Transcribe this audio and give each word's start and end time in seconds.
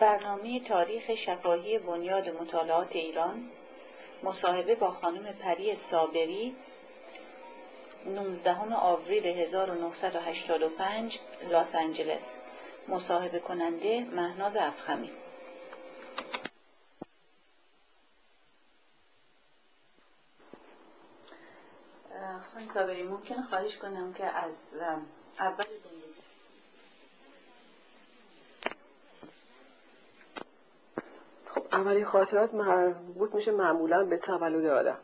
برنامه 0.00 0.60
تاریخ 0.60 1.14
شفاهی 1.14 1.78
بنیاد 1.78 2.28
مطالعات 2.28 2.96
ایران 2.96 3.50
مصاحبه 4.22 4.74
با 4.74 4.90
خانم 4.90 5.32
پری 5.32 5.76
صابری 5.76 6.56
19 8.06 8.74
آوریل 8.74 9.26
1985 9.26 11.20
لاس 11.50 11.74
آنجلس. 11.74 12.36
مصاحبه 12.88 13.38
کننده 13.38 14.00
مهناز 14.00 14.56
افخمی. 14.56 15.10
خانم 22.54 22.68
صابری 22.74 23.02
ممکن 23.02 23.42
خواهش 23.42 23.76
کنم 23.76 24.12
که 24.12 24.24
از 24.24 24.54
اول 25.40 25.64
خب 31.54 31.69
اولین 31.80 32.04
خاطرات 32.04 32.54
مربوط 32.54 33.34
میشه 33.34 33.52
معمولا 33.52 34.04
به 34.04 34.16
تولد 34.16 34.66
آدم. 34.66 34.98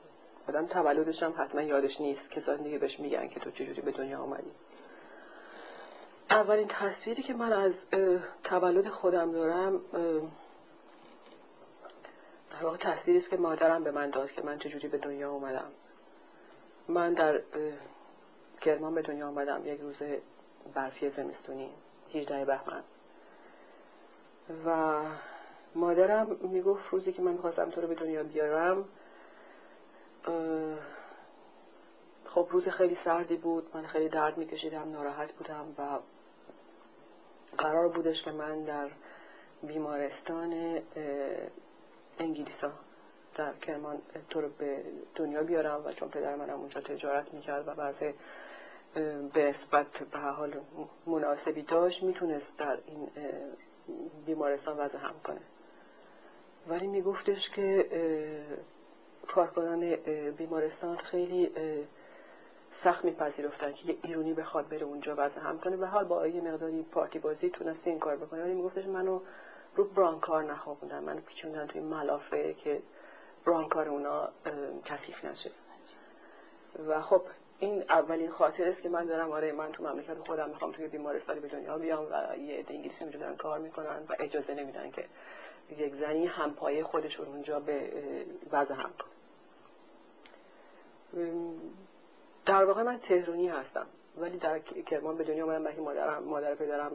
آدم 0.48 0.66
تولدش 0.66 1.22
هم 1.22 1.34
حتما 1.38 1.62
یادش 1.62 2.00
نیست 2.00 2.30
کسان 2.30 2.62
دیگه 2.62 2.78
بهش 2.78 3.00
میگن 3.00 3.28
که 3.28 3.40
تو 3.40 3.50
چجوری 3.50 3.80
به 3.80 3.90
دنیا 3.90 4.18
آمدی. 4.18 4.50
اولین 6.30 6.68
تصویری 6.68 7.22
که 7.22 7.34
من 7.34 7.52
از 7.52 7.74
تولد 8.44 8.88
خودم 8.88 9.32
دارم 9.32 9.80
در 12.50 12.64
واقع 12.64 12.76
تصویری 12.76 13.18
است 13.18 13.30
که 13.30 13.36
مادرم 13.36 13.84
به 13.84 13.90
من 13.90 14.10
داد 14.10 14.30
که 14.30 14.42
من 14.42 14.58
چجوری 14.58 14.88
به 14.88 14.98
دنیا 14.98 15.32
آمدم. 15.32 15.70
من 16.88 17.12
در 17.12 17.40
کرمان 18.60 18.94
به 18.94 19.02
دنیا 19.02 19.28
آمدم. 19.28 19.66
یک 19.66 19.80
روز 19.80 19.96
برفی 20.74 21.08
زمستونی 21.08 21.70
18 22.14 22.44
بهمن. 22.44 22.82
و 24.66 25.00
مادرم 25.76 26.36
می‌گفت 26.40 26.88
روزی 26.90 27.12
که 27.12 27.22
من 27.22 27.32
می‌خواستم 27.32 27.70
تو 27.70 27.80
رو 27.80 27.88
به 27.88 27.94
دنیا 27.94 28.22
بیارم 28.22 28.84
خب 32.24 32.48
روز 32.50 32.68
خیلی 32.68 32.94
سردی 32.94 33.36
بود 33.36 33.70
من 33.74 33.86
خیلی 33.86 34.08
درد 34.08 34.38
میکشیدم 34.38 34.92
ناراحت 34.92 35.32
بودم 35.32 35.66
و 35.78 35.98
قرار 37.58 37.88
بودش 37.88 38.22
که 38.22 38.32
من 38.32 38.64
در 38.64 38.90
بیمارستان 39.62 40.80
انگلیسا 42.18 42.72
در 43.34 43.52
کرمان 43.52 43.98
تو 44.30 44.40
رو 44.40 44.48
به 44.58 44.84
دنیا 45.14 45.42
بیارم 45.42 45.82
و 45.84 45.92
چون 45.92 46.08
پدر 46.08 46.34
منم 46.36 46.60
اونجا 46.60 46.80
تجارت 46.80 47.34
می‌کرد 47.34 47.68
و 47.68 47.74
بعضی 47.74 48.14
به 49.32 49.48
نسبت 49.48 49.98
به 50.12 50.18
حال 50.18 50.60
مناسبی 51.06 51.62
داشت 51.62 52.02
می‌تونست 52.02 52.58
در 52.58 52.78
این 52.86 53.08
بیمارستان 54.26 54.76
وضع 54.76 54.98
هم 54.98 55.14
کنه. 55.24 55.40
ولی 56.68 56.86
میگفتش 56.86 57.50
که 57.50 57.86
کارکنان 59.28 59.96
بیمارستان 60.30 60.96
خیلی 60.96 61.52
سخت 62.70 63.04
میپذیرفتن 63.04 63.72
که 63.72 63.88
یه 63.88 63.98
ایرونی 64.02 64.34
بخواد 64.34 64.68
بره 64.68 64.82
اونجا 64.82 65.14
وضع 65.18 65.40
هم 65.40 65.58
کنه. 65.58 65.76
به 65.76 65.86
حال 65.86 66.04
با 66.04 66.26
یه 66.26 66.40
مقداری 66.40 66.82
پارتی 66.82 67.18
بازی 67.18 67.50
تونسته 67.50 67.90
این 67.90 67.98
کار 67.98 68.16
بکنه. 68.16 68.42
ولی 68.42 68.54
میگفتش 68.54 68.86
منو 68.86 69.20
رو 69.76 69.84
برانکار 69.84 70.44
نخوابوندن. 70.44 70.98
منو 71.04 71.20
پیچوندن 71.20 71.66
توی 71.66 71.80
ملافه 71.80 72.54
که 72.54 72.82
برانکار 73.46 73.88
اونا 73.88 74.28
کثیف 74.84 75.24
نشه. 75.24 75.50
و 76.88 77.02
خب 77.02 77.22
این 77.58 77.82
اولین 77.88 78.30
خاطر 78.30 78.68
است 78.68 78.82
که 78.82 78.88
من 78.88 79.04
دارم 79.04 79.30
آره 79.30 79.52
من 79.52 79.72
تو 79.72 79.82
مملکت 79.82 80.18
خودم 80.18 80.48
می‌خوام 80.48 80.72
توی 80.72 80.88
بیمارستانی 80.88 81.40
به 81.40 81.48
دنیا 81.48 81.78
بیام 81.78 82.04
و 82.04 82.36
یه 82.36 82.58
عده 82.58 82.74
انگلیسی 82.74 83.04
اونجا 83.04 83.34
کار 83.34 83.58
می‌کنن 83.58 84.02
و 84.08 84.14
اجازه 84.18 84.54
نمیدن 84.54 84.90
که 84.90 85.04
یک 85.70 85.94
زنی 85.94 86.26
همپایه 86.26 86.84
خودشون 86.84 87.26
اونجا 87.26 87.60
به 87.60 87.92
وضع 88.52 88.74
هم 88.74 88.90
کن 88.98 89.06
در 92.46 92.64
واقع 92.64 92.82
من 92.82 92.98
تهرونی 92.98 93.48
هستم 93.48 93.86
ولی 94.16 94.38
در 94.38 94.58
کرمان 94.58 95.16
به 95.16 95.24
دنیا 95.24 95.44
آمدم 95.44 95.64
برای 95.64 95.80
مادرم 95.80 96.22
مادر 96.22 96.54
پدرم 96.54 96.92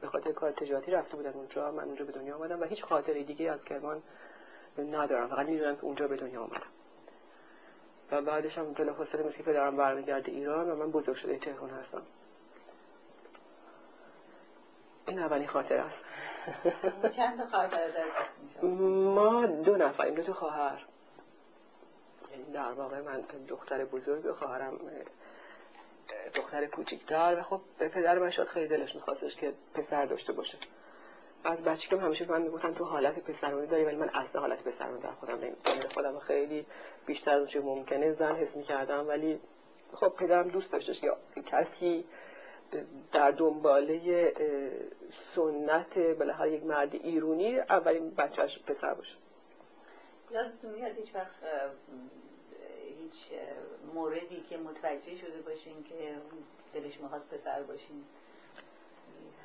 به 0.00 0.06
خاطر 0.06 0.32
کار 0.32 0.52
تجارتی 0.52 0.90
رفته 0.90 1.16
بودن 1.16 1.32
اونجا 1.32 1.70
من 1.70 1.84
اونجا 1.84 2.04
به 2.04 2.12
دنیا 2.12 2.36
آمدم 2.36 2.60
و 2.60 2.64
هیچ 2.64 2.84
خاطره 2.84 3.22
دیگه 3.22 3.50
از 3.50 3.64
کرمان 3.64 4.02
ندارم. 4.78 5.28
فقط 5.28 5.46
می‌دونم 5.46 5.76
که 5.76 5.84
اونجا 5.84 6.08
به 6.08 6.16
دنیا 6.16 6.42
آمدم 6.42 6.66
و 8.10 8.22
بعدش 8.22 8.58
هم 8.58 8.72
بلافاصله 8.72 9.22
مثل 9.22 9.42
پدرم 9.42 9.76
برمیگرده 9.76 10.32
ایران 10.32 10.70
و 10.70 10.76
من 10.76 10.90
بزرگ 10.90 11.16
شده 11.16 11.38
تهران 11.38 11.70
هستم. 11.70 12.02
این 15.06 15.18
اولین 15.18 15.48
خاطر 15.48 15.76
است. 15.76 16.04
چند 17.16 17.44
خواهر 17.50 17.90
ما 18.62 19.46
دو 19.46 19.76
نفریم 19.76 20.14
دو 20.14 20.22
تا 20.22 20.32
خواهر. 20.32 20.86
یعنی 22.30 22.52
در 22.52 22.72
واقع 22.72 23.00
من 23.00 23.24
دختر 23.48 23.84
بزرگ 23.84 24.32
خواهرم 24.32 24.80
دختر 26.34 26.66
کوچیکتر. 26.66 27.36
و 27.38 27.42
خب 27.42 27.60
به 27.78 27.88
پدر 27.88 28.18
من 28.18 28.30
شد 28.30 28.46
خیلی 28.46 28.68
دلش 28.68 28.94
میخواستش 28.94 29.36
که 29.36 29.52
پسر 29.74 30.06
داشته 30.06 30.32
باشه. 30.32 30.58
از 31.44 31.80
که 31.80 31.96
همیشه 31.96 32.30
من 32.30 32.42
می‌گفتن 32.42 32.74
تو 32.74 32.84
حالت 32.84 33.18
پسرونی 33.18 33.66
داری 33.66 33.84
ولی 33.84 33.96
من 33.96 34.08
اصلا 34.08 34.40
حالت 34.40 34.64
پسرونی 34.64 35.00
در 35.00 35.12
خودم 35.12 35.34
نمی‌دونم 35.34 35.88
خودم 35.94 36.18
خیلی 36.18 36.66
بیشتر 37.06 37.30
از 37.30 37.56
ممکنه 37.56 38.12
زن 38.12 38.36
حس 38.36 38.56
می‌کردم. 38.56 39.08
ولی 39.08 39.40
خب 39.94 40.08
پدرم 40.08 40.48
دوست 40.48 40.72
داشتش 40.72 41.00
که 41.00 41.42
کسی 41.46 42.04
در 43.12 43.30
دنباله 43.30 44.32
سنت 45.34 45.98
بالاخره 45.98 46.52
یک 46.52 46.64
مرد 46.64 46.94
ایرونی 46.94 47.58
اولین 47.58 48.10
بچهش 48.10 48.58
پسر 48.66 48.94
باشه. 48.94 49.16
یادتون 50.30 50.70
میاد 50.70 50.96
هیچ 50.96 51.14
وقت 51.14 51.34
هیچ 52.98 53.40
موردی 53.94 54.44
که 54.50 54.56
متوجه 54.56 55.16
شده 55.16 55.42
باشین 55.46 55.84
که 55.84 56.16
دلش 56.74 57.00
می‌خواست 57.00 57.28
پسر 57.28 57.62
باشین؟ 57.62 58.04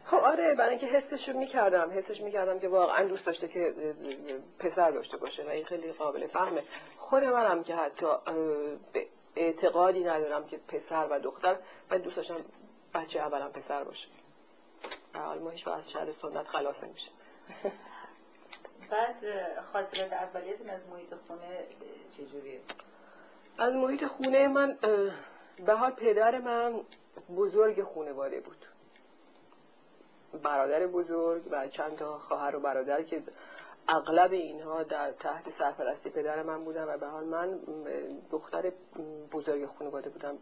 خب 0.05 0.17
آره 0.17 0.55
برای 0.55 0.69
اینکه 0.69 0.85
حسش 0.85 1.29
رو 1.29 1.39
می‌کردم. 1.39 1.91
حسش 1.91 2.21
می‌کردم 2.21 2.59
که 2.59 2.67
واقعا 2.67 3.03
دوست 3.03 3.25
داشته 3.25 3.47
که 3.47 3.73
پسر 4.59 4.91
داشته 4.91 5.17
باشه 5.17 5.43
و 5.43 5.49
این 5.49 5.65
خیلی 5.65 5.91
قابل 5.91 6.27
فهمه. 6.27 6.63
خود 6.97 7.23
منم 7.23 7.63
که 7.63 7.75
حتی 7.75 8.05
اعتقادی 9.35 10.03
ندارم 10.03 10.47
که 10.47 10.57
پسر 10.67 11.07
و 11.11 11.19
دختر 11.19 11.57
من 11.91 11.97
دوست 11.97 12.15
داشتم 12.15 12.35
بچه 12.93 13.19
اولم 13.19 13.51
پسر 13.51 13.83
باشه. 13.83 14.07
حال 15.13 15.39
ما 15.39 15.49
هیچ 15.49 15.67
از 15.67 15.91
شهر 15.91 16.11
سنت 16.11 16.47
خلاص 16.47 16.83
نمیشه. 16.83 17.11
بعد 18.91 19.15
خاطرات 19.73 20.13
اولیتون 20.13 20.69
از 20.69 20.81
محیط 20.89 21.13
خونه 21.27 21.67
چجوریه؟ 22.17 22.61
از 23.57 23.73
محیط 23.73 24.05
خونه 24.05 24.47
من 24.47 24.77
به 25.65 25.73
حال 25.73 25.91
پدر 25.91 26.39
من 26.39 26.81
بزرگ 27.37 27.83
خونواده 27.83 28.39
بود. 28.39 28.65
برادر 30.43 30.87
بزرگ 30.87 31.43
و 31.51 31.67
چند 31.67 31.95
تا 31.97 32.19
خواهر 32.19 32.55
و 32.55 32.59
برادر 32.59 33.03
که 33.03 33.23
اغلب 33.87 34.31
اینها 34.31 34.83
در 34.83 35.11
تحت 35.11 35.49
سرپرستی 35.49 36.09
پدر 36.09 36.43
من 36.43 36.63
بودن 36.63 36.83
و 36.83 36.97
به 36.97 37.07
حال 37.07 37.25
من 37.25 37.59
دختر 38.31 38.71
بزرگ 39.31 39.65
خانواده 39.65 40.09
بودم. 40.09 40.37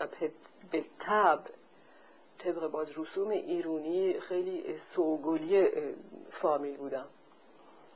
و 0.00 0.06
به 0.70 0.84
طب 0.98 1.40
طبق 2.46 2.66
باز 2.66 2.98
رسوم 2.98 3.28
ایرونی 3.28 4.20
خیلی 4.20 4.76
سوگلی 4.76 5.68
فامیل 6.30 6.76
بودم. 6.76 7.06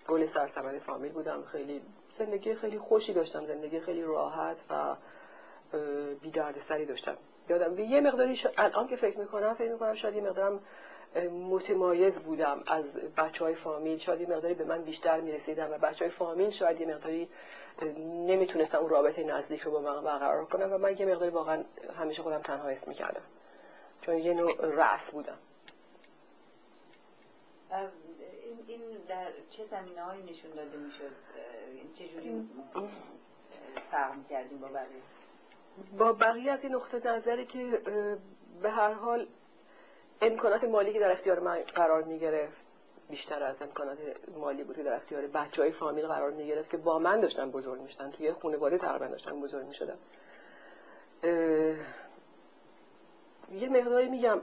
گل 0.09 0.25
سرسمد 0.25 0.79
فامیل 0.79 1.13
بودم. 1.13 1.43
خیلی 1.43 1.83
زندگی 2.19 2.55
خیلی 2.55 2.79
خوشی 2.79 3.13
داشتم. 3.13 3.47
زندگی 3.47 3.81
خیلی 3.81 4.03
راحت 4.03 4.65
و 4.71 4.97
بی 6.23 6.33
سری 6.69 6.87
داشتم. 6.87 7.17
یادم 7.49 7.79
یه 7.79 8.01
مقداری 8.01 8.41
الان 8.59 8.87
که 8.87 8.97
فکر 8.97 9.19
می‌کنم 9.19 9.55
فکر 9.55 9.73
می‌کنم 9.73 9.95
شاید 9.95 10.15
یه 10.15 10.23
مقدارم 10.23 10.61
متمایز 11.51 12.19
بودم 12.19 12.63
از 12.67 12.85
بچه 13.17 13.45
های 13.45 13.55
فامیل. 13.55 13.99
شاید 13.99 14.21
یه 14.21 14.31
مقداری 14.31 14.55
به 14.55 14.65
من 14.65 14.83
بیشتر 14.83 15.21
می‌رسیدم 15.21 15.71
و 15.71 15.79
بچه 15.79 16.05
های 16.05 16.15
فامیل 16.15 16.51
شاید 16.51 16.81
یه 16.81 16.87
مقداری 16.87 17.29
نمی‌تونستم 18.27 18.79
اون 18.79 18.91
رابطه 18.91 19.25
نزدیک 19.25 19.61
رو 19.61 19.71
با 19.71 19.81
من 19.81 20.05
برقرار 20.05 20.45
کنم 20.45 20.73
و 20.73 20.79
من 20.79 20.97
یه 20.97 21.07
مقداری 21.07 21.31
واقعا 21.31 21.65
همیشه 21.99 22.23
خودم 22.23 22.39
تنها 22.39 22.69
حس 22.69 22.89
می‌کردم. 22.89 23.23
چون 24.01 24.19
یه 24.19 24.35
نوع 24.35 24.67
رأس 24.67 25.11
بودم. 25.11 25.39
این 28.67 28.81
در 29.09 29.27
چه 29.51 29.67
زمینه 29.71 30.03
هایی 30.03 30.23
نشون 30.23 30.51
داده 30.51 30.77
می‌شد؟ 30.77 31.11
چجوری 31.95 32.49
فرق 33.91 34.15
می‌کردیم 34.17 34.59
با 34.59 34.69
بقیه؟ 34.69 35.03
با 35.99 36.13
بقیه 36.13 36.53
از 36.53 36.65
این 36.65 36.75
نقطه 36.75 37.09
نظری 37.09 37.47
که 37.47 37.83
به 38.63 38.71
هر 38.71 38.93
حال 38.93 39.27
امکانات 40.23 40.65
مالی 40.65 40.93
که 40.93 41.01
در 41.01 41.13
اختیار 41.13 41.41
من 41.41 41.63
قرار 41.63 42.03
می 42.03 42.19
گرفت 42.19 42.63
بیشتر 43.11 43.43
از 43.43 43.63
امکانات 43.63 43.99
مالی 44.39 44.65
بود 44.65 44.77
که 44.77 44.83
در 44.83 44.95
اختیار 44.95 45.27
بچه 45.27 45.63
های 45.63 45.71
فامیل 45.71 46.07
قرار 46.07 46.31
می 46.31 46.47
گرفت 46.47 46.71
که 46.71 46.77
با 46.77 46.99
من 46.99 47.21
داشتن 47.21 47.51
بزرگ 47.51 47.81
میشتن 47.81 48.11
توی 48.11 48.33
خانواده 48.33 48.79
تقریبا 48.79 49.07
داشتن 49.07 49.41
بزرگ 49.41 49.67
می 49.67 49.75
شدن 49.75 49.99
یه 53.51 53.69
مقداری 53.69 54.09
میگم 54.09 54.41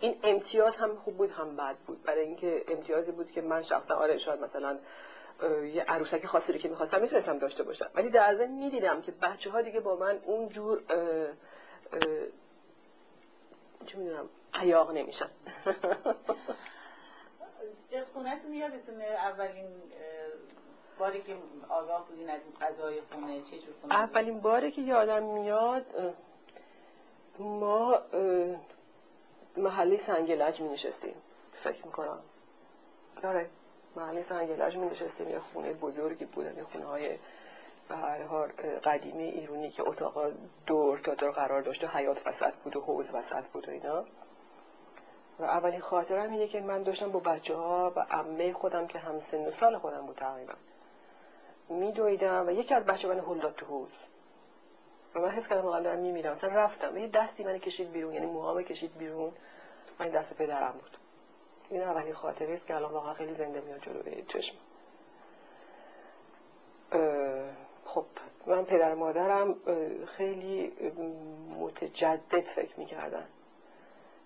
این 0.00 0.16
امتیاز 0.22 0.76
هم 0.76 0.96
خوب 0.96 1.16
بود 1.16 1.30
هم 1.30 1.56
بد 1.56 1.76
بود. 1.76 2.02
برای 2.02 2.20
اینکه 2.20 2.64
امتیازی 2.68 3.12
بود 3.12 3.30
که 3.30 3.40
من 3.40 3.62
شخصا 3.62 3.94
آره 3.94 4.18
شاید 4.18 4.40
مثلا 4.40 4.78
یه 5.74 5.84
عروسک 5.88 6.26
خاصی 6.26 6.52
رو 6.52 6.58
که 6.58 6.68
می‌خواستم 6.68 7.00
می‌تونستم 7.00 7.38
داشته 7.38 7.62
باشم. 7.62 7.90
ولی 7.94 8.10
در 8.10 8.34
ضمن 8.34 8.50
می‌دیدم 8.50 9.02
که 9.02 9.12
بچه 9.12 9.50
ها 9.50 9.62
دیگه 9.62 9.80
با 9.80 9.96
من 9.96 10.20
اونجور 10.24 10.82
چه 13.86 13.98
می‌دونم 13.98 14.28
عیاق 14.54 14.90
نمیشن. 14.90 15.30
چه 17.90 18.04
خونتون 18.12 18.54
یادتونه 18.54 19.04
اولین 19.04 19.66
باری 20.98 21.22
که 21.22 21.36
آگاه 21.68 22.08
بودین 22.08 22.30
از 22.30 22.40
این 22.44 22.54
غذای 22.60 23.00
خونه؟ 23.00 23.42
چه 23.42 23.58
جور 23.58 23.74
خونه 23.80 23.94
اولین 23.94 24.40
باری 24.40 24.70
که 24.70 24.82
یادم 24.82 25.22
میاد 25.22 25.86
ما 27.38 27.98
محلی 29.56 29.96
سنگلج 29.96 30.60
می 30.60 30.68
نشستیم 30.68 31.14
فکر 31.64 31.86
می‌کنم. 31.86 32.18
آره. 33.24 33.48
محلی 33.96 34.22
سنگلج 34.22 34.76
می 34.76 34.86
نشستیم 34.86 35.28
یه 35.28 35.38
خونه 35.38 35.72
بزرگی 35.72 36.24
بودن 36.24 36.56
یه 36.56 36.64
خونه 36.64 36.84
های 36.84 37.18
به 37.88 37.96
هر 37.96 38.22
حال 38.22 38.48
قدیمی 38.84 39.24
ایرونی 39.24 39.70
که 39.70 39.88
اتاق 39.88 40.32
دور 40.66 40.98
تا 40.98 41.14
دور 41.14 41.30
قرار 41.30 41.62
داشت 41.62 41.84
و 41.84 41.86
حیات 41.86 42.26
وسط 42.26 42.54
بود 42.54 42.76
و 42.76 42.80
حوز 42.80 43.14
وسط 43.14 43.44
بود 43.44 43.68
و 43.68 43.70
اینا. 43.70 44.04
و 45.38 45.44
اولین 45.44 45.80
خاطرم 45.80 46.32
اینه 46.32 46.48
که 46.48 46.60
من 46.60 46.82
داشتم 46.82 47.12
با 47.12 47.20
بچه 47.20 47.54
ها 47.54 47.92
و 47.96 48.00
عمه 48.00 48.52
خودم 48.52 48.86
که 48.86 48.98
هم 48.98 49.20
سن 49.20 49.46
و 49.46 49.50
سال 49.50 49.78
خودم 49.78 50.06
بود 50.06 50.16
تقریبا 50.16 50.54
میدویدم 51.68 52.46
و 52.46 52.50
یکی 52.50 52.74
از 52.74 52.84
بچه 52.84 53.08
من 53.08 53.18
هل 53.18 53.50
تو 53.50 53.66
حوز 53.66 53.92
و 55.14 55.20
من 55.20 55.30
حس 55.30 55.48
کردم 55.48 55.62
واقعا 55.62 55.80
دارم 55.80 55.98
میمیرم. 55.98 56.32
مثلا 56.32 56.50
رفتم. 56.50 56.96
یه 56.96 57.08
دستی 57.08 57.44
من 57.44 57.58
کشید 57.58 57.92
بیرون 57.92 58.14
یعنی 58.14 58.26
موهام 58.26 58.62
کشید 58.62 58.98
بیرون. 58.98 59.32
من 60.00 60.08
دست 60.08 60.34
پدرم 60.34 60.72
بود. 60.72 60.96
این 61.70 61.82
اولین 61.82 62.14
خاطره 62.14 62.54
است 62.54 62.66
که 62.66 62.74
الان 62.74 62.92
واقعا 62.92 63.14
خیلی 63.14 63.32
زنده 63.32 63.60
میاد 63.60 63.80
جلوی 63.80 64.22
چشم. 64.28 64.56
خب 67.84 68.04
من 68.46 68.64
پدر 68.64 68.94
مادرم 68.94 69.54
خیلی 70.06 70.72
متجدد 71.60 72.44
فکر 72.56 72.78
می‌کردن. 72.78 73.28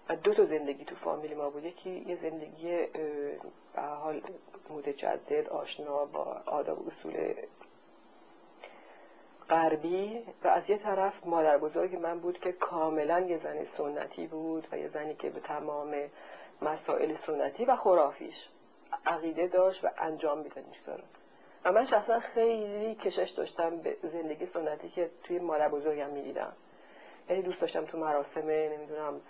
و 0.09 0.17
دو 0.17 0.35
تا 0.35 0.45
زندگی 0.45 0.85
تو 0.85 0.95
فامیلی 0.95 1.35
ما 1.35 1.51
بود. 1.51 1.65
یکی 1.65 1.91
یه 1.91 2.15
زندگی 2.15 2.87
به 3.75 3.83
حال 3.83 4.23
متجدد 4.71 5.49
آشنا 5.49 6.05
با 6.05 6.43
آداب 6.47 6.87
اصول 6.87 7.35
غربی 9.51 10.23
و 10.45 10.49
از 10.49 10.71
یه 10.71 10.79
طرف 10.79 11.27
مادر 11.27 11.59
بزرگ 11.59 11.97
من 11.97 12.21
بود 12.21 12.39
که 12.39 12.53
کاملا 12.53 13.21
یه 13.21 13.37
زن 13.37 13.63
سنتی 13.63 14.27
بود 14.27 14.69
و 14.73 14.79
یه 14.79 14.89
زنی 14.89 15.15
که 15.15 15.31
به 15.31 15.41
تمام 15.41 15.97
مسائل 16.63 17.13
سنتی 17.13 17.65
و 17.65 17.77
خرافیش 17.77 18.49
عقیده 19.07 19.47
داشت 19.47 19.85
و 19.85 19.89
انجام 19.99 20.39
می‌داد 20.39 20.59
این 20.59 20.99
و 21.65 21.73
من 21.73 21.85
شخصا 21.85 22.21
خیلی 22.21 22.95
کشش 22.95 23.31
داشتم 23.31 23.77
به 23.77 23.97
زندگی 24.03 24.47
سنتی 24.47 24.89
که 24.89 25.11
توی 25.25 25.39
مادر 25.39 25.69
بزرگم 25.69 26.11
می‌دیدم. 26.11 26.53
یعنی 27.29 27.43
دوست 27.43 27.61
داشتم 27.61 27.85
تو 27.85 27.99
مراسمه 27.99 28.69
نمی‌دونم 28.69 29.21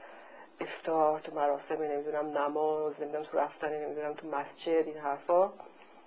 افتار 0.60 1.20
تو 1.20 1.34
مراسم 1.34 1.82
نمی‌دونم 1.82 2.38
نماز 2.38 3.00
نمی‌دونم 3.02 3.24
تو 3.24 3.38
رفتن 3.38 3.84
نمی‌دونم 3.84 4.14
تو 4.14 4.28
مسجد 4.28 4.86
این 4.86 4.98
حرفا. 4.98 5.52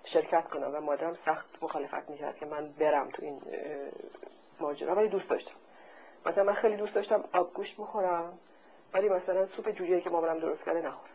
شرکت 0.03 0.49
کنم 0.49 0.75
و 0.75 0.81
مادرم 0.81 1.13
سخت 1.13 1.45
مخالفت 1.61 2.09
می‌کرد 2.09 2.37
که 2.37 2.45
من 2.45 2.67
برم 2.79 3.09
تو 3.09 3.25
این 3.25 3.41
ماجرا 4.59 4.95
ولی 4.95 5.07
دوست 5.07 5.29
داشتم. 5.29 5.55
مثلا 6.25 6.43
من 6.43 6.53
خیلی 6.53 6.77
دوست 6.77 6.95
داشتم 6.95 7.23
آبگوشت 7.33 7.77
بخورم 7.77 8.39
ولی 8.93 9.09
مثلا 9.09 9.45
سوپ 9.45 9.69
جوجه 9.69 10.01
که 10.01 10.09
مامانم 10.09 10.39
درست 10.39 10.65
کرده 10.65 10.81
نخورم. 10.81 11.11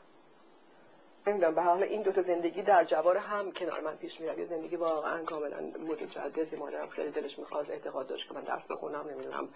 نمی‌دونم 1.26 1.54
به 1.54 1.62
حال 1.62 1.82
این 1.82 2.02
دوتا 2.02 2.22
زندگی 2.22 2.62
در 2.62 2.84
جوار 2.84 3.16
هم 3.16 3.52
کنار 3.52 3.80
من 3.80 3.96
پیش 3.96 4.20
میرم 4.20 4.38
یه 4.38 4.44
زندگی 4.44 4.76
واقعا 4.76 5.24
کاملا 5.24 5.60
متجدد 5.60 6.58
مادرم 6.58 6.88
خیلی 6.88 7.10
دلش 7.10 7.38
می‌خواست 7.38 7.70
اعتقاد 7.70 8.06
داشت 8.06 8.28
که 8.28 8.34
من 8.34 8.40
درس 8.40 8.66
بخونم 8.66 9.08
نمی‌دونم 9.08 9.48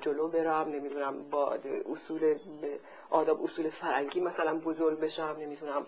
جلو 0.00 0.28
برم 0.28 0.68
نمی‌دونم 0.68 1.30
با 1.30 1.58
اصول 1.92 2.38
آداب 3.10 3.42
اصول 3.42 3.70
فرنگی 3.70 4.20
مثلا 4.20 4.58
بزرگ 4.58 5.00
بشم 5.00 5.36
نمی‌دونم 5.40 5.86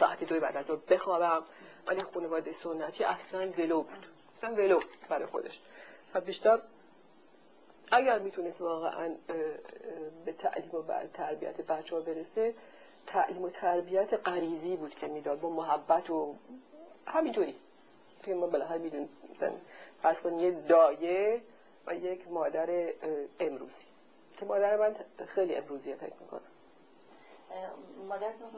ساعتی 0.00 0.24
دوی 0.24 0.40
بعد 0.40 0.56
از 0.56 0.66
بخوابم. 0.66 1.42
ولی 1.88 2.02
خانواده 2.02 2.52
سنتی 2.52 3.04
اصلا 3.04 3.50
ولو 3.58 3.82
بود. 3.82 4.06
اصلا 4.38 4.54
ولو 4.54 4.80
برای 5.08 5.26
خودش. 5.26 5.60
و 6.14 6.20
بیشتر 6.20 6.60
اگر 7.92 8.18
می‌تونست 8.18 8.60
واقعا 8.60 9.14
به 10.24 10.32
تعلیم 10.32 10.74
و 10.74 11.06
تربیت 11.14 11.60
بچه 11.60 11.96
ها 11.96 12.02
برسه 12.02 12.54
تعلیم 13.06 13.42
و 13.42 13.50
تربیت 13.50 14.14
غریزی 14.14 14.76
بود 14.76 14.94
که 14.94 15.06
می‌داد 15.06 15.40
با 15.40 15.50
محبت 15.50 16.10
و 16.10 16.34
همینطوری. 17.06 17.54
که 18.22 18.34
ما 18.34 18.46
بالاخره 18.46 18.78
میدون 18.78 19.08
مثلا 19.30 19.52
پس 20.02 20.24
یه 20.24 20.50
دایه 20.50 21.40
و 21.86 21.94
یک 21.94 22.28
مادر 22.28 22.92
امروزی. 23.40 23.86
که 24.38 24.46
مادر 24.46 24.76
من 24.76 24.94
خیلی 25.26 25.54
امروزیه 25.54 25.94
فکر 25.94 26.14
می‌کنم. 26.20 26.40
مادرتون 28.08 28.50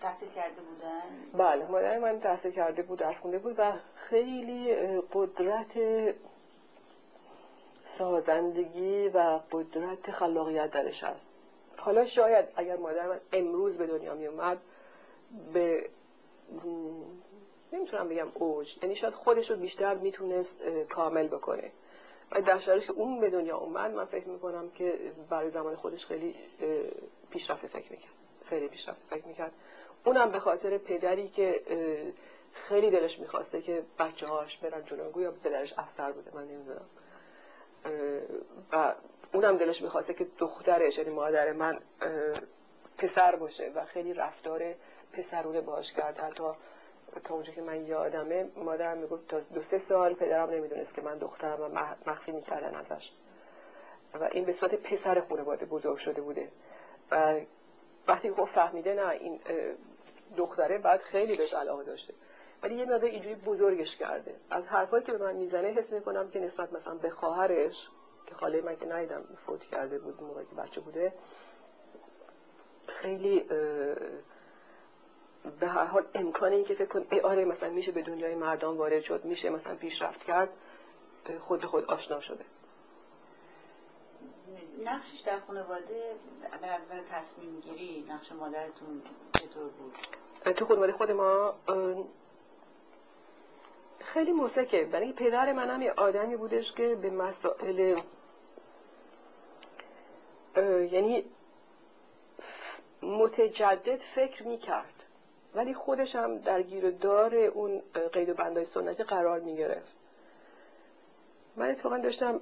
تحصیل 0.00 0.28
کرده 0.28 0.60
بودن؟ 0.62 1.44
بله 1.44 1.66
مادر 1.66 1.98
من 1.98 2.20
تحصیل 2.20 2.52
کرده 2.52 2.82
بود 2.82 2.98
درس 2.98 3.18
خونده 3.18 3.38
بود 3.38 3.54
و 3.58 3.72
خیلی 3.94 4.74
قدرت 5.12 5.78
سازندگی 7.98 9.08
و 9.08 9.40
قدرت 9.52 10.10
خلاقیت 10.10 10.70
درش 10.70 11.04
هست. 11.04 11.30
حالا 11.76 12.04
شاید 12.06 12.46
اگر 12.56 12.76
مادر 12.76 13.08
من 13.08 13.20
امروز 13.32 13.78
به 13.78 13.86
دنیا 13.86 14.14
می 14.14 14.26
اومد 14.26 14.58
به 15.52 15.90
نمی‌تونم 17.72 18.08
بگم 18.08 18.28
اوج 18.34 18.78
یعنی 18.82 18.96
شاید 18.96 19.14
خودش 19.14 19.50
رو 19.50 19.56
بیشتر 19.56 19.94
می‌تونست 19.94 20.62
کامل 20.88 21.28
بکنه. 21.28 21.72
و 22.32 22.42
در 22.42 22.58
شرایطی 22.58 22.86
که 22.86 22.92
اون 22.92 23.20
به 23.20 23.30
دنیا 23.30 23.56
اومد 23.56 23.90
من 23.90 24.04
فکر 24.04 24.28
می‌کنم 24.28 24.70
که 24.70 25.12
برای 25.30 25.48
زمان 25.48 25.76
خودش 25.76 26.06
خیلی 26.06 26.34
پیشرفته 27.30 27.68
فکر 27.68 27.92
می‌کرد 27.92 28.12
خیلی 28.44 28.68
پیشرفته 28.68 29.06
فکر 29.06 29.26
می‌کرد. 29.26 29.52
اونم 30.04 30.30
به 30.30 30.38
خاطر 30.38 30.78
پدری 30.78 31.28
که 31.28 31.60
خیلی 32.52 32.90
دلش 32.90 33.18
می‌خواسته 33.18 33.62
که 33.62 33.82
بچه 33.98 34.26
هاش 34.26 34.58
برن 34.58 34.84
جلو 34.84 35.22
یا 35.22 35.32
پدرش 35.32 35.74
افسر 35.78 36.12
بوده 36.12 36.30
من 36.34 36.44
نمی‌دونم. 36.44 36.86
و 38.72 38.94
اونم 39.32 39.56
دلش 39.56 39.82
می‌خواسته 39.82 40.14
که 40.14 40.26
دخترش 40.38 40.98
یعنی 40.98 41.10
مادر 41.10 41.52
من 41.52 41.78
پسر 42.98 43.36
باشه 43.36 43.72
و 43.74 43.84
خیلی 43.84 44.14
رفتار 44.14 44.74
پسرونه 45.12 45.60
باش 45.60 45.92
کرد. 45.92 46.18
حتی 46.18 46.44
تا 47.24 47.34
اونجا 47.34 47.52
که 47.52 47.62
من 47.62 47.86
یادمه 47.86 48.50
مادرم 48.56 48.98
می‌گفت 48.98 49.28
تا 49.28 49.40
دو 49.40 49.62
سه 49.62 49.78
سال 49.78 50.14
پدرم 50.14 50.50
نمی‌دونست 50.50 50.94
که 50.94 51.02
من 51.02 51.18
دخترم 51.18 51.60
و 51.60 51.68
مخفی 52.06 52.32
می‌کردن 52.32 52.74
ازش. 52.74 53.12
و 54.14 54.28
این 54.32 54.44
به 54.44 54.52
صورت 54.52 54.74
پسر 54.74 55.20
خانواده 55.20 55.66
بزرگ 55.66 55.96
شده 55.96 56.20
بوده. 56.20 56.48
و 57.10 57.40
وقتی 58.08 58.32
خب 58.32 58.44
فهمیده 58.44 58.94
نه 58.94 59.08
این 59.08 59.40
دختره 60.36 60.78
بعد 60.78 61.00
خیلی 61.00 61.36
بهش 61.36 61.54
علاقه 61.54 61.84
داشته. 61.84 62.14
ولی 62.62 62.74
یه 62.74 62.84
مقدار 62.84 63.10
اینجوری 63.10 63.34
بزرگش 63.34 63.96
کرده. 63.96 64.34
از 64.50 64.66
حرفایی 64.66 65.04
که 65.04 65.12
به 65.12 65.18
من 65.18 65.36
می‌زنه 65.36 65.68
حس 65.68 65.92
می‌کنم 65.92 66.30
که 66.30 66.40
نسبت 66.40 66.72
مثلا 66.72 66.94
به 66.94 67.10
خواهرش 67.10 67.88
که 68.26 68.34
خاله 68.34 68.60
من 68.60 68.76
که 68.76 68.86
ندیدم 68.86 69.24
فوت 69.46 69.62
کرده 69.62 69.98
بود 69.98 70.22
موقعی 70.22 70.46
که 70.46 70.54
بچه 70.54 70.80
بوده 70.80 71.12
خیلی 72.86 73.40
به 75.60 75.68
هر 75.68 75.84
حال 75.84 76.06
امکان 76.14 76.52
این 76.52 76.64
که 76.64 76.74
فکر 76.74 76.88
کن 76.88 77.06
ای 77.10 77.20
آره 77.20 77.44
مثلا 77.44 77.70
میشه 77.70 77.92
به 77.92 78.02
دنیای 78.02 78.34
مردان 78.34 78.76
وارد 78.76 79.02
شد 79.02 79.24
میشه 79.24 79.50
مثلا 79.50 79.74
پیشرفت 79.74 80.22
کرد 80.24 80.48
خود 81.40 81.64
خود 81.64 81.84
آشنا 81.84 82.20
شده. 82.20 82.44
نقشش 84.84 85.20
در 85.20 85.40
خانواده 85.40 86.16
به 86.60 86.66
نظر 86.66 87.00
تصمیم 87.10 87.60
گیری 87.60 88.06
نقش 88.08 88.32
مادرتون 88.32 89.02
چطور 89.32 89.68
بود؟ 89.68 89.94
تو 90.54 90.64
خانواده 90.66 90.92
خود 90.92 91.10
ما 91.10 91.54
خیلی 94.00 94.32
موسکه. 94.32 94.84
برای 94.84 95.12
پدر 95.12 95.52
منم 95.52 95.82
یه 95.82 95.92
آدمی 95.92 96.36
بودش 96.36 96.72
که 96.72 96.94
به 96.94 97.10
مسائل 97.10 98.00
یعنی 100.92 101.24
متجدد 103.02 104.00
فکر 104.14 104.46
می‌کرد. 104.48 104.94
ولی 105.54 105.74
خودش 105.74 106.16
هم 106.16 106.38
در 106.38 106.62
گیر 106.62 106.90
دار 106.90 107.34
اون 107.34 107.82
قید 108.12 108.28
و 108.28 108.34
بندای 108.34 108.64
سنتی 108.64 109.02
قرار 109.02 109.40
می 109.40 109.56
گرفت 109.56 109.96
من 111.56 111.70
اتفاقا 111.70 111.98
داشتم 111.98 112.40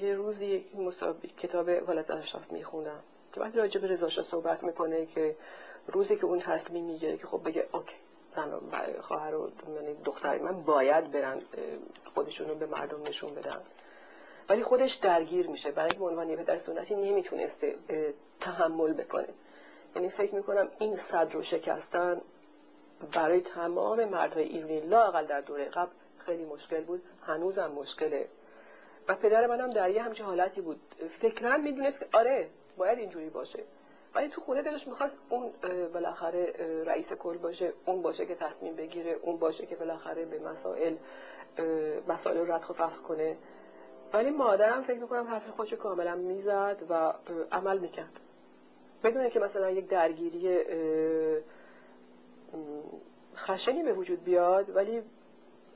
یه 0.00 0.14
روزی 0.14 0.46
یک 0.46 1.36
کتاب 1.36 1.66
ولایت 1.66 2.10
اشراف 2.10 2.52
می‌خونم 2.52 3.00
که 3.32 3.40
وقتی 3.40 3.58
راجع 3.58 3.80
به 3.80 3.86
رضا 3.86 4.08
صحبت 4.08 4.62
می‌کنه 4.62 5.06
که 5.06 5.36
روزی 5.86 6.16
که 6.16 6.24
اون 6.24 6.40
تصمیم 6.40 6.84
می‌گیره 6.84 7.16
که 7.16 7.26
خب 7.26 7.44
بگه 7.44 7.68
اوکی 7.72 7.96
زن 8.36 8.52
و 8.52 8.60
خواهر 9.00 9.34
و 9.34 9.50
یعنی 9.74 9.94
دختر 10.04 10.38
من 10.38 10.62
باید 10.62 11.10
برن 11.10 11.42
خودشون 12.14 12.48
رو 12.48 12.54
به 12.54 12.66
مردم 12.66 13.02
نشون 13.02 13.34
بدن. 13.34 13.60
ولی 14.48 14.62
خودش 14.62 14.94
درگیر 14.94 15.46
میشه. 15.46 15.70
برای 15.70 15.88
اینکه 15.90 16.04
عنوان 16.04 16.30
یه 16.30 16.36
پدر 16.36 16.56
سنتی 16.56 16.94
نمی‌تونسته 16.94 17.76
تحمل 18.40 18.92
بکنه. 18.92 19.28
یعنی 19.96 20.08
فکر 20.10 20.34
می‌کنم 20.34 20.68
این 20.78 20.96
صد 20.96 21.32
رو 21.32 21.42
شکستن 21.42 22.20
برای 23.12 23.40
تمام 23.40 24.04
مردهای 24.04 24.44
ایرانی 24.44 24.80
لاقل 24.80 25.26
در 25.26 25.40
دوره 25.40 25.64
قبل 25.64 25.90
خیلی 26.18 26.44
مشکل 26.44 26.84
بود. 26.84 27.02
هنوزم 27.22 27.66
مشکله. 27.66 28.28
و 29.08 29.14
پدر 29.14 29.46
منم 29.46 29.70
در 29.70 29.90
یه 29.90 30.02
همچه 30.02 30.24
حالتی 30.24 30.60
بود. 30.60 30.80
فکرم 31.20 31.62
می‌دونست 31.62 32.00
که 32.00 32.06
آره 32.12 32.48
باید 32.76 32.98
اینجوری 32.98 33.30
باشه. 33.30 33.64
ولی 34.14 34.28
تو 34.28 34.40
خونه 34.40 34.62
دلش 34.62 34.88
می‌خواست 34.88 35.18
اون 35.28 35.52
بالاخره 35.94 36.52
رئیس 36.86 37.12
کل 37.12 37.38
باشه 37.38 37.72
اون 37.86 38.02
باشه 38.02 38.26
که 38.26 38.34
تصمیم 38.34 38.76
بگیره 38.76 39.12
اون 39.12 39.36
باشه 39.36 39.66
که 39.66 39.76
بالاخره 39.76 40.24
به 40.24 40.38
مسائل 40.38 40.96
مسائل 42.08 42.36
رو 42.36 42.52
ردخ 42.52 42.70
و 42.70 42.72
فخ 42.72 42.98
کنه. 42.98 43.36
ولی 44.12 44.30
مادرم 44.30 44.82
فکر 44.82 44.98
می‌کنم 44.98 45.26
حرف 45.26 45.48
خودش 45.50 45.74
کاملا 45.74 46.14
می‌زد 46.16 46.82
و 46.88 47.14
عمل 47.52 47.78
می‌کرد. 47.78 48.20
بدونه 49.04 49.30
که 49.30 49.40
مثلا 49.40 49.70
یک 49.70 49.88
درگیری 49.88 50.58
خشنی 53.36 53.82
به 53.82 53.92
وجود 53.92 54.24
بیاد 54.24 54.76
ولی 54.76 55.02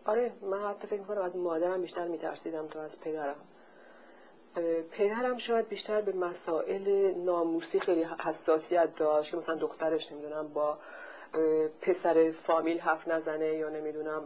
آره 0.09 0.33
من 0.43 0.71
حتی 0.71 0.87
فکر 0.87 1.01
می‌کنم 1.01 1.23
از 1.23 1.37
مادرم 1.37 1.81
بیشتر 1.81 2.09
میترسیدم 2.09 2.67
تا 2.69 2.83
از 2.83 3.01
پدرم. 3.01 3.37
پدرم 4.91 5.37
شاید 5.37 5.69
بیشتر 5.69 6.01
به 6.01 6.13
مسائل 6.13 7.15
ناموسی 7.17 7.81
خیلی 7.81 8.03
حساسیت 8.05 8.97
داشت 8.97 9.31
که 9.31 9.37
مثلا 9.37 9.55
دخترش 9.55 10.13
نمی‌دونم 10.13 10.49
با 10.49 10.79
پسر 11.81 12.31
فامیل 12.47 12.79
حرف 12.79 13.09
نزنه 13.09 13.47
یا 13.47 13.69
نمی‌دونم. 13.69 14.23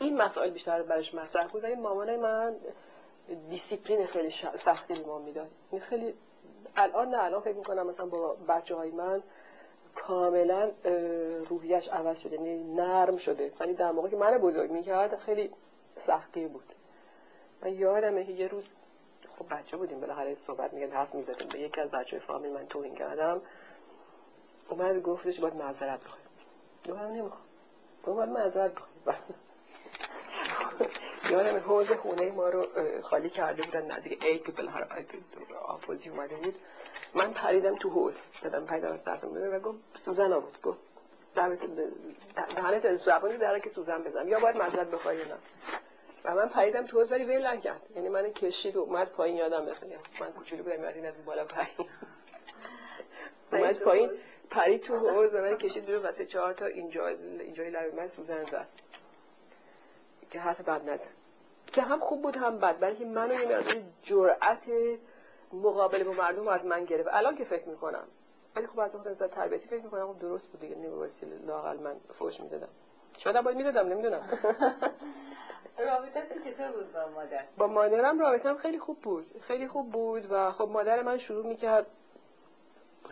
این 0.00 0.16
مسائل 0.16 0.50
بیشتر 0.50 0.82
برش 0.82 1.14
مطرح 1.14 1.48
بود. 1.48 1.64
ولی 1.64 1.74
مامان 1.74 2.16
من 2.16 2.56
دیسیپلین 3.50 4.06
خیلی 4.06 4.30
سختی 4.64 4.94
به 4.94 5.06
ما 5.06 5.18
می‌داد 5.18 5.48
خیلی 5.80 6.14
الان 6.76 7.08
نه 7.08 7.24
الان 7.24 7.40
فکر 7.40 7.56
می‌کنم 7.56 7.86
مثلا 7.86 8.06
با 8.06 8.36
بچه 8.48 8.74
های 8.74 8.90
من 8.90 9.22
کاملا 10.06 10.70
روحیش 11.48 11.88
عوض 11.88 12.18
شده 12.18 12.36
یعنی 12.36 12.74
نرم 12.74 13.16
شده. 13.16 13.52
ولی 13.60 13.74
در 13.74 13.92
موقع 13.92 14.08
که 14.08 14.16
من 14.16 14.38
بزرگ 14.38 14.70
می‌کرد 14.70 15.18
خیلی 15.18 15.50
سختی 15.96 16.46
بود. 16.46 16.64
من 17.62 17.72
یادمه 17.74 18.30
یه 18.30 18.48
روز 18.48 18.64
خب 19.38 19.54
بچه 19.54 19.76
بودیم 19.76 20.00
بالاخره 20.00 20.34
صحبت 20.34 20.72
میگن 20.74 20.90
حرف 20.90 21.14
می‌زدیم. 21.14 21.48
به 21.48 21.60
یکی 21.60 21.80
از 21.80 21.90
بچه 21.90 22.18
فامیل 22.18 22.52
من 22.52 22.66
توهین 22.66 22.94
کردم. 22.94 23.42
اومد 24.68 25.02
گفتش 25.02 25.40
باید 25.40 25.54
معذرت 25.54 26.00
بخوایم 26.00 26.26
گفتم 26.88 27.12
نمی‌خوام. 27.14 27.42
باید 28.04 28.30
معذرت 28.30 28.72
بخوایم 29.06 29.34
یادم 31.30 31.58
حوض 31.58 31.92
خونه 31.92 32.30
ما 32.30 32.48
رو 32.48 32.66
خالی 33.02 33.30
کرده 33.30 33.62
بودن 33.62 33.90
نزدیک 33.90 34.24
عید 34.24 34.44
که 34.44 34.52
بالاخره 34.52 35.06
آفوزی 35.66 36.08
اومده 36.08 36.36
بود. 36.36 36.54
من 37.14 37.32
پریدم 37.32 37.76
تو 37.76 37.90
حوض. 37.90 38.16
دادم 38.42 38.66
پیدا 38.66 38.88
از 38.88 39.04
دستم 39.04 39.28
و 39.28 39.58
گفت 39.58 39.78
سوزن 40.04 40.32
آورد 40.32 40.62
گفت 40.62 40.78
دهنت 42.56 42.96
زبانی 42.96 43.36
داره 43.36 43.60
که 43.60 43.70
سوزن 43.70 44.02
بزنم 44.02 44.28
یا 44.28 44.40
باید 44.40 44.56
معذرت 44.56 44.90
بخوای 44.90 45.16
نه. 45.16 45.34
و 46.24 46.34
من 46.34 46.48
پریدم 46.48 46.86
تو 46.86 46.98
حوض 46.98 47.12
ولی 47.12 47.24
ول 47.24 47.46
نکرد. 47.46 47.82
یعنی 47.96 48.08
من 48.08 48.32
کشید 48.32 48.76
و 48.76 48.80
اومد 48.80 49.08
پایین 49.08 49.36
یادم 49.36 49.62
مثلا 49.62 49.88
من 50.20 50.32
کوچولو 50.32 50.62
بودم 50.62 50.82
یادم 50.82 51.04
از 51.04 51.24
بالا 51.24 51.44
پایین. 51.44 51.90
اومد 53.52 53.78
پایین 53.78 54.10
پرید 54.50 54.82
تو 54.82 54.98
حوض 54.98 55.34
و 55.34 55.38
من 55.38 55.56
کشید 55.56 55.86
بیرون 55.86 56.02
واسه 56.02 56.26
چهار 56.26 56.52
تا 56.52 56.66
اینجا 56.66 57.06
اینجای 57.06 57.70
لبه 57.70 57.96
من 57.96 58.08
سوزن 58.08 58.44
زد. 58.44 58.68
که 60.30 60.40
حرف 60.40 60.60
بد 60.60 60.90
نزد. 60.90 61.08
که 61.72 61.82
هم 61.82 62.00
خوب 62.00 62.22
بود 62.22 62.36
هم 62.36 62.58
بد 62.58 62.80
بلکه 62.80 63.04
منو 63.04 63.34
یه 63.34 63.44
مقدار 63.44 63.82
جرأت 64.02 64.66
مقابله 65.52 66.04
با 66.04 66.12
مردم 66.12 66.48
از 66.48 66.66
من 66.66 66.84
گرفت. 66.84 67.08
الان 67.12 67.36
که 67.36 67.44
فکر 67.44 67.68
می‌کنم. 67.68 68.04
ولی 68.56 68.66
خب 68.66 68.80
از 68.80 68.96
خود 68.96 69.08
نظر 69.08 69.28
تربیتی 69.28 69.68
فکر 69.68 69.82
می‌کنم 69.82 70.12
خب 70.12 70.18
درست 70.18 70.48
بود 70.48 70.60
دیگه. 70.60 70.74
نمی 70.74 70.86
وسیله 70.86 71.38
لاقل 71.46 71.76
من 71.76 71.96
فوش 72.18 72.40
می‌دادم. 72.40 72.68
شاید 73.16 73.40
باید 73.40 73.56
می‌دادم 73.56 73.88
نمی‌دونم. 73.88 74.22
رابطه 75.78 76.22
چطور 76.44 76.72
بود 76.72 76.92
با 76.92 77.08
مادر؟ 77.14 77.44
با 77.58 77.66
مادرم 77.66 78.20
رابطم 78.20 78.56
خیلی 78.56 78.78
خوب 78.78 79.00
بود. 79.00 79.26
خیلی 79.40 79.68
خوب 79.68 79.92
بود 79.92 80.32
و 80.32 80.52
خب 80.52 80.68
مادر 80.68 81.02
من 81.02 81.18
شروع 81.18 81.46
می‌کرد 81.46 81.86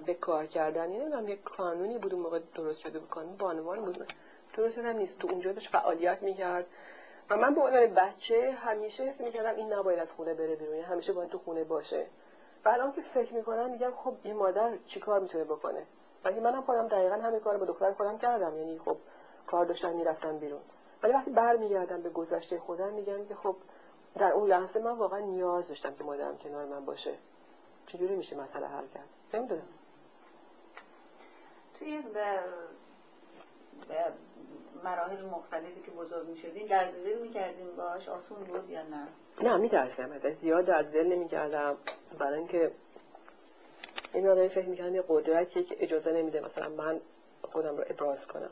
به 0.07 0.15
کار 0.15 0.47
کردن. 0.47 0.91
یعنی 0.91 0.99
نمی‌دونم 0.99 1.29
یک 1.29 1.45
قانونی 1.45 1.99
بود 1.99 2.15
اون 2.15 2.23
موقع 2.23 2.41
درست 2.55 2.79
شده 2.81 2.99
بود. 2.99 3.11
قانون 3.11 3.37
بانوان 3.37 3.85
بود. 3.85 4.13
درست 4.57 4.79
هم 4.79 4.97
نیست. 4.97 5.19
تو 5.19 5.29
اونجا 5.31 5.53
داشت 5.53 5.71
فعالیت 5.71 6.23
می‌کرد. 6.23 6.67
و 7.31 7.37
من 7.37 7.55
به 7.55 7.61
عنوان 7.61 7.87
بچه 7.87 8.57
همیشه 8.59 9.03
حس 9.03 9.21
می‌کردم 9.21 9.57
این 9.57 9.73
نباید 9.73 9.99
از 9.99 10.09
خونه 10.17 10.35
بره 10.35 10.57
بیرون. 10.57 10.75
یعنی 10.75 10.87
همیشه 10.87 11.13
باید 11.13 11.31
تو 11.31 11.39
خونه 11.39 11.65
باشه. 11.65 12.07
و 12.67 12.69
الان 12.69 12.93
که 12.93 13.03
فکر 13.03 13.35
می‌کنم 13.35 13.71
میگم 13.71 13.91
خب 13.91 14.15
این 14.23 14.37
مادر 14.37 14.77
چیکار 14.87 15.21
می‌تونه 15.21 15.45
بکنه؟ 15.45 15.83
ولی 16.25 16.41
منم 16.41 16.63
خودم 16.63 16.89
دقیقا 16.89 17.15
همین 17.15 17.41
کار 17.41 17.57
با 17.57 17.65
دختر 17.67 17.93
خودم 17.93 18.19
کردم 18.19 18.59
یعنی 18.59 18.79
خب 18.79 18.97
کار 19.47 19.65
داشتن 19.65 19.93
می‌رفتم 19.93 20.39
بیرون. 20.39 20.61
ولی 21.03 21.13
وقتی 21.13 21.31
برمیگردم 21.31 22.03
به 22.03 22.11
گذشته 22.11 22.59
خودم 22.59 22.93
میگم 22.93 23.27
که 23.27 23.35
خب 23.35 23.57
در 24.15 24.33
اون 24.33 24.49
لحظه 24.49 24.81
من 24.81 24.93
واقعا 24.93 25.21
نیاز 25.21 25.69
داشتم 25.69 25.95
که 25.95 26.05
مادرم 26.05 26.39
کنار 26.39 26.67
من 26.67 26.85
باشه. 26.85 27.15
چجوری 27.87 28.17
میشه 28.17 28.37
مسئله 28.37 28.67
حل 28.67 28.87
کرد؟ 28.95 29.09
نمی‌دونم. 29.35 29.69
توی 31.79 32.03
مراحل 34.85 35.25
مختلفی 35.25 35.81
که 35.81 35.91
بزرگ 35.91 36.29
می 36.29 36.37
شدین 36.37 36.67
درد 36.67 37.05
دل 37.05 37.19
می 37.19 37.31
کردین 37.31 37.77
باش 37.77 38.09
آسون 38.09 38.45
بود 38.45 38.71
یا 38.71 38.83
نه؟ 38.83 39.09
نه 39.43 39.57
می 39.57 39.71
ازش. 39.71 40.31
زیاد 40.31 40.65
درد 40.65 40.93
دل 40.93 41.07
نمی 41.07 41.29
کردم 41.29 41.77
برای 42.19 42.39
اینکه 42.39 42.71
این 44.15 44.29
آدمی 44.29 44.49
فکر 44.49 44.69
می 44.69 44.77
یه 44.77 45.05
قدرتیه 45.09 45.63
که 45.63 45.77
اجازه 45.81 46.13
نمیده 46.13 46.41
مثلا 46.41 46.69
من 46.69 47.01
خودم 47.43 47.77
رو 47.77 47.85
ابراز 47.91 48.27
کنم. 48.27 48.51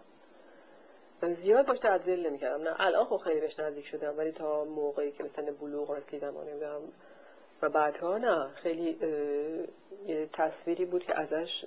زیاد 1.33 1.67
باش 1.67 1.79
درد 1.79 2.05
دل 2.05 2.27
نمی 2.27 2.39
نه 2.39 2.75
الان 2.79 3.05
خب 3.05 3.17
خیلی 3.17 3.41
بهش 3.41 3.59
نزدیک 3.59 3.87
شدم 3.87 4.19
ولی 4.19 4.33
تا 4.33 4.65
موقعی 4.65 5.13
که 5.13 5.25
مثلا 5.25 5.53
بلوغ 5.61 5.91
رسیدم 5.91 6.37
و 6.37 6.43
نمی‌دونم. 6.43 6.81
و 7.63 7.69
بعدها 7.69 8.19
نه 8.19 8.49
خیلی 8.49 8.99
یه 10.07 10.29
تصویری 10.33 10.85
بود 10.85 11.05
که 11.05 11.19
ازش 11.21 11.65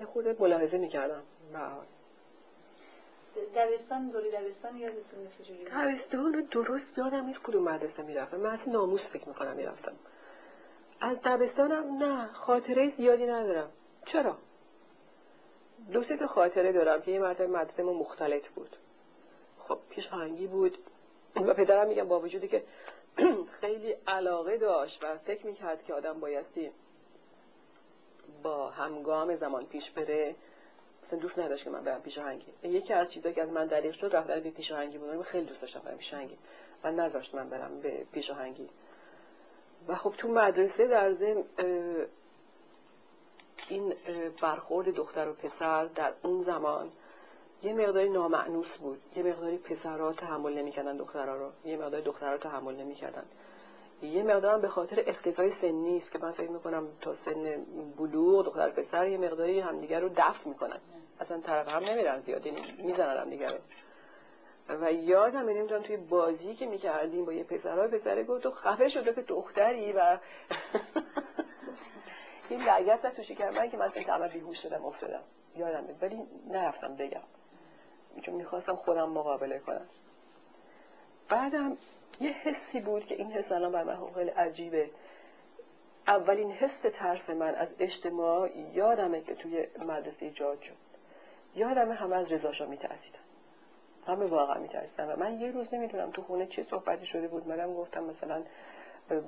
یه 0.00 0.06
خورده 0.06 0.36
ملاحظه 0.40 0.78
می‌کردم. 0.78 1.22
دبستان 3.54 4.08
دوری 4.10 4.30
دبستان 4.30 4.76
یادتون 4.76 5.28
چجوری 5.38 5.64
دبستان 5.64 6.34
رو 6.34 6.42
درست 6.42 6.98
یادم 6.98 7.26
نیست 7.26 7.42
کدوم 7.42 7.62
مدرسه 7.62 8.02
می‌رفتم. 8.02 8.36
من 8.36 8.50
از 8.50 8.68
ناموس 8.68 9.10
فکر 9.10 9.28
می‌کنم 9.28 9.56
می‌رفتم. 9.56 9.92
از 11.00 11.22
دبستانم 11.22 12.02
نه 12.02 12.26
خاطره 12.26 12.88
زیادی 12.88 13.26
ندارم. 13.26 13.70
چرا؟ 14.04 14.36
دو 15.92 16.02
سه 16.02 16.26
خاطره 16.26 16.72
دارم 16.72 17.02
که 17.02 17.10
یه 17.10 17.20
مرتبه 17.20 17.46
مدرسه 17.46 17.82
ما 17.82 17.92
مختلط 17.92 18.48
بود. 18.48 18.76
خب 19.58 19.78
پیش 19.90 20.12
آهنگی 20.12 20.46
بود. 20.46 20.78
و 21.36 21.54
پدرم 21.54 21.88
میگم 21.88 22.08
با 22.08 22.20
وجودی 22.20 22.48
که 22.48 22.64
خیلی 23.60 23.96
علاقه 24.06 24.58
داشت 24.58 25.04
و 25.04 25.18
فکر 25.18 25.46
می‌کرد 25.46 25.84
که 25.84 25.94
آدم 25.94 26.20
بایستی 26.20 26.70
با 28.42 28.70
همگام 28.70 29.34
زمان 29.34 29.66
پیش 29.66 29.90
بره. 29.90 30.34
اصلا 31.06 31.18
دوست 31.18 31.38
نداشت 31.38 31.64
که 31.64 31.70
من 31.70 31.84
برم 31.84 32.02
پیش 32.02 32.18
آهنگی 32.18 32.52
یکی 32.62 32.94
از 32.94 33.12
چیزایی 33.12 33.34
که 33.34 33.42
از 33.42 33.48
من 33.48 33.66
دریغ 33.66 33.92
شد 33.92 34.10
رفتن 34.16 34.40
به 34.40 34.50
پیش 34.50 34.72
آهنگی 34.72 34.98
بود 34.98 35.22
خیلی 35.22 35.46
دوست 35.46 35.60
داشتم 35.60 35.80
برم 35.80 35.96
پیش 35.96 36.14
آهنگی 36.14 36.38
و 36.84 36.90
نذاشت 36.90 37.34
من 37.34 37.48
برم 37.48 37.80
به 37.80 38.06
پیش 38.12 38.30
آهنگی 38.30 38.68
و 39.88 39.94
خب 39.94 40.14
تو 40.18 40.28
مدرسه 40.28 40.86
در 40.86 41.12
ضمن 41.12 41.44
این 43.68 43.94
برخورد 44.42 44.88
دختر 44.88 45.28
و 45.28 45.32
پسر 45.32 45.84
در 45.84 46.12
اون 46.22 46.42
زمان 46.42 46.90
یه 47.62 47.74
مقداری 47.74 48.08
نامعنوس 48.08 48.78
بود. 48.78 48.98
یه 49.16 49.22
مقداری 49.22 49.58
پسرها 49.58 50.12
تحمل 50.12 50.58
نمی‌کردن 50.58 50.96
دخترها 50.96 51.36
رو. 51.36 51.50
یه 51.64 51.76
مقداری 51.76 52.02
دخترها 52.02 52.38
تحمل 52.38 52.76
نمی‌کردن. 52.76 53.24
یه 54.02 54.22
مقدارم 54.22 54.60
به 54.60 54.68
خاطر 54.68 55.04
اختصاص 55.06 55.52
سنی 55.60 55.96
است 55.96 56.12
که 56.12 56.18
من 56.18 56.32
فکر 56.32 56.50
می‌کنم 56.50 56.88
تا 57.00 57.14
سن 57.14 57.64
بلوغ 57.98 58.44
دختر 58.46 58.70
پسر 58.70 59.06
یه 59.06 59.18
مقداری 59.18 59.60
همدیگر 59.60 60.00
رو 60.00 60.08
دفع 60.08 60.48
می‌کنن. 60.48 60.80
اصلا 61.20 61.40
طرف 61.40 61.68
هم 61.68 61.84
نمیرن 61.84 62.18
زیاد 62.18 62.48
می‌زنن 62.78 63.16
هم 63.16 63.30
دیگه 63.30 63.48
و 64.68 64.92
یادم 64.92 65.48
نمی‌دونم 65.48 65.82
توی 65.82 65.96
بازی 65.96 66.54
که 66.54 66.66
می‌کردیم 66.66 67.24
با 67.24 67.32
یه 67.32 67.44
پسرها 67.44 67.88
پسره 67.88 68.24
گفت 68.24 68.42
تو 68.42 68.50
خفه 68.50 68.88
شده 68.88 69.14
که 69.14 69.22
دختری 69.22 69.92
و 69.92 70.18
این 72.48 72.62
لگت 72.62 73.16
توشی 73.16 73.36
من 73.54 73.70
که 73.70 73.76
من 73.76 73.84
اصلا 73.84 74.28
بیهوش 74.28 74.62
شدم 74.62 74.84
افتادم. 74.84 75.22
یادم 75.56 75.84
ولی 76.00 76.22
نرفتم 76.48 76.96
بگم. 76.96 77.22
چون 78.22 78.34
می‌خواستم 78.34 78.76
خودم 78.76 79.10
مقابله 79.10 79.58
کنم. 79.58 79.86
بعدم 81.28 81.76
یه 82.20 82.30
حسی 82.30 82.80
بود 82.80 83.06
که 83.06 83.14
این 83.14 83.32
حس 83.32 83.52
الان 83.52 83.72
بر 83.72 83.84
من 83.84 84.12
خیلی 84.14 84.30
عجیبه. 84.30 84.90
اولین 86.06 86.52
حس 86.52 86.80
ترس 86.92 87.30
من 87.30 87.54
از 87.54 87.74
اجتماع 87.78 88.58
یادمه 88.58 89.20
که 89.20 89.34
توی 89.34 89.66
مدرسه 89.78 90.26
ایجاد 90.26 90.60
شد. 90.60 90.85
یادمه 91.56 91.94
همه 91.94 92.16
از 92.16 92.32
رضاشا 92.32 92.66
میترسیدن. 92.66 93.18
همه 94.06 94.26
واقعا 94.26 94.60
میترسیدن. 94.60 95.12
و 95.12 95.16
من 95.16 95.40
یه 95.40 95.50
روز 95.50 95.74
نمی‌دونم 95.74 96.10
تو 96.10 96.22
خونه 96.22 96.46
چه 96.46 96.62
صحبتی 96.62 97.06
شده 97.06 97.28
بود. 97.28 97.48
منم 97.48 97.74
گفتم 97.74 98.04
مثلا 98.04 98.42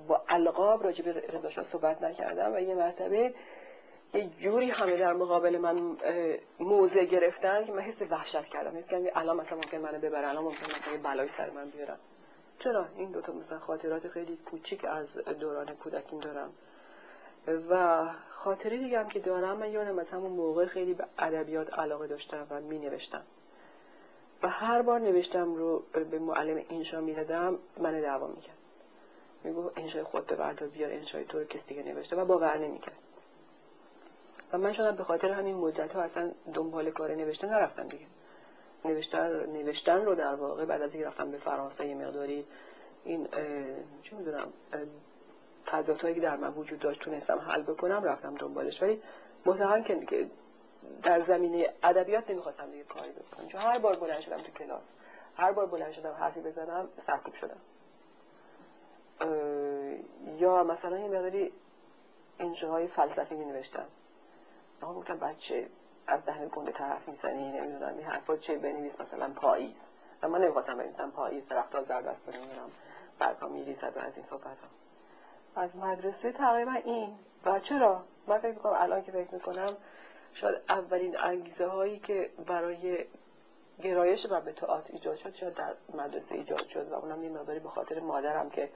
با 0.08 0.22
القاب 0.28 0.84
راجع 0.84 1.04
به 1.04 1.12
رضا 1.12 1.62
صحبت 1.62 2.02
نکردم 2.02 2.54
و 2.54 2.60
یه 2.60 2.74
مرتبه 2.74 3.34
یه 4.14 4.26
جوری 4.26 4.70
همه 4.70 4.96
در 4.96 5.12
مقابل 5.12 5.58
من 5.58 5.96
موضع 6.60 7.04
گرفتن 7.04 7.64
که 7.64 7.72
من 7.72 7.82
حس 7.82 8.02
وحشت 8.10 8.44
کردم. 8.44 8.76
حس 8.76 8.86
کردم 8.86 9.06
الان 9.14 9.36
مثلا 9.36 9.56
ممکن 9.56 9.78
منو 9.78 9.98
ببرن 9.98 10.24
الان 10.24 10.44
ممکن 10.44 10.64
مثلا 10.64 10.92
یه 10.92 10.98
بلایی 10.98 11.28
سر 11.28 11.50
من 11.50 11.70
بیارن 11.70 11.98
چرا؟ 12.58 12.86
این 12.96 13.10
دوتا 13.10 13.32
مثلا 13.32 13.58
خاطرات 13.58 14.08
خیلی 14.08 14.36
کوچیک 14.36 14.84
از 14.84 15.18
دوران 15.18 15.76
کودکیم 15.76 16.20
دارم. 16.20 16.52
و 17.70 18.04
خاطره 18.30 18.78
دیگه 18.78 18.98
هم 18.98 19.08
که 19.08 19.18
دارم 19.18 19.56
من 19.56 19.70
یادم 19.70 19.98
از 19.98 20.08
همون 20.08 20.30
موقع 20.30 20.66
خیلی 20.66 20.94
به 20.94 21.04
ادبیات 21.18 21.78
علاقه 21.78 22.06
داشتم 22.06 22.46
و 22.50 22.60
می 22.60 22.78
نوشتم 22.78 23.22
و 24.42 24.48
هر 24.48 24.82
بار 24.82 25.00
نوشتم 25.00 25.54
رو 25.54 25.82
به 26.10 26.18
معلم 26.18 26.64
انشا 26.70 27.00
می‌دادم 27.00 27.58
من 27.78 28.00
دعوا 28.00 28.26
می‌کرد. 28.26 28.56
میگو 29.44 29.70
انشای 29.76 30.02
خود 30.02 30.26
بردار 30.26 30.68
بیار 30.68 30.90
انشای 30.92 31.24
تو 31.24 31.38
رو 31.38 31.44
کسی 31.44 31.68
دیگه 31.68 31.82
نوشته 31.82 32.16
و 32.16 32.24
باور 32.24 32.58
نمی‌کرد. 32.58 32.98
و 34.52 34.58
من 34.58 34.72
شدم 34.72 34.96
به 34.96 35.04
خاطر 35.04 35.30
همین 35.30 35.56
مدت 35.56 35.92
ها 35.92 36.02
اصلا 36.02 36.32
دنبال 36.54 36.90
کار 36.90 37.14
نوشته 37.14 37.46
نرفتم 37.46 37.88
دیگه. 37.88 38.06
نوشتن 38.84 39.46
نوشتن 39.46 40.04
رو 40.04 40.14
در 40.14 40.34
واقع 40.34 40.64
بعد 40.64 40.82
از 40.82 40.94
اینکه 40.94 41.08
رفتم 41.08 41.30
به 41.30 41.38
فرانسه 41.38 41.86
یه 41.86 41.94
مقداری 41.94 42.44
این 43.04 43.28
چه 44.02 44.16
می‌دونم 44.16 44.52
تضادهایی 45.68 46.14
که 46.14 46.20
در 46.20 46.36
من 46.36 46.48
وجود 46.48 46.78
داشت 46.78 47.00
تونستم 47.00 47.38
حل 47.38 47.62
بکنم 47.62 48.04
رفتم 48.04 48.34
دنبالش. 48.34 48.82
ولی 48.82 49.02
محتقا 49.46 49.80
که 49.80 50.30
در 51.02 51.20
زمینه 51.20 51.72
ادبیات 51.82 52.30
نمی‌خواستم 52.30 52.70
دیگه 52.70 52.84
کاری 52.84 53.10
بکنم. 53.10 53.48
چون 53.48 53.60
هر 53.60 53.78
بار 53.78 53.96
بلند 53.96 54.20
شدم 54.20 54.36
تو 54.36 54.52
کلاس 54.52 54.82
هر 55.36 55.52
بار 55.52 55.66
بلند 55.66 55.92
شدم 55.92 56.12
حرفی 56.12 56.40
بزنم 56.40 56.88
سرکوب 57.06 57.34
شدم. 57.34 57.60
یا 60.36 60.64
مثلا 60.64 60.98
یه 60.98 61.08
مقداری 61.08 61.52
انشاهای 62.38 62.86
فلسفی 62.86 63.34
می 63.34 63.44
نوشتم 63.44 63.86
آقا 64.82 64.94
گفتم 64.94 65.18
بچه 65.18 65.66
از 66.06 66.24
دهن 66.24 66.48
گنده 66.48 66.72
طرف 66.72 67.08
می‌زنی 67.08 67.50
نمی‌دونم 67.60 67.96
این 67.96 68.06
حرفا 68.06 68.36
چه 68.36 68.58
بنویس 68.58 69.00
مثلا 69.00 69.30
پاییز. 69.36 69.80
و 70.22 70.28
من 70.28 70.40
نمی‌خواستم 70.40 70.78
بنویسم 70.78 71.10
پاییز 71.10 71.48
درختها 71.48 71.82
زرد 71.82 72.06
است 72.06 72.28
نمی‌دونم 72.28 72.70
برگا 73.18 73.48
میریزد 73.48 73.92
و 73.96 73.98
از 73.98 74.16
این 74.16 74.26
صحبت 74.26 74.44
ها 74.44 74.68
از 75.58 75.76
مدرسه 75.76 76.32
تقریبا 76.32 76.72
این 76.72 77.18
و 77.44 77.60
چرا؟ 77.60 78.02
من 78.26 78.38
فکر 78.38 78.52
می‌کنم 78.52 78.76
الان 78.76 79.02
که 79.02 79.12
فکر 79.12 79.34
می‌کنم 79.34 79.76
شاید 80.32 80.56
اولین 80.68 81.18
انگیزه 81.18 81.66
هایی 81.66 81.98
که 81.98 82.30
برای 82.46 83.04
گرایش 83.82 84.26
و 84.30 84.40
به 84.40 84.52
تئاتر 84.52 84.92
ایجاد 84.92 85.16
شد 85.16 85.34
شاید 85.34 85.54
در 85.54 85.74
مدرسه 85.94 86.34
ایجاد 86.34 86.66
شد 86.66 86.92
و 86.92 86.94
اونم 86.94 87.24
یه 87.24 87.30
مقداری 87.30 87.58
به 87.58 87.68
خاطر 87.68 88.00
مادرم 88.00 88.50
که 88.50 88.70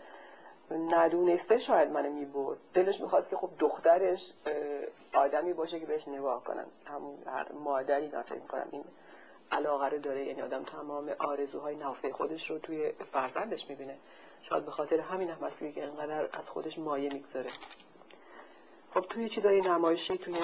ندونسته 0.71 1.59
شاید 1.59 1.91
منو 1.91 2.11
می‌برد. 2.11 2.59
دلش 2.75 3.01
می‌خواست 3.01 3.31
که 3.31 3.37
خب 3.37 3.51
دخترش 3.59 4.33
آدمی 5.15 5.53
باشه 5.53 5.81
که 5.81 5.87
بهش 5.87 6.09
نگاه 6.09 6.45
کنن. 6.45 6.67
همون 6.87 7.19
مادری 7.65 8.09
من 8.09 8.23
فکر 8.23 8.41
می‌کنم 8.41 8.69
این 8.71 8.85
علاقه 9.51 9.89
رو 9.89 9.99
داره. 9.99 10.25
یعنی 10.25 10.43
آدم 10.43 10.63
تمام 10.63 11.15
آرزوهای 11.19 11.77
نفسه 11.77 12.13
خودش 12.13 12.51
رو 12.51 12.59
توی 12.59 12.93
فرزندش 13.13 13.71
می‌بینه. 13.71 13.99
شاید 14.43 14.65
به 14.65 14.71
خاطر 14.71 15.01
همین 15.01 15.31
هم 15.31 15.51
که 15.73 15.85
اینقدر 15.85 16.29
از 16.33 16.49
خودش 16.49 16.79
مایه 16.79 17.13
می‌گذاره. 17.13 17.51
خب 18.95 19.01
توی 19.01 19.29
چیزای 19.29 19.61
نمایشی 19.61 20.19
توی 20.19 20.37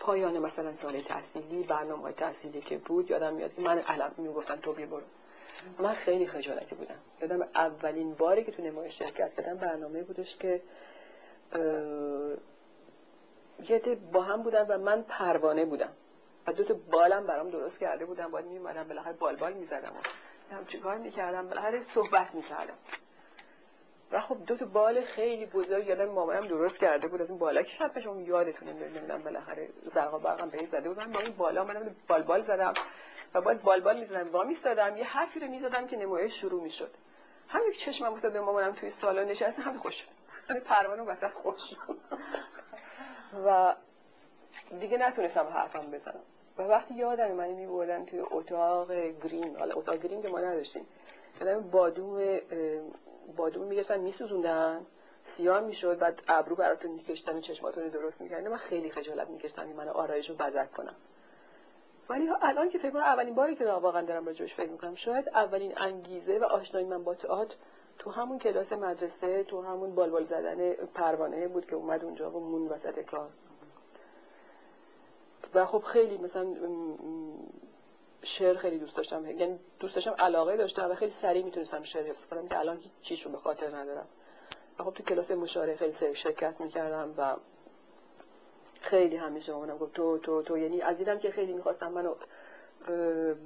پایان 0.00 0.38
مثلا 0.38 0.72
سال 0.72 1.00
تحصیلی 1.00 1.62
برنامه 1.62 2.12
تحصیلی 2.12 2.60
که 2.60 2.78
بود 2.78 3.10
یادم 3.10 3.34
میاد 3.34 3.60
من 3.60 3.78
علم 3.78 4.14
می‌گفتن 4.16 4.56
تو 4.56 4.72
بیا 4.72 4.86
برو. 4.86 5.02
من 5.78 5.92
خیلی 5.92 6.26
خجالتی 6.26 6.74
بودم. 6.74 6.98
یادم 7.20 7.42
اولین 7.42 8.14
باری 8.14 8.44
که 8.44 8.52
تو 8.52 8.62
نمایش 8.62 8.98
شرکت 8.98 9.34
کردم 9.34 9.56
برنامه 9.56 10.02
بودش 10.02 10.36
که 10.36 10.62
یه 13.68 13.98
با 14.12 14.22
هم 14.22 14.42
بودن 14.42 14.66
و 14.66 14.78
من 14.78 15.02
پروانه 15.02 15.64
بودم. 15.64 15.92
و 16.46 16.52
دو 16.52 16.64
تا 16.64 16.74
بالم 16.90 17.26
برام 17.26 17.50
درست 17.50 17.80
کرده 17.80 18.04
بودم 18.04 18.30
باید 18.30 18.46
میمدم 18.46 18.88
بالاخره 18.88 19.12
بال 19.12 19.36
بال 19.36 19.52
می‌زدم. 19.52 19.92
هم 20.50 20.64
چیکار 20.66 20.98
می‌کردم؟ 20.98 21.48
بالاخره 21.48 21.82
صحبت 21.82 22.34
می‌کردم. 22.34 22.78
و 24.12 24.20
خب 24.20 24.44
دو 24.46 24.56
تا 24.56 24.66
بال 24.66 25.00
خیلی 25.00 25.46
بزرگ 25.46 25.86
یادم 25.86 26.04
مامانم 26.04 26.40
درست 26.40 26.80
کرده 26.80 27.08
بود. 27.08 27.22
از 27.22 27.30
این 27.30 27.38
بالا 27.38 27.62
که 27.62 27.70
شاید 27.70 27.98
شما 27.98 28.20
یادتونه 28.20 28.72
نمی‌دونم 28.72 29.22
بالاخره 29.22 29.68
زرقا 29.82 30.18
برقم 30.18 30.48
به 30.48 30.64
زده 30.64 30.88
بودم. 30.88 31.12
با 31.12 31.20
این 31.20 31.36
بالا 31.36 31.64
منم 31.64 31.96
بال 32.08 32.22
بال 32.22 32.40
زدم 32.40 32.72
و 33.34 33.40
باید 33.40 33.62
بال 33.62 33.80
بال 33.80 33.98
می‌زدم 33.98 34.32
وا 34.32 34.44
میستادم 34.44 34.96
یه 34.96 35.04
حرفی 35.04 35.40
رو 35.40 35.46
می‌زدم 35.46 35.86
که 35.86 35.96
نمایش 35.96 36.40
شروع 36.40 36.62
می‌شد. 36.62 36.90
همین 37.48 37.72
چشمم 37.72 38.12
افتاد 38.12 38.32
به 38.32 38.40
مامانم 38.40 38.72
توی 38.72 38.90
سالن 38.90 39.24
نشسته 39.24 39.62
همین 39.62 39.78
خوش 39.78 39.94
شد. 39.94 40.08
همین 40.48 40.62
پروانه 40.62 41.02
وسط 41.02 41.30
خوش 41.30 41.60
و 43.46 43.74
دیگه 44.80 44.98
نتونستم 44.98 45.46
حرفم 45.46 45.90
بزنم. 45.90 46.22
و 46.58 46.62
وقتی 46.62 46.94
یادم 46.94 47.32
من 47.32 47.50
میبردن 47.50 48.04
توی 48.04 48.20
اتاق 48.20 48.92
گرین 48.92 49.56
حالا 49.56 49.74
اتاق 49.74 49.96
گرین 49.96 50.22
که 50.22 50.28
ما 50.28 50.40
نداشتیم 50.40 50.86
یادم 51.40 51.60
بادوم 51.70 52.38
بادوم 53.36 53.66
میگشتن 53.66 54.00
میسوزوندن 54.00 54.86
سیاه 55.22 55.60
می‌شد 55.60 55.98
بعد 55.98 56.22
ابرو 56.28 56.56
براتون 56.56 56.90
میکشتن 56.90 57.36
و 57.36 57.40
چشماتون 57.40 57.88
درست 57.88 58.20
می‌کردن. 58.20 58.48
من 58.48 58.56
خیلی 58.56 58.90
خجالت 58.90 59.28
میکشتم 59.28 59.62
این 59.62 59.76
من 59.76 59.88
آرایش 59.88 60.30
رو 60.30 60.36
بزک 60.36 60.72
کنم. 60.72 60.94
ولی 62.08 62.28
الان 62.42 62.68
که 62.68 62.78
فکر 62.78 62.90
کنم 62.90 63.02
اولین 63.02 63.34
باری 63.34 63.56
که 63.56 63.66
واقعا 63.66 64.02
دارم 64.02 64.26
راجبش 64.26 64.54
فکر 64.54 64.70
می‌کنم 64.70 64.94
شاید 64.94 65.28
اولین 65.28 65.72
انگیزه 65.76 66.38
و 66.38 66.44
آشنایی 66.44 66.86
من 66.86 67.04
با 67.04 67.14
تئاتر 67.14 67.54
تو 67.98 68.10
همون 68.10 68.38
کلاس 68.38 68.72
مدرسه 68.72 69.44
تو 69.44 69.62
همون 69.62 69.94
بالبال 69.94 70.24
زدن 70.24 70.72
پروانه 70.72 71.48
بود 71.48 71.66
که 71.66 71.76
اومد 71.76 72.04
اونجا 72.04 72.30
و 72.30 72.40
مون 72.40 72.68
وسط 72.68 73.00
کار. 73.00 73.28
و 75.54 75.66
خب 75.66 75.82
خیلی 75.82 76.18
مثلا 76.18 76.54
شعر 78.22 78.56
خیلی 78.56 78.78
دوست 78.78 78.96
داشتم. 78.96 79.26
یعنی 79.26 79.58
دوست 79.78 79.94
داشتم 79.94 80.14
علاقه 80.18 80.56
داشتم 80.56 80.90
و 80.90 80.94
خیلی 80.94 81.10
سریع 81.10 81.44
می‌تونستم 81.44 81.82
شعر 81.82 82.06
حفظ 82.06 82.26
کنم 82.26 82.48
که 82.48 82.58
الان 82.58 82.80
هیچ 83.00 83.22
رو 83.22 83.32
به 83.32 83.38
خاطر 83.38 83.76
ندارم. 83.76 84.06
و 84.78 84.84
خب 84.84 84.90
تو 84.90 85.02
کلاس 85.02 85.30
مشاوره 85.30 85.76
خیلی 85.76 85.92
سری 85.92 86.14
شرکت 86.14 86.60
می‌کردم 86.60 87.14
و 87.18 87.36
خیلی 88.80 89.16
همیشه 89.16 89.52
اونم 89.52 89.78
گفت 89.78 89.92
تو 89.92 90.18
تو 90.18 90.42
تو. 90.42 90.58
یعنی 90.58 90.80
از 90.80 90.98
دیدم 90.98 91.18
که 91.18 91.30
خیلی 91.30 91.52
می‌خواستم 91.52 91.92
منو 91.92 92.14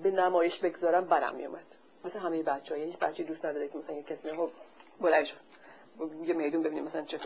به 0.03 0.11
نمایش 0.11 0.59
بگذارم 0.59 1.05
برم 1.05 1.35
میومد 1.35 1.66
مثل 2.05 2.18
همه 2.18 2.42
بچه 2.42 2.75
ها 2.75 2.81
یعنی 2.81 2.97
بچه 3.01 3.23
دوست 3.23 3.44
نداره 3.44 3.68
که 3.68 3.79
مثلا 3.79 3.97
یه 3.97 4.03
کسی 4.03 4.31
خب 4.31 4.51
بلند 5.01 5.27
یه 6.27 6.35
میدون 6.35 6.62
ببینیم 6.62 6.85
مثلا 6.85 7.03
چه 7.03 7.18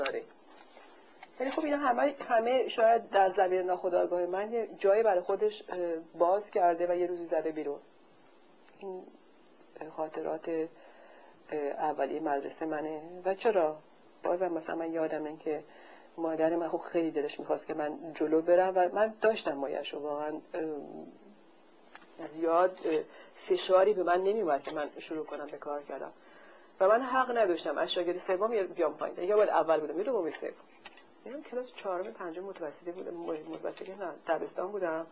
ولی 1.40 1.50
خب 1.50 1.64
اینا 1.64 1.76
همه 1.76 2.14
همه 2.28 2.68
شاید 2.68 3.10
در 3.10 3.30
زمین 3.30 3.62
ناخودآگاه 3.62 4.26
من 4.26 4.52
یه 4.52 4.68
جایی 4.78 5.02
برای 5.02 5.20
خودش 5.20 5.62
باز 6.18 6.50
کرده 6.50 6.86
و 6.92 6.96
یه 6.96 7.06
روزی 7.06 7.24
زده 7.24 7.52
بیرون. 7.52 7.80
این 8.80 9.90
خاطرات 9.90 10.68
اولی 11.78 12.20
مدرسه 12.20 12.66
منه. 12.66 13.02
و 13.24 13.34
چرا؟ 13.34 13.76
بازم 14.22 14.52
مثلا 14.52 14.76
من 14.76 14.92
یادم 14.92 15.36
که 15.36 15.64
مادر 16.16 16.56
من 16.56 16.68
خب 16.68 16.78
خیلی 16.78 17.10
دلش 17.10 17.40
می‌خواست 17.40 17.66
که 17.66 17.74
من 17.74 18.12
جلو 18.12 18.42
برم 18.42 18.72
و 18.76 18.88
من 18.92 19.14
داشتم 19.20 19.52
مایش 19.52 19.94
واقعا 19.94 20.40
زیاد 22.18 22.78
فشاری 23.34 23.94
به 23.94 24.02
من 24.02 24.20
نمیومد 24.20 24.62
که 24.62 24.74
من 24.74 24.90
شروع 24.98 25.26
کنم 25.26 25.46
به 25.46 25.58
کار 25.58 25.82
کردم 25.82 26.12
و 26.80 26.88
من 26.88 27.02
حق 27.02 27.38
نداشتم. 27.38 27.78
از 27.78 27.92
شاگرد 27.92 28.16
سوم 28.16 28.52
یا 28.52 28.62
بیام 28.62 28.96
پایین. 28.96 29.18
یا 29.18 29.36
باید 29.36 29.48
اول 29.48 29.80
بودم 29.80 29.98
یا 29.98 30.04
دوم 30.04 30.30
سوم. 30.30 30.50
من 31.26 31.42
کلاس 31.42 31.72
چهارم 31.74 32.04
پنجم 32.04 32.44
متوسطه 32.44 32.92
بودم 32.92 33.14
متوسطه 33.50 33.96
نه 33.96 34.12
دبستان 34.26 34.72
بودم. 34.72 35.06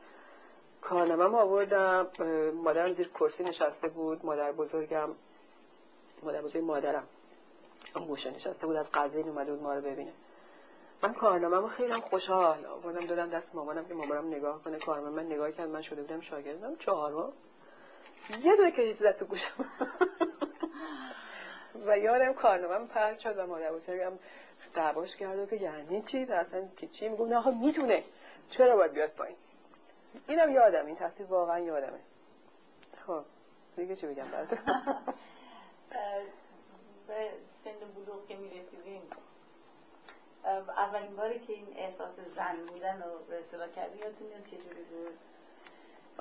کارنامه‌ام 0.81 1.35
آوردم 1.35 2.07
مادرم 2.55 2.92
زیر 2.92 3.09
کرسی 3.09 3.44
نشسته 3.44 3.88
بود 3.88 4.27
مادر 4.27 4.53
بزرگم 4.53 5.09
مادر 6.23 6.42
بزرگ 6.42 6.62
مادرم 6.62 7.05
اون 7.96 8.12
نشسته 8.12 8.66
بود 8.66 8.77
از 8.77 8.90
قزوین 8.92 9.29
اومده 9.29 9.53
بود 9.53 9.62
ما 9.62 9.75
رو 9.75 9.81
ببینه. 9.81 10.12
من 11.03 11.14
کارنامه‌مو 11.14 11.66
خیلی 11.66 11.92
خوشحال 11.92 12.66
آوردم 12.66 13.07
دادم 13.07 13.31
دست 13.31 13.55
مامانم 13.55 13.85
که 13.85 13.94
مامانم 13.94 14.27
نگاه 14.27 14.62
کنه. 14.62 14.79
کارنامه 14.79 15.23
من 15.23 15.27
نگاه 15.27 15.53
کرد 15.53 15.68
من 15.68 15.83
شده 15.83 16.03
بودم 16.03 16.20
شاگردم 16.20 16.77
چهارم؟ 16.77 17.33
یه 18.42 18.57
دونه 18.57 18.70
کشید 18.70 18.96
زد 18.96 19.16
تو 19.16 19.25
گوشم. 19.25 19.64
و 21.87 21.99
یادم 21.99 22.33
کارنامه‌م 22.33 22.87
پرد 22.87 23.18
شد 23.18 23.38
و 23.38 23.46
مادر 23.46 23.73
بزرگم 23.73 24.12
دعواش 24.74 25.16
کرد 25.16 25.50
که 25.50 25.56
یعنی 25.56 26.02
چی؟ 26.02 26.22
اصلا 26.22 26.68
که 26.76 26.87
چی 26.87 27.09
میگم 27.09 27.28
نه 27.28 27.37
آخه 27.37 27.50
می‌تونه 27.50 28.04
چرا 28.50 28.76
باید 28.76 28.92
بیاد 28.92 29.11
پایین؟ 29.11 29.37
اینم 30.28 30.50
یادم 30.50 30.87
این 30.87 30.96
تصویر 30.96 31.28
واقعا 31.28 31.59
یادمه. 31.59 32.00
خب 33.06 33.24
دیگه 33.76 33.96
چی 33.96 34.06
بگم 34.06 34.30
براتون؟ 34.30 34.59
به 37.09 37.30
سن 37.64 37.70
بلوغ 37.96 38.26
که 38.28 38.37
می‌رسیدیم. 38.37 39.02
اولین 40.76 41.16
باری 41.16 41.38
که 41.38 41.52
این 41.52 41.66
احساس 41.76 42.14
زن 42.37 42.56
بودن 42.66 43.02
رو 43.02 43.18
به 43.28 43.38
اطلاع 43.38 43.68
کردی 43.68 43.98
یادتون 43.98 44.28
چه 44.50 44.56
جوری 44.56 44.83
بود؟ 44.83 45.18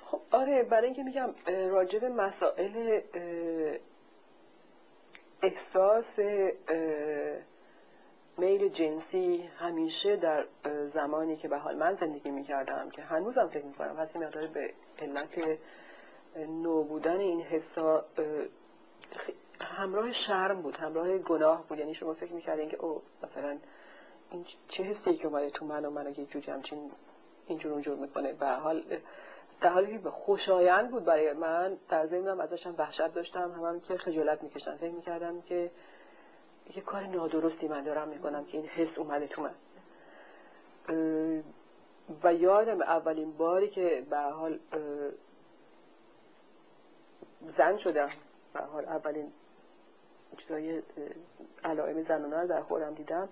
خب 0.06 0.22
آره 0.32 0.64
برای 0.64 0.86
اینکه 0.86 1.04
میگم 1.04 1.36
راجب 1.48 2.06
مسائل 2.06 3.02
احساس 5.44 6.20
میل 8.40 8.70
جنسی 8.70 9.50
همیشه 9.58 10.16
در 10.16 10.46
زمانی 10.86 11.38
که 11.38 11.48
به 11.48 11.58
حال 11.58 11.76
من 11.76 11.94
زندگی 11.94 12.30
می‌کردم 12.30 12.90
که 12.90 13.02
هنوزم 13.02 13.48
فکر 13.48 13.66
می‌کنم. 13.66 13.96
هست 13.96 14.16
مقدار 14.16 14.48
به 14.48 14.74
علت 15.00 15.60
نو 16.38 16.84
بودن 16.84 17.20
این 17.20 17.42
حسا 17.42 18.06
همراه 19.62 20.12
شرم 20.12 20.62
بود 20.62 20.76
همراه 20.76 21.18
گناه 21.18 21.68
بود. 21.68 21.80
یعنی 21.80 21.94
شما 21.94 22.14
فکر 22.14 22.34
می‌کردین 22.34 22.70
که 22.70 22.78
او 22.78 23.02
مثلا 23.24 23.58
این 24.32 24.46
چه 24.68 24.84
حسی 24.84 25.14
که 25.14 25.28
اومده 25.28 25.50
تو 25.50 25.66
من 25.66 25.86
و 25.86 25.90
من 25.90 26.14
یه 26.18 26.26
جوری 26.26 26.52
همچین 26.52 26.92
اینجور 27.48 27.72
اونجور 27.74 27.98
می‌کنه. 27.98 28.34
به 28.34 28.48
حال 28.48 28.84
در 29.62 29.70
حالی 29.70 30.00
که 30.00 30.10
خوشایند 30.10 30.92
بود 30.92 31.06
برای 31.06 31.34
من 31.34 31.78
در 31.90 32.06
ضمنم 32.06 32.40
ازشم 32.40 32.76
وحشت 32.78 33.14
داشتم. 33.14 33.52
هم, 33.52 33.66
هم 33.66 33.80
که 33.80 33.98
خجالت 33.98 34.44
می‌کشم 34.44 34.76
فکر 34.76 34.92
می‌کردم 34.92 35.42
که 35.42 35.72
یه 36.76 36.82
کار 36.82 37.04
نادرستی 37.04 37.68
من 37.68 37.84
دارم 37.84 38.08
می‌کنم 38.08 38.46
که 38.46 38.58
این 38.58 38.68
حس 38.68 38.98
اومده 38.98 39.28
تو 39.28 39.42
من. 39.42 39.54
و 42.24 42.34
یادم 42.34 42.82
اولین 42.82 43.38
باری 43.38 43.70
که 43.70 44.06
به 44.10 44.18
حال 44.18 44.60
زن 47.46 47.78
شدم. 47.78 48.10
به 48.54 48.60
حال 48.60 48.86
اولین 48.86 49.32
چیزای 50.38 50.82
علائم 51.64 52.02
زنانه 52.02 52.42
رو 52.42 52.48
در 52.48 52.62
خودم 52.62 52.94
دیدم. 52.94 53.30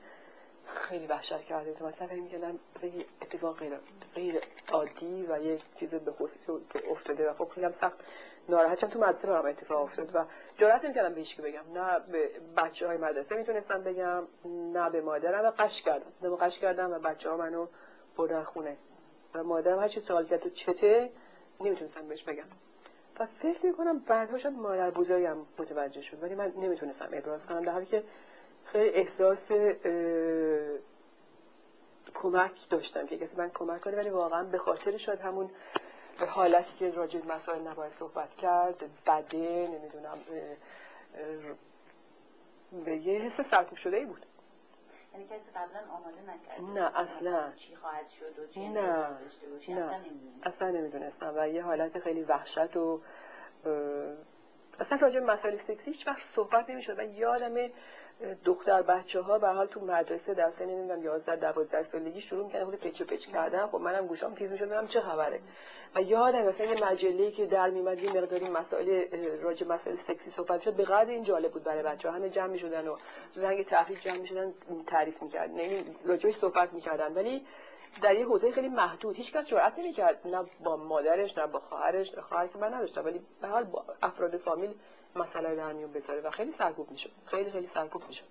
خیلی 0.66 1.08
وحشت 1.08 1.42
کرده. 1.42 1.74
تو 1.74 1.86
مثلا 1.86 2.08
فکر 2.08 2.22
می‌کردم 2.22 2.60
اتفاق 3.22 3.60
غیر, 4.16 4.42
عادی 4.72 5.26
و 5.30 5.44
یه 5.44 5.60
چیز 5.80 5.96
به 5.96 6.12
خصوصی 6.12 6.46
که 6.70 6.92
افتاده 6.92 7.30
و 7.30 7.34
خب 7.34 7.50
خیلی 7.50 7.72
سخت. 7.72 8.04
ناراحتم 8.50 8.88
تو 8.88 9.00
مدرسه 9.00 9.28
برام 9.28 9.46
اتفاق 9.46 9.82
افتاد 9.84 10.16
و 10.16 10.26
جرأت 10.56 10.86
نمی‌کردم 10.86 11.14
به 11.14 11.20
هیچ 11.20 11.42
بگم. 11.42 11.64
نه 11.74 12.00
به 12.00 12.32
بچه 12.58 12.88
های 12.88 12.98
مدرسه 12.98 13.36
می‌تونستم 13.36 13.84
بگم 13.84 14.28
نه 14.74 14.90
به 14.90 15.02
مادرم 15.02 15.46
و 15.46 15.52
قش 15.60 15.82
کردم. 15.82 16.12
نه 16.22 16.36
قش 16.36 16.60
کردم 16.60 16.92
و 16.92 17.00
بچه 17.00 17.30
ها 17.30 17.38
منو 17.38 17.68
بردن 18.18 18.44
خونه. 18.44 18.78
و 19.36 19.44
مادرم 19.44 19.80
هر 19.80 19.88
چی 19.88 20.00
سوال 20.00 20.26
کرد 20.26 20.40
تو 20.40 20.50
چته 20.50 21.10
نمی‌تونستم 21.62 22.08
بهش 22.08 22.24
بگم. 22.24 22.48
و 23.20 23.26
فکر 23.26 23.66
می‌کنم 23.66 24.00
بعدها 24.00 24.38
شد 24.38 24.50
مادر 24.50 24.92
بزرگم 24.92 25.38
متوجه 25.60 26.02
شد. 26.02 26.24
ولی 26.24 26.36
من 26.36 26.54
نمی‌تونستم 26.58 27.10
ابراز 27.14 27.46
کنم. 27.46 27.62
در 27.62 27.72
حالی 27.72 27.86
که 27.86 28.04
خیلی 28.66 28.90
احساس 28.90 29.52
کمک 32.16 32.70
داشتم 32.70 33.06
که 33.06 33.18
کسی 33.18 33.38
من 33.38 33.50
کمک 33.50 33.82
کنه. 33.82 33.98
ولی 33.98 34.10
واقعا 34.10 34.44
به 34.44 34.58
خاطر 34.58 34.98
شد 34.98 35.20
همون 35.20 35.50
حالتی 36.26 36.74
که 36.80 36.92
راجع 36.92 37.26
مسائل 37.26 37.68
نباید 37.68 37.94
صحبت 37.94 38.36
کرد 38.36 38.84
بده 39.06 39.68
نمی‌دونم 39.68 40.18
به 42.86 42.98
یه 42.98 43.22
حس 43.22 43.42
سرکوب 43.42 43.78
شده 43.78 43.98
ای 43.98 44.06
بود. 44.06 44.26
یعنی 45.14 45.26
کسی 45.26 45.52
قبلا 45.56 45.94
آماده 45.94 46.22
نکرد 46.22 46.62
نه 46.80 47.00
اصلا. 47.00 47.52
چی 47.56 47.76
خواهد 47.76 48.10
شد 48.10 48.40
و 48.40 48.48
چی 48.48 48.68
نه 48.68 49.08
نه 49.70 50.02
اصلا 50.44 50.70
نمی‌دونستم. 50.70 51.34
و 51.38 51.48
یه 51.48 51.64
حالت 51.64 52.00
خیلی 52.00 52.24
وحشت 52.24 52.78
و 52.78 53.02
اصلا 54.80 54.98
راجع 55.02 55.20
مسائل 55.20 55.56
سکسی 55.56 55.92
هیچ 55.92 56.08
وقت 56.08 56.22
صحبت 56.36 56.70
نمی‌شد 56.70 57.00
و 57.00 57.04
یادم 57.04 57.70
دختر 58.46 58.82
بچه 58.82 59.22
ها 59.22 59.40
به 59.40 59.48
حال 59.48 59.68
تو 59.68 59.80
مدرسه 59.86 60.34
در 60.34 60.50
سن 60.50 60.66
نمی‌دونم 60.66 61.04
11 61.04 61.36
12 61.36 61.84
سالگی 61.84 62.22
شروع 62.22 62.46
می‌کنن 62.46 62.66
خود 62.66 62.76
پچ 62.76 63.04
پچ 63.04 63.28
کردن. 63.28 63.68
خب 63.68 63.78
منم 63.78 64.08
گوشام 64.08 64.36
تیز 64.36 64.52
می‌شد 64.52 64.88
چه 64.88 65.02
خبره. 65.02 65.42
و 65.96 66.02
یادم 66.02 66.42
مثلا 66.42 66.66
یه 66.66 66.86
مجله 66.86 67.32
که 67.32 67.46
در 67.46 67.70
میمد 67.70 68.00
یه 68.00 68.14
مقداری 68.14 68.50
مسائل 68.50 69.08
راجع 69.42 69.68
مسائل 69.68 69.96
سکسی 69.96 70.32
صحبت 70.32 70.62
شد 70.62 70.74
به 70.74 70.84
قدر 70.84 71.10
این 71.10 71.24
جالب 71.24 71.52
بود 71.52 71.64
برای 71.64 71.84
بچه 71.84 72.10
ها 72.10 72.16
همه 72.16 72.30
جمع 72.30 72.48
می‌شدن 72.48 72.88
و 72.88 72.98
زنگ 73.36 73.66
تفریح 73.66 74.00
جمع 74.00 74.18
می‌شدن 74.18 74.54
تعریف 74.88 75.22
می‌کردن. 75.22 75.60
یعنی 75.60 75.96
راجعش 76.06 76.36
صحبت 76.36 76.74
می‌کردن. 76.74 77.14
ولی 77.14 77.46
در 78.02 78.16
یه 78.16 78.26
حوزه 78.26 78.52
خیلی 78.52 78.70
محدود. 78.70 79.16
هیچ 79.16 79.34
کس 79.34 79.48
جرئت 79.48 79.80
نمی‌کرد. 79.80 80.28
نه 80.28 80.46
با 80.64 80.78
مادرش 80.78 81.38
نه 81.38 81.48
با 81.48 81.60
خواهرش 81.60 82.16
خواهر 82.16 82.48
که 82.48 82.58
من 82.58 82.74
نداشتم. 82.74 83.06
ولی 83.06 83.22
به 83.42 83.48
حال 83.48 83.64
با 83.64 83.86
افراد 84.02 84.38
فامیل 84.38 84.74
مسئله 85.16 85.56
در 85.56 85.74
میون 85.74 85.92
بذاره 85.92 86.22
و 86.22 86.30
خیلی 86.30 86.52
سرکوب 86.52 86.92
می‌شد. 86.92 87.12
خیلی 87.26 87.52
خیلی 87.52 87.66
سرکوب 87.66 88.02
می‌شد. 88.08 88.26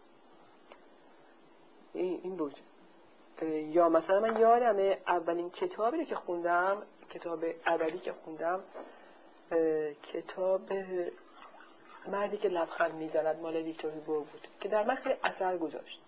این 1.95 2.37
بود. 2.37 2.55
یا 3.43 3.89
مثلا 3.89 4.21
من 4.21 4.41
یادم 4.41 4.97
اولین 5.07 5.51
کتابی 5.51 6.05
که 6.05 6.15
خوندم 6.15 6.83
کتاب 7.19 7.45
ادبی 7.67 7.99
که 7.99 8.13
خوندم 8.13 8.61
کتاب 10.03 10.61
مردی 12.07 12.37
که 12.37 12.49
لبخند 12.49 12.95
می‌زند 12.95 13.41
مال 13.41 13.57
ویکتور 13.57 13.91
هوگو 13.91 14.21
بود 14.21 14.49
که 14.61 14.69
در 14.69 14.85
من 14.85 14.95
خیلی 14.95 15.17
اثر 15.23 15.59
گذاشت. 15.59 16.01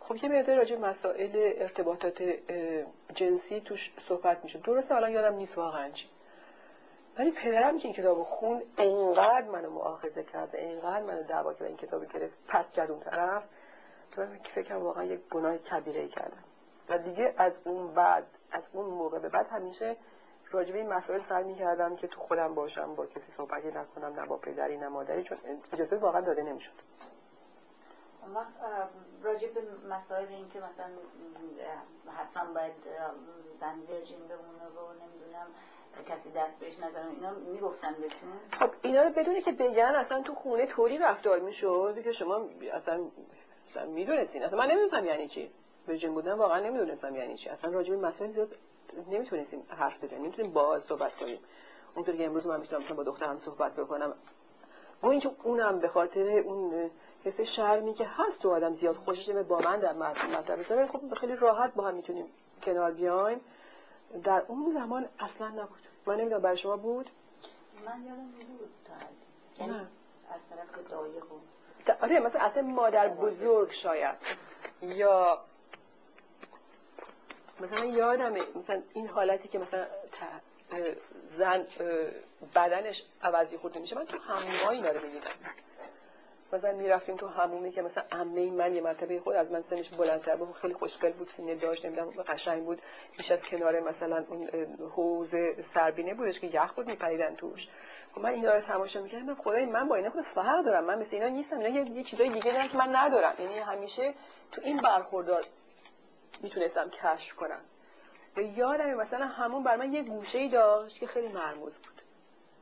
خب 0.00 0.16
یه 0.16 0.28
مقدار 0.28 0.56
راجع 0.56 0.76
مسائل 0.76 1.52
ارتباطات 1.56 2.22
جنسی 3.14 3.60
توش 3.60 3.92
صحبت 4.08 4.44
میشه 4.44 4.58
درسته 4.58 4.94
حالا 4.94 5.10
یادم 5.10 5.36
نیست 5.36 5.58
واقعا 5.58 5.90
چی. 5.90 6.08
ولی 7.18 7.30
پدرم 7.30 7.78
که 7.78 7.84
این 7.84 7.94
کتاب 7.94 8.22
خون 8.22 8.62
انقدر 8.78 9.48
منو 9.48 9.70
مؤاخذه 9.70 10.22
کرد 10.22 10.50
انقدر 10.54 11.02
منو 11.02 11.22
دعوا 11.22 11.54
کرد 11.54 11.62
این 11.62 11.76
کتاب 11.76 12.04
گرفت 12.04 12.34
پس 12.48 12.70
کرد 12.72 12.90
اون 12.90 13.00
طرف 13.00 13.42
تو 14.10 14.26
فکر 14.54 14.74
واقعا 14.74 15.04
یک 15.04 15.20
گناه 15.30 15.58
کبیره 15.58 16.08
کردم. 16.08 16.44
و 16.88 16.98
دیگه 16.98 17.34
از 17.36 17.52
اون 17.64 17.94
بعد 17.94 18.26
از 18.52 18.62
اون 18.72 18.86
موقع 18.86 19.18
به 19.18 19.28
بعد 19.28 19.46
همیشه 19.46 19.96
راجبه 20.50 20.78
این 20.78 20.88
مسائل 20.88 21.22
سعی 21.22 21.44
می‌کردم 21.44 21.96
که 21.96 22.06
تو 22.06 22.20
خودم 22.20 22.54
باشم 22.54 22.94
با 22.94 23.06
کسی 23.06 23.32
صحبتی 23.36 23.68
نکنم 23.68 24.20
نه 24.20 24.26
با 24.26 24.36
پدری 24.36 24.76
نه 24.76 24.88
مادری 24.88 25.22
چون 25.22 25.38
اجازه 25.72 25.96
واقعا 25.96 26.20
داده 26.20 26.42
نمی‌شد. 26.42 26.72
راجع 29.22 29.48
به 29.48 29.60
مسائل 29.90 30.28
این 30.28 30.48
که 30.48 30.58
مثلا 30.58 30.90
حتما 32.16 32.54
باید 32.54 32.72
زن 33.60 33.78
ورجین 33.78 34.18
بمونه 34.18 34.64
و 34.64 34.92
نمی‌دونم 34.92 35.46
کسی 36.08 36.30
دست 36.30 36.58
بهش 36.60 36.78
نزنه 36.78 37.10
اینا 37.10 37.30
می‌گفتن 37.30 37.92
بهتون؟ 37.92 38.32
خب 38.50 38.70
اینا 38.82 39.02
رو 39.02 39.10
بدونه 39.10 39.40
که 39.40 39.52
بگن 39.52 39.94
اصلا 39.94 40.22
تو 40.22 40.34
خونه 40.34 40.66
طوری 40.66 40.98
رفتار 40.98 41.38
می‌شد 41.38 42.02
که 42.04 42.10
شما 42.10 42.48
اصلا 42.72 43.04
اصلا 43.70 43.86
می‌دونستین. 43.86 44.42
اصلا 44.42 44.58
من 44.58 44.66
نمی‌دونستم 44.66 45.04
یعنی 45.04 45.28
چی. 45.28 45.50
ورجین 45.88 46.14
بودن 46.14 46.32
واقعا 46.32 46.60
نمی‌دونستم 46.60 47.16
یعنی 47.16 47.36
چی. 47.36 47.48
اصلا 47.48 47.70
راجع 47.70 47.94
به 47.96 48.06
مسائل 48.06 48.30
زیاد 48.30 48.56
نمی‌تونستیم 49.10 49.66
حرف 49.68 50.04
بزنیم. 50.04 50.22
نمی‌تونیم 50.22 50.52
باز 50.52 50.82
صحبت 50.82 51.16
کنیم. 51.16 51.38
اونطور 51.94 52.16
که 52.16 52.26
امروز 52.26 52.46
من 52.46 52.60
می‌تونم 52.60 52.82
با 52.96 53.02
دخترم 53.02 53.38
صحبت 53.38 53.72
بکنم. 53.76 54.14
و 55.02 55.06
اینکه 55.06 55.30
اونم 55.42 55.78
به 55.78 55.88
خاطر 55.88 56.28
اون 56.38 56.90
حس 57.24 57.40
شرمی 57.40 57.94
که 57.94 58.06
هست 58.06 58.42
تو 58.42 58.50
آدم 58.50 58.72
زیاد 58.72 58.96
خوشش 58.96 59.30
با 59.30 59.58
من 59.58 59.78
در 59.78 59.92
مطلب 59.92 60.60
بزنه 60.60 60.86
خب 60.86 61.14
خیلی 61.14 61.36
راحت 61.36 61.74
با 61.74 61.84
هم 61.84 61.94
می‌تونیم 61.94 62.26
کنار 62.62 62.92
بیایم. 62.92 63.40
در 64.24 64.42
اون 64.48 64.70
زمان 64.74 65.08
اصلا 65.18 65.48
نبود. 65.48 65.80
من 66.06 66.16
نمی‌دونم 66.16 66.42
برای 66.42 66.56
شما 66.56 66.76
بود؟ 66.76 67.10
من 67.86 68.02
یادم 68.02 68.30
بود 68.58 68.70
تا 68.84 69.64
یعنی 69.64 69.78
از 70.30 70.40
طرف 70.50 70.90
دایه 70.90 71.20
بود. 71.20 71.42
آره 72.02 72.20
مثلا 72.20 72.40
اصلا 72.40 72.62
مادر. 72.62 73.08
بزرگ 73.08 73.70
شاید. 73.70 74.16
یا 74.82 75.38
مثلا 77.62 77.84
یادمه 77.84 78.40
مثلا 78.56 78.82
این 78.94 79.08
حالتی 79.08 79.48
که 79.48 79.58
مثلا 79.58 79.86
زن 81.38 81.66
بدنش 82.54 83.02
عوضی 83.22 83.56
خورده 83.56 83.80
میشه 83.80 83.96
من 83.96 84.04
تو 84.04 84.18
هموما 84.18 84.70
اینا 84.70 84.90
رو 84.90 85.00
می‌دیدم 85.00 85.30
مثلا 86.52 86.72
می‌رفتیم 86.72 87.16
تو 87.16 87.26
همومی 87.26 87.70
که 87.70 87.82
مثلا 87.82 88.04
عمه 88.12 88.50
من 88.50 88.74
یه 88.74 88.80
مرتبه 88.80 89.20
خود 89.20 89.36
از 89.36 89.52
من 89.52 89.60
سنش 89.60 89.88
بلندتر 89.88 90.36
بود 90.36 90.52
خیلی 90.54 90.74
خوشگل 90.74 91.12
بود 91.12 91.28
سینه 91.28 91.54
داشت 91.54 91.86
نمی‌دونم 91.86 92.10
قشنگ 92.10 92.64
بود. 92.64 92.82
پیش 93.16 93.30
از 93.30 93.42
کنار 93.42 93.80
مثلا 93.80 94.24
اون 94.28 94.48
حوض 94.96 95.34
سربینه 95.74 96.14
بودش 96.14 96.40
که 96.40 96.46
یخ 96.46 96.72
بود 96.72 96.86
میپریدن 96.86 97.34
توش. 97.34 97.68
خب 98.14 98.20
من 98.20 98.30
اینا 98.30 98.54
رو 98.54 98.60
تماشا 98.60 99.02
می‌کردم 99.02 99.34
خدای 99.34 99.66
من 99.66 99.88
با 99.88 99.96
اینا 99.96 100.10
خود 100.10 100.24
فرق 100.24 100.64
دارم 100.64 100.84
من 100.84 100.98
مثل 100.98 101.16
اینا 101.16 101.28
نیستم 101.28 101.58
اینا 101.58 101.80
یه 101.80 102.04
چیزای 102.04 102.28
دیگه 102.28 102.52
دارم 102.52 102.68
که 102.68 102.78
من 102.78 102.96
ندارم. 102.96 103.34
یعنی 103.38 103.58
همیشه 103.58 104.14
تو 104.52 104.60
این 104.64 104.80
برخوردار 104.80 105.42
می‌تونستم 106.40 106.90
کشف 106.90 107.34
کنم. 107.34 107.60
و 108.36 108.40
یادم 108.40 108.94
مثلا 108.94 109.26
همون 109.26 109.62
بر 109.62 109.76
من 109.76 109.92
یه 109.92 110.02
گوشه 110.02 110.38
ای 110.38 110.48
داشت 110.48 111.00
که 111.00 111.06
خیلی 111.06 111.28
مرموز 111.28 111.78
بود. 111.78 112.02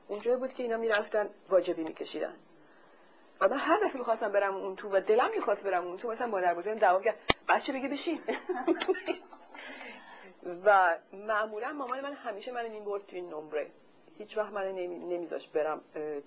اونجا 0.08 0.36
بود 0.36 0.54
که 0.54 0.62
اینا 0.62 0.76
می‌رفتن 0.76 1.30
واجبی 1.48 1.84
میکشیدن. 1.84 2.36
و 3.40 3.48
من 3.48 3.56
هر 3.56 3.80
دفعه 3.84 3.98
می‌خواستم 3.98 4.32
برم 4.32 4.54
اون 4.54 4.76
تو 4.76 4.88
و 4.88 5.00
دلم 5.00 5.30
می‌خواست 5.30 5.64
برم 5.64 5.86
اون 5.86 5.96
تو 5.96 6.08
مثلا 6.08 6.26
مادر 6.26 6.54
بزرگم 6.54 6.78
دعوا 6.78 7.00
کرد 7.00 7.18
بچه 7.48 7.72
بگه 7.72 7.88
بشین. 7.88 8.22
و 10.64 10.98
معمولا 11.12 11.72
مامان 11.72 12.00
من 12.00 12.12
همیشه 12.12 12.52
من 12.52 12.68
می‌برد 12.68 13.06
توی 13.06 13.20
نمره. 13.20 13.70
هیچ 14.20 14.38
وقت 14.38 14.52
من 14.52 14.72
نمیذاش 15.08 15.48
برم 15.48 15.80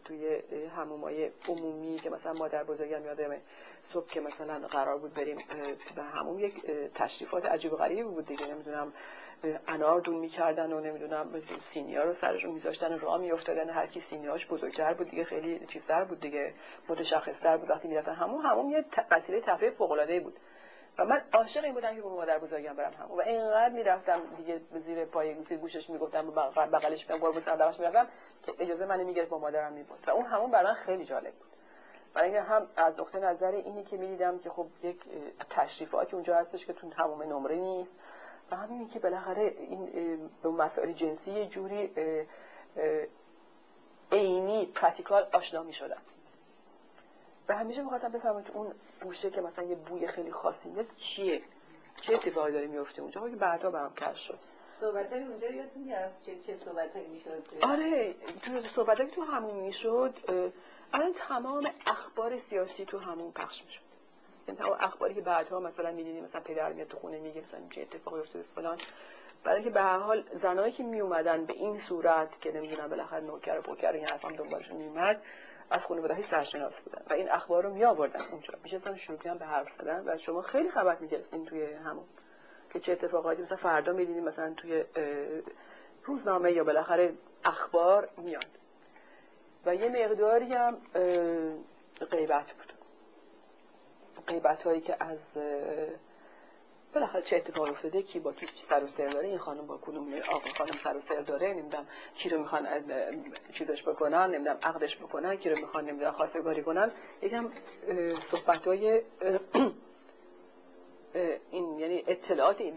توی 0.06 0.40
همومای 0.76 1.32
عمومی 1.50 1.96
که 1.96 2.10
مثلا 2.10 2.34
مادر 2.34 2.64
بزرگم 2.64 3.06
یادمه 3.06 3.42
صبح 3.84 4.08
که 4.08 4.22
مثلا 4.22 4.68
قرار 4.68 4.98
بود 4.98 5.14
بریم 5.14 5.38
به 5.96 6.04
همون 6.04 6.40
یک 6.40 6.66
تشریفات 6.96 7.46
عجیب 7.46 7.74
و 7.74 7.76
غریبی 7.76 8.04
بود 8.04 8.26
دیگه. 8.26 8.48
نمی‌دونم 8.48 8.94
انار 9.68 10.02
دون 10.02 10.16
می‌کردن 10.16 10.74
و 10.74 10.80
نمی‌دونم 10.80 11.42
سینیا 11.74 12.04
رو 12.04 12.14
سرشون 12.14 12.52
میذاشتن 12.52 13.00
راه 13.00 13.18
میافتادن 13.18 13.70
هر 13.70 13.88
کی 13.88 14.00
سینیاش 14.00 14.48
بزرگتر 14.48 14.94
بود 14.94 15.10
دیگه 15.10 15.24
خیلی 15.24 15.66
چیزتر 15.66 16.04
بود 16.04 16.20
دیگه 16.20 16.54
متشخصتر 16.90 17.58
بود 17.58 17.70
وقتی 17.70 17.88
می‌رفتن 17.88 18.14
همون 18.14 18.46
همون 18.46 18.72
یه 18.72 18.86
وسیله 19.12 19.42
تفریح 19.42 19.72
فوق 19.72 19.92
العاده 19.92 20.20
بود. 20.20 20.40
و 20.98 21.06
من 21.06 21.22
عاشق 21.34 21.64
این 21.64 21.74
بودم 21.74 21.96
که 21.96 22.02
با 22.02 22.10
مادر 22.10 22.40
بزرگم 22.40 22.74
برم 22.74 22.94
همون 22.94 23.18
و 23.18 23.22
اینقدر 23.22 23.70
می‌رفتم 23.70 24.22
دیگه 24.38 24.62
زیر 24.86 25.06
پای 25.06 25.44
زیر 25.44 25.58
گوشش 25.58 25.90
می‌گفتم 25.90 26.30
بغلش 26.56 27.10
میگم 27.10 27.22
قربون 27.22 27.42
صدقش 27.42 27.80
می‌رفتم 27.80 28.08
که 28.46 28.54
اجازه 28.60 28.86
منو 28.86 29.04
می‌گرفت 29.04 29.30
با 29.30 29.38
مادرم 29.38 29.74
می‌برد. 29.74 30.00
و 30.08 30.12
اون 30.12 30.26
همون 30.26 30.52
برای 30.52 30.66
من 30.66 30.74
خیلی 30.74 31.06
جالب 31.06 31.34
بود. 31.34 31.48
برای 32.14 32.30
اینکه 32.30 32.42
هم 32.42 32.68
از 32.76 33.00
نقطه 33.00 33.20
نظر 33.20 33.52
اینی 33.52 33.84
که 33.84 33.98
می‌دیدم 33.98 34.40
که 34.40 34.50
خب 34.50 34.68
یک 34.84 34.98
تشریفاتی 35.50 36.16
اونجا 36.16 36.36
هستش 36.36 36.66
که 36.66 36.74
تو 36.74 36.90
همون 36.96 37.26
نمره 37.26 37.56
نیست. 37.56 37.92
و 38.52 38.56
همین 38.56 38.88
که 38.88 39.00
بالاخره 39.00 39.42
این 39.42 40.30
به 40.44 40.50
مسائل 40.50 40.92
جنسی 40.92 41.46
جوری 41.46 41.92
عینی 44.12 44.66
پراتیکال 44.66 45.28
آشنا 45.34 45.64
می 45.64 45.74
شدن 45.74 45.98
و 47.50 47.56
همیشه 47.58 47.82
می‌خواستم 47.82 48.12
بفهمم 48.12 48.44
که 48.44 48.52
اون 48.52 48.74
بوشه 49.02 49.30
که 49.30 49.42
مثلا 49.42 49.66
یه 49.66 49.76
بوی 49.76 50.08
خیلی 50.08 50.32
خاصی 50.32 50.70
میاد 50.70 50.86
چیه؟ 50.98 51.42
چه 52.02 52.14
اتفاقی 52.14 52.52
داره 52.52 52.68
میفته 52.68 53.02
اونجا؟ 53.02 53.30
که 53.30 53.36
بعدا 53.36 53.72
برام 53.72 53.94
کش 53.94 54.28
شد. 54.28 54.40
صحبتایی 54.82 55.24
اونجا 55.24 55.50
یادتون 55.50 55.94
چه 56.26 56.40
چه 56.40 56.58
صحبتایی 56.58 57.08
می‌شد؟ 57.08 57.44
آره 57.62 58.14
تو 58.14 58.62
صحبتایی 58.62 59.10
تو 59.10 59.22
همون 59.22 59.56
می‌شد. 59.56 60.14
الان 60.94 61.14
تمام 61.14 61.68
اخبار 61.88 62.38
سیاسی 62.38 62.86
تو 62.86 63.00
همون 63.00 63.32
پخش 63.32 63.66
می‌شد. 63.66 63.82
یعنی 64.48 64.60
تمام 64.60 64.78
اخباری 64.80 65.14
که 65.14 65.22
بعدها 65.22 65.60
مثلا 65.60 65.92
می‌دیدیم 65.92 66.24
مثلا 66.24 66.42
پدر 66.42 66.74
میاد 66.74 66.88
تو 66.88 66.98
خونه 66.98 67.20
میگه 67.20 67.42
مثلا 67.42 67.60
چه 67.76 67.82
اتفاقی 67.82 68.20
افتاده 68.20 68.46
فلان. 68.56 68.78
برای 69.44 69.56
اینکه 69.56 69.70
به 69.70 69.82
هر 69.82 70.00
حال 70.00 70.24
زنایی 70.34 70.72
که 70.72 70.84
می 70.84 71.02
اومدن 71.02 71.46
به 71.46 71.54
این 71.54 71.78
صورت 71.78 72.42
که 72.42 72.52
نمی‌دونم 72.52 72.90
بالاخره 72.90 73.20
نوکر 73.20 73.60
و 73.60 73.62
پوکر 73.62 73.92
این 73.92 74.08
حرفام 74.08 74.36
دنبالشون 74.36 74.78
میومد 74.78 75.22
از 75.69 75.82
خانواده 75.82 76.21
سرشناس 76.21 76.80
بودن 76.80 77.02
و 77.10 77.13
این 77.13 77.32
اخبار 77.32 77.63
رو 77.63 77.73
می 77.73 77.86
آوردن 77.86 78.21
اونجا. 78.32 78.54
میشستن 78.63 78.95
شروع 78.95 79.17
کردن 79.17 79.38
به 79.38 79.45
حرف 79.45 79.71
زدن 79.71 80.04
و 80.08 80.17
شما 80.17 80.41
خیلی 80.41 80.69
خبر 80.69 80.97
می‌گرفتین 80.99 81.45
توی 81.45 81.73
همون 81.73 82.06
که 82.73 82.80
چه 82.80 82.91
اتفاقاتی 82.91 83.41
مثلا 83.41 83.58
فردا 83.58 83.93
می‌دیدیم 83.93 84.23
مثلا 84.23 84.54
توی 84.54 84.86
روزنامه 86.04 86.52
یا 86.52 86.63
بالاخره 86.63 87.13
اخبار 87.45 88.10
میاد. 88.17 88.45
و 89.65 89.76
یه 89.76 89.89
مقداری 89.89 90.54
هم 90.54 90.78
غیبت 92.12 92.45
بود. 92.52 92.73
غیبت 94.28 94.63
هایی 94.63 94.82
که 94.82 95.04
از 95.04 95.38
بالاخره 96.94 97.22
چه 97.22 97.36
اتفاق 97.36 97.70
افتاده؟ 97.70 98.02
کی 98.02 98.20
با 98.20 98.34
کی 98.34 98.46
سر 98.70 98.84
و 98.84 98.88
سر 98.88 99.08
داره؟ 99.08 99.28
این 99.28 99.38
خانم 99.38 99.68
با 99.68 99.78
کدوم 99.82 100.14
آقا 100.14 100.50
خانم 100.58 100.72
سر 100.84 100.98
و 100.98 101.02
سر 101.02 101.22
داره؟ 101.22 101.54
نمی‌دونم. 101.54 101.88
کی 102.16 102.30
رو 102.30 102.40
می‌خوان 102.40 102.68
چیزش 103.58 103.84
بکنن؟ 103.88 104.30
نمی‌دونم. 104.36 104.60
عقدش 104.64 104.98
بکنن؟ 104.98 105.36
کی 105.36 105.50
رو 105.50 105.58
می‌خوان 105.58 105.86
نمی‌دونم 105.86 106.12
خواستگاری 106.12 106.64
کنن؟ 106.64 106.92
یکم 107.22 107.52
صحبت 108.32 108.68
های 108.68 109.02
این 111.52 111.80
یعنی 111.80 112.04
اطلاعاتی 112.08 112.72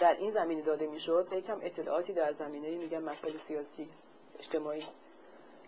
در 0.00 0.14
این 0.14 0.30
زمینه 0.30 0.62
داده 0.62 0.86
می‌شد. 0.86 1.28
یکم 1.32 1.58
اطلاعاتی 1.62 2.12
در 2.12 2.32
زمینه 2.32 2.70
میگم 2.78 3.02
مسائل 3.02 3.36
سیاسی 3.36 3.88
اجتماعی. 4.38 4.84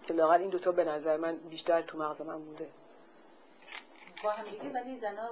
که 0.06 0.14
لاغر 0.14 0.38
این 0.38 0.50
دوتا 0.50 0.72
به 0.72 0.84
نظر 0.84 1.16
من 1.16 1.36
بیشتر 1.36 1.82
تو 1.82 1.98
مغز 1.98 2.22
من 2.22 2.44
بوده. 2.44 2.68
با 4.26 4.32
هم 4.32 4.44
دیگه 4.44 4.72
ولی 4.72 4.98
زنا 4.98 5.30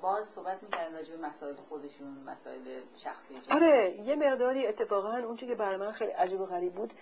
باز 0.00 0.26
صحبت 0.34 0.62
می‌کردن 0.62 0.94
راجع 0.94 1.16
به 1.16 1.26
مسائل 1.26 1.54
خودشون 1.68 2.08
مسائل 2.08 2.80
شخصی 3.04 3.52
آره 3.52 4.00
یه 4.00 4.16
مقداری 4.16 4.66
اتفاقا 4.66 5.16
اونچه 5.16 5.46
که 5.46 5.54
برای 5.54 5.76
من 5.76 5.92
خیلی 5.92 6.10
عجیب 6.10 6.40
و 6.40 6.46
غریب 6.46 6.74
بود 6.74 6.92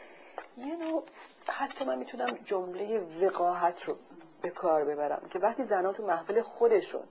یه 0.56 0.76
نوع 0.76 1.04
حتی 1.48 1.84
من 1.84 1.98
می‌تونم 1.98 2.26
جمله 2.44 2.98
وقاحت 2.98 3.82
رو 3.82 3.96
به 4.42 4.50
کار 4.50 4.84
ببرم 4.84 5.28
که 5.30 5.38
وقتی 5.38 5.64
زنها 5.64 5.92
تو 5.92 6.06
محفل 6.06 6.40
خودشون 6.40 7.04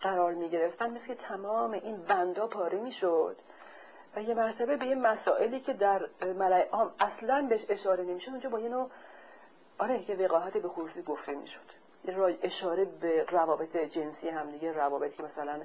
قرار 0.00 0.34
می‌گرفتن 0.34 0.90
مثل 0.90 1.06
که 1.06 1.14
تمام 1.14 1.72
این 1.72 1.96
بندا 1.96 2.46
پاره 2.46 2.78
می‌شد 2.78 3.36
و 4.16 4.22
یه 4.22 4.34
مرتبه 4.34 4.76
به 4.76 4.86
یه 4.86 4.94
مسائلی 4.94 5.60
که 5.60 5.72
در 5.72 6.08
ملای 6.22 6.62
عام 6.62 6.94
اصلا 7.00 7.46
بهش 7.48 7.66
اشاره 7.68 8.04
نمی‌شد 8.04 8.30
اونجا 8.30 8.48
با 8.48 8.60
یه 8.60 8.68
نوع 8.68 8.90
آره 9.78 10.10
یه 10.10 10.16
وقاحت 10.16 10.56
به 10.56 10.68
خصوصی 10.68 11.02
گفته 11.02 11.34
می‌شد. 11.34 11.75
اشاره 12.42 12.84
به 12.84 13.24
روابط 13.24 13.76
جنسی 13.76 14.28
هم 14.28 14.50
دیگه 14.50 14.72
روابطی 14.72 15.16
که 15.16 15.22
مثلا 15.22 15.60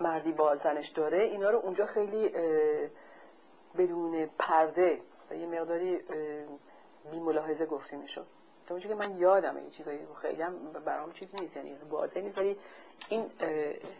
مردی 0.00 0.32
با 0.32 0.56
زنش 0.56 0.88
داره 0.88 1.18
اینا 1.18 1.50
رو 1.50 1.58
اونجا 1.58 1.86
خیلی 1.86 2.28
بدون 3.78 4.30
پرده 4.38 5.00
و 5.30 5.34
یه 5.34 5.46
مقداری 5.46 5.98
بی 7.10 7.20
ملاحظه 7.20 7.66
گفته 7.66 7.96
می‌شد. 7.96 8.26
تا 8.66 8.78
که 8.78 8.94
من 8.94 9.18
یادم 9.18 9.56
این 9.56 9.70
چیزایی 9.70 9.98
خیلی 10.22 10.42
هم 10.42 10.72
برام 10.84 11.12
چیز 11.12 11.34
نیست 11.40 11.56
یعنی 11.56 11.74
واضح 11.90 12.20
نیست 12.20 12.38
این 13.08 13.30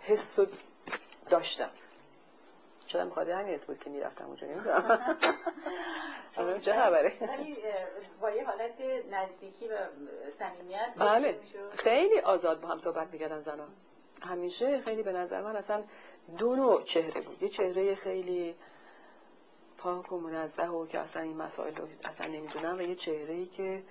حس 0.02 0.38
رو 0.38 0.46
داشتم. 1.30 1.70
شدم 2.94 3.10
خواهد 3.10 3.28
همین 3.28 3.58
بود 3.66 3.78
که 3.78 3.90
می‌رفتم 3.90 4.26
اونجا 4.26 4.46
نمی‌دونم. 4.46 5.16
چه 6.64 6.72
خبره؟ 6.72 7.12
با 8.20 8.30
یه 8.30 8.44
حالت 8.44 8.80
نزدیکی 9.10 9.68
و 9.68 9.76
صمیمیت 10.38 10.92
بله. 10.96 11.38
خیلی 11.76 12.18
آزاد 12.18 12.60
با 12.60 12.68
هم 12.68 12.78
صحبت 12.78 13.08
می‌کردن 13.12 13.40
زنان 13.40 13.68
همیشه 14.22 14.80
خیلی 14.80 15.02
به 15.02 15.12
نظر 15.12 15.42
من 15.42 15.56
اصلا 15.56 15.82
دو 16.38 16.56
نوع 16.56 16.82
چهره 16.82 17.20
بود. 17.20 17.42
یه 17.42 17.48
چهره 17.48 17.94
خیلی 17.94 18.54
پاک 19.78 20.12
و 20.12 20.18
منزه 20.18 20.66
و 20.66 20.86
که 20.86 20.98
اصلا 20.98 21.22
این 21.22 21.36
مسائل 21.36 21.76
رو 21.76 21.88
اصلا 22.04 22.26
نمی‌دونم 22.26 22.78
و 22.78 22.82
یه 22.82 22.94
چهره 22.94 23.34
ای 23.34 23.46
که 23.46 23.82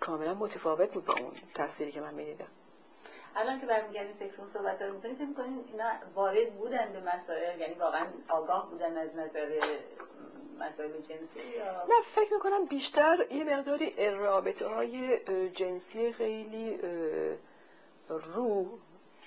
کاملا 0.00 0.34
متفاوت 0.34 0.92
بود 0.92 1.04
با 1.04 1.14
اون 1.14 1.32
تصویری 1.54 1.92
که 1.92 2.00
من 2.00 2.14
می‌دیدم. 2.14 2.48
الان 3.36 3.60
که 3.60 3.66
برمیگردیم 3.66 4.14
فکر 4.14 4.40
اون 4.40 4.48
صحبت 4.48 4.82
رو 4.82 4.94
می‌کنیم 4.94 5.14
فکر 5.14 5.24
می‌کنین 5.24 5.64
اینا 5.72 5.90
وارد 6.14 6.54
بودن 6.54 6.92
به 6.92 7.00
مسائل؟ 7.16 7.60
یعنی 7.60 7.74
واقعا 7.74 8.06
آگاه 8.28 8.70
بودن 8.70 8.98
از 8.98 9.16
نظر 9.16 9.60
مسائل 10.58 10.90
جنسی 10.90 11.40
نه 11.88 12.02
فکر 12.02 12.34
می‌کنم 12.34 12.64
بیشتر 12.64 13.26
یه 13.30 13.44
مقداری 13.44 14.10
رابطه 14.10 14.66
های 14.66 15.18
جنسی 15.50 16.12
خیلی 16.12 16.78
رو 18.08 18.78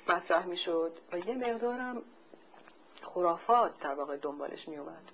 مطرح 0.10 0.46
می‌شد 0.46 1.00
و 1.12 1.18
یه 1.18 1.36
مقدارم 1.36 2.02
خرافات 3.02 3.80
در 3.80 3.94
واقع 3.94 4.18
دنبالش 4.18 4.68
میومد 4.68 5.12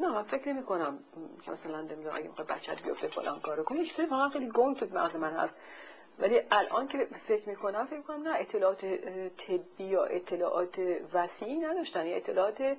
نه 0.00 0.22
فکر 0.22 0.52
نمی 0.52 0.62
کنم 0.62 0.98
که 1.44 1.50
مثلا 1.50 1.80
نمی‌دونم 1.80 2.16
اگه 2.16 2.28
می‌خوای 2.28 2.46
بچت 2.46 2.82
بیفته 2.82 3.08
فلان 3.08 3.40
کارو 3.40 3.64
کنی 3.64 3.84
چیزی 3.84 4.04
واقعا 4.04 4.28
خیلی 4.28 4.48
گنگ 4.48 4.76
تو 4.76 4.86
مغز 4.92 5.16
من 5.16 5.32
هست. 5.32 5.58
ولی 6.18 6.40
الان 6.50 6.88
که 6.88 7.08
فکر 7.28 7.48
می‌کنم 7.48 7.86
فکر 7.86 7.96
می‌کنم 7.96 8.28
نه 8.28 8.36
اطلاعات 8.38 8.84
طبی 9.36 9.84
یا 9.84 10.04
اطلاعات 10.04 10.78
وسیعی 11.12 11.56
نداشتن. 11.56 12.06
یا 12.06 12.16
اطلاعات 12.16 12.76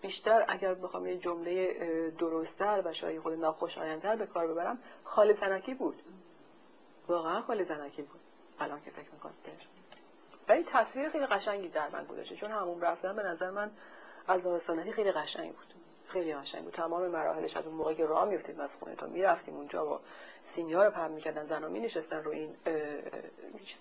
بیشتر 0.00 0.44
اگر 0.48 0.74
بخوام 0.74 1.06
یه 1.06 1.18
جمله 1.18 1.74
درستتر 2.18 2.82
و 2.84 2.92
شاید 2.92 3.20
خود 3.20 3.32
ناخوشایندتر 3.32 4.16
به 4.16 4.26
کار 4.26 4.46
ببرم 4.46 4.78
خال 5.04 5.32
زنکی 5.32 5.74
بود. 5.74 6.02
واقعا 7.08 7.40
خال 7.40 7.62
زنکی 7.62 8.02
بود. 8.02 8.20
الان 8.60 8.80
که 8.84 8.90
فکر 8.90 9.10
می‌کنم 9.12 9.32
ولی 10.48 10.64
تصویر 10.64 11.08
خیلی 11.08 11.26
قشنگی 11.26 11.68
در 11.68 11.88
من 11.88 12.04
گذاشته. 12.04 12.36
چون 12.36 12.50
همون 12.50 12.80
رفتن 12.80 13.16
به 13.16 13.22
نظر 13.22 13.50
من 13.50 13.70
از 14.28 14.42
داستانتی 14.42 14.92
خیلی 14.92 15.12
قشنگ 15.12 15.52
بود. 15.52 15.74
خیلی 16.08 16.34
قشنگ 16.34 16.64
بود. 16.64 16.72
تمام 16.72 17.08
مراحلش 17.08 17.56
از 17.56 17.66
اون 17.66 17.74
موقع 17.74 17.94
که 17.94 18.06
راه 18.06 18.24
میفتیم 18.24 18.60
از 18.60 18.74
خونه 18.74 18.96
تا 18.96 19.06
می‌رفتیم 19.06 19.54
اونجا 19.54 19.94
و 19.94 19.98
سینیا 20.44 20.84
رو 20.84 20.90
پهم 20.90 21.10
می‌کردن 21.10 21.44
زن 21.44 21.70
می 21.70 21.80
نشستن 21.80 22.22
رو 22.22 22.30
این 22.30 22.56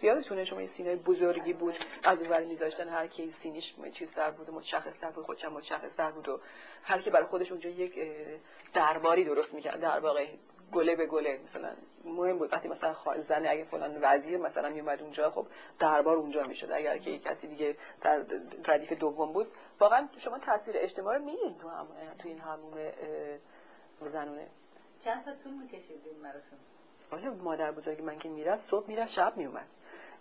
یادتونه؟ 0.02 0.44
شما 0.44 0.60
این 0.60 0.68
سینه 0.68 0.96
بزرگی 0.96 1.54
بود 1.54 1.76
از 2.04 2.22
اون 2.22 2.44
میذاشتن 2.44 2.90
هر 2.90 3.08
کی 3.08 3.32
سینیش 3.32 3.76
چیز 3.94 4.14
در 4.14 4.32
بود 4.32 4.50
متشخص 4.50 5.00
در 5.00 5.12
بود 5.12 5.26
خودش 5.26 5.46
متشخص 5.46 5.98
در 5.98 6.12
بود 6.12 6.30
و 6.30 6.40
هر 6.84 7.02
کی 7.02 7.10
برای 7.10 7.26
خودش 7.26 7.52
اونجا 7.52 7.70
یک 7.70 8.00
درباری 8.74 9.26
درست 9.26 9.54
می‌کرد 9.54 9.80
در 9.80 10.00
واقع 10.00 10.28
گله 10.74 10.96
به 10.96 11.06
گله. 11.06 11.40
مثلا 11.44 11.70
مهم 12.06 12.38
بود 12.38 12.54
وقتی 12.54 12.68
مثلا 12.68 12.96
زن 13.18 13.48
اگه 13.48 13.64
فلان 13.64 14.00
وزیر 14.02 14.38
مثلا 14.38 14.70
میومد 14.70 15.02
اونجا 15.02 15.30
خب 15.30 15.48
دربار 15.80 16.18
اونجا 16.18 16.44
می‌شد. 16.44 16.72
اگر 16.72 16.98
که 16.98 17.20
کسی 17.20 17.48
دیگه 17.48 17.78
در 18.02 18.26
ردیف 18.66 18.94
دوم 18.94 19.34
بود 19.34 19.48
واقعا 19.80 20.10
شما 20.18 20.40
تاثیر 20.40 20.76
اجتماعی 20.78 21.20
رو 21.20 21.26
می‌دید 21.26 21.58
تو 21.58 21.70
هم 21.70 21.88
تو 22.20 22.28
این 22.28 22.40
هموم 22.40 22.74
زنونه. 24.02 24.48
چند 25.04 25.26
ساعت 25.26 25.44
طول 25.44 25.54
می‌کشید 25.54 26.02
این 26.06 26.20
مراسم؟ 26.22 26.58
آره 27.12 27.30
مادر 27.30 27.72
بزرگی 27.72 28.02
من 28.02 28.20
که 28.20 28.30
می‌رفت 28.30 28.70
صبح 28.70 28.88
می‌رفت 28.88 29.12
شب 29.12 29.38
میومد 29.38 29.68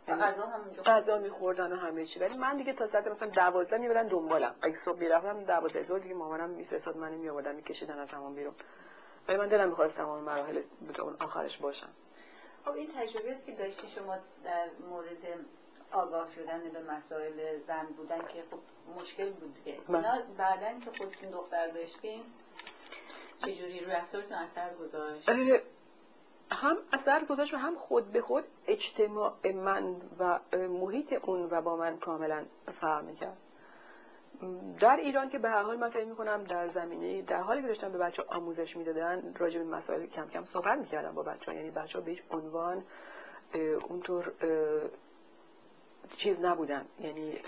غذا 0.08 0.46
همونجا 0.46 0.82
غذا 0.82 1.18
میخوردن 1.18 1.72
و 1.72 1.76
همه 1.76 2.06
چی. 2.06 2.20
ولی 2.20 2.36
من 2.36 2.56
دیگه 2.56 2.72
تا 2.72 2.86
ساعت 2.86 3.06
مثلا 3.06 3.28
12 3.28 3.78
میبردن 3.78 4.08
دنبالم. 4.08 4.54
اگه 4.62 4.74
صبح 4.74 4.98
می‌رفتم 4.98 5.44
12 5.44 5.82
ظهر 5.82 5.98
دیگه 5.98 6.14
مامانم 6.14 6.50
میفرستاد 6.50 6.96
منو 6.96 7.18
میآوردن 7.18 7.54
میکشیدن 7.54 7.98
از 7.98 8.10
همون 8.10 8.34
بیرون. 8.34 8.54
ولی 9.28 9.36
من 9.36 9.48
دلم 9.48 9.68
می‌خواست 9.68 9.96
تمام 9.96 10.22
مراحل 10.22 10.62
اون 11.02 11.16
آخرش 11.20 11.58
باشم. 11.58 11.88
خب 12.64 12.70
این 12.70 12.88
تجربیاتی 12.96 13.42
که 13.46 13.52
داشتی 13.52 13.88
شما 13.88 14.18
در 14.44 14.68
مورد 14.90 15.44
آگاه 15.92 16.34
شدن 16.34 16.60
به 16.72 16.82
مسائل 16.92 17.58
زن 17.58 17.86
بودن 17.96 18.18
که 18.18 18.42
خب 18.50 18.58
مشکل 19.00 19.30
بود 19.30 19.54
دیگه 19.54 19.78
اینا 19.88 20.22
بعدا 20.38 20.80
که 20.80 20.90
خودتون 20.98 21.30
دختر 21.30 21.66
داشتین 21.66 22.22
چجوری 23.42 23.80
رفتارتون 23.80 24.32
اثر 24.32 24.74
گذاشت. 24.74 25.30
هم 26.52 26.76
اثر 26.92 27.24
گذاشت 27.24 27.54
و 27.54 27.56
هم 27.56 27.74
خود 27.76 28.12
به 28.12 28.20
خود 28.20 28.44
اجتماع 28.66 29.52
من 29.54 29.96
و 30.18 30.40
محیط 30.54 31.12
اون 31.12 31.48
و 31.50 31.60
با 31.62 31.76
من 31.76 31.96
کاملا 31.96 32.44
فرق 32.80 33.04
می‌کرد. 33.04 33.36
در 34.80 34.96
ایران 34.96 35.28
که 35.28 35.38
به 35.38 35.48
هر 35.48 35.62
حال 35.62 35.76
من 35.76 35.90
فکر 35.90 36.04
می‌کنم 36.04 36.44
در 36.44 36.68
زمینه 36.68 37.22
در 37.22 37.40
حالی 37.40 37.62
که 37.62 37.68
داشتم 37.68 37.92
به 37.92 37.98
بچه 37.98 38.22
آموزش 38.28 38.76
می‌دادن 38.76 39.34
راجع 39.38 39.58
به 39.58 39.64
مسائل 39.64 40.06
کم 40.06 40.26
کم 40.26 40.44
صحبت 40.44 40.78
می‌کردم 40.78 41.14
با 41.14 41.22
بچه 41.22 41.50
ها 41.50 41.56
یعنی 41.56 41.70
بچه 41.70 41.98
ها 41.98 42.04
به 42.04 42.10
هیچ 42.10 42.22
عنوان 42.30 42.84
اونطور 43.88 44.32
چیز 46.16 46.40
نبودن. 46.40 46.86
یعنی 47.00 47.38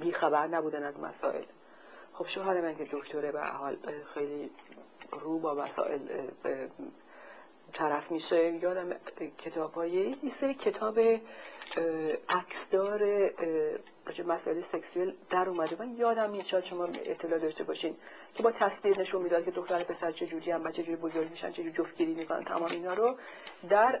بیخبر 0.00 0.46
نبودن 0.46 0.82
از 0.84 1.00
مسائل. 1.00 1.44
خب 2.14 2.26
شوهر 2.26 2.60
من 2.60 2.76
که 2.76 2.88
دکتره 2.92 3.32
به 3.32 3.40
حال 3.40 3.76
خیلی 4.14 4.50
رو 5.12 5.38
با 5.38 5.54
مسائل 5.54 5.98
طرف 7.72 8.10
میشه. 8.10 8.52
یادم 8.62 8.92
کتاب 9.38 9.72
های 9.72 10.16
سری 10.28 10.54
کتاب 10.54 10.98
عکسدار 12.28 13.30
راجع 14.06 14.24
مسائل 14.24 14.58
سکسوال 14.58 15.14
در 15.30 15.48
اومده. 15.48 15.76
من 15.78 15.96
یادم 15.96 16.30
نیست 16.30 16.48
شاید 16.48 16.64
شما 16.64 16.84
اطلاع 16.84 17.38
داشته 17.38 17.64
باشین 17.64 17.96
که 18.34 18.42
با 18.42 18.50
تصویر 18.50 19.00
نشون 19.00 19.22
می‌داد 19.22 19.44
که 19.44 19.50
دختر 19.50 19.84
پسر 19.84 20.12
چجوری 20.12 20.50
هم 20.50 20.64
و 20.64 20.70
چجوری 20.70 20.96
بزرگ 20.96 21.30
میشن 21.30 21.50
چجوری 21.50 21.72
جفتگیری 21.72 22.14
می‌کنن 22.14 22.44
تمام 22.44 22.70
اینا 22.70 22.94
رو 22.94 23.16
در 23.68 24.00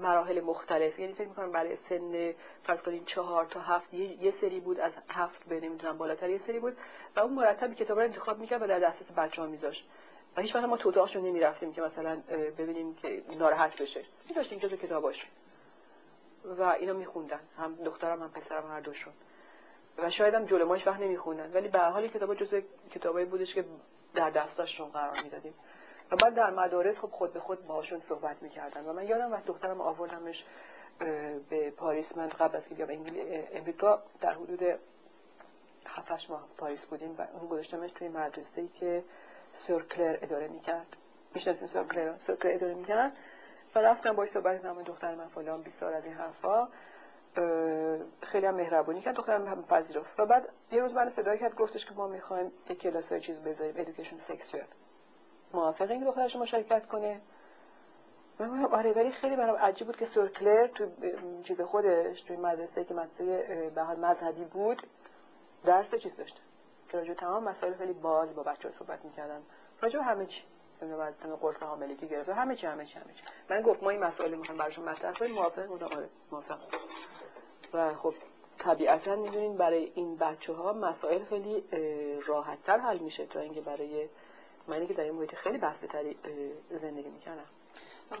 مراحل 0.00 0.40
مختلف. 0.40 0.98
یعنی 0.98 1.12
فکر 1.12 1.28
می‌کنم 1.28 1.52
برای 1.52 1.76
سن 1.76 2.34
فرض 2.62 2.82
کنین 2.82 3.04
چهار 3.04 3.44
تا 3.44 3.60
هفت 3.60 3.94
یه 3.94 4.30
سری 4.30 4.60
بود 4.60 4.80
از 4.80 4.98
هفت 5.08 5.48
به 5.48 5.60
نمی‌دونم 5.60 5.98
بالاتر 5.98 6.30
یه 6.30 6.38
سری 6.38 6.60
بود 6.60 6.76
و 7.16 7.20
اون 7.20 7.34
مرتب 7.34 7.74
کتاب 7.74 7.98
رو 7.98 8.04
انتخاب 8.04 8.38
می‌کرد 8.38 8.62
و 8.62 8.66
در 8.66 8.78
دسترس 8.78 9.12
بچه 9.12 9.42
ها 9.42 9.48
میذاشت. 9.48 9.88
و 10.36 10.40
هیچ 10.40 10.54
وقت 10.54 10.64
ما 10.64 10.76
تو 10.76 10.88
اتاقشون 10.88 11.24
نمی 11.24 11.40
رفتیم 11.40 11.72
که 11.72 11.82
مثلا 11.82 12.22
ببینیم 12.58 12.94
که 12.94 13.22
ناراحت 13.38 13.82
بشه. 13.82 14.04
می 14.28 14.34
داشتیم 14.34 14.58
جزو 14.58 14.76
کتاباش. 14.76 15.30
و 16.44 16.62
اینا 16.62 16.92
میخوندن. 16.92 17.40
هم 17.58 17.74
دخترم 17.74 18.22
هم 18.22 18.30
پسرم 18.30 18.66
هر 18.66 18.80
دوشون. 18.80 19.12
و 19.98 20.10
شاید 20.10 20.34
هم 20.34 20.44
جلو 20.44 20.66
ماش 20.66 20.86
وقت 20.86 21.00
نمیخوندن 21.00 21.52
ولی 21.52 21.68
به 21.68 21.78
حال 21.78 22.08
کتابا 22.08 22.34
جزو 22.34 22.60
کتابایی 22.90 23.26
بودش 23.26 23.54
که 23.54 23.64
در 24.14 24.30
دستاشون 24.30 24.88
قرار 24.88 25.16
می‌دادیم. 25.24 25.54
و 26.10 26.16
بعد 26.16 26.34
در 26.34 26.50
مدارس 26.50 26.96
خب 26.96 27.10
خود 27.10 27.32
به 27.32 27.40
خود 27.40 27.66
باهاشون 27.66 28.00
صحبت 28.00 28.42
می‌کردن. 28.42 28.84
و 28.84 28.92
من 28.92 29.06
یادم 29.06 29.32
وقت 29.32 29.44
دخترم 29.44 29.80
آوردمش 29.80 30.44
به 31.50 31.70
پاریس. 31.76 32.16
من 32.16 32.28
قبل 32.28 32.56
از 32.56 32.68
که 32.68 32.74
بیام 32.74 33.04
امریکا 33.52 34.02
در 34.20 34.30
حدود 34.30 34.62
7 35.86 36.30
ماه 36.30 36.48
پاریس 36.58 36.86
بودیم 36.86 37.14
و 37.18 37.26
اون 37.32 37.48
گذاشتمش 37.48 37.90
توی 37.90 38.08
مدرسه 38.08 38.60
ای 38.60 38.68
که 38.68 39.04
سرکلر 39.52 40.18
اداره 40.22 40.48
می‌کرد. 40.48 40.96
می‌شناسین 41.34 41.68
سرکلر 41.68 42.16
سرکلر 42.16 42.54
اداره 42.54 42.74
می‌کرد. 42.74 43.12
و 43.74 43.78
رفتم 43.78 44.12
باش 44.12 44.28
صحبت 44.28 44.64
نام 44.64 44.82
دختر 44.82 45.14
من 45.14 45.28
فلان 45.28 45.62
20 45.62 45.78
سال 45.80 45.94
از 45.94 46.04
این 46.04 46.14
حرفا. 46.14 46.68
خیلی 48.22 48.46
هم 48.46 48.54
مهربونی 48.54 49.00
کرد 49.00 49.14
دخترم 49.14 49.46
هم 49.46 49.62
پذیرفت. 49.62 50.20
و 50.20 50.26
بعد 50.26 50.48
یه 50.72 50.80
روز 50.80 50.92
من 50.92 51.08
صدا 51.08 51.36
کرد 51.36 51.54
گفتش 51.54 51.86
که 51.86 51.94
ما 51.94 52.08
می‌خوایم 52.08 52.52
یک 52.70 52.78
کلاس 52.78 53.08
های 53.08 53.20
چیز 53.20 53.40
بذاریم 53.40 53.74
ادویکیشن 53.78 54.16
سکسوال 54.16 54.64
موافقه 55.54 55.94
این 55.94 56.04
دخترش 56.04 56.36
مشارکت 56.36 56.86
کنه؟ 56.86 57.20
من 58.38 58.64
آره 58.64 58.92
ولی 58.92 59.10
خیلی 59.10 59.36
برام 59.36 59.56
عجیب 59.56 59.86
بود 59.86 59.96
که 59.96 60.06
سرکلر 60.06 60.66
تو 60.66 60.86
چیز 61.44 61.60
خودش 61.60 62.22
توی 62.22 62.36
مدرسه 62.36 62.84
که 62.84 62.94
مدرسه 62.94 63.70
به 63.74 63.82
حال 63.82 63.96
مذهبی 63.96 64.44
بود 64.44 64.82
درس 65.64 65.94
چیز 65.94 66.16
داشته 66.16 66.40
که 66.88 66.98
راجع 66.98 67.14
تمام 67.14 67.44
مسائل 67.44 67.74
خیلی 67.74 67.92
باز 67.92 68.34
با 68.34 68.42
بچه 68.42 68.70
صحبت 68.70 69.04
می‌کردن 69.04 69.42
راجع 69.80 70.00
همه 70.00 70.26
چی. 70.26 70.42
از 70.80 71.14
قرص 71.40 71.62
حاملگی 71.62 72.08
گرفته 72.08 72.34
همه 72.34 72.56
چی 72.56 72.66
همه 72.66 72.86
چی 72.86 72.98
همه 72.98 73.12
چی. 73.14 73.22
من 73.50 73.60
گفت 73.60 73.82
ما 73.82 73.90
این 73.90 74.04
مسائل 74.04 74.34
می‌خوایم 74.34 74.58
براشون 74.58 74.88
مطرح 74.88 75.12
کنیم. 75.12 75.34
موافق 75.34 75.66
بودم؟ 75.66 75.86
آره 75.86 76.08
موافق 76.32 76.58
و 77.74 77.94
خب 77.94 78.14
طبیعتا 78.58 79.16
می‌دونین 79.16 79.56
برای 79.56 79.92
این 79.94 80.16
بچه 80.16 80.52
ها 80.52 80.72
مسائل 80.72 81.24
خیلی 81.24 81.64
راحت 82.26 82.62
تر 82.62 82.78
حل 82.78 82.98
میشه 82.98 83.26
تا 83.26 83.40
اینکه 83.40 83.60
برای 83.60 84.08
منی 84.68 84.86
که 84.86 84.94
در 84.94 85.04
این 85.04 85.14
محیط 85.14 85.34
خیلی 85.34 85.58
بسته 85.58 85.86
تری 85.86 86.16
زندگی 86.70 87.08
می‌کنم. 87.08 87.46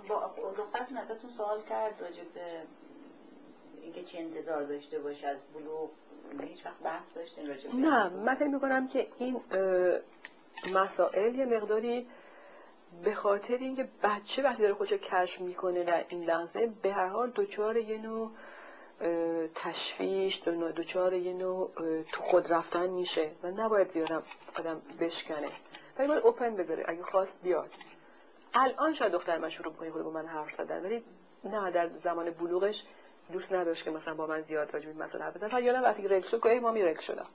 با 0.08 0.30
دخترتون 0.56 0.96
ازتون 0.96 1.30
سوال 1.36 1.62
کرد 1.62 2.00
راجع 2.00 2.22
به 2.34 2.62
اینکه 3.82 4.02
چی 4.02 4.18
انتظار 4.18 4.62
داشته 4.62 4.98
باشه 4.98 5.26
از 5.26 5.44
بلوغ. 5.54 5.88
هیچ 6.40 6.66
وقت 6.66 6.78
بحث 6.78 7.06
داشتین 7.14 7.48
راجع 7.48 7.74
نه 7.74 8.08
من 8.08 8.34
فکر 8.34 8.48
می‌کنم 8.48 8.88
که 8.88 9.08
این 9.18 9.40
مسائل 10.74 11.34
یه 11.34 11.44
مقداری 11.44 12.06
به 13.04 13.14
خاطر 13.14 13.56
اینکه 13.56 13.88
بچه 14.02 14.42
وقتی 14.42 14.62
داره 14.62 14.74
خودشو 14.74 14.96
کشف 14.96 15.40
می‌کنه 15.40 15.84
در 15.84 16.04
این 16.08 16.24
لحظه 16.24 16.72
به 16.82 16.92
هر 16.92 17.08
حال 17.08 17.32
دچار 17.34 17.76
یه 17.76 17.98
نوع 17.98 18.30
تشویش 19.54 20.42
دچار 20.76 21.12
یه 21.12 21.32
نوع 21.32 21.70
تو 22.12 22.22
خود 22.22 22.52
رفتن 22.52 22.90
میشه 22.90 23.30
و 23.42 23.50
نباید 23.50 23.88
زیادم 23.88 24.22
آدم 24.58 24.82
بشکنه. 25.00 25.50
ولی 25.98 26.08
باید 26.08 26.22
اوپن 26.22 26.56
بذاره. 26.56 26.84
اگه 26.86 27.02
خواست 27.02 27.42
بیاد. 27.42 27.70
الان 28.54 28.92
شاید 28.92 29.12
دختر 29.12 29.38
من 29.38 29.48
شروع 29.48 29.74
کنه 29.74 29.90
خود 29.90 30.02
با 30.02 30.10
من 30.10 30.26
حرف 30.26 30.50
زدن. 30.50 30.84
ولی 30.84 31.04
نه 31.44 31.70
در 31.70 31.88
زمان 31.88 32.30
بلوغش 32.30 32.84
دوست 33.32 33.52
نداشت 33.52 33.84
که 33.84 33.90
مثلا 33.90 34.14
با 34.14 34.26
من 34.26 34.40
زیاد 34.40 34.74
راجع 34.74 34.92
به 34.92 35.02
مسئله 35.02 35.24
حرف 35.24 35.36
بزنه. 35.36 35.62
یادم 35.62 35.82
وقتی 35.82 36.08
رک 36.08 36.24
شد 36.24 36.42
که 36.42 36.60
ما 36.60 36.70
رک 36.70 37.00
شدم. 37.00 37.26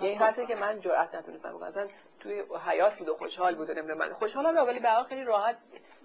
یعنی 0.00 0.14
حرفی 0.14 0.46
که 0.46 0.54
من 0.54 0.78
جرئت 0.78 1.14
نتونستم 1.14 1.58
بگم 1.58 1.68
مثلا 1.68 1.88
توی 2.20 2.42
حیات 2.66 2.98
بود 2.98 3.08
و 3.08 3.16
خوشحال 3.16 3.54
بود 3.54 3.70
نمی‌دونم. 3.70 3.98
من 3.98 4.12
خوشحالم 4.12 4.66
ولی 4.66 4.80
به 4.80 4.88
خیلی 5.08 5.24
راحت 5.24 5.56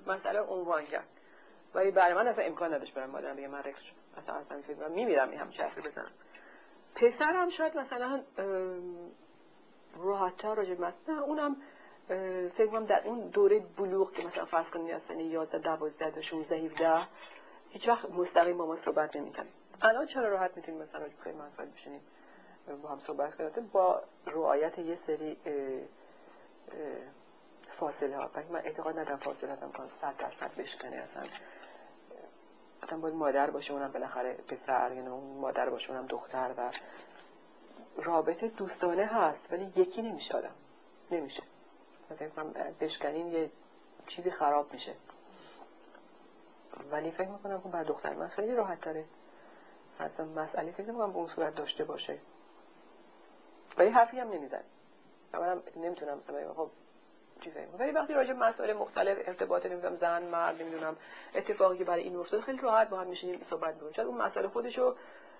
مسئله 0.08 0.40
عنوان 0.40 0.86
کرد. 0.86 1.08
ولی 1.74 1.92
برای 1.92 2.14
من 2.14 2.28
اصلا 2.28 2.46
امکان 2.46 2.74
نداشت 2.74 2.94
برم 2.94 3.10
مادرم 3.10 3.36
بگم 3.36 3.48
من 3.48 3.62
شدم 3.62 3.74
اصلا 4.18 4.36
اصلا 4.36 4.62
فکر 4.62 4.88
میمیرم 4.88 5.34
هم 5.34 5.50
حرفی 5.60 5.82
بزنم 5.82 6.12
پسرم 6.96 7.50
شاید 7.50 7.78
مثلا 7.78 8.24
راحت‌تر 9.98 10.56
راجع 10.56 10.74
به 10.74 10.88
مثلا 10.88 11.22
اونم 11.22 11.58
فکر 12.58 12.68
کنم 12.68 12.86
در 12.86 13.02
اون 13.06 13.20
دوره 13.30 13.60
بلوغ 13.60 14.14
که 14.14 14.26
مثلا 14.26 14.46
فرض 14.46 14.70
کنید 14.70 14.92
از 14.92 15.02
سن 15.02 15.20
11 15.20 15.60
12 15.60 16.12
تا 16.12 16.22
16 16.22 16.56
17 16.56 17.08
هیچ 17.70 17.90
وقت 17.90 18.10
مستقیم 18.10 18.58
با 18.58 18.66
ما 18.66 18.76
صحبت 18.76 19.16
نمی‌کنیم 19.16 19.52
الان 19.82 20.06
چرا 20.06 20.30
راحت 20.30 20.58
می‌تونیم 20.58 20.82
مثلا 20.82 21.04
رو 21.04 21.10
خیلی 21.24 21.38
مسائل 21.38 21.70
بشینیم؟ 21.70 22.02
با 22.84 22.90
هم 22.90 23.00
صحبت 23.00 23.36
کنیم. 23.36 23.70
با 23.74 24.02
رعایت 24.28 24.80
یه 24.80 24.96
سری 24.96 25.38
فاصله 27.80 28.18
ها. 28.18 28.32
من 28.50 28.60
اعتقاد 28.60 29.00
ندارم 29.00 29.18
فاصله 29.18 29.56
هم 29.56 29.72
کنم. 29.72 29.90
صد 29.90 30.18
درصد 30.18 30.56
بشکنه 30.58 30.96
اصلا. 30.96 31.24
آدم 32.88 33.02
باید 33.02 33.16
مادر 33.16 33.50
باشه 33.50 33.74
اونم 33.74 33.92
بالاخره 33.92 34.34
پسر 34.34 34.92
یعنی 34.96 35.08
اون 35.08 35.38
مادر 35.38 35.70
باشه 35.70 35.92
اونم 35.92 36.06
دختر 36.06 36.54
و 36.58 36.72
رابطه 37.98 38.48
دوستانه 38.48 39.06
هست 39.06 39.54
ولی 39.54 39.74
یکی 39.76 40.02
نمیشه 40.02 40.38
آدم. 40.38 40.56
نمیشه. 41.12 41.44
من 42.36 42.54
بشکنین 42.80 43.28
یه 43.28 43.52
چیزی 44.08 44.32
خراب 44.32 44.74
میشه. 44.74 44.94
ولی 46.92 47.12
فکر 47.12 47.28
می‌کنم 47.28 47.62
که 47.62 47.70
بر 47.70 47.84
دختر 47.84 48.14
من 48.14 48.28
خیلی 48.28 48.56
راحت 48.56 48.82
تره. 48.82 49.06
اصلا 50.00 50.26
مسئله 50.26 50.72
فکر 50.72 50.88
نمی‌کنم 50.88 51.12
به 51.12 51.18
اون 51.18 51.28
صورت 51.28 51.56
داشته 51.56 51.84
باشه. 51.84 52.20
ولی 53.78 53.90
حرفی 53.90 54.20
هم 54.20 54.30
نمیزن 54.30 54.64
منم 55.34 55.64
نمی‌تونم 55.76 56.18
مثلا 56.18 56.54
خب 56.54 56.70
چی 57.40 57.52
فکر 57.52 57.68
ولی 57.80 57.92
وقتی 57.92 58.14
راجع 58.14 58.34
مسائل 58.34 58.74
مختلف 58.74 59.18
ارتباط 59.28 59.66
نمی‌دونم 59.66 59.96
زن 59.96 60.24
مرد 60.24 60.62
نمی‌دونم 60.62 60.96
اتفاقی 61.36 61.78
که 61.78 61.84
برای 61.84 62.04
این 62.04 62.16
افتاد 62.16 62.42
خیلی 62.42 62.58
راحت 62.58 62.90
با 62.90 63.00
هم 63.00 63.08
میشینیم 63.08 63.42
صحبت 63.50 63.74
می‌کنیم. 63.74 63.94
شاید 63.94 64.08
اون 64.08 64.18
مسئله 64.18 64.48
خودشو 64.48 64.96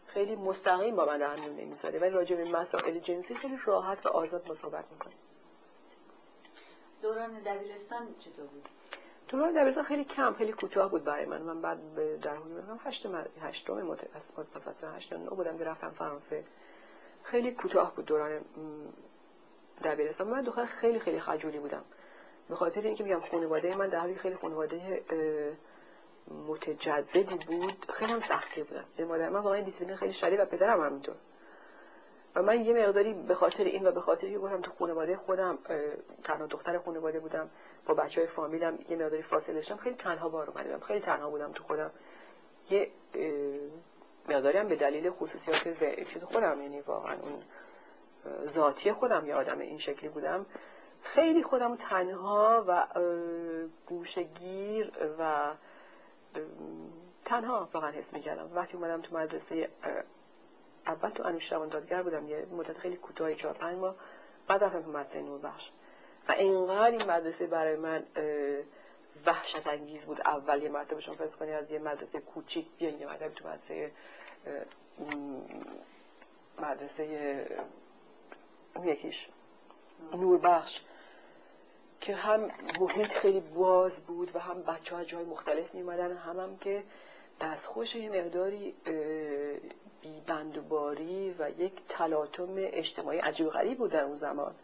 خیلی 0.06 0.36
مستقیم 0.36 0.96
با 0.96 1.06
من 1.06 1.18
در 1.18 1.36
میون 1.36 1.56
نمی‌ذاره. 1.56 2.00
ولی 2.00 2.10
راجع 2.10 2.36
به 2.36 2.44
مسائل 2.44 3.00
جنسی 3.00 3.36
خیلی 3.36 3.60
راحت 3.66 4.06
و 4.06 4.10
آزاد 4.10 4.48
ما 4.48 4.54
صحبت 4.54 4.86
می‌کنیم. 4.92 5.18
دوران 7.02 7.40
دبیرستان 7.40 8.08
چطور 8.20 8.46
بود؟ 8.46 8.70
دوران 9.28 9.54
دبیرستان 9.54 9.84
خیلی 9.84 10.04
کم 10.04 10.34
خیلی 10.34 10.52
کوتاه 10.52 10.92
بود 10.92 11.04
برای 11.04 11.26
من. 11.26 11.42
من 11.42 11.62
بعد 11.62 12.20
در 12.22 12.36
حدود 12.36 12.80
هشت 12.86 13.08
هشتم 13.42 13.82
متوسط 14.38 14.84
هشت 14.96 15.14
نو 15.14 15.36
بودم 15.36 15.58
که 15.58 15.64
رفتم 15.64 15.90
فرانسه. 15.90 16.44
خیلی 17.24 17.52
کوتاه 17.52 17.96
بود 17.96 18.06
دوران 18.06 18.42
دبیرستان. 19.84 20.28
من 20.28 20.42
دختر 20.42 20.66
خیلی 20.66 21.00
خیلی 21.00 21.20
خجولی 21.20 21.60
بودم. 21.60 21.84
به 22.50 22.56
خاطر 22.56 22.82
اینکه 22.82 23.04
میگم 23.04 23.20
خانواده 23.20 23.78
من 23.78 23.88
در 23.88 24.14
خیلی 24.14 24.36
خانواده 24.36 25.04
متجددی 26.48 27.36
بود 27.48 27.86
خیلی 27.94 28.12
هم 28.12 28.20
سختی 28.20 28.64
بودم 28.64 28.86
یعنی 28.98 29.12
مادر 29.12 29.30
من 29.30 29.40
واقعا 29.40 29.62
دیسیپلین 29.62 29.96
خیلی 29.96 30.14
شدید 30.14 30.40
و 30.40 30.46
پدرم 30.46 30.82
همینطور. 30.82 31.16
و 32.36 32.42
من 32.42 32.66
یه 32.66 32.74
مقداری 32.74 33.14
به 33.14 33.36
خاطر 33.36 33.64
این 33.64 33.88
و 33.88 33.92
به 33.92 34.02
خاطر 34.02 34.30
که 34.30 34.38
گفتم 34.38 34.62
تو 34.62 34.72
خانواده 34.72 35.16
خودم 35.16 35.58
تنها 36.24 36.46
دختر 36.46 36.80
خانواده 36.80 37.20
بودم 37.20 37.50
با 37.86 37.94
بچه 37.94 38.22
های 38.22 38.28
فامیلم 38.28 38.80
یه 38.90 38.98
مقداری 38.98 39.22
فاصله 39.22 39.56
داشتم. 39.56 39.78
خیلی 39.78 39.96
تنها 39.96 40.30
بار 40.30 40.50
اومدم 40.50 40.80
خیلی 40.80 41.00
تنها 41.00 41.30
بودم 41.30 41.52
تو 41.52 41.64
خودم. 41.64 41.92
یه 42.70 42.92
مقداری 44.30 44.58
هم 44.58 44.68
به 44.68 44.76
دلیل 44.76 45.10
خصوصیات 45.10 45.64
چیز 46.14 46.24
خودم 46.24 46.62
یعنی 46.62 46.82
واقعا 46.82 47.18
اون 47.22 47.44
ذاتی 48.48 48.92
خودم 48.92 49.26
یه 49.28 49.36
آدم 49.36 49.60
این 49.60 49.78
شکلی 49.78 50.10
بودم. 50.10 50.46
خیلی 51.02 51.44
خودم 51.44 51.76
تنها 51.76 52.66
و 52.68 52.88
گوشگیر 53.86 54.92
و 55.20 55.54
تنها 57.26 57.70
واقعا 57.74 57.92
حس 57.92 58.14
می‌کردم. 58.14 58.50
وقتی 58.56 58.78
اومدم 58.78 59.02
تو 59.02 59.18
مدرسه 59.18 59.70
اول 60.88 61.10
تو 61.10 61.24
انوشیروان 61.24 61.70
دادگر 61.70 62.04
بودم 62.04 62.28
یه 62.28 62.46
مدت 62.52 62.78
خیلی 62.78 62.96
کوتاهی 62.96 63.36
چهار 63.36 63.54
پنج 63.54 63.78
ماه 63.78 63.96
بعد 64.48 64.64
رفتم 64.64 64.82
تو 64.82 64.92
مدرسه 64.92 65.22
نور 65.22 65.40
بخش. 65.40 65.72
و 66.30 66.32
اینقدر 66.32 66.92
این 66.92 67.12
مدرسه 67.12 67.48
برای 67.48 67.76
من 67.76 68.04
وحشت 69.26 69.68
انگیز 69.68 70.06
بود. 70.06 70.22
اول 70.22 70.64
یه 70.64 70.70
مرتبه 70.70 71.00
شما 71.00 71.16
فرض 71.16 71.36
کنید 71.36 71.54
از 71.54 71.72
یه 71.72 71.80
مدرسه 71.80 72.20
کوچیک 72.20 72.68
بیاین 72.78 73.00
یه 73.00 73.08
مرتبه 73.08 73.30
تو 73.30 73.50
مدرسه 73.50 73.92
مدرسه 76.60 77.48
یکیش. 78.84 79.30
نوربخش 80.14 80.82
که 82.02 82.16
هم 82.16 82.52
محیط 82.80 83.08
خیلی 83.08 83.40
باز 83.40 84.00
بود 84.00 84.36
و 84.36 84.40
هم 84.40 84.62
بچه 84.62 84.96
ها 84.96 85.04
جای 85.04 85.26
مختلف 85.26 85.76
میمدن 85.76 86.18
هم 86.18 86.40
هم 86.40 86.58
که 86.58 86.84
دستخوش 87.42 87.96
یه 87.96 88.10
مقداری 88.10 88.76
بیبندوباری 90.02 91.36
و 91.40 91.50
یک 91.50 91.74
تلاطم 91.90 92.56
اجتماعی 92.58 93.20
عجیب 93.20 93.50
غریب 93.50 93.78
بود 93.78 93.92
در 93.92 94.04
اون 94.04 94.16
زمان. 94.16 94.56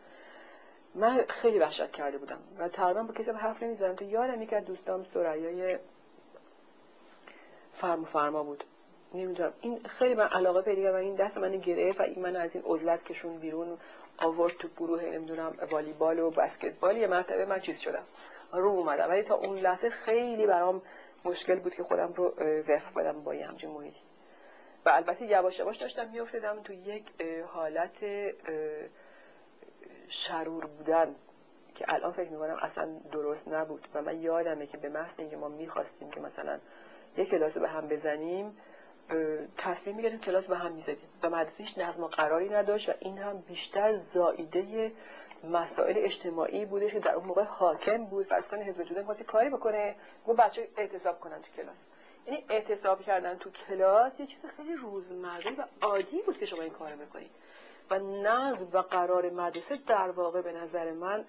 من 0.96 1.26
خیلی 1.30 1.60
وحشت 1.60 1.92
کرده 1.92 2.18
بودم 2.18 2.40
و 2.58 2.70
تقریبا 2.70 3.04
با 3.04 3.14
کسی 3.14 3.32
حرف 3.32 3.64
نمی‌زدم 3.64 3.96
که 3.96 4.06
یادم 4.06 4.42
یک 4.42 4.54
از 4.54 4.66
دوستام 4.66 5.04
سریای 5.04 5.78
فرم 7.74 8.06
فرما 8.06 8.44
بود. 8.44 8.64
نمی‌دونم. 9.14 9.54
این 9.62 9.84
خیلی 9.84 10.16
من 10.16 10.28
علاقه 10.28 10.62
پیدا 10.62 10.94
و 10.94 10.96
این 10.96 11.16
دست 11.16 11.38
من 11.38 11.58
گرفت 11.58 12.00
و 12.00 12.04
این 12.04 12.22
من 12.22 12.36
از 12.36 12.56
این 12.56 12.66
عزلت 12.68 13.04
کشون 13.04 13.38
بیرون 13.38 13.78
آورد 14.18 14.54
تو 14.58 14.68
گروه 14.78 15.04
نمی‌دونم 15.04 15.54
والیبال 15.72 16.20
و 16.20 16.32
بسکتبال 16.32 16.98
یه 16.98 17.08
مرتبه 17.08 17.46
من 17.46 17.60
چیز 17.60 17.80
شدم. 17.80 18.04
رو 18.54 18.70
اومدم. 18.70 19.10
ولی 19.10 19.24
تا 19.24 19.36
اون 19.36 19.58
لحظه 19.58 19.90
خیلی 19.90 20.48
برام 20.48 20.82
مشکل 21.26 21.60
بود 21.60 21.74
که 21.74 21.84
خودم 21.84 22.14
رو 22.14 22.34
وفق 22.68 23.00
بدم 23.00 23.24
با 23.24 23.36
یه 23.36 23.48
همچین 23.48 23.70
محیطی. 23.70 24.02
و 24.86 24.90
البته 24.90 25.26
یواش 25.26 25.60
یواش 25.60 25.78
داشتم 25.78 26.10
میافتادم 26.10 26.62
تو 26.64 26.74
یک 26.74 27.04
حالت 27.48 28.06
شرور 30.08 30.66
بودن 30.66 31.16
که 31.76 31.86
الان 31.88 32.12
فکر 32.12 32.30
می‌کنم 32.30 32.58
اصلا 32.62 33.00
درست 33.12 33.48
نبود. 33.48 33.88
و 33.94 34.02
من 34.02 34.22
یادمه 34.22 34.68
که 34.68 34.78
به 34.78 34.90
محض 34.90 35.20
اینکه 35.20 35.38
ما 35.38 35.48
می‌خواستیم 35.48 36.10
که 36.10 36.20
مثلا 36.20 36.60
یک 37.18 37.30
کلاس 37.30 37.58
به 37.58 37.70
هم 37.70 37.88
بزنیم 37.88 38.58
تصمیم 39.58 39.96
می‌گرفتیم 39.96 40.22
کلاس 40.22 40.46
به 40.46 40.58
هم 40.58 40.72
می‌زدیم. 40.72 41.10
و 41.24 41.30
مدرسه 41.30 41.64
هیچ 41.64 41.78
نظم 41.78 42.04
و 42.04 42.08
قراری 42.08 42.50
نداشت 42.50 42.90
و 42.90 42.94
این 43.00 43.18
هم 43.18 43.38
بیشتر 43.38 43.96
زائیده 43.96 44.92
مسائل 45.44 45.94
اجتماعی 45.98 46.66
بوده 46.66 46.90
که 46.90 47.00
در 47.00 47.16
اون 47.16 47.26
موقع 47.26 47.44
حاکم 47.44 48.06
بود. 48.06 48.26
فرض 48.26 48.48
کنه 48.48 48.64
حزب 48.64 48.84
توده 48.84 49.04
خواستی 49.04 49.24
کاری 49.24 49.50
بکنه 49.50 49.96
گفت 50.28 50.40
بچه 50.40 50.68
اعتصاب 50.78 51.20
کنن 51.20 51.42
تو 51.42 51.62
کلاس. 51.62 51.76
یعنی 52.28 52.46
اعتصاب 52.50 53.02
کردن 53.02 53.38
تو 53.38 53.50
کلاس 53.50 54.20
یه 54.20 54.28
چیز 54.28 54.46
خیلی 54.58 54.76
روزمره 54.76 55.56
و 55.58 55.64
عادی 55.82 56.22
بود 56.26 56.38
که 56.38 56.46
شما 56.46 56.62
این 56.62 56.74
کارو 56.74 56.98
بکنید. 56.98 57.32
و 57.90 58.00
نظم 58.00 58.68
و 58.74 58.78
قرار 58.78 59.30
مدرسه 59.30 59.80
در 59.88 60.10
واقع 60.10 60.42
به 60.42 60.52
نظر 60.52 60.92
من 60.92 61.26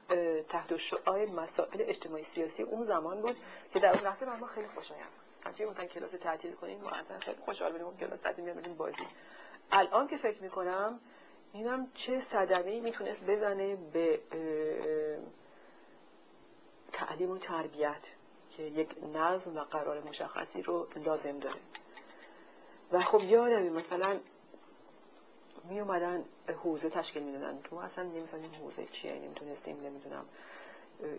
تحت 0.48 0.76
شعای 0.76 1.26
مسائل 1.26 1.78
اجتماعی 1.78 2.24
سیاسی 2.24 2.62
اون 2.62 2.84
زمان 2.84 3.20
بود 3.20 3.36
که 3.72 3.80
در 3.80 3.92
اون 3.92 4.04
لحظه 4.04 4.26
من 4.26 4.46
خیلی 4.46 4.68
خوشایند. 4.68 5.23
هرچی 5.44 5.64
گفتن 5.64 5.86
کلاس 5.86 6.10
تعطیل 6.10 6.52
کنیم 6.52 6.80
ما 6.80 6.90
اصلا 6.90 7.18
خیلی 7.18 7.38
خوشحال 7.44 7.72
بودیم 7.72 7.96
کلاس 7.96 8.20
تعطیل 8.20 8.44
می‌کنیم 8.44 8.76
بازی. 8.76 9.06
الان 9.72 10.08
که 10.08 10.16
فکر 10.16 10.42
می‌کنم 10.42 11.00
اینم 11.52 11.90
چه 11.94 12.18
صدمه 12.18 12.80
می‌تونست 12.80 13.24
بزنه 13.24 13.76
به 13.76 14.20
تعلیم 16.92 17.30
و 17.30 17.38
تربیت 17.38 18.02
که 18.56 18.62
یک 18.62 18.96
نظم 19.14 19.56
و 19.56 19.60
قرار 19.60 20.00
مشخصی 20.00 20.62
رو 20.62 20.88
لازم 20.96 21.38
داره. 21.38 21.60
و 22.92 23.00
خب 23.00 23.22
یادمی 23.22 23.68
مثلا 23.70 24.20
می 25.64 25.80
اومدن 25.80 26.24
حوزه 26.62 26.90
تشکیل 26.90 27.22
می‌دادن. 27.22 27.62
تو 27.62 27.76
اصلا 27.76 28.04
نمی‌فهمیم 28.04 28.54
حوزه 28.54 28.86
چیه 28.86 29.14
نمی‌تونستیم 29.14 29.80
نمی‌دونم. 29.80 30.24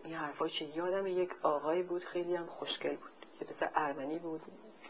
این 0.03 0.13
حرفای 0.13 0.49
چیه. 0.49 0.77
یادم 0.77 1.07
یک 1.07 1.29
آقای 1.41 1.83
بود 1.83 2.03
خیلی 2.03 2.35
هم 2.35 2.45
خوشگل 2.45 2.95
بود. 2.95 3.11
یه 3.41 3.47
پسر 3.47 3.71
ارمنی 3.75 4.19
بود. 4.19 4.41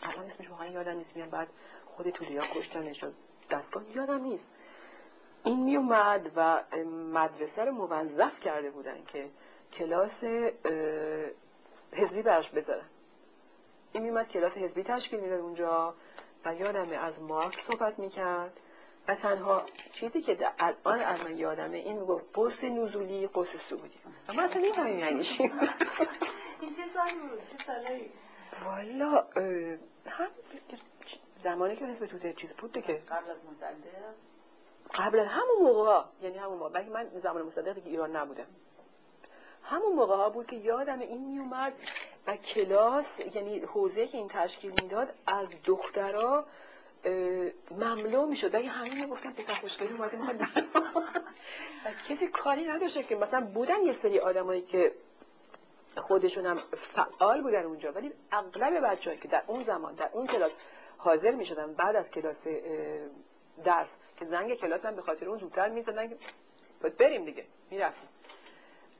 الان 0.04 0.26
اسمش 0.26 0.50
واقعا 0.50 0.68
یادم 0.68 0.98
نیست. 0.98 1.16
میگم 1.16 1.30
بعد 1.30 1.48
خود 1.86 2.10
تولیا 2.10 2.42
کشتنش 2.42 3.02
شد 3.02 3.14
دستگاه 3.50 3.84
یادم 3.96 4.22
نیست. 4.22 4.50
این 5.44 5.64
می 5.64 5.76
اومد 5.76 6.32
و 6.36 6.64
مدرسه 7.14 7.66
رو 7.66 7.72
موظف 7.72 8.40
کرده 8.40 8.72
بودن 8.72 9.04
که 9.04 9.30
کلاس 9.74 10.24
حزبی 11.94 12.22
براش 12.22 12.50
بذارن. 12.50 12.86
این 13.92 14.04
میومد 14.04 14.28
کلاس 14.28 14.58
حزبی 14.58 14.84
تشکیل 14.84 15.20
می‌داد 15.20 15.40
اونجا 15.40 15.96
و 16.46 16.56
یادمه 16.56 16.96
از 16.96 17.22
مارکس 17.22 17.60
صحبت 17.68 18.00
می‌کرد. 18.00 18.60
و 19.08 19.16
تنها 19.16 19.66
چیزی 19.92 20.22
که 20.22 20.38
الان 20.60 21.00
از 21.00 21.22
من 21.22 21.38
یادمه 21.38 21.78
این 21.78 22.00
می‌گفت 22.00 22.26
قوس 22.34 22.64
نزولی 22.64 23.28
قوس 23.28 23.56
سعودی. 23.56 24.00
و 24.28 24.34
من 24.34 24.44
اصلا 24.44 24.62
نمی‌فهمیم 24.62 25.00
یعنی 25.00 25.24
چی. 25.24 25.44
این 25.44 25.52
چه 26.74 26.84
سالی 26.94 27.20
بود؟ 27.30 27.40
چه 27.58 27.64
سالایی؟ 27.66 28.12
والا 28.66 29.26
هم 30.06 30.28
زمانی 31.44 31.76
که 31.76 31.86
حزب 31.86 32.06
توده 32.06 32.34
چیز 32.34 32.54
بود 32.54 32.72
که 32.72 32.94
قبل 32.94 33.32
از 33.32 33.38
مصدق؟ 33.52 34.14
قبل 34.94 35.20
از 35.20 35.28
همون 35.28 35.74
موقع 35.74 36.04
یعنی 36.22 36.38
همون 36.38 36.58
موقع. 36.58 36.70
بلکه 36.70 36.90
من 36.90 37.10
زمان 37.10 37.42
مصدق 37.42 37.74
دیگه 37.74 37.88
ایران 37.88 38.16
نبودم. 38.16 38.46
همون 39.64 39.96
موقع 39.96 40.16
ها 40.16 40.30
بود 40.30 40.48
که 40.48 40.56
یادم 40.56 41.00
این 41.00 41.28
میومد 41.28 41.74
و 42.28 42.38
کلاس 42.38 43.20
یعنی 43.20 43.60
حوزه 43.60 44.08
که 44.08 44.18
این 44.18 44.28
تشکیل 44.28 44.72
می‌داد 44.84 45.14
از 45.28 45.56
دخترها 45.66 46.46
مملو 47.72 48.26
می‌شد. 48.26 48.54
ولی 48.54 48.68
همین 48.68 48.94
می‌گفتن 48.94 49.34
پسر 49.34 49.54
خوشگلی 49.54 49.94
اومده 49.94 50.18
و 51.86 51.92
کسی 52.10 52.28
کاری 52.28 52.66
نداشته 52.66 53.04
که 53.04 53.16
مثلا 53.16 53.42
بودن 53.42 53.82
یه 53.84 53.92
سری 53.92 54.20
آدمایی 54.20 54.62
که 54.62 54.92
خودشون 55.98 56.46
هم 56.46 56.60
فعال 56.96 57.42
بودن 57.42 57.64
اونجا. 57.64 57.92
ولی 57.92 58.14
اغلب 58.32 58.86
بچه‌ای 58.86 59.18
که 59.18 59.28
در 59.28 59.44
اون 59.48 59.64
زمان 59.64 59.96
در 59.96 60.10
اون 60.14 60.28
کلاس 60.28 60.58
حاضر 60.98 61.32
می‌شدن 61.32 61.74
بعد 61.74 61.96
از 61.96 62.12
کلاس 62.12 62.48
درس 63.64 64.00
که 64.18 64.26
زنگ 64.26 64.56
کلاس 64.56 64.86
هم 64.86 64.96
به 64.96 65.02
خاطر 65.02 65.30
اون 65.30 65.38
زودتر 65.38 65.70
می‌زدن 65.70 66.10
که 66.10 66.18
بریم 67.00 67.26
دیگه. 67.26 67.46
می‌رفتیم. 67.72 68.10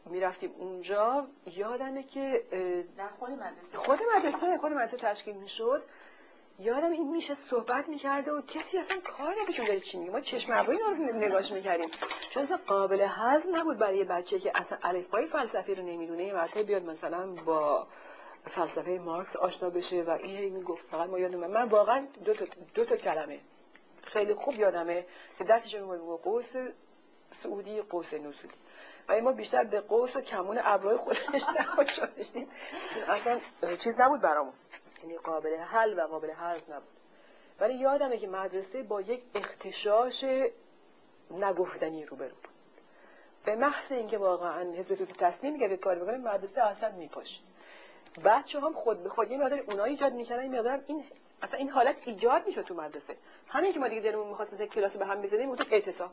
می‌رفتیم 0.06 0.52
اونجا. 0.58 1.28
یادمه 1.46 2.04
که 2.04 2.44
در 2.98 3.08
خود 3.08 3.30
مدرسه. 3.30 3.78
خود 3.78 4.00
مدرسه 4.16 4.58
خود 4.58 4.72
مدرسه 4.72 4.98
تشکیل 4.98 5.36
می‌شد. 5.36 5.84
یادم 6.60 6.92
این 6.92 7.12
میشه 7.12 7.36
صحبت 7.36 7.90
می‌کرده 7.90 8.32
و 8.32 8.42
کسی 8.42 8.78
اصلا 8.78 8.98
کار 9.02 9.36
نمیشون 9.44 9.66
داره 9.66 9.80
چی 9.80 9.98
میگه؟ 9.98 10.12
ما 10.12 10.22
چشم 10.22 10.54
ابروی 10.54 10.78
رو 10.78 11.16
نگاش 11.16 11.52
می‌کردیم. 11.52 11.90
چون 12.30 12.44
اصلا 12.44 12.58
قابل 12.68 13.08
هضم 13.10 13.56
نبود 13.56 13.78
برای 13.78 14.04
بچه 14.04 14.40
که 14.40 14.52
اصلا 14.56 14.78
الفبای 14.84 15.26
فلسفی 15.26 15.76
رو 15.76 15.84
نمی‌دونه. 15.84 16.24
یه 16.24 16.34
مرتبه 16.34 16.64
بیاد 16.64 16.84
مثلا 16.84 17.28
با 17.46 17.88
فلسفه 18.44 18.92
مارکس 18.92 19.36
آشنا 19.36 19.70
بشه 19.70 20.04
و 20.04 20.10
این 20.10 20.54
می‌گفت 20.54 20.86
فقط 20.86 21.10
ما 21.10 21.20
یادم 21.20 21.40
من 21.40 21.70
واقعا 21.70 22.08
دو 22.26 22.34
تا, 22.34 22.46
دو 22.74 22.86
تا 22.86 22.98
کلمه. 22.98 23.40
خیلی 24.04 24.34
خوب 24.34 24.56
یادمه 24.56 25.06
که 25.38 25.44
دستش 25.44 25.76
رو 25.76 26.18
قوس 26.18 26.54
سعودی 27.44 27.82
قوس 27.82 28.14
نسودی 28.14 28.56
و 29.10 29.22
ما 29.22 29.32
بیشتر 29.32 29.64
به 29.64 29.82
قوس 29.82 30.16
و 30.16 30.22
کمون 30.22 30.60
ابروی 30.64 30.98
خودش 30.98 31.20
داشتیم. 32.18 32.48
اصلا 33.08 33.40
چیز 33.84 34.00
نبود 34.00 34.22
برامون. 34.22 34.54
یعنی 35.06 35.18
قابل 35.18 35.56
حل 35.56 36.00
و 36.00 36.02
قابل 36.02 36.32
حل 36.32 36.60
نبود. 36.70 36.96
ولی 37.60 37.74
یادمه 37.74 38.18
که 38.18 38.28
مدرسه 38.28 38.84
با 38.84 39.02
یک 39.02 39.24
اختشاش 39.36 40.26
نگفتنی 41.32 42.06
روبرو 42.06 42.30
بود. 42.30 42.50
به 43.46 43.56
محض 43.56 43.92
اینکه 43.92 44.18
واقعا 44.18 44.72
حزب 44.72 44.96
توتی 44.96 45.14
تصمیم 45.14 45.54
میگه 45.54 45.78
کار 45.78 45.96
بکنه 45.96 46.18
مدرسه 46.18 46.62
اصلا 46.62 46.92
میپاشید 46.92 47.42
بچه 48.26 48.60
هم 48.60 48.74
خود 48.74 49.04
به 49.04 49.10
خود 49.10 49.32
یه 49.32 49.38
مقدار 49.38 49.60
اونا 49.60 49.84
ایجاد 49.84 50.14
می‌کنن 50.14 50.40
این 50.40 50.56
مقدار 50.60 50.84
این 50.88 51.04
اصلا 51.42 51.60
این 51.60 51.70
حالت 51.70 51.96
ایجاد 52.06 52.46
می‌شد 52.46 52.62
تو 52.62 52.76
مدرسه. 52.76 53.16
همین 53.48 53.74
که 53.74 53.80
ما 53.80 53.88
دیگه 53.88 54.02
دلمون 54.02 54.28
می‌خواست 54.28 54.54
مثلا 54.54 54.66
کلاس 54.66 54.92
به 54.92 55.06
هم 55.06 55.22
بزنیم 55.22 55.50
اون 55.50 55.58
اعتصاب. 55.72 56.12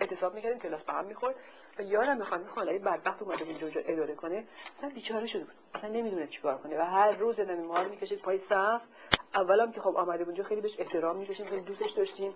اعتصاب 0.00 0.34
می‌کردیم 0.34 0.58
کلاس 0.58 0.84
به 0.84 0.92
هم 0.92 1.04
می‌خورد. 1.04 1.34
و 1.80 1.82
یادم 1.82 2.16
می‌خوام 2.16 2.44
خانه 2.44 2.78
بدبخت 2.78 3.22
اومده 3.22 3.44
بود 3.44 3.72
اداره 3.86 4.14
کنه 4.14 4.44
اصلا 4.78 4.90
بیچاره 4.90 5.26
شده 5.26 5.44
بود. 5.44 5.54
اصلا 5.74 5.90
نمی‌دونست 5.90 6.32
چیکار 6.32 6.58
کنه. 6.58 6.78
و 6.78 6.82
هر 6.82 7.10
روز 7.10 7.36
دادم 7.36 7.54
ما 7.54 7.82
رو 7.82 7.90
می‌کشید 7.90 8.18
پای 8.18 8.38
صف. 8.38 8.82
اولام 9.34 9.72
که 9.72 9.80
خب 9.80 9.96
آمده 9.96 10.24
اونجا 10.24 10.44
خیلی 10.44 10.60
بهش 10.60 10.80
احترام 10.80 11.16
میذاشتیم 11.16 11.46
خیلی 11.46 11.60
دوستش 11.60 11.90
داشتیم. 11.90 12.34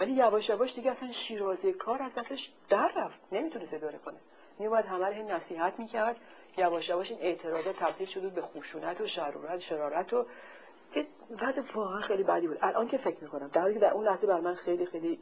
ولی 0.00 0.12
یواش 0.12 0.48
یواش 0.48 0.74
دیگه 0.74 0.90
اصلا 0.90 1.10
شیرازه 1.10 1.72
کار 1.72 2.02
از 2.02 2.14
دستش 2.14 2.52
در 2.68 2.92
رفت. 2.96 3.20
نمی‌تونست 3.32 3.74
اداره 3.74 3.98
کنه. 3.98 4.18
میومد 4.58 4.84
همه 4.84 5.18
رو 5.18 5.28
نصیحت 5.28 5.78
می‌کرد. 5.78 6.16
یواش 6.56 6.88
یواش 6.88 7.10
این 7.10 7.20
اعتراضات 7.22 7.76
تبدیل 7.76 8.06
شد 8.06 8.32
به 8.32 8.42
خشونت 8.42 9.00
و 9.00 9.06
شرارت 9.06 9.58
شرارت 9.58 10.12
و 10.12 10.26
وضع 11.42 11.62
واقعا 11.74 12.00
خیلی 12.00 12.22
بدی 12.22 12.48
بود. 12.48 12.58
الان 12.60 12.88
که 12.88 12.96
فکر 12.98 13.24
می‌کنم. 13.24 13.48
در 13.48 13.60
حالی 13.60 13.74
که 13.74 13.80
در 13.80 13.92
اون 13.92 14.04
لحظه 14.04 14.26
بر 14.26 14.40
من 14.40 14.54
خیلی 14.54 14.86
خیلی 14.86 15.20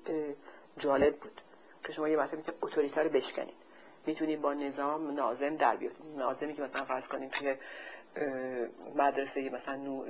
جالب 0.77 1.17
بود 1.17 1.41
که 1.85 1.93
شما 1.93 2.09
یه 2.09 2.17
مرتبه 2.17 2.43
که 2.43 2.53
اتوریته 2.63 3.03
رو 3.03 3.11
بشکنید 3.11 3.55
می‌تونید 4.07 4.41
با 4.41 4.55
نظام 4.55 5.11
نازم 5.11 5.57
در 5.57 5.77
بیاد 5.77 5.93
نازمی 6.17 6.55
که 6.55 6.63
مثلا 6.63 6.85
فرض 6.85 7.09
کنیم 7.09 7.31
که 7.31 7.59
مدرسه 8.97 9.51
مثلا 9.51 9.77
نو 9.77 10.05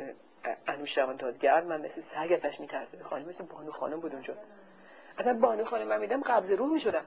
انوشروان 0.66 1.16
دادگر 1.16 1.60
من 1.60 1.80
مثل 1.80 2.00
سگ 2.00 2.32
ازش 2.32 2.60
میترسه. 2.60 3.02
خانم 3.04 3.28
مثل 3.28 3.44
بانو 3.44 3.70
خانم 3.70 4.00
بود 4.00 4.12
اونجا. 4.12 4.34
اصلا 5.18 5.34
بانو 5.34 5.64
خانم 5.64 5.86
من 5.86 6.00
میدم 6.00 6.20
قبض 6.20 6.52
روح 6.52 6.72
می‌شدم. 6.72 7.04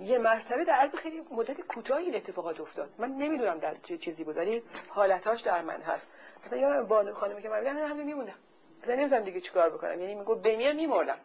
یه 0.00 0.18
مرتبه 0.18 0.64
در 0.64 0.72
عرض 0.72 0.94
خیلی 0.94 1.22
مدت 1.30 1.60
کوتاهی 1.60 2.04
این 2.04 2.14
اتفاقات 2.14 2.60
افتاد. 2.60 2.90
من 2.98 3.08
نمی‌دونم 3.08 3.58
در 3.58 3.74
چه 3.82 3.98
چیزی 3.98 4.24
بود 4.24 4.36
ولی 4.36 4.62
حالتاش 4.88 5.40
در 5.40 5.62
من 5.62 5.80
هست. 5.80 6.06
مثلا 6.46 6.58
یا 6.58 6.82
بانو 6.82 7.14
خانمی 7.14 7.42
که 7.42 7.48
من 7.48 7.58
میدم 7.58 7.76
همین 7.76 8.06
میموندم 8.06 8.34
مثلا 8.82 8.94
نمی‌دونم 8.94 9.24
دیگه 9.24 9.40
چیکار 9.40 9.70
بکنم. 9.70 10.00
یعنی 10.00 10.14
میگو 10.14 10.34
بمیرم 10.34 10.76
میمردم. 10.76 11.18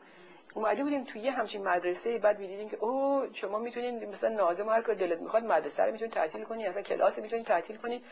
اومده 0.56 0.84
بودیم 0.84 1.04
توی 1.04 1.22
یه 1.22 1.32
همچین 1.32 1.64
مدرسه 1.68 2.18
بعد 2.18 2.40
می‌دیدیم 2.40 2.70
که 2.70 2.78
او 2.78 3.24
شما 3.34 3.60
می‌تونید 3.60 4.04
مثلا 4.04 4.30
نازم 4.30 4.70
هر 4.70 4.82
کار 4.82 4.96
دلت 4.96 5.20
می‌خواد 5.20 5.44
مدرسه 5.44 5.84
رو 5.84 5.92
می‌تونید 5.92 6.14
تعطیل 6.14 6.44
کنید 6.44 6.68
اصلا 6.68 6.82
کلاس 6.82 7.20
می‌تونید 7.20 7.46
تعطیل 7.46 7.78
کنید 7.78 8.06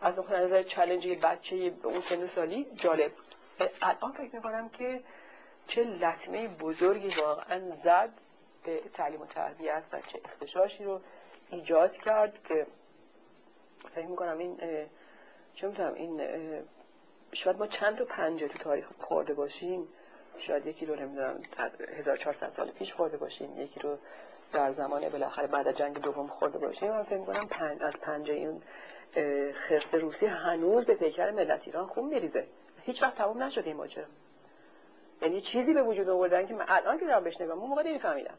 از 0.00 0.18
اون 0.18 0.32
نظر 0.32 0.62
چالش 0.62 1.06
بچه 1.06 1.70
به 1.70 1.88
اون 1.88 2.00
سن 2.00 2.26
سالی 2.26 2.66
جالب. 2.74 3.10
الان 3.82 4.12
فکر 4.12 4.36
می‌کنم 4.36 4.68
که 4.68 5.00
چه 5.66 5.84
لطمه 5.84 6.48
بزرگی 6.48 7.14
واقعا 7.20 7.70
زد 7.70 8.10
به 8.64 8.80
تعلیم 8.94 9.20
و 9.20 9.26
تربیت 9.26 9.82
و 9.92 10.00
چه 10.00 10.20
اختشاشی 10.24 10.84
رو 10.84 11.00
ایجاد 11.50 11.92
کرد 11.92 12.42
که 12.48 12.66
فکر 13.94 14.06
می‌کنم 14.06 14.38
این 14.38 14.58
چه 15.54 15.66
می‌تونم 15.66 15.94
این 15.94 16.20
شاید 17.32 17.58
ما 17.58 17.66
چند 17.66 17.98
تا 17.98 18.04
پنجه 18.04 18.48
تو 18.48 18.58
تاریخ 18.58 18.88
خورده 18.98 19.34
باشیم. 19.34 19.88
شاید 20.38 20.66
یکی 20.66 20.86
رو 20.86 20.96
نمی‌دونم 20.96 21.40
1400 21.96 22.48
سال 22.48 22.70
پیش 22.70 22.94
خورده 22.94 23.16
باشیم 23.16 23.60
یکی 23.60 23.80
رو 23.80 23.98
در 24.52 24.72
زمان 24.72 25.08
بالاخره 25.08 25.46
بعد 25.46 25.68
از 25.68 25.76
جنگ 25.76 26.00
دوم 26.00 26.26
خورده 26.26 26.58
باشیم. 26.58 26.90
من 26.90 27.02
فکر 27.02 27.18
می‌کنم 27.18 27.46
پنج 27.50 27.82
از 27.82 28.00
پنجه 28.00 28.34
این 28.34 28.62
خرس 29.52 29.94
روسی 29.94 30.26
هنوز 30.26 30.84
به 30.84 30.94
پیکر 30.94 31.30
ملت 31.30 31.62
ایران 31.66 31.86
خون 31.86 32.04
میریزه. 32.04 32.46
هیچ 32.82 33.02
وقت 33.02 33.16
تموم 33.16 33.42
نشده 33.42 33.66
این 33.66 33.76
ماجرا. 33.76 34.04
یعنی 35.22 35.40
چیزی 35.40 35.74
به 35.74 35.82
وجود 35.82 36.08
آوردن 36.08 36.46
که 36.46 36.54
من 36.54 36.64
الان 36.68 36.98
که 36.98 37.04
دارم 37.06 37.24
بهش 37.24 37.40
نگاه 37.40 37.58
اون 37.58 37.68
موقع 37.68 37.82
نمیفهمیدم. 37.82 38.38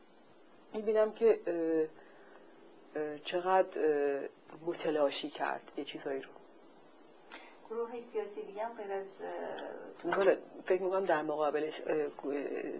می‌بینم 0.73 1.11
که 1.11 1.39
چقدر 3.23 3.79
متلاشی 4.65 5.29
کرد 5.29 5.71
یه 5.77 5.83
چیزایی 5.83 6.21
رو. 6.21 6.29
گروه 7.69 7.89
سیاسی 8.13 8.45
دیگه 8.45 8.65
هم 8.65 8.73
غیر 8.73 8.91
از 8.91 9.07
بله، 10.03 10.37
فکر 10.65 10.81
می‌کنم 10.81 11.05
در 11.05 11.21
مقابلش 11.21 11.81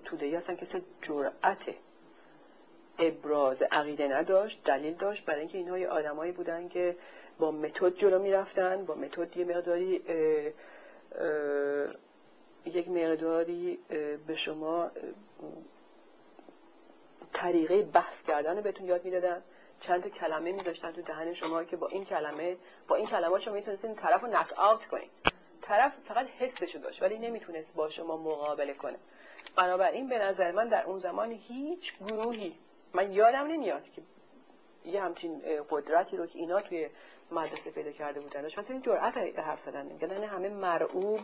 توده 0.05 0.37
هستن 0.37 0.55
کسی 0.55 0.83
جرأت 1.01 1.75
ابراز 2.99 3.61
عقیده 3.61 4.07
نداشت 4.07 4.63
دلیل 4.63 4.93
داشت 4.93 5.25
برای 5.25 5.39
اینکه 5.39 5.57
اینها 5.57 5.95
آدمایی 5.95 6.31
بودن 6.31 6.67
که 6.67 6.95
با 7.39 7.51
متد 7.51 7.89
جلو 7.89 8.19
می‌رفتن 8.19 8.85
با 8.85 8.95
متد 8.95 9.37
یه 9.37 9.45
مقداری 9.45 10.01
یک 12.65 12.89
مقداری 12.89 13.79
به 14.27 14.35
شما 14.35 14.91
طریقه 17.33 17.81
بحث 17.81 18.23
کردن 18.23 18.61
بهتون 18.61 18.85
یاد 18.85 19.05
می‌دادن. 19.05 19.41
چند 19.79 20.03
تا 20.03 20.09
کلمه 20.09 20.51
میذاشتن 20.51 20.91
تو 20.91 21.01
دهن 21.01 21.33
شما 21.33 21.63
که 21.63 21.77
با 21.77 21.87
این 21.87 22.05
کلمه 22.05 22.57
با 22.87 22.95
این 22.95 23.05
کلمات 23.05 23.41
شما 23.41 23.53
می‌تونستین 23.53 23.95
طرف 23.95 24.21
رو 24.21 24.27
نک 24.27 24.53
آوت 24.57 24.85
کنین. 24.85 25.09
طرف 25.61 25.93
فقط 26.07 26.27
حسشو 26.27 26.79
داشت 26.79 27.03
ولی 27.03 27.19
نمی‌تونست 27.19 27.73
با 27.73 27.89
شما 27.89 28.17
مقابله 28.17 28.73
کنه. 28.73 28.97
بنابراین 29.55 30.09
به 30.09 30.19
نظر 30.19 30.51
من 30.51 30.67
در 30.67 30.83
اون 30.83 30.99
زمان 30.99 31.31
هیچ 31.31 31.97
گروهی 31.99 32.55
من 32.93 33.11
یادم 33.11 33.47
نمیاد 33.47 33.83
که 33.83 34.01
یه 34.85 35.01
همچین 35.01 35.41
قدرتی 35.69 36.17
رو 36.17 36.25
که 36.25 36.39
اینا 36.39 36.61
توی 36.61 36.89
مدرسه 37.31 37.71
پیدا 37.71 37.91
کرده 37.91 38.19
بودن 38.19 38.41
داشت. 38.41 38.59
مثلا 38.59 38.73
این 38.73 38.81
جرأت 38.81 39.17
حرف 39.17 39.59
زدن 39.59 39.85
نمی‌کردن 39.85 40.23
همه 40.23 40.49
مرعوب 40.49 41.19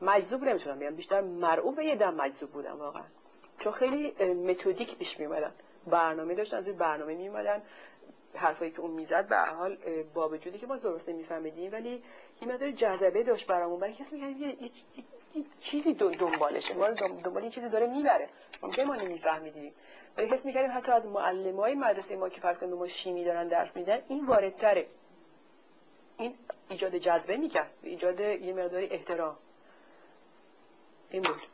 مجذوب 0.00 0.44
نمی‌تونم 0.44 0.78
بیان 0.78 0.94
بیشتر 0.94 1.20
مرعوب 1.20 1.80
یه 1.80 1.96
دم 1.96 2.14
مجذوب 2.14 2.50
بودن 2.50 2.72
واقعا. 2.72 3.04
چون 3.58 3.72
خیلی 3.72 4.10
متدیک 4.34 4.98
پیش 4.98 5.20
میمدن 5.20 5.52
برنامه 5.86 6.34
داشتن 6.34 6.56
از 6.56 6.64
برنامه 6.64 7.14
میمدن 7.14 7.62
حرفایی 8.34 8.70
که 8.70 8.80
اون 8.80 8.90
می‌زد 8.90 9.28
به 9.28 9.36
حال 9.36 9.76
با 10.14 10.28
وجودی 10.28 10.58
که 10.58 10.66
ما 10.66 10.76
درست 10.76 11.08
نمیفهمیدیم 11.08 11.72
ولی 11.72 12.02
یه 12.42 12.48
مقدار 12.48 12.70
جذبه 12.70 13.22
داشت 13.22 13.46
برامون. 13.46 13.80
برای 13.80 13.94
کسی 13.94 14.16
میگه 14.16 14.56
یه, 14.56 14.70
چیزی 15.60 15.94
دنبالشه. 15.94 16.74
ما 16.74 16.88
دنبال 17.24 17.44
یه 17.44 17.50
چیزی 17.50 17.68
داره 17.68 17.86
می‌بره. 17.86 18.28
ممکن 18.62 18.82
ما 18.82 18.94
نمیفهمیدیم. 18.96 19.72
ولی 20.16 20.28
حس 20.28 20.44
می‌کردیم 20.44 20.76
حتی 20.76 20.92
از 20.92 21.06
معلمای 21.06 21.74
مدرسه 21.74 22.16
ما 22.16 22.28
که 22.28 22.40
فرض 22.40 22.58
کنیم 22.58 22.74
ما 22.74 22.86
شیمی 22.86 23.24
دارن 23.24 23.48
درس 23.48 23.76
میدن 23.76 23.98
این 24.08 24.26
واردتره. 24.26 24.86
این 26.18 26.34
ایجاد 26.68 26.96
جذبه 26.96 27.36
می‌کرد. 27.36 27.70
ایجاد 27.82 28.20
یه 28.20 28.52
مقداری 28.52 28.86
احترام. 28.86 29.36
این 31.10 31.22
بود. 31.22 31.53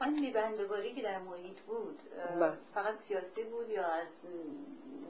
آن 0.00 0.12
میبندگاری 0.20 0.94
که 0.94 1.02
در 1.02 1.18
محیط 1.18 1.60
بود 1.60 1.98
بله. 2.40 2.52
فقط 2.74 2.96
سیاسی 2.96 3.42
بود 3.42 3.68
یا 3.68 3.86
از 3.86 4.08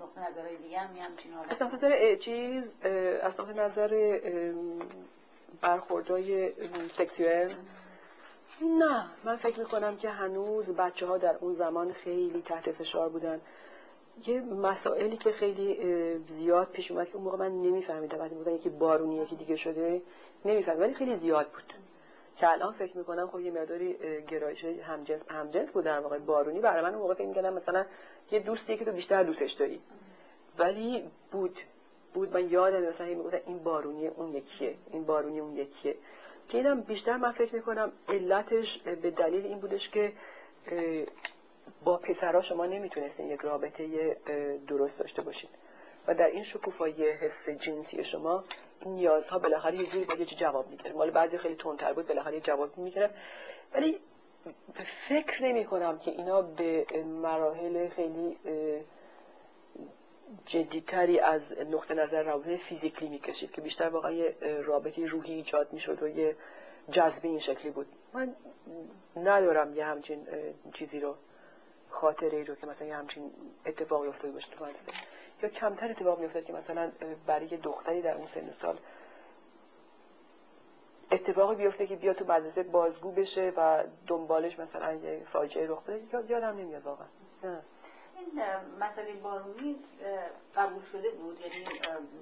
نقطه 0.03 0.31
نظرهای 0.31 0.57
دیگه 0.57 0.79
هم 0.79 0.97
همچین 0.97 1.33
حالت 1.33 1.63
از 1.63 1.75
نظر 1.75 2.17
چیز 2.17 2.75
از 3.23 3.41
نقطه 3.41 3.53
نظر 3.53 4.21
برخوردهای 5.61 6.53
سکسیوال 6.89 7.55
نه. 8.63 9.07
من 9.25 9.37
فکر 9.37 9.59
می‌کنم 9.59 9.97
که 9.97 10.11
هنوز 10.11 10.71
بچه 10.71 11.07
ها 11.07 11.19
در 11.19 11.37
اون 11.37 11.53
زمان 11.53 11.93
خیلی 11.93 12.43
تحت 12.43 12.73
فشار 12.73 13.09
بودن. 13.09 13.41
یه 14.27 14.41
مسائلی 14.41 15.17
که 15.17 15.33
خیلی 15.33 16.19
زیاد 16.19 16.71
پیش 16.71 16.91
اومد 16.91 17.09
که 17.09 17.15
اون 17.17 17.25
موقع 17.25 17.37
من 17.37 17.53
نمیفهمیدم 17.63 18.19
وقتی 18.19 18.35
بودن 18.35 18.53
یکی 18.53 18.69
بارونی 18.69 19.17
یکی 19.17 19.37
دیگه 19.37 19.57
شده 19.57 20.03
نمیفهمیدم 20.45 20.83
ولی 20.83 20.95
خیلی 20.95 21.17
زیاد 21.17 21.47
بود. 21.51 21.86
که 22.37 22.51
الان 22.51 22.73
فکر 22.73 22.97
می‌کنم 22.97 23.27
خب 23.27 23.41
یه 23.41 23.51
مقداری 23.51 23.97
گرایش 24.29 24.65
همجنس 24.65 25.31
همجنس 25.31 25.73
بود 25.73 25.85
در 25.85 26.01
واقع 26.01 26.19
بارونی. 26.19 26.61
برای 26.61 26.83
من 26.83 26.95
موقع 26.95 27.15
فکر 27.15 27.27
می‌کردم 27.27 27.55
مثلا 27.55 27.87
یه 28.31 28.41
دوستی 28.41 28.77
که 28.77 28.85
تو 28.85 28.93
بیشتر 28.93 29.23
دوستش 29.23 29.53
داری. 29.53 29.81
ولی 30.59 31.11
بود 31.31 31.59
بود. 32.15 32.33
من 32.35 32.49
یادم 32.51 32.83
مثلا 32.83 33.07
می‌گفتن 33.07 33.41
این 33.47 33.59
بارونی 33.59 34.07
اون 34.09 34.35
یکیه 34.35 34.75
این 34.93 35.05
بارونی 35.05 35.41
اون 35.41 35.57
یکیه. 35.57 35.97
که 36.49 36.63
بیشتر 36.87 37.17
من 37.17 37.33
فکر 37.33 37.55
می‌کنم 37.55 37.93
علتش 38.09 38.79
به 38.79 39.11
دلیل 39.11 39.47
این 39.47 39.59
بودش 39.59 39.91
که 39.91 40.13
با 41.85 41.97
پسرها 41.97 42.41
شما 42.41 42.67
نمی‌تونستین 42.67 43.31
یک 43.31 43.41
رابطه 43.41 44.17
درست 44.67 44.99
داشته 44.99 45.23
باشین. 45.23 45.51
و 46.07 46.15
در 46.15 46.27
این 46.27 46.43
شکوفایی 46.43 47.09
حس 47.09 47.49
جنسی 47.49 48.03
شما 48.05 48.33
این 48.39 48.66
نیازها 48.87 49.39
بالاخره 49.39 49.77
یه 49.77 49.87
جوری 49.87 50.05
باید 50.05 50.23
جواب 50.23 50.69
می‌گیره. 50.69 50.93
مال 50.93 51.11
بعضی 51.11 51.39
خیلی 51.39 51.57
تندتر 51.57 51.93
بود 51.93 52.07
بالاخره 52.07 52.35
یه 52.35 52.41
جواب 52.41 52.79
می‌گیره. 52.79 53.11
ولی 53.75 54.01
فکر 55.09 55.43
نمی 55.43 55.65
کنم 55.65 55.99
که 55.99 56.11
اینا 56.11 56.43
به 56.43 56.87
مراحل 57.05 57.89
خیلی 57.89 58.37
جدیتری 60.47 61.21
از 61.21 61.53
نقطه 61.71 61.95
نظر 61.95 62.23
رابطه 62.23 62.57
فیزیکلی 62.57 63.09
می‌کشید 63.09 63.53
که 63.53 63.61
بیشتر 63.61 63.89
واقعا 63.89 64.13
یه 64.13 64.37
رابطه 64.65 65.05
روحی 65.05 65.35
ایجاد 65.35 65.73
می‌شد 65.73 66.03
و 66.03 66.09
یه 66.09 66.37
جذبه 66.91 67.29
این 67.29 67.39
شکلی 67.39 67.71
بود. 67.71 67.87
من 68.13 68.35
ندارم 69.17 69.75
یه 69.75 69.85
همچین 69.85 70.27
چیزی 70.75 71.01
رو 71.01 71.15
خاطره 71.89 72.37
ای 72.39 72.45
رو 72.45 72.55
که 72.55 72.67
مثلا 72.67 72.87
یه 72.87 72.97
همچین 72.97 73.31
اتفاقی 73.67 74.09
افتاده 74.09 74.33
باشه 74.33 74.51
تو 74.51 74.65
یا 75.43 75.49
کمتر 75.49 75.91
اتفاق 75.91 76.19
میافتاد 76.19 76.45
که 76.45 76.53
مثلا 76.53 76.93
برای 77.27 77.57
دختری 77.57 78.03
در 78.03 78.15
اون 78.17 78.27
سن 78.27 78.53
سال 78.63 78.79
اتفاقی 81.13 81.55
بیفته 81.55 81.87
که 81.87 81.97
بیا 81.97 82.15
تو 82.15 82.25
مدرسه 82.25 82.63
بازگو 82.63 83.13
بشه 83.13 83.53
و 83.57 83.85
دنبالش 84.07 84.59
مثلا 84.59 84.95
یه 84.95 85.23
فاجعه 85.33 85.67
رخ 85.69 85.83
بده 85.83 86.31
یادم 86.31 86.57
نمیاد 86.57 86.83
واقعا. 86.83 87.07
این 88.19 88.43
مسئله 88.81 89.13
بارونی 89.13 89.77
قبول 90.57 90.83
شده 90.93 91.11
بود؟ 91.11 91.41
یعنی 91.41 91.65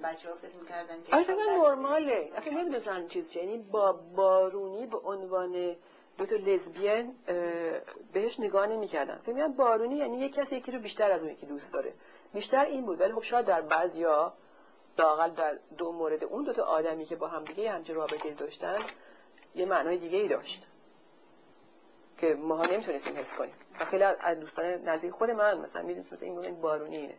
بچه 0.03 0.29
ها 0.29 0.35
فکر 0.35 0.55
می‌کردن 0.55 1.03
که 1.03 1.15
اصلا 1.15 1.35
نرماله. 1.35 2.31
اصلا 2.35 2.53
نمی‌دونستن 2.53 3.07
چیز 3.07 3.35
یعنی 3.35 3.57
با 3.57 3.93
بارونی 3.93 4.85
به 4.85 4.97
عنوان 4.97 5.75
دو 6.17 6.25
تا 6.25 6.35
لزبین 6.35 7.15
بهش 8.13 8.39
نگاه 8.39 8.67
نمی‌کردن 8.67 9.17
فکر 9.17 9.47
بارونی 9.47 9.95
یعنی 9.95 10.17
یه 10.17 10.29
کسی 10.29 10.55
یکی 10.55 10.71
رو 10.71 10.79
بیشتر 10.79 11.11
از 11.11 11.21
اون 11.21 11.31
یکی 11.31 11.45
دوست 11.45 11.73
داره. 11.73 11.93
بیشتر 12.33 12.65
این 12.65 12.85
بود. 12.85 13.01
ولی 13.01 13.13
خب 13.13 13.21
شاید 13.21 13.45
در 13.45 13.61
بعضیا 13.61 14.33
لاقل 14.99 15.29
در 15.29 15.59
دو 15.77 15.91
مورد 15.91 16.23
اون 16.23 16.43
دو 16.43 16.53
تا 16.53 16.63
آدمی 16.63 17.05
که 17.05 17.15
با 17.15 17.27
هم 17.27 17.43
دیگه 17.43 17.71
همچین 17.71 17.95
رابطه 17.95 18.33
داشتن 18.33 18.79
یه 19.55 19.65
معنای 19.65 19.97
دیگه 19.97 20.17
ای 20.17 20.27
داشت. 20.27 20.67
که 22.17 22.35
ما 22.35 22.65
نمی‌تونستیم 22.65 23.17
حس 23.17 23.37
کنیم. 23.37 23.53
و 23.79 23.85
خیلی 23.85 24.03
از 24.03 24.39
دوستان 24.39 24.65
نزدیک 24.65 25.11
خود 25.11 25.29
من 25.29 25.59
مثلا 25.59 25.81
می‌دونست 25.81 26.13
مثلا 26.13 26.27
این 26.27 26.39
این 26.39 26.61
بارونیه. 26.61 27.15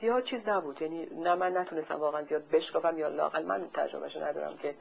زیاد 0.00 0.22
چیز 0.22 0.48
نبود. 0.48 0.82
یعنی 0.82 1.06
نه 1.06 1.34
من 1.34 1.56
نتونستم 1.56 2.00
واقعا 2.00 2.22
زیاد 2.22 2.48
بشکافم 2.48 2.98
یا 2.98 3.08
لاقل 3.08 3.44
من 3.44 3.70
تجربهشو 3.74 4.24
ندارم 4.24 4.56
که 4.56 4.74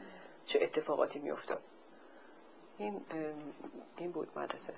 چه 0.45 0.59
اتفاقاتی 0.61 1.19
میافتاد. 1.19 1.61
این 2.79 3.01
این 3.97 4.11
بود 4.11 4.27
مدرسه. 4.35 4.73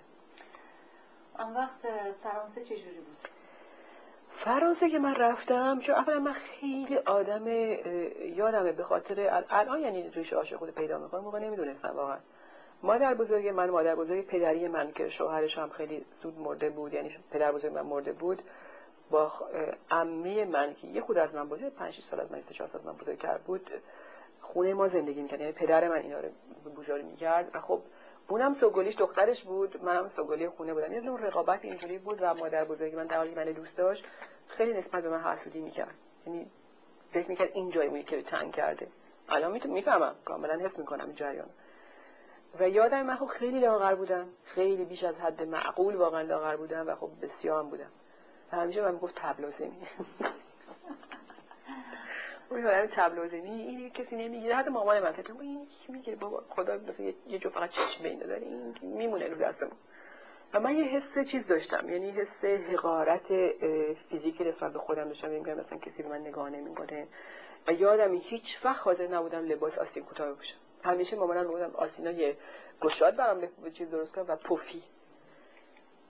آن 1.38 1.54
وقت 1.54 1.88
فرانسه 2.24 2.64
چجوری 2.66 3.00
بود؟ 3.00 3.28
فرانسه 4.36 4.90
که 4.90 5.00
من 5.00 5.16
رفتم 5.16 5.80
چون 5.80 5.96
اولا 5.96 6.20
من 6.20 6.32
خیلی 6.32 6.98
آدم 6.98 7.48
یادمه 8.36 8.72
به 8.72 8.84
خاطر 8.84 9.44
الان 9.50 9.80
یعنی 9.80 10.10
ریشه 10.10 10.36
عاشق 10.36 10.58
خود 10.58 10.70
پیدا 10.70 10.98
می‌کنم 10.98 11.22
موقع 11.22 11.40
نمی‌دونستم 11.40 11.94
واقعا. 11.96 12.18
مادر 12.84 13.14
بزرگ 13.14 13.48
من 13.48 13.70
مادر 13.70 13.96
بزرگ 13.96 14.26
پدری 14.26 14.68
من 14.68 14.92
که 14.92 15.08
شوهرش 15.08 15.58
هم 15.58 15.70
خیلی 15.70 16.06
زود 16.24 16.40
مرده 16.40 16.70
بود 16.70 16.94
یعنی 16.94 17.18
پدر 17.32 17.52
بزرگ 17.52 17.74
من 17.74 17.82
مرده 17.82 18.12
بود 18.14 18.42
با 19.12 19.32
عمه 19.92 20.46
من 20.46 20.74
که 20.74 20.88
یه 20.88 21.02
خود 21.02 21.18
از 21.18 21.36
من 21.36 21.50
بوده 21.50 21.70
5 21.70 22.00
سال 22.00 22.20
از 22.20 22.32
من 22.32 22.42
4 22.42 22.68
سال 22.68 22.82
من 22.86 22.94
بزرگتر 22.94 23.38
بود 23.38 23.72
خونه 24.54 24.74
ما 24.74 24.88
زندگی 24.88 25.22
می‌کرد. 25.22 25.40
یعنی 25.40 25.52
پدر 25.52 25.88
من 25.88 25.96
اینا 25.96 26.20
رو 26.20 26.30
بزرگ 26.78 27.06
می‌کرد. 27.06 27.56
و 27.56 27.60
خب 27.60 27.82
اونم 28.28 28.54
سوگلیش 28.54 28.96
دخترش 28.96 29.44
بود. 29.44 29.84
منم 29.84 30.08
سوگلی 30.08 30.50
خونه 30.50 30.74
بودم. 30.74 30.94
یه 30.94 31.02
رقابت 31.02 31.66
اینجوری 31.66 31.98
بود 31.98 32.18
و 32.22 32.34
مادر 32.34 32.66
بزرگی 32.66 32.96
من 32.96 33.08
در 33.08 33.18
حالی 33.18 33.36
من 33.36 33.52
دوست 33.52 33.78
داشت 33.78 34.06
خیلی 34.48 34.74
نسبت 34.74 35.04
به 35.04 35.10
من 35.10 35.22
حسودی 35.22 35.60
می‌کرد. 35.62 35.96
یعنی 36.28 36.52
فکر 37.12 37.30
می‌کرد 37.30 37.50
این 37.54 37.70
جایی 37.70 38.04
که 38.04 38.22
تنگ 38.22 38.54
کرده. 38.54 38.88
الان 39.30 39.60
می‌فهمم. 39.66 40.16
کاملا 40.26 40.60
حس 40.60 40.80
می‌کنم 40.80 41.12
جریان. 41.12 41.50
و 42.60 42.70
یادم 42.70 43.02
من 43.02 43.16
خب 43.16 43.26
خیلی 43.26 43.60
لاغر 43.60 43.96
بودم. 43.96 44.28
خیلی 44.44 44.86
بیش 44.86 45.04
از 45.04 45.20
حد 45.20 45.44
معقول 45.44 45.96
واقعا 45.96 46.22
لاغر 46.22 46.56
بودم 46.56 46.88
و 46.88 46.96
خب 46.96 47.10
بسیار 47.22 47.64
بودم. 47.64 47.92
و 48.52 48.56
همیشه 48.56 48.82
من 48.82 48.92
می‌گفت 48.92 49.16
تبلوزمی 49.16 49.88
اون 52.52 52.68
آدم 52.68 52.86
تبلوزمی 52.86 53.50
این 53.50 53.90
کسی 53.90 54.16
نمی‌گیره 54.16 54.56
حتی 54.56 54.70
مامان 54.70 55.00
من 55.00 55.12
فکر 55.12 55.34
این 55.40 55.68
می‌گیره 55.90 56.18
بابا 56.18 56.44
خدا 56.50 56.78
مثلا 56.78 57.14
یه 57.28 57.40
جو 57.40 57.50
فقط 57.50 57.70
چشم 57.70 58.04
بین 58.04 58.20
داره 58.20 58.42
این 58.42 58.76
میمونه 58.82 59.28
رو 59.28 59.36
دستمون. 59.36 59.78
و 60.54 60.60
من 60.60 60.76
یه 60.76 60.84
حس 60.84 61.30
چیز 61.32 61.48
داشتم 61.48 61.90
یعنی 61.90 62.12
حس 62.12 62.46
حقارت 62.46 63.28
فیزیکی 64.10 64.44
نسبت 64.44 64.74
به 64.74 64.80
خودم 64.80 65.04
داشتم. 65.04 65.30
میگم 65.30 65.54
مثلا 65.54 65.78
کسی 65.78 66.04
به 66.04 66.10
من 66.10 66.22
نگاه 66.22 66.50
نمی‌کنه 66.50 67.08
و 67.68 67.72
یادم 67.74 68.14
هیچ 68.14 68.66
وقت 68.66 68.82
حاضر 68.82 69.08
نبودم 69.08 69.46
لباس 69.46 69.78
آستین 69.78 70.04
کوتاه 70.04 70.32
بپوشم. 70.32 70.58
همیشه 70.84 71.18
مامانم 71.18 71.46
می‌گفتم 71.46 71.76
آستینا 71.76 72.12
یه 72.12 72.38
گشاد 72.82 73.16
برام 73.16 73.48
چیز 73.74 73.92
درست 73.92 74.16
کنم 74.16 74.26
و 74.28 74.36
پفی. 74.36 74.84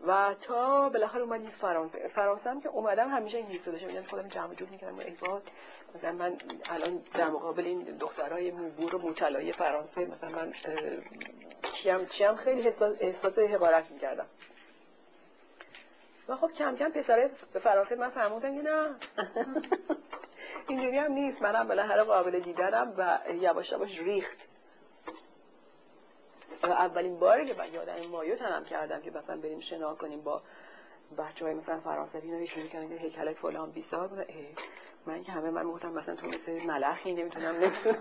و 0.08 0.36
تا 0.42 0.90
بالاخره 0.90 1.22
اومدیم 1.22 1.50
فرانسه. 1.50 2.08
فرانسه 2.08 2.50
هم 2.50 2.62
که 2.62 2.70
اومدم 2.70 3.10
همیشه 3.10 3.38
انگلیسی 3.38 3.72
داشتم. 3.72 3.88
میگم 3.88 4.04
خودم 4.04 4.28
جمع 4.28 4.54
جور 4.54 4.70
می‌کردم. 4.70 5.00
ای 5.00 5.18
مثلا 5.96 6.12
من 6.12 6.38
الان 6.66 7.04
در 7.14 7.30
مقابل 7.30 7.66
این 7.66 7.84
دخترای 7.84 8.52
موبور 8.52 8.96
و 8.96 9.00
موچلای 9.00 9.52
فرانسه 9.52 10.06
مثلا 10.06 10.30
من 10.30 10.54
چیم 11.74 12.06
چیم 12.06 12.36
خیلی 12.36 12.68
احساس, 13.00 13.40
حقارت 13.40 13.92
می‌کردم. 13.92 14.26
و 16.28 16.36
خب 16.36 16.52
کم 16.52 16.76
کم 16.76 16.90
پسرای 16.92 17.30
به 17.54 17.60
فرانسه 17.60 17.96
من 17.96 18.10
فرمودن 18.10 18.56
که 18.56 18.62
نه 18.62 18.96
اینجوری 20.68 20.98
هم 20.98 21.12
نیست. 21.12 21.42
منم 21.42 21.68
بالاخره 21.68 22.04
قابل 22.04 22.40
دیدنم 22.40 22.94
و 22.98 23.20
یواش 23.34 23.72
یواش 23.72 24.00
ریخت. 24.00 24.38
اولین 26.64 27.20
باری 27.20 27.46
که 27.46 27.54
من 27.54 27.74
یادم 27.74 28.06
مایو 28.06 28.36
تنم 28.36 28.64
کردم 28.64 29.02
که 29.02 29.12
مثلا 29.12 29.38
بریم 29.38 29.60
شنا 29.60 29.96
کنیم 29.96 30.22
با 30.22 30.42
بچه 31.18 31.46
های 31.46 31.54
مثلا 31.54 31.80
فرانسوی 31.80 32.22
اینا 32.22 32.46
شروع 32.46 32.68
کردن 32.68 32.90
که 32.90 32.96
هیکلت 32.96 33.38
فلان 33.38 33.72
بیسار 33.72 34.26
من 35.06 35.22
که 35.22 35.32
همه 35.32 35.50
من 35.50 35.64
گفتم 35.64 35.92
مثلا 35.92 36.16
تو 36.16 36.28
مثل 36.28 36.66
ملخی 36.66 37.14
نمی‌تونم 37.14 37.56
نمی‌تونم. 37.56 37.98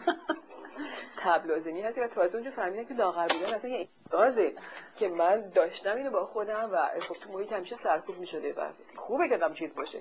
تبلازمی 1.18 1.82
هستی 1.82 2.00
و 2.00 2.08
تازه 2.08 2.34
اونجا 2.34 2.50
فهمیدم 2.50 2.84
که 2.84 2.94
لاغر 2.94 3.26
بودن 3.26 3.54
مثلا 3.54 3.70
یه 3.70 3.88
اندازه 4.12 4.52
که 4.96 5.08
من 5.08 5.48
داشتم 5.48 5.96
اینو 5.96 6.10
با 6.10 6.26
خودم 6.26 6.68
و 6.72 7.00
خب 7.00 7.14
تو 7.14 7.32
محیط 7.32 7.52
همیشه 7.52 7.76
سرکوب 7.76 8.18
می‌شده 8.18 8.52
و 8.52 8.68
خوبه 8.96 9.28
که 9.28 9.34
آدم 9.34 9.54
چیز 9.54 9.74
باشه 9.74 9.98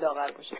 لاغر 0.00 0.30
باشه. 0.36 0.56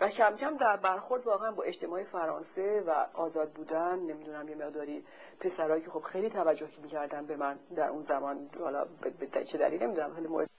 و 0.00 0.08
کم 0.08 0.36
کم 0.36 0.56
در 0.56 0.76
برخورد 0.76 1.26
واقعا 1.26 1.52
با 1.52 1.62
اجتماع 1.62 2.04
فرانسه 2.04 2.84
و 2.86 3.06
آزاد 3.14 3.50
بودن 3.50 3.98
نمی‌دونم 3.98 4.48
یه 4.48 4.54
مقداری 4.54 5.04
پسرایی 5.40 5.82
که 5.82 5.90
خب 5.90 6.02
خیلی 6.02 6.30
توجه 6.30 6.68
می‌کردن 6.82 7.26
به 7.26 7.36
من 7.36 7.58
در 7.76 7.88
اون 7.88 8.02
زمان 8.02 8.50
حالا 8.60 8.84
به 9.32 9.44
چه 9.44 9.58
دلیل 9.58 9.82
نمی‌دونم 9.82 10.14
خیلی 10.14 10.28
مورد 10.28 10.55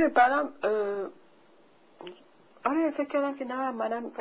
آره 0.00 0.08
بعدم 0.08 0.52
آره 2.64 2.90
فکر 2.90 3.08
کردم 3.08 3.34
که 3.34 3.44
نه 3.44 3.70
منم 3.70 4.12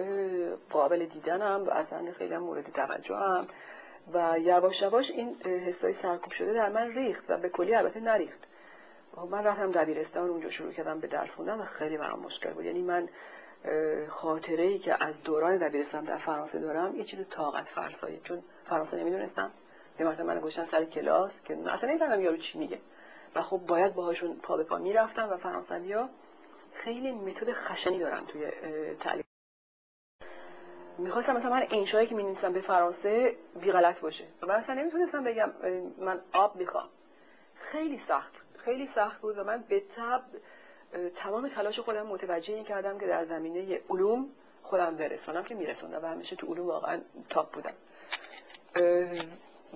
قابل 0.69 1.05
دیدنم 1.05 1.63
و 1.67 1.69
اصلا 1.69 2.11
خیلی 2.11 2.37
مورد 2.37 2.71
توجه 2.71 3.15
هم 3.15 3.47
و 4.13 4.39
یواش 4.39 4.81
یواش 4.81 5.11
این 5.11 5.35
حسای 5.41 5.91
سرکوب 5.91 6.31
شده 6.31 6.53
در 6.53 6.69
من 6.69 6.91
ریخت 6.91 7.23
و 7.29 7.37
به 7.37 7.49
کلی 7.49 7.75
البته 7.75 7.99
نریخت. 7.99 8.39
من 9.31 9.43
رفتم 9.43 9.71
دبیرستان 9.71 10.29
اونجا 10.29 10.49
شروع 10.49 10.71
کردم 10.71 10.99
به 10.99 11.07
درس 11.07 11.35
خوندن 11.35 11.59
و 11.59 11.65
خیلی 11.65 11.97
برام 11.97 12.19
مشکل 12.19 12.53
بود. 12.53 12.65
یعنی 12.65 12.81
من 12.81 13.09
خاطره 14.09 14.63
ای 14.63 14.79
که 14.79 15.03
از 15.03 15.23
دوران 15.23 15.57
دبیرستان 15.57 16.03
در 16.03 16.17
فرانسه 16.17 16.59
دارم 16.59 16.95
یه 16.95 17.03
چیز 17.03 17.19
طاقت 17.29 17.67
فرسایی. 17.67 18.19
چون 18.23 18.43
فرانسه 18.65 18.97
نمی‌دونستم. 18.97 19.51
یه 19.99 20.05
مرتبه 20.05 20.23
من 20.23 20.39
گوشتن 20.39 20.65
سر 20.65 20.85
کلاس 20.85 21.41
که 21.43 21.57
اصلا 21.67 21.89
نمی‌دونم 21.89 22.21
یارو 22.21 22.37
چی 22.37 22.59
میگه. 22.59 22.79
و 23.35 23.41
خب 23.41 23.57
باید 23.57 23.93
باهاشون 23.93 24.35
پا 24.35 24.57
به 24.57 24.63
پا 24.63 24.77
می‌رفتم 24.77 25.29
و 25.29 25.37
فرانسوی 25.37 25.93
ها 25.93 26.09
خیلی 26.73 27.11
متد 27.11 27.51
خشنی 27.51 27.99
دارن 27.99 28.25
توی 28.25 28.51
تعلیم. 28.99 29.23
می‌خواستم 30.97 31.35
مثلا 31.35 31.51
من 31.51 31.67
انشایی 31.71 32.07
که 32.07 32.15
می‌نویسم 32.15 32.53
به 32.53 32.61
فرانسه 32.61 33.35
بی 33.61 33.71
غلط 33.71 33.99
باشه. 33.99 34.25
و 34.41 34.45
من 34.45 34.55
اصلا 34.55 34.75
نمی‌تونستم 34.75 35.23
بگم 35.23 35.51
من 35.97 36.21
آب 36.33 36.55
می‌خوام. 36.55 36.89
خیلی 37.55 37.97
سخت 37.97 38.33
خیلی 38.57 38.87
سخت 38.87 39.21
بود 39.21 39.37
و 39.37 39.43
من 39.43 39.63
به 39.69 39.79
تب 39.79 40.21
تمام 41.15 41.49
تلاش 41.49 41.79
خودم 41.79 42.07
متوجه 42.07 42.53
این 42.53 42.63
کردم 42.63 42.99
که 42.99 43.07
در 43.07 43.23
زمینه 43.23 43.81
علوم 43.89 44.29
خودم 44.63 44.95
برسونم 44.95 45.43
که 45.43 45.55
میرسوندم 45.55 46.03
و 46.03 46.07
همیشه 46.07 46.35
تو 46.35 46.47
علوم 46.47 46.67
واقعا 46.67 47.01
تاپ 47.29 47.53
بودم. 47.53 47.73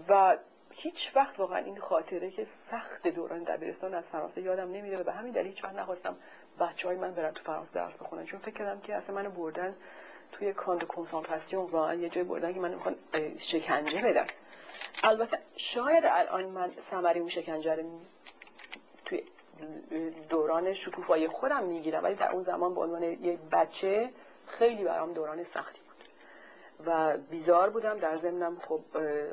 و 0.09 0.37
هیچ 0.75 1.11
وقت 1.15 1.39
واقعا 1.39 1.57
این 1.57 1.79
خاطره 1.79 2.31
که 2.31 2.43
سخت 2.45 3.07
دوران 3.07 3.43
دبیرستان 3.43 3.93
از 3.93 4.07
فرانسه 4.07 4.41
یادم 4.41 4.71
نمیره 4.71 4.97
و 4.97 5.03
به 5.03 5.11
همین 5.11 5.31
دلیل 5.31 5.47
هیچ 5.47 5.63
وقت 5.63 5.75
نخواستم 5.75 6.15
بچه 6.59 6.87
های 6.87 6.97
من 6.97 7.11
برن 7.11 7.31
تو 7.31 7.43
فرانسه 7.43 7.73
درس 7.73 7.97
بخونن. 7.97 8.25
چون 8.25 8.39
فکر 8.39 8.55
کردم 8.55 8.81
که 8.81 8.95
اصلا 8.95 9.15
منو 9.15 9.29
بردن 9.29 9.75
توی 10.31 10.53
کاند 10.53 10.83
کنسانتراسیون 10.83 11.65
واقعا 11.65 11.93
یه 11.93 12.09
جای 12.09 12.23
بردن 12.23 12.53
که 12.53 12.59
من 12.59 12.73
می‌خوان 12.73 12.95
شکنجه 13.37 14.01
بدن. 14.01 14.27
البته 15.03 15.39
شاید 15.55 16.05
الان 16.05 16.45
من 16.45 16.71
ثمره 16.89 17.19
اون 17.19 17.29
شکنجه 17.29 17.75
رو 17.75 17.83
توی 19.05 19.23
دوران 20.29 20.73
شکوفایی 20.73 21.27
خودم 21.27 21.63
می‌گیرم 21.63 22.03
ولی 22.03 22.15
در 22.15 22.31
اون 22.31 22.41
زمان 22.41 22.73
به 22.73 22.81
عنوان 22.81 23.03
یه 23.03 23.39
بچه 23.51 24.09
خیلی 24.47 24.83
برام 24.83 25.13
دوران 25.13 25.43
سختی 25.43 25.79
و 26.85 27.17
بیزار 27.17 27.69
بودم 27.69 27.97
در 27.97 28.17
ضمنم. 28.17 28.57
خب 28.59 28.81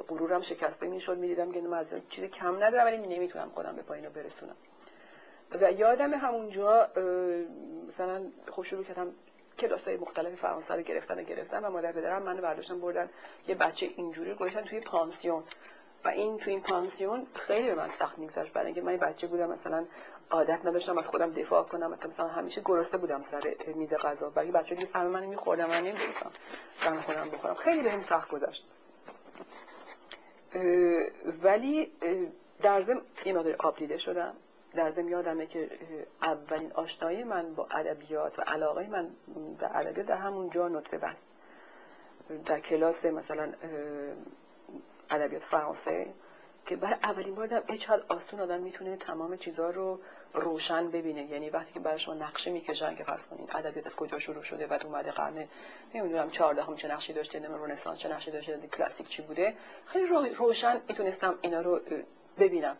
غرورم 0.08 0.40
شکسته 0.40 0.86
می‌شد 0.86 1.18
می‌دیدم 1.18 1.52
که 1.52 1.74
از 1.74 1.94
چیز 2.08 2.24
کم 2.24 2.64
ندارم 2.64 2.86
ولی 2.86 2.98
نمی‌تونم 2.98 3.50
خودم 3.54 3.76
به 3.76 3.82
پایین 3.82 4.08
برسونم. 4.08 4.56
و 5.60 5.72
یادم 5.72 6.14
همونجا 6.14 6.88
مثلا 7.88 8.22
خب 8.50 8.62
شروع 8.62 8.84
کردم 8.84 9.12
های 9.86 9.96
مختلف 9.96 10.34
فرانسه 10.34 10.74
رو 10.74 10.82
گرفتن 10.82 11.18
و 11.18 11.22
گرفتن 11.22 11.64
و 11.64 11.70
مادر 11.70 11.92
پدرم 11.92 12.22
منو 12.22 12.42
برداشتن 12.42 12.80
بردن 12.80 13.10
یه 13.48 13.54
بچه 13.54 13.90
اینجوری 13.96 14.34
گذاشتن 14.34 14.64
توی 14.64 14.80
پانسیون. 14.80 15.42
و 16.04 16.08
این 16.08 16.38
توی 16.38 16.52
این 16.52 16.62
پانسیون 16.62 17.26
خیلی 17.34 17.68
به 17.68 17.74
من 17.74 17.88
سخت 17.88 18.18
میگذشت. 18.18 18.52
برای 18.52 18.66
اینکه 18.66 18.82
من 18.82 18.96
بچه 18.96 19.26
بودم 19.26 19.50
مثلا 19.50 19.84
عادت 20.30 20.66
نداشتم 20.66 20.98
از 20.98 21.06
خودم 21.06 21.32
دفاع 21.32 21.62
کنم. 21.62 21.98
مثلا 22.08 22.28
همیشه 22.28 22.62
گرسنه 22.64 23.00
بودم 23.00 23.22
سر 23.22 23.56
میز 23.74 23.94
غذا. 23.94 24.30
برای 24.30 24.50
بچه 24.50 24.76
که 24.76 24.86
سهم 24.86 25.06
من 25.06 25.24
میخوردم 25.24 25.68
من 25.68 25.80
نمی‌دونستم 25.80 26.30
سهم 26.74 27.00
خودم 27.00 27.30
بخورم. 27.30 27.54
خیلی 27.54 27.82
بهم 27.82 28.00
سخت 28.00 28.30
گذشت. 28.30 28.64
ولی 31.42 31.92
در 32.62 32.80
ضمن 32.80 33.02
یه 33.24 33.32
مقدار 33.32 33.56
آب 33.58 33.76
دیده 33.76 33.96
شدم. 33.96 34.34
در 34.74 34.90
ضمن 34.90 35.08
یادمه 35.08 35.46
که 35.46 35.70
اولین 36.22 36.72
آشنایی 36.72 37.24
من 37.24 37.54
با 37.54 37.66
ادبیات 37.70 38.38
و 38.38 38.42
علاقه 38.42 38.86
من 38.86 39.10
به 39.58 39.76
ادبیات 39.76 40.06
در 40.06 40.16
همون 40.16 40.50
جا 40.50 40.68
نطفه 40.68 40.98
بست. 40.98 41.32
در 42.46 42.60
کلاس 42.60 43.04
مثلا 43.04 43.52
ادبیات 45.10 45.42
فرانسه 45.42 46.14
که 46.66 46.76
برای 46.76 46.96
اولین 47.02 47.34
بار 47.34 47.46
دیدم 47.46 47.76
چقدر 47.76 48.02
آسون 48.08 48.40
آدم 48.40 48.60
می‌تونه 48.60 48.96
تمام 48.96 49.36
چیزها 49.36 49.70
رو 49.70 50.00
روشن 50.34 50.90
ببینه. 50.90 51.22
یعنی 51.24 51.50
وقتی 51.50 51.72
که 51.72 51.80
برای 51.80 51.98
شما 51.98 52.14
نقشه 52.14 52.50
می‌کشن 52.50 52.94
که 52.94 53.04
فرض 53.04 53.26
کنید 53.26 53.50
ادبیات 53.54 53.86
از 53.86 53.96
کجا 53.96 54.18
شروع 54.18 54.42
شده 54.42 54.66
و 54.66 54.78
اومده 54.84 55.10
قرن 55.10 55.48
نمی‌دونم 55.94 56.30
14 56.30 56.62
هم 56.62 56.76
چه 56.76 56.88
نقشی 56.88 57.12
داشته 57.12 57.38
نمی‌دونم 57.38 57.64
رنسانس 57.64 57.98
چه 57.98 58.08
نقشی 58.08 58.30
داشته 58.30 58.58
کلاسیک 58.76 59.08
چی 59.08 59.22
بوده. 59.22 59.54
خیلی 59.86 60.06
روشن 60.34 60.80
می‌تونستم 60.88 61.38
اینا 61.40 61.60
رو 61.60 61.80
ببینم. 62.38 62.76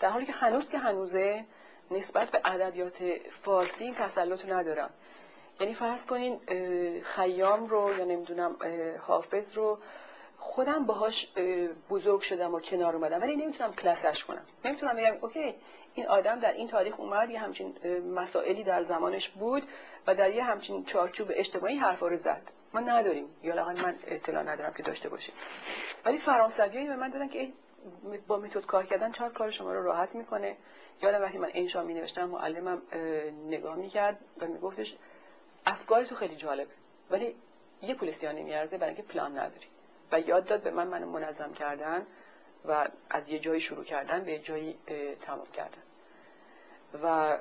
در 0.00 0.08
حالی 0.08 0.26
که 0.26 0.32
هنوز 0.32 0.68
که 0.68 0.78
هنوزه 0.78 1.44
نسبت 1.90 2.30
به 2.30 2.40
ادبیات 2.44 2.96
فارسی 3.42 3.84
این 3.84 3.94
تسلط 3.94 4.48
ندارم. 4.48 4.90
یعنی 5.60 5.74
فرض 5.74 6.06
کنین 6.06 6.40
خیام 7.02 7.66
رو 7.66 7.94
یا 7.98 8.04
نمی‌دونم 8.04 8.56
حافظ 9.00 9.56
رو 9.56 9.78
خودم 10.52 10.86
باهاش 10.86 11.32
بزرگ 11.90 12.20
شدم 12.20 12.54
و 12.54 12.60
کنار 12.60 12.96
اومدم. 12.96 13.20
ولی 13.20 13.36
نمی‌تونم 13.36 13.72
کلاسش 13.72 14.24
کنم. 14.24 14.42
نمی‌تونم 14.64 14.96
بگم 14.96 15.16
اوکی 15.20 15.54
این 15.94 16.06
آدم 16.06 16.40
در 16.40 16.52
این 16.52 16.68
تاریخ 16.68 17.00
اومد 17.00 17.30
یه 17.30 17.38
همچین 17.38 17.74
مسائلی 18.14 18.64
در 18.64 18.82
زمانش 18.82 19.28
بود 19.28 19.62
و 20.06 20.14
در 20.14 20.30
یه 20.30 20.44
همچین 20.44 20.84
چارچوب 20.84 21.28
اجتماعی 21.30 21.76
حرفا 21.76 22.08
رو 22.08 22.16
زد. 22.16 22.42
ما 22.74 22.80
نداریم. 22.80 23.26
یا 23.42 23.64
من 23.64 23.94
اطلاع 24.06 24.42
ندارم 24.42 24.72
که 24.72 24.82
داشته 24.82 25.08
باشیم. 25.08 25.34
ولی 26.04 26.18
فرانسوی 26.18 26.86
به 26.86 26.96
من 26.96 27.10
دادن 27.10 27.28
که 27.28 27.52
با 28.26 28.38
متد 28.38 28.66
کار 28.66 28.86
کردن 28.86 29.12
چهار 29.12 29.32
کار 29.32 29.50
شما 29.50 29.72
رو 29.72 29.82
راحت 29.82 30.14
می‌کنه. 30.14 30.56
یادم 31.02 31.22
وقتی 31.22 31.38
من 31.38 31.50
انشا 31.54 31.82
می 31.82 31.94
نوشتم 31.94 32.24
معلمم 32.24 32.82
نگاه 33.46 33.76
می‌کرد 33.76 34.18
و 34.40 34.46
میگفتش 34.46 34.96
افکار 35.66 36.04
تو 36.04 36.14
خیلی 36.14 36.36
جالبه 36.36 36.72
ولی 37.10 37.36
یه 37.82 37.94
پول 37.94 38.12
نمیارزه 38.22 38.78
برای 38.78 38.94
اینکه 38.94 39.12
پلان 39.12 39.38
نداری. 39.38 39.66
و 40.12 40.20
یاد 40.20 40.44
داد 40.44 40.62
به 40.62 40.70
من 40.70 40.88
منو 40.88 41.10
منظم 41.10 41.52
کردن 41.52 42.06
و 42.64 42.88
از 43.10 43.28
یه 43.28 43.38
جایی 43.38 43.60
شروع 43.60 43.84
کردن 43.84 44.24
به 44.24 44.32
یه 44.32 44.38
جایی 44.38 44.78
تمام 45.22 45.46
کردن. 45.46 45.82
و 47.02 47.38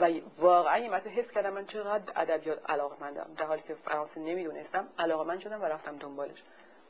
و 0.00 0.20
واقعا 0.38 0.74
این 0.74 0.94
حس 0.94 1.30
کردم 1.30 1.52
من 1.52 1.66
چقدر 1.66 2.12
ادبیات 2.16 2.70
علاقمندم 2.70 3.30
در 3.36 3.44
حالی 3.46 3.62
که 3.62 3.74
فرانسه 3.74 4.20
نمی‌دونستم 4.20 4.88
علاقمند 4.98 5.38
شدم 5.38 5.62
و 5.62 5.64
رفتم 5.64 5.96
دنبالش. 5.96 6.42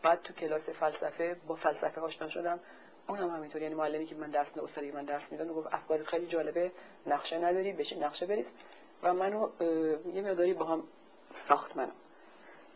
بعد 0.02 0.22
تو 0.22 0.32
کلاس 0.32 0.68
فلسفه 0.68 1.36
با 1.46 1.54
فلسفه 1.54 2.00
آشنا 2.00 2.28
شدم. 2.28 2.60
اونم 3.08 3.30
همینطور 3.30 3.62
یعنی 3.62 3.74
معلمی 3.74 4.06
که 4.06 4.14
من 4.14 4.30
درس 4.30 4.58
استادی 4.58 4.90
من 4.90 5.04
درس 5.04 5.32
می‌داد 5.32 5.48
گفت 5.48 5.74
افکار 5.74 6.02
خیلی 6.02 6.26
جالبه 6.26 6.72
نقشه 7.06 7.38
نداری 7.38 7.72
بشین 7.72 8.04
نقشه 8.04 8.26
بریز. 8.26 8.52
و 9.02 9.14
منو 9.14 9.48
یه 10.14 10.22
مقداری 10.22 10.54
با 10.54 10.64
هم 10.64 10.82
ساخت 11.30 11.76
منو. 11.76 11.92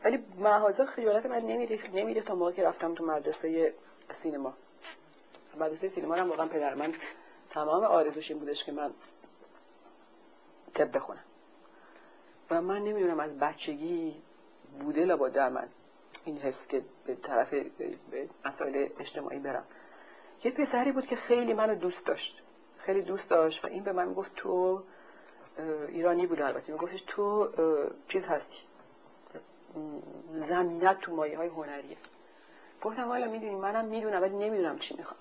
ولی 0.05 0.25
محاضر 0.39 0.85
خجالت 0.85 1.27
من 1.27 1.39
نمیریخت 1.39 1.91
نمیریخت 1.91 2.27
تا 2.27 2.35
موقعی 2.35 2.55
که 2.55 2.63
رفتم 2.63 2.95
تو 2.95 3.05
مدرسه 3.05 3.75
سینما. 4.13 4.55
مدرسه 5.57 5.89
سینما 5.89 6.15
هم 6.15 6.31
واقعا 6.31 6.47
پدر 6.49 6.75
من 6.75 6.95
تمام 7.51 7.85
آرزوش 7.85 8.31
این 8.31 8.41
بودش 8.41 8.65
که 8.65 8.73
من 8.73 8.91
طب 10.75 10.97
بخونم. 10.97 11.25
و 12.51 12.63
من 12.63 12.79
نمی‌دونم 12.79 13.21
از 13.21 13.39
بچگی 13.39 14.23
بوده 14.81 15.05
لابا 15.05 15.29
در 15.29 15.49
من 15.49 15.69
این 16.25 16.39
حس 16.39 16.67
که 16.69 16.83
به 17.07 17.15
طرف 17.15 17.55
مسائل 18.45 18.89
اجتماعی 18.99 19.39
برم. 19.39 19.65
یه 20.45 20.51
پسری 20.51 20.93
بود 20.93 21.07
که 21.07 21.17
خیلی 21.17 21.55
منو 21.55 21.75
دوست 21.75 22.07
داشت. 22.07 22.43
خیلی 22.79 23.03
دوست 23.03 23.31
داشت 23.31 23.65
و 23.65 23.69
این 23.69 23.85
به 23.85 23.93
من 23.93 24.15
گفت 24.15 24.35
تو 24.35 24.83
ایرانی 25.89 26.27
بود 26.27 26.43
البته. 26.43 26.73
میگفتش 26.73 27.05
تو 27.07 27.49
چیز 28.09 28.27
هستی. 28.27 28.70
زمینت 30.35 31.01
تو 31.01 31.15
مایه 31.15 31.39
های 31.39 31.49
هنریه. 31.49 31.97
گفتم 32.83 33.09
حالا 33.09 33.27
می‌دونی 33.27 33.55
منم 33.55 33.85
می‌دونم 33.85 34.23
ولی 34.23 34.37
نمی‌دونم 34.37 34.79
چی 34.79 34.97
می‌خوام. 34.97 35.21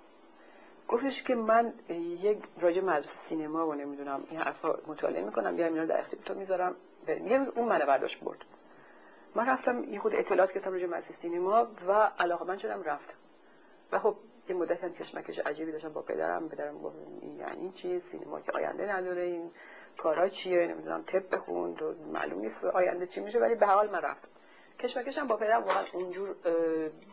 گفتش 0.88 1.24
که 1.24 1.36
من 1.36 1.74
یک 2.22 2.44
راجع 2.60 2.82
مدرسه 2.82 3.18
سینما 3.30 3.68
و 3.68 3.74
نمی‌دونم 3.74 4.24
این 4.30 4.40
حرفا 4.40 4.76
مطالعه 4.88 5.24
می‌کنم 5.24 5.56
بیارم 5.56 5.74
اینا 5.74 5.86
در 5.86 6.00
اختیار 6.00 6.24
تو 6.24 6.34
می‌ذارم 6.34 6.76
یه 7.08 7.38
روز 7.38 7.50
اون 7.50 7.68
منو 7.68 7.86
برداشت 7.86 8.24
برد. 8.24 8.46
من 9.36 9.46
رفتم 9.46 9.84
یه 9.84 10.00
خود 10.00 10.16
اطلاعات 10.16 10.52
کتاب 10.52 10.74
راجع 10.74 10.86
مدرسه 10.86 11.14
سینما 11.14 11.68
و 11.88 11.92
علاقه 11.92 12.46
من 12.46 12.58
شدم 12.58 12.84
رفتم. 12.84 13.14
و 13.92 14.00
خب 14.00 14.16
یه 14.50 14.56
مدت 14.56 14.84
هم 14.84 14.94
کشمکش 14.94 15.40
عجیبی 15.40 15.72
داشتم 15.72 15.94
با 15.94 16.02
پدرم. 16.02 16.50
پدرم 16.50 16.82
گفت 16.82 16.96
یعنی 17.38 17.72
چی؟ 17.72 18.00
سینما 18.00 18.42
که 18.42 18.52
آینده 18.52 18.96
نداره 18.96 19.22
این 19.22 19.52
کارا 19.98 20.30
چیه؟ 20.30 20.68
نمی‌دونم 20.68 21.04
تپ 21.04 21.30
بخون 21.30 21.72
و 21.72 21.94
معلوم 22.14 22.40
نیست 22.40 22.66
آینده 22.66 23.08
چی 23.08 23.22
میشه. 23.22 23.40
ولی 23.40 23.56
به 23.56 23.66
حال 23.66 23.90
من 23.90 24.02
رفتم. 24.02 24.30
کشمکشم 24.80 25.28
با 25.28 25.38
پدرم 25.38 25.64
واقعا 25.64 25.86
اونجور 25.94 26.36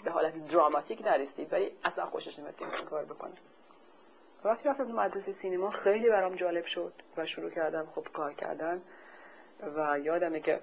به 0.04 0.10
حالت 0.10 0.46
دراماتیک 0.46 1.02
نرسید 1.06 1.52
ولی 1.52 1.72
اصلا 1.84 2.06
خوشش 2.06 2.38
نمیاد 2.38 2.56
که 2.56 2.64
این 2.64 2.84
کار 2.84 3.04
بکنه. 3.04 3.34
وقتی 4.44 4.68
رفتم 4.68 4.84
مدرسه 4.84 5.32
سینما 5.32 5.70
خیلی 5.70 6.08
برام 6.08 6.34
جالب 6.34 6.64
شد 6.64 6.92
و 7.16 7.24
شروع 7.24 7.50
کردم 7.50 7.86
خب 7.94 8.08
کار 8.12 8.32
کردن 8.32 8.82
و 9.76 9.98
یادمه 9.98 10.40
که 10.40 10.60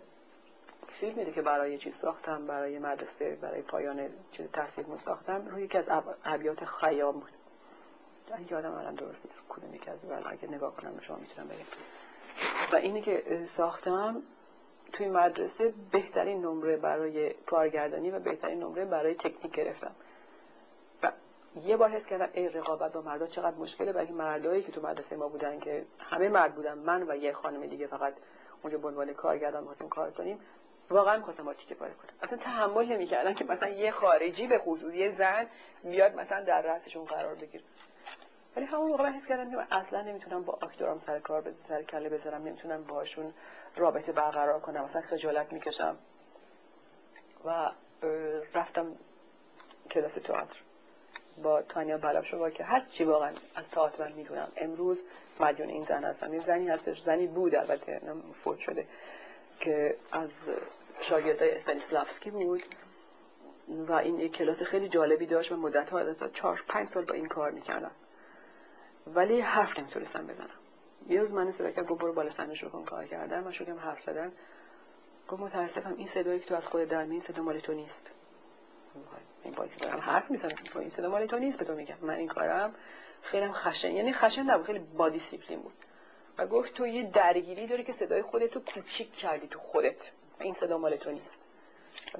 فیلمی 0.99 1.31
که 1.31 1.41
برای 1.41 1.77
چیز 1.77 1.95
ساختم 1.95 2.47
برای 2.47 2.79
مدرسه 2.79 3.35
برای 3.41 3.61
پایان 3.61 4.09
چیز 4.31 4.51
تحصیل 4.51 4.85
ساختم 4.97 5.47
روی 5.47 5.63
یکی 5.63 5.77
از 5.77 5.89
ابیات 6.25 6.65
خیام 6.65 7.13
بود. 7.13 7.31
یادم 8.49 8.71
الان 8.71 8.95
درست 8.95 9.25
نیست 9.25 9.39
کدوم 9.49 9.75
یکی 9.75 9.89
از 9.89 10.05
ولی 10.05 10.23
اگه 10.25 10.47
نگاه 10.47 10.75
کنم 10.75 10.99
شما 11.01 11.17
می‌تونم 11.17 11.47
بگم. 11.47 11.65
و 12.73 12.75
اینی 12.75 13.01
که 13.01 13.45
ساختم 13.57 14.23
توی 14.93 15.07
مدرسه 15.07 15.73
بهترین 15.91 16.41
نمره 16.41 16.77
برای 16.77 17.33
کارگردانی 17.33 18.11
و 18.11 18.19
بهترین 18.19 18.59
نمره 18.59 18.85
برای 18.85 19.15
تکنیک 19.15 19.55
گرفتم 19.55 19.91
و 21.03 21.11
یه 21.55 21.77
بار 21.77 21.89
حس 21.89 22.05
کردم 22.05 22.29
ای 22.33 22.49
رقابت 22.49 22.93
با 22.93 23.01
مردا 23.01 23.27
چقدر 23.27 23.55
مشکله 23.55 23.93
برای 23.93 24.11
مردایی 24.11 24.63
که 24.63 24.71
تو 24.71 24.81
مدرسه 24.81 25.15
ما 25.15 25.27
بودن 25.27 25.59
که 25.59 25.85
همه 25.99 26.29
مرد 26.29 26.55
بودن 26.55 26.77
من 26.77 27.03
و 27.09 27.15
یه 27.15 27.33
خانم 27.33 27.65
دیگه 27.65 27.87
فقط 27.87 28.13
اونجا 28.63 28.77
به 28.77 28.87
عنوان 28.87 29.13
کارگردان 29.13 29.63
واسه 29.63 29.87
کار 29.87 30.11
کنیم 30.11 30.39
واقعا 30.89 31.17
می‌خواستم 31.17 31.53
تیکه 31.53 31.75
پاره 31.75 31.93
کنم. 31.93 32.11
اصلا 32.21 32.37
تحمل 32.37 32.85
نمی‌کردم 32.85 33.33
که 33.33 33.45
مثلا 33.45 33.69
یه 33.69 33.91
خارجی 33.91 34.47
به 34.47 34.57
خصوص 34.59 34.93
یه 34.93 35.09
زن 35.09 35.47
بیاد 35.83 36.15
مثلا 36.15 36.43
در 36.43 36.61
رأسشون 36.61 37.05
قرار 37.05 37.35
بگیره. 37.35 37.63
ولی 38.55 38.65
همون 38.65 38.87
موقع 38.87 39.03
من 39.03 39.13
حس 39.13 39.27
کردم 39.27 39.51
که 39.51 39.57
من 39.57 39.67
اصلا 39.71 40.01
نمی‌تونم 40.01 40.43
با 40.43 40.59
آکتورام 40.61 40.97
سر 40.97 41.19
کار 41.19 41.41
بزنم 41.41 41.63
سر 41.67 41.83
کله 41.83 42.09
بذارم 42.09 42.41
نمی‌تونم 42.41 42.83
باشون 42.83 43.33
رابطه 43.75 44.11
برقرار 44.11 44.59
کنم 44.59 44.83
مثلا 44.83 45.01
خجالت 45.01 45.53
می‌کشم. 45.53 45.97
و 47.45 47.71
رفتم 48.53 48.95
کلاس 49.91 50.13
تئاتر. 50.13 50.57
با 51.43 51.61
تانیا 51.61 51.97
بلاشوا 51.97 52.49
که 52.49 52.63
هر 52.63 52.79
چی 52.79 53.03
واقعا 53.03 53.33
از 53.55 53.69
تئاتر 53.69 54.07
من 54.07 54.11
می‌دونم. 54.11 54.51
امروز 54.57 55.03
مدیون 55.39 55.69
این 55.69 55.83
زن 55.83 56.03
هستم. 56.03 56.31
این 56.31 56.39
زنی 56.41 56.69
هستش 56.69 57.01
زنی 57.01 57.27
بود 57.27 57.55
البته 57.55 58.01
فوت 58.43 58.57
شده. 58.57 58.87
که 59.59 59.97
از 60.11 60.31
شاگردای 60.99 61.51
استانیسلافسکی 61.51 62.31
بود. 62.31 62.61
و 63.67 63.93
این 63.93 64.19
یک 64.19 64.35
کلاس 64.35 64.63
خیلی 64.63 64.89
جالبی 64.89 65.25
داشت 65.25 65.51
و 65.51 65.57
مدت 65.57 65.89
ها 65.89 66.27
چهار 66.29 66.63
پنج 66.67 66.87
سال 66.87 67.05
با 67.05 67.13
این 67.13 67.27
کار 67.27 67.51
می‌کردم. 67.51 67.91
ولی 69.07 69.41
حرف 69.41 69.79
نمی‌تونستم 69.79 70.27
بزنم. 70.27 70.62
یه 71.09 71.21
روز 71.21 71.31
من 71.31 71.51
صدا 71.51 71.71
کرد 71.71 71.87
گفت 71.87 72.01
برو 72.01 72.13
بالا 72.13 72.29
سن 72.29 72.63
شروع 72.63 72.69
کار 72.69 73.05
کردن. 73.05 73.43
من 73.43 73.51
شدم 73.51 73.79
حرف 73.79 74.01
زدن. 74.01 74.31
گفت 75.27 75.41
متاسفم 75.41 75.95
این 75.97 76.07
صدایی 76.07 76.39
که 76.39 76.45
تو 76.45 76.55
از 76.55 76.67
خود 76.67 76.83
در 76.83 76.97
این 76.97 77.19
صدا 77.19 77.43
مال 77.43 77.59
تو 77.59 77.73
نیست. 77.73 78.11
این 79.43 79.53
بایستی 79.53 79.79
دارم 79.79 79.99
حرف 79.99 80.31
می‌زنم. 80.31 80.51
این 80.75 80.89
صدا 80.89 81.09
مال 81.09 81.25
تو 81.25 81.39
نیست 81.39 81.57
به 81.57 81.65
تو 81.65 81.73
میگم. 81.73 81.97
من 82.01 82.13
این 82.13 82.27
کارم 82.27 82.75
خیلی 83.21 83.51
خشن 83.51 83.91
یعنی 83.91 84.13
خشن 84.13 84.43
نبود 84.43 84.65
خیلی 84.65 84.79
با 84.79 85.09
دیسیپلین 85.09 85.61
بود. 85.61 85.73
و 86.37 86.47
گفت 86.47 86.73
تو 86.73 86.87
یه 86.87 87.11
درگیری 87.11 87.67
داری 87.67 87.83
که 87.83 87.91
صدای 87.91 88.21
خودت 88.21 88.53
رو 88.53 88.61
کوچیک 88.61 89.15
کردی 89.15 89.47
تو 89.47 89.59
خودت. 89.59 90.11
این 90.39 90.53
صدا 90.53 90.77
مال 90.77 90.95
تو 90.95 91.11
نیست. 91.11 91.41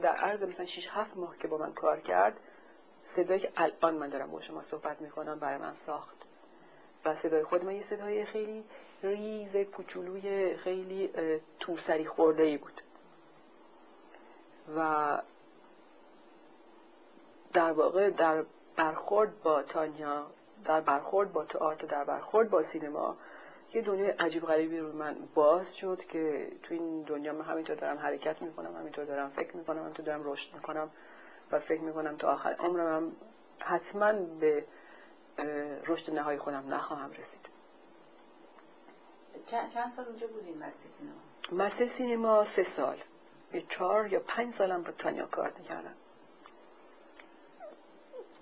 در 0.02 0.16
عرض 0.16 0.44
مثلا 0.44 0.66
6 0.66 0.90
7 0.92 1.18
ماه 1.18 1.38
که 1.38 1.48
با 1.48 1.58
من 1.58 1.74
کار 1.74 2.00
کرد 2.00 2.40
صدایی 3.04 3.40
که 3.40 3.52
الان 3.56 3.96
من 3.96 4.10
دارم 4.10 4.32
با 4.32 4.42
شما 4.42 4.62
صحبت 4.62 5.02
می‌کنم 5.02 5.40
برای 5.40 5.58
من 5.58 5.74
ساخت. 5.74 6.23
و 7.06 7.14
صدای 7.14 7.44
خود 7.44 7.66
من 7.66 7.76
یه 7.76 7.82
صدای 7.82 8.26
خیلی 8.26 8.64
ریز 9.04 9.58
کوچولوی 9.58 10.58
خیلی 10.58 11.10
توسری 11.60 12.06
خورده 12.06 12.44
ای 12.44 12.58
بود. 12.58 12.82
و 14.78 15.22
در 17.54 17.72
واقع 17.72 18.10
در 18.10 18.44
برخورد 18.76 19.42
با 19.44 19.64
تانیا 19.64 20.28
در 20.66 20.82
برخورد 20.82 21.34
با 21.34 21.46
تئاتر 21.46 21.88
در 21.88 22.04
برخورد 22.04 22.50
با 22.50 22.62
سینما 22.62 23.18
یه 23.74 23.82
دنیای 23.82 24.10
عجیب 24.10 24.46
غریبی 24.46 24.80
رو 24.80 24.94
من 24.94 25.16
باز 25.36 25.76
شد 25.76 26.06
که 26.06 26.52
تو 26.64 26.74
این 26.74 27.02
دنیا 27.02 27.34
من 27.34 27.46
همینطور 27.46 27.76
دارم 27.76 27.98
حرکت 27.98 28.42
می‌کنم 28.42 28.76
همینطور 28.76 29.06
دارم 29.06 29.30
فکر 29.30 29.58
می‌کنم 29.58 29.80
همینطور 29.80 30.06
دارم 30.06 30.22
رشد 30.32 30.54
می‌کنم 30.54 30.90
و 31.52 31.60
فکر 31.60 31.82
می‌کنم 31.82 32.18
تا 32.18 32.32
آخر 32.32 32.56
عمرم 32.60 33.12
حتما 33.60 34.14
به 34.40 34.66
رشد 35.88 36.14
نهایی 36.14 36.40
خودم 36.40 36.74
نخواهم 36.74 37.12
رسید. 37.12 37.50
چند 39.46 39.92
سال 39.92 40.06
اونجا 40.06 40.28
بودیم 40.28 40.58
مدرسه 40.58 40.88
سینما؟ 40.98 41.64
مدرسه 41.64 41.86
سینما 41.86 42.46
سه 42.46 42.64
سال. 42.64 42.98
یه 43.54 43.62
چهار 43.70 44.14
یا 44.14 44.20
پنج 44.20 44.52
سالم 44.52 44.84
با 44.84 44.92
تانیا 44.92 45.26
کار 45.26 45.54
می‌کردم. 45.58 45.94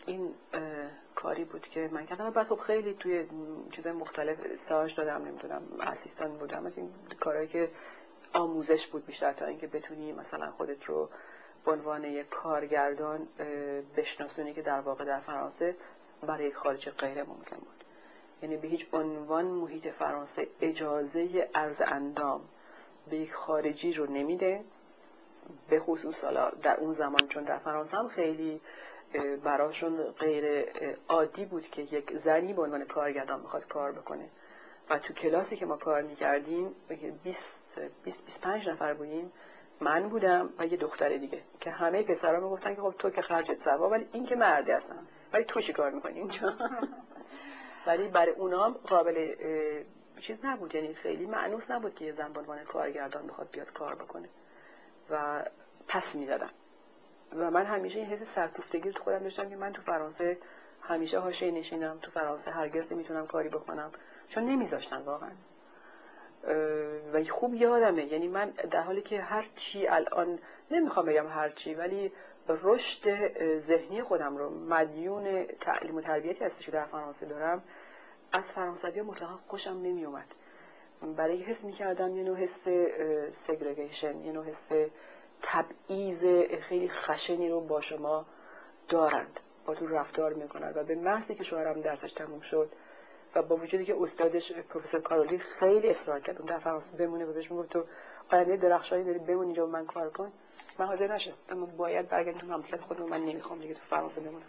این 0.05 0.33
کاری 1.15 1.45
بود 1.45 1.61
که 1.61 1.89
من 1.91 2.05
کردم. 2.05 2.29
بعد 2.29 2.47
خب 2.47 2.59
خیلی 2.59 2.93
توی 2.93 3.27
چیز 3.71 3.87
مختلف 3.87 4.55
ساج 4.55 4.95
دادم 4.95 5.25
نمی‌دونم 5.25 5.61
اسیستان 5.79 6.37
بودم. 6.37 6.65
از 6.65 6.77
این 6.77 6.93
کارهایی 7.19 7.47
که 7.47 7.71
آموزش 8.33 8.87
بود 8.87 9.05
بیشتر 9.05 9.33
تا 9.33 9.45
اینکه 9.45 9.67
بتونی 9.67 10.11
مثلا 10.11 10.51
خودت 10.51 10.83
رو 10.83 11.09
به 11.65 11.71
عنوان 11.71 12.03
یک 12.03 12.29
کارگردان 12.29 13.27
بشناسونی 13.97 14.53
که 14.53 14.61
در 14.61 14.79
واقع 14.79 15.05
در 15.05 15.19
فرانسه 15.19 15.75
برای 16.28 16.47
یک 16.47 16.89
غیر 16.89 17.24
ممکن 17.24 17.57
بود. 17.57 17.84
یعنی 18.41 18.57
به 18.57 18.67
هیچ 18.67 18.88
عنوان 18.93 19.45
محیط 19.45 19.88
فرانسه 19.88 20.47
اجازه 20.61 21.49
ارز 21.55 21.82
اندام 21.82 22.41
به 23.09 23.17
یک 23.17 23.34
خارجی 23.34 23.93
رو 23.93 24.11
نمیده 24.11 24.63
به 25.69 25.80
خصوص 25.80 26.24
حالا 26.24 26.49
در 26.49 26.80
اون 26.80 26.91
زمان 26.91 27.28
چون 27.30 27.43
در 27.43 27.57
فرانسه 27.57 27.97
هم 27.97 28.07
خیلی 28.07 28.61
براشون 29.43 30.03
غیر 30.03 30.65
عادی 31.07 31.45
بود 31.45 31.63
که 31.63 31.82
یک 31.82 32.17
زنی 32.17 32.53
به 32.53 32.61
عنوان 32.61 32.86
کارگردان 32.86 33.43
بخواد 33.43 33.67
کار 33.67 33.91
بکنه. 33.91 34.30
و 34.89 34.99
تو 34.99 35.13
کلاسی 35.13 35.57
که 35.57 35.65
ما 35.65 35.78
کار 35.78 36.01
می‌کردیم 36.01 36.76
20 37.24 37.80
25 38.03 38.69
نفر 38.69 38.93
بودیم 38.93 39.32
من 39.80 40.09
بودم 40.09 40.49
و 40.59 40.65
یه 40.65 40.78
دختر 40.78 41.17
دیگه 41.17 41.41
که 41.59 41.72
همه 41.72 42.03
پسرا 42.03 42.39
می‌گفتن 42.39 42.76
که 42.76 42.82
خب 42.82 42.93
تو 42.99 43.09
که 43.09 43.22
خرجت 43.22 43.57
سوا 43.57 43.89
ولی 43.89 44.07
این 44.11 44.26
که 44.26 44.36
مردی 44.36 44.72
هستن. 44.72 45.07
ولی 45.34 45.43
تو 45.43 45.61
چی 45.61 45.73
کار 45.73 45.91
می‌کنی 45.91 46.19
اینجا؟ 46.19 46.53
ولی 47.88 48.07
برای 48.07 48.32
اونام 48.32 48.71
قابل 48.73 49.36
چیز 50.19 50.45
نبود. 50.45 50.75
یعنی 50.75 50.93
خیلی 50.93 51.25
معنوس 51.25 51.71
نبود 51.71 51.95
که 51.95 52.05
یه 52.05 52.11
زن 52.11 52.34
به 52.34 52.41
کارگردان 52.67 53.27
بخواد 53.27 53.51
بیاد 53.51 53.73
کار 53.73 53.95
بکنه. 53.95 54.29
و 55.09 55.45
پس 55.88 56.15
می‌زدم 56.15 56.49
و 57.36 57.51
من 57.51 57.65
همیشه 57.65 57.99
این 57.99 58.07
حس 58.07 58.23
سرکوفتگی 58.23 58.91
تو 58.91 59.03
خودم 59.03 59.19
داشتم 59.19 59.49
که 59.49 59.55
من 59.55 59.73
تو 59.73 59.82
فرانسه 59.82 60.38
همیشه 60.82 61.19
حاشیه 61.19 61.51
نشینم 61.51 61.99
تو 62.01 62.11
فرانسه 62.11 62.51
هرگز 62.51 62.93
نمی‌تونم 62.93 63.27
کاری 63.27 63.49
بکنم. 63.49 63.91
چون 64.27 64.45
نمیذاشتن 64.45 65.01
واقعا. 65.01 65.32
و 67.13 67.23
خوب 67.23 67.53
یادمه. 67.55 68.05
یعنی 68.05 68.27
من 68.27 68.49
در 68.49 68.82
حالی 68.82 69.01
که 69.01 69.21
هر 69.21 69.49
چی 69.55 69.88
الان 69.88 70.39
نمی‌خوام 70.71 71.05
بگم 71.05 71.27
هر 71.27 71.49
چی 71.49 71.75
ولی 71.75 72.11
رشد 72.47 73.09
ذهنی 73.57 74.03
خودم 74.03 74.37
رو 74.37 74.49
مدیون 74.49 75.45
تعلیم 75.45 75.95
و 75.95 76.01
تربیتی 76.01 76.45
هستش 76.45 76.65
که 76.65 76.71
در 76.71 76.85
فرانسه 76.85 77.25
دارم 77.25 77.63
از 78.31 78.51
فرانسوی 78.51 79.01
مطلقا 79.01 79.39
خوشم 79.47 79.71
نمی 79.71 80.05
اومد 80.05 80.27
برای 81.17 81.43
حس 81.43 81.63
می 81.63 81.73
کردم 81.73 82.15
یه 82.15 82.23
نوع 82.23 82.37
حس 82.37 82.67
سگرگیشن 83.47 84.19
یه 84.19 84.31
نوع 84.31 84.45
حس 84.45 84.69
تبعیض 85.41 86.25
خیلی 86.61 86.89
خشنی 86.89 87.49
رو 87.49 87.61
با 87.61 87.81
شما 87.81 88.25
دارند 88.89 89.39
با 89.65 89.75
تو 89.75 89.87
رفتار 89.87 90.33
می‌کنند 90.33 90.77
و 90.77 90.83
به 90.83 90.95
محضی 90.95 91.35
که 91.35 91.43
شوهرم 91.43 91.81
درسش 91.81 92.13
تموم 92.13 92.39
شد 92.39 92.71
و 93.35 93.41
با 93.41 93.55
وجودی 93.55 93.85
که 93.85 93.95
استادش 94.01 94.51
پروفسور 94.51 95.01
کارولی 95.01 95.37
خیلی 95.37 95.89
اصرار 95.89 96.19
کرد 96.19 96.37
اون 96.37 96.45
در 96.45 96.59
فرانسه 96.59 96.97
بمونه 96.97 97.25
و 97.25 97.33
بهش 97.33 97.51
می‌گفت 97.51 97.69
تو 97.69 97.85
آینده 98.31 98.55
درخشانی 98.55 99.03
داری 99.03 99.19
بمون 99.19 99.45
اینجا 99.45 99.65
من 99.65 99.85
کار 99.85 100.09
کن. 100.09 100.31
من 100.80 100.86
حاضر 100.86 101.13
نشدم 101.13 101.34
اما 101.49 101.65
باید 101.65 102.09
برگردم 102.09 102.47
مملکت 102.47 102.82
خودم 102.82 103.03
من 103.03 103.26
نمی‌خوام 103.26 103.59
دیگه 103.59 103.74
تو 103.74 103.82
فرانسه 103.89 104.22
بمونم. 104.22 104.45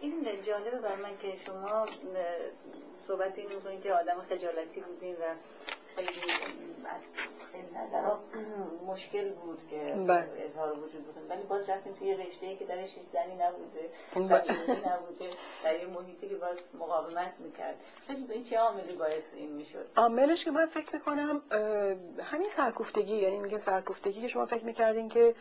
این 0.00 0.42
جالبه 0.46 0.78
بر 0.78 0.96
من 0.96 1.18
که 1.18 1.36
شما 1.46 1.86
صحبت 3.06 3.38
این 3.38 3.80
که 3.80 3.92
آدم 3.92 4.22
خجالتی 4.30 4.80
بودین 4.80 5.14
و 5.14 5.34
خیلی 5.96 6.08
از 6.84 7.02
خیلی 7.52 7.86
نظرها 7.86 8.20
مشکل 8.86 9.32
بود 9.32 9.58
که 9.70 9.94
بله. 10.08 10.28
اظهار 10.38 10.78
وجود 10.78 11.04
بودن 11.06 11.34
ولی 11.34 11.42
باز 11.42 11.70
رفتیم 11.70 11.92
توی 11.92 12.14
رشته 12.14 12.46
ای 12.46 12.56
که 12.56 12.64
درش 12.64 12.94
هیچ 12.94 13.04
زنی 13.12 13.36
نبوده 13.36 13.90
بله. 14.14 14.66
زنی 14.66 14.92
نبوده 14.92 15.28
در 15.64 15.80
یه 15.80 15.86
محیطی 15.86 16.28
که 16.28 16.34
باز 16.34 16.56
مقاومت 16.78 17.32
می‌کرد 17.38 17.76
این 18.08 18.44
چه 18.44 18.58
عاملی 18.58 18.96
باعث 18.96 19.22
این 19.34 19.52
می‌شد 19.52 19.86
عاملش 19.96 20.44
که 20.44 20.50
من 20.50 20.66
فکر 20.66 20.94
می‌کنم 20.94 21.42
همین 22.22 22.48
سرکوفتگی 22.48 23.16
یعنی 23.16 23.38
میگه 23.38 23.58
سرکوفتگی 23.58 24.20
که 24.20 24.28
شما 24.28 24.46
فکر 24.46 24.64
می‌کردین 24.64 25.08
که 25.08 25.34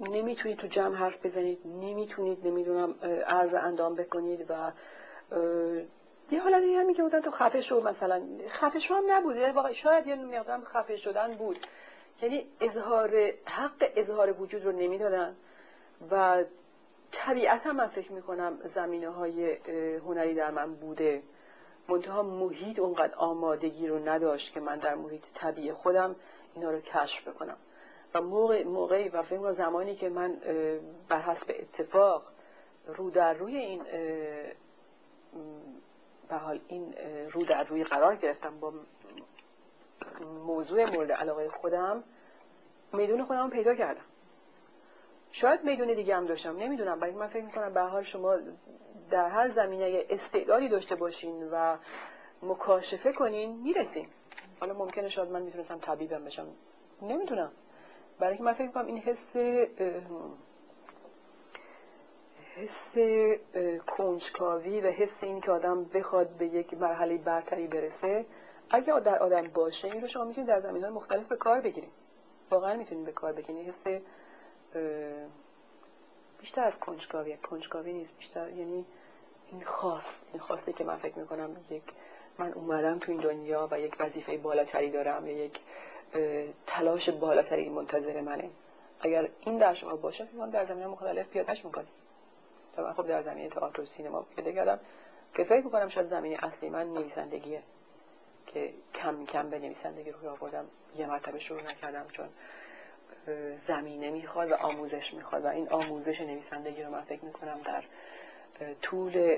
نمی‌تونید 0.00 0.58
تو 0.58 0.66
جمع 0.66 0.96
حرف 0.96 1.26
بزنید 1.26 1.58
نمی‌تونید 1.66 2.46
نمی‌دونم 2.46 2.94
عرض 3.26 3.54
اندام 3.54 3.94
بکنید 3.94 4.46
و 4.48 4.72
یه 6.30 6.40
حالتی 6.42 6.74
همین 6.74 6.94
که 6.94 7.02
بودن 7.02 7.20
تو 7.20 7.30
خفه 7.30 7.60
شو 7.60 7.80
مثلا. 7.80 8.22
خفه 8.48 8.78
شو 8.78 8.94
هم 8.94 9.04
نبود 9.08 9.36
واقعا 9.36 9.72
شاید 9.72 10.06
یه 10.06 10.14
مقدار 10.14 10.60
خفه 10.64 10.96
شدن 10.96 11.34
بود. 11.34 11.58
یعنی 12.22 12.46
اظهار 12.60 13.32
حق 13.44 13.90
اظهار 13.96 14.42
وجود 14.42 14.64
رو 14.64 14.72
نمی‌دادن. 14.72 15.36
و 16.10 16.44
طبیعتا 17.12 17.72
من 17.72 17.86
فکر 17.86 18.12
می‌کنم 18.12 18.58
زمینه 18.64 19.08
های 19.08 19.56
هنری 19.98 20.34
در 20.34 20.50
من 20.50 20.74
بوده. 20.74 21.22
منتها 21.88 22.22
محیط 22.22 22.78
اونقدر 22.78 23.14
آمادگی 23.14 23.86
رو 23.86 24.08
نداشت 24.08 24.52
که 24.52 24.60
من 24.60 24.78
در 24.78 24.94
محیط 24.94 25.22
طبیعی 25.34 25.72
خودم 25.72 26.16
اینا 26.54 26.70
رو 26.70 26.80
کشف 26.80 27.28
بکنم. 27.28 27.56
و 28.14 28.20
موقع 28.20 28.64
موقعی 28.64 29.08
و 29.08 29.22
فکر 29.22 29.50
زمانی 29.50 29.94
که 29.94 30.08
من 30.08 30.36
بر 31.08 31.20
حسب 31.20 31.54
اتفاق 31.58 32.22
رو 32.86 33.10
در 33.10 33.34
روی 33.34 33.56
این 33.56 33.82
به 36.28 36.36
حال 36.36 36.60
این 36.68 36.94
رو 37.32 37.44
در 37.44 37.64
روی 37.64 37.84
قرار 37.84 38.16
گرفتم 38.16 38.60
با 38.60 38.72
موضوع 40.46 40.90
مورد 40.90 41.12
علاقه 41.12 41.48
خودم 41.48 42.04
میدون 42.92 43.24
خودم 43.24 43.50
پیدا 43.50 43.74
کردم. 43.74 44.04
شاید 45.30 45.64
میدون 45.64 45.94
دیگه 45.94 46.16
هم 46.16 46.26
داشتم 46.26 46.56
نمی‌دونم 46.56 47.00
برای 47.00 47.14
من 47.14 47.26
فکر 47.26 47.44
می‌کنم 47.44 47.74
به 47.74 47.80
حال 47.80 48.02
شما 48.02 48.36
در 49.10 49.28
هر 49.28 49.48
زمینه 49.48 50.04
استعدادی 50.10 50.68
داشته 50.68 50.94
باشین 50.94 51.48
و 51.52 51.76
مکاشفه 52.42 53.12
کنین 53.12 53.56
می‌رسین. 53.62 54.08
حالا 54.60 54.74
ممکنه 54.74 55.08
شاید 55.08 55.30
من 55.30 55.42
می‌تونستم 55.42 55.78
طبیبم 55.78 56.24
بشم. 56.24 56.46
نمی‌دونم. 57.02 57.52
برای 58.18 58.38
من 58.42 58.52
فکر 58.52 58.66
می‌کنم 58.66 58.86
این 58.86 58.98
حس 58.98 59.36
حس 62.56 62.96
کنجکاوی 63.86 64.80
و 64.80 64.86
حس 64.86 65.24
این 65.24 65.40
که 65.40 65.50
آدم 65.50 65.84
بخواد 65.84 66.28
به 66.28 66.46
یک 66.46 66.74
مرحله 66.74 67.18
برتری 67.18 67.66
برسه 67.66 68.26
اگه 68.70 69.00
در 69.00 69.18
آدم 69.18 69.48
باشه 69.48 69.88
این 69.88 70.00
رو 70.00 70.06
شما 70.06 70.24
می‌تونید 70.24 70.48
در 70.48 70.58
زمین 70.58 70.82
های 70.82 70.92
مختلف 70.92 71.26
به 71.26 71.36
کار 71.36 71.60
بگیرید. 71.60 71.92
واقعا 72.50 72.76
می‌تونید 72.76 73.04
به 73.04 73.12
کار 73.12 73.32
بگیرید. 73.32 73.68
حس 73.68 73.84
بیشتر 76.40 76.64
از 76.64 76.78
کنجکاوی. 76.80 77.36
کنجکاوی 77.36 77.92
نیست 77.92 78.16
بیشتر 78.18 78.48
یعنی 78.48 78.84
این 79.50 79.62
خواست. 79.64 80.26
این 80.32 80.40
خواسته 80.40 80.72
که 80.72 80.84
من 80.84 80.96
فکر 80.96 81.18
می‌کنم 81.18 81.56
یک 81.70 81.82
من 82.38 82.52
اومدم 82.52 82.98
تو 82.98 83.12
این 83.12 83.20
دنیا 83.20 83.68
و 83.70 83.80
یک 83.80 83.96
وظیفه 84.00 84.36
بالاتری 84.38 84.90
دارم 84.90 85.26
یا 85.26 85.44
یک 85.44 85.60
تلاش 86.66 87.10
بالاتری 87.10 87.68
منتظر 87.68 88.20
منه. 88.20 88.50
اگر 89.00 89.28
این 89.40 89.58
در 89.58 89.74
شما 89.74 89.96
باشه 89.96 90.28
من 90.34 90.50
در 90.50 90.64
زمین 90.64 90.86
مختلف 90.86 91.28
پیادهش 91.28 91.64
می‌کنیم 91.64 91.88
و 92.76 92.82
من 92.82 92.92
خب 92.92 93.06
در 93.06 93.22
زمینه 93.22 93.48
تئاتر 93.48 93.80
و 93.80 93.84
سینما 93.84 94.22
پیاده 94.22 94.52
کردم 94.52 94.80
که 95.34 95.44
فکر 95.44 95.64
می‌کنم 95.64 95.88
شاید 95.88 96.06
زمینه 96.06 96.44
اصلی 96.44 96.70
من 96.70 96.86
نویسندگیه 96.86 97.62
که 98.46 98.74
کم 98.94 99.24
کم 99.24 99.50
به 99.50 99.58
نویسندگی 99.58 100.10
روی 100.10 100.28
آوردم 100.28 100.66
یه 100.96 101.06
مرتبه 101.06 101.38
شروع 101.38 101.62
نکردم 101.62 102.06
چون 102.08 102.28
زمینه 103.66 104.10
می‌خواد 104.10 104.50
و 104.50 104.54
آموزش 104.54 105.14
می‌خواد 105.14 105.44
و 105.44 105.48
این 105.48 105.68
آموزش 105.68 106.20
نویسندگی 106.20 106.82
رو 106.82 106.90
من 106.90 107.02
فکر 107.02 107.24
می‌کنم 107.24 107.60
در 107.64 107.84
طول 108.82 109.36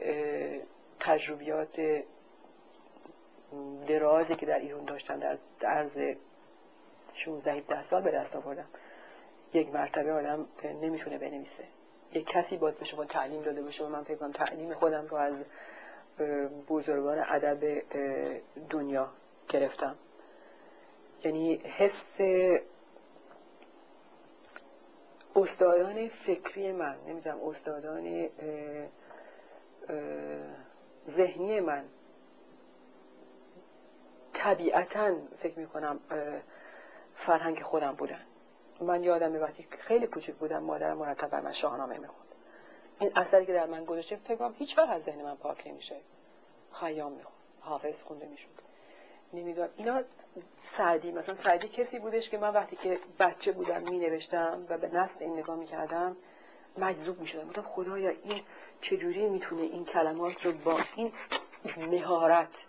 تجربیات 1.00 2.04
درازی 3.88 4.36
که 4.36 4.46
در 4.46 4.58
ایران 4.58 4.84
داشتم 4.84 5.20
در 5.20 5.38
عرض 5.62 6.00
16 7.14 7.52
17 7.52 7.82
سال 7.82 8.02
به 8.02 8.10
دست 8.10 8.36
آوردم. 8.36 8.68
یک 9.54 9.68
مرتبه 9.68 10.12
آدم 10.12 10.46
نمی‌تونه 10.64 11.18
بنویسه. 11.18 11.64
یک 12.12 12.26
کسی 12.26 12.56
باید 12.56 12.78
به 12.78 12.84
شما 12.84 13.04
تعلیم 13.04 13.42
داده 13.42 13.62
باشه 13.62 13.84
و 13.84 13.88
من 13.88 14.02
فکر 14.02 14.16
کنم 14.16 14.32
تعلیم 14.32 14.74
خودم 14.74 15.06
رو 15.06 15.16
از 15.16 15.46
بزرگان 16.68 17.24
ادب 17.28 17.82
دنیا 18.70 19.08
گرفتم. 19.48 19.96
یعنی 21.24 21.54
حس 21.54 22.20
استادان 25.36 26.08
فکری 26.08 26.72
من 26.72 26.96
نمی‌دونم 27.06 27.48
استادان 27.48 28.28
ذهنی 31.06 31.60
من 31.60 31.84
طبیعتا 34.32 35.14
فکر 35.38 35.58
می‌کنم 35.58 36.00
فرهنگ 37.14 37.62
خودم 37.62 37.92
بودن. 37.92 38.25
من 38.80 39.04
یادم 39.04 39.42
وقتی 39.42 39.66
خیلی 39.70 40.06
کوچک 40.06 40.34
بودم 40.34 40.62
مادرم 40.62 40.98
مرتب 40.98 41.28
بر 41.28 41.40
من 41.40 41.50
شاهنامه 41.50 41.98
می‌خوند. 41.98 42.26
این 43.00 43.12
اثری 43.16 43.46
که 43.46 43.52
در 43.52 43.66
من 43.66 43.84
گذاشته 43.84 44.16
فکر 44.16 44.50
هیچ 44.58 44.78
وقت 44.78 44.88
از 44.88 45.02
ذهن 45.02 45.22
من 45.22 45.36
پاک 45.36 45.66
نمیشه. 45.66 45.96
خیام 46.72 47.12
می‌خوند. 47.12 47.36
حافظ 47.60 48.02
خونده 48.02 48.26
می‌شد. 48.26 48.48
نمی‌دونم. 49.32 49.68
اینا 49.76 50.02
سعدی 50.62 51.12
مثلا 51.12 51.34
سعدی 51.34 51.68
کسی 51.68 51.98
بودش 51.98 52.30
که 52.30 52.38
من 52.38 52.52
وقتی 52.52 52.76
که 52.76 52.98
بچه 53.18 53.52
بودم 53.52 53.82
می 53.82 53.98
نوشتم 53.98 54.66
و 54.68 54.78
به 54.78 54.88
نصر 54.88 55.24
این 55.24 55.38
نگاه 55.38 55.56
می 55.56 55.66
کردم 55.66 56.16
مجذوب 56.78 57.20
می 57.20 57.26
شدم 57.26 57.62
خدایا 57.62 58.10
این 58.10 58.42
چجوری 58.80 59.28
می‌تونه 59.28 59.62
این 59.62 59.84
کلمات 59.84 60.46
رو 60.46 60.52
با 60.52 60.80
این 60.96 61.12
مهارت 61.76 62.66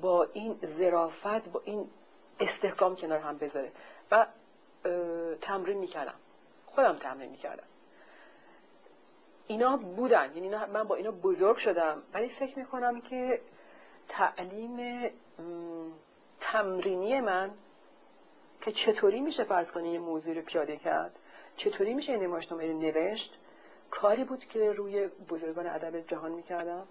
با 0.00 0.28
این 0.32 0.58
ظرافت 0.66 1.48
با 1.48 1.62
این 1.64 1.90
استحکام 2.40 2.96
کنار 2.96 3.18
هم 3.18 3.38
بذاره؟ 3.38 3.72
و 4.10 4.26
تمرین 5.40 5.78
می‌کردم. 5.78 6.14
خودم 6.66 6.96
تمرین 6.96 7.30
می‌کردم. 7.30 7.66
اینا 9.46 9.76
بودن. 9.76 10.36
یعنی 10.36 10.48
من 10.48 10.84
با 10.84 10.94
اینا 10.94 11.10
بزرگ 11.10 11.56
شدم. 11.56 12.02
ولی 12.14 12.28
فکر 12.28 12.58
می‌کنم 12.58 13.00
که 13.00 13.40
تعلیم 14.08 15.10
تمرینی 16.40 17.20
من 17.20 17.50
که 18.60 18.72
چطوری 18.72 19.20
میشه 19.20 19.44
فرض 19.44 19.72
کنی 19.72 19.92
یه 19.92 19.98
موضوع 19.98 20.34
رو 20.34 20.42
پیاده 20.42 20.76
کرد 20.76 21.18
چطوری 21.56 21.94
میشه 21.94 22.12
این 22.12 22.22
نمایشنامه 22.22 22.66
رو 22.66 22.78
نوشت 22.78 23.38
کاری 23.90 24.24
بود 24.24 24.44
که 24.44 24.72
روی 24.72 25.06
بزرگان 25.06 25.66
ادب 25.66 26.00
جهان 26.00 26.32
می‌کردم. 26.32 26.86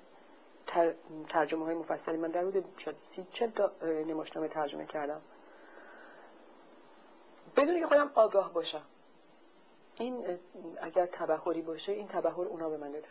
ترجمه 1.30 1.66
های 1.66 1.76
مفصلی 1.76 2.18
من 2.18 2.32
در 2.32 2.42
حدود 2.42 2.66
سی 3.08 3.26
چل 3.32 3.50
تا 3.50 3.72
نمایشنامه 3.84 4.48
ترجمه 4.48 4.86
کردم. 4.86 5.22
بدون 7.56 7.80
که 7.80 7.88
خودم 7.88 8.12
آگاه 8.16 8.54
باشم. 8.54 8.82
این 9.98 10.40
اگر 10.82 11.06
تبخوری 11.06 11.62
باشه 11.62 11.92
این 11.92 12.08
تبخور 12.08 12.48
اونا 12.48 12.70
به 12.70 12.78
من 12.78 12.92
دادن 12.92 13.08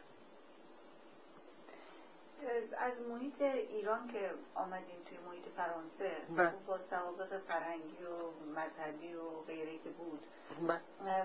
از 2.78 2.92
محیط 3.08 3.42
ایران 3.42 4.08
که 4.08 4.30
آمدیم 4.54 4.96
توی 5.08 5.18
محیط 5.18 5.44
فرانسه 5.56 6.16
بله. 6.36 6.52
با 6.66 6.78
سوابق 6.78 7.38
فرهنگی 7.38 8.04
و 8.04 8.50
مذهبی 8.50 9.14
و 9.14 9.30
غیره 9.46 9.72
که 9.84 9.90
بود 9.90 10.20
بله. 10.68 11.24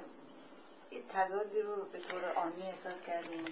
تضادی 1.14 1.62
رو 1.62 1.76
به 1.92 2.00
طور 2.00 2.26
آنی 2.26 2.62
احساس 2.62 3.02
کردیم 3.02 3.46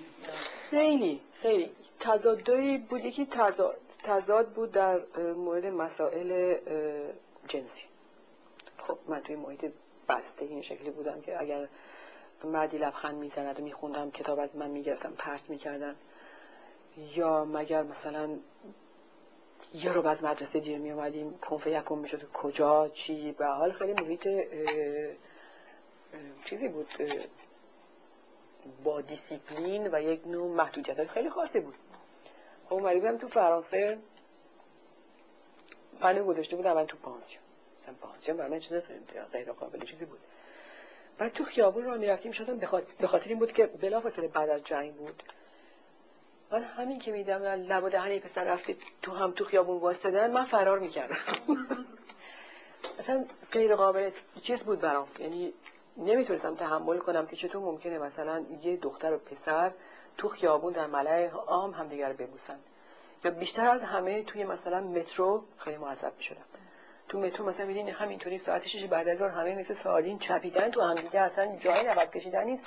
خیلی 0.70 1.22
خیلی. 1.42 1.72
تضادی 2.00 2.78
بود 2.78 3.06
یکی 3.06 3.26
تضاد, 3.26 3.78
تضاد 4.04 4.50
بود 4.50 4.72
در 4.72 5.02
مورد 5.18 5.66
مسائل 5.66 6.58
جنسی. 7.48 7.86
خب 8.88 8.98
من 9.08 9.22
توی 9.22 9.36
محیط 9.36 9.72
بسته 10.10 10.46
این 10.46 10.62
شکلی 10.62 10.92
بودم 10.92 11.22
که 11.22 11.42
اگر 11.42 11.68
مردی 12.44 12.78
لبخند 12.78 13.16
می‌زند 13.16 13.60
و 13.60 13.64
میخوندم 13.64 14.12
کتاب 14.12 14.40
از 14.40 14.56
من 14.56 14.70
می‌گرفتم 14.70 15.14
پرت 15.18 15.50
می‌کردن 15.50 15.96
یا 16.98 17.46
مگر 17.46 17.84
مثلا 17.84 18.30
یه 19.74 19.92
رو 19.92 20.08
از 20.08 20.24
مدرسه 20.24 20.60
دیر 20.60 20.78
می 20.78 20.92
اومدیم 20.92 21.38
کنفه 21.38 21.72
یکم 21.72 21.98
می‌شد 21.98 22.32
کجا 22.32 22.88
چی؟ 22.88 23.32
به 23.32 23.46
حال 23.46 23.72
خیلی 23.72 23.94
محیط 23.94 24.28
چیزی 26.46 26.68
بود 26.68 26.88
با 28.84 29.02
دیسیپلین 29.02 29.90
و 29.94 30.02
یک 30.02 30.28
نوع 30.28 30.56
محدودیت 30.56 31.08
خیلی 31.08 31.30
خاصی 31.30 31.60
بود. 31.60 31.76
خب 32.66 32.74
اومدیم 32.74 33.18
تو 33.18 33.28
فرانسه 33.28 33.98
من 36.02 36.26
گذاشته 36.26 36.56
بودم 36.56 36.74
من 36.74 36.86
تو 36.86 36.98
پانسیون 36.98 37.43
مثلا 37.84 37.96
پانسیون 38.02 38.38
برای 38.38 38.52
من 38.52 38.60
چیز 38.60 38.74
غیر 39.32 39.52
قابل 39.52 39.86
چیزی 39.86 40.06
بود. 40.06 40.20
بعد 41.18 41.32
تو 41.32 41.44
خیابون 41.44 41.84
رو 41.84 41.98
می‌رفتیم 41.98 42.32
شدم 42.32 42.58
به 43.00 43.08
خاطر 43.08 43.30
این 43.30 43.40
بود 43.40 43.52
که 43.52 43.66
بلافاصله 43.66 44.28
بعد 44.28 44.50
از 44.50 44.64
جنگ 44.64 44.94
بود. 44.94 45.24
من 46.52 46.64
همین 46.64 47.00
که 47.00 47.12
میدم 47.12 47.44
لب 47.44 47.84
و 47.84 47.90
پسر 48.20 48.44
رفته 48.44 48.76
تو 49.02 49.12
هم 49.12 49.32
تو 49.32 49.46
خیابون 49.46 49.78
واسدن 49.78 50.32
من 50.32 50.46
فرار 50.46 50.80
می‌کردم. 50.80 51.16
اصلا 53.00 53.26
غیر 53.52 53.76
قابل 53.76 54.12
چیز 54.42 54.60
بود 54.60 54.80
برام. 54.80 55.08
یعنی 55.20 55.54
نمی‌تونستم 55.98 56.56
تحمل 56.56 56.98
کنم 56.98 57.28
که 57.28 57.36
چطور 57.36 57.62
ممکنه 57.62 58.00
مثلا 58.00 58.46
یه 58.62 58.78
دختر 58.78 59.14
و 59.14 59.18
پسر 59.18 59.72
تو 60.18 60.30
خیابون 60.30 60.74
در 60.74 60.88
ملع 60.88 61.30
عام 61.30 61.72
همدیگر 61.72 62.10
رو 62.10 62.16
ببوسن. 62.18 62.60
یا 63.24 63.32
بیشتر 63.32 63.68
از 63.68 63.82
همه 63.82 64.24
توی 64.24 64.44
مثلا 64.44 64.80
مترو 64.80 65.44
خیلی 65.58 65.78
معذب 65.78 66.14
می‌شدم. 66.18 66.46
تو 67.10 67.20
مترو 67.20 67.46
مثلا 67.46 67.66
میدین 67.66 67.90
همینطوری 67.90 68.38
ساعت 68.38 68.68
6 68.68 68.84
بعد 68.84 69.08
از 69.08 69.18
ظهر 69.18 69.30
همه 69.30 69.56
مثل 69.56 69.74
سالین 69.74 70.18
چپیدن 70.18 70.72
تو 70.72 70.82
هم 70.82 70.96
دیگه 70.96 71.20
اصلا 71.20 71.56
جایی 71.56 71.88
عوض 71.88 72.10
کشیدن 72.10 72.44
نیست. 72.44 72.64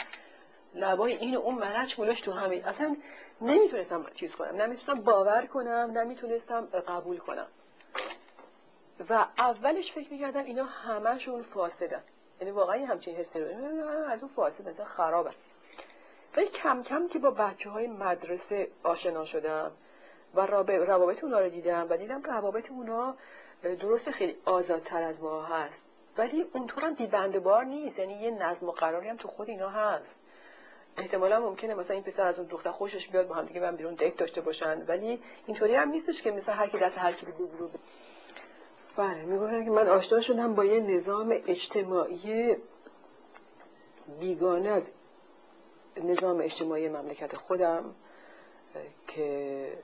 لبای 0.74 1.12
این 1.12 1.36
و 1.36 1.40
اون 1.40 1.54
ملچ 1.54 1.98
ملوش 1.98 2.20
تو 2.20 2.32
همین. 2.32 2.64
اصلا 2.64 2.96
نمی‌تونستم 3.40 4.06
چیز 4.14 4.36
کنم. 4.36 4.62
نمی‌تونستم 4.62 5.00
باور 5.04 5.46
کنم 5.46 5.90
نمی‌تونستم 5.94 6.66
قبول 6.66 7.18
کنم. 7.18 7.46
و 9.10 9.26
اولش 9.38 9.92
فکر 9.92 10.12
می‌کردم 10.12 10.44
اینا 10.44 10.64
همشون 10.64 11.42
فاسدن 11.42 12.02
یعنی 12.40 12.50
واقعا 12.50 12.86
همچین 12.86 13.16
حسی 13.16 13.40
رو 13.40 13.46
از 14.08 14.22
اون 14.22 14.32
فاسد 14.32 14.68
مثلا 14.68 14.84
خرابه. 14.84 15.30
ولی 16.36 16.48
کم 16.48 16.82
کم 16.82 17.08
که 17.08 17.18
با 17.18 17.30
بچه 17.30 17.70
های 17.70 17.86
مدرسه 17.86 18.68
آشنا 18.82 19.24
شدم 19.24 19.72
و 20.34 20.40
روابط 20.40 21.24
اونا 21.24 21.40
رو 21.40 21.48
دیدم 21.48 21.86
و 21.90 21.96
دیدم 21.96 22.22
روابط 22.22 22.70
اونا 22.70 23.16
درست 23.62 24.10
خیلی 24.10 24.36
آزادتر 24.44 25.02
از 25.02 25.20
ما 25.20 25.42
هست. 25.42 25.86
ولی 26.18 26.46
اونطور 26.52 26.84
هم 26.84 26.94
بیبنده 26.94 27.40
بار 27.40 27.64
نیست. 27.64 27.98
یعنی 27.98 28.14
یه 28.14 28.30
نظم 28.30 28.68
و 28.68 28.72
قراری 28.72 29.08
هم 29.08 29.16
تو 29.16 29.28
خود 29.28 29.48
اینا 29.48 29.68
هست. 29.68 30.20
احتمالا 30.96 31.40
ممکنه 31.40 31.74
مثلا 31.74 31.94
این 31.94 32.04
پسر 32.04 32.26
از 32.26 32.38
اون 32.38 32.48
دختر 32.48 32.70
خوشش 32.70 33.08
بیاد 33.08 33.28
با 33.28 33.34
هم 33.34 33.44
دیگه 33.44 33.72
بیرون 33.72 33.94
دیت 33.94 34.16
داشته 34.16 34.40
باشن. 34.40 34.84
ولی 34.86 35.22
اینطوری 35.46 35.74
هم 35.74 35.88
نیستش 35.88 36.22
که 36.22 36.30
مثلا 36.30 36.54
هر 36.54 36.68
کی 36.68 36.78
دست 36.78 36.98
هر 36.98 37.12
کی 37.12 37.26
رو 37.26 37.70
بله 38.96 39.24
می‌گفتن 39.24 39.64
که 39.64 39.70
من 39.70 39.88
آشنا 39.88 40.20
شدم 40.20 40.54
با 40.54 40.64
یه 40.64 40.80
نظام 40.80 41.28
اجتماعی 41.46 42.56
بیگانه 44.20 44.68
از 44.68 44.90
نظام 45.96 46.40
اجتماعی 46.40 46.88
مملکت 46.88 47.36
خودم 47.36 47.94
که 49.08 49.78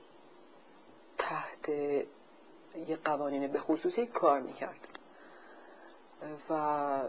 تحت 1.17 1.71
یه 2.87 2.95
قوانین 2.95 3.47
به 3.47 3.59
خصوصی 3.59 4.05
کار 4.05 4.39
می‌کرد. 4.39 4.87
و 6.49 7.03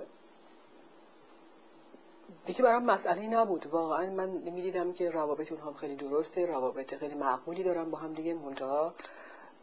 دیگه 2.47 2.63
برام 2.63 2.85
مسئله 2.85 3.29
نبود. 3.29 3.67
واقعا 3.67 4.11
من 4.11 4.29
می‌دیدم 4.29 4.93
که 4.93 5.11
روابط 5.11 5.53
اونها 5.53 5.73
خیلی 5.73 5.97
درسته 5.97 6.47
روابط 6.47 6.95
خیلی 6.95 7.15
معقولی 7.15 7.63
دارم 7.63 7.91
با 7.91 7.99
هم 7.99 8.13
دیگه. 8.13 8.35
منتها 8.35 8.95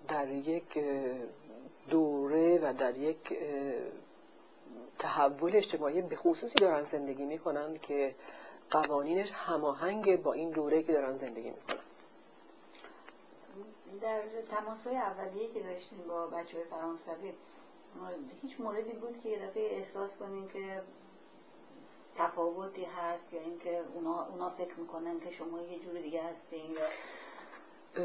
در 0.07 0.29
یک 0.29 0.79
دوره 1.89 2.59
و 2.63 2.73
در 2.73 2.97
یک 2.97 3.37
تحول 4.99 5.55
اجتماعی 5.55 6.01
به 6.01 6.15
خصوصی 6.15 6.59
دارن 6.59 6.85
زندگی 6.85 7.25
می‌کنن 7.25 7.77
که 7.77 8.15
قوانینش 8.71 9.31
هماهنگ 9.31 10.21
با 10.23 10.33
این 10.33 10.49
دوره 10.49 10.83
که 10.83 10.93
دارن 10.93 11.13
زندگی 11.13 11.49
می‌کنن. 11.49 11.79
در 14.01 14.21
تماس 14.51 14.87
های 14.87 14.95
اولیه 14.95 15.53
که 15.53 15.59
داشتیم 15.59 15.99
با 16.07 16.27
بچه 16.27 16.57
های 16.57 16.65
فرانسوی 16.65 17.33
هیچ 18.41 18.59
موردی 18.59 18.93
بود 18.93 19.17
که 19.23 19.29
یه 19.29 19.47
دفعه 19.47 19.63
احساس 19.63 20.17
کنیم 20.17 20.47
که 20.47 20.81
تفاوتی 22.17 22.85
هست 22.85 23.33
یا 23.33 23.41
اینکه 23.41 23.83
اونا, 23.93 24.25
اونا 24.25 24.49
فکر 24.49 24.79
می‌کنن 24.79 25.19
که 25.19 25.31
شما 25.31 25.61
یه 25.61 25.79
جور 25.79 25.93
دیگه 25.93 26.23
هستین 26.23 26.77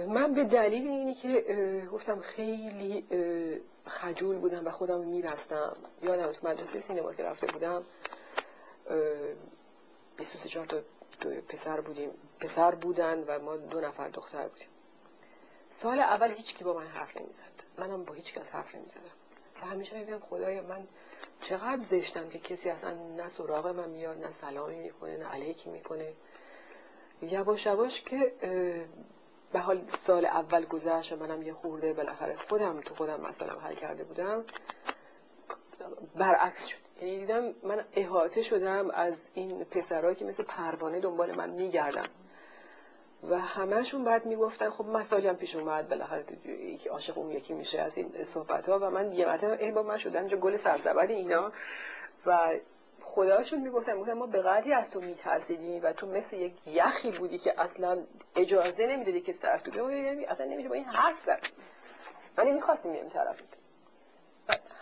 من 0.08 0.34
به 0.34 0.44
دلیل 0.44 0.88
اینی 0.88 1.14
که 1.14 1.88
گفتم 1.92 2.20
خیلی 2.20 3.04
خجول 3.86 4.38
بودم 4.38 4.66
و 4.66 4.70
خودم 4.70 5.00
میبستم. 5.00 5.76
یادم 6.02 6.32
تو 6.32 6.48
مدرسه 6.48 6.80
سینما 6.80 7.14
که 7.14 7.22
رفته 7.22 7.46
بودم 7.46 7.84
23 10.16 10.66
تا 10.66 10.80
پسر 11.48 11.80
بودیم 11.80 12.10
پسر 12.40 12.74
بودن 12.74 13.24
و 13.26 13.38
ما 13.38 13.56
دو 13.56 13.80
نفر 13.80 14.08
دختر 14.08 14.48
بودیم. 14.48 14.68
سال 15.68 15.98
اول 15.98 16.30
هیچ 16.30 16.56
کی 16.56 16.64
با 16.64 16.74
من 16.74 16.86
حرف 16.86 17.16
نمی‌زد. 17.16 17.52
منم 17.78 18.04
با 18.04 18.14
هیچ 18.14 18.34
کس 18.34 18.46
حرف 18.48 18.74
نمی‌زدم. 18.74 19.00
و 19.62 19.66
همیشه 19.66 19.98
میگم 19.98 20.18
خدایا 20.18 20.62
من 20.62 20.86
چقدر 21.40 21.80
زشتم 21.80 22.28
که 22.28 22.38
کسی 22.38 22.70
اصلا 22.70 22.90
نه 22.90 23.28
سراغ 23.28 23.66
من 23.66 23.88
میاد 23.88 24.18
نه 24.18 24.30
سلامی 24.30 24.76
می‌کنه 24.76 25.16
نه 25.16 25.26
علیکی 25.26 25.70
می‌کنه. 25.70 26.12
یواش 27.22 27.66
یواش 27.66 28.02
که 28.02 28.32
به 29.52 29.58
حال 29.60 29.86
سال 29.88 30.26
اول 30.26 30.64
گذشت 30.64 31.12
منم 31.12 31.42
یه 31.42 31.52
خورده 31.52 31.92
بالاخره 31.92 32.36
خودم 32.36 32.80
تو 32.80 32.94
خودم 32.94 33.20
مثلا 33.20 33.60
حل 33.60 33.74
کرده 33.74 34.04
بودم. 34.04 34.44
برعکس 36.14 36.66
شد. 36.66 36.76
یعنی 37.00 37.18
دیدم 37.18 37.54
من 37.62 37.84
احاطه 37.92 38.42
شدم 38.42 38.90
از 38.90 39.22
این 39.34 39.64
پسرهایی 39.64 40.16
که 40.16 40.24
مثل 40.24 40.42
پروانه 40.42 41.00
دنبال 41.00 41.36
من 41.36 41.50
میگردم 41.50 42.06
و 43.22 43.38
همهشون 43.38 44.04
بعد 44.04 44.26
می‌گفتن 44.26 44.70
خب 44.70 44.84
مسائلی 44.84 45.28
هم 45.28 45.36
پیش 45.36 45.56
اومد 45.56 45.88
بالاخره 45.88 46.24
یکی 46.46 46.88
عاشق 46.88 47.18
اون 47.18 47.30
یکی 47.30 47.54
میشه 47.54 47.80
از 47.80 47.98
این 47.98 48.24
صحبت 48.24 48.68
ها 48.68 48.78
و 48.78 48.90
من 48.90 49.12
یه 49.12 49.26
مرتبه 49.26 49.64
ای 49.64 49.72
با 49.72 49.82
من 49.82 50.28
جو 50.28 50.36
گل 50.36 50.56
سرسبد 50.56 51.10
اینا. 51.10 51.52
و 52.26 52.58
خداشون 53.02 53.60
می‌گفتن 53.60 54.00
گفتن 54.00 54.12
ما 54.12 54.26
به 54.26 54.42
قدری 54.42 54.72
از 54.72 54.90
تو 54.90 55.00
میترسیدیم 55.00 55.82
و 55.82 55.92
تو 55.92 56.06
مثل 56.06 56.36
یک 56.36 56.52
یخی 56.66 57.10
بودی 57.18 57.38
که 57.38 57.60
اصلا 57.60 58.04
اجازه 58.36 58.86
نمی‌دادی 58.86 59.20
که 59.20 59.32
طرف 59.32 59.62
تو 59.62 59.90
یعنی 59.90 60.24
اصلا 60.24 60.46
نمیشه 60.46 60.68
با 60.68 60.74
این 60.74 60.84
حرف 60.84 61.18
زد. 61.18 61.40
من 62.38 62.44
نمی‌خواستیم 62.44 62.92
این 62.92 63.08
طرف 63.08 63.42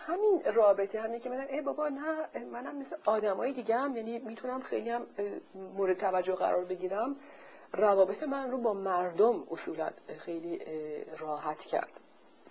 همین 0.07 0.41
رابطه 0.53 1.01
همین 1.01 1.19
که 1.19 1.29
من 1.29 1.47
ای 1.49 1.61
بابا 1.61 1.87
نه 1.87 2.39
منم 2.51 2.77
مثل 2.77 2.95
آدمای 3.05 3.53
دیگه 3.53 3.75
هم 3.75 3.97
یعنی 3.97 4.19
می‌تونم 4.19 4.61
خیلی 4.61 4.89
هم 4.89 5.07
مورد 5.55 5.97
توجه 5.97 6.35
قرار 6.35 6.65
بگیرم. 6.65 7.15
روابط 7.75 8.23
من 8.23 8.51
رو 8.51 8.57
با 8.57 8.73
مردم 8.73 9.43
اصولا 9.51 9.89
خیلی 10.17 10.61
راحت 11.17 11.59
کرد. 11.59 11.91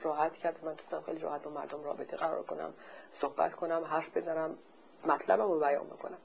راحت 0.02 0.36
کرد. 0.36 0.64
من 0.64 0.74
دوستم 0.74 1.00
خیلی 1.00 1.18
راحت 1.18 1.42
با 1.42 1.50
مردم 1.50 1.84
رابطه 1.84 2.16
قرار 2.16 2.42
کنم 2.42 2.74
صحبت 3.12 3.54
کنم 3.54 3.84
حرف 3.84 4.16
بزنم 4.16 4.58
مطلبم 5.06 5.52
رو 5.52 5.60
بیان 5.60 5.86
بکنم. 5.86 6.18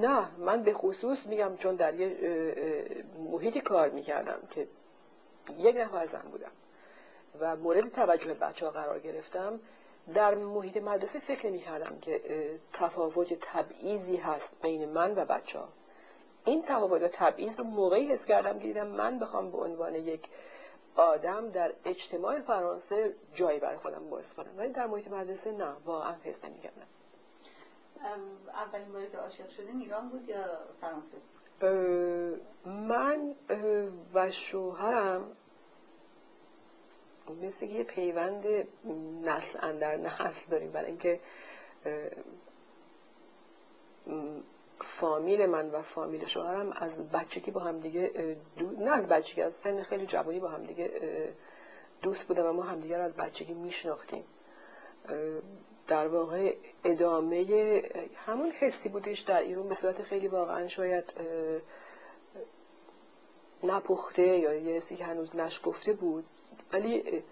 نه 0.00 0.38
من 0.38 0.62
به 0.62 0.72
خصوص 0.72 1.26
میگم 1.26 1.56
چون 1.56 1.74
در 1.74 1.94
یه 1.94 3.04
محیطی 3.18 3.60
کار 3.60 3.90
می‌کردم 3.90 4.38
که 4.50 4.68
یک 5.58 5.76
نفر 5.76 6.04
زن 6.04 6.22
بودم 6.30 6.52
و 7.40 7.56
مورد 7.56 7.88
توجه 7.88 8.34
بچه 8.34 8.66
ها 8.66 8.72
قرار 8.72 8.98
گرفتم. 8.98 9.60
در 10.14 10.34
محیط 10.34 10.76
مدرسه 10.76 11.18
فکر 11.18 11.46
نمی 11.46 11.58
کردم 11.58 11.98
که 11.98 12.20
تفاوت 12.72 13.34
تبعیضی 13.40 14.16
هست 14.16 14.56
بین 14.62 14.88
من 14.88 15.14
و 15.14 15.24
بچه 15.24 15.58
ها 15.58 15.68
این 16.48 16.62
تفاوت 16.62 17.02
تبعیض 17.04 17.58
رو 17.58 17.64
موقعی 17.64 18.08
حس 18.08 18.26
کردم 18.26 18.58
که 18.58 18.66
دیدم 18.66 18.86
من 18.86 19.18
بخوام 19.18 19.50
به 19.50 19.58
عنوان 19.58 19.94
یک 19.94 20.28
آدم 20.96 21.48
در 21.50 21.72
اجتماع 21.84 22.40
فرانسه 22.40 23.14
جایی 23.32 23.60
برای 23.60 23.78
خودم 23.78 24.10
باز 24.10 24.34
کنم. 24.34 24.56
ولی 24.56 24.72
در 24.72 24.86
محیط 24.86 25.08
مدرسه 25.08 25.52
نه 25.52 25.72
واقعا 25.84 26.14
حس 26.24 26.44
نمی 26.44 26.60
کردم 26.60 26.86
اولین 28.54 28.92
باری 28.92 29.10
که 29.10 29.18
عاشق 29.18 29.48
شدین 29.48 29.80
ایران 29.80 30.08
بود 30.08 30.28
یا 30.28 30.44
فرانسه 30.80 31.16
من 32.66 33.34
و 34.14 34.30
شوهرم 34.30 35.36
مثل 37.42 37.66
یه 37.66 37.84
پیوند 37.84 38.44
نسل 39.22 39.58
اندر 39.62 39.96
نسل 39.96 40.50
داریم. 40.50 40.72
برای 40.72 40.86
اینکه 40.86 41.20
فامیل 44.80 45.46
من 45.46 45.70
و 45.70 45.82
فامیل 45.82 46.24
شوهرم 46.24 46.72
از 46.72 47.10
بچگی 47.10 47.50
با 47.50 47.60
هم 47.60 47.80
دیگه 47.80 48.36
نه 48.78 48.90
از 48.90 49.08
بچگی 49.08 49.42
از 49.42 49.54
سن 49.54 49.82
خیلی 49.82 50.06
جوانی 50.06 50.40
با 50.40 50.48
هم 50.48 50.64
دیگه 50.64 50.90
دوست 52.02 52.28
بودن 52.28 52.46
و 52.46 52.52
ما 52.52 52.62
همدیگه 52.62 52.96
رو 52.96 53.04
از 53.04 53.14
بچگی 53.14 53.54
میشناختیم. 53.54 54.24
در 55.86 56.08
واقع 56.08 56.54
ادامه 56.84 57.82
همون 58.16 58.50
حسی 58.50 58.88
بودش 58.88 59.20
در 59.20 59.40
ایران 59.40 59.68
به 59.68 59.74
صورت 59.74 60.02
خیلی 60.02 60.28
واقعا 60.28 60.66
شاید 60.66 61.04
نپخته 63.62 64.22
یا 64.38 64.54
یه 64.54 64.76
حسی 64.76 64.96
که 64.96 65.04
هنوز 65.04 65.36
نشگفته 65.36 65.92
بود. 65.92 66.24
ولی 66.72 67.22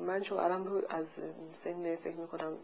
من 0.00 0.22
شوهرم 0.22 0.64
رو 0.64 0.82
از 0.88 1.06
سن 1.52 1.96
فکر 1.96 2.16
می‌کنم 2.16 2.58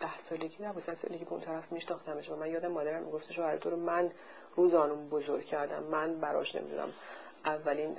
ده 0.00 0.16
سالگی 0.16 0.56
سه 0.76 0.94
سالگی 0.94 1.24
به 1.24 1.32
اون 1.32 1.40
طرف 1.40 1.72
میشناختمش 1.72 2.30
و 2.30 2.36
من 2.36 2.50
یادم 2.50 2.68
مادرم 2.68 3.02
می‌گفت 3.02 3.32
شوهر 3.32 3.56
تو 3.56 3.70
رو 3.70 3.76
من 3.76 4.10
روزانم 4.56 5.08
بزرگ 5.08 5.44
کردم 5.44 5.82
من 5.82 6.20
براش 6.20 6.54
نمی‌دونم 6.54 6.92
اولین 7.44 7.96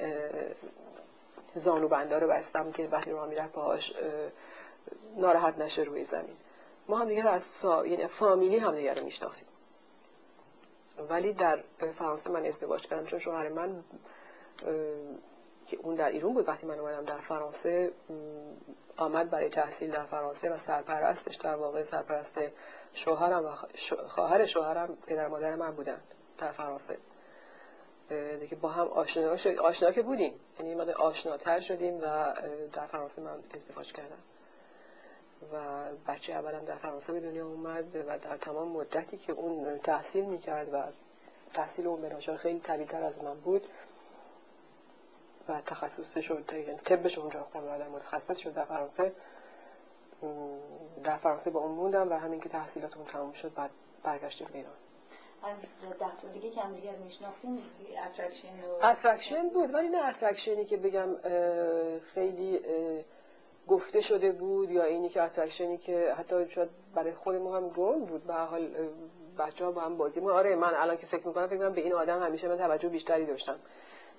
زانو 1.55 1.87
بنده 1.87 2.19
رو 2.19 2.27
بستم 2.27 2.71
که 2.71 2.87
وقتی 2.87 3.11
راه 3.11 3.27
می‌رفت 3.27 3.53
باهاش 3.53 3.93
ناراحت 5.17 5.57
نشه 5.57 5.81
روی 5.83 6.03
زمین. 6.03 6.35
ما 6.87 6.97
هم 6.97 7.07
دیگه 7.07 7.27
از 7.27 7.47
فا... 7.47 7.85
یعنی 7.85 8.07
فامیلی 8.07 8.57
هم 8.57 8.75
دیگه 8.75 8.93
رو 8.93 9.03
میشناختیم. 9.03 9.47
ولی 11.09 11.33
در 11.33 11.63
فرانسه 11.97 12.31
من 12.31 12.45
ازدواج 12.45 12.87
کردم 12.87 13.05
چون 13.05 13.19
شوهر 13.19 13.49
من 13.49 13.83
که 15.69 15.77
اون 15.77 15.95
در 15.95 16.09
ایران 16.09 16.33
بود. 16.33 16.47
وقتی 16.47 16.67
من 16.67 16.79
اومدم 16.79 17.05
در 17.05 17.19
فرانسه 17.19 17.91
آمد 18.97 19.29
برای 19.29 19.49
تحصیل 19.49 19.91
در 19.91 20.05
فرانسه 20.05 20.49
و 20.49 20.57
سرپرستش 20.57 21.35
در 21.35 21.55
واقع 21.55 21.83
سرپرست 21.83 22.39
شوهرم 22.93 23.45
و 23.45 23.49
خواهر 24.07 24.45
شوهرم 24.45 24.97
پدر 25.07 25.27
مادر 25.27 25.55
من 25.55 25.71
بودن 25.71 26.01
در 26.37 26.51
فرانسه. 26.51 26.97
دیگه 28.39 28.55
با 28.55 28.69
هم 28.69 28.87
آشنا 28.87 29.35
آشنا 29.61 29.91
که 29.91 30.01
بودیم. 30.01 30.33
یعنی 30.59 30.75
ما 30.75 30.83
آشناتر 30.83 31.59
شدیم 31.59 31.97
و 31.97 32.33
در 32.73 32.85
فرانسه 32.85 33.21
من 33.21 33.39
ازدواج 33.53 33.93
کردم. 33.93 34.19
و 35.53 35.85
بچه 36.07 36.33
اولم 36.33 36.65
در 36.65 36.75
فرانسه 36.75 37.13
به 37.13 37.19
دنیا 37.19 37.47
اومد 37.47 37.95
و 37.95 38.17
در 38.17 38.37
تمام 38.37 38.67
مدتی 38.67 39.17
که 39.17 39.33
اون 39.33 39.79
تحصیل 39.79 40.25
می‌کرد 40.25 40.73
و 40.73 40.83
تحصیل 41.53 41.87
اون 41.87 42.01
به 42.01 42.37
خیلی 42.37 42.59
طبیعتر 42.59 43.03
از 43.03 43.23
من 43.23 43.39
بود 43.39 43.67
و 45.49 45.61
تخصصش 45.61 46.25
شد 46.25 46.45
یعنی 46.53 46.77
طبش 46.77 47.17
اونجا 47.17 47.43
خوند 47.43 47.65
و 47.67 47.95
متخصص 47.95 48.37
شد 48.37 48.53
در 48.53 48.65
فرانسه. 48.65 49.13
در 51.03 51.17
فرانسه 51.17 51.51
با 51.51 51.59
اون 51.59 51.71
موندم 51.71 52.09
و 52.09 52.13
همین 52.13 52.39
که 52.39 52.49
تحصیلات 52.49 52.97
اون 52.97 53.05
تموم 53.05 53.31
شد 53.31 53.53
بعد 53.53 53.69
برگشتیم 54.03 54.47
ایران. 54.53 54.73
از 55.43 55.57
ده 55.99 56.33
دیگه 56.33 56.49
که 56.49 56.61
هم 56.61 56.75
دیگر 56.75 56.95
میشناختیم 56.95 57.63
attraction 58.05 58.47
و... 58.47 58.85
attraction 58.85 59.49
بود 59.49 59.73
ولی 59.73 59.89
نه 59.89 60.07
attraction 60.09 60.60
ی 60.60 60.65
که 60.65 60.77
بگم 60.77 61.15
خیلی 62.13 62.59
گفته 63.67 64.01
شده 64.01 64.31
بود 64.31 64.71
یا 64.71 64.83
اینی 64.83 65.09
که 65.09 65.23
attraction 65.23 65.72
ی 65.72 65.77
که 65.77 66.13
حتی 66.17 66.47
شاید 66.47 66.69
برای 66.95 67.13
خودمون 67.13 67.55
هم 67.55 67.69
گم 67.69 68.05
بود. 68.05 68.23
به 68.23 68.33
حال 68.33 68.67
بچه 69.39 69.65
ها 69.65 69.71
با 69.71 69.81
هم 69.81 69.97
بازی 69.97 70.21
ما 70.21 70.31
آره 70.31 70.55
من 70.55 70.73
الان 70.73 70.97
که 70.97 71.05
فکر 71.05 71.27
می‌کنم 71.27 71.47
فکر 71.47 71.57
می‌کنم 71.57 71.73
به 71.73 71.81
این 71.81 71.93
آدم 71.93 72.23
همیشه 72.23 72.47
من 72.47 72.57
توجه 72.57 72.89
بیشتری 72.89 73.25
داشتم. 73.25 73.59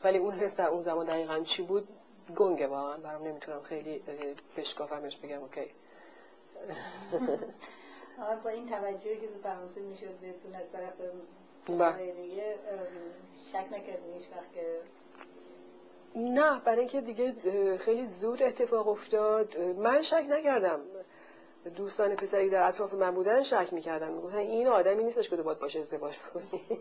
ولی 0.05 0.19
اون 0.19 0.35
حس 0.35 0.57
در 0.57 0.69
اون 0.69 0.83
زمان 0.83 1.07
دقیقا 1.07 1.39
چی 1.39 1.63
بود؟ 1.63 1.89
گنگه 2.37 2.67
واقعا. 2.67 2.97
برام 2.97 3.23
نمی‌تونم 3.23 3.63
خیلی 3.63 4.03
بشکافمش 4.57 5.17
بگم 5.17 5.41
اوکی. 5.41 5.71
با 8.45 8.51
این 8.51 8.69
توجهی 8.69 9.21
که 9.21 9.29
فرانسه 9.43 9.81
می‌شد 9.81 10.15
بهتون 10.21 10.55
از 10.55 10.73
طرف 10.73 10.93
بله. 11.79 12.13
دیگه 12.13 12.57
شک 13.53 13.73
نکردین 13.73 14.15
هیچ 14.15 14.29
وقت 14.37 14.53
که؟ 14.55 14.81
نه 16.17 16.61
برای 16.61 16.79
اینکه 16.79 17.01
دیگه 17.01 17.35
خیلی 17.79 18.07
زود 18.07 18.43
اتفاق 18.43 18.89
افتاد. 18.89 19.59
من 19.59 20.01
شک 20.01 20.25
نکردم. 20.29 20.81
دوستان 21.77 22.17
پسری 22.17 22.51
در 22.51 22.69
اطراف 22.69 22.95
من 22.95 23.15
بودن 23.15 23.43
شک 23.43 23.73
می‌کردم 23.73 24.13
می‌گفتن 24.13 24.39
این 24.39 24.67
آدمی 24.67 25.05
نیستش 25.05 25.31
که 25.31 25.37
باید 25.37 25.59
باشه 25.59 25.81
ازدواج 25.81 26.19
کنی. 26.19 26.61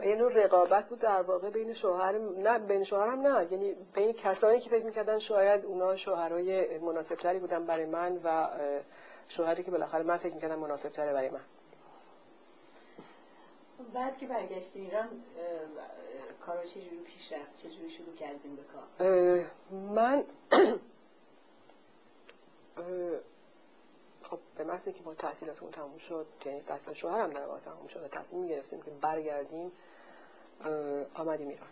و 0.00 0.04
یه 0.04 0.16
نوع 0.16 0.32
رقابت 0.32 0.88
بود 0.88 0.98
در 0.98 1.22
واقع 1.22 1.50
بین 1.50 1.72
شوهر 1.72 2.18
نه 2.18 2.58
بین 2.58 2.84
شوهرم 2.84 3.20
نه 3.20 3.52
یعنی 3.52 3.74
بین 3.94 4.12
کسانی 4.12 4.60
که 4.60 4.70
فکر 4.70 4.84
می‌کردن 4.84 5.18
شاید 5.18 5.64
اونا 5.64 5.96
شوهرای 5.96 6.78
مناسبتری 6.78 7.38
بودن 7.38 7.66
برای 7.66 7.86
من 7.86 8.20
و 8.24 8.48
شوهری 9.28 9.62
که 9.62 9.70
بالاخره 9.70 10.02
من 10.02 10.16
فکر 10.16 10.34
می‌کردم 10.34 10.58
مناسب 10.58 10.88
تره 10.88 11.12
برای 11.12 11.30
من. 11.30 11.40
بعد 13.94 14.18
که 14.18 14.26
برگشتی 14.26 14.80
ایران 14.80 15.08
کارا 16.46 16.64
چجوری 16.64 16.98
پیش 17.04 17.32
رفت؟ 17.32 17.56
چجوری 17.56 17.90
شروع 17.90 18.14
کردیم 18.14 18.56
به 18.56 18.62
کار؟ 18.62 19.44
من 19.70 20.24
خب 24.22 24.38
به 24.56 24.64
محض 24.64 24.84
که 24.84 25.02
ما 25.04 25.14
تحصیلاتمون 25.14 25.70
تموم 25.70 25.98
شد 25.98 26.26
یعنی 26.44 26.60
تحصیل 26.60 26.92
شوهرم 26.92 27.30
در 27.30 27.46
واقع 27.46 27.58
تموم 27.58 27.86
شد 27.86 28.10
تصمیم 28.12 28.46
گرفتیم 28.46 28.82
که 28.82 28.90
برگردیم 28.90 29.72
آمدیم 31.14 31.48
ایران. 31.48 31.68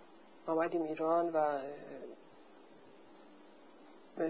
آمدیم 0.46 0.82
ایران 0.82 1.30
و 1.32 1.58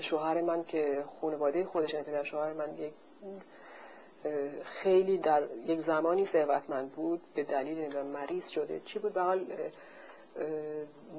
شوهر 0.00 0.40
من 0.40 0.64
که 0.64 1.04
خانواده 1.20 1.64
خودش 1.64 1.94
یعنی 1.94 2.07
پدر 2.07 2.22
شوهر 2.22 2.52
من 2.52 2.76
خیلی 4.64 5.18
در 5.18 5.48
یک 5.66 5.78
زمانی 5.78 6.24
ثروتمند 6.24 6.92
بود 6.92 7.20
به 7.35 7.44
دلیل 7.44 8.02
مریض 8.02 8.48
شده. 8.48 8.81
چی 8.85 8.98
بود؟ 8.98 9.12
به 9.12 9.20
حال 9.20 9.47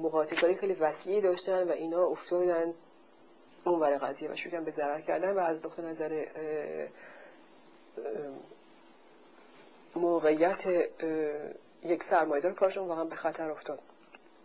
مقاطعه 0.02 0.54
خیلی 0.54 0.74
وسیعی 0.74 1.20
داشتن 1.20 1.68
و 1.68 1.72
اینا 1.72 2.02
افتادن 2.02 2.74
اون 3.64 3.80
ور 3.80 3.98
قضیه 3.98 4.30
و 4.30 4.34
شروع 4.34 4.60
به 4.60 4.70
ضرر 4.70 5.00
کردن 5.00 5.30
و 5.30 5.38
از 5.38 5.66
نقطه 5.66 5.82
نظر 5.82 6.26
موقعیت 9.96 10.88
یک 11.82 12.02
سرمایدار 12.02 12.52
کارشون 12.52 12.88
واقعا 12.88 13.04
به 13.04 13.14
خطر 13.14 13.50
افتاد. 13.50 13.80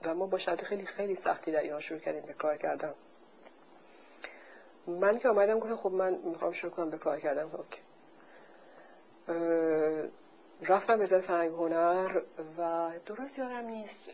و 0.06 0.16
ما 0.16 0.26
با 0.26 0.38
شرط 0.38 0.64
خیلی 0.64 0.86
خیلی 0.86 1.16
سختی 1.16 1.52
در 1.52 1.60
ایران 1.60 1.80
شروع 1.80 2.00
کردیم 2.00 2.22
به 2.22 2.34
کار 2.34 2.58
کردن. 2.58 2.94
من 4.88 5.20
که 5.20 5.30
آمدم 5.30 5.60
گفتم 5.60 5.76
خب 5.76 5.92
من 5.92 6.14
می‌خوام 6.14 6.52
شروع 6.52 6.72
کنم 6.72 6.90
به 6.90 6.98
کار 6.98 7.20
کردن. 7.20 7.44
اوکی. 7.44 7.82
رفتم 10.62 10.98
به 10.98 11.06
فرنگ 11.06 11.52
هنر 11.52 12.22
و 12.58 12.92
درست 13.06 13.38
یادم 13.38 13.66
نیست. 13.66 14.10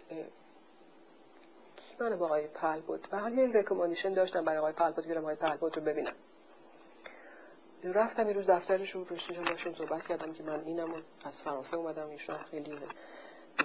من 1.99 2.15
با 2.15 2.25
آقای 2.25 2.47
پل 2.47 2.79
بود 2.79 3.07
و 3.11 3.19
حالی 3.19 3.41
این 3.41 3.53
رکوماندیشن 3.53 4.13
داشتم 4.13 4.45
برای 4.45 4.57
آقای 4.57 4.73
پل 4.73 4.91
بود 4.91 5.07
که 5.07 5.19
آقای 5.19 5.35
پل 5.35 5.57
بود 5.57 5.77
رو 5.77 5.83
ببینم. 5.83 6.13
رفتم 7.83 8.27
یه 8.27 8.33
روز 8.33 8.49
دفترشون 8.49 9.05
پشتشون 9.05 9.43
باشون 9.43 9.73
صحبت 9.73 10.07
کردم 10.07 10.33
که 10.33 10.43
من 10.43 10.63
اینم 10.65 10.93
از 11.25 11.43
فرانسه 11.43 11.77
اومدم 11.77 12.09
ایشون 12.09 12.37
خیلی 12.37 12.77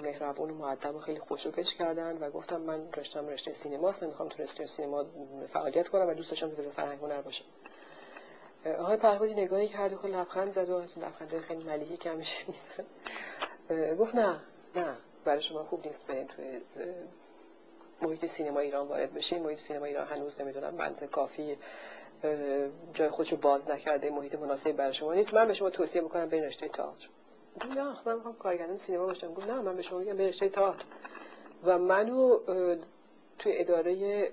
مهربون 0.01 0.49
و 0.49 0.53
معدب 0.53 0.95
و 0.95 0.99
خیلی 0.99 1.19
خوشوکش 1.19 1.75
کردن 1.75 2.17
و 2.17 2.29
گفتم 2.29 2.61
من 2.61 2.91
رشتم 2.97 3.27
رشته 3.27 3.51
سینماست 3.51 4.03
می‌خوام 4.03 4.29
تو 4.29 4.43
رشته 4.43 4.65
سینما 4.65 5.05
فعالیت 5.53 5.87
کنم 5.87 6.07
و 6.07 6.13
دوست 6.13 6.29
داشتم 6.29 6.49
تو 6.49 6.71
فرهنگ 6.71 6.99
هنر 6.99 7.21
باشم. 7.21 7.45
آقای 8.79 8.97
پهبادی 8.97 9.33
نگاهی 9.33 9.67
کرد 9.67 10.05
و 10.05 10.07
لبخند 10.07 10.51
زد 10.51 10.69
و 10.69 10.75
از 10.75 10.97
لبخنده 10.97 11.39
خیلی 11.39 11.63
ملیحی 11.63 11.97
که 11.97 12.09
همیشه 12.09 12.45
میزن 12.47 13.95
گفت 13.95 14.15
نه 14.15 14.39
نه 14.75 14.95
برای 15.25 15.41
شما 15.41 15.63
خوب 15.63 15.87
نیست 15.87 16.07
به 16.07 16.23
توی 16.23 16.61
محیط 18.01 18.25
سینما 18.25 18.59
ایران 18.59 18.87
وارد 18.87 19.13
بشین 19.13 19.43
محیط 19.43 19.59
سینما 19.59 19.85
ایران 19.85 20.07
هنوز 20.07 20.41
نمی‌دونم 20.41 20.75
منزه 20.75 21.07
کافی 21.07 21.57
جای 22.93 23.09
خودشو 23.09 23.37
باز 23.37 23.69
نکرده 23.69 24.09
محیط 24.09 24.35
مناسبی 24.35 24.73
برای 24.73 24.93
شما 24.93 25.13
نیست. 25.13 25.33
من 25.33 25.47
به 25.47 25.53
شما 25.53 25.69
توصیه 25.69 26.01
بکنم 26.01 26.29
به 26.29 26.45
رشته 26.45 26.67
تئاتر. 26.67 27.07
نه 27.63 27.83
من 28.05 28.15
می‌خوام 28.15 28.35
کارگردان 28.35 28.77
سینما 28.77 29.05
باشم. 29.05 29.33
گفت 29.33 29.47
نه 29.47 29.61
من 29.61 29.75
به 29.75 29.81
شما 29.81 29.99
میگم 29.99 30.17
به 30.17 30.27
رشته 30.27 30.49
تئاتر. 30.49 30.85
و 31.63 31.77
منو 31.79 32.39
توی 33.39 33.57
اداره 33.57 34.31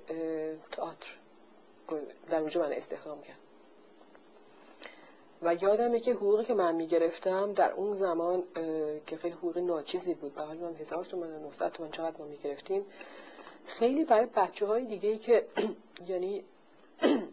تئاتر 0.73 1.16
در 2.31 2.39
اونجا 2.39 2.61
من 2.61 2.73
استخدام 2.73 3.23
کرد 3.23 3.36
و 5.43 5.55
یادمه 5.55 6.01
که 6.01 6.12
حقوقی 6.12 6.44
که 6.44 6.55
من 6.55 6.74
می‌گرفتم 6.74 7.53
در 7.53 7.73
اون 7.73 7.94
زمان 7.94 8.43
که 9.07 9.16
خیلی 9.16 9.35
حقوق 9.35 9.59
ناچیزی 9.59 10.15
بود 10.15 10.35
به 10.35 10.43
حال 10.43 10.57
من 10.57 10.74
هزار 10.74 11.05
تومن 11.05 11.43
900 11.43 11.73
تومن 11.73 11.90
چقدر 11.90 12.16
ما 12.19 12.24
می‌گرفتیم 12.24 12.86
خیلی 13.66 14.05
برای 14.05 14.27
بچه 14.27 14.66
های 14.66 14.85
دیگه 14.85 15.09
ای 15.09 15.19
که 15.19 15.47
یعنی 16.09 16.44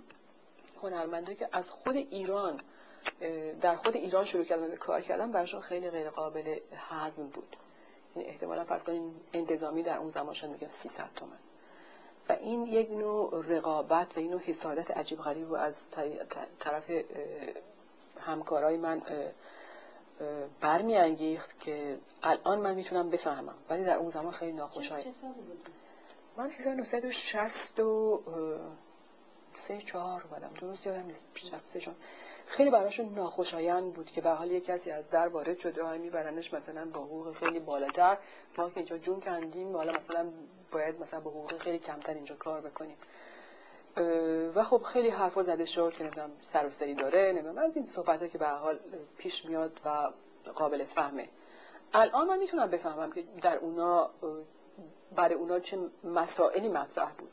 هنرمنده 0.83 1.35
که 1.35 1.49
از 1.51 1.69
خود 1.69 1.95
ایران 1.95 2.59
در 3.61 3.75
خود 3.75 3.95
ایران 3.95 4.23
شروع 4.23 4.43
کردن 4.43 4.67
به 4.67 4.77
کار 4.77 5.01
کردن 5.01 5.31
براشون 5.31 5.61
خیلی 5.61 5.89
غیر 5.89 6.09
قابل 6.09 6.59
هضم 6.75 7.27
بود. 7.27 7.55
این 8.15 8.25
یعنی 8.25 8.35
احتمالا 8.35 8.63
فرض 8.63 8.83
کنین 8.83 9.15
انتظامی 9.33 9.83
در 9.83 9.97
اون 9.97 10.09
زمان 10.09 10.33
شد 10.33 10.47
میگم 10.47 10.67
300 10.67 11.09
تومن. 11.15 11.37
و 12.29 12.31
این 12.31 12.67
یک 12.67 12.91
نوع 12.91 13.45
رقابت 13.47 14.17
و 14.17 14.19
این 14.19 14.31
نوع 14.31 14.39
حسادت 14.39 14.91
عجیب 14.91 15.19
غریب 15.19 15.53
از 15.53 15.89
طرف 16.59 16.91
همکارای 18.19 18.77
من 18.77 19.01
برمیانگیخت 20.61 21.59
که 21.59 21.97
الان 22.23 22.59
من 22.59 22.75
می‌تونم 22.75 23.09
بفهمم. 23.09 23.55
ولی 23.69 23.83
در 23.83 23.97
اون 23.97 24.07
زمان 24.07 24.31
خیلی 24.31 24.51
ناخوشایند. 24.51 25.15
من 26.37 26.49
1960 26.49 27.79
و 27.79 28.23
سه 29.53 29.81
چهار 29.81 30.23
بودم 30.23 30.51
درست 30.61 30.85
یادم 30.85 31.05
نیست. 31.05 31.19
خیلی 32.49 32.69
براشون 32.69 33.13
ناخوشایند 33.13 33.93
بود 33.93 34.11
که 34.11 34.21
به 34.21 34.29
حال 34.29 34.51
یک 34.51 34.65
کسی 34.65 34.91
از 34.91 35.09
در 35.09 35.27
وارد 35.27 35.57
شده 35.57 35.83
و 35.83 35.97
میبرنش 35.97 36.53
مثلا 36.53 36.85
با 36.85 36.99
حقوق 36.99 37.33
خیلی 37.33 37.59
بالاتر. 37.59 38.17
ما 38.57 38.69
که 38.69 38.77
اینجا 38.77 38.97
جون 38.97 39.19
کندیم 39.19 39.75
حالا 39.75 39.91
مثلا 39.91 40.31
باید 40.71 41.01
مثلا 41.01 41.19
با 41.19 41.31
حقوق 41.31 41.57
خیلی 41.57 41.79
کمتر 41.79 42.13
اینجا 42.13 42.35
کار 42.35 42.61
بکنیم. 42.61 42.97
و 44.55 44.63
خب 44.63 44.81
خیلی 44.81 45.09
حرفا 45.09 45.41
زده 45.41 45.65
شد 45.65 45.93
که 45.97 46.03
نمی‌دونم 46.03 46.31
سر 46.39 46.65
و 46.65 46.69
سری 46.69 46.93
داره 46.95 47.31
نمی‌دونم. 47.31 47.57
از 47.57 47.75
این 47.75 47.85
صحبت 47.85 48.31
که 48.31 48.37
به 48.37 48.47
حال 48.47 48.79
پیش 49.17 49.45
میاد 49.45 49.81
و 49.85 50.11
قابل 50.55 50.85
فهمه. 50.85 51.29
الان 51.93 52.27
من 52.27 52.39
می‌تونم 52.39 52.69
بفهمم 52.69 53.11
که 53.11 53.23
در 53.41 53.57
اونا 53.57 54.09
برای 55.15 55.35
اونا 55.35 55.59
چه 55.59 55.77
مسائلی 56.03 56.69
مطرح 56.69 57.13
بود. 57.13 57.31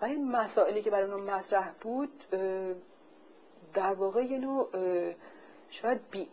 و 0.00 0.04
این 0.04 0.30
مسائلی 0.30 0.82
که 0.82 0.90
برای 0.90 1.10
اونا 1.10 1.36
مطرح 1.36 1.72
بود 1.80 2.24
در 3.74 3.94
واقع 3.94 4.24
یه 4.24 4.38
نوع 4.38 4.68
شاید 5.68 6.00
بی 6.10 6.28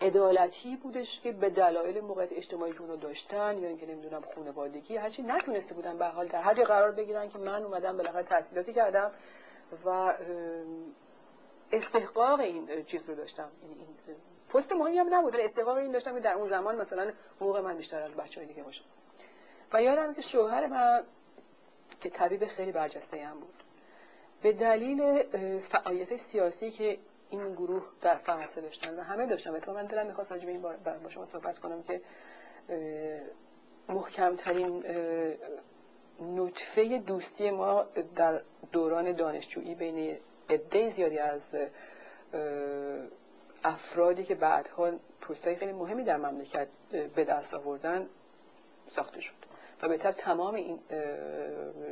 عدالتی 0.00 0.76
بودش 0.76 1.20
که 1.20 1.32
به 1.32 1.50
دلایل 1.50 2.00
موقعیت 2.00 2.32
اجتماعی 2.32 2.72
که 2.72 2.80
اونا 2.80 2.96
داشتن 2.96 3.58
یا 3.58 3.68
اینکه 3.68 3.86
نمی‌دونم 3.86 4.22
خانوادگی 4.34 4.96
هرچی 4.96 5.22
نتونسته 5.22 5.74
بودن 5.74 5.98
به 5.98 6.06
حال 6.06 6.28
در 6.28 6.42
حدی 6.42 6.64
قرار 6.64 6.92
بگیرن 6.92 7.28
که 7.28 7.38
من 7.38 7.62
اومدم 7.62 7.96
بالاخره 7.96 8.22
تحصیلاتی 8.22 8.72
کردم 8.72 9.12
و 9.84 10.14
استحقاق 11.72 12.40
این 12.40 12.84
چیز 12.84 13.08
رو 13.08 13.14
داشتم. 13.14 13.50
این 13.62 13.76
پست 14.48 14.72
مهمی 14.72 14.98
هم 14.98 15.14
نبود 15.14 15.36
استحقاق 15.36 15.76
این 15.76 15.92
داشتم 15.92 16.14
که 16.14 16.20
در 16.20 16.34
اون 16.34 16.48
زمان 16.48 16.76
مثلا 16.76 17.12
حقوق 17.36 17.56
من 17.56 17.76
بیشتر 17.76 18.02
از 18.02 18.14
بچه 18.14 18.40
های 18.40 18.48
دیگه 18.48 18.62
باشه. 18.62 18.82
و 19.72 19.82
یادم 19.82 20.14
که 20.14 20.20
شوهر 20.20 20.66
من 20.66 21.04
که 22.00 22.10
طبیب 22.10 22.46
خیلی 22.46 22.72
برجسته 22.72 23.24
هم 23.24 23.40
بود. 23.40 23.55
به 24.42 24.52
دلیل 24.52 25.22
فعالیت 25.60 26.16
سیاسی 26.16 26.70
که 26.70 26.98
این 27.30 27.52
گروه 27.52 27.82
در 28.02 28.16
فرانسه 28.16 28.60
داشتن 28.60 28.98
و 28.98 29.02
همه 29.02 29.26
داشتن. 29.26 29.50
و 29.50 29.72
من 29.72 29.86
دلم 29.86 30.06
می‌خواست 30.06 30.32
راجع 30.32 30.48
این 30.48 30.62
با 31.02 31.08
شما 31.08 31.24
صحبت 31.24 31.58
کنم 31.58 31.82
که 31.82 32.00
محکمترین 33.88 34.84
نطفه 36.20 36.98
دوستی 36.98 37.50
ما 37.50 37.86
در 38.16 38.42
دوران 38.72 39.12
دانشجویی 39.12 39.74
بین 39.74 40.16
عده 40.50 40.88
زیادی 40.88 41.18
از 41.18 41.56
افرادی 43.64 44.24
که 44.24 44.34
بعدها 44.34 44.92
پستای 45.20 45.56
خیلی 45.56 45.72
مهمی 45.72 46.04
در 46.04 46.16
مملکت 46.16 46.68
به 47.14 47.24
دست 47.24 47.54
آوردن 47.54 48.06
ساخته 48.88 49.20
شد. 49.20 49.34
و 49.82 49.88
به 49.88 49.98
تمام 49.98 50.54
این 50.54 50.78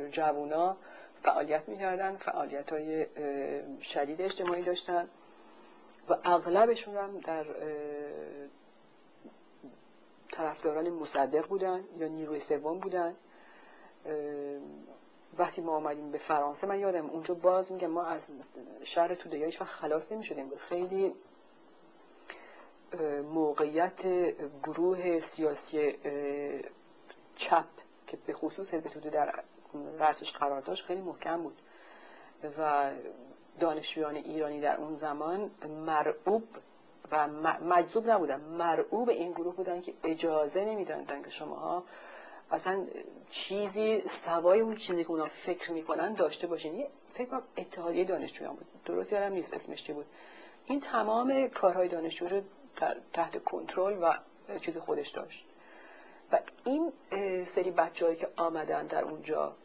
جوونا 0.09 0.77
فعالیت 1.25 1.69
می‌کردن 1.69 2.15
فعالیت 2.15 2.73
های 2.73 3.05
شدید 3.81 4.21
اجتماعی 4.21 4.63
داشتن 4.63 5.09
و 6.09 6.17
اغلبشون 6.23 6.97
هم 6.97 7.19
در 7.19 7.45
طرفداران 10.31 10.89
مصدق 10.89 11.47
بودن 11.47 11.83
یا 11.97 12.07
نیروی 12.07 12.39
سوم 12.39 12.79
بودن. 12.79 13.15
وقتی 15.37 15.61
ما 15.61 15.75
آمدیم 15.75 16.11
به 16.11 16.17
فرانسه 16.17 16.67
من 16.67 16.79
یادم 16.79 17.09
اونجا 17.09 17.33
باز 17.33 17.71
میگم 17.71 17.87
ما 17.87 18.03
از 18.03 18.31
شهر 18.83 19.15
توده 19.15 19.45
هیچ 19.45 19.61
خلاص 19.61 20.11
نمی‌شدیم. 20.11 20.51
خیلی 20.57 21.15
موقعیت 23.33 24.05
گروه 24.63 25.19
سیاسی 25.19 25.97
چپ 27.35 27.65
که 28.07 28.17
به 28.25 28.33
خصوص 28.33 28.73
حزب 28.73 29.09
در 29.09 29.43
رأسش 29.99 30.31
قرار 30.31 30.61
داشت 30.61 30.85
خیلی 30.85 31.01
محکم 31.01 31.43
بود. 31.43 31.57
و 32.57 32.91
دانشجویان 33.59 34.15
ایرانی 34.15 34.61
در 34.61 34.77
اون 34.77 34.93
زمان 34.93 35.51
مرعوب 35.85 36.43
و 37.11 37.27
مجذوب 37.63 38.09
نبودن 38.09 38.41
مرعوب 38.41 39.09
این 39.09 39.31
گروه 39.31 39.55
بودن 39.55 39.81
که 39.81 39.93
اجازه 40.03 40.65
نمی‌دادن 40.65 41.23
که 41.23 41.29
شماها 41.29 41.83
اصلا 42.51 42.85
چیزی 43.29 44.01
سوای 44.07 44.59
اون 44.59 44.75
چیزی 44.75 45.03
که 45.03 45.11
اونا 45.11 45.25
فکر 45.25 45.71
می‌کنن 45.71 46.13
داشته 46.13 46.47
باشین. 46.47 46.87
فکر 47.13 47.29
کنم 47.29 47.43
اتحادیه 47.57 48.03
دانشجویان 48.05 48.55
بود. 48.55 48.65
درست 48.85 49.13
یادم 49.13 49.33
نیست 49.33 49.53
اسمش 49.53 49.83
چی 49.83 49.93
بود. 49.93 50.05
این 50.65 50.79
تمام 50.79 51.47
کارهای 51.47 51.87
دانشجو 51.87 52.27
رو 52.27 52.41
تحت 53.13 53.43
کنترل 53.43 54.03
و 54.03 54.13
چیز 54.59 54.77
خودش 54.77 55.09
داشت. 55.09 55.45
و 56.31 56.39
این 56.63 56.93
سری 57.45 57.71
بچههایی 57.71 58.17
که 58.17 58.27
آمدن 58.35 58.87
در 58.87 59.03
اونجا 59.03 59.55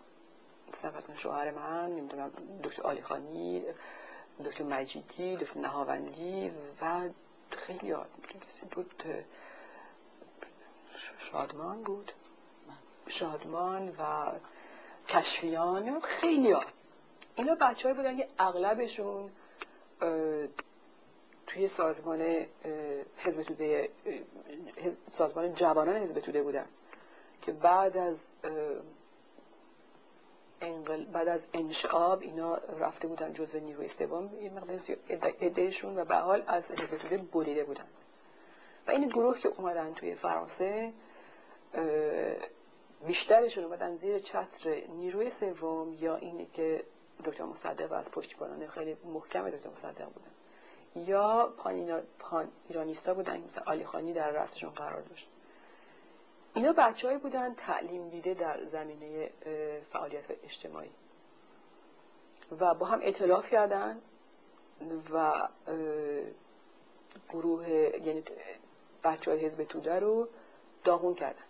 مثلا 0.96 1.16
شوهر 1.16 1.50
من 1.50 1.90
نمی‌دونم 1.90 2.30
دکتر 2.64 2.82
آلی 2.82 3.02
خانی 3.02 3.64
دکتر 4.44 4.64
مجیدی 4.64 5.36
دکتر 5.36 5.60
نهاوندی 5.60 6.52
و 6.82 7.08
خیلی 7.50 7.94
کسی 8.40 8.66
بود 8.70 9.02
شادمان 11.18 11.82
بود. 11.82 12.12
شادمان 13.06 13.88
و 13.88 14.32
کشفیان 15.08 16.00
خیلی 16.00 16.52
ها. 16.52 16.64
اینا 17.34 17.54
بچه 17.60 17.88
های 17.88 17.96
بودن 17.96 18.16
که 18.16 18.28
اغلبشون 18.38 19.30
توی 21.46 21.68
سازمان 21.68 22.46
حزب 23.16 23.42
توده 23.42 23.90
سازمان 25.06 25.54
جوانان 25.54 25.96
حزب 25.96 26.20
توده 26.20 26.42
بودن. 26.42 26.66
که 27.42 27.52
بعد 27.52 27.96
از 27.96 28.20
بعد 31.12 31.28
از 31.28 31.48
انشعاب 31.52 32.20
اینا 32.20 32.54
رفته 32.54 33.08
بودن 33.08 33.32
جزو 33.32 33.60
نیروی 33.60 33.88
سوم 33.88 34.30
یه 34.42 34.50
مقدار 34.50 34.80
ادهشون 35.40 35.98
و 35.98 36.04
به 36.04 36.16
حال 36.16 36.42
از 36.46 36.70
حزب 36.70 36.96
توده 36.96 37.16
بریده 37.16 37.64
بودن. 37.64 37.86
و 38.86 38.90
این 38.90 39.08
گروه 39.08 39.38
که 39.38 39.48
اومدن 39.48 39.94
توی 39.94 40.14
فرانسه 40.14 40.92
بیشترشون 43.06 43.64
اومدن 43.64 43.96
زیر 43.96 44.18
چتر 44.18 44.86
نیروی 44.88 45.30
سوم 45.30 45.92
یا 45.92 46.16
اینی 46.16 46.46
که 46.46 46.84
دکتر 47.24 47.44
مصدق 47.44 47.92
از 47.92 48.10
پشتیبانان 48.10 48.66
خیلی 48.66 48.96
محکم 49.04 49.50
دکتر 49.50 49.70
مصدق 49.70 50.04
بودن. 50.04 50.30
یا 51.10 51.54
پان, 51.58 52.02
پان 52.18 52.48
ایرانیستا 52.68 53.14
بودن 53.14 53.40
مثل 53.40 53.60
آلی 53.66 53.84
خانی 53.84 54.12
در 54.12 54.30
رأسشون 54.30 54.70
قرار 54.70 55.00
داشت. 55.00 55.29
اینا 56.54 56.72
بچههایی 56.72 57.20
بودن 57.20 57.54
تعلیم 57.54 58.08
دیده 58.08 58.34
در 58.34 58.64
زمینه 58.64 59.30
فعالیت 59.92 60.24
اجتماعی. 60.44 60.90
و 62.60 62.74
با 62.74 62.86
هم 62.86 63.00
اطلاف 63.02 63.48
کردن 63.50 64.00
و 65.12 65.48
گروه 67.30 67.68
یعنی 67.68 68.24
بچه 69.04 69.30
های 69.30 69.40
حزب 69.40 69.64
توده 69.64 70.00
رو 70.00 70.28
داغون 70.84 71.14
کردن. 71.14 71.44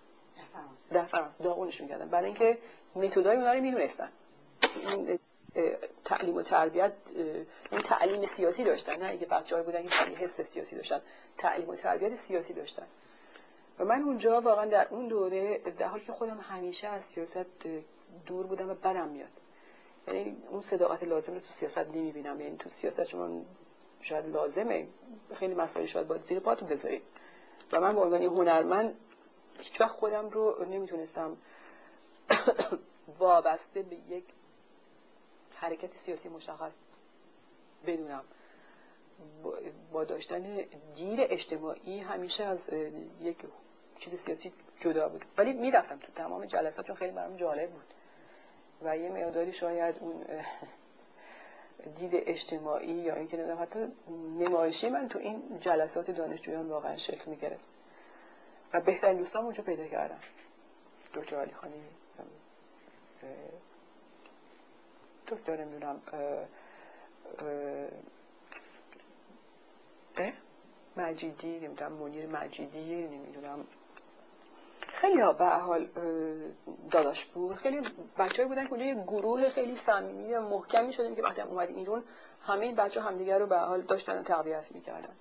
در 0.90 1.04
فرانسه. 1.04 1.44
داغونشون 1.44 1.88
کردن. 1.88 2.08
برای 2.08 2.26
اینکه 2.26 2.58
متدای 2.94 3.36
اونا 3.36 3.52
رو 3.52 3.60
می‌دونستن. 3.60 4.10
تعلیم 6.04 6.34
و 6.36 6.42
تربیت 6.42 6.92
این 7.70 7.80
تعلیم 7.84 8.24
سیاسی 8.24 8.64
داشتن. 8.64 9.02
نه 9.02 9.08
اینکه 9.08 9.26
بچه‌ها 9.26 9.62
بودن 9.62 9.82
که 9.82 9.94
حس 9.94 10.40
سیاسی 10.40 10.76
داشتن. 10.76 11.00
تعلیم 11.38 11.68
و 11.68 11.76
تربیت 11.76 12.14
سیاسی 12.14 12.54
داشتن. 12.54 12.86
و 13.80 13.84
من 13.84 14.02
اونجا 14.02 14.40
واقعا 14.40 14.66
در 14.66 14.88
اون 14.90 15.08
دوره 15.08 15.58
در 15.58 15.86
حالی 15.86 16.04
که 16.04 16.12
خودم 16.12 16.38
همیشه 16.38 16.88
از 16.88 17.02
سیاست 17.02 17.46
دور 18.26 18.46
بودم 18.46 18.70
و 18.70 18.74
بدم 18.74 19.08
میاد. 19.08 19.28
یعنی 20.06 20.36
اون 20.50 20.60
صداقت 20.60 21.02
لازم 21.02 21.34
رو 21.34 21.40
تو 21.40 21.54
سیاست 21.54 21.78
نمی‌بینم. 21.78 22.40
یعنی 22.40 22.56
تو 22.56 22.68
سیاست 22.68 23.04
شما 23.04 23.42
شاید 24.00 24.26
لازمه. 24.26 24.88
خیلی 25.34 25.54
مسائل 25.54 25.86
شاید 25.86 26.08
باید 26.08 26.22
زیر 26.22 26.40
پاتون 26.40 26.68
بذارید. 26.68 27.02
و 27.72 27.80
من 27.80 27.94
به 27.94 28.00
عنوان 28.00 28.22
هنرمند 28.22 28.94
هیچ 29.58 29.80
وقت 29.80 29.90
خودم 29.90 30.28
رو 30.28 30.64
نمی‌تونستم 30.64 31.36
وابسته 33.18 33.82
به 33.82 33.96
یک 33.96 34.24
حرکت 35.50 35.94
سیاسی 35.94 36.28
مشخص 36.28 36.78
بدونم. 37.86 38.24
با 39.92 40.04
داشتن 40.04 40.56
گیر 40.94 41.18
اجتماعی 41.20 41.98
همیشه 41.98 42.44
از 42.44 42.70
یک 43.20 43.46
چیز 44.00 44.20
سیاسی 44.20 44.52
جدا 44.78 45.08
بود. 45.08 45.24
ولی 45.38 45.52
می‌رفتم 45.52 45.96
تو 45.98 46.12
تمام 46.12 46.44
جلسات 46.44 46.86
چون 46.86 46.96
خیلی 46.96 47.12
برام 47.12 47.36
جالب 47.36 47.70
بود. 47.70 47.94
و 48.82 48.96
یه 48.96 49.10
مقداری 49.10 49.52
شاید 49.52 49.96
اون 50.00 50.24
دید 51.96 52.10
اجتماعی 52.14 52.92
یا 52.92 53.14
اینکه 53.14 53.36
نمی‌دونم 53.36 53.62
حتی 53.62 53.92
نمایشی 54.38 54.88
من 54.88 55.08
تو 55.08 55.18
این 55.18 55.58
جلسات 55.58 56.10
دانشجویان 56.10 56.68
واقعا 56.68 56.96
شکل 56.96 57.30
می‌گرفت. 57.30 57.64
و 58.72 58.80
بهترین 58.80 59.18
دوستان 59.18 59.44
اونجا 59.44 59.62
پیدا 59.62 59.86
کردم. 59.86 60.20
دکتر 61.14 61.36
علی 61.36 61.52
خانی 61.52 61.82
دکتر 65.26 65.56
نمی‌دونم 65.56 66.02
مجیدی 70.96 71.60
نمی‌دونم 71.60 71.92
منیر 71.92 72.26
مجیدی 72.26 73.06
نمی‌دونم. 73.06 73.66
خیلی 75.00 75.20
ها 75.20 75.32
به 75.32 75.46
حال 75.46 75.88
داداشپور 76.90 77.54
خیلی 77.54 77.80
بچه 78.18 78.44
بودن 78.44 78.66
که 78.66 78.76
یه 78.76 78.94
گروه 78.94 79.48
خیلی 79.48 79.74
صمیمی 79.74 80.34
و 80.34 80.40
محکمی 80.40 80.92
شدیم 80.92 81.14
که 81.14 81.22
وقتی 81.22 81.40
اومدیم 81.40 81.76
ایران 81.76 82.04
همه 82.42 82.66
این 82.66 82.74
بچه 82.74 83.00
همدیگر 83.00 83.38
رو 83.38 83.46
به 83.46 83.58
حال 83.58 83.80
داشتن 83.80 84.18
و 84.18 84.22
تقویت 84.22 84.72
می‌کردن. 84.72 85.12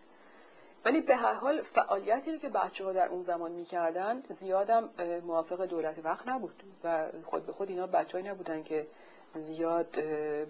ولی 0.86 1.02
به 1.02 1.16
هر 1.16 1.34
حال 1.34 1.62
فعالیتی 1.62 2.40
که 2.40 2.50
بچه 2.50 2.86
ها 2.86 2.94
در 2.94 3.08
اون 3.08 3.22
زمان 3.22 3.52
می‌کردن 3.52 4.24
زیادم 4.30 4.90
موافق 5.24 5.66
دولت 5.66 6.06
وقت 6.06 6.28
نبود 6.28 6.64
و 6.84 7.08
خود 7.24 7.46
به 7.46 7.54
خود 7.54 7.70
اینا 7.70 7.88
بچه 7.88 8.22
نبودن 8.22 8.64
که 8.64 8.88
زیاد 9.36 9.92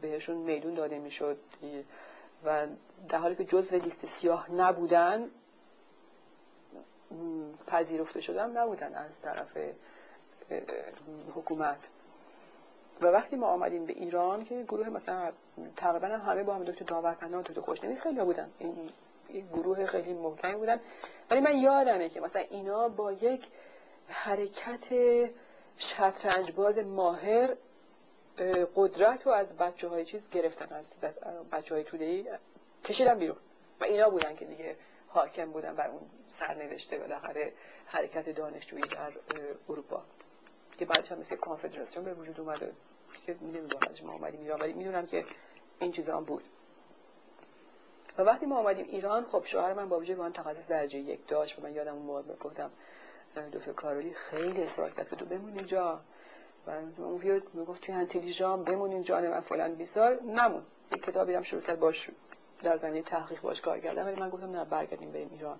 بهشون 0.01 0.37
میدون 0.37 0.73
داده 0.73 0.99
می‌شد. 0.99 1.37
و 2.45 2.67
در 3.09 3.17
حالی 3.17 3.35
که 3.35 3.45
جزء 3.45 3.77
لیست 3.77 4.05
سیاه 4.05 4.51
نبودن 4.51 5.31
پذیرفته 7.67 8.19
شدن 8.19 8.57
نبودن 8.57 8.95
از 8.95 9.21
طرف 9.21 9.57
حکومت. 11.35 11.77
و 13.01 13.07
وقتی 13.07 13.35
ما 13.35 13.47
آمدیم 13.47 13.85
به 13.85 13.93
ایران 13.93 14.45
که 14.45 14.63
گروه 14.63 14.89
مثلا 14.89 15.31
تقریبا 15.77 16.07
همه 16.07 16.43
با 16.43 16.55
هم 16.55 16.63
دکتر 16.63 16.85
داورپناه 16.85 17.43
دکتر 17.43 17.61
خوشنویس 17.61 18.01
خیلی 18.01 18.19
بودن. 18.19 18.49
این 18.59 19.47
گروه 19.53 19.85
خیلی 19.85 20.13
محکمی 20.13 20.55
بودن. 20.55 20.79
ولی 21.29 21.41
من 21.41 21.57
یادمه 21.57 22.09
که 22.09 22.21
مثلا 22.21 22.41
اینا 22.41 22.89
با 22.89 23.11
یک 23.11 23.47
حرکت 24.07 24.87
شطرنج 25.77 26.51
باز 26.51 26.79
ماهر 26.79 27.55
قدرت 28.75 29.27
رو 29.27 29.31
از 29.31 29.57
بچه 29.57 29.87
های 29.87 30.05
چیز 30.05 30.29
گرفتن 30.29 30.75
از 30.75 30.85
بچه 31.51 31.75
های 31.75 31.83
توده 31.83 32.05
ای 32.05 32.25
کشیدن 32.85 33.19
بیرون. 33.19 33.37
و 33.81 33.83
اینا 33.83 34.09
بودن 34.09 34.35
که 34.35 34.45
دیگه 34.45 34.75
حاکم 35.07 35.51
بودن 35.51 35.75
بر 35.75 35.87
اون 35.87 36.01
سرنوشته 36.39 36.97
بالاخره 36.97 37.53
حرکت 37.85 38.29
دانشجویی 38.29 38.83
در 38.83 39.11
اروپا 39.69 40.03
که 40.77 40.85
بعدش 40.85 41.11
هم 41.11 41.19
مثل 41.19 41.35
کانفدراسیون 41.35 42.05
به 42.05 42.13
وجود 42.13 42.39
اومده 42.39 42.73
که 43.25 43.35
نمی‌دونم 43.41 43.67
ما 44.03 44.13
آمدیم 44.13 44.41
ایران 44.41 44.61
ولی 44.61 44.73
می‌دونم 44.73 45.05
که 45.05 45.25
این 45.79 45.91
چیزا 45.91 46.17
هم 46.17 46.23
بود. 46.23 46.43
و 48.17 48.21
وقتی 48.21 48.45
ما 48.45 48.59
آمدیم 48.59 48.85
ایران 48.89 49.25
خب 49.25 49.45
شوهر 49.45 49.73
من 49.73 49.89
با 49.89 49.99
وجود 49.99 50.17
من 50.17 50.31
تخصص 50.31 50.67
درجه 50.67 50.99
یک 50.99 51.27
داشت 51.27 51.59
و 51.59 51.61
من 51.61 51.73
یادم 51.73 51.93
اون 51.93 52.05
موقع 52.05 52.21
گفتم 52.35 52.71
دکتر 53.53 53.71
کارولی 53.71 54.13
خیلی 54.13 54.63
اصرار 54.63 54.89
کرد 54.89 55.07
تو 55.07 55.25
بمون 55.25 55.53
اینجا. 55.53 55.99
و 56.67 56.71
اون 56.97 57.17
ویو 57.17 57.41
می‌گفت 57.53 57.81
توی 57.81 57.95
انتلیژان 57.95 58.63
بمون 58.63 58.91
اینجا. 58.91 59.21
من 59.21 59.41
فلان 59.41 59.75
بیزار 59.75 60.21
نمون 60.23 60.63
یک 60.91 61.03
کتابی 61.03 61.33
هم 61.33 61.41
شروع 61.41 61.61
کرد 61.61 61.79
باش 61.79 62.09
در 62.63 62.75
زمینه 62.75 63.01
تحقیق 63.01 63.41
باش 63.41 63.61
کار 63.61 63.79
کردم. 63.79 64.05
ولی 64.05 64.19
من 64.19 64.29
گفتم 64.29 64.51
نه 64.51 64.65
برگردیم 64.65 65.11
بریم 65.11 65.29
ایران. 65.31 65.59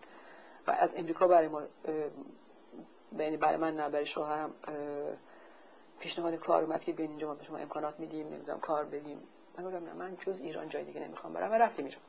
و 0.70 0.72
از 0.80 0.96
امریکا 0.96 1.28
برای 1.28 1.48
ما 1.48 1.62
یعنی 3.18 3.38
برای 3.38 3.58
من 3.58 3.76
نه 3.76 3.90
برای 3.90 4.06
شوهرم 4.06 4.54
پیشنهاد 6.00 6.36
کار 6.36 6.64
اومد 6.64 6.84
که 6.84 6.94
بین 6.94 7.10
اینجا 7.10 7.28
ما 7.28 7.34
به 7.34 7.44
شما 7.44 7.58
امکانات 7.58 8.00
میدیم 8.00 8.28
نمی‌دونم 8.28 8.60
کار 8.60 8.86
بدیم. 8.86 9.22
من 9.58 9.64
گفتم 9.64 9.86
نه 9.86 9.94
من 9.94 10.16
جز 10.16 10.42
ایران 10.42 10.70
جای 10.70 10.84
دیگه 10.84 11.00
نمی‌خوام 11.00 11.34
برم. 11.34 11.52
و 11.52 11.54
رفتیم 11.54 11.86
ایران. 11.86 12.02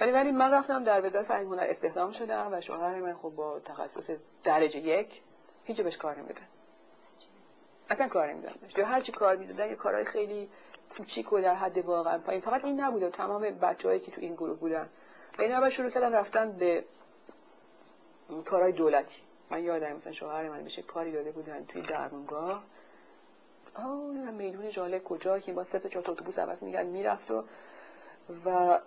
ولی 0.00 0.12
ولی 0.12 0.32
من 0.32 0.50
رفتم 0.50 0.84
در 0.84 1.06
وزارت 1.06 1.26
فرهنگ 1.26 1.46
هنر 1.46 1.62
استخدام 1.62 2.12
شدم 2.12 2.48
و 2.52 2.60
شوهر 2.60 3.00
من 3.00 3.14
خب 3.14 3.28
با 3.28 3.60
تخصص 3.60 4.10
درجه 4.44 4.80
یک 4.80 5.22
هیچ 5.64 5.80
بهش 5.80 5.96
کار 5.96 6.18
نمی‌دادن 6.18 6.46
اصلا 7.90 8.08
کار 8.08 8.32
نمی‌دادن 8.32 8.54
یا 8.76 8.86
هر 8.86 9.00
چی 9.00 9.12
کار 9.12 9.36
می‌دادن 9.36 9.68
یه 9.68 9.74
کارهای 9.74 10.04
خیلی 10.04 10.48
کوچیک 10.96 11.32
و 11.32 11.40
در 11.40 11.54
حد 11.54 11.78
واقعا 11.78 12.18
پایین. 12.18 12.40
فقط 12.40 12.64
این 12.64 12.80
نبوده 12.80 13.10
تمام 13.10 13.42
بچه‌هایی 13.42 14.00
که 14.00 14.12
تو 14.12 14.20
این 14.20 14.34
گروه 14.34 14.58
بودن. 14.58 14.88
و 15.38 15.42
اینا 15.42 15.68
شروع 15.68 15.90
کردن 15.90 16.12
رفتن 16.12 16.52
به 16.52 16.84
کارهای 18.44 18.72
دولتی. 18.72 19.22
من 19.50 19.62
یادم 19.62 19.92
مثلا 19.92 20.12
شوهر 20.12 20.48
من 20.48 20.64
بشه 20.64 20.82
کاری 20.82 21.12
داده 21.12 21.32
بودن 21.32 21.64
توی 21.64 21.82
درمونگاه 21.82 22.64
آه 23.74 24.30
میدون 24.30 24.70
جاله 24.70 25.00
کجا 25.00 25.38
که 25.38 25.52
با 25.52 25.64
سه 25.64 25.78
تا 25.78 25.88
چهار 25.88 26.10
اتوبوس 26.10 26.38
عوض 26.38 26.62
میگن 26.62 26.86
می‌رفت 26.86 27.30
و 27.30 27.44
و 28.44 28.80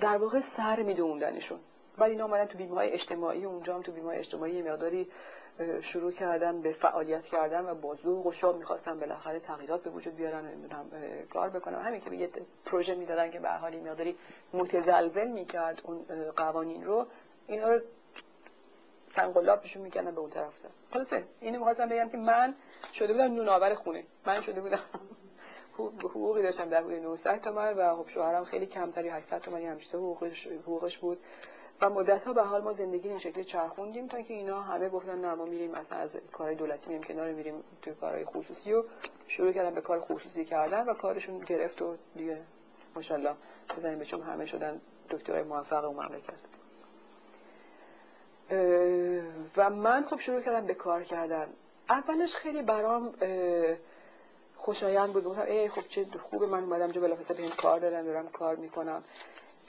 در 0.00 0.16
واقع 0.16 0.40
سر 0.40 0.82
میدوندنشون. 0.82 1.58
بعد 1.98 2.10
اینا 2.10 2.24
اومدن 2.24 2.44
تو 2.44 2.58
بیمه 2.58 2.74
های 2.74 2.90
اجتماعی 2.90 3.44
اونجا 3.44 3.74
هم 3.74 3.82
تو 3.82 3.92
بیمه 3.92 4.06
های 4.06 4.18
اجتماعی 4.18 4.62
مقداری 4.62 5.08
شروع 5.80 6.12
کردن 6.12 6.60
به 6.60 6.72
فعالیت 6.72 7.24
کردن 7.24 7.70
و 7.70 7.74
با 7.74 7.94
ذوق 7.94 8.26
و 8.26 8.32
شوق 8.32 8.56
می‌خواستن 8.56 9.00
بالاخره 9.00 9.40
تغییرات 9.40 9.82
به 9.82 9.90
وجود 9.90 10.16
بیارن 10.16 10.44
و 10.46 10.48
نمی‌دونم 10.48 10.90
کار 11.32 11.48
بکنم 11.48 11.80
همین 11.82 12.00
که 12.00 12.14
یه 12.14 12.30
پروژه 12.64 12.94
می‌دادن 12.94 13.30
که 13.30 13.40
به 13.40 13.50
حالی 13.50 13.80
مقداری 13.80 14.16
متزلزل 14.52 15.28
می‌کرد 15.28 15.80
اون 15.84 16.04
قوانین 16.36 16.84
رو. 16.84 17.06
اینا 17.46 17.74
رو 17.74 17.80
سنگلاب 19.08 19.60
پیشون 19.60 19.82
می‌کنن 19.82 20.10
به 20.10 20.20
اون 20.20 20.30
طرف 20.30 20.58
سر 20.58 20.68
خلاصه 20.92 21.24
اینو 21.40 21.58
می‌خواستم 21.58 21.88
بگم 21.88 22.08
که 22.08 22.16
من 22.16 22.54
شده 22.92 23.12
بودم 23.12 23.34
نوناور 23.34 23.74
خونه. 23.74 24.04
من 24.26 24.40
شده 24.40 24.60
بودم 24.60 24.80
حقوقی 26.04 26.42
داشتم 26.42 26.68
در 26.68 26.82
حدود 26.82 26.92
900 26.92 27.40
تومن 27.40 27.74
و 27.74 27.96
خب 27.96 28.08
شوهرم 28.08 28.44
خیلی 28.44 28.66
کمتری 28.66 29.08
800 29.08 29.38
تومانی 29.38 29.66
همیشه 29.66 29.98
حقوقش 29.98 30.46
حقوقش 30.46 30.98
بود. 30.98 31.18
و 31.80 31.90
مدت 31.90 32.24
ها 32.24 32.32
به 32.32 32.42
حال 32.42 32.62
ما 32.62 32.72
زندگی 32.72 33.08
این 33.08 33.18
شکلی 33.18 33.44
چرخوندیم 33.44 34.06
تا 34.06 34.22
که 34.22 34.34
اینا 34.34 34.62
همه 34.62 34.88
گفتن 34.88 35.18
نه 35.20 35.34
ما 35.34 35.44
میریم 35.44 35.74
اصلا 35.74 35.98
از 35.98 36.16
کارهای 36.32 36.56
دولتی 36.56 36.88
میریم 36.88 37.02
کنار 37.02 37.32
میریم 37.32 37.64
تو 37.82 37.94
کارهای 37.94 38.24
خصوصی 38.24 38.72
و 38.72 38.84
شروع 39.26 39.52
کردن 39.52 39.74
به 39.74 39.80
کار 39.80 40.00
خصوصی 40.00 40.44
کردن 40.44 40.86
و 40.86 40.94
کارشون 40.94 41.38
گرفت 41.38 41.82
و 41.82 41.96
دیگه 42.16 42.42
ماشاءالله 42.94 43.34
بزنیم 43.76 43.98
بهشون 43.98 44.22
همه 44.22 44.46
شدن 44.46 44.80
دکترای 45.10 45.42
موفق 45.42 45.84
و 45.84 45.92
مملکت. 45.92 46.57
و 49.56 49.70
من 49.70 50.04
خب 50.04 50.18
شروع 50.18 50.40
کردم 50.40 50.66
به 50.66 50.74
کار 50.74 51.02
کردن. 51.02 51.48
اولش 51.90 52.36
خیلی 52.36 52.62
برام 52.62 53.14
خوشایند 54.56 55.12
بود. 55.12 55.24
گفتم 55.24 55.42
ای 55.42 55.68
خب 55.68 55.82
چه 55.88 56.06
خوبه 56.30 56.46
من 56.46 56.62
اومدم 56.62 56.92
جو 56.92 57.00
بلافاصله 57.00 57.36
بهم 57.36 57.50
کار 57.50 57.80
دادن 57.80 58.04
دارم 58.04 58.28
کار 58.28 58.56
می‌کنم. 58.56 59.04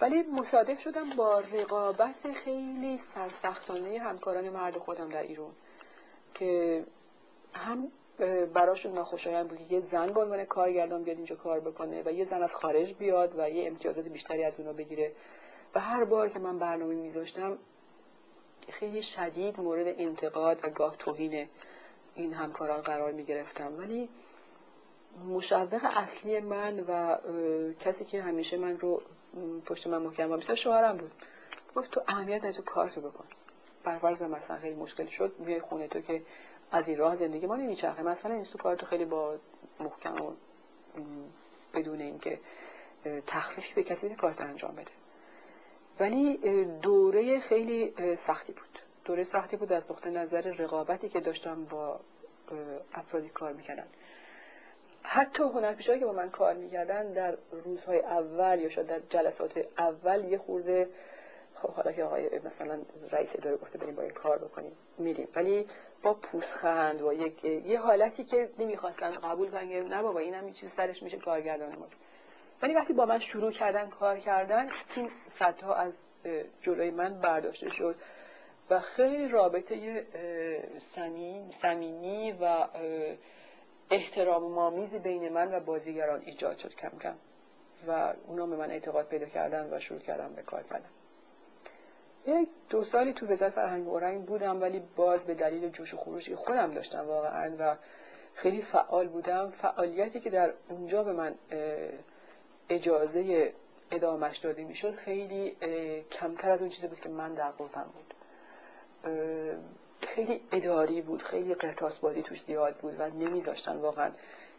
ولی 0.01 0.23
مصادف 0.23 0.79
شدم 0.79 1.09
با 1.09 1.39
رقابت 1.39 2.33
خیلی 2.33 2.99
سرسختانه 3.15 3.99
همکاران 3.99 4.49
مرد 4.49 4.77
خودم 4.77 5.09
در 5.09 5.23
ایران 5.23 5.51
که 6.33 6.83
هم 7.53 7.91
براشون 8.53 8.91
ناخوشایند 8.91 9.47
بود 9.47 9.71
یه 9.71 9.79
زن 9.79 10.07
به 10.13 10.21
عنوان 10.21 10.45
کارگردان 10.45 11.03
بیاد 11.03 11.17
اینجا 11.17 11.35
کار 11.35 11.59
بکنه 11.59 12.03
و 12.05 12.11
یه 12.11 12.25
زن 12.25 12.43
از 12.43 12.55
خارج 12.55 12.93
بیاد 12.93 13.39
و 13.39 13.49
یه 13.49 13.67
امتیازات 13.67 14.05
بیشتری 14.05 14.43
از 14.43 14.59
اونا 14.59 14.73
بگیره. 14.73 15.11
و 15.75 15.79
هر 15.79 16.03
بار 16.03 16.29
که 16.29 16.39
من 16.39 16.59
برنامه 16.59 16.95
میذاشتم 16.95 17.57
خیلی 18.71 19.01
شدید 19.01 19.59
مورد 19.59 19.87
انتقاد 19.87 20.59
و 20.63 20.69
گاه 20.69 20.97
توهین 20.97 21.47
این 22.15 22.33
همکاران 22.33 22.81
قرار 22.81 23.11
می 23.11 23.23
گرفتم. 23.23 23.77
ولی 23.77 24.09
مشوق 25.29 25.79
اصلی 25.83 26.39
من 26.39 26.79
و 26.79 27.17
کسی 27.79 28.05
که 28.05 28.21
همیشه 28.21 28.57
من 28.57 28.77
رو 28.77 29.01
پشت 29.65 29.87
من 29.87 29.97
محکم 30.01 30.35
بیشتر 30.35 30.55
شوهرم 30.55 30.97
بود. 30.97 31.11
گفت 31.75 31.91
تو 31.91 32.01
اهمیت 32.07 32.37
نداری 32.37 32.63
کارتو 32.65 33.01
بکن. 33.01 33.25
فرض 33.83 34.21
مثلا 34.23 34.57
خیلی 34.57 34.75
مشکل 34.75 35.05
شد 35.07 35.35
میای 35.39 35.61
خونه 35.61 35.87
تو 35.87 36.01
که 36.01 36.21
از 36.71 36.89
این 36.89 36.97
راه 36.97 37.15
زندگی 37.15 37.47
ما 37.47 37.55
نمیچرخه. 37.55 38.03
مثلا 38.03 38.33
این 38.33 38.43
تو 38.43 38.57
کارتو 38.57 38.85
خیلی 38.85 39.05
با 39.05 39.37
محکم 39.79 40.13
و 40.13 40.33
بدون 41.73 42.01
اینکه 42.01 42.39
تخفیفی 43.27 43.73
به 43.73 43.83
کسی 43.83 44.15
کارت 44.15 44.41
انجام 44.41 44.75
بده. 44.75 44.98
ولی 45.99 46.37
دوره 46.81 47.39
خیلی 47.39 47.93
سختی 48.15 48.53
بود. 48.53 48.79
دوره 49.05 49.23
سختی 49.23 49.57
بود 49.57 49.73
از 49.73 49.91
نقطه 49.91 50.09
نظر 50.09 50.41
رقابتی 50.41 51.09
که 51.09 51.19
داشتم 51.19 51.65
با 51.65 51.99
افرادی 52.93 53.29
کار 53.29 53.53
می‌کنن 53.53 53.85
حتی 55.03 55.43
هنرپیشهایی 55.43 55.99
که 55.99 56.05
با 56.05 56.11
من 56.13 56.29
کار 56.29 56.53
می‌کردن 56.53 57.13
در 57.13 57.37
روزهای 57.51 57.99
اول 57.99 58.59
یا 58.59 58.69
شاید 58.69 58.87
در 58.87 58.99
جلسات 59.09 59.51
اول 59.77 60.25
یه 60.25 60.37
خورده 60.37 60.89
خب 61.55 61.69
حالا 61.69 61.91
که 61.91 62.03
آقای 62.03 62.39
مثلا 62.45 62.79
رئیس 63.11 63.35
اداره 63.35 63.57
گفته 63.57 63.77
بریم 63.77 63.95
با 63.95 64.01
این 64.01 64.11
کار 64.11 64.37
بکنیم 64.37 64.71
میریم. 64.97 65.27
ولی 65.35 65.67
با 66.03 66.13
پوسخند 66.13 67.01
و 67.01 67.13
یک 67.13 67.43
یه 67.43 67.79
حالتی 67.79 68.23
که 68.23 68.49
نمی‌خواستن 68.59 69.11
قبول 69.11 69.51
کنن 69.51 69.63
نه 69.63 70.01
بابا 70.01 70.19
اینم 70.19 70.47
یه 70.47 70.53
چیز 70.53 70.69
سرش 70.69 71.03
میشه 71.03 71.17
کارگردان 71.17 71.75
ما. 71.75 71.87
ولی 72.61 72.73
وقتی 72.73 72.93
با 72.93 73.05
من 73.05 73.19
شروع 73.19 73.51
کردن 73.51 73.89
کار 73.89 74.17
کردن 74.17 74.67
این 74.95 75.09
صدها 75.29 75.75
از 75.75 76.01
جلوی 76.61 76.91
من 76.91 77.19
برداشته 77.19 77.69
شد 77.69 77.95
و 78.69 78.79
خیلی 78.79 79.27
رابطه 79.27 80.05
صمیمی 81.61 82.31
و 82.31 82.67
احترام 83.91 84.51
مامیزی 84.51 84.99
بین 84.99 85.29
من 85.29 85.53
و 85.53 85.59
بازیگران 85.59 86.21
ایجاد 86.25 86.57
شد 86.57 86.75
کم 86.75 86.89
کم 86.89 87.15
و 87.87 88.13
اونا 88.27 88.45
به 88.45 88.55
من 88.55 88.71
اعتقاد 88.71 89.07
پیدا 89.07 89.25
کردن 89.25 89.73
و 89.73 89.79
شروع 89.79 89.99
کردم 89.99 90.33
به 90.33 90.41
کار 90.41 90.63
کردن. 90.63 90.89
یک 92.27 92.49
دو 92.69 92.83
سالی 92.83 93.13
تو 93.13 93.25
وزارت 93.25 93.53
فرهنگ 93.53 93.87
و 93.87 94.19
بودم 94.19 94.61
ولی 94.61 94.83
باز 94.95 95.25
به 95.25 95.33
دلیل 95.33 95.69
جوش 95.69 95.93
و 95.93 95.97
خروشی 95.97 96.35
خودم 96.35 96.73
داشتم 96.73 97.07
واقعا 97.07 97.55
و 97.59 97.75
خیلی 98.33 98.61
فعال 98.61 99.07
بودم. 99.07 99.49
فعالیتی 99.49 100.19
که 100.19 100.29
در 100.29 100.53
اونجا 100.69 101.03
به 101.03 101.13
من 101.13 101.35
اجازه 102.69 103.53
ادامهش 103.91 104.37
داده 104.37 104.63
می‌شد 104.63 104.95
خیلی 104.95 105.55
کمتر 106.11 106.51
از 106.51 106.61
اون 106.61 106.69
چیزی 106.69 106.87
بود 106.87 106.99
که 106.99 107.09
من 107.09 107.33
در 107.33 107.51
قوتم 107.51 107.85
بود. 107.93 108.13
خیلی 110.01 110.41
اداری 110.51 111.01
بود 111.01 111.21
خیلی 111.21 111.55
قرطاس 111.55 111.99
بازی 111.99 112.21
توش 112.23 112.43
زیاد 112.43 112.75
بود 112.75 112.95
و 112.99 113.09
نمیذاشتن 113.09 113.77
واقعا. 113.77 114.11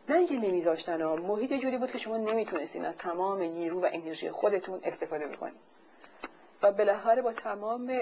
نه 0.09 0.17
اینکه 0.17 0.35
نمیذاشتن 0.35 1.03
محیط 1.03 1.53
جوری 1.53 1.79
بود 1.79 1.91
که 1.91 1.99
شما 1.99 2.17
نمی‌تونستین 2.17 2.85
از 2.85 2.97
تمام 2.97 3.43
نیرو 3.43 3.81
و 3.81 3.89
انرژی 3.93 4.31
خودتون 4.31 4.81
استفاده 4.83 5.27
بکنید 5.27 5.61
و 6.63 6.73
بالاخره 6.73 7.23
با 7.23 7.33
تمام 7.33 8.01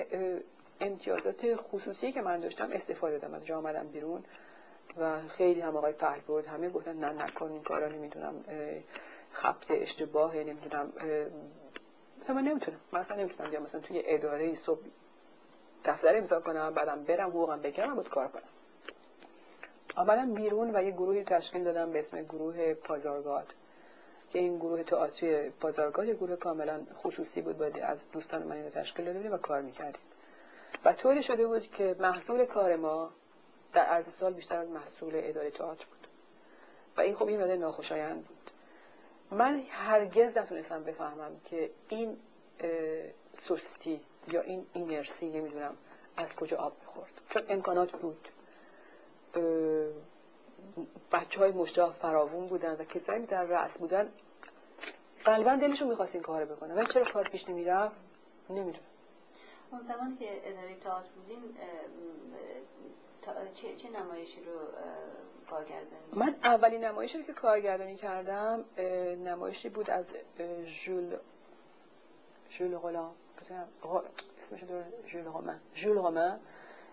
امتیازات 0.81 1.57
خصوصی 1.57 2.13
که 2.13 2.21
من 2.21 2.41
داشتم 2.41 2.73
استفاده 2.73 3.19
دادم. 3.19 3.35
از 3.35 3.47
جا 3.47 3.61
بیرون 3.93 4.25
و 4.99 5.21
خیلی 5.29 5.61
هم 5.61 5.77
آقای 5.77 5.93
پهل 5.93 6.21
بود 6.21 6.47
همه 6.47 6.69
گفتن 6.69 6.97
نه 6.97 7.13
نکن 7.13 7.53
این 7.53 7.63
کارا 7.63 7.89
نمی‌دونم 7.89 8.45
خبت 9.39 9.71
اشتباهه 9.71 10.39
نمی‌دونم 10.39 10.93
مثلا 12.21 12.35
من 12.37 12.43
نمی‌تونم 12.43 12.79
مثلا 12.93 13.17
نمی‌تونم 13.17 13.51
بیام 13.51 13.63
مثلا 13.63 13.81
توی 13.81 14.03
اداره 14.05 14.55
صبح 14.55 14.81
دفتر 15.85 16.17
امضا 16.17 16.41
کنم 16.41 16.75
بعدم 16.75 17.05
برم 17.05 17.29
حقوقم 17.29 17.61
بگیرم 17.61 17.95
بود 17.95 18.09
کار 18.09 18.29
کنم. 18.29 18.43
آمدم 19.97 20.35
بیرون 20.35 20.77
و 20.77 20.83
یه 20.83 20.91
گروهی 20.91 21.25
تشکیل 21.25 21.65
دادم 21.65 21.93
به 21.93 21.99
اسم 21.99 22.23
گروه 22.23 22.75
پازارگاد. 22.75 23.47
که 24.29 24.39
این 24.39 24.59
گروه 24.59 24.83
تئاتری 24.83 25.51
پازارگاه 25.51 26.07
یه 26.07 26.15
گروه 26.15 26.37
کاملا 26.37 26.81
خصوصی 26.95 27.41
بود 27.41 27.59
باید 27.59 27.79
از 27.79 28.11
دوستان 28.11 28.43
من 28.43 28.57
اینو 28.57 28.71
تشکیل 28.71 29.05
داده 29.05 29.31
و 29.31 29.37
کار 29.37 29.63
می‌کردیم. 29.63 30.03
و 30.85 30.93
طوری 30.93 31.23
شده 31.23 31.47
بود 31.47 31.71
که 31.71 31.97
محصول 31.99 32.45
کار 32.45 32.77
ما 32.77 33.11
در 33.73 33.85
عرض 33.85 34.09
سال 34.09 34.33
بیشتر 34.33 34.65
محصول 34.65 35.13
اداره 35.15 35.51
تئاتر 35.51 35.85
بود. 35.85 36.07
و 36.97 37.01
این 37.01 37.15
خب 37.15 37.27
این 37.27 37.43
مدل 37.43 37.57
ناخوشایند 37.57 38.25
بود. 38.25 38.38
من 39.31 39.63
هرگز 39.71 40.39
نتونستم 40.39 40.85
بفهمم 40.85 41.41
که 41.45 41.71
این 41.89 42.17
سستی 43.33 44.01
یا 44.33 44.41
این 44.41 44.67
اینرسی 44.73 45.29
نمی‌دونم 45.29 45.77
از 46.17 46.37
کجا 46.37 46.57
آب 46.57 46.73
بخورد 46.83 47.11
چون 47.31 47.43
امکانات 47.49 47.93
بود. 47.93 48.29
بچه 51.13 51.41
های 51.41 51.53
مشتاق 51.53 51.95
فراوون 51.95 52.47
بودن 52.47 52.73
و 52.73 52.85
کسایی 52.85 53.27
در 53.27 53.45
رأس 53.45 53.79
بودن 53.79 54.09
قلبا 55.25 55.57
دلشون 55.57 55.89
می‌خواست 55.89 56.15
این 56.15 56.25
کار 56.25 56.45
بکنن 56.45 56.75
ولی 56.75 56.87
چرا 56.87 57.05
کار 57.05 57.25
پیش 57.29 57.49
نمی‌رفت؟ 57.49 57.97
نمی‌دونم. 58.51 58.79
اون 59.71 59.81
زمان 59.81 60.17
که 60.17 60.49
اداره 60.49 60.75
تئاتر 60.75 61.09
بودین 61.09 61.43
چه, 63.55 63.77
چه 63.77 63.91
نمایشی 63.91 64.41
رو 64.45 64.53
کارگردانی 65.51 66.03
من 66.13 66.35
اولین 66.45 66.85
نمایشی 66.85 67.19
رو 67.19 67.25
که 67.25 67.33
کارگردانی 67.33 67.97
کردم 67.97 68.65
نمایشی 69.25 69.69
بود 69.69 69.91
از 69.91 70.13
ژول 70.65 71.17
ژول 72.51 72.79
غلام. 72.79 73.15
اسمش 74.39 74.63
دور 74.63 74.85
ژول 75.07 75.23
غلام. 75.23 75.61
ژول 75.75 76.01
غلام. 76.01 76.41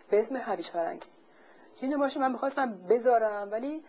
به 0.09 0.19
اسم 0.19 0.35
هویج 0.35 0.67
فرنگی. 0.67 1.07
که 1.75 1.87
نمایش 1.87 2.17
من 2.17 2.31
می‌خواستم 2.31 2.87
بذارم 2.87 3.51
ولی 3.51 3.83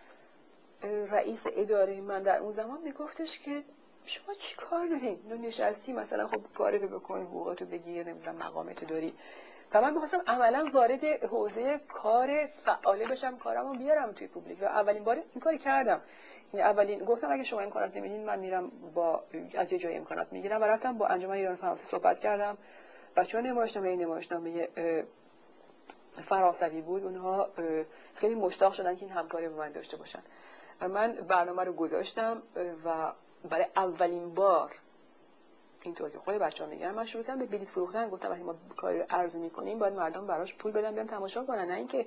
رئیس 0.83 1.43
اداره 1.47 2.01
من 2.01 2.23
در 2.23 2.39
اون 2.39 2.53
زمان 2.53 2.83
میگفتش 2.83 3.41
که 3.41 3.65
شما 4.07 4.35
چی 4.35 4.57
کار 4.57 4.87
دارین 4.87 5.19
نو 5.29 5.37
نشستی 5.37 5.93
مثلا 5.93 6.27
خب 6.27 6.41
کارتو 6.55 6.89
بکن 6.89 7.23
حقوقتو 7.23 7.65
بگیر 7.65 8.09
نمی‌دونم 8.09 8.37
مقامتو 8.37 8.87
داری. 8.87 9.15
و 9.75 9.81
من 9.81 9.93
می‌خواستم 9.93 10.23
عملا 10.27 10.71
وارد 10.75 11.05
حوزه 11.05 11.81
کار 11.89 12.47
فعاله 12.47 13.07
بشم 13.07 13.37
کارمو 13.37 13.79
بیارم 13.79 14.13
توی 14.13 14.27
پوبلیک. 14.27 14.63
و 14.63 14.65
اولین 14.65 15.05
بار 15.05 15.15
این 15.15 15.41
کاری 15.41 15.59
کردم. 15.59 16.01
این 16.53 16.63
اولین 16.63 17.05
گفتم 17.05 17.33
اگه 17.33 17.43
شما 17.43 17.61
امکانات 17.61 17.97
نمیدین 17.97 18.25
من 18.25 18.39
میرم 18.39 18.71
با 18.95 19.25
از 19.55 19.73
یه 19.73 19.79
جای 19.79 19.97
امکانات 19.97 20.33
می‌گیرم. 20.33 20.61
و 20.61 20.65
رفتم 20.65 20.99
با 20.99 21.07
انجمن 21.07 21.35
ایران 21.35 21.57
فرانسه 21.57 21.85
صحبت 21.85 22.21
کردم. 22.21 22.59
چون 23.27 23.47
نمایشنامه 23.47 23.89
این 23.89 24.03
نمایشنامه 24.03 24.69
فرانسوی 26.29 26.81
بود. 26.81 27.05
اونها 27.05 27.49
خیلی 28.15 28.35
مشتاق 28.35 28.73
شدن 28.73 28.97
که 28.97 29.03
این 29.03 29.15
همکاری 29.15 29.49
با 29.49 29.57
من 29.57 29.73
داشته 29.73 29.97
باشن. 29.97 30.23
من 30.81 31.13
برنامه 31.13 31.65
رو 31.65 31.73
گذاشتم 31.73 32.43
و 32.85 33.13
برای 33.45 33.67
اولین 33.77 34.35
بار 34.35 34.73
اینطور 35.83 36.11
که 36.11 36.19
خود 36.19 36.35
بچه 36.35 36.65
ها 36.65 36.71
میگن 36.71 36.91
من 36.91 37.05
شروع 37.05 37.25
کردم 37.25 37.39
به 37.39 37.47
بلیط 37.47 37.69
فروختن. 37.69 38.09
گفتم 38.09 38.31
وقتی 38.31 38.43
ما 38.43 38.55
کاری 38.77 38.99
رو 38.99 39.05
عرض 39.11 39.37
می‌کنیم 39.37 39.79
باید 39.79 39.95
مردم 39.95 40.27
براش 40.27 40.55
پول 40.55 40.73
بدن 40.73 40.95
بیان 40.95 41.07
تماشا 41.07 41.45
کنن. 41.45 41.65
نه 41.65 41.75
اینکه 41.75 42.07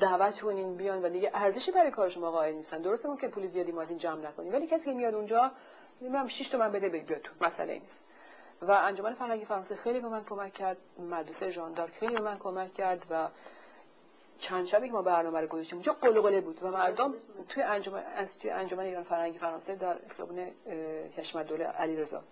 دعوت 0.00 0.40
کنین 0.40 0.76
بیان 0.76 1.04
و 1.04 1.08
دیگه 1.08 1.30
ارزشی 1.34 1.72
برای 1.72 1.90
کار 1.90 2.08
شما 2.08 2.30
قائل 2.30 2.54
نیستن. 2.54 2.82
درسته 2.82 3.08
که 3.20 3.28
پول 3.28 3.46
زیادی 3.46 3.72
ما 3.72 3.82
از 3.82 3.88
این 3.88 3.98
جمع 3.98 4.28
نکنیم 4.28 4.52
ولی 4.52 4.66
کسی 4.66 4.84
که 4.84 4.92
میاد 4.92 5.14
اونجا 5.14 5.52
نمی‌دونم 6.00 6.26
6 6.26 6.48
تومن 6.48 6.72
بده 6.72 6.88
بگید 6.88 7.18
تو 7.18 7.32
مسئله 7.40 7.78
نیست. 7.78 8.04
و 8.62 8.70
انجمن 8.70 9.14
فرهنگی 9.14 9.44
فرانسه 9.44 9.76
خیلی 9.76 10.00
به 10.00 10.08
من 10.08 10.24
کمک 10.24 10.52
کرد 10.52 10.76
مدرسه 10.98 11.50
ژاندارک 11.50 11.92
خیلی 11.92 12.14
به 12.14 12.20
من 12.20 12.38
کمک 12.38 12.72
کرد 12.72 13.06
و 13.10 13.28
چند 14.38 14.64
شبی 14.64 14.86
که 14.86 14.92
ما 14.92 15.02
برنامه 15.02 15.40
رو 15.40 15.46
گذاشتیم. 15.46 15.78
اونجا 15.78 15.92
قلقله 15.92 16.40
بود 16.40 16.58
و 16.62 16.70
مردم 16.70 17.14
توی 17.48 17.62
انجمن 17.62 18.02
از 18.16 18.38
توی 18.38 18.50
انجمن 18.50 18.84
ایران 18.84 19.02
فرهنگی 19.04 19.38
فرانسه 19.38 19.74
در 19.74 19.96
خیابون 20.16 20.38
حشمت 21.16 21.46
دوله 21.46 21.64
علیرضا. 21.64 22.22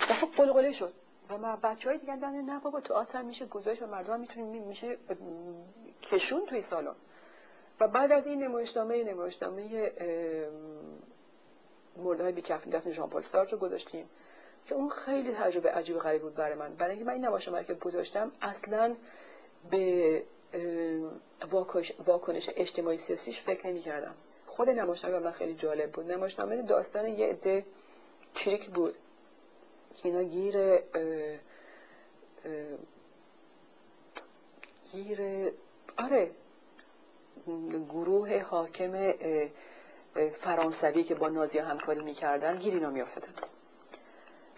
و 0.00 0.04
خب 0.14 0.28
قلقله 0.36 0.70
شد. 0.70 0.92
و 1.30 1.38
ما 1.38 1.56
بچهای 1.56 1.98
دیگه 1.98 2.14
دیدن 2.14 2.40
نه 2.40 2.60
بابا 2.60 2.80
تو 2.80 2.94
آتر 2.94 3.22
میشه 3.22 3.46
گذاشت 3.46 3.82
و 3.82 3.86
مردم 3.86 4.20
می‌تونیم 4.20 4.62
میشه 4.62 4.96
کشون 6.02 6.46
توی 6.46 6.60
سالن. 6.60 6.94
و 7.80 7.88
بعد 7.88 8.12
از 8.12 8.26
این 8.26 8.42
نمایشنامه 8.44 9.04
نمایشنامه 9.04 9.92
مردهای 11.96 12.32
بیکفن 12.32 12.70
دفن 12.70 12.90
ژان 12.90 13.20
سارت 13.20 13.52
رو 13.52 13.58
گذاشتیم 13.58 14.08
که 14.66 14.74
اون 14.74 14.88
خیلی 14.88 15.32
تجربه 15.32 15.70
عجیب 15.70 15.98
غریب 15.98 16.22
بود 16.22 16.34
برای 16.34 16.54
من. 16.54 16.74
برای 16.74 16.90
اینکه 16.90 17.04
من 17.04 17.12
این 17.12 17.24
نمایشنامه 17.24 17.64
که 17.64 17.74
گذاشتم 17.74 18.32
اصلا 18.42 18.96
به 19.70 20.22
واکنش 22.06 22.50
اجتماعی 22.56 22.98
سیاسیش 22.98 23.40
فکر 23.40 23.66
نمی 23.66 23.80
کردم 23.80 24.14
خود 24.46 24.70
نمایشنامه 24.70 25.18
من 25.18 25.30
خیلی 25.30 25.54
جالب 25.54 25.92
بود. 25.92 26.12
نمایشنامه 26.12 26.62
داستان 26.62 27.06
یه 27.06 27.26
عده 27.26 27.64
چریک 28.34 28.70
بود. 28.70 28.94
که 29.96 30.08
اینا 30.08 30.22
گیر 30.22 30.78
گیر 34.92 35.20
آره 35.98 36.30
گروه 37.88 38.38
حاکم 38.38 39.12
فرانسوی 40.30 41.04
که 41.04 41.14
با 41.14 41.28
نازی 41.28 41.58
همکاری 41.58 42.00
می‌کردن 42.00 42.58
گیر 42.58 42.74
اینا 42.74 42.90
میافتدن 42.90 43.32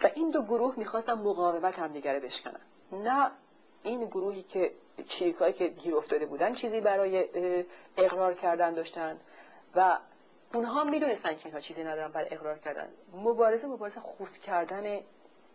و 0.02 0.10
این 0.14 0.30
دو 0.30 0.42
گروه 0.42 0.74
می‌خواستن 0.78 1.12
مقاومت 1.12 1.78
همدیگه 1.78 2.20
بشکنن. 2.20 2.60
نه 2.92 3.30
این 3.82 4.04
گروهی 4.04 4.42
که 4.42 4.72
چریکایی 5.06 5.52
که 5.52 5.68
گیر 5.68 5.96
افتاده 5.96 6.26
بودن 6.26 6.54
چیزی 6.54 6.80
برای 6.80 7.28
اقرار 7.96 8.34
کردن 8.34 8.74
داشتن. 8.74 9.20
و 9.74 9.98
اونها 10.54 10.84
می‌دونستن 10.84 11.34
که 11.34 11.46
اینها 11.46 11.60
چیزی 11.60 11.84
ندارن 11.84 12.12
برای 12.12 12.34
اقرار 12.34 12.58
کردن. 12.58 12.88
مبارزه 13.12 13.68
مبارزه 13.68 14.00
خورد 14.00 14.38
کردن 14.38 15.00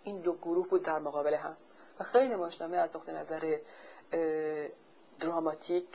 این 0.03 0.21
دو 0.21 0.33
گروه 0.33 0.67
بود 0.67 0.83
در 0.83 0.99
مقابل 0.99 1.33
هم. 1.33 1.57
و 1.99 2.03
خیلی 2.03 2.33
نمایشنامه 2.33 2.77
از 2.77 2.95
نقطه 2.95 3.11
نظر 3.11 3.57
دراماتیک 5.19 5.85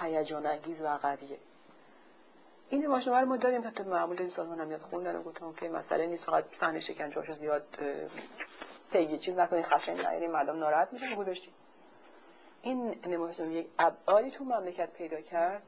هیجان 0.00 0.46
انگیز 0.46 0.82
و 0.82 0.98
قویه. 1.02 1.38
این 2.68 2.84
نمایشنامه 2.84 3.20
رو 3.20 3.26
ما 3.26 3.36
داریم. 3.36 3.66
حتی 3.66 3.82
معمول 3.82 4.18
این 4.18 4.28
سازمان 4.28 4.60
هم 4.60 4.70
یاد 4.70 4.80
خوندن. 4.80 5.16
و 5.16 5.22
گفتم 5.22 5.52
که 5.52 5.68
مسئله 5.68 6.06
نیست. 6.06 6.24
فقط 6.24 6.44
صحنه 6.54 6.80
شکنجه‌هاشو 6.80 7.32
زیاد 7.32 7.64
پیگی 8.92 9.18
چیز 9.18 9.38
نکنید 9.38 9.64
خشن 9.64 9.94
نیاریم 9.94 10.30
مردم 10.30 10.58
ناراحت 10.58 10.92
میشن. 10.92 11.14
گذاشتیم. 11.14 11.54
این 12.64 12.94
نمایشنامه 13.06 13.54
یک 13.54 13.66
ابعادی 13.78 14.30
تو 14.30 14.44
مملکت 14.44 14.92
پیدا 14.92 15.20
کرد 15.20 15.62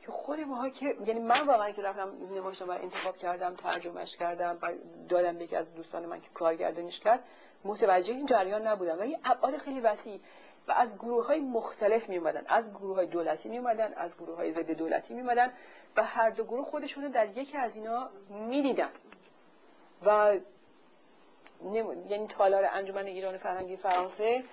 که 0.00 0.12
خود 0.12 0.40
ماها 0.40 0.68
که 0.68 0.96
یعنی 1.06 1.20
من 1.20 1.46
واقعا 1.46 1.70
که 1.70 1.82
رفتم 1.82 2.12
نمایشنامه 2.34 2.74
انتخاب 2.74 3.16
کردم 3.16 3.54
ترجمهش 3.54 4.16
کردم 4.16 4.58
و 4.62 4.72
دادم 5.08 5.38
به 5.38 5.44
یکی 5.44 5.56
از 5.56 5.74
دوستان 5.74 6.06
من 6.06 6.20
که 6.20 6.28
کارگردانیش 6.34 7.00
کرد 7.00 7.24
متوجه 7.64 8.14
این 8.14 8.26
جریان 8.26 8.66
نبودم. 8.66 8.98
ولی 8.98 9.18
ابعاد 9.24 9.56
خیلی 9.56 9.80
وسیع 9.80 10.20
و 10.68 10.72
از 10.72 10.94
گروه 10.98 11.26
های 11.26 11.40
مختلف 11.40 12.08
می 12.08 12.16
اومدن 12.16 12.44
از 12.46 12.70
گروه 12.70 12.96
های 12.96 13.06
دولتی 13.06 13.48
می 13.48 13.58
اومدن 13.58 13.92
از 13.96 14.16
گروه 14.16 14.36
های 14.36 14.52
ضد 14.52 14.70
دولتی 14.70 15.14
می 15.14 15.20
اومدن 15.20 15.52
و 15.96 16.02
هر 16.02 16.30
دو 16.30 16.44
گروه 16.44 16.64
خودشون 16.64 17.04
در 17.04 17.28
یکی 17.38 17.56
از 17.56 17.76
اینا 17.76 18.10
می 18.30 18.62
دیدن 18.62 18.90
و 20.06 20.38
یعنی 22.08 22.26
تالار 22.26 22.64
انجمن 22.72 23.04
ایران 23.06 23.38
فرهنگی 23.38 23.76
فرانسه 23.76 24.44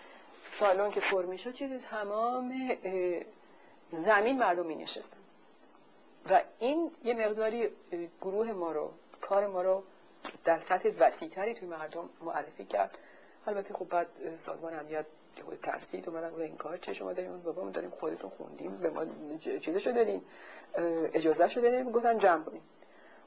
سالن 0.59 0.91
که 0.91 0.99
پر 0.99 1.25
می‌شد 1.25 1.51
چیزی 1.51 1.79
تمام 1.79 2.77
زمین 3.91 4.37
مردم 4.37 4.65
می 4.65 4.75
نشستن 4.75 5.17
و 6.29 6.41
این 6.59 6.91
یه 7.03 7.13
مقداری 7.13 7.69
گروه 8.21 8.51
ما 8.51 8.71
رو 8.71 8.91
کار 9.21 9.47
ما 9.47 9.61
رو 9.61 9.83
در 10.43 10.59
سطح 10.59 10.89
وسیعتری 10.99 11.53
توی 11.53 11.67
مردم 11.67 12.09
معرفی 12.21 12.65
کرد. 12.65 12.97
البته 13.47 13.73
خب 13.73 13.89
بعد 13.89 14.07
سازمان 14.37 14.79
امنیت 14.79 15.05
که 15.35 15.43
خود 15.43 15.59
ترسید 15.61 16.09
اومدن 16.09 16.41
این 16.41 16.57
کار 16.57 16.77
چه؟ 16.77 16.93
شما 16.93 17.13
داریم 17.13 17.41
بابا 17.41 17.63
ما 17.63 17.69
داریم 17.69 17.89
خودتون 17.89 18.29
خوندیم 18.29 18.77
به 18.77 18.89
ما 18.89 19.05
چیزشو 19.59 19.91
دادین 19.91 20.21
اجازه 21.13 21.47
شو 21.47 21.61
دادین 21.61 21.91
گفتن 21.91 22.17
جمع 22.17 22.43
کنیم 22.43 22.61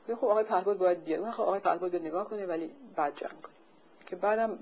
خب 0.07 0.25
آقای 0.25 0.45
پهباد 0.45 0.79
باید 0.79 1.05
بیاد. 1.05 1.31
خب 1.31 1.43
آقای 1.43 1.61
پهباد 1.61 1.97
نگاه 1.97 2.29
کنه 2.29 2.47
ولی 2.47 2.71
بعد 2.97 3.17
جمع 3.17 3.31
کنیم. 3.31 3.57
که 4.07 4.17
بعدم 4.17 4.59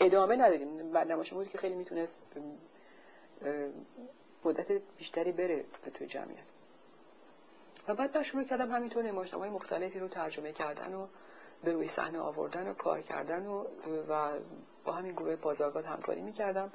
ادامه 0.00 0.36
ندادیم 0.36 0.92
برنامه 0.92 1.24
بود 1.30 1.48
که 1.48 1.58
خیلی 1.58 1.74
می‌تونست 1.74 2.22
مدت 4.44 4.72
بیشتری 4.98 5.32
بره 5.32 5.64
توی 5.94 6.06
جمعیت. 6.06 6.44
و 7.88 7.94
بعد 7.94 8.16
من 8.16 8.22
شروع 8.22 8.44
کردم 8.44 8.72
همینطور 8.72 9.06
های 9.06 9.50
مختلفی 9.50 9.98
رو 9.98 10.08
ترجمه 10.08 10.52
کردن 10.52 10.94
و 10.94 11.06
به 11.64 11.72
روی 11.72 11.88
صحنه 11.88 12.18
آوردن 12.18 12.68
و 12.68 12.74
کار 12.74 13.00
کردن 13.00 13.46
و, 13.46 13.64
و 14.08 14.38
با 14.84 14.92
همین 14.92 15.12
گروه 15.12 15.36
بازارگاه 15.36 15.84
همکاری 15.84 16.22
می‌کردم. 16.22 16.72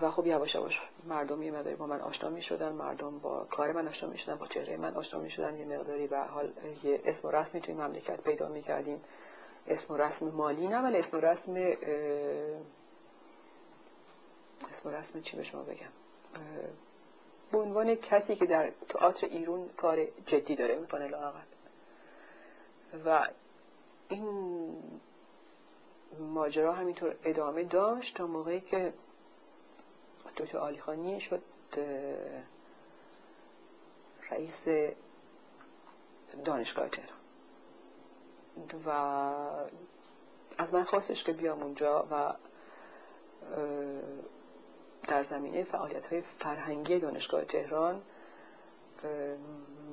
و 0.00 0.10
خب 0.10 0.26
یواش 0.26 0.54
یواش 0.54 0.80
مردم 1.04 1.42
یه 1.42 1.50
مقداری 1.50 1.76
با 1.76 1.86
من 1.86 2.00
آشنا 2.00 2.30
می 2.30 2.40
شدن 2.40 2.72
مردم 2.72 3.18
با 3.18 3.46
کار 3.50 3.72
من 3.72 3.88
آشنا 3.88 4.10
می 4.10 4.16
شدن 4.16 4.34
با 4.34 4.46
چهره 4.46 4.76
من 4.76 4.94
آشنا 4.94 5.20
می 5.20 5.30
شدن 5.30 5.58
یه 5.58 5.64
مقداری 5.64 6.06
به 6.06 6.18
حال 6.18 6.52
یه 6.82 7.00
اسم 7.04 7.28
و 7.28 7.30
رسمی 7.30 7.60
توی 7.60 7.74
مملکت 7.74 8.20
پیدا 8.20 8.48
می 8.48 8.62
کردیم 8.62 9.04
اسم 9.66 9.94
و 9.94 9.96
رسم 9.96 10.28
مالی 10.28 10.68
نه 10.68 10.78
ولی 10.82 10.98
اسم 10.98 11.16
و 11.16 11.20
رسم 11.20 11.54
اسم 14.70 14.88
و 14.88 14.92
رسم 14.92 15.20
چی 15.20 15.36
به 15.36 15.42
شما 15.42 15.62
بگم؟ 15.62 15.90
به 17.52 17.58
عنوان 17.58 17.94
کسی 17.94 18.36
که 18.36 18.46
در 18.46 18.70
تئاتر 18.88 19.26
ایرون 19.26 19.68
کار 19.68 20.04
جدی 20.26 20.56
داره 20.56 20.78
می‌کنه 20.78 21.08
لاقل 21.08 21.40
و 23.04 23.28
این 24.08 24.82
ماجرا 26.18 26.72
همینطور 26.72 27.16
ادامه 27.24 27.64
داشت 27.64 28.16
تا 28.16 28.26
موقعی 28.26 28.60
که 28.60 28.92
دکتر 30.36 30.58
آلیخانی 30.58 31.20
شد 31.20 31.42
رئیس 34.30 34.68
دانشگاه 36.44 36.88
تهران. 36.88 37.19
و 38.86 38.90
از 40.58 40.74
من 40.74 40.84
خواستش 40.84 41.24
که 41.24 41.32
بیام 41.32 41.62
اونجا 41.62 42.06
و 42.10 42.34
در 45.08 45.22
زمینه 45.22 45.64
فعالیت 45.64 46.06
های 46.06 46.22
فرهنگی 46.38 46.98
دانشگاه 46.98 47.44
تهران 47.44 48.02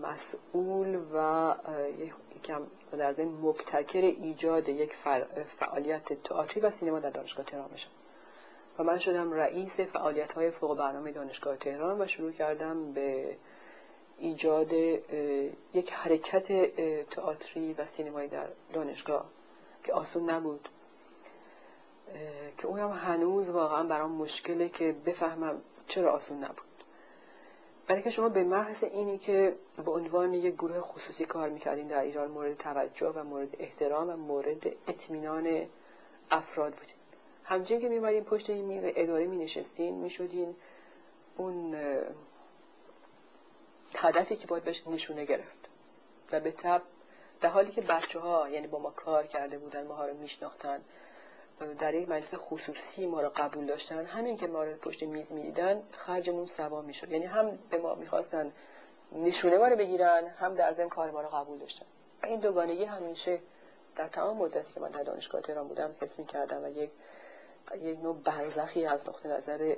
مسئول 0.02 1.00
و 1.14 1.56
یکم 2.36 2.68
در 2.92 3.14
ضمن 3.14 3.26
مبتکر 3.28 4.02
ایجاد 4.02 4.70
یک 4.70 4.96
فعالیت 5.60 6.14
تئاتری 6.24 6.62
و 6.62 6.70
سینما 6.70 7.00
در 7.00 7.10
دانشگاه 7.10 7.46
تهران 7.46 7.68
بشم. 7.68 7.90
و 8.80 8.84
من 8.84 8.98
شدم 8.98 9.34
رئیس 9.34 9.80
فعالیت 9.80 10.34
های 10.34 10.52
فوق 10.52 10.78
برنامه 10.78 11.12
دانشگاه 11.12 11.58
تهران 11.58 12.02
و 12.02 12.06
شروع 12.06 12.32
کردم 12.32 12.94
به 12.94 13.38
ایجاد 14.19 14.73
یک 15.73 15.91
حرکت 15.91 16.76
تئاتری 17.10 17.73
و 17.73 17.85
سینمایی 17.85 18.30
در 18.30 18.48
دانشگاه 18.73 19.26
که 19.84 19.94
آسون 19.94 20.30
نبود. 20.30 20.69
که 22.57 22.68
اونم 22.68 22.91
هنوز 22.91 23.49
واقعا 23.49 23.84
برام 23.84 24.11
مشکله 24.11 24.69
که 24.69 24.95
بفهمم 25.06 25.61
چرا 25.88 26.11
آسون 26.11 26.44
نبود. 26.44 26.68
برای 27.88 28.02
که 28.02 28.10
شما 28.10 28.30
به 28.30 28.44
محض 28.44 28.84
اینی 28.84 29.18
که 29.18 29.56
به 29.85 29.91
عنوان 29.91 30.34
یک 30.34 30.53
گروه 30.53 30.80
خصوصی 30.80 31.26
کار 31.26 31.49
می‌کردین 31.49 31.88
در 31.88 32.02
ایران 32.02 32.31
مورد 32.31 32.57
توجه 32.57 33.07
و 33.07 33.23
مورد 33.23 33.56
احترام 33.60 34.10
و 34.10 34.15
مورد 34.15 34.68
اطمینان 34.88 35.65
افراد 36.31 36.73
بودین. 36.73 36.95
همچنین 37.44 37.81
که 37.81 37.89
میمارین 37.89 38.23
پشت 38.23 38.49
این 38.49 38.65
میز 38.65 38.84
اداره 38.85 39.26
می 39.26 39.38
نشستین 39.38 39.95
می 39.95 40.10
شدین 40.10 40.56
اون 41.38 41.76
هدفی 43.96 44.36
که 44.36 44.48
باید 44.48 44.64
بهش 44.64 44.88
نشونه 44.88 45.26
گرفت. 45.26 45.70
و 46.32 46.40
به 46.40 46.52
تب 46.52 46.82
در 47.42 47.50
حالی 47.50 47.72
که 47.72 47.82
بچه 47.82 48.20
ها 48.20 48.50
یعنی 48.50 48.68
با 48.68 48.80
ما 48.80 48.90
کار 48.90 49.28
کرده 49.28 49.58
بودن 49.58 49.88
ما 49.88 50.06
رو 50.06 50.14
میشناختن 50.14 50.82
در 51.80 51.94
یک 51.94 52.10
مجلس 52.10 52.34
خصوصی 52.34 53.06
ما 53.06 53.22
رو 53.22 53.30
قبول 53.36 53.66
داشتن 53.66 54.06
همین 54.06 54.38
که 54.38 54.48
ما 54.48 54.64
رو 54.64 54.78
پشت 54.78 55.04
میز 55.04 55.32
می‌دیدن 55.32 55.84
خرجمون 55.92 56.46
سوا 56.46 56.82
می‌شد. 56.82 57.12
یعنی 57.12 57.26
هم 57.26 57.60
به 57.70 57.78
ما 57.78 57.96
می‌خواستن 57.96 58.52
نشونه 59.12 59.58
ما 59.58 59.68
رو 59.68 59.76
بگیرن 59.76 60.28
هم 60.28 60.56
در 60.56 60.74
ضمن 60.74 60.90
کار 60.90 61.12
ما 61.12 61.22
رو 61.22 61.28
قبول 61.28 61.58
داشتن. 61.58 61.86
این 62.24 62.40
دوگانگی 62.40 62.84
همیشه 62.84 63.40
در 63.96 64.08
تمام 64.08 64.38
مدتی 64.38 64.74
که 64.74 64.80
من 64.80 64.90
در 64.90 65.04
دانشگاه 65.04 65.42
تهران 65.42 65.68
بودم 65.68 65.96
حس 66.02 66.20
می‌کردم 66.20 66.64
و 66.64 66.68
یک 66.68 66.90
یک 67.82 68.00
نوع 68.00 68.16
برزخی 68.16 68.86
از 68.86 69.10
نقطه 69.10 69.30
نظر 69.30 69.76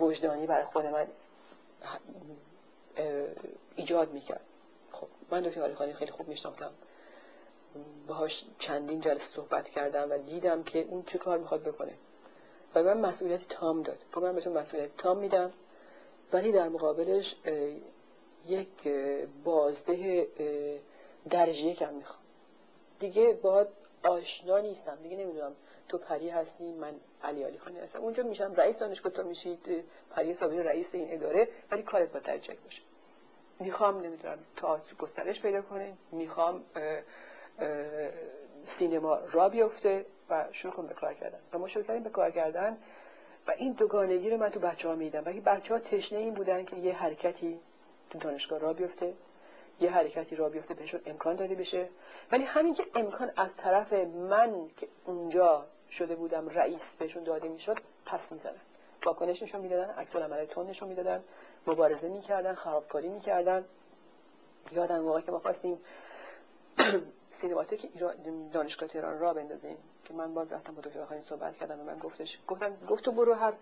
وجدانی 0.00 0.46
برای 0.46 0.64
خود 0.64 0.86
من 0.86 1.06
ایجاد 3.76 4.12
می‌کرد. 4.12 4.44
خب 4.92 5.06
من 5.30 5.40
دکتر 5.40 5.74
خانی 5.74 5.92
خیلی 5.92 6.10
خوب 6.10 6.28
میشناختم. 6.28 6.70
باهاش 8.06 8.44
چندین 8.58 9.00
جلسه 9.00 9.34
صحبت 9.34 9.68
کردم 9.68 10.10
و 10.10 10.18
دیدم 10.18 10.62
که 10.62 10.86
اون 10.88 11.02
چه 11.02 11.18
کار 11.18 11.38
می‌خواد 11.38 11.62
بکنه. 11.62 11.92
و 12.74 12.82
من 12.82 13.00
مسئولیت 13.00 13.48
تام 13.48 13.82
داد. 13.82 13.98
خب 14.12 14.22
من 14.22 14.34
بهتون 14.34 14.52
مسئولیت 14.52 14.96
تام 14.96 15.18
میدم. 15.18 15.52
ولی 16.32 16.52
در 16.52 16.68
مقابلش 16.68 17.36
یک 18.48 18.88
بازده 19.44 20.28
درجه 21.30 21.66
یکم 21.66 21.94
می‌خوام. 21.94 22.22
دیگه 22.98 23.38
باید 23.42 23.68
آشنا 24.04 24.58
نیستم. 24.58 24.96
دیگه 25.02 25.16
نمی‌دونم. 25.16 25.52
تو 25.88 25.98
پری 25.98 26.28
هستی 26.28 26.72
من 26.72 26.94
علی 27.22 27.42
علی 27.42 27.58
خانی 27.58 27.78
هستم. 27.78 28.00
اونجا 28.00 28.22
میشم 28.22 28.54
رئیس 28.54 28.78
دانشگاه 28.78 29.12
تو 29.12 29.22
میشید 29.22 29.84
پری 30.10 30.34
صابری 30.34 30.62
رئیس 30.62 30.94
این 30.94 31.14
اداره 31.14 31.48
ولی 31.70 31.82
کارت 31.82 32.12
با 32.12 32.18
درجه 32.18 32.56
باشه. 32.64 32.82
می‌خوام 33.60 34.00
نمی‌دونم 34.00 34.38
تا 34.56 34.80
گسترش 34.98 35.42
پیدا 35.42 35.62
کنه. 35.62 35.92
می‌خوام 36.12 36.64
سینما 38.64 39.18
را 39.32 39.48
بیفته 39.48 40.06
و 40.30 40.48
شروع 40.52 40.72
کنم 40.72 40.86
به 40.86 40.94
کار 40.94 41.14
کردن. 41.14 41.38
و 41.52 41.58
ما 41.58 41.66
شروع 41.66 41.84
کردیم 41.84 42.02
به 42.02 42.10
کار 42.10 42.30
کردن 42.30 42.78
و 43.46 43.50
این 43.50 43.72
دوگانگی 43.72 44.30
رو 44.30 44.36
من 44.36 44.48
تو 44.48 44.60
بچه 44.60 44.88
ها 44.88 44.94
میدم 44.94 45.20
و 45.20 45.32
بچه 45.32 45.74
ها 45.74 45.80
تشنه 45.80 46.18
این 46.18 46.34
بودن 46.34 46.64
که 46.64 46.76
یه 46.76 46.94
حرکتی 46.94 47.60
تو 48.10 48.18
دانشگاه 48.18 48.58
را 48.58 48.72
بیفته 48.72 49.14
یه 49.82 49.90
حرکتی 49.90 50.36
را 50.36 50.48
بیفته 50.48 50.74
بهشون 50.74 51.00
امکان 51.06 51.36
داده 51.36 51.54
بشه. 51.54 51.88
ولی 52.32 52.44
همین 52.44 52.74
که 52.74 52.86
امکان 52.94 53.30
از 53.36 53.56
طرف 53.56 53.92
من 53.92 54.68
که 54.76 54.88
اونجا 55.04 55.66
شده 55.90 56.14
بودم 56.14 56.48
رئیس 56.48 56.96
بهشون 56.96 57.24
داده 57.24 57.48
می‌شد 57.48 57.78
پس 58.06 58.32
می‌زنن 58.32 58.60
واکنش 59.06 59.42
نشون 59.42 59.60
می‌دادن 59.60 59.90
عکس 59.90 60.16
العمل 60.16 60.44
تون 60.44 60.66
نشون 60.66 60.88
می‌دادن 60.88 61.24
مبارزه 61.66 62.08
می‌کردن 62.08 62.54
خرابکاری 62.54 63.08
می‌کردن. 63.08 63.64
یادم 64.72 65.00
موقعی 65.00 65.22
که 65.22 65.32
ما 65.32 65.38
خواستیم 65.38 65.78
سینماتیک 67.40 67.90
ایران 67.94 68.14
دانشگاه 68.52 68.88
تهران 68.88 69.18
را 69.18 69.34
بندازیم. 69.34 69.76
که 70.04 70.14
من 70.14 70.34
باز 70.34 70.52
رفتم 70.52 70.74
با 70.74 70.80
دکتر 70.80 71.04
خانی 71.04 71.20
صحبت 71.20 71.56
کردم 71.56 71.80
و 71.80 71.84
من 71.84 71.98
گفتش 71.98 72.38
گفتم 72.48 72.76
گفت 72.88 73.08
برو 73.08 73.34
هر 73.34 73.52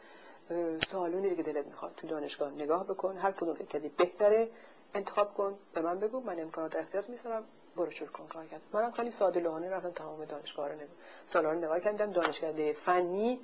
سالونی 0.90 1.36
که 1.36 1.42
دلت 1.42 1.66
می‌خواد 1.66 1.94
تو 1.96 2.06
دانشگاه 2.06 2.50
نگاه 2.50 2.84
بکن. 2.84 3.16
هر 3.16 3.32
کدوم 3.32 3.56
کردی 3.56 3.88
بهتره. 3.88 4.48
انتخاب 4.94 5.34
کن 5.34 5.58
به 5.74 5.80
من 5.80 6.00
بگو 6.00 6.20
من 6.20 6.40
امکانات 6.40 6.76
اختیار 6.76 7.04
می‌ذارم 7.08 7.44
برو 7.76 7.90
شروع 7.90 8.10
کن 8.10 8.26
کار 8.26 8.46
کرد 8.46 8.60
منم 8.72 8.90
خیلی 8.90 9.10
ساده 9.10 9.40
لوحانه 9.40 9.70
رفتم 9.70 9.90
تمام 9.90 10.24
دانشگاه 10.24 10.68
رو 10.68 10.74
نگاه 10.74 10.88
سالن 11.32 11.58
نگاه 11.58 11.80
کردم. 11.80 12.12
دانشگاه 12.12 12.72
فنی 12.72 13.40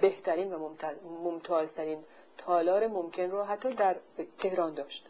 بهترین 0.00 0.52
و 0.52 0.74
ممتازترین 1.24 2.04
تالار 2.38 2.86
ممکن 2.86 3.30
رو 3.30 3.42
حتی 3.42 3.74
در 3.74 3.96
تهران 4.38 4.74
داشت. 4.74 5.06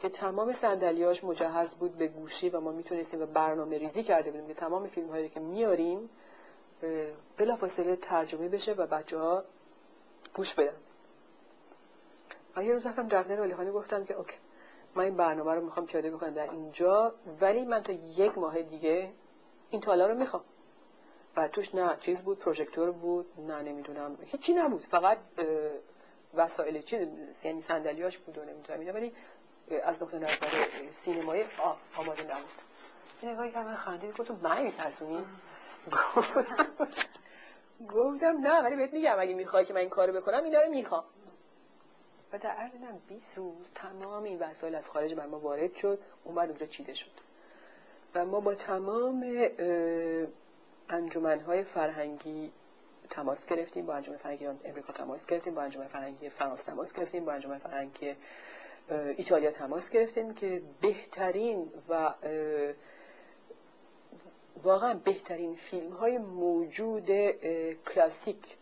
که 0.00 0.08
تمام 0.08 0.52
صندلیاش 0.52 1.24
مجهز 1.24 1.74
بود 1.74 1.98
به 1.98 2.08
گوشی 2.08 2.48
و 2.50 2.60
ما 2.60 2.72
می‌تونستیم 2.72 3.22
و 3.22 3.26
برنامه 3.26 3.78
ریزی 3.78 4.02
کرده 4.02 4.30
بودیم. 4.30 4.46
که 4.46 4.54
تمام 4.54 4.86
فیلم 4.86 5.10
هایی 5.10 5.28
که 5.28 5.40
میاریم 5.40 6.10
بلافاصله 7.36 7.96
ترجمه 7.96 8.48
بشه 8.48 8.72
و 8.72 8.86
بچه 8.86 9.18
ها 9.18 9.44
گوش 10.34 10.54
بدن. 10.54 10.76
من 12.56 12.64
یه 12.64 12.72
روز 12.72 12.86
رفتم 12.86 13.08
دفتر 13.08 13.40
ولی 13.40 13.70
گفتم 13.70 14.04
که 14.04 14.14
اوکی. 14.14 14.36
من 14.96 15.04
این 15.04 15.16
برنامه 15.16 15.54
رو 15.54 15.64
می‌خوام 15.64 15.86
پیاده 15.86 16.10
بکنم 16.10 16.34
در 16.34 16.50
اینجا 16.50 17.14
ولی 17.40 17.64
من 17.64 17.82
تا 17.82 17.92
یک 17.92 18.38
ماه 18.38 18.62
دیگه 18.62 19.12
این 19.70 19.80
تالا 19.80 20.06
رو 20.06 20.14
می‌خوام. 20.14 20.44
و 21.36 21.48
توش 21.48 21.74
نه 21.74 21.96
چیز 22.00 22.20
بود 22.20 22.38
پروژکتور 22.38 22.90
بود 22.90 23.26
نه 23.38 23.62
نمی‌دونم 23.62 24.18
هیچی 24.22 24.54
نبود. 24.54 24.80
فقط 24.80 25.18
وسایل 26.34 26.80
چیز 26.80 27.08
یعنی 27.44 27.60
صندلیاش 27.60 28.18
بود 28.18 28.38
و 28.38 28.44
نمی‌دونم 28.44 28.94
ولی 28.94 29.12
از 29.84 30.02
نقطه 30.02 30.18
نظر 30.18 30.66
سینمایی 30.90 31.44
آماده 31.96 32.22
نبود. 32.22 32.50
این 33.20 33.32
نگاهی 33.32 33.52
که 33.52 33.58
من 33.58 33.74
خندید 33.74 34.16
گفتم 34.16 34.38
من 34.42 34.62
میترسونی؟ 34.62 35.24
گفتم 37.94 38.38
نه 38.40 38.62
ولی 38.62 38.76
بهت 38.76 38.92
میگم 38.92 39.16
اگه 39.18 39.34
می‌خوای 39.34 39.64
که 39.64 39.74
من 39.74 39.80
این 39.80 39.88
کارو 39.88 40.12
بکنم 40.12 40.44
اینا 40.44 40.60
رو 40.60 40.70
می‌خوام. 40.70 41.04
و 42.34 42.38
در 42.38 42.50
عرض 42.50 42.72
20 43.08 43.38
روز 43.38 43.66
تمام 43.74 44.22
این 44.22 44.38
وسایل 44.38 44.74
از 44.74 44.86
خارج 44.86 45.14
بر 45.14 45.26
ما 45.26 45.38
وارد 45.38 45.74
شد 45.74 45.98
اون 46.24 46.34
بعد 46.34 46.48
اونجا 46.48 46.66
چیده 46.66 46.94
شد. 46.94 47.10
و 48.14 48.26
ما 48.26 48.40
با 48.40 48.54
تمام 48.54 49.48
انجمنهای 50.88 51.64
فرهنگی 51.64 52.52
تماس 53.10 53.46
گرفتیم 53.46 53.86
با 53.86 53.94
انجمن 53.94 54.16
فرهنگی 54.16 54.46
امریکا 54.46 54.92
تماس 54.92 55.26
گرفتیم 55.26 55.54
با 55.54 55.62
انجمن 55.62 55.86
فرهنگی 55.86 56.28
فرانسه 56.28 56.64
تماس 56.64 56.92
گرفتیم 56.92 57.24
با 57.24 57.32
انجمن 57.32 57.58
فرهنگی 57.58 58.14
ایتالیا 59.16 59.50
تماس 59.50 59.90
گرفتیم 59.90 60.34
که 60.34 60.62
بهترین 60.80 61.70
و 61.88 62.14
واقعا 64.62 64.94
بهترین 64.94 65.56
فیلم 65.56 65.92
های 65.92 66.18
موجود 66.18 67.10
کلاسیک 67.94 68.56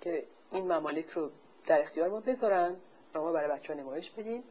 که 0.00 0.24
این 0.52 0.72
ممالک 0.72 1.10
رو 1.10 1.30
در 1.66 1.82
اختیار 1.82 2.08
ما 2.08 2.20
بذارن 2.20 2.76
و 3.14 3.20
ما 3.20 3.32
برای 3.32 3.50
بچه 3.50 3.74
ها 3.74 3.80
نمایش 3.80 4.10
بدیم 4.10 4.44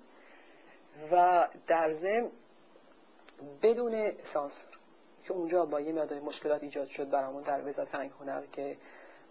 و 1.12 1.48
در 1.68 1.94
ضمن 1.94 2.32
بدون 3.62 4.12
سانسور 4.20 4.78
که 5.24 5.34
اونجا 5.34 5.66
با 5.66 5.82
یه 5.82 5.94
مقدار 5.94 6.20
مشکلات 6.20 6.64
ایجاد 6.64 6.88
شد 6.88 7.10
برامون 7.10 7.44
در 7.44 7.68
وزارت 7.68 7.88
فرهنگ 7.88 8.12
هنر 8.20 8.46
که 8.46 8.78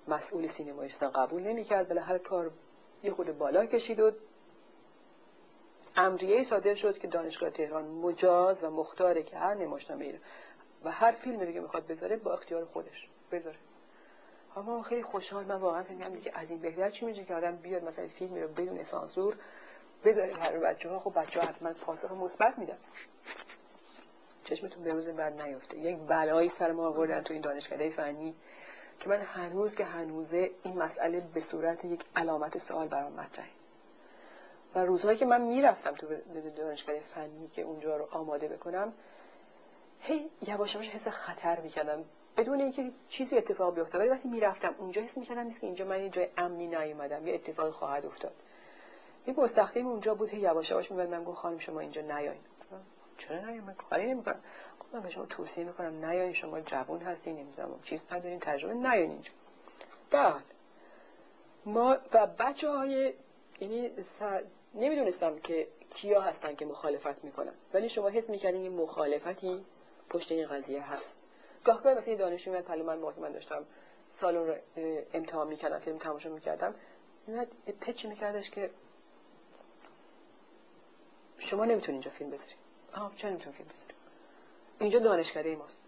مسئول 0.09 0.47
سینمایی 0.47 0.91
قبول 1.15 1.43
نمی‌کرد 1.43 1.89
بله 1.89 2.01
هر 2.01 2.19
کار 2.19 2.51
یه 3.03 3.11
خود 3.11 3.39
بالا 3.39 3.67
کشید 3.67 4.01
و 4.01 4.13
امریه 5.97 6.45
صادر 6.45 6.75
شد 6.75 6.99
که 6.99 7.09
دانشگاه 7.09 7.51
تهران 7.51 7.85
مجاز 7.85 8.65
و 8.65 8.71
مختاره 8.71 9.23
که 9.23 9.37
هر 9.37 9.55
نمایشنامه 9.55 10.21
و 10.85 10.91
هر 10.91 11.13
فیلمی 11.13 11.53
که 11.53 11.61
می‌خواد 11.61 11.87
بذاره 11.87 12.17
با 12.17 12.33
اختیار 12.33 12.65
خودش 12.65 13.09
بذاره. 13.33 13.59
اما 14.57 14.83
خیلی 14.83 15.03
خوشحال 15.03 15.45
من 15.45 15.57
واقعا 15.57 15.83
فکر 15.83 16.19
که 16.19 16.39
از 16.39 16.51
این 16.51 16.61
بهتر 16.61 16.91
چی 16.91 17.07
میشه 17.07 17.25
که 17.25 17.35
آدم 17.35 17.57
بیاد 17.57 17.85
مثلا 17.85 18.09
فیلمی 18.09 18.41
رو 18.41 18.49
بدون 18.49 18.83
سانسور 18.83 19.37
بذاره 20.05 20.33
برای 20.33 20.61
بچه 20.61 20.89
ها 20.89 20.99
خب 20.99 21.21
بچه 21.21 21.41
ها 21.41 21.47
حتما 21.47 21.73
پاسخ 21.73 22.13
مثبت 22.13 22.59
میدن. 22.59 22.79
چشمتون 24.45 24.85
به 24.85 24.93
روز 24.93 25.09
بعد 25.09 25.43
نیفته 25.43 25.79
یک 25.79 25.99
بلایی 25.99 26.49
سر 26.49 26.73
ما 26.73 26.87
آوردن 26.87 27.23
تو 27.23 27.33
این 27.33 27.43
دانشکده 27.43 27.91
فنی 27.91 28.35
که 29.01 29.09
من 29.09 29.21
هنوز 29.21 29.75
که 29.75 29.85
هنوزه 29.85 30.51
این 30.63 30.79
مسئله 30.79 31.21
به 31.35 31.41
صورت 31.41 31.85
یک 31.85 32.05
علامت 32.17 32.59
سوال 32.59 32.89
برام 32.89 33.13
مطرحه. 33.13 33.51
و 34.75 34.85
روزهایی 34.85 35.19
که 35.19 35.27
من 35.27 35.41
می‌رفتم 35.41 35.93
تو 35.93 36.07
دانشگاه 36.57 37.01
فنی 37.01 37.49
که 37.49 37.63
اونجا 37.63 37.97
رو 37.97 38.09
آماده 38.11 38.49
بکنم 38.49 38.93
هی 40.01 40.31
یواش 40.47 40.75
یواش 40.75 40.89
حس 40.89 41.09
خطر 41.09 41.61
می‌کردم. 41.61 42.05
بدون 42.37 42.61
اینکه 42.61 42.91
چیزی 43.09 43.39
اتفاق 43.39 43.75
بیفته 43.75 43.99
ولی 43.99 44.09
وقتی 44.09 44.29
می‌رفتم 44.29 44.75
اونجا 44.79 45.03
حس 45.03 45.19
می‌کردم 45.19 45.51
که 45.51 45.57
اینجا 45.63 45.85
من 45.85 46.03
یه 46.03 46.09
جای 46.09 46.29
امنی 46.37 46.67
نیومدم 46.67 47.27
یه 47.27 47.35
اتفاق 47.35 47.71
خواهد 47.71 48.07
افتاد. 48.07 48.33
یه 49.27 49.35
مستخدم 49.41 49.87
اونجا 49.87 50.15
بود 50.15 50.29
هی 50.29 50.41
یواش 50.41 50.73
می‌گفت 50.73 51.09
من 51.09 51.25
گفت 51.25 51.39
خانم 51.39 51.59
شما 51.59 51.81
اینجا 51.81 52.03
نیاین. 52.03 52.41
چرا 53.19 53.41
نیاین؟ 53.41 53.61
من 53.61 53.75
کاری 53.75 54.07
نمی‌کنم. 54.07 54.41
من 54.93 55.01
به 55.01 55.11
شما 55.11 55.27
توصیه 55.27 55.65
می‌کنم 55.65 56.05
نیاین 56.05 56.33
شما 56.33 56.61
جوان 56.61 57.01
هستین 57.01 57.37
نمی‌دونم 57.37 57.81
چیز 57.83 58.07
ندارین 58.13 58.41
تجربه 58.41 58.75
نیاین 58.75 59.11
اینجا. 59.11 59.31
بله. 60.11 60.35
ما 61.67 61.99
و 62.13 62.27
بچه 62.27 62.71
های 62.71 63.15
یعنی 63.61 63.91
نمی‌دونستم 64.75 65.39
که 65.39 65.69
کیا 65.91 66.21
هستن 66.21 66.55
که 66.55 66.67
مخالفت 66.67 67.25
می‌کنن. 67.25 67.53
ولی 67.75 67.89
شما 67.89 68.09
حس 68.09 68.31
می‌کردین 68.31 68.63
این 68.63 68.73
مخالفتی 68.73 69.65
پشت 70.11 70.33
این 70.33 70.47
قضیه 70.49 70.93
هست. 70.93 71.19
گاه 71.67 71.83
گاه 71.83 71.95
مثلا 71.95 72.15
دانشجو 72.15 72.51
میاد 72.51 72.65
پلو 72.65 72.85
من 72.85 72.99
موقعی 72.99 73.23
من 73.23 73.33
داشتم 73.33 73.65
سالن 74.11 74.47
رو 74.47 74.55
امتحان 75.15 75.49
می‌کردم 75.49 75.79
فیلم 75.79 75.99
تماشا 75.99 76.29
می‌کردم. 76.29 76.75
میاد 77.27 77.49
پچ 77.81 78.05
میکردش 78.07 78.51
که 78.51 78.71
شما 81.39 81.65
نمی‌تونید 81.65 81.91
اینجا 81.91 82.11
فیلم 82.11 82.31
بذارید 82.31 82.57
آه 82.95 83.13
چرا 83.17 83.31
نمی‌تونید 83.31 83.57
فیلم 83.57 83.69
بذارید 83.69 83.95
اینجا 84.79 84.99
دانشکده 84.99 85.57
ماست. 85.57 85.81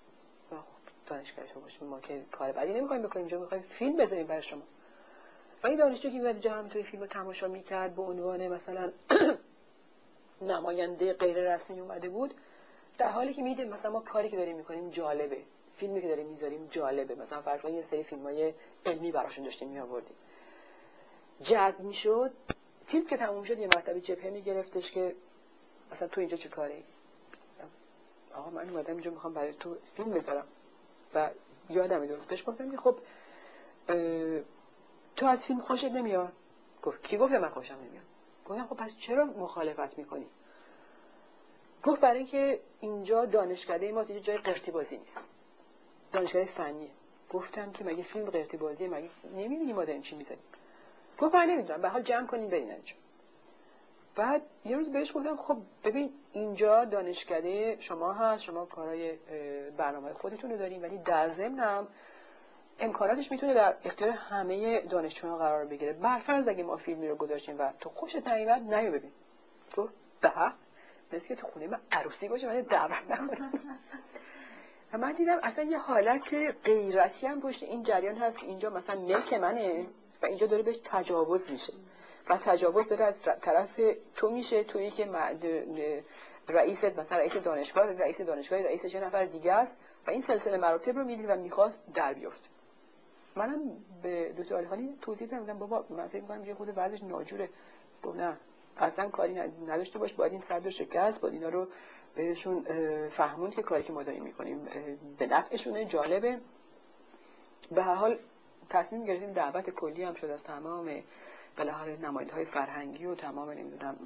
خب 0.50 0.56
دانشکده 1.06 1.46
شما 1.46 1.62
باشیم 1.62 1.88
ما 1.88 2.00
که 2.00 2.22
کار 2.32 2.52
بعدی 2.52 2.72
نمی‌خوایم 2.72 3.02
بکنیم 3.02 3.24
اینجا 3.24 3.40
می‌خوایم 3.40 3.62
فیلم 3.62 3.96
بذاریم 3.96 4.26
برای 4.26 4.42
شما. 4.42 4.62
و 5.62 5.66
این 5.66 5.76
دانشجو 5.76 6.10
که 6.10 6.18
میاد 6.18 6.26
اینجا 6.26 6.54
همینطوری 6.54 6.84
فیلم 6.84 7.02
رو 7.02 7.08
تماشا 7.08 7.48
می‌کرد 7.48 7.94
به 7.94 8.02
عنوان 8.02 8.48
مثلا 8.48 8.92
نماینده 10.50 11.12
غیر 11.12 11.54
رسمی 11.54 11.80
اومده 11.80 12.08
بود 12.08 12.34
در 12.98 13.10
حالی 13.10 13.34
که 13.34 13.42
میده 13.42 13.64
مثلا 13.64 13.90
ما 13.90 14.00
کاری 14.00 14.28
که 14.28 14.36
داریم 14.36 14.56
می‌کنیم 14.56 14.90
جالبه. 14.90 15.42
فیلمی 15.78 16.02
که 16.02 16.08
داریم 16.08 16.26
می‌ذاریم 16.26 16.66
جالبه. 16.70 17.14
مثلا 17.14 17.42
فرض 17.42 17.62
کنید 17.62 17.74
یه 17.74 17.82
سری 17.82 18.02
فیلم 18.02 18.22
های 18.22 18.54
علمی 18.86 19.12
براشون 19.12 19.44
داشتیم 19.44 19.68
میآوردیم. 19.68 20.16
جذب 21.40 21.80
می‌شد. 21.80 22.32
فیلم 22.86 23.06
که 23.06 23.16
تموم 23.16 23.44
شد 23.44 23.58
یه 23.58 23.66
مرتبه 23.66 24.00
جبهه 24.00 24.30
میگرفتش 24.30 24.92
که 24.92 25.14
مثلا 25.92 26.08
تو 26.08 26.20
اینجا 26.20 26.36
چه 26.36 26.48
کاری؟ 26.48 26.84
آقا 28.34 28.50
من 28.50 28.68
اومدم 28.68 28.92
اینجا 28.92 29.10
می‌خوام 29.10 29.34
برای 29.34 29.54
تو 29.54 29.76
فیلم 29.96 30.10
بذارم. 30.10 30.46
و 31.14 31.30
یادم 31.70 32.06
درست 32.06 32.28
بهش 32.28 32.44
گفتم 32.46 32.76
خب 32.76 32.96
تو 35.16 35.26
از 35.26 35.46
فیلم 35.46 35.60
خوشت 35.60 35.84
نمیاد؟ 35.84 36.32
گفت 36.82 37.02
کی 37.02 37.16
گفته 37.16 37.38
من 37.38 37.48
خوشم 37.48 37.74
نمیاد؟ 37.74 38.04
گفتم 38.46 38.66
خب 38.66 38.76
پس 38.76 38.96
چرا 38.98 39.24
مخالفت 39.24 39.98
می‌کنی؟ 39.98 40.26
گفت 41.84 42.00
برای 42.00 42.16
اینکه 42.16 42.60
اینجا 42.80 43.24
دانشکده 43.24 43.92
ما 43.92 44.00
اینجا 44.00 44.18
جای 44.18 44.38
قرتی 44.38 44.70
بازی 44.70 44.98
نیست. 44.98 45.20
دانشگاه 46.12 46.44
فنیه 46.44 46.90
گفتم 47.30 47.72
که 47.72 47.84
مگه 47.84 48.02
فیلم 48.02 48.24
قرتی 48.24 48.56
بازیه 48.56 48.88
مگه 48.88 49.10
نمی‌بینی 49.36 49.72
ما 49.72 49.84
داریم 49.84 50.02
چی 50.02 50.16
می‌زنیم؟ 50.16 50.42
گفت 51.18 51.34
من 51.34 51.46
نمی‌دونم. 51.46 51.82
به 51.82 51.88
حال 51.88 52.02
جمع 52.02 52.26
کنیم 52.26 52.48
برین 52.48 52.70
اینجا 52.70 52.94
بعد 54.16 54.42
یه 54.64 54.76
روز 54.76 54.92
بهش 54.92 55.12
گفتم 55.16 55.36
خب 55.36 55.56
ببین 55.84 56.10
اینجا 56.32 56.84
دانشکده 56.84 57.76
شما 57.78 58.12
هست 58.12 58.42
شما 58.42 58.64
کارهای 58.64 59.16
برنامه 59.76 60.12
خودتون 60.12 60.50
رو 60.50 60.56
داریم 60.56 60.82
ولی 60.82 60.98
در 60.98 61.30
ضمن 61.30 61.86
امکاناتش 62.80 63.30
می‌تونه 63.30 63.54
در 63.54 63.76
اختیار 63.84 64.10
همه 64.10 64.80
دانشجویان 64.80 65.38
قرار 65.38 65.64
بگیره. 65.64 65.92
برفرض 65.92 66.48
اگه 66.48 66.62
ما 66.62 66.76
فیلمی 66.76 67.08
رو 67.08 67.14
گذاشتیم 67.14 67.58
و 67.58 67.72
تو 67.80 67.88
خوشت 67.90 68.28
نیومد 68.28 68.74
نیو 68.74 68.92
ببین. 68.92 69.12
تو 69.70 69.88
به 70.20 70.32
مثل 71.12 71.28
که 71.28 71.36
تو 71.36 71.46
خونه 71.46 71.66
من 71.66 71.80
عروسی 71.92 72.28
باشه 72.28 72.46
من 72.46 72.60
دعوت 72.60 73.10
نکنم 73.10 73.52
و 74.92 74.98
من 74.98 75.12
دیدم 75.12 75.38
اصلا 75.42 75.64
یه 75.64 75.78
حالت 75.78 76.34
غیرتی 76.64 77.26
هم 77.26 77.40
پشت 77.40 77.62
این 77.62 77.82
جریان 77.82 78.16
هست. 78.16 78.38
اینجا 78.42 78.70
مثلا 78.70 79.00
ملک 79.00 79.32
منه 79.32 79.86
و 80.22 80.26
اینجا 80.26 80.46
داره 80.46 80.62
بهش 80.62 80.80
تجاوز 80.84 81.50
میشه. 81.50 81.72
و 82.30 82.36
تجاوز 82.36 82.88
داره 82.88 83.04
از 83.04 83.22
طرف 83.40 83.80
تو 84.16 84.30
میشه. 84.30 84.64
تویی 84.64 84.90
که 84.90 85.06
رئیس 86.48 86.84
مثلا 86.84 87.18
رئیس 87.18 87.36
دانشگاه 87.36 87.86
رئیس 87.86 88.20
دانشگاه 88.20 88.62
رئیس 88.62 88.86
چه 88.86 89.00
نفر 89.00 89.24
دیگه 89.24 89.52
است 89.52 89.78
و 90.06 90.10
این 90.10 90.20
سلسله 90.20 90.56
مراتب 90.56 90.96
رو 90.96 91.04
می‌دید 91.04 91.30
و 91.30 91.36
می‌خواست 91.36 91.92
در 91.94 92.12
بیفته 92.12 92.48
منم 93.36 93.60
به 94.02 94.32
دکتر 94.38 94.54
آلیخانی 94.54 94.98
توضیح 95.02 95.28
دادم. 95.28 95.58
بابا 95.58 95.84
من 95.90 96.08
فکر 96.08 96.22
می‌کنم 96.22 96.44
یه 96.44 96.54
خود 96.54 96.72
وضعش 96.76 97.02
ناجوره. 97.02 97.48
نه. 98.16 98.36
اصلا 98.76 99.08
کاری 99.08 99.34
نداشته 99.66 99.98
باش. 99.98 100.14
باید 100.14 100.32
این 100.32 100.40
صدر 100.40 100.70
شکست. 100.70 101.20
باید 101.20 101.34
اینا 101.34 101.48
رو 101.48 101.68
بهشون 102.18 102.64
فهموند 103.08 103.54
که 103.54 103.62
کاری 103.62 103.82
که 103.82 103.92
ما 103.92 104.02
داریم 104.02 104.22
می‌کنیم 104.22 104.68
به 105.18 105.26
نفعشونه 105.26 105.84
جالبه. 105.84 106.40
به 107.70 107.82
هر 107.82 107.94
حال 107.94 108.18
تصمیم 108.68 109.04
گرفتیم 109.04 109.32
دعوت 109.32 109.70
کلی 109.70 110.02
هم 110.02 110.14
شد 110.14 110.26
از 110.26 110.44
تمام 110.44 111.02
بالاخره 111.58 111.96
نماینده 111.96 112.34
های 112.34 112.44
فرهنگی 112.44 113.04
و 113.04 113.14
تمام 113.14 113.50
نمی‌دونم 113.50 113.96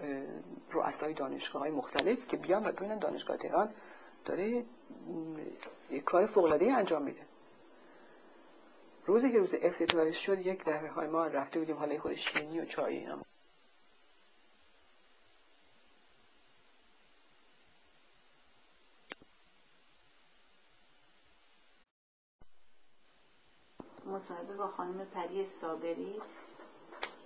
رؤسای 0.71 1.15
دانشگاه 1.15 1.63
های 1.63 1.71
مختلف 1.71 2.27
که 2.29 2.37
بیان 2.37 2.67
و 2.67 2.73
ببینن 2.73 2.99
دانشگاه 2.99 3.37
تهران 3.37 3.71
داره 4.25 4.65
یک 5.91 6.05
کار 6.05 6.27
فوق 6.27 6.59
انجام 6.61 7.03
میده. 7.03 7.23
روزی 9.07 9.33
که 9.33 9.39
روز 9.39 9.55
افتتاحش 9.63 10.27
شد 10.27 10.47
یک 10.47 10.69
حال 10.69 11.07
ما 11.07 11.27
رفته 11.27 11.59
بودیم 11.59 11.77
حالا 11.77 11.99
خود 11.99 12.15
شیرینی 12.15 12.61
و 12.61 12.65
چای 12.65 12.97
اینا. 12.97 13.19
مصاحبه 24.23 24.55
با 24.55 24.67
خانم 24.67 25.05
پری 25.15 25.45
صابری 25.45 26.21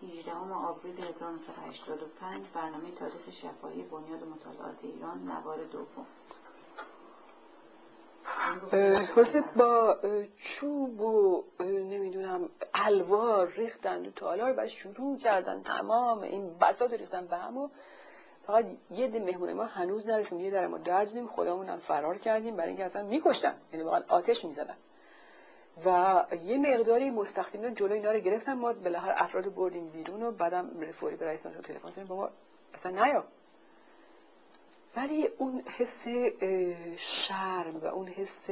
18 0.02 0.32
آوریل 0.32 1.04
1985 1.04 2.46
برنامه 2.54 2.90
تاریخ 2.98 3.30
شفاهی 3.30 3.82
بنیاد 3.82 4.24
مطالعات 4.24 4.76
ایران 4.82 5.18
نوار 5.18 5.58
دوم. 5.64 6.06
خلاصه 9.14 9.44
با 9.56 9.98
چوب 10.36 11.00
و 11.00 11.44
نمی‌دونم 11.60 12.48
الوار 12.74 13.46
ریختن 13.46 14.02
دو 14.02 14.10
تالار 14.10 14.54
و 14.56 14.66
شروع 14.66 15.18
کردن 15.18 15.62
تمام 15.62 16.22
این 16.22 16.58
بساط 16.58 16.92
ریختن 16.92 17.26
به 17.26 17.36
هم 17.36 17.70
فقط 18.46 18.64
یه 18.90 19.08
ده 19.08 19.18
مهمون 19.20 19.52
ما 19.52 19.64
هنوز 19.64 20.06
نرسیم 20.06 20.40
یه 20.40 20.50
در 20.50 20.66
ما 20.66 20.78
درد 20.78 21.26
خودمون 21.26 21.68
هم 21.68 21.78
فرار 21.78 22.18
کردیم 22.18 22.56
برای 22.56 22.68
اینکه 22.68 22.84
اصلا 22.84 23.02
میکشتن 23.02 23.54
یعنی 23.72 23.84
واقعا 23.84 24.02
آتش 24.08 24.44
می‌زدن. 24.44 24.76
و 25.84 26.24
یه 26.44 26.58
مقداری 26.58 27.10
مستخدمین 27.10 27.74
جلو 27.74 27.92
اینا 27.92 28.12
رو 28.12 28.18
گرفتن. 28.18 28.52
ما 28.52 28.72
بالاخره 28.72 29.22
افراد 29.22 29.54
بردیم 29.54 29.88
بیرون 29.90 30.22
و 30.22 30.30
بعدم 30.30 30.90
فوری 30.92 31.16
به 31.16 31.26
رئیس 31.26 31.42
تلفن 31.42 31.90
زدیم 31.90 32.06
بابا 32.06 32.30
اصلا 32.74 33.04
نیا. 33.04 33.24
ولی 34.96 35.26
اون 35.26 35.62
حس 35.66 36.08
شرم 36.96 37.76
و 37.76 37.86
اون 37.86 38.08
حس 38.08 38.50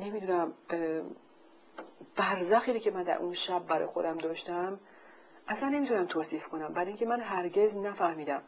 نمی‌دونم 0.00 0.52
برزخی 2.16 2.80
که 2.80 2.90
من 2.90 3.02
در 3.02 3.18
اون 3.18 3.32
شب 3.32 3.66
برای 3.66 3.86
خودم 3.86 4.18
داشتم 4.18 4.80
اصلا 5.48 5.68
نمی‌تونم 5.68 6.06
توصیف 6.06 6.48
کنم. 6.48 6.72
برای 6.72 6.86
اینکه 6.86 7.06
من 7.06 7.20
هرگز 7.20 7.76
نفهمیدم. 7.76 8.42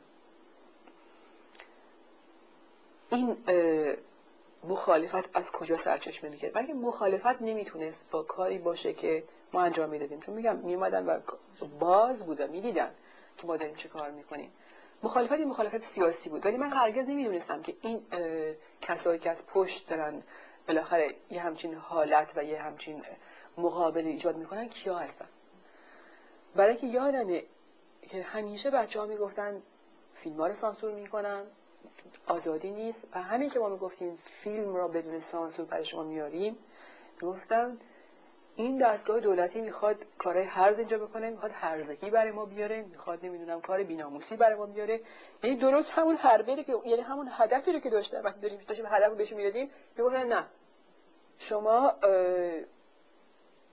این 3.11 3.37
مخالفت 4.65 5.37
از 5.37 5.53
کجا 5.53 5.77
سرچشمه 5.77 6.31
می‌گیره؟ 6.31 6.53
بلکه 6.53 6.75
مخالفت 6.75 7.43
نمی‌تونست 7.43 8.11
با 8.11 8.23
کاری 8.23 8.59
باشه 8.59 8.93
که 8.93 9.25
ما 9.53 9.63
انجام 9.63 9.91
می‌دادیم. 9.91 10.21
چون 10.21 10.35
میگم 10.35 10.57
میمدن 10.57 11.07
و 11.07 11.21
باز 11.79 12.27
بودن 12.27 12.51
می‌دیدن 12.51 12.91
که 13.37 13.47
ما 13.47 13.57
داریم 13.57 13.75
چه 13.75 13.89
کار 13.89 14.11
می‌کنیم. 14.11 14.53
مخالفت 15.03 15.33
مخالفت 15.41 15.79
سیاسی 15.79 16.31
بود. 16.31 16.47
ولی 16.47 16.57
من 16.57 16.71
هرگز 16.71 17.09
نمی‌دونستم 17.09 17.63
که 17.63 17.75
این 17.81 18.03
کسایی 18.81 19.19
که 19.19 19.31
از 19.31 19.47
پشت 19.47 19.89
دارن 19.89 20.23
بالاخره 20.69 21.15
یه 21.31 21.41
همچین 21.41 21.75
حالت 21.75 22.33
و 22.37 22.45
یه 22.45 22.63
همچین 22.63 23.03
مقابل 23.59 24.07
ایجاد 24.07 24.37
می‌کنن 24.37 24.69
کیا 24.69 24.99
هستن؟ 24.99 25.29
برای 26.55 26.71
اینکه 26.71 26.87
یادمه 26.87 27.45
که 28.09 28.23
همیشه 28.23 28.71
بچه 28.71 29.01
ها 29.01 29.07
می‌گفتن 29.07 29.63
فیلم 30.15 30.37
ها 30.37 30.47
رو 30.47 30.53
سانسور 30.53 30.93
می‌کنن 30.93 31.45
آزادی 32.27 32.71
نیست. 32.71 33.07
و 33.15 33.23
همین 33.23 33.51
که 33.51 33.59
ما 33.59 33.69
می‌گفتیم 33.69 34.19
فیلم 34.25 34.77
را 34.77 34.89
بدون 34.89 35.19
سانسور 35.19 35.67
برای 35.67 35.85
شما 35.85 36.03
میاریم 36.03 36.57
می‌گفتن 37.23 37.79
این 38.57 38.79
دستگاه 38.79 39.21
دولتی 39.21 39.61
می‌خواد 39.61 39.97
کارهای 40.19 40.47
هرز 40.47 40.79
اینجا 40.79 40.99
بکنه 40.99 41.31
می‌خواد 41.31 41.53
هرزگی 41.53 42.11
برای 42.11 42.31
ما 42.31 42.45
بیاره 42.45 42.83
می‌خواد 42.83 43.27
نمی‌دونم 43.27 43.61
کار 43.61 43.83
بیناموسی 43.83 44.37
برای 44.37 44.55
ما 44.55 44.67
بیاره. 44.67 45.01
یعنی 45.43 45.57
درست 45.57 45.93
همون 45.93 46.17
حربه 46.17 46.65
که 46.65 46.77
یعنی 46.85 47.03
همون 47.03 47.29
هدفی 47.31 47.73
رو 47.73 47.79
که 47.79 47.91
داشته 47.91 48.21
وقتی 48.21 48.41
داریم 48.41 48.61
داشتیم 48.69 48.87
هدف 48.87 49.09
رو 49.09 49.15
بهشون 49.15 49.39
می‌دادیم 49.39 49.71
می‌گفتن 49.97 50.33
نه. 50.33 50.47
شما 51.39 51.95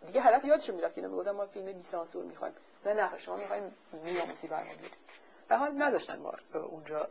دیگه 0.07 0.21
هدف 0.21 0.45
یادشون 0.45 0.75
می‌رفت 0.75 0.97
اینا 0.97 1.09
می‌گفتن 1.09 1.31
ما 1.31 1.45
فیلم 1.45 1.65
بی 1.65 1.81
سانسور 1.81 2.25
می‌خوایم. 2.25 2.53
نه 2.85 2.93
نه 2.93 3.17
شما 3.17 3.35
می‌خوایم 3.35 3.75
بیناموسی 4.03 4.47
برای 4.47 4.67
ما 4.67 4.73
بیاره 4.73 5.08
به 5.49 5.55
حال 5.55 5.81
نداشتن 5.81 6.19
ما 6.19 6.33
اونجا 6.53 7.07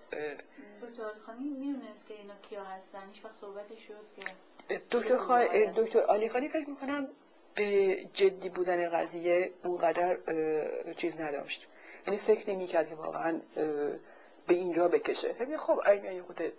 دکتر 0.82 1.10
خانی 1.27 1.48
می‌دونست 1.48 2.06
که 2.09 2.15
اینا 2.15 2.35
کیا 2.43 2.65
هستن؟ 2.65 3.09
هیچ 3.12 3.24
وقت 3.24 3.35
صحبتی 3.35 3.77
شد 3.77 4.24
که 4.69 4.81
دکتر 4.90 5.16
خا... 5.16 5.44
دکتر 5.77 6.01
علی 6.01 6.28
خانی 6.28 6.48
فکر 6.48 6.70
می‌کنم 6.70 7.09
به 7.55 7.97
جدی 8.05 8.48
بودن 8.48 8.90
قضیه 8.90 9.52
اونقدر 9.65 10.19
چیز 10.97 11.20
نداشت. 11.20 11.66
یعنی 12.06 12.19
فکر 12.19 12.51
نمی 12.51 12.66
کرد 12.66 12.89
که 12.89 12.94
واقعا 12.94 13.40
به 14.47 14.55
اینجا 14.55 14.89
بکشه. 14.89 15.35
یعنی 15.40 15.56
خب 15.56 15.81
این 15.86 16.23
خود 16.23 16.52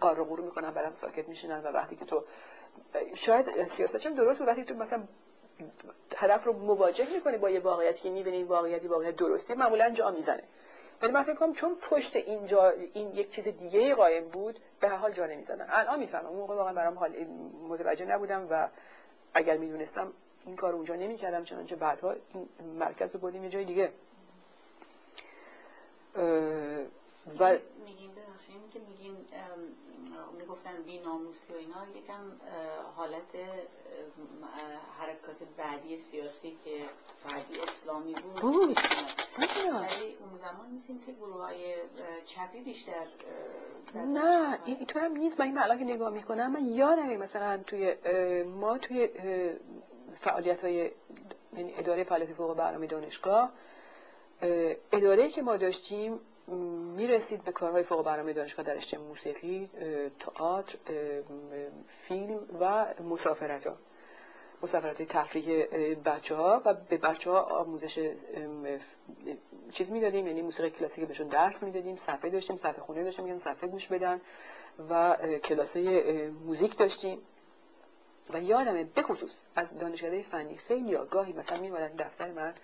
قار 0.00 0.24
غرو 0.24 0.44
می‌کنن 0.44 0.70
بعدم 0.70 0.90
ساکت 0.90 1.28
میشینن 1.28 1.60
و 1.60 1.66
وقتی 1.66 1.96
که 1.96 2.04
تو 2.04 2.24
شاید 3.14 3.64
سیاستش 3.64 4.06
هم 4.06 4.14
درست 4.14 4.38
بود. 4.38 4.48
وقتی 4.48 4.64
تو 4.64 4.74
مثلا 4.74 5.02
هدف 6.16 6.44
رو 6.44 6.52
مواجه 6.52 7.10
می‌کنه 7.14 7.38
با 7.38 7.50
یه 7.50 7.60
واقعیتی 7.60 8.00
که 8.00 8.10
می‌بینی 8.10 8.44
واقعیتی 8.44 8.86
واقعیت 8.86 9.16
درستی 9.16 9.54
معمولا 9.54 9.90
جا 9.90 10.10
می‌زنه. 10.10 10.42
ولی 11.02 11.12
من 11.12 11.22
فکر 11.22 11.52
چون 11.52 11.74
پشت 11.74 12.16
اینجا 12.16 12.70
این 12.70 13.12
یک 13.12 13.30
چیز 13.30 13.48
دیگه 13.48 13.94
قایم 13.94 14.28
بود 14.28 14.58
به 14.80 14.88
هر 14.88 14.96
حال 14.96 15.10
جا 15.10 15.26
نمی‌زدن. 15.26 15.66
الان 15.70 15.98
می‌فهمم. 15.98 16.26
اون 16.26 16.38
موقع 16.38 16.54
واقعا 16.54 16.72
برام 16.72 16.98
حال 16.98 17.24
متوجه 17.68 18.04
نبودم 18.04 18.46
و 18.50 18.68
اگر 19.34 19.56
می‌دونستم 19.56 20.12
این 20.46 20.56
کار 20.56 20.74
اونجا 20.74 20.94
نمی‌کردم 20.94 21.44
چنانچه 21.44 21.76
بعدها 21.76 22.14
این 22.34 22.48
مرکز 22.78 23.16
رو 23.16 23.34
یه 23.34 23.48
جای 23.48 23.64
دیگه. 23.64 23.92
و 27.38 27.58
میگیم 27.84 28.10
ببخشید 28.10 28.70
که 28.72 28.80
میگیم 28.88 29.26
می‌گفتن 30.38 30.82
بی 30.86 30.98
ناموسی 30.98 31.52
و 31.52 31.56
اینا 31.56 31.86
یکم 31.96 32.32
حالت 32.96 33.34
حرکات 34.98 35.36
بعدی 35.56 35.98
سیاسی 35.98 36.58
که 36.64 36.84
بعدی 37.28 37.60
اسلامی 37.60 38.14
بود. 38.14 38.40
بود 38.40 38.78
ولی 39.72 40.16
اون 40.20 40.38
زمان 40.38 40.70
نیستیم 40.72 41.02
که 41.06 41.12
گروه 41.12 41.42
های 41.42 41.74
چپی 42.24 42.60
بیشتر 42.60 43.06
نه 43.94 44.58
اینطور 44.64 45.04
هم 45.04 45.16
نیست. 45.16 45.40
من 45.40 45.46
این 45.46 45.58
الان 45.58 45.78
که 45.78 45.84
نگاه 45.84 46.10
می‌کنم. 46.10 46.52
من 46.52 46.66
یادم 46.66 47.16
مثلا 47.16 47.58
توی 47.58 47.94
ما 48.44 48.78
توی 48.78 49.08
فعالیت 50.20 50.64
های 50.64 50.90
یعنی 51.56 51.74
اداره 51.76 52.04
فعالیت 52.04 52.32
فوق 52.32 52.56
برنامه 52.56 52.86
دانشگاه 52.86 53.52
اداره 54.92 55.28
که 55.28 55.42
ما 55.42 55.56
داشتیم 55.56 56.20
می‌رسید 56.96 57.44
به 57.44 57.52
کارهای 57.52 57.82
فوق 57.82 58.04
برنامه 58.04 58.32
دانشگاه 58.32 58.66
در 58.66 58.74
رشته 58.74 58.98
موسیقی، 58.98 59.70
تئاتر، 60.18 60.78
فیلم 61.88 62.40
و 62.60 62.86
مسافرت 63.02 63.66
ها 63.66 63.76
مسافرت 64.62 65.02
تفریح 65.02 65.66
بچه 65.94 66.34
ها 66.34 66.62
و 66.64 66.74
به 66.74 66.96
بچه 66.96 67.30
ها 67.30 67.40
آموزش 67.40 68.12
چیز 69.70 69.92
می‌دادیم 69.92 70.26
یعنی 70.26 70.42
موسیقی 70.42 70.70
کلاسیک 70.70 71.04
بهشون 71.04 71.28
درس 71.28 71.62
می‌دادیم 71.62 71.96
صفحه 71.96 72.30
داشتیم 72.30 72.56
صفحه 72.56 72.80
خونه 72.80 73.04
داشتیم 73.04 73.24
میگن 73.24 73.38
صفحه 73.38 73.68
گوش 73.68 73.88
بدن 73.88 74.20
و 74.90 75.16
کلاس 75.44 75.76
موزیک 76.46 76.78
داشتیم. 76.78 77.18
و 78.30 78.42
یادمه 78.42 78.84
به 78.84 79.02
خصوص 79.02 79.42
از 79.56 79.78
دانشگاه 79.78 80.22
فنی 80.22 80.56
خیلی 80.56 80.96
آگاهی 80.96 81.32
مثلا 81.32 81.60
میمدن 81.60 81.96
دفتر 81.96 82.30
من 82.32 82.54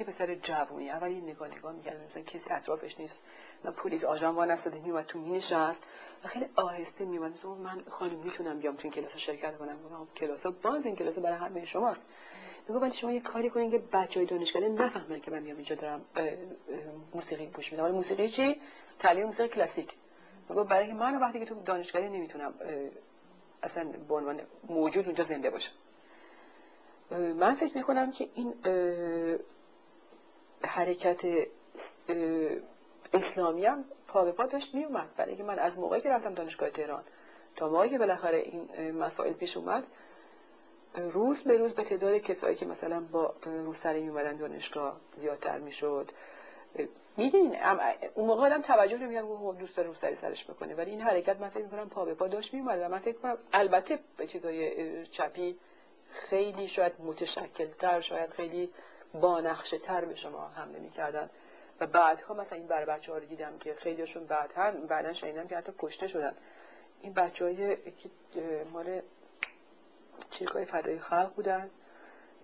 یه 0.00 0.06
پسر 0.06 0.34
جوونی 0.34 0.90
اول 0.90 1.10
یه 1.10 1.20
نگاه 1.20 1.48
نگاه 1.48 1.72
می‌کرد 1.72 2.06
مثلا 2.06 2.22
کسی 2.22 2.50
اطرافش 2.50 3.00
نیست 3.00 3.24
نه 3.64 3.70
پلیس 3.70 4.04
آژان 4.04 4.34
وان 4.34 4.50
نستاده 4.50 4.78
میومد 4.78 5.06
تو 5.06 5.18
مینشست 5.18 5.86
و 6.24 6.28
خیلی 6.28 6.46
آهسته 6.54 7.04
میومد 7.04 7.32
مثلا 7.32 7.54
من 7.54 7.82
خانم 7.88 8.18
می‌تونم 8.18 8.58
بیام 8.58 8.76
تو 8.76 8.80
این 8.82 8.92
کلاس 8.92 9.16
شرکت 9.16 9.58
کنم 9.58 9.82
گفتم 9.82 10.08
کلاس 10.16 10.46
باز 10.46 10.86
این 10.86 10.96
کلاس 10.96 11.18
برای 11.18 11.38
همه 11.38 11.64
شماست. 11.64 12.06
میگه 12.68 12.80
ولی 12.80 12.92
شما 12.92 13.12
یه 13.12 13.20
کاری 13.20 13.50
کنین 13.50 13.70
که 13.70 13.78
بچهای 13.78 14.26
دانشگاه 14.26 14.62
نفهمن 14.62 15.20
که 15.20 15.30
من 15.30 15.42
میام 15.42 15.56
اینجا 15.56 15.74
دارم 15.76 16.04
موسیقی 17.14 17.46
گوش 17.46 17.72
میدم. 17.72 17.84
ولی 17.84 17.92
موسیقی 17.92 18.28
چی؟ 18.28 18.60
تعلیم 18.98 19.26
موسیقی 19.26 19.48
کلاسیک. 19.48 19.94
میگه 20.48 20.62
برای 20.62 20.84
اینکه 20.84 21.00
من 21.00 21.20
وقتی 21.20 21.38
که 21.38 21.44
تو 21.44 21.62
دانشگاه 21.62 22.02
نمی‌تونم 22.02 22.54
اصلا 23.62 23.84
به 24.08 24.14
عنوان 24.14 24.40
موجود 24.68 25.04
اونجا 25.04 25.24
زنده 25.24 25.50
باشم. 25.50 25.72
من 27.10 27.54
فکر 27.54 27.76
می‌کنم 27.76 28.10
که 28.10 28.28
این 28.34 28.54
حرکت 30.62 31.24
اسلامی 33.12 33.66
هم 33.66 33.84
پا 34.08 34.24
به 34.24 34.32
پا 34.32 34.46
داشت 34.46 34.74
می 34.74 34.84
اومد 34.84 35.14
برای 35.16 35.28
اینکه 35.28 35.44
من 35.44 35.58
از 35.58 35.78
موقعی 35.78 36.00
که 36.00 36.08
رفتم 36.08 36.34
دانشگاه 36.34 36.70
تهران 36.70 37.02
تا 37.56 37.68
موقعی 37.68 37.88
که 37.88 37.98
بالاخره 37.98 38.38
این 38.38 38.90
مسائل 38.90 39.32
پیش 39.32 39.56
اومد 39.56 39.86
روز 40.94 41.42
به 41.42 41.58
روز 41.58 41.72
به 41.72 41.84
تعداد 41.84 42.14
کسایی 42.14 42.56
که 42.56 42.66
مثلا 42.66 43.00
با 43.00 43.34
روسری 43.44 44.02
می 44.02 44.08
اومدن 44.08 44.36
دانشگاه 44.36 45.00
زیادتر 45.14 45.58
می‌شد. 45.58 46.10
میدین 47.16 47.56
اون 48.14 48.26
موقع 48.26 48.46
آدم 48.46 48.62
توجه 48.62 48.98
نمیگم 48.98 49.36
خب 49.36 49.56
دوست 49.58 49.76
داره 49.76 49.88
روسری 49.88 50.14
سرش 50.14 50.50
بکنه. 50.50 50.74
ولی 50.74 50.90
این 50.90 51.00
حرکت 51.00 51.40
من 51.40 51.48
فکر 51.48 51.64
می‌کنم 51.64 51.88
پا 51.88 52.04
به 52.04 52.14
پا 52.14 52.28
داشت 52.28 52.54
میومد 52.54 52.80
و 52.82 52.88
من 52.88 52.98
فکر 52.98 53.18
کنم 53.18 53.38
البته 53.52 53.98
به 54.16 54.26
چیزای 54.26 55.06
چپی 55.06 55.56
خیلی 56.10 56.66
شاید 56.66 56.92
متشکلتر 56.98 58.00
شاید 58.00 58.30
خیلی 58.30 58.70
بانقشه 59.14 59.78
تر 59.78 60.04
به 60.04 60.14
شما 60.14 60.48
حمله 60.48 60.78
می‌کردن. 60.78 61.30
و 61.80 61.86
بعدها 61.86 62.34
مثلا 62.34 62.58
این 62.58 62.66
بر 62.66 62.84
بچه 62.84 63.12
ها 63.12 63.18
رو 63.18 63.24
دیدم 63.24 63.58
که 63.58 63.74
خیلیشون 63.74 64.24
بعدها 64.24 64.70
بعدا 64.70 65.12
شنیدم 65.12 65.46
که 65.46 65.56
حتی 65.56 65.72
کشته 65.78 66.06
شدن. 66.06 66.34
این 67.02 67.12
بچه 67.12 67.44
های 67.44 67.76
که 68.32 68.66
مال 68.72 69.02
چیرکای 70.30 70.64
فدای 70.64 70.98
خلق 70.98 71.34
بودن؟ 71.34 71.70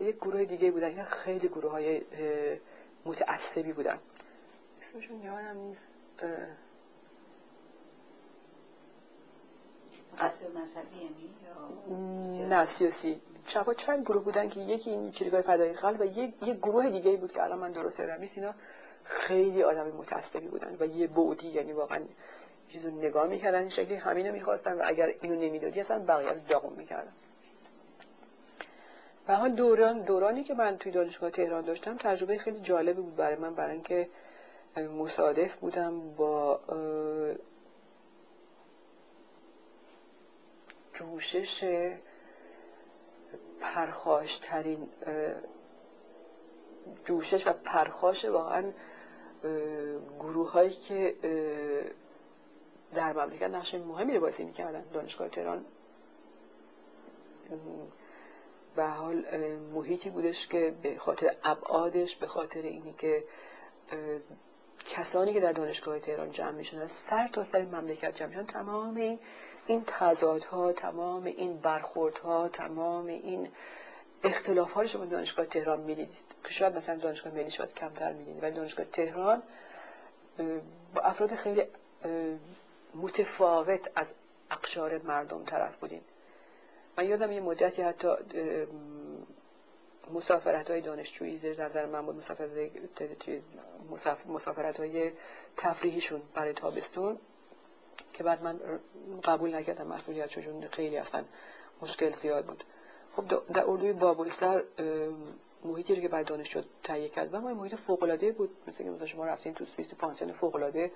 یک 0.00 0.16
گروه 0.16 0.44
دیگه 0.44 0.70
بودن. 0.70 0.88
این 0.88 1.02
خیلی 1.02 1.48
گروه 1.48 1.70
های 1.70 2.02
متعصبی 3.04 3.72
بودن. 3.72 3.98
اسمشون 4.82 5.22
یادم 5.22 5.56
نیست. 5.58 5.88
مذهبی 10.54 10.96
یعنی؟ 10.96 12.44
نه 12.46 12.64
سیاسی. 12.64 13.20
چپا 13.46 13.74
چند 13.74 14.02
گروه 14.02 14.24
بودن 14.24 14.48
که 14.48 14.60
یکی 14.60 14.90
این 14.90 15.10
چریکای 15.10 15.42
فدای 15.42 15.74
خلق 15.74 16.00
و 16.00 16.04
یک 16.04 16.34
یک 16.42 16.58
گروه 16.58 16.90
دیگه 16.90 17.16
بود 17.16 17.32
که 17.32 17.42
الان 17.42 17.58
من 17.58 17.72
درست 17.72 18.00
یادم 18.00 18.20
نیست 18.20 18.38
اینا 18.38 18.54
خیلی 19.04 19.62
آدم 19.62 19.86
متعصبی 19.86 20.48
بودن 20.48 20.76
و 20.80 20.86
یه 20.86 21.06
بعدی 21.06 21.48
یعنی 21.48 21.72
واقعا 21.72 22.00
چیزو 22.68 22.90
نگاه 22.90 23.26
می‌کردن 23.26 23.68
شکلی 23.68 23.94
همینو 23.94 24.32
می‌خواستن 24.32 24.72
و 24.72 24.82
اگر 24.84 25.14
اینو 25.20 25.34
نمی‌دادی 25.34 25.80
اصلا 25.80 25.98
بقیه 25.98 26.30
رو 26.30 26.40
داغون 26.48 26.72
می‌کردن. 26.72 27.12
و 29.28 29.36
حال 29.36 29.50
دوران 29.50 30.00
دورانی 30.00 30.44
که 30.44 30.54
من 30.54 30.78
توی 30.78 30.92
دانشگاه 30.92 31.30
تهران 31.30 31.64
داشتم 31.64 31.96
تجربه 31.96 32.38
خیلی 32.38 32.60
جالبی 32.60 33.02
بود 33.02 33.16
برای 33.16 33.36
من 33.36 33.54
برای 33.54 33.72
اینکه 33.72 34.08
مصادف 34.76 35.56
بودم 35.56 36.14
با 36.14 36.60
جوشش 40.92 41.64
پرخاشترین 43.74 44.88
جوشش 47.04 47.46
و 47.46 47.52
پرخاش 47.52 48.24
واقعا 48.24 48.72
گروه 50.20 50.50
هایی 50.50 50.70
که 50.70 51.14
در 52.94 53.12
مملکت 53.12 53.42
نقش 53.42 53.74
مهمی 53.74 54.14
رو 54.14 54.20
بازی 54.20 54.44
می‌کردن 54.44 54.84
دانشگاه 54.92 55.28
تهران. 55.28 55.64
به 58.76 58.84
حال 58.84 59.24
محیطی 59.74 60.10
بودش 60.10 60.48
که 60.48 60.74
به 60.82 60.98
خاطر 60.98 61.36
ابعادش 61.44 62.16
به 62.16 62.26
خاطر 62.26 62.62
اینی 62.62 62.94
که 62.98 63.24
کسانی 64.86 65.32
که 65.32 65.40
در 65.40 65.52
دانشگاه 65.52 65.98
تهران 65.98 66.30
جمع 66.30 66.50
میشن 66.50 66.86
سر 66.86 67.28
تا 67.28 67.42
سر 67.42 67.62
مملکت 67.64 68.16
جمع 68.16 68.28
میشن 68.28 68.46
تمام 68.46 68.96
این 68.96 69.18
این 69.66 69.84
تضادها 69.86 70.72
تمام 70.72 71.24
این 71.24 71.56
برخوردها 71.56 72.48
تمام 72.48 73.06
این 73.06 73.48
اختلاف 74.24 74.72
ها 74.72 74.82
رو 74.82 74.88
شما 74.88 75.04
دانشگاه 75.04 75.46
تهران 75.46 75.80
می‌دیدید 75.80 76.24
که 76.44 76.50
شاید 76.50 76.76
مثلا 76.76 76.96
دانشگاه 76.96 77.34
ملی 77.34 77.50
شاید 77.50 77.74
کمتر 77.74 78.12
می‌دیدید 78.12 78.42
ولی 78.42 78.54
دانشگاه 78.54 78.86
تهران 78.86 79.42
با 80.94 81.00
افراد 81.02 81.34
خیلی 81.34 81.62
متفاوت 82.94 83.90
از 83.94 84.14
اقشار 84.50 84.98
مردم 84.98 85.44
طرف 85.44 85.76
بودین. 85.76 86.00
من 86.98 87.08
یادم 87.08 87.32
یه 87.32 87.40
مدتی 87.40 87.82
حتی 87.82 88.08
مسافرت 90.14 90.70
های 90.70 90.80
دانشجویی 90.80 91.36
زیر 91.36 91.64
نظر 91.64 91.86
من 91.86 92.06
بود 92.06 92.16
مسافرت 94.26 94.80
های 94.80 95.12
تفریحیشون 95.56 96.22
برای 96.34 96.52
تابستون. 96.52 97.18
که 98.12 98.22
بعد 98.22 98.42
من 98.42 98.60
قبول 99.24 99.54
نکردم 99.54 99.86
مسئولیت 99.86 100.26
چون 100.26 100.68
خیلی 100.68 100.98
اصلا 100.98 101.24
مشکل 101.82 102.10
زیاد 102.10 102.46
بود. 102.46 102.64
خب 103.16 103.52
در 103.52 103.64
اردوی 103.66 103.92
بابل 103.92 104.28
سر 104.28 104.64
محیطی 105.64 105.94
رو 105.94 106.02
که 106.02 106.08
بعد 106.08 106.26
دانشجو 106.26 106.62
تهیه 106.82 107.08
کرد 107.08 107.34
و 107.34 107.40
محیط 107.40 107.74
فوق 107.74 108.02
العاده 108.02 108.32
بود. 108.32 108.50
مثل 108.68 108.84
که 108.84 108.90
مثلا 108.90 109.06
شما 109.06 109.26
رفتین 109.26 109.54
تو 109.54 109.64
سوئیس 109.64 109.94
پانسیون 109.94 110.32
فوق 110.32 110.54
العاده 110.56 110.92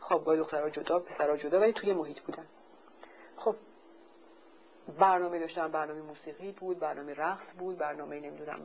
خوابگاه 0.00 0.36
دخترها 0.36 0.70
جدا 0.70 0.98
پسرها 0.98 1.36
جدا 1.36 1.60
ولی 1.60 1.72
توی 1.72 1.92
محیط 1.92 2.20
بودن. 2.20 2.46
خب 3.36 3.56
برنامه 4.98 5.38
داشتن 5.38 5.68
برنامه 5.68 6.02
موسیقی 6.02 6.52
بود 6.52 6.78
برنامه 6.78 7.14
رقص 7.14 7.54
بود 7.58 7.78
برنامه 7.78 8.20
نمی‌دونم 8.20 8.60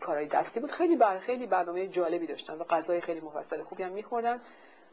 کارهای 0.00 0.26
دستی 0.26 0.60
بود. 0.60 0.70
خیلی 0.70 0.96
بر 0.96 1.18
خیلی 1.18 1.46
برنامه 1.46 1.88
جالبی 1.88 2.26
داشتن 2.26 2.54
و 2.54 2.64
غذای 2.64 3.00
خیلی 3.00 3.20
مفصل 3.20 3.62
خوبی 3.62 3.82
هم 3.82 3.92
میخوردن. 3.92 4.40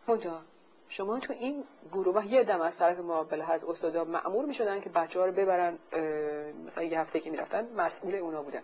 منتها 0.08 0.42
شما 0.92 1.20
تو 1.20 1.34
این 1.34 1.64
گروه 1.92 2.28
یه 2.28 2.44
دم 2.44 2.62
از 2.62 2.78
طرف 2.78 3.00
ما 3.00 3.24
بلحظ 3.24 3.64
استادا 3.64 4.04
معمور 4.04 4.46
می‌شدن 4.46 4.82
که 4.82 4.90
بچه 4.90 5.20
ها 5.20 5.26
رو 5.26 5.32
ببرن 5.32 5.80
مثلا 6.66 6.84
یه 6.84 7.00
هفته 7.00 7.20
که 7.20 7.32
می‌رفتن 7.32 7.74
مسئول 7.76 8.16
اونا 8.16 8.44
بودن. 8.44 8.64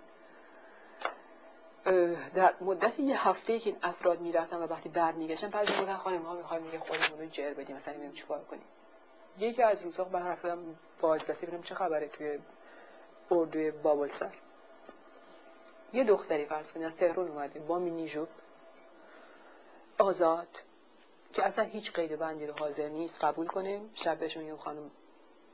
در 2.35 2.53
مدت 2.61 2.99
یه 2.99 3.27
هفته 3.27 3.59
که 3.59 3.69
این 3.69 3.79
افراد 3.83 4.21
می‌رفتن 4.21 4.57
و 4.57 4.67
وقتی 4.67 4.89
برمیگشتن 4.89 5.49
بعضی 5.49 5.73
بودن 5.79 5.93
خانم 5.93 6.21
ها 6.21 6.33
می‌خوایم 6.33 6.63
دیگه 6.63 6.79
خودمون 6.79 7.19
رو 7.19 7.25
جر 7.25 7.53
بدیم 7.53 7.75
مثلا 7.75 7.93
ببینیم 7.93 8.11
چیکار 8.11 8.39
کنیم. 8.39 8.65
یکی 9.37 9.63
از 9.63 9.83
روزها 9.83 10.09
من 10.11 10.21
حرف 10.21 10.39
زدم 10.39 10.59
با 11.01 11.15
ازلسی 11.15 11.45
ببینم 11.45 11.63
چه 11.63 11.75
خبره 11.75 12.07
توی 12.07 12.39
اردوی 13.31 13.71
بابل 13.71 14.07
سر 14.07 14.33
یه 15.93 16.03
دختری 16.03 16.45
فرض 16.45 16.71
کنید 16.71 16.85
از 16.85 16.95
تهران 16.95 17.27
اومده 17.27 17.59
با 17.59 17.79
مینی 17.79 18.11
آزاد. 19.97 20.47
که 21.38 21.45
اصلا 21.45 21.64
هیچ 21.64 21.93
قید 21.93 22.19
بندی 22.19 22.47
رو 22.47 22.53
حاضر 22.53 22.89
نیست 22.89 23.23
قبول 23.23 23.47
کنیم 23.47 23.89
شب 23.93 24.19
بهش 24.19 24.38
میگیم 24.38 24.57
خانم 24.57 24.91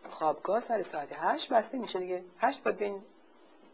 خوابگاه 0.10 0.60
سر 0.60 0.82
ساعت 0.82 1.10
هشت 1.12 1.54
بسته 1.54 1.78
میشه 1.78 2.00
دیگه. 2.00 2.24
هشت 2.40 2.64
باید 2.64 2.78
بین 2.78 3.02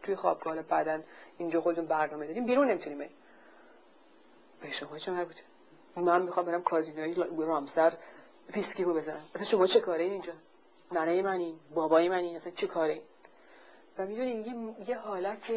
توی 0.02 0.14
خوابگاه. 0.16 0.62
بعدا 0.62 1.00
اینجا 1.38 1.60
خودتون 1.60 1.86
برنامه 1.86 2.26
داریم 2.26 2.46
بیرون 2.46 2.70
نمی‌تونیم 2.70 2.98
بریم 2.98 3.10
به 4.60 4.70
شما 4.70 4.98
چه 4.98 5.12
مربوطه؟ 5.12 5.42
من 5.96 6.22
می‌خوام 6.22 6.46
برم 6.46 6.62
کازینوی 6.62 7.14
رامسر 7.38 7.92
ویسکی 8.54 8.84
رو 8.84 8.94
بزنم. 8.94 9.24
اصلا 9.34 9.46
شما 9.46 9.66
چه 9.66 9.80
کاره 9.80 10.02
این 10.02 10.12
اینجا؟ 10.12 10.32
ننه 10.92 11.22
منی 11.22 11.60
بابای 11.74 12.08
منی 12.08 12.36
اصلا 12.36 12.52
چه 12.52 12.66
کاره 12.66 13.02
و 13.98 14.06
می‌دونین 14.06 14.44
یه, 14.44 14.88
یه 14.88 14.98
حالت 14.98 15.50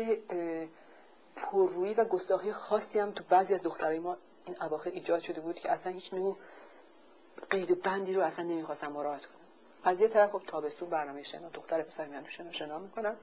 پررویی 1.35 1.93
و 1.93 2.05
گستاخی 2.05 2.51
خاصی 2.51 2.99
هم 2.99 3.11
تو 3.11 3.23
بعضی 3.29 3.53
از 3.53 3.63
دخترای 3.63 3.99
ما 3.99 4.17
این 4.45 4.61
اواخر 4.61 4.89
ایجاد 4.89 5.19
شده 5.19 5.41
بود 5.41 5.55
که 5.55 5.71
اصلا 5.71 5.91
هیچ 5.91 6.13
نوع 6.13 6.37
قید 7.49 7.81
بندی 7.81 8.13
رو 8.13 8.21
اصلا 8.21 8.45
نمی‌خواستم 8.45 8.91
مراعات 8.91 9.25
کنم 9.25 9.43
از 9.83 10.01
یه 10.01 10.07
طرف 10.07 10.31
خب 10.31 10.41
تابستون 10.47 10.89
برنامه 10.89 11.21
شنا 11.21 11.49
دختر 11.49 11.81
پسر 11.81 12.05
میان 12.05 12.27
شنا 12.27 12.49
شنا 12.49 12.79
می‌کنن. 12.79 13.15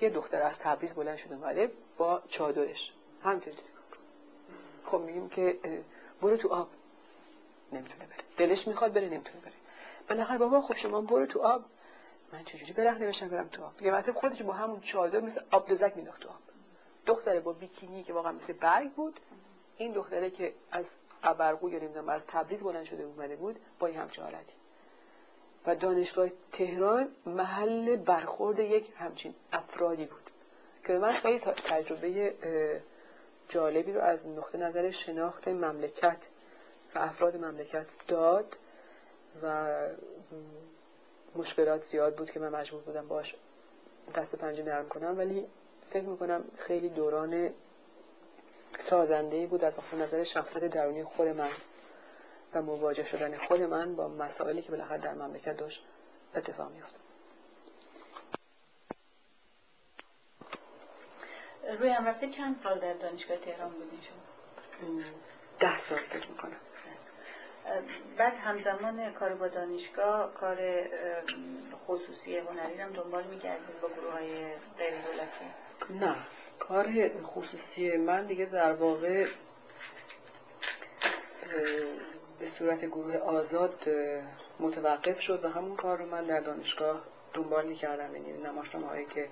یه 0.00 0.10
دختر 0.10 0.42
از 0.42 0.58
تبریز 0.58 0.94
بلند 0.94 1.16
شده 1.16 1.34
اومده 1.34 1.72
با 1.96 2.22
چادرش. 2.28 2.92
همینطوری. 3.22 3.56
خب 4.86 4.98
میگیم 5.00 5.28
که 5.28 5.58
برو 6.22 6.36
تو 6.36 6.48
آب. 6.48 6.68
نمی‌تونه 7.72 8.06
بره. 8.06 8.16
دلش 8.36 8.68
می‌خواد 8.68 8.92
بره 8.92 9.08
نمی‌تونه 9.08 9.40
بره. 9.40 9.52
بالاخره 10.08 10.38
بابا 10.38 10.60
خب 10.60 10.74
شما 10.74 11.00
برو 11.00 11.26
تو 11.26 11.40
آب. 11.42 11.64
من 12.32 12.44
چجوری 12.44 12.72
برهنه 12.72 13.06
بشم 13.06 13.28
برم 13.28 13.48
تو 13.48 13.64
آب؟ 13.64 13.82
یه 13.82 13.92
مرتبه 13.92 14.12
خودش 14.12 14.42
با 14.42 14.52
همون 14.52 14.80
چادر 14.80 15.20
مثل 15.20 15.40
آب 15.50 15.68
دزک 15.68 15.96
مینداخت 15.96 16.20
تو 16.20 16.28
آب. 16.28 16.40
دختره 17.06 17.40
با 17.40 17.52
بیکینی 17.52 18.02
که 18.02 18.12
واقعا 18.12 18.32
مثل 18.32 18.52
برگ 18.52 18.92
بود 18.92 19.20
این 19.76 19.92
دختره 19.92 20.30
که 20.30 20.52
از 20.70 20.94
ابرقو 21.22 21.70
یا 21.70 21.78
نمی‌دونم 21.78 22.08
از 22.08 22.26
تبریز 22.26 22.62
بلند 22.62 22.84
شده 22.84 23.02
اومده 23.02 23.36
بود 23.36 23.60
با 23.78 23.86
این 23.86 23.96
همچه 23.96 24.22
حالتی. 24.22 24.52
و 25.66 25.74
دانشگاه 25.74 26.28
تهران 26.52 27.08
محل 27.26 27.96
برخورد 27.96 28.58
یک 28.58 28.92
همچین 28.96 29.34
افرادی 29.52 30.04
بود 30.04 30.30
که 30.84 30.92
من 30.92 31.12
خیلی 31.12 31.38
تجربه 31.38 32.34
جالبی 33.48 33.92
رو 33.92 34.00
از 34.00 34.26
نقطه 34.26 34.58
نظر 34.58 34.90
شناخت 34.90 35.48
مملکت 35.48 36.18
و 36.94 36.98
افراد 36.98 37.36
مملکت 37.36 37.86
داد 38.08 38.56
و 39.42 39.76
مشکلات 41.36 41.82
زیاد 41.84 42.16
بود 42.16 42.30
که 42.30 42.40
من 42.40 42.48
مجبور 42.48 42.82
بودم 42.82 43.08
باش 43.08 43.36
دست 44.14 44.34
پنجه 44.34 44.62
نرم 44.62 44.88
کنم. 44.88 45.18
ولی 45.18 45.46
فکر 45.90 46.04
می‌کنم 46.04 46.44
خیلی 46.56 46.88
دوران 46.88 47.50
سازنده 48.78 49.46
بود 49.46 49.64
از 49.64 49.78
نظر 49.92 50.22
شخصیت 50.22 50.64
درونی 50.64 51.04
خود 51.04 51.28
من 51.28 51.50
و 52.54 52.62
مواجه 52.62 53.02
شدن 53.02 53.36
خود 53.36 53.62
من 53.62 53.96
با 53.96 54.08
مسائلی 54.08 54.62
که 54.62 54.70
بالاخره 54.70 54.98
در 54.98 55.14
مملکت 55.14 55.56
داشت 55.56 55.84
اتفاق 56.34 56.70
میافتاد. 56.72 57.00
روی 61.78 61.90
هم 61.90 62.06
رفته 62.06 62.30
چند 62.30 62.60
سال 62.62 62.78
در 62.78 62.92
دانشگاه 62.92 63.36
تهران 63.36 63.70
بودین 63.70 64.00
شما؟ 64.00 65.02
ده 65.58 65.78
سال 65.78 65.98
فکر 65.98 66.30
می‌کنم. 66.30 66.60
بعد 68.16 68.34
همزمان 68.34 69.12
کار 69.12 69.34
با 69.34 69.48
دانشگاه 69.48 70.34
کار 70.34 70.58
خصوصی 71.86 72.38
هنری 72.38 72.80
هم 72.80 72.92
دنبال 72.92 73.24
می‌کردیم 73.24 73.76
با 73.82 73.88
گروه 73.88 74.12
های 74.12 74.54
غیر 74.78 75.02
دولتی 75.02 75.44
نه. 75.90 76.16
کار 76.58 77.10
خصوصی 77.22 77.96
من 77.96 78.26
دیگه 78.26 78.44
در 78.44 78.72
واقع 78.72 79.26
به 82.38 82.46
صورت 82.58 82.84
گروه 82.84 83.16
آزاد 83.16 83.88
متوقف 84.60 85.20
شد 85.20 85.44
و 85.44 85.48
همون 85.48 85.76
کار 85.76 85.98
رو 85.98 86.06
من 86.06 86.24
در 86.24 86.40
دانشگاه 86.40 87.02
دنبال 87.34 87.66
می‌کردم. 87.66 88.16
یعنی 88.16 88.32
نمایشنامه 88.32 88.86
هایی 88.86 89.06
که 89.06 89.28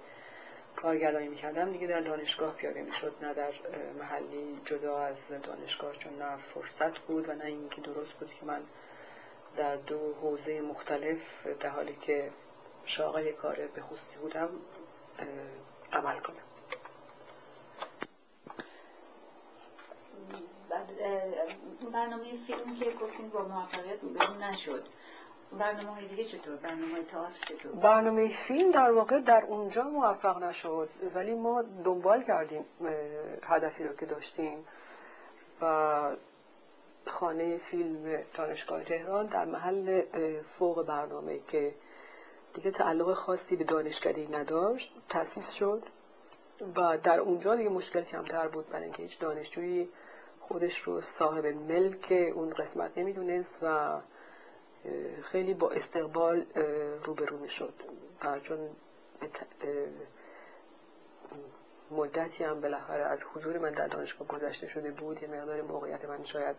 کارگردانی 0.77 1.29
می‌کردم 1.29 1.73
دیگه 1.73 1.87
در 1.87 2.01
دانشگاه 2.01 2.55
پیاده 2.55 2.83
می‌شد 2.83 3.15
نه 3.23 3.35
در 3.35 3.53
محلی 3.99 4.61
جدا 4.65 4.99
از 4.99 5.17
دانشگاه 5.43 5.97
چون 5.97 6.19
نه 6.19 6.37
فرصت 6.37 6.99
بود 6.99 7.29
و 7.29 7.33
نه 7.33 7.45
اینکه 7.45 7.81
درست 7.81 8.13
بود 8.13 8.31
که 8.41 8.47
من 8.47 8.63
در 9.57 9.77
دو 9.77 10.15
حوزه 10.15 10.61
مختلف 10.61 11.47
در 11.61 11.69
حالی 11.69 11.97
که 12.01 12.31
شاغل 12.85 13.33
کار 13.33 13.57
به 13.75 13.81
خصوصی 13.81 14.19
بودم 14.19 14.51
عمل 15.93 16.21
کنم. 16.21 16.54
برنامه 21.93 22.24
فیلم 22.47 22.77
که 22.77 22.91
گفتین 22.91 23.28
با 23.28 23.43
موفقیت 23.43 24.03
روبرو 24.03 24.35
نشد 24.35 24.85
برنامه 25.59 25.91
های 25.91 26.09
دیگه 26.09 26.24
چطور؟ 26.24 26.57
برنامه 26.57 27.03
تئاتر 27.03 27.41
چطور؟ 27.41 27.73
برنامه 27.73 28.28
فیلم 28.49 28.70
در 28.70 28.91
واقع 28.91 29.20
در 29.20 29.45
اونجا 29.45 29.82
موفق 29.82 30.43
نشد 30.43 30.89
ولی 31.15 31.35
ما 31.35 31.62
دنبال 31.85 32.23
کردیم 32.23 32.65
هدفی 33.43 33.85
رو 33.85 33.97
که 33.97 34.07
داشتیم 34.07 34.65
و 35.62 36.16
خانه 37.07 37.59
فیلم 37.59 38.23
دانشگاه 38.35 38.85
تهران 38.85 39.27
در 39.27 39.45
محل 39.45 40.03
فوق 40.43 40.86
برنامه 40.86 41.39
که 41.49 41.74
دیگه 42.55 42.70
تعلق 42.70 43.12
خاصی 43.12 43.57
به 43.57 43.65
دانشگاهی 43.65 44.27
نداشت 44.27 44.95
تأسیس 45.09 45.51
شد 45.53 45.82
و 46.77 46.99
در 46.99 47.20
اونجا 47.20 47.57
دیگه 47.57 47.69
مشکل 47.69 48.03
کمتر 48.03 48.49
بود 48.49 48.69
برای 48.69 48.85
اینکه 48.85 49.03
هیچ 49.03 49.19
دانشجویی 49.19 49.89
خودش 50.49 50.79
رو 50.79 51.01
صاحب 51.01 51.47
ملک 51.47 52.33
اون 52.35 52.51
قسمت 52.51 52.99
نمی‌دونست 52.99 53.59
و 53.62 54.01
خیلی 55.23 55.55
با 55.55 55.71
استقبال 55.71 56.47
روبرو 57.05 57.39
می‌شد. 57.39 57.75
و 58.25 58.41
چون 58.41 58.59
مدتی 61.91 62.45
هم 62.45 62.61
بالاخره 62.61 63.05
از 63.05 63.23
حضور 63.35 63.59
من 63.59 63.71
در 63.71 63.89
دانشگاه 63.89 64.29
گذشته 64.29 64.66
شده 64.66 64.91
بود 64.91 65.23
یه 65.23 65.29
مقدار 65.29 65.62
موقعیت 65.62 66.05
من 66.05 66.25
شاید 66.25 66.57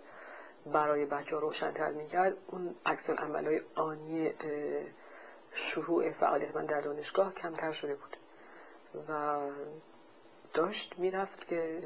برای 0.66 1.06
بچه 1.06 1.36
ها 1.36 1.42
روشنتر 1.42 1.92
می‌کرد. 1.92 2.38
اون 2.48 2.76
عکس 2.86 3.10
های 3.10 3.62
آنی 3.76 4.34
شروع 5.52 6.12
فعالیت 6.12 6.56
من 6.56 6.66
در 6.66 6.82
دانشگاه 6.82 7.34
کمتر 7.34 7.72
شده 7.72 7.96
بود. 7.96 8.18
و 9.10 9.40
داشت 10.54 11.00
می‌رفت 11.00 11.48
که 11.48 11.82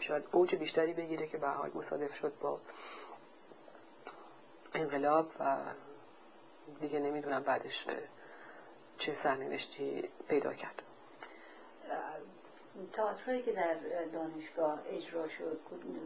شاید 0.00 0.24
اوج 0.32 0.54
بیشتری 0.54 0.92
بگیره 0.92 1.26
که 1.26 1.38
به 1.38 1.48
حال 1.48 1.70
مصادف 1.74 2.14
شد 2.14 2.32
با 2.40 2.60
انقلاب 4.74 5.30
و 5.40 5.56
دیگه 6.80 7.00
نمی‌دونم 7.00 7.42
بعدش 7.42 7.86
چه 8.98 9.12
سرنوشتی 9.12 10.08
پیدا 10.28 10.52
کرد. 10.52 10.82
تئاترهایی 12.92 13.42
که 13.42 13.52
در 13.52 13.76
دانشگاه 14.12 14.80
اجرا 14.86 15.28
شد 15.28 15.60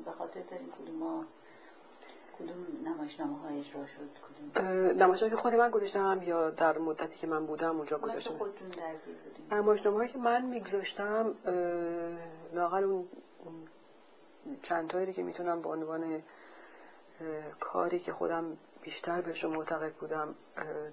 به 0.04 0.10
خاطر 0.10 0.40
داریم 0.40 0.72
کدوم 0.72 1.26
کدوم 2.38 2.66
نمایشنامه 2.84 3.38
ها 3.38 3.48
اجرا 3.48 3.86
شد؟ 3.86 4.08
کدوم؟ 4.54 5.14
که 5.14 5.36
خود 5.36 5.54
من 5.54 5.70
گذاشتم 5.70 6.20
یا 6.22 6.50
در 6.50 6.78
مدتی 6.78 7.18
که 7.18 7.26
من 7.26 7.46
بودم 7.46 7.76
اونجا 7.76 7.98
گذاشتم. 7.98 8.52
نمایشنامه 9.50 9.96
هایی 9.96 10.08
که 10.08 10.18
من 10.18 10.42
میگذاشتم 10.42 11.34
لاغل 12.52 12.84
اون 12.84 13.08
چند 14.62 14.90
تایی 14.90 15.12
که 15.12 15.22
می‌تونم 15.22 15.62
به 15.62 15.68
عنوان 15.68 16.22
کاری 17.60 17.98
که 18.00 18.12
خودم 18.12 18.56
بیشتر 18.82 19.20
بهش 19.20 19.44
معتقد 19.44 19.92
بودم 19.92 20.34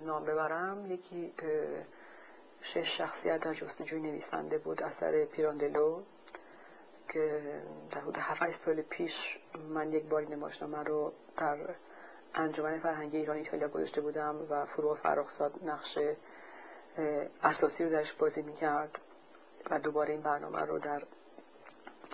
نام 0.01 0.23
ببرم. 0.25 0.91
یکی 0.91 1.33
شش 2.61 2.97
شخصیت 2.97 3.39
در 3.39 3.53
جستجوی 3.53 4.01
نویسنده 4.01 4.57
بود 4.57 4.83
اثر 4.83 5.25
پیراندلو 5.25 6.01
که 7.09 7.41
در 7.91 8.01
حدود 8.01 8.17
هفت 8.17 8.49
سال 8.49 8.81
پیش 8.81 9.39
من 9.69 9.93
یک 9.93 10.03
بار 10.03 10.21
نمایشنامه 10.21 10.83
رو 10.83 11.13
در 11.37 11.57
انجمن 12.35 12.79
فرهنگی 12.79 13.17
ایران 13.17 13.37
ایتالیا 13.37 13.67
گذاشته 13.67 14.01
بودم 14.01 14.35
و 14.49 14.65
فروغ 14.65 14.97
فرخزاد 14.97 15.53
نقش 15.65 15.99
اساسی 17.43 17.83
رو 17.83 17.89
درش 17.89 18.13
بازی 18.13 18.41
می‌کرد 18.41 18.99
و 19.71 19.79
دوباره 19.79 20.11
این 20.11 20.21
برنامه 20.21 20.61
رو 20.61 20.79
در 20.79 21.03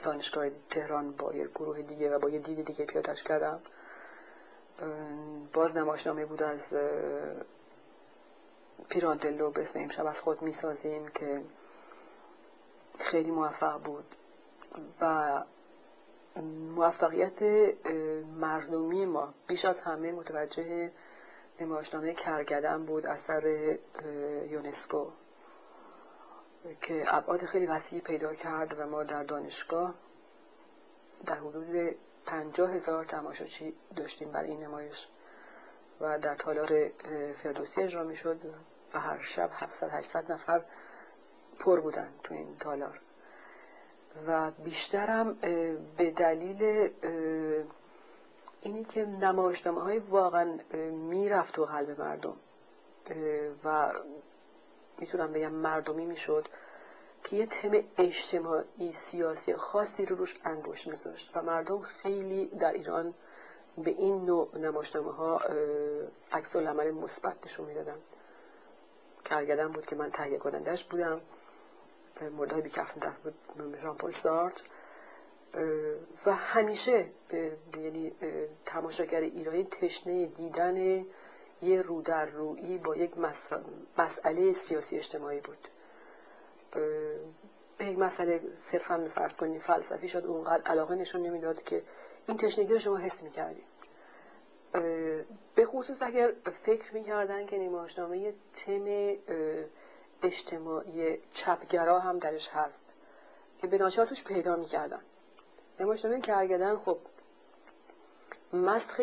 دانشگاه 0.03 0.49
تهران 0.69 1.11
با 1.11 1.33
یک 1.33 1.49
گروه 1.49 1.81
دیگه 1.81 2.15
و 2.15 2.19
با 2.19 2.29
یه 2.29 2.39
دید 2.39 2.65
دیگه 2.65 2.85
پیادش 2.85 3.23
کردم. 3.23 3.59
باز 5.53 5.75
نمایشنامه 5.75 6.25
بود 6.25 6.43
از 6.43 6.61
پیراندلو 8.89 9.51
به 9.51 9.61
اسم 9.61 9.79
امشب 9.79 10.05
از 10.05 10.19
خود 10.19 10.41
می‌سازیم 10.41 11.07
که 11.07 11.41
خیلی 12.99 13.31
موفق 13.31 13.83
بود. 13.83 14.05
و 15.01 15.43
موفقیت 16.75 17.43
مردمی 18.39 19.05
ما 19.05 19.33
بیش 19.47 19.65
از 19.65 19.79
همه 19.79 20.11
متوجه 20.11 20.91
نمایشنامه 21.61 22.13
کرگدن 22.13 22.85
بود 22.85 23.05
اثر 23.05 23.77
یونسکو. 24.49 25.07
که 26.81 27.05
ابعاد 27.07 27.45
خیلی 27.45 27.65
وسیعی 27.65 28.01
پیدا 28.01 28.33
کرد 28.33 28.79
و 28.79 28.85
ما 28.85 29.03
در 29.03 29.23
دانشگاه 29.23 29.93
در 31.25 31.35
حدود 31.35 31.95
پنجاه 32.25 32.71
هزار 32.71 33.05
تماشاچی 33.05 33.73
داشتیم 33.95 34.31
برای 34.31 34.49
این 34.49 34.63
نمایش 34.63 35.07
و 36.01 36.19
در 36.19 36.35
تالار 36.35 36.89
فردوسی 37.43 37.81
اجرا 37.81 38.03
می 38.03 38.15
شد 38.15 38.39
و 38.93 38.99
هر 38.99 39.19
شب 39.19 39.49
700 39.53 39.89
800 39.89 40.31
نفر 40.31 40.61
پر 41.59 41.79
بودن 41.79 42.09
تو 42.23 42.33
این 42.33 42.57
تالار. 42.59 42.99
و 44.27 44.51
بیشترم 44.51 45.33
به 45.97 46.11
دلیل 46.11 46.89
اینی 48.61 48.83
که 48.85 49.05
نمایشنامه 49.05 49.81
های 49.81 49.99
واقعا 49.99 50.59
می‌رفت 50.91 51.53
تو 51.53 51.65
قلب 51.65 52.01
مردم 52.01 52.37
و 53.63 53.91
می‌تونم 54.97 55.33
بگم 55.33 55.51
مردمی 55.51 56.05
می‌شد 56.05 56.47
که 57.23 57.35
یه 57.35 57.45
تم 57.45 57.71
اجتماعی 57.97 58.91
سیاسی 58.91 59.55
خاصی 59.55 60.05
رو 60.05 60.15
روش 60.15 60.35
انگوش 60.45 60.87
میذاشت 60.87 61.31
و 61.35 61.41
مردم 61.41 61.81
خیلی 61.81 62.47
در 62.47 62.73
ایران 62.73 63.13
به 63.77 63.91
این 63.91 64.25
نوع 64.25 64.57
نمایشنامه 64.57 65.11
ها 65.11 65.41
عکس 66.31 66.55
العمل 66.55 66.91
مثبت 66.91 67.45
نشون 67.45 67.65
می‌دادن. 67.65 67.97
کرگدن 69.25 69.71
بود 69.71 69.85
که 69.85 69.95
من 69.95 70.11
تهیه 70.11 70.37
کنندش 70.37 70.85
بودم. 70.85 71.21
مورد 72.31 72.53
بیکفن 72.53 72.99
در 72.99 73.13
بود. 73.23 73.33
ژان 73.77 73.97
پل 73.97 74.09
سارت. 74.09 74.61
و 76.25 76.33
همیشه 76.33 77.05
یعنی 77.77 78.15
تماشاگر 78.65 79.19
ایرانی 79.19 79.63
تشنه 79.63 80.25
دیدن 80.25 81.05
یه 81.65 81.81
رو 81.81 82.01
در 82.01 82.25
روی 82.25 82.77
با 82.77 82.95
یک 82.95 83.11
مسئله 83.97 84.51
سیاسی 84.51 84.95
اجتماعی 84.97 85.41
بود. 85.41 85.67
به 87.77 87.85
یک 87.85 87.97
مسئله 87.97 88.41
صرفا 88.55 89.09
فرض 89.15 89.37
کنید 89.37 89.61
فلسفی 89.61 90.07
شد 90.07 90.25
اونقدر 90.25 90.63
علاقه 90.63 90.95
نشون 90.95 91.21
نمی‌داد 91.21 91.63
که 91.63 91.83
این 92.27 92.37
تشنگی 92.37 92.73
رو 92.73 92.79
شما 92.79 92.97
حس 92.97 93.23
می‌کردید. 93.23 93.65
به 95.55 95.65
خصوص 95.65 96.01
اگر 96.01 96.33
فکر 96.63 96.93
می‌کردن 96.93 97.45
که 97.45 97.57
نمایشنامه 97.57 98.33
تم 98.55 99.15
اجتماعی 100.23 101.17
چپگرا 101.31 101.99
هم 101.99 102.19
درش 102.19 102.49
هست 102.49 102.85
که 103.61 103.67
به 103.67 103.77
ناچار 103.77 104.05
توش 104.05 104.23
پیدا 104.23 104.55
می‌کردن. 104.55 105.01
نمایشنامه 105.79 106.21
کرگدن 106.21 106.77
خب 106.77 106.97
مسخ 108.53 108.99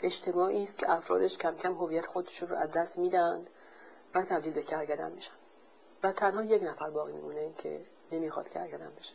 اجتماعی 0.00 0.62
است 0.62 0.78
که 0.78 0.90
افرادش 0.90 1.38
کم 1.38 1.56
کم 1.56 1.72
هویت 1.74 2.06
خودشون 2.06 2.48
رو 2.48 2.56
از 2.56 2.70
دست 2.72 2.98
میدن 2.98 3.46
و 4.14 4.22
تبدیل 4.22 4.52
به 4.52 4.62
کرگدن 4.62 5.12
میشن. 5.12 5.34
و 6.02 6.12
تنها 6.12 6.42
یک 6.42 6.62
نفر 6.62 6.90
باقی 6.90 7.12
میمونه 7.12 7.52
که 7.58 7.80
نمی‌خواد 8.12 8.48
کرگدن 8.48 8.92
بشه. 8.98 9.14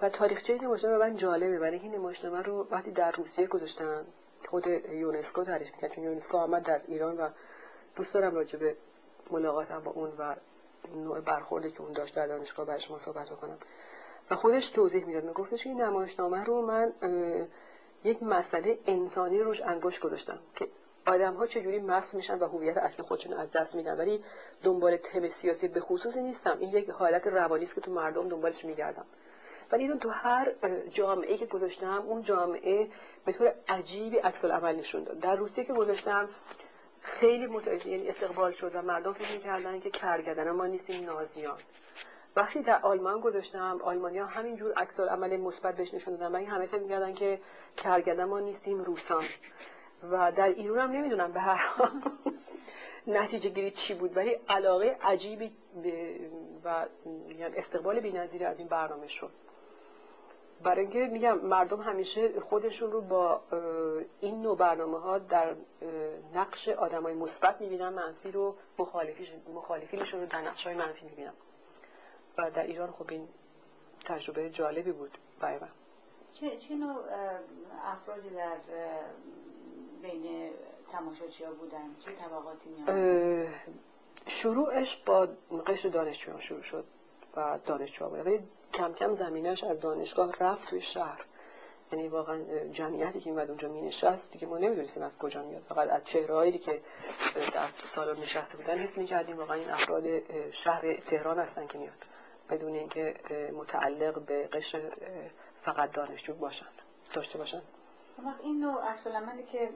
و 0.00 0.08
تاریخچه 0.08 0.58
نمایشنامه 0.62 0.98
من 0.98 1.16
جالبه. 1.16 1.58
برای 1.58 1.78
این 1.78 1.94
نمایشنامه 1.94 2.42
رو 2.42 2.66
وقتی 2.70 2.90
در 2.90 3.10
روسیه 3.10 3.46
گذاشتن 3.46 4.06
خود 4.48 4.66
یونسکو 4.66 5.44
تعریف 5.44 5.74
می‌کرد. 5.74 5.92
چون 5.92 6.04
یونسکو 6.04 6.36
آمد 6.36 6.62
در 6.62 6.80
ایران 6.86 7.16
و 7.16 7.28
دوست 7.96 8.14
دارم 8.14 8.34
راجع 8.34 8.58
به 8.58 8.76
ملاقاتم 9.30 9.80
با 9.80 9.90
اون 9.90 10.12
و 10.18 10.36
نوع 10.94 11.20
برخوردی 11.20 11.70
که 11.70 11.80
اون 11.80 11.92
داشت 11.92 12.16
در 12.16 12.26
دانشگاه 12.26 12.66
برای 12.66 12.80
شما 12.80 12.98
صحبت 12.98 13.30
بکنم. 13.30 13.58
و 14.30 14.34
خودش 14.34 14.70
توضیح 14.70 15.04
می‌داد. 15.04 15.24
میگفتش 15.24 15.66
این 15.66 15.80
نمایشنامه 15.80 16.44
رو 16.44 16.62
من 16.62 16.92
یک 18.06 18.22
مسئله 18.22 18.78
انسانی 18.86 19.40
روش 19.40 19.62
انگشت 19.62 20.00
گذاشتم 20.00 20.38
که 20.54 20.68
آدم 21.06 21.34
ها 21.34 21.46
چجوری 21.46 21.78
مست 21.78 22.14
میشن 22.14 22.38
و 22.38 22.46
هویت 22.46 22.76
اصلی 22.76 23.04
خودشون 23.04 23.32
از 23.32 23.50
دست 23.50 23.74
میدن. 23.74 23.98
ولی 23.98 24.24
دنبال 24.62 24.96
تم 24.96 25.26
سیاسی 25.26 25.68
به 25.68 25.80
خصوصی 25.80 26.22
نیستم. 26.22 26.58
این 26.60 26.70
یک 26.70 26.90
حالت 26.90 27.26
روانی 27.26 27.62
است 27.62 27.74
که 27.74 27.80
تو 27.80 27.90
مردم 27.90 28.28
دنبالش 28.28 28.64
میگردم. 28.64 29.04
ولی 29.72 29.82
اینو 29.82 29.96
تو 29.96 30.08
هر 30.08 30.52
جامعه 30.88 31.36
که 31.36 31.46
گذاشتم 31.46 32.04
اون 32.06 32.20
جامعه 32.20 32.88
به 33.24 33.32
طور 33.32 33.54
عجیبی 33.68 34.18
عکس 34.18 34.44
العمل 34.44 34.76
نشون 34.76 35.04
داد. 35.04 35.20
در 35.20 35.36
روسیه 35.36 35.64
که 35.64 35.72
گذاشتم 35.72 36.28
خیلی 37.00 37.46
متوجه 37.46 37.88
یعنی 37.88 38.08
استقبال 38.08 38.52
شد 38.52 38.70
و 38.74 38.82
مردم 38.82 39.12
فکر 39.12 39.32
می‌کردن 39.32 39.80
که 39.80 39.90
کرگدن 39.90 40.50
ما 40.50 40.66
نیستیم 40.66 41.04
نازیان. 41.04 41.58
وقتی 42.36 42.62
در 42.62 42.78
آلمان 42.82 43.20
گذاشتم 43.20 43.80
آلمانیا 43.84 44.26
همینجور 44.26 44.72
عکس 44.72 45.00
عمل 45.00 45.36
مثبت 45.36 45.76
بهش 45.76 45.94
نشون 45.94 46.16
دادن 46.16 46.32
من 46.32 46.44
همه 46.44 46.66
فکر 46.66 46.80
می‌کردن 46.80 47.14
که 47.14 47.40
کرگدن 47.76 48.24
ما 48.24 48.40
نیستیم 48.40 48.84
روسان 48.84 49.24
و 50.10 50.32
در 50.32 50.48
ایران 50.48 50.78
هم 50.78 50.90
نمی‌دونم 50.90 51.32
به 51.32 51.40
هر 51.40 51.56
حال 51.56 51.90
نتیجه 53.06 53.50
گیری 53.50 53.70
چی 53.70 53.94
بود 53.94 54.16
ولی 54.16 54.30
علاقه 54.48 54.96
عجیبی 55.02 55.52
و 56.64 56.86
یعنی 57.28 57.56
استقبال 57.56 58.00
بی‌نظیر 58.00 58.46
از 58.46 58.58
این 58.58 58.68
برنامه 58.68 59.06
شد. 59.06 59.30
برای 60.62 60.80
اینکه 60.80 60.98
میگم 61.12 61.38
مردم 61.38 61.80
همیشه 61.80 62.40
خودشون 62.40 62.92
رو 62.92 63.00
با 63.00 63.40
این 64.20 64.42
نوع 64.42 64.56
برنامه 64.56 64.98
ها 64.98 65.18
در 65.18 65.54
نقش 66.34 66.68
آدمای 66.68 67.14
مثبت 67.14 67.60
می‌بینن 67.60 67.88
منفی 67.88 68.30
رو 68.30 68.56
مخالفینشون 69.54 70.20
رو 70.20 70.26
در 70.26 70.40
نقش 70.40 70.66
های 70.66 70.76
منفی 70.76 71.04
می‌بینن. 71.04 71.32
و 72.38 72.50
در 72.50 72.62
ایران 72.62 72.90
خب 72.90 73.10
این 73.10 73.28
تجربه 74.04 74.50
جالبی 74.50 74.92
بود 74.92 75.18
برای 75.40 75.58
من. 75.58 75.68
چه, 76.32 76.56
چه 76.56 76.74
نوع 76.74 77.04
افرادی 77.84 78.30
در 78.30 78.56
بین 80.02 80.50
تماشاچی 80.92 81.44
ها 81.44 81.52
بودن؟ 81.52 81.94
چه 82.04 82.12
طبقاتی 82.12 82.68
میان؟ 82.68 83.48
شروعش 84.26 84.96
با 84.96 85.28
قشر 85.66 85.88
دانشجویان 85.88 86.40
شروع 86.40 86.62
شد 86.62 86.84
و 87.36 87.58
دانشجو 87.66 88.08
بود. 88.08 88.26
ولی 88.26 88.40
کم 88.72 88.92
کم 88.92 89.14
زمینش 89.14 89.64
از 89.64 89.80
دانشگاه 89.80 90.32
رفت 90.40 90.68
توی 90.68 90.80
شهر. 90.80 91.24
یعنی 91.92 92.08
واقعا 92.08 92.68
جمعیتی 92.70 93.20
که 93.20 93.30
میمد 93.30 93.48
اونجا 93.48 93.68
می 93.68 93.82
نشست 93.82 94.32
دیگه 94.32 94.46
ما 94.46 94.58
نمی‌دونستیم 94.58 95.02
از 95.02 95.18
کجا 95.18 95.42
میاد. 95.42 95.62
فقط 95.62 95.88
از 95.88 96.04
چهرهایی 96.04 96.58
که 96.58 96.82
در 97.54 97.68
سالن 97.94 98.20
نشسته 98.20 98.56
بودن 98.56 98.78
حس 98.78 98.98
می‌کردیم 98.98 99.36
واقعا 99.36 99.56
این 99.56 99.70
افراد 99.70 100.04
شهر 100.50 100.94
تهران 100.96 101.38
هستن 101.38 101.66
که 101.66 101.78
میاد 101.78 101.94
بدون 102.50 102.74
اینکه 102.74 103.14
متعلق 103.54 104.20
به 104.20 104.46
قشر 104.46 104.92
فقط 105.62 105.92
دانشجو 105.92 106.34
باشن. 106.34 106.66
داشته 107.14 107.38
باشن. 107.38 107.62
این 108.42 108.60
نوع 108.60 108.82
عملی 109.06 109.42
که 109.42 109.70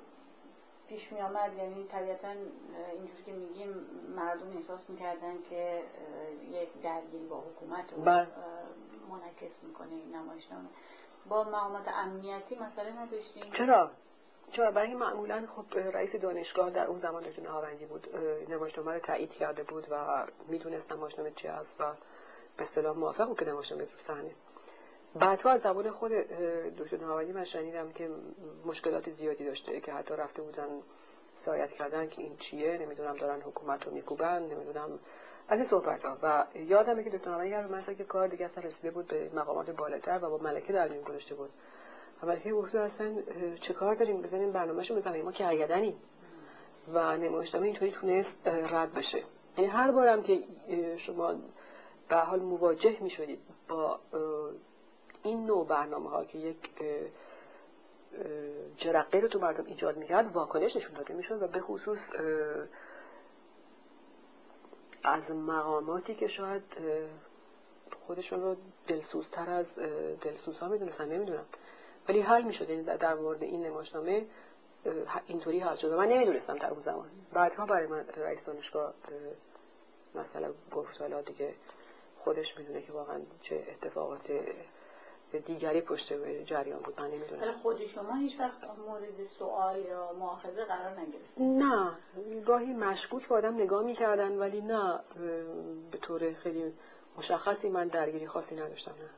پیش 0.89 1.13
می 1.13 1.21
آمد 1.21 1.55
یعنی 1.59 1.85
طبیعتا 1.85 2.29
اینجوری 2.93 3.23
که 3.27 3.33
میگیم 3.33 3.69
مردم 4.17 4.57
احساس 4.57 4.91
می‌کردن 4.91 5.35
که 5.51 5.83
یک 6.51 6.83
درگیری 6.83 7.27
با 7.27 7.41
حکومت 7.41 7.93
رو 7.93 8.03
بله. 8.03 8.27
منعکس 9.11 9.63
می‌کنه 9.63 9.91
این 9.91 10.17
نمایشنامه. 10.17 10.69
با 11.29 11.45
مقامات 11.45 11.89
امنیتی 11.89 12.57
مسئله 12.57 12.93
نداشتیم؟ 12.93 13.53
چرا؟ 13.53 13.91
چرا؟ 14.51 14.71
برای 14.71 14.95
معمولا 14.95 15.47
خب 15.57 15.79
رئیس 15.79 16.17
دانشگاه 16.17 16.71
در 16.71 16.87
اون 16.87 16.99
زمان 16.99 17.23
دکتر 17.23 17.43
نهاوندی 17.43 17.87
بود. 17.87 18.17
نمایشنامه 18.49 18.93
رو 18.93 19.01
تایید 19.01 19.31
کرده 19.31 19.63
بود 19.63 19.87
و 19.91 20.27
می‌دونست 20.49 20.93
نمایشنامه 20.93 21.31
چی 21.31 21.49
است 21.49 21.81
و 21.81 21.93
به 22.61 22.65
اصطلاح 22.65 22.97
موافق 22.97 23.39
که 23.39 23.45
نمایشنامه 23.45 23.85
رو 23.85 23.91
صحنه. 24.07 24.31
بعدها 25.15 25.51
از 25.51 25.61
زبان 25.61 25.91
خود 25.91 26.13
دکتر 26.79 26.97
نهاوندی 26.97 27.33
من 27.33 27.45
شنیدم 27.45 27.93
که 27.93 28.11
مشکلات 28.65 29.11
زیادی 29.11 29.45
داشته 29.45 29.81
که 29.81 29.93
حتی 29.93 30.15
رفته 30.15 30.43
بودن 30.43 30.69
سایت 31.33 31.73
کردن 31.73 32.09
که 32.09 32.23
این 32.23 32.37
چیه 32.37 32.79
نمی‌دونم 32.79 33.17
دارن 33.17 33.41
حکومت 33.41 33.87
رو 33.87 33.93
میکوبن 33.93 34.43
نمی‌دونم. 34.43 34.99
از 35.49 35.59
این 35.59 35.69
صحبت 35.69 36.05
ها. 36.05 36.19
و 36.23 36.47
یادمه 36.55 37.05
که 37.05 37.11
دکتر 37.11 37.31
نهاوندی 37.31 37.75
مثلا 37.75 37.95
که 37.95 38.05
کار 38.05 38.29
دیگه 38.29 38.45
اصلا 38.45 38.65
رسیده 38.65 38.91
بود 38.91 39.07
به 39.07 39.31
مقامات 39.35 39.71
بالاتر 39.71 40.19
و 40.23 40.31
با 40.31 40.39
ملکه 40.39 40.73
در 40.73 40.89
میون 40.89 41.05
گذاشته 41.05 41.35
بود. 41.35 41.51
و 42.23 42.27
ملکه 42.27 42.53
گفته 42.53 42.79
اصلا 42.79 43.23
چه 43.61 43.75
کار 43.75 43.95
داریم؟ 43.95 44.23
بزنیم 44.23 44.53
برنامه‌شو 44.53 44.97
بزنیم 44.97 45.25
ما 45.25 45.33
که 45.33 45.47
عیدنیم 45.47 45.97
و 46.93 47.17
نمایشنامه 47.17 47.67
اینطوری 47.67 47.93
تونست 47.93 48.49
رد 48.49 48.95
بشه. 48.95 49.23
یعنی 49.59 49.71
هر 49.71 49.91
بارم 49.91 50.23
که 50.23 50.45
شما 50.97 51.35
به 52.11 52.17
حال 52.17 52.41
مواجه 52.41 52.99
می 53.01 53.11
شدید 53.11 53.41
با 53.69 54.01
این 55.23 55.47
نوع 55.47 55.67
برنامه 55.67 56.11
ها 56.11 56.25
که 56.25 56.39
یک 56.39 56.71
جرقه 58.77 59.21
رو 59.21 59.29
تو 59.29 59.39
مردم 59.39 59.65
ایجاد 59.65 59.97
می‌کرد 59.97 60.33
واکنش 60.33 60.77
نشون 60.77 60.95
داده 60.95 61.15
می‌شد 61.15 61.43
و 61.43 61.47
به 61.47 61.61
خصوص 61.61 61.99
از 65.03 65.31
مقاماتی 65.31 66.15
که 66.15 66.27
شاید 66.27 66.63
خودشون 68.07 68.43
رو 68.43 68.57
دلسوزتر 68.87 69.51
از 69.51 69.79
دلسوزها 70.21 70.69
می‌دونستن 70.69 71.09
نمی‌دونم. 71.09 71.45
ولی 72.09 72.21
حل 72.21 72.43
می‌شد 72.43 72.71
یعنی 72.71 72.83
در 72.83 73.15
مورد 73.15 73.43
این 73.43 73.67
نمایشنامه 73.67 74.27
اینطوری 75.27 75.61
حل 75.61 75.75
شد. 75.75 75.93
من 75.93 76.09
نمی‌دونستم 76.09 76.59
در 76.59 76.71
اون 76.71 76.81
زمان. 76.81 77.11
بعدها 77.33 77.67
برای 77.67 77.87
من 77.87 78.07
رئیس 78.17 78.45
دانشگاه 78.45 78.95
مثلا 80.15 80.53
گفت 80.73 81.01
حالا 81.01 81.23
دیگه 81.23 81.55
خودش 82.25 82.59
می‌دونه 82.59 82.83
که 82.83 82.93
واقعا 82.93 83.21
چه 83.41 83.67
اتفاقات 83.71 84.33
دیگری 85.47 85.81
پشت 85.81 86.13
جریان 86.45 86.81
بود. 86.81 87.01
من 87.01 87.11
نمی‌دونم. 87.11 87.53
خود 87.53 87.87
شما 87.87 88.15
هیچ 88.15 88.41
وقت 88.41 88.65
مورد 88.87 89.25
سوال 89.25 89.79
یا 89.79 90.13
مؤاخذه 90.13 90.65
قرار 90.65 91.01
نگرفت 91.01 91.39
نه. 91.39 91.97
گاهی 92.47 92.73
مشکوک 92.73 93.29
با 93.29 93.37
آدم 93.37 93.55
نگاه 93.55 93.83
می‌کردن 93.83 94.39
ولی 94.39 94.61
نه 94.61 95.01
به 95.91 95.99
طور 95.99 96.33
خیلی 96.33 96.73
مشخصی 97.19 97.69
من 97.69 97.89
درگیری 97.89 98.27
خاصی 98.27 98.57
نداشتم. 98.57 98.91
نه. 98.91 99.09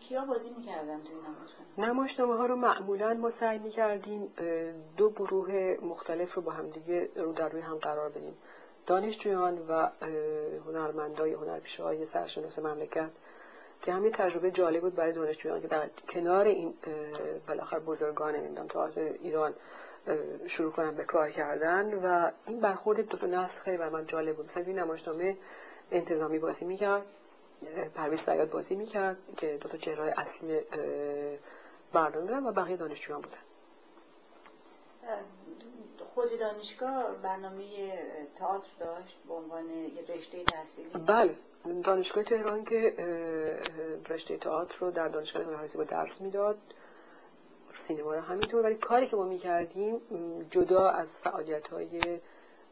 کیا 0.00 0.24
بازی 0.24 0.50
می‌کردن 0.50 1.02
توی 1.02 1.14
نمایشنامه 1.14 1.88
نمایشنامه 1.90 2.34
ها 2.34 2.46
رو 2.46 2.56
معمولا 2.56 3.14
ما 3.14 3.30
سعی 3.30 3.58
می‌کردیم 3.58 4.34
دو 4.96 5.10
گروه 5.10 5.76
مختلف 5.82 6.34
رو 6.34 6.42
با 6.42 6.52
همدیگه 6.52 7.10
رو 7.16 7.32
در 7.32 7.48
روی 7.48 7.60
هم 7.60 7.78
قرار 7.78 8.08
بدیم. 8.08 8.36
دانشجویان 8.86 9.58
و 9.68 9.88
هنرمندای 10.66 11.32
هنرپیشه 11.32 11.82
های 11.82 12.04
سرشناس 12.04 12.58
مملکت. 12.58 13.10
که 13.82 13.92
همین 13.92 14.12
تجربه 14.12 14.50
جالب 14.50 14.80
بود 14.80 14.94
برای 14.94 15.12
دانشجویان 15.12 15.60
که 15.60 15.68
در 15.68 15.88
کنار 16.08 16.46
این 16.46 16.74
بالاخره 17.48 17.80
بزرگان 17.80 18.36
نمی‌دونم 18.36 18.66
تئاتر 18.66 19.00
ایران 19.00 19.54
شروع 20.46 20.72
کنن 20.72 20.94
به 20.94 21.04
کار 21.04 21.30
کردن 21.30 21.94
و 21.94 22.30
این 22.46 22.60
برخورد 22.60 23.00
دو 23.00 23.16
تا 23.18 23.26
نسل 23.26 23.60
خیلی 23.60 23.76
بر 23.76 23.88
من 23.88 24.06
جالب 24.06 24.36
بود. 24.36 24.46
مثلا 24.46 24.62
این 24.62 24.78
نمایشنامه 24.78 25.36
انتظامی 25.90 26.38
بازی 26.38 26.64
می‌کرد 26.64 27.02
پرویز 27.94 28.20
سیاد 28.20 28.50
بازی 28.50 28.74
می‌کرد 28.74 29.16
که 29.36 29.58
دو 29.60 29.68
تا 29.68 29.76
چهره 29.76 30.14
اصلی 30.16 30.60
برنامه 31.92 32.48
و 32.48 32.52
بقیه 32.52 32.76
دانشجویان 32.76 33.20
بودن. 33.20 33.38
خود 36.14 36.38
دانشگاه 36.38 37.14
برنامه 37.22 37.64
تئاتر 38.38 38.68
داشت 38.80 39.16
به 39.28 39.34
عنوان 39.34 39.70
یه 39.70 40.02
رشته 40.08 40.44
تحصیلی؟ 40.44 40.88
بله. 40.88 41.36
دانشگاه 41.84 42.24
تهران 42.24 42.64
که 42.64 42.94
رشته 44.08 44.36
تئاتر 44.36 44.78
رو 44.78 44.90
در 44.90 45.08
دانشگاه 45.08 45.42
هنرهای 45.42 45.68
با 45.76 45.84
درس 45.84 46.20
می‌داد. 46.20 46.58
سینما 47.76 48.14
رو 48.14 48.20
همینطور. 48.20 48.62
ولی 48.62 48.74
کاری 48.74 49.06
که 49.06 49.16
ما 49.16 49.24
می‌کردیم 49.24 50.00
جدا 50.50 50.88
از 50.88 51.20
فعالیت 51.20 51.68
های 51.68 52.20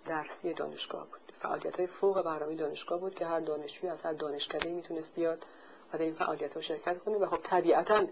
درسی 0.07 0.55
دانشگاه 0.55 1.07
بود. 1.07 1.33
فعالیت 1.41 1.77
های 1.77 1.87
فوق 1.87 2.23
برنامه 2.23 2.55
دانشگاه 2.55 3.01
بود 3.01 3.15
که 3.15 3.27
هر 3.27 3.41
دانشجوی 3.41 3.91
از 3.91 4.01
هر 4.01 4.13
دانشکده 4.13 4.71
می‌تونست 4.71 5.15
بیاد 5.15 5.45
و 5.93 5.99
در 5.99 6.05
این 6.05 6.15
فعالیت 6.15 6.55
ها 6.55 6.61
شرکت 6.61 6.99
کنه. 6.99 7.17
و 7.17 7.27
خب 7.27 7.39
طبیعتا 7.43 8.07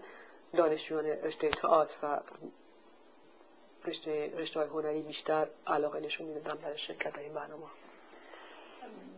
دانشجویان 0.53 1.05
رشته 1.05 1.51
تئاتر 1.51 1.97
و 2.03 2.19
رشته 3.85 4.33
رشته 4.35 4.59
های 4.59 4.69
هنری 4.69 5.01
بیشتر 5.01 5.47
علاقه 5.67 5.99
نشون 5.99 6.27
می‌دادن 6.27 6.61
برای 6.61 6.77
شرکت 6.77 7.13
در 7.13 7.19
این 7.19 7.33
برنامه. 7.33 7.65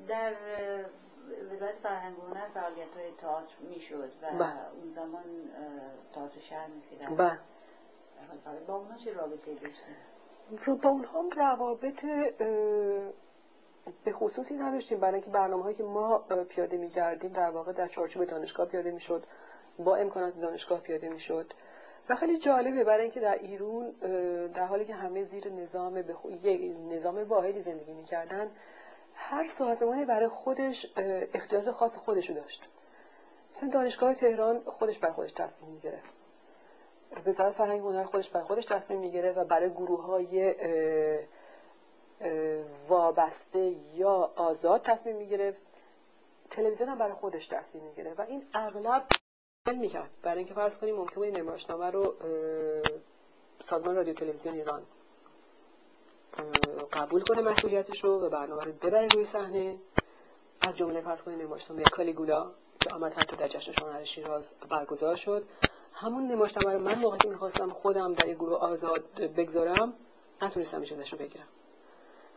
در 0.07 0.33
وزارت 1.51 1.75
فرهنگ 1.75 2.19
و 2.19 2.21
هنر 2.21 2.47
فعالیت 2.53 2.93
های 2.95 3.11
تئاتر 3.11 3.53
می‌شد 3.69 4.11
و 4.21 4.37
با. 4.37 4.45
اون 4.45 4.91
زمان 4.91 5.23
تئاتر 6.15 6.39
شهر 6.39 6.67
نیست 6.67 6.89
که 6.89 6.95
با. 6.95 7.31
با 8.67 8.75
اونها 8.75 8.97
چه 8.97 9.13
رابطه 9.13 9.53
داشتیم 9.53 9.95
با 10.83 10.89
اونها 10.89 11.21
هم 11.21 11.29
روابط 11.29 12.05
به 14.03 14.11
خصوصی 14.11 14.55
نداشتیم. 14.55 14.99
برای 14.99 15.13
اینکه 15.13 15.29
برنامه 15.29 15.63
هایی 15.63 15.75
که 15.75 15.83
ما 15.83 16.17
پیاده 16.49 16.77
می 16.77 16.89
کردیم 16.89 17.31
در 17.31 17.49
واقع 17.49 17.71
در 17.71 17.87
چارچوب 17.87 18.25
دانشگاه 18.25 18.65
پیاده 18.65 18.91
می 18.91 18.99
شد 18.99 19.23
با 19.79 19.95
امکانات 19.95 20.39
دانشگاه 20.41 20.79
پیاده 20.79 21.09
می 21.09 21.19
شد 21.19 21.53
و 22.09 22.15
خیلی 22.15 22.37
جالبه 22.37 22.83
برای 22.83 23.01
اینکه 23.01 23.19
در 23.19 23.37
ایران 23.39 23.91
در 24.47 24.65
حالی 24.65 24.85
که 24.85 24.93
همه 24.93 25.23
زیر 25.23 25.49
نظام 25.49 26.01
بخو... 26.01 26.29
نظام 26.89 27.23
واحدی 27.23 27.59
زندگی 27.59 27.93
می‌کردن 27.93 28.51
هر 29.13 29.43
سازمانی 29.43 30.05
برای 30.05 30.27
خودش 30.27 30.93
اختیارات 31.33 31.71
خاص 31.71 31.95
خودشو 31.95 32.33
داشت. 32.33 32.69
مثلا 33.55 33.69
دانشگاه 33.69 34.15
تهران 34.15 34.59
خودش 34.59 34.99
برای 34.99 35.13
خودش 35.13 35.31
تصمیم 35.31 35.71
می‌گرفت 35.71 36.09
وزارت 37.25 37.55
فرهنگ 37.55 37.81
هنر 37.81 38.03
خودش 38.03 38.29
برای 38.29 38.47
خودش 38.47 38.65
تصمیم 38.65 38.99
می‌گیره 38.99 39.31
و 39.31 39.45
برای 39.45 39.69
گروه 39.69 40.05
های 40.05 40.55
وابسته 42.89 43.75
یا 43.93 44.31
آزاد 44.35 44.81
تصمیم 44.81 45.15
می‌گرفت 45.15 45.61
تلویزیون 46.51 46.89
هم 46.89 46.97
برای 46.97 47.13
خودش 47.13 47.47
تصمیم 47.47 47.83
می‌گیره. 47.83 48.13
و 48.13 48.21
این 48.21 48.43
اغلب 48.53 49.03
می‌کرد 49.71 50.09
برای 50.21 50.37
اینکه 50.37 50.53
فرض 50.53 50.77
کنیم 50.77 50.95
ممکنه 50.95 51.23
این 51.23 51.37
نمایشنامه 51.37 51.91
رو 51.91 52.15
سازمان 53.63 53.95
رادیو 53.95 54.13
تلویزیون 54.13 54.55
ایران 54.55 54.81
قبول 56.93 57.21
کنه 57.21 57.41
مسئولیتش 57.41 58.03
رو 58.03 58.19
و 58.19 58.29
برنامه 58.29 58.63
رو 58.63 58.71
ببره 58.71 59.09
روی 59.09 59.23
صحنه. 59.23 59.77
از 60.61 60.77
جمله 60.77 61.01
فرض 61.01 61.21
کنیم 61.21 61.41
نمایشنامه 61.41 61.87
کالیگولا 61.87 62.51
که 62.81 62.89
آمد 62.89 63.13
حتی 63.13 63.35
در 63.35 63.47
جشن 63.47 63.73
هنر 63.73 64.03
شیراز 64.03 64.53
برگزار 64.69 65.15
شد. 65.15 65.43
همون 65.93 66.27
نمایشنامه 66.27 66.73
رو 66.73 66.79
من 66.79 66.99
موقعی 66.99 67.29
می‌خواستم 67.29 67.69
خودم 67.69 68.13
در 68.13 68.27
یک 68.27 68.37
گروه 68.37 68.57
آزاد 68.57 69.03
بگذارم 69.15 69.93
نتونستم 70.41 70.81
اجازهش 70.81 71.13
رو 71.13 71.19
بگیرم. 71.19 71.47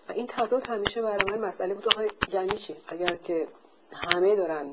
و 0.08 0.12
این 0.12 0.26
تضاد 0.26 0.62
همیشه 0.62 1.02
برای 1.02 1.24
من 1.24 1.38
مسئله 1.38 1.74
بود. 1.74 1.88
آخه 1.88 2.08
یعنی 2.28 2.56
چی؟ 2.56 2.76
اگر 2.88 3.16
که 3.16 3.48
همه 3.92 4.36
دارن 4.36 4.72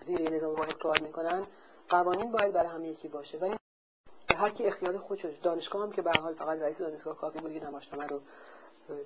زیر 0.00 0.30
نظام 0.30 0.54
واحد 0.54 0.78
کار 0.78 0.98
می‌کنن 0.98 1.46
قوانین 1.92 2.32
باید 2.32 2.52
برای 2.52 2.68
هم 2.68 2.84
یکی 2.84 3.08
باشه. 3.08 3.38
ولی 3.38 3.56
هر 4.36 4.50
کی 4.50 4.64
اختیار 4.64 4.98
خودش 4.98 5.24
دانشگاه 5.42 5.82
هم 5.82 5.92
که 5.92 6.02
به 6.02 6.10
حال 6.10 6.34
فقط 6.34 6.58
رئیس 6.58 6.78
دانشگاه 6.78 7.16
کافی 7.16 7.38
بود 7.38 7.52
که 7.52 7.64
نمایشنامه 7.64 8.06
رو 8.06 8.20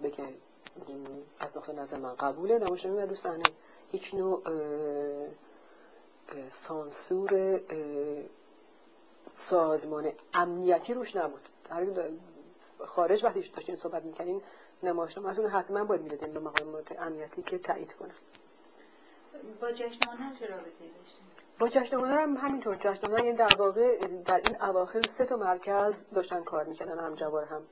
بگه 0.03 0.25
از 1.41 1.57
نقطه 1.57 1.73
نظر 1.73 1.99
من 1.99 2.15
قبوله. 2.15 2.59
نمایشنامه 2.59 3.03
و 3.03 3.07
دوستانه 3.07 3.43
هیچ 3.93 4.15
نوع 4.15 4.43
سانسور 6.49 7.61
سازمان 9.33 10.13
امنیتی 10.35 10.95
روش 10.95 11.17
نبود. 11.17 11.49
خارج 12.87 13.25
وقتی 13.25 13.41
داشتین 13.41 13.77
صحبت 13.77 14.05
می‌کنین 14.05 14.43
نمایشنامه 14.83 15.49
حتما 15.49 15.85
باید 15.85 16.03
می‌دادین 16.03 16.33
به 16.33 16.41
مقامات 16.41 17.01
امنیتی 17.01 17.43
که 17.43 17.59
تایید 17.59 17.93
کنن 17.93 18.15
با 19.61 19.73
جشن 19.73 20.11
هنر 20.11 20.39
چه 20.39 20.47
رابطه 20.47 20.69
داشتین؟ 20.69 21.26
با 21.59 21.69
جشن 21.69 21.97
هم 21.97 22.37
همینطور. 22.37 22.77
جشن 22.77 23.13
یعنی 23.13 23.33
در 23.33 23.57
واقع 23.59 23.99
در 24.25 24.41
این 24.45 24.63
اواخر 24.63 25.01
سه 25.01 25.27
تا 25.27 25.37
مرکز 25.37 26.11
داشتن 26.11 26.45
کار 26.45 26.65
می‌کردن 26.65 26.99
هم 26.99 27.15
جوار 27.15 27.45
هم 27.45 27.63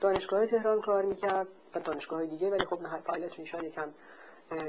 دانشگاه 0.00 0.46
تهران 0.46 0.80
کار 0.80 1.04
می‌کرد 1.04 1.48
و 1.74 1.80
دانشگاه 1.80 2.26
دیگه. 2.26 2.50
ولی 2.50 2.64
خب 2.64 2.82
نه 2.82 3.00
فعالیتشون 3.00 3.64
یکم 3.64 3.88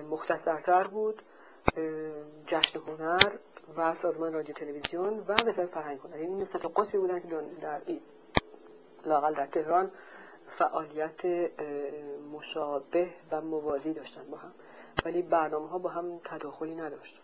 مختصرتر 0.10 0.88
بود. 0.88 1.22
جشن 2.46 2.80
هنر 2.80 3.32
و 3.78 3.94
سازمان 3.94 4.34
رادیو 4.34 4.56
تلویزیون 4.56 5.20
و 5.20 5.34
وزارت 5.34 5.70
فرهنگ 5.70 6.00
هنر. 6.00 6.20
یعنی 6.20 6.34
این 6.34 6.46
سه 6.46 6.60
تا 6.60 6.68
قطبی 6.68 6.98
بودن 6.98 7.20
که 7.20 7.28
در 7.62 7.82
این 7.86 8.02
لاقل 9.06 9.34
در 9.34 9.48
تهران 9.48 9.92
فعالیت 10.58 11.26
مشابه 12.34 13.10
و 13.32 13.42
موازی 13.42 13.94
داشتن 13.94 14.24
با 14.32 14.38
هم. 14.38 14.52
ولی 15.06 15.22
برنامه 15.22 15.70
ها 15.70 15.78
با 15.78 15.90
هم 15.90 16.20
تداخلی 16.24 16.76
نداشت. 16.76 17.22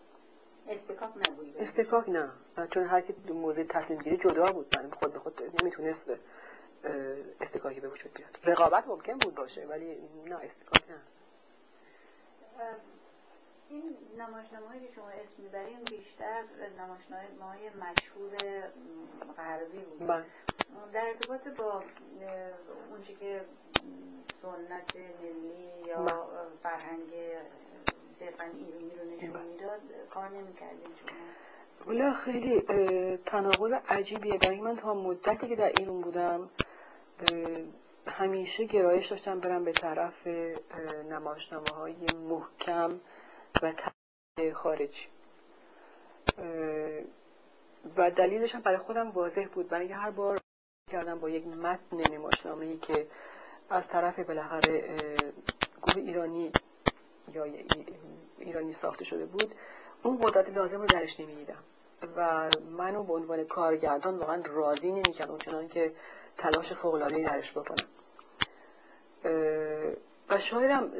استکاک 0.68 1.16
نبود 1.16 1.56
استکاک 1.58 2.08
نه. 2.08 2.30
چون 2.70 2.84
هر 2.84 3.00
کی 3.00 3.32
موضوع 3.32 3.64
تصمیم 3.64 3.98
گیری 3.98 4.16
جدا 4.16 4.52
بود. 4.52 4.74
من 4.74 4.90
خود 4.90 5.12
به 5.12 5.18
خود 5.18 5.42
نمی‌تونست 5.56 6.10
استکاکی 7.40 7.80
به 7.80 7.88
وجود 7.88 8.12
بیاد. 8.12 8.38
رقابت 8.44 8.86
ممکن 8.86 9.18
بود 9.18 9.34
باشه 9.34 9.66
ولی 9.66 10.08
نه 10.26 10.36
استکاک 10.36 10.80
نه. 10.90 11.00
این 13.68 13.96
نمایشنامه 14.18 14.80
که 14.86 14.94
شما 14.94 15.08
اسم 15.08 15.42
می‌برین 15.42 15.88
بیشتر 15.88 16.44
نمایشنامه 16.78 17.70
مشهور 17.76 18.60
غربی 19.36 19.78
بود. 19.78 20.06
بله. 20.06 20.24
در 20.92 21.06
ارتباط 21.06 21.48
با 21.48 21.82
اونچه 22.90 23.14
که 23.14 23.44
سنت 24.42 24.96
ملی 25.22 25.88
یا 25.88 26.02
بله. 26.02 26.14
فرهنگ 26.62 27.10
صرفا 28.18 28.44
ایرانی 28.44 28.90
رو 28.90 29.16
نشون 29.16 29.32
بله. 29.32 29.42
می‌داد 29.42 29.80
کار 30.10 30.28
نمی‌کردین 30.28 30.88
شما 31.84 32.12
خیلی 32.12 32.60
تناقض 33.16 33.72
عجیبیه. 33.88 34.38
برای 34.38 34.60
من 34.60 34.76
تا 34.76 34.94
مدتی 34.94 35.48
که 35.48 35.56
در 35.56 35.72
ایران 35.72 36.00
بودم 36.00 36.50
همیشه 38.06 38.64
گرایش 38.64 39.06
داشتم 39.06 39.40
برم 39.40 39.64
به 39.64 39.72
طرف 39.72 40.26
نمایشنامه 41.10 41.70
های 41.70 42.10
محکم 42.10 43.00
و 43.62 43.72
خارجی. 44.52 45.08
و 47.96 48.10
دلیلش 48.10 48.54
هم 48.54 48.60
برای 48.60 48.78
خودم 48.78 49.10
واضح 49.10 49.46
بود. 49.54 49.68
برای 49.68 49.92
هر 49.92 50.10
بار 50.10 50.40
کردم 50.90 51.20
با 51.20 51.30
یک 51.30 51.46
متن 51.46 51.96
نمایشنامه 51.96 52.66
ای 52.66 52.76
که 52.76 53.06
از 53.70 53.88
طرف 53.88 54.20
بالاخره 54.20 55.32
گروه 55.82 56.02
ایرانی 56.02 56.52
یا 57.34 57.44
ایرانی 58.38 58.72
ساخته 58.72 59.04
شده 59.04 59.26
بود 59.26 59.54
اون 60.02 60.18
قدرت 60.22 60.56
لازم 60.56 60.82
رو 60.82 60.88
درش 60.88 61.20
نمی‌دیدم. 61.20 61.62
و 62.16 62.50
منو 62.60 63.02
به 63.02 63.12
عنوان 63.12 63.44
کارگردان 63.44 64.18
واقعا 64.18 64.42
راضی 64.46 64.92
نمی‌کرد 64.92 65.36
چنان 65.36 65.68
که 65.68 65.92
تلاش 66.38 66.72
فوق‌العاده‌ای 66.72 67.24
درش 67.24 67.52
بکنم. 67.52 67.88
و 70.28 70.38
شایدم 70.38 70.90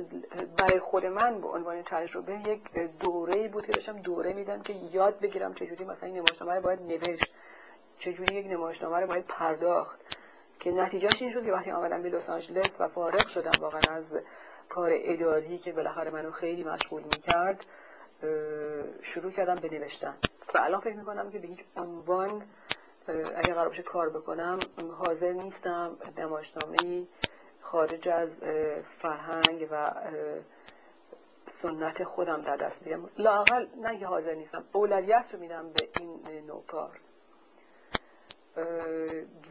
برای 0.57 0.81
خود 0.81 1.07
من 1.07 1.41
به 1.41 1.49
عنوان 1.49 1.83
تجربه 1.83 2.35
یک 2.35 2.79
دوره 2.79 3.49
بود 3.49 3.67
که 3.67 3.73
داشتم 3.73 3.99
دوره 3.99 4.33
میدم 4.33 4.63
که 4.63 4.73
یاد 4.73 5.21
بگیرم 5.21 5.55
چجوری 5.55 5.85
مثلا 5.85 6.09
این 6.09 6.19
نمایشنامه 6.19 6.55
رو 6.55 6.61
باید 6.61 6.83
نوشت 6.83 7.33
چجوری 7.99 8.33
یک 8.33 8.47
نمایشنامه 8.47 9.01
رو 9.01 9.07
باید 9.07 9.25
پرداخت. 9.29 10.01
که 10.61 10.71
نتیجهش 10.71 11.23
این 11.23 11.31
شد 11.31 11.45
که 11.45 11.53
وقتی 11.53 11.71
آمدم 11.71 12.03
به 12.03 12.09
لس 12.09 12.31
آنجلس 12.31 12.77
و 12.81 12.89
فارغ 12.89 13.27
شدم 13.27 13.59
واقعا 13.61 13.89
از 13.89 14.19
کار 14.69 14.91
اداری 14.93 15.59
که 15.59 15.73
بالاخره 15.73 16.11
منو 16.11 16.31
خیلی 16.31 16.65
مشغول 16.65 17.03
می‌کرد 17.03 17.67
شروع 19.03 19.31
کردم 19.31 19.55
به 19.55 19.69
نوشتن. 19.69 20.15
و 20.55 20.59
الان 20.59 20.81
فکر 20.81 20.97
می‌کنم 20.97 21.31
که 21.31 21.39
به 21.39 21.47
هیچ 21.47 21.65
عنوان 21.77 22.43
اگر 23.37 23.55
قرار 23.55 23.69
باشه 23.69 23.83
کار 23.83 24.11
بکنم 24.11 24.67
حاضر 24.99 25.33
نیستم. 25.33 25.99
نمایشنامه 26.19 27.07
خارج 27.61 28.09
از 28.09 28.41
فرهنگ 28.99 29.69
و 29.71 29.93
سنت 31.63 32.05
خودم 32.05 32.43
در 32.43 32.57
دست 32.57 32.85
بیارم 32.85 33.11
لاقل 33.19 33.67
نه 33.77 33.99
که 33.99 34.07
حاضر 34.07 34.35
نیستم 34.35 34.65
اولویت 34.73 35.25
رو 35.33 35.41
میدم 35.41 35.73
به 35.73 35.89
این 35.95 36.47
نوع 36.47 36.65
کار. 36.67 37.01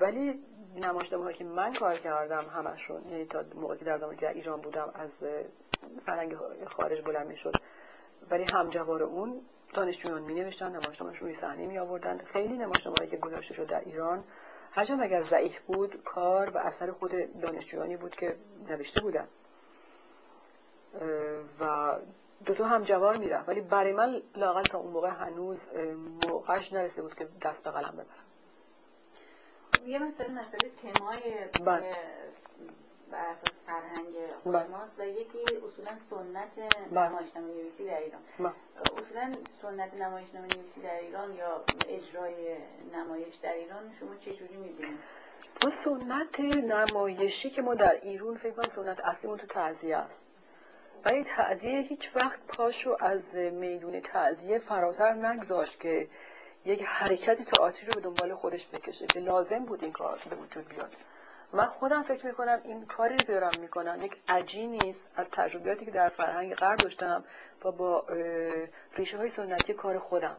ولی 0.01 0.43
نمایشنامه 0.76 1.23
هایی 1.23 1.38
که 1.38 1.43
من 1.43 1.73
کار 1.73 1.98
کردم 1.98 2.45
همشون 2.45 3.10
یعنی 3.10 3.26
تا 3.26 3.43
موقعی 3.56 3.77
که 3.77 3.85
در 3.85 3.98
زمانی 3.98 4.18
که 4.18 4.26
در 4.26 4.34
ایران 4.34 4.61
بودم 4.61 4.91
از 4.93 5.23
فرهنگ 6.06 6.35
خارج 6.65 7.02
بلند 7.02 7.27
می‌شد. 7.27 7.56
ولی 8.30 8.43
همجوار 8.43 9.03
اون 9.03 9.41
دانشجویان 9.73 10.22
می 10.22 10.34
نوشتن 10.34 10.76
نمایشنامه 10.76 11.19
روی 11.19 11.34
صحنه 11.34 11.68
می 11.68 11.80
آوردن 11.80 12.18
خیلی 12.18 12.57
نمایشنامه 12.57 13.07
که 13.07 13.18
گذاشته 13.18 13.53
شد 13.53 13.68
در 13.68 13.80
ایران 13.80 14.23
هرچند 14.72 15.02
اگر 15.02 15.22
ضعیف 15.22 15.60
بود 15.60 16.03
کار 16.03 16.49
و 16.49 16.57
اثر 16.57 16.91
خود 16.91 17.11
دانشجویانی 17.41 17.98
بود 17.98 18.15
که 18.15 18.35
نوشته 18.69 19.02
بودن. 19.02 19.27
و 21.60 21.95
دو 22.45 22.53
تا 22.53 22.65
هم 22.65 22.81
جوار 22.81 23.18
می‌رفت. 23.18 23.49
ولی 23.49 23.61
برای 23.61 23.93
من 23.93 24.22
لاقل 24.35 24.64
تا 24.64 24.77
اون 24.77 24.91
موقع 24.91 25.10
هنوز 25.10 25.69
موقعش 26.22 26.73
نرسیده 26.73 27.02
بود 27.02 27.15
که 27.15 27.27
دست 27.41 27.64
به 27.64 27.72
قلم 27.72 27.91
ببرم. 27.91 28.31
یه 29.86 29.99
مسئله 29.99 30.30
مسئله 30.30 30.70
تمای 30.70 31.22
بله. 31.66 31.95
بر 33.12 33.26
اساس 33.26 33.52
فرهنگ 33.66 34.14
بله. 34.45 34.68
ماست 34.68 34.99
و 34.99 35.06
یکی 35.06 35.38
اصولا 35.66 35.95
سنت 35.95 36.56
بله. 36.91 37.10
نمایشنامه 37.10 37.48
نویسی 37.48 37.86
در 37.86 37.98
ایران 37.98 38.22
بله. 38.40 38.52
اصولا 38.98 39.36
سنت 39.62 39.94
نمایشنامه 39.94 40.48
نویسی 40.48 40.82
در 40.82 40.95
ایران 40.95 41.36
یا 41.36 41.64
اجرای 41.88 42.58
نمایش 42.94 43.36
در 43.36 43.53
ایران 43.53 43.94
شما 43.99 44.16
چه 44.16 44.34
جوری 44.34 44.58
می‌بینید 44.58 44.99
ما 45.64 45.70
سنت 45.70 46.40
نمایشی 46.40 47.49
که 47.49 47.62
ما 47.62 47.76
در 47.76 47.99
ایران 48.02 48.38
فکر 48.38 48.52
کنم 48.52 48.70
سنت 48.70 48.99
اصلیمون 48.99 49.38
تو 49.38 49.48
تعذیه 49.48 49.98
است 49.98 50.28
و 51.06 51.10
این 51.10 51.24
تعذیه 51.24 51.80
هیچ 51.82 52.16
وقت 52.16 52.41
پاشو 52.48 52.98
از 52.99 53.36
میدون 53.36 53.99
تعذیه 53.99 54.60
فراتر 54.60 55.14
نگذاشت 55.14 55.80
که 55.80 56.08
یک 56.65 56.81
حرکت 56.85 57.41
تئاتری 57.41 57.85
رو 57.88 57.93
به 57.93 58.01
دنبال 58.01 58.33
خودش 58.33 58.67
بکشه 58.67 59.07
که 59.07 59.19
لازم 59.19 59.65
بود 59.65 59.83
این 59.83 59.91
کار 59.91 60.19
به 60.29 60.35
وجود 60.35 60.69
بیاد. 60.69 60.95
من 61.53 61.65
خودم 61.65 62.03
فکر 62.03 62.25
می‌کنم 62.25 62.61
این 62.63 62.85
کاری 62.85 63.17
رو 63.17 63.23
دارم 63.23 63.55
می‌کنم. 63.55 64.01
یک 64.01 64.17
عجینی 64.27 64.67
نیست. 64.67 65.11
از 65.15 65.27
تجربیاتی 65.31 65.85
که 65.85 65.91
در 65.91 66.09
فرهنگ 66.09 66.55
غرب 66.55 66.81
داشتم 66.81 67.23
و 67.65 67.71
با 67.71 68.05
ریشه 68.95 69.17
های 69.17 69.29
سنتی 69.29 69.73
کار 69.73 69.99
خودم. 69.99 70.38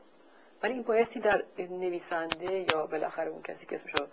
ولی 0.62 0.72
این 0.72 0.82
بایستی 0.82 1.20
در 1.20 1.44
نویسنده 1.58 2.58
یا 2.58 2.86
بالاخره 2.86 3.30
اون 3.30 3.42
کسی 3.42 3.66
که 3.66 3.76
اسمشو 3.76 4.06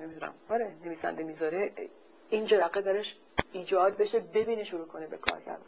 نمی‌دونم. 0.00 0.34
آره 0.50 0.72
نویسنده 0.84 1.22
می‌ذاره 1.22 1.72
این 2.28 2.44
جرقه 2.44 2.80
درش 2.80 3.16
ایجاد 3.52 3.96
بشه 3.96 4.20
ببینه 4.20 4.64
شروع 4.64 4.86
کنه 4.86 5.06
به 5.06 5.16
کار 5.16 5.40
کردن. 5.40 5.62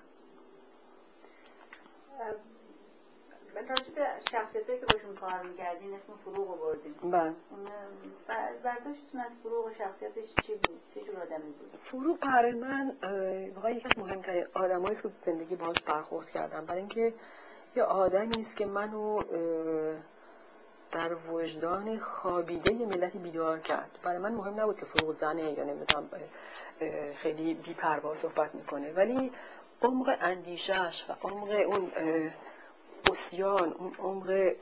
راجع 3.54 3.90
به 3.94 4.06
شخصیت 4.20 4.80
که 4.80 4.86
باشون 4.86 5.14
کار 5.14 5.42
می‌کردین 5.42 5.94
اسم 5.94 6.12
فروغ 6.24 6.60
بردیم 6.60 6.94
بله. 7.10 7.34
برداشتتون 8.64 9.20
از 9.20 9.34
فروغ 9.42 9.66
و 9.66 9.70
شخصیتش 9.70 10.36
چی 10.36 10.54
بود؟ 10.54 10.80
چه 10.94 11.00
جور 11.00 11.16
آدمی 11.16 11.52
بود؟ 11.52 11.80
فروغ 11.84 12.18
برای 12.18 12.52
من 12.52 12.96
واقعا 13.54 13.70
یکی 13.70 13.88
از 13.88 13.98
مهمترین 13.98 14.46
آدمایی 14.54 14.96
که 15.02 15.10
زندگی 15.20 15.56
باهاش 15.56 15.82
برخورد 15.82 16.30
کردم. 16.30 16.66
برای 16.66 16.78
اینکه 16.80 17.14
یه 17.76 17.82
آدمی 17.82 18.38
است 18.40 18.56
که 18.56 18.66
منو 18.66 19.22
در 20.92 21.14
وجدان 21.30 21.98
خوابیده 21.98 22.72
ملتی 22.72 23.18
بیدار 23.18 23.58
کرد. 23.58 23.98
برای 24.02 24.18
من 24.18 24.34
مهم 24.34 24.60
نبود 24.60 24.76
که 24.76 24.84
فروغ 24.84 25.10
زنه 25.10 25.52
یا 25.52 25.64
نمی‌دونم 25.64 26.10
خیلی 27.14 27.54
بیپروا 27.54 28.14
صحبت 28.14 28.54
می‌کنه. 28.54 28.92
ولی 28.92 29.32
عمق 29.82 30.16
اندیشش 30.20 31.04
و 31.08 31.12
عمق 31.28 31.48
اون 31.66 31.92
بسیان 33.06 33.72
اون 33.72 33.94
عمق 33.98 34.52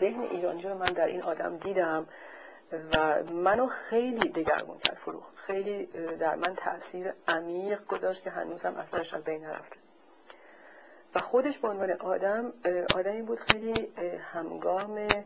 ذهن 0.00 0.20
ایرانی 0.20 0.62
رو 0.62 0.74
من 0.74 0.92
در 0.92 1.06
این 1.06 1.22
آدم 1.22 1.56
دیدم 1.56 2.06
و 2.92 3.22
منو 3.22 3.66
خیلی 3.66 4.28
دگرگون 4.28 4.78
کرد 4.78 4.96
فروغ. 4.96 5.22
خیلی 5.34 5.86
در 6.20 6.34
من 6.34 6.54
تاثیر 6.54 7.12
عمیق 7.28 7.86
گذاشت 7.86 8.22
که 8.22 8.30
هنوزم 8.30 8.74
اثرش 8.74 9.14
از 9.14 9.24
بین 9.24 9.44
نرفته 9.44 9.76
و 11.14 11.20
خودش 11.20 11.58
به 11.58 11.68
عنوان 11.68 11.90
آدم 11.90 12.52
آدمی 12.90 13.22
بود 13.22 13.38
خیلی 13.38 13.92
همگام 14.32 15.24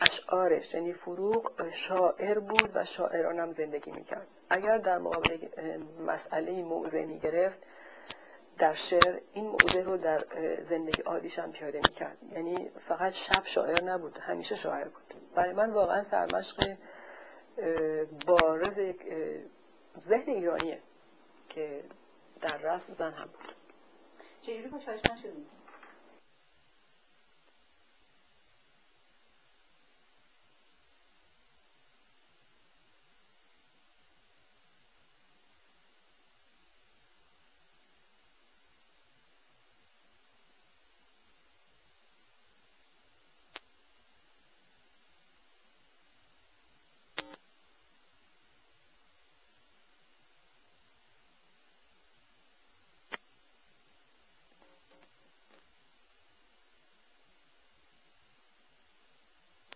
اشعارش 0.00 0.74
یعنی 0.74 0.92
فروغ 0.92 1.68
شاعر 1.68 2.38
بود 2.38 2.70
و 2.74 2.84
شاعرانم 2.84 3.50
زندگی 3.52 3.90
می‌کرد. 3.90 4.26
اگر 4.50 4.78
در 4.78 4.98
مقابل 4.98 5.38
مسئله 6.06 6.62
موضع 6.62 7.04
گرفت 7.04 7.62
در 8.58 8.72
شعر 8.72 9.20
این 9.32 9.48
موضع 9.48 9.82
رو 9.82 9.96
در 9.96 10.24
زندگی 10.62 11.02
عادیش 11.02 11.38
هم 11.38 11.52
پیاده 11.52 11.80
می‌کرد. 11.80 12.18
یعنی 12.32 12.70
فقط 12.88 13.12
شب 13.12 13.42
شاعر 13.44 13.80
نبود 13.80 14.18
همیشه 14.18 14.56
شاعر 14.56 14.88
بود. 14.88 15.14
برای 15.34 15.52
من 15.52 15.70
واقعا 15.70 16.02
سرمشق 16.02 16.76
بارز 18.26 18.78
یک 18.78 19.02
ذهن 20.00 20.30
ایرانیه 20.30 20.80
که 21.48 21.84
در 22.40 22.56
رست 22.56 22.94
زن 22.94 23.12
هم 23.12 23.26
بود. 23.26 23.54
چجوری 24.40 24.68
با 24.68 24.78
شدید؟ 25.22 25.61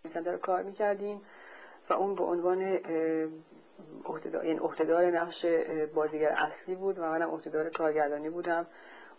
سنتر 0.09 0.37
کار 0.37 0.63
می‌کردیم 0.63 1.23
و 1.91 1.93
اون 1.93 2.15
به 2.15 2.25
عنوان 2.25 2.79
احتدار 4.65 5.05
یعنی 5.05 5.17
نقش 5.17 5.47
بازیگر 5.95 6.33
اصلی 6.37 6.75
بود 6.75 6.99
و 6.99 7.03
منم 7.03 7.31
احتدار 7.35 7.71
کارگردانی 7.71 8.31
بودم. 8.31 8.67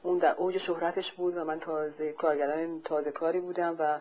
اون 0.04 0.18
در 0.18 0.36
اوج 0.38 0.58
شهرتش 0.58 1.14
بود 1.14 1.38
و 1.38 1.44
من 1.44 1.60
تازه 1.60 2.14
کارگردان 2.14 2.82
تازه 2.82 3.12
کاری 3.12 3.40
بودم 3.40 3.76
و 3.80 4.00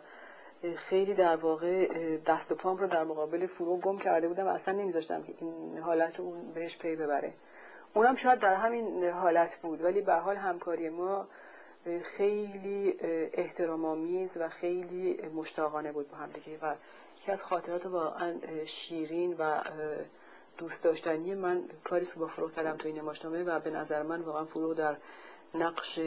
خیلی 0.76 1.14
در 1.14 1.36
واقع 1.36 1.88
دست 2.16 2.52
و 2.52 2.54
پام 2.54 2.76
رو 2.76 2.86
در 2.86 3.04
مقابل 3.04 3.46
فرو 3.46 3.76
گم 3.76 3.98
کرده 3.98 4.28
بودم 4.28 4.46
و 4.46 4.48
اصلا 4.48 4.74
نمیذاشتم 4.74 5.22
که 5.22 5.34
این 5.40 5.78
حالت 5.78 6.20
اون 6.20 6.52
بهش 6.52 6.78
پی 6.78 6.96
ببره. 6.96 7.34
اونم 7.94 8.14
شاید 8.14 8.38
در 8.38 8.54
همین 8.54 9.04
حالت 9.04 9.56
بود 9.62 9.84
ولی 9.84 10.02
به 10.02 10.14
حال 10.14 10.36
همکاری 10.36 10.88
ما 10.88 11.28
خیلی 12.04 12.98
احترام 13.32 13.84
آمیز 13.84 14.36
و 14.36 14.48
خیلی 14.48 15.28
مشتاقانه 15.34 15.92
بود 15.92 16.10
با 16.10 16.16
هم 16.16 16.30
دیگه 16.30 16.58
و 16.62 16.74
یکی 17.20 17.32
از 17.32 17.42
خاطرات 17.42 17.86
واقعا 17.86 18.34
شیرین 18.64 19.36
و 19.38 19.62
دوست 20.58 20.84
داشتنی 20.84 21.34
من 21.34 21.64
کاری 21.84 22.06
که 22.06 22.20
با 22.20 22.26
فروغ 22.26 22.52
کردم 22.52 22.76
تو 22.76 22.88
این 22.88 22.98
نمایشنامه 22.98 23.44
و 23.44 23.60
به 23.60 23.70
نظر 23.70 24.02
من 24.02 24.20
واقعا 24.20 24.44
فروغ 24.44 24.74
در 24.74 24.96
نقش 25.54 25.98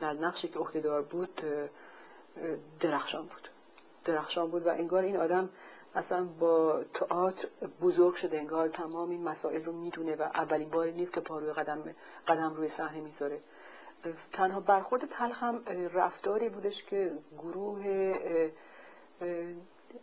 در 0.00 0.12
نقشی 0.12 0.48
که 0.48 0.58
عهدهدار 0.58 1.02
بود 1.02 1.42
درخشان 2.80 3.22
بود. 3.22 3.48
درخشان 4.04 4.50
بود 4.50 4.66
و 4.66 4.68
انگار 4.68 5.02
این 5.02 5.16
آدم 5.16 5.48
اصلا 5.94 6.24
با 6.24 6.84
تئاتر 6.94 7.48
بزرگ 7.80 8.14
شده 8.14 8.38
انگار 8.38 8.68
تمام 8.68 9.10
این 9.10 9.22
مسائل 9.22 9.64
رو 9.64 9.72
می‌دونه 9.72 10.16
و 10.16 10.22
اولین 10.22 10.68
باری 10.68 10.92
نیست 10.92 11.12
که 11.12 11.20
پاروی 11.20 11.52
قدم 11.52 11.94
قدم 12.28 12.54
روی 12.54 12.68
صحنه 12.68 13.00
می‌ذاره. 13.00 13.40
تنها 14.32 14.60
برخورد 14.60 15.06
تلخ 15.06 15.42
هم 15.42 15.62
رفتاری 15.94 16.48
بودش 16.48 16.84
که 16.84 17.12
گروه 17.38 17.84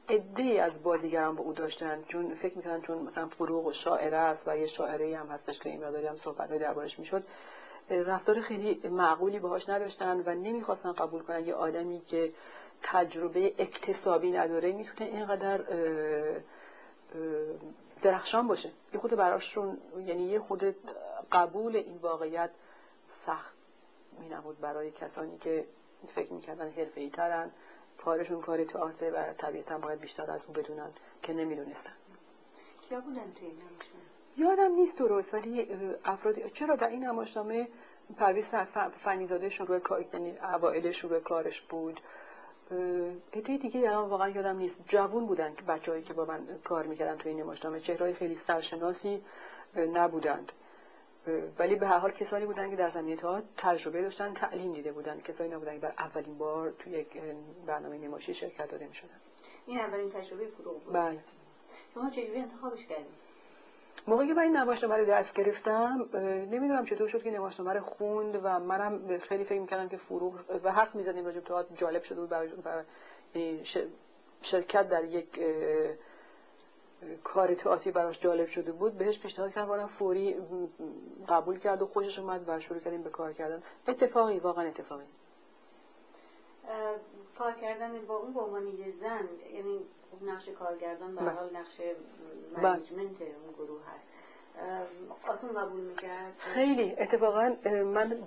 عده 0.10 0.62
از 0.62 0.84
بازیگران 0.84 1.36
با 1.36 1.44
او 1.44 1.54
داشتن. 1.54 2.04
چون 2.04 2.36
فکر 2.36 2.58
می‌کنن 2.58 2.82
چون 2.82 2.98
مثلا 2.98 3.28
فروغ 3.28 3.66
و 3.66 3.72
شاعر 3.72 4.16
است 4.16 4.48
و 4.48 4.58
یه 4.58 4.66
شاعره 4.66 5.18
هم 5.18 5.28
هستش 5.28 5.60
که 5.60 5.70
این 5.70 5.86
مقداری 5.86 6.08
هم 6.08 6.16
صحبت 6.16 6.50
دربارش 6.50 7.00
می‌شد 7.00 7.24
رفتار 7.90 8.42
خیلی 8.42 8.88
معقولی 8.90 9.40
باهاش 9.40 9.70
نداشتن 9.70 10.24
و 10.26 10.36
نمی‌خواستن 10.36 10.92
قبول 10.92 11.24
کنن 11.24 11.46
یه 11.46 11.54
آدمی 11.54 12.02
که 12.02 12.34
تجربه 12.82 13.54
اکتسابی 13.58 14.32
نداره 14.32 14.72
می‌تونه 14.72 15.10
اینقدر 15.10 15.62
درخشان 18.02 18.48
باشه. 18.48 18.72
یه 18.94 19.00
خود 19.00 19.12
براشون 19.12 19.78
یعنی 20.06 20.24
یه 20.24 20.40
خود 20.40 20.76
قبول 21.32 21.76
این 21.76 21.98
واقعیت 21.98 22.52
سخت 23.06 23.59
می 24.20 24.30
نبود 24.30 24.60
برای 24.60 24.92
کسانی 24.92 25.38
که 25.38 25.66
فکر 26.16 26.34
می‌کردن 26.34 26.70
حرفه 26.70 27.02
ای 27.02 27.10
ترن 27.10 27.52
کارشون 27.98 28.42
کار 28.42 28.64
تئاتر 28.64 29.14
و 29.14 29.34
طبیعتا 29.34 29.78
باید 29.78 30.00
بیشتر 30.00 30.32
از 30.32 30.46
اون 30.46 30.54
بدونن 30.54 30.90
که 31.22 31.34
نمی‌دونستن. 31.34 31.94
کیا 32.90 33.00
بودن 33.00 33.34
توی 33.36 33.52
یادم 34.38 34.72
نیست 34.72 34.98
درست 34.98 35.34
ولی 35.34 35.68
افرادی 36.06 36.50
چرا 36.50 36.76
در 36.76 36.88
این 36.88 37.06
نمایشنامه 37.06 37.68
پرویز 38.18 38.56
فنیزاده 39.04 39.50
شروع 39.50 39.80
کار 39.80 40.06
یعنی 40.14 40.38
اوائل 40.38 40.90
شروع 40.90 41.20
کارش 41.20 41.62
بود. 41.62 42.00
عده 43.34 43.58
دیگه 43.58 43.80
الان 43.80 44.10
واقعا 44.10 44.30
یادم 44.30 44.58
نیست. 44.58 44.82
جوون 44.86 45.26
بودن 45.26 45.56
که 45.56 45.62
بچه‌هایی 45.64 46.04
که 46.04 46.14
با 46.14 46.26
من 46.26 46.60
کار 46.64 46.86
می‌کردن 46.86 47.18
توی 47.18 47.32
این 47.32 47.42
نمایشنامه. 47.42 47.80
چهرهای 47.80 48.14
خیلی 48.14 48.36
سرشناسی 48.36 49.24
نبودند. 49.76 50.52
ولی 51.60 51.76
به 51.76 51.88
هر 51.88 51.98
حال 51.98 52.12
کسانی 52.12 52.46
بودن 52.46 52.70
که 52.70 52.76
در 52.76 52.90
زمینه 52.90 53.16
تا 53.16 53.42
تجربه 53.58 54.02
داشتن 54.02 54.34
تعلیم 54.34 54.74
دیده 54.74 54.92
بودن. 54.92 55.20
کسانی 55.20 55.50
نبودن 55.50 55.74
که 55.74 55.80
بر 55.80 55.94
اولین 55.98 56.38
بار 56.38 56.72
توی 56.72 56.94
یک 56.94 57.08
برنامه 57.66 57.98
نمایشی 57.98 58.34
شرکت 58.34 58.72
داده 58.72 58.88
می‌شدن. 58.88 59.20
این 59.66 59.80
اولین 59.80 60.10
تجربه 60.10 60.48
فروغ 60.48 60.84
بود. 60.84 60.94
بله. 60.94 61.20
شما 61.94 62.10
چجوری 62.10 62.40
انتخابش 62.40 62.86
کردید 62.86 63.30
موقعی 64.08 64.28
که 64.28 64.34
من 64.34 64.44
این 64.44 64.58
نمایشنامه 64.58 64.98
رو 64.98 65.06
دست 65.06 65.36
گرفتم 65.36 66.10
نمی‌دونم 66.52 66.86
چطور 66.86 67.08
شد 67.08 67.24
که 67.24 67.32
نمایشنامه 67.32 67.74
رو 67.74 67.80
خوند 67.80 68.40
و 68.44 68.60
منم 68.60 69.18
خیلی 69.18 69.44
فکر 69.44 69.60
می‌کردم 69.60 69.90
که 69.90 69.98
فروغ 69.98 70.34
و 70.64 70.72
حق 70.72 70.96
می‌زدیم 70.96 71.26
راجب 71.26 71.40
تو 71.40 71.64
جالب 71.74 72.04
شده 72.04 72.20
بود 72.20 72.30
برای 72.30 72.84
یعنی 73.36 73.64
شرکت 74.42 74.90
در 74.90 75.04
یک 75.04 75.40
کار 77.24 77.54
تئاتری 77.54 77.92
براش 77.92 78.20
جالب 78.20 78.48
شده 78.48 78.72
بود 78.72 78.98
بهش 78.98 79.20
پیشنهاد 79.20 79.54
کردم 79.54 79.88
فوری 79.88 80.36
قبول 81.30 81.60
کرد 81.60 81.82
و 81.82 81.86
خوشش 81.86 82.20
اومد 82.20 82.44
و 82.48 82.60
شروع 82.60 82.80
کردیم 82.80 83.04
به 83.04 83.10
کار 83.10 83.34
کردن. 83.34 83.64
اتفاقی 83.88 84.40
واقعا 84.40 84.68
اتفاقی. 84.68 85.04
کار 87.38 87.52
کردن 87.52 88.06
با 88.06 88.16
اون 88.16 88.34
به 88.34 88.40
عنوان 88.40 88.68
یه 88.68 88.94
زن 89.02 89.30
یعنی 89.54 89.80
نقش 90.22 90.50
کارگردان 90.50 91.16
به 91.16 91.22
بله. 91.22 91.30
حال 91.30 91.50
نقش 91.56 91.78
بله. 91.78 92.70
منیجمنت 92.70 93.22
اون 93.22 93.54
گروه 93.58 93.82
هست. 93.82 94.10
آسون 95.28 95.54
قبول 95.54 95.82
می‌کرد؟ 95.82 96.34
خیلی. 96.38 96.96
اتفاقا 96.98 97.56
من 97.86 98.18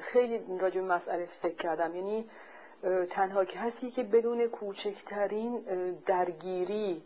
خیلی 0.00 0.58
راجع 0.60 0.80
به 0.80 0.86
مسئله 0.86 1.26
فکر 1.26 1.54
کردم. 1.54 1.96
یعنی 1.96 2.28
تنها 3.10 3.44
کسی 3.44 3.90
که 3.90 4.02
بدون 4.02 4.46
کوچکترین 4.46 5.60
درگیری 6.06 7.02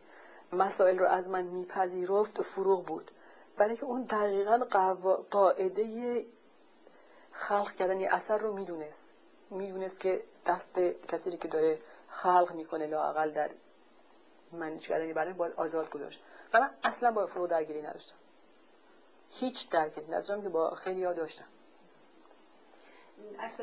مسائل 0.56 0.98
رو 0.98 1.06
از 1.06 1.28
من 1.28 1.42
میپذیرفت 1.42 2.42
فروغ 2.42 2.86
بود. 2.86 3.10
برای 3.56 3.76
که 3.76 3.84
اون 3.84 4.02
دقیقا 4.02 4.58
قاعده 5.30 6.24
خلق 7.32 7.72
کردن 7.72 8.00
یه 8.00 8.14
اثر 8.14 8.38
رو 8.38 8.52
می‌دونست. 8.52 9.10
می‌دونست 9.50 10.00
که 10.00 10.22
دست 10.46 10.78
کسی 11.08 11.36
که 11.36 11.48
داره 11.48 11.78
خلق 12.08 12.54
می‌کنه 12.54 12.86
لاقل 12.86 13.30
در 13.30 13.50
منیج 14.52 14.88
کردنی 14.88 15.12
برای 15.12 15.32
باید 15.32 15.52
آزاد 15.56 15.90
گذاشت. 15.90 16.22
و 16.54 16.60
من 16.60 16.70
اصلا 16.84 17.10
با 17.10 17.26
فروغ 17.26 17.50
درگیری 17.50 17.82
نداشتم. 17.82 18.16
هیچ 19.30 19.70
درگیری 19.70 20.06
نداشتم 20.06 20.42
که 20.42 20.48
با 20.48 20.70
خیلی 20.70 21.02
داشتم. 21.02 21.44
عکس 23.40 23.56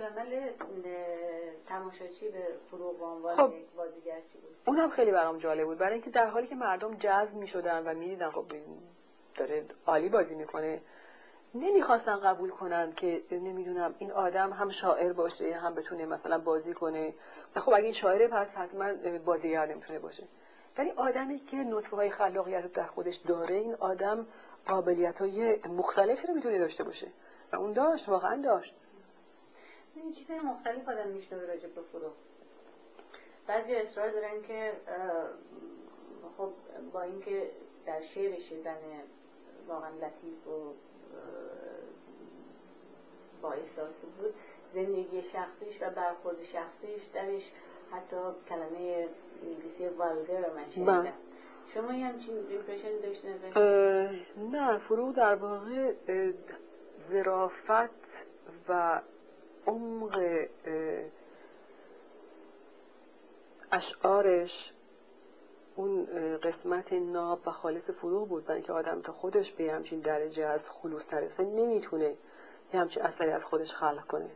تماشاچی 1.67 2.29
به 2.29 2.47
فروغ 2.71 2.99
به 2.99 3.05
عنوان 3.05 3.35
خب. 3.35 3.53
بازیگر 3.75 4.21
چی 4.21 4.37
بود. 4.37 4.55
اونم 4.67 4.89
خیلی 4.89 5.11
برام 5.11 5.37
جالب 5.37 5.65
بود. 5.65 5.77
برای 5.77 5.93
اینکه 5.93 6.09
در 6.09 6.27
حالی 6.27 6.47
که 6.47 6.55
مردم 6.55 6.93
جذب 6.95 7.37
می‌شدن 7.37 7.83
و 7.87 7.93
می‌دیدن 7.93 8.29
خب 8.29 8.45
داره 9.35 9.65
عالی 9.87 10.09
بازی 10.09 10.35
می‌کنه 10.35 10.81
نمی‌خواستن 11.55 12.19
قبول 12.19 12.49
کنن 12.49 12.93
که 12.93 13.23
نمی‌دونم 13.31 13.95
این 13.99 14.11
آدم 14.11 14.53
هم 14.53 14.69
شاعر 14.69 15.13
باشه 15.13 15.53
هم 15.53 15.75
بتونه 15.75 16.05
مثلا 16.05 16.37
بازی 16.39 16.73
کنه. 16.73 17.13
خب 17.55 17.73
اگه 17.73 17.83
این 17.83 17.93
شاعره 17.93 18.27
پس 18.27 18.47
حتما 18.55 18.93
بازیگر 19.25 19.65
نمی‌تونه 19.65 19.99
باشه. 19.99 20.27
ولی 20.77 20.91
آدمی 20.91 21.39
که 21.39 21.57
نطفه 21.57 21.95
های 21.95 22.09
خلاقیت 22.09 22.63
رو 22.63 22.69
در 22.69 22.85
خودش 22.85 23.15
داره 23.15 23.55
این 23.55 23.75
آدم 23.75 24.27
قابلیت 24.67 25.21
های 25.21 25.59
مختلفی 25.69 26.27
رو 26.27 26.33
می‌تونه 26.33 26.59
داشته 26.59 26.83
باشه. 26.83 27.07
و 27.53 27.55
اون 27.55 27.73
داشت 27.73 28.09
واقعا 28.09 28.41
داشت. 28.41 28.75
این 29.95 30.11
چیزهای 30.11 30.39
مختلف 30.39 30.89
آدم 30.89 31.07
میشنوه 31.07 31.45
راجع 31.45 31.67
به 31.67 31.81
فروغ. 31.81 32.13
بعضی 33.47 33.75
اصرار 33.75 34.11
دارن 34.11 34.41
که 34.41 34.73
خب 36.37 36.49
با 36.93 37.01
اینکه 37.01 37.49
در 37.85 38.01
شعرش 38.01 38.53
زن 38.63 38.77
واقعا 39.67 39.89
لطیف 39.89 40.47
و 40.47 40.73
با 43.41 43.51
احساس 43.51 44.01
بود 44.01 44.33
زندگی 44.65 45.21
شخصیش 45.21 45.81
و 45.81 45.89
برخورد 45.89 46.43
شخصیش 46.43 47.03
درش 47.13 47.51
حتی 47.91 48.15
کلمه 48.49 49.07
انگلیسی 49.43 49.87
والگر 49.87 50.53
من 50.53 50.69
شنیدم. 50.69 51.13
شما 51.73 51.93
یه 51.93 52.05
همچین 52.05 52.33
ایمپرشن 52.49 52.97
داشتین 52.99 53.33
نه 54.51 54.77
فرو 54.77 55.13
در 55.13 55.35
واقع 55.35 55.93
زرافت 56.99 58.27
و 58.69 59.01
عمق 59.67 60.45
اشعارش 63.71 64.73
اون 65.75 66.05
قسمت 66.37 66.93
ناب 66.93 67.39
و 67.45 67.51
خالص 67.51 67.89
فروغ 67.89 68.27
بود. 68.27 68.43
برای 68.45 68.57
اینکه 68.57 68.73
آدم 68.73 69.01
تا 69.01 69.13
خودش 69.13 69.51
به 69.51 69.71
همچین 69.71 69.99
درجه 69.99 70.45
از 70.45 70.69
خلوص 70.69 71.13
نرسه 71.13 71.43
نمی‌تونه 71.43 72.15
یه 72.73 72.79
همچین 72.79 73.03
اثری 73.03 73.31
از 73.31 73.43
خودش 73.43 73.73
خلق 73.73 74.07
کنه. 74.07 74.29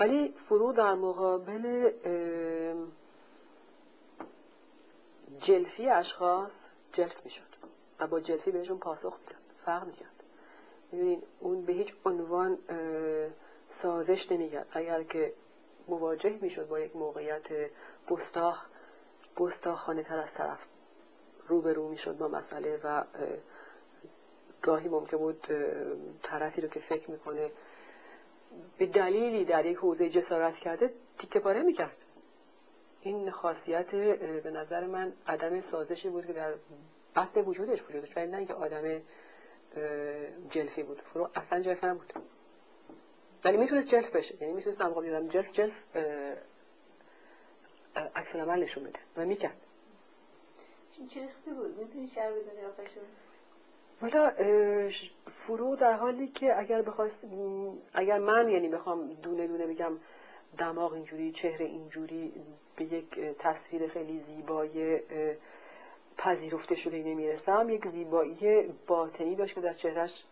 ولی 0.00 0.34
فروغ 0.48 0.76
در 0.76 0.94
مقابل 0.94 1.92
جلفی 5.38 5.88
اشخاص 5.88 6.64
جلف 6.92 7.24
می‌شد 7.24 7.42
و 8.00 8.06
با 8.06 8.20
جلفی 8.20 8.50
بهشون 8.50 8.78
پاسخ 8.78 9.18
می‌داد 9.20 9.42
فرق 9.64 9.86
می‌کرد. 9.86 10.10
اون 11.40 11.62
به 11.62 11.72
هیچ 11.72 11.94
عنوان 12.04 12.58
سازش 13.82 14.32
نمی‌کرد. 14.32 14.66
اگر 14.72 15.02
که 15.02 15.32
مواجه 15.88 16.38
می‌شد 16.40 16.68
با 16.68 16.80
یک 16.80 16.96
موقعیت 16.96 17.70
گستاخ 18.08 18.66
گستاخانه 19.36 20.02
تر 20.02 20.18
از 20.18 20.34
طرف 20.34 20.58
روبرو 21.48 21.88
می‌شد 21.88 22.18
با 22.18 22.28
مسئله 22.28 22.80
و 22.84 23.04
گاهی 24.62 24.88
ممکن 24.88 25.16
بود 25.16 25.46
طرفی 26.22 26.60
رو 26.60 26.68
که 26.68 26.80
فکر 26.80 27.10
می‌کنه 27.10 27.50
به 28.78 28.86
دلیلی 28.86 29.44
در 29.44 29.66
یک 29.66 29.76
حوزه 29.76 30.08
جسارت 30.08 30.56
کرده 30.56 30.90
تیکه 31.18 31.40
پاره 31.40 31.62
می‌کرد. 31.62 31.96
این 33.00 33.30
خاصیت 33.30 33.94
به 34.42 34.50
نظر 34.50 34.86
من 34.86 35.12
عدم 35.26 35.60
سازشی 35.60 36.08
بود 36.08 36.26
که 36.26 36.32
در 36.32 36.54
بطن 37.16 37.40
وجودش 37.40 37.82
وجودش 37.82 38.16
ولی 38.16 38.30
نه 38.30 38.36
اینکه 38.36 38.54
آدم 38.54 39.00
جلفی 40.48 40.82
بود. 40.82 41.00
فرو 41.00 41.28
اصلا 41.34 41.60
جلف 41.60 41.84
نبود 41.84 42.12
ولی 43.44 43.56
می‌تونست 43.56 43.88
جلف 43.88 44.10
بشه. 44.16 44.42
یعنی 44.42 44.54
می‌تونست 44.54 44.82
نمقام 44.82 45.04
یادم 45.04 45.28
جلف 45.28 45.50
جلف 45.50 45.96
عکس 47.96 48.36
عمل 48.36 48.62
نشون 48.62 48.84
بده 48.84 48.98
و 49.16 49.24
می‌کرد. 49.24 49.56
چه 51.10 51.28
بود؟ 51.46 51.78
می‌تونی 51.78 52.08
شر 52.08 52.30
بدونی 52.30 52.62
والا 54.02 54.32
فرو 55.26 55.76
در 55.76 55.96
حالی 55.96 56.28
که 56.28 56.58
اگر 56.58 56.82
بخواست 56.82 57.26
اگر 57.94 58.18
من 58.18 58.48
یعنی 58.48 58.68
بخوام 58.68 59.12
دونه 59.12 59.46
دونه 59.46 59.66
بگم 59.66 59.98
دماغ 60.58 60.92
اینجوری 60.92 61.32
چهره 61.32 61.64
اینجوری 61.64 62.32
به 62.76 62.84
یک 62.84 63.20
تصویر 63.20 63.88
خیلی 63.88 64.20
زیبای 64.20 65.00
پذیرفته 66.16 66.74
شده 66.74 66.96
نمی‌رسم 66.96 67.70
یک 67.70 67.88
زیبایی 67.88 68.74
باطنی 68.86 69.36
داشت 69.36 69.54
که 69.54 69.60
در 69.60 69.72
چهرش 69.72 70.24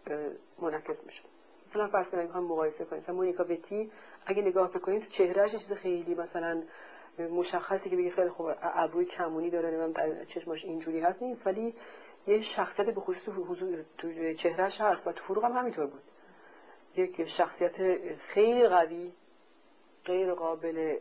منعکس 0.58 1.04
می‌شد. 1.04 1.31
مثلا 1.72 1.88
فرض 1.88 2.10
کنید 2.10 2.24
می‌خوام 2.26 2.44
مقایسه 2.44 2.84
کنیم. 2.84 3.02
مثلا 3.02 3.14
مونیکا 3.14 3.44
وتی 3.44 3.90
اگه 4.26 4.42
نگاه 4.42 4.70
بکنید 4.70 5.02
تو 5.02 5.08
چهرهش 5.08 5.50
چیز 5.50 5.72
خیلی 5.72 6.14
مثلا 6.14 6.62
مشخصی 7.18 7.90
که 7.90 7.96
بگه 7.96 8.10
خیلی 8.10 8.30
خوب 8.30 8.50
ابروی 8.62 9.04
کمونی 9.04 9.50
داره 9.50 9.68
نمی‌دونم 9.68 9.92
در 9.92 10.24
چشمش 10.24 10.64
اینجوری 10.64 11.00
هست 11.00 11.22
نیست. 11.22 11.46
ولی 11.46 11.74
یه 12.26 12.40
شخصیت 12.40 12.86
به 12.86 13.00
خصوص 13.00 13.34
حضور 13.34 13.84
تو 13.98 14.32
چهرهش 14.34 14.80
هست 14.80 15.06
و 15.06 15.12
تو 15.12 15.24
فروغ 15.24 15.44
هم 15.44 15.52
همینطور 15.52 15.86
بود. 15.86 16.02
یک 16.96 17.24
شخصیت 17.24 17.76
خیلی 18.16 18.68
قوی 18.68 19.12
غیر 20.04 20.34
قابل 20.34 20.96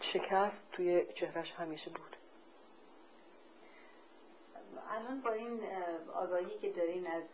شکست 0.00 0.72
توی 0.72 1.06
چهرهش 1.12 1.52
همیشه 1.52 1.90
بود. 1.90 2.19
الان 4.90 5.20
با 5.20 5.30
این 5.30 5.60
آگاهی 6.14 6.58
که 6.58 6.70
دارین 6.72 7.06
از 7.06 7.24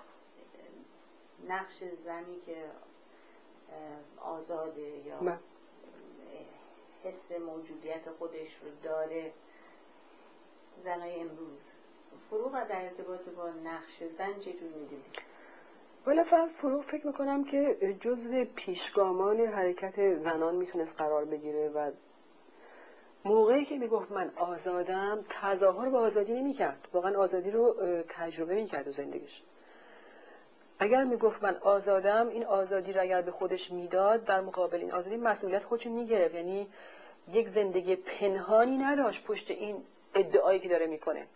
نقش 1.48 1.84
زنی 2.04 2.40
که 2.46 2.64
آزاده 4.20 4.82
یا 5.06 5.20
من. 5.20 5.38
حس 7.04 7.32
موجودیت 7.32 8.10
خودش 8.18 8.56
رو 8.62 8.68
داره 8.82 9.32
زنای 10.84 11.20
امروز 11.20 11.60
فروغ 12.30 12.52
در 12.68 12.84
ارتباط 12.84 13.28
با 13.28 13.50
نقش 13.50 14.02
زن 14.18 14.40
چجور 14.40 14.70
می‌دونید؟ 14.72 15.18
ولی 16.06 16.24
فروغ 16.48 16.84
فکر 16.84 17.06
می‌کنم 17.06 17.44
که 17.44 17.96
جزو 18.00 18.44
پیشگامان 18.44 19.40
حرکت 19.40 20.14
زنان 20.14 20.54
می‌تونست 20.54 20.96
قرار 20.96 21.24
بگیره 21.24 21.68
و 21.68 21.90
موقعی 23.26 23.64
که 23.64 23.78
می‌گفت 23.78 24.12
من 24.12 24.30
آزادم 24.36 25.24
تظاهر 25.28 25.90
به 25.90 25.98
آزادی 25.98 26.32
نمی‌کرد. 26.32 26.88
واقعا 26.92 27.18
آزادی 27.18 27.50
رو 27.50 27.74
تجربه 28.08 28.54
می‌کرد 28.54 28.84
تو 28.84 28.92
زندگیش. 28.92 29.42
اگر 30.78 31.04
می‌گفت 31.04 31.42
من 31.42 31.56
آزادم 31.56 32.28
این 32.28 32.44
آزادی 32.44 32.92
رو 32.92 33.00
اگر 33.00 33.22
به 33.22 33.30
خودش 33.30 33.70
می‌داد 33.70 34.24
در 34.24 34.40
مقابل 34.40 34.76
این 34.76 34.92
آزادی 34.92 35.16
مسئولیت 35.16 35.64
خودش 35.64 35.86
می‌گرفت. 35.86 36.34
یعنی 36.34 36.68
یک 37.32 37.48
زندگی 37.48 37.96
پنهانی 37.96 38.76
نداشت 38.78 39.24
پشت 39.24 39.50
این 39.50 39.82
ادعایی 40.14 40.60
که 40.60 40.68
داره 40.68 40.86
می‌کنه. 40.86 41.26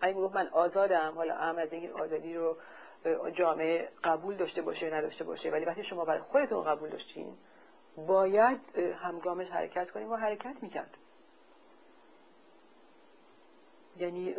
اگه 0.00 0.14
می‌گفت 0.16 0.34
من 0.34 0.48
آزادم 0.48 1.12
حالا 1.16 1.34
هم 1.34 1.58
از 1.58 1.72
این 1.72 1.92
آزادی 1.92 2.34
رو 2.34 2.56
جامعه 3.32 3.88
قبول 4.04 4.36
داشته 4.36 4.62
باشه 4.62 4.90
نداشته 4.90 5.24
باشه 5.24 5.50
ولی 5.50 5.64
وقتی 5.64 5.82
شما 5.82 6.04
برای 6.04 6.20
خودتون 6.20 6.64
قبول 6.64 6.88
داشتین 6.88 7.34
باید 7.96 8.60
همگامش 9.02 9.48
حرکت 9.48 9.90
کنیم 9.90 10.10
و 10.10 10.16
حرکت 10.16 10.56
می‌کرد. 10.62 10.90
یعنی 13.98 14.34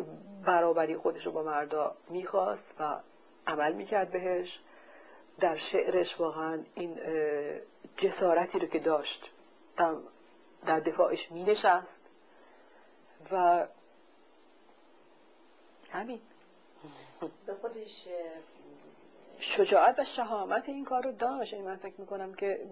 برابری 0.45 0.97
خودش 0.97 1.25
رو 1.25 1.31
با 1.31 1.43
مردا 1.43 1.95
می‌خواست 2.09 2.75
و 2.79 2.99
عمل 3.47 3.73
می‌کرد 3.73 4.11
بهش. 4.11 4.59
در 5.39 5.55
شعرش 5.55 6.19
واقعا 6.19 6.63
این 6.75 6.99
جسارتی 7.97 8.59
رو 8.59 8.67
که 8.67 8.79
داشت 8.79 9.31
در, 9.77 9.95
در 10.65 10.79
دفاعش 10.79 11.31
مینشست 11.31 12.05
و 13.31 13.67
همین. 15.91 16.19
به 17.45 17.53
خودش 17.53 18.07
شجاعت 19.39 19.99
و 19.99 20.03
شهامت 20.03 20.69
این 20.69 20.85
کار 20.85 21.03
رو 21.03 21.11
داشت. 21.11 21.53
یعنی 21.53 21.65
من 21.65 21.75
فکر 21.75 22.01
می‌کنم 22.01 22.34
که 22.34 22.67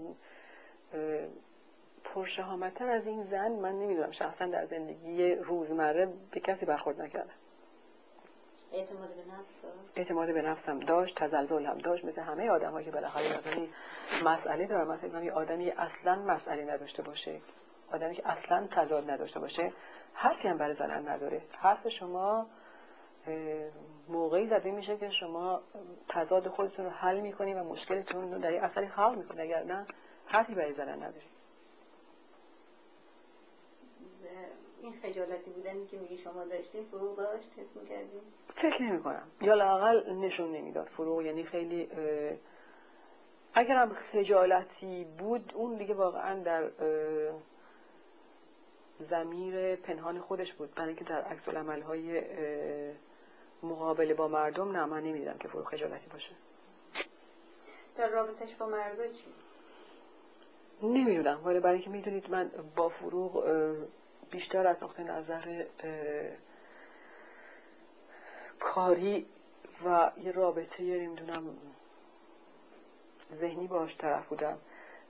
پرشهامتتر 2.14 2.90
از 2.90 3.08
این 3.08 3.24
زن 3.24 3.52
من 3.52 3.72
نمی‌دونم 3.72 4.12
شخصا 4.12 4.46
در 4.46 4.66
زندگی 4.66 5.36
روزمره 5.36 6.14
به 6.32 6.40
کسی 6.40 6.66
برخورد 6.66 7.02
نکردم. 7.02 7.34
اعتماد 8.74 9.10
به 9.10 9.22
نفس 9.32 9.96
اعتماد 9.96 10.34
به 10.34 10.42
نفسم 10.42 10.80
داشت 10.80 11.18
تزلزل 11.18 11.66
هم 11.66 11.78
داشت 11.78 12.06
مثل 12.06 12.22
همه 12.22 12.50
آدم 12.50 12.72
هایی 12.72 12.86
که 12.86 12.92
بالاخره 12.92 13.38
آدمی 13.38 13.70
مسئله 14.26 14.68
داره. 14.68 14.84
من 14.86 14.98
فکر 14.98 15.32
آدمی 15.32 15.70
اصلا 15.70 16.16
مسئله 16.16 16.74
نداشته 16.74 17.04
باشه. 17.04 17.42
آدمی 17.92 18.16
که 18.16 18.30
اصلا 18.30 18.68
تضاد 18.72 19.12
نداشته 19.12 19.40
باشه. 19.40 19.74
حرفی 20.14 20.48
هم 20.48 20.58
برای 20.58 20.74
زنن 20.74 21.10
نداره. 21.10 21.42
حرف 21.52 21.88
شما 21.88 22.48
موقعی 24.10 24.46
زده 24.46 24.72
میشه 24.72 24.98
که 24.98 25.10
شما 25.10 25.62
تضاد 26.10 26.48
خودتون 26.48 26.86
رو 26.86 26.92
حل 26.92 27.20
می‌کنی 27.20 27.54
و 27.54 27.64
مشکلتون 27.64 28.34
رو 28.34 28.40
در 28.40 28.64
اثری 28.64 28.86
حل 28.86 29.16
می‌کنی. 29.16 29.42
اگر 29.42 29.64
نه 29.64 29.86
حرفی 30.26 30.56
برای 30.56 30.72
زنن 30.72 31.04
نداری. 31.04 31.26
این 34.86 34.94
خجالتی 34.94 35.52
بودنی 35.52 35.88
که 35.88 35.98
میگی 35.98 36.18
شما 36.18 36.46
داشتین 36.46 36.84
فروغ 36.84 37.18
داشت 37.18 37.50
حس 37.58 37.78
می‌کردین؟ 37.82 38.22
فکر 38.56 38.84
نمی 38.84 39.04
کنم 39.04 39.28
یا 39.42 39.54
لاقل 39.54 40.14
نشون 40.14 40.52
نمی‌داد 40.52 40.88
فروغ 40.88 41.22
یعنی 41.22 41.44
خیلی 41.44 41.90
اگرم 43.54 43.90
خجالتی 43.90 45.06
بود 45.18 45.52
اون 45.56 45.78
دیگه 45.78 45.94
واقعا 45.94 46.44
در 46.44 46.70
زمیر 49.00 49.76
پنهان 49.76 50.20
خودش 50.20 50.54
بود 50.54 50.76
برای 50.76 50.88
اینکه 50.88 51.04
در 51.04 51.22
عکس 51.22 51.48
های 51.48 52.22
مقابله 53.64 54.14
با 54.14 54.28
مردم 54.28 54.72
نه 54.72 54.86
من 54.86 55.04
نمی‌دیدم 55.04 55.38
که 55.38 55.48
فروغ 55.48 55.66
خجالتی 55.66 56.10
باشه 56.10 56.36
در 57.98 58.10
رابطش 58.10 58.56
با 58.56 58.66
مردم 58.66 59.14
چی؟ 59.14 59.26
نمی‌دونم 60.84 61.42
ولی 61.46 61.60
برای 61.60 61.74
اینکه 61.74 61.90
می‌دونید 61.90 62.30
من 62.30 62.52
با 62.76 62.90
فروغ 62.90 63.44
بیشتر 64.32 64.68
از 64.68 64.84
نقطه 64.84 65.04
نظر 65.04 65.66
کاری 68.60 69.26
و 69.86 70.12
یه 70.24 70.32
رابطه 70.32 70.84
نمی‌دونم 70.84 71.58
ذهنی 73.34 73.68
باش 73.68 73.98
طرف 73.98 74.28
بودم. 74.28 74.58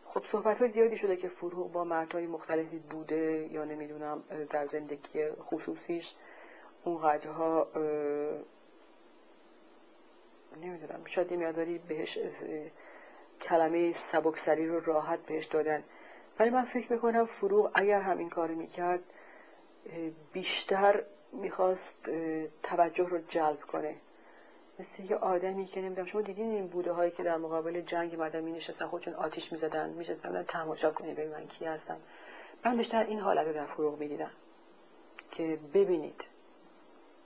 خب 0.06 0.24
صحبت 0.32 0.60
های 0.60 0.70
زیادی 0.70 0.98
شده 0.98 1.16
که 1.16 1.30
فروغ 1.30 1.72
با 1.72 1.84
مردهای 1.84 2.28
مختلفی 2.28 2.78
بوده 2.80 3.48
یا 3.52 3.66
نمی‌دونم 3.66 4.24
در 4.50 4.66
زندگی 4.66 5.32
خصوصیش. 5.32 6.16
اونقدرها 6.84 7.68
نمی‌دونم 10.62 11.06
شاید 11.06 11.32
یه 11.32 11.38
بهش 11.78 12.20
کلمه 13.42 13.92
سبکسری 13.92 14.68
رو 14.68 14.80
راحت 14.80 15.20
بهش 15.20 15.46
دادن. 15.46 15.84
ولی 16.40 16.50
من 16.50 16.66
فکر 16.66 16.94
می‌کنم 16.94 17.26
فروغ 17.26 17.72
اگر 17.74 18.02
همین 18.02 18.30
کار 18.30 18.50
می‌کرد 18.50 19.04
بیشتر 20.34 21.04
می‌خواست 21.32 22.10
توجه 22.64 23.10
رو 23.10 23.18
جلب 23.18 23.60
کنه. 23.60 23.96
مثل 24.80 25.04
یه 25.04 25.16
آدمی 25.16 25.66
که 25.66 25.82
نمی‌دونم 25.82 26.08
شما 26.08 26.22
دیدین 26.22 26.52
این 26.52 26.68
بوده 26.68 26.92
هایی 26.92 27.12
که 27.12 27.24
در 27.24 27.38
مقابل 27.38 27.82
جنگ 27.82 28.16
مردم 28.16 28.44
می 28.44 28.52
نشستن 28.52 28.88
خودشون 28.88 29.14
آتیش 29.14 29.52
می 29.52 29.58
زدن 29.58 29.90
می 29.90 30.06
تماشا 30.48 30.92
کنه 30.92 31.14
ببین 31.14 31.32
من 31.32 31.48
کی 31.48 31.66
هستم 31.66 31.98
من 32.66 32.78
بیشتر 32.78 33.04
این 33.04 33.20
حالت 33.20 33.48
رو 33.48 33.54
در 33.54 33.66
فروغ 33.66 34.00
می‌دیدم 34.00 34.32
که 35.32 35.60
ببینید 35.74 36.24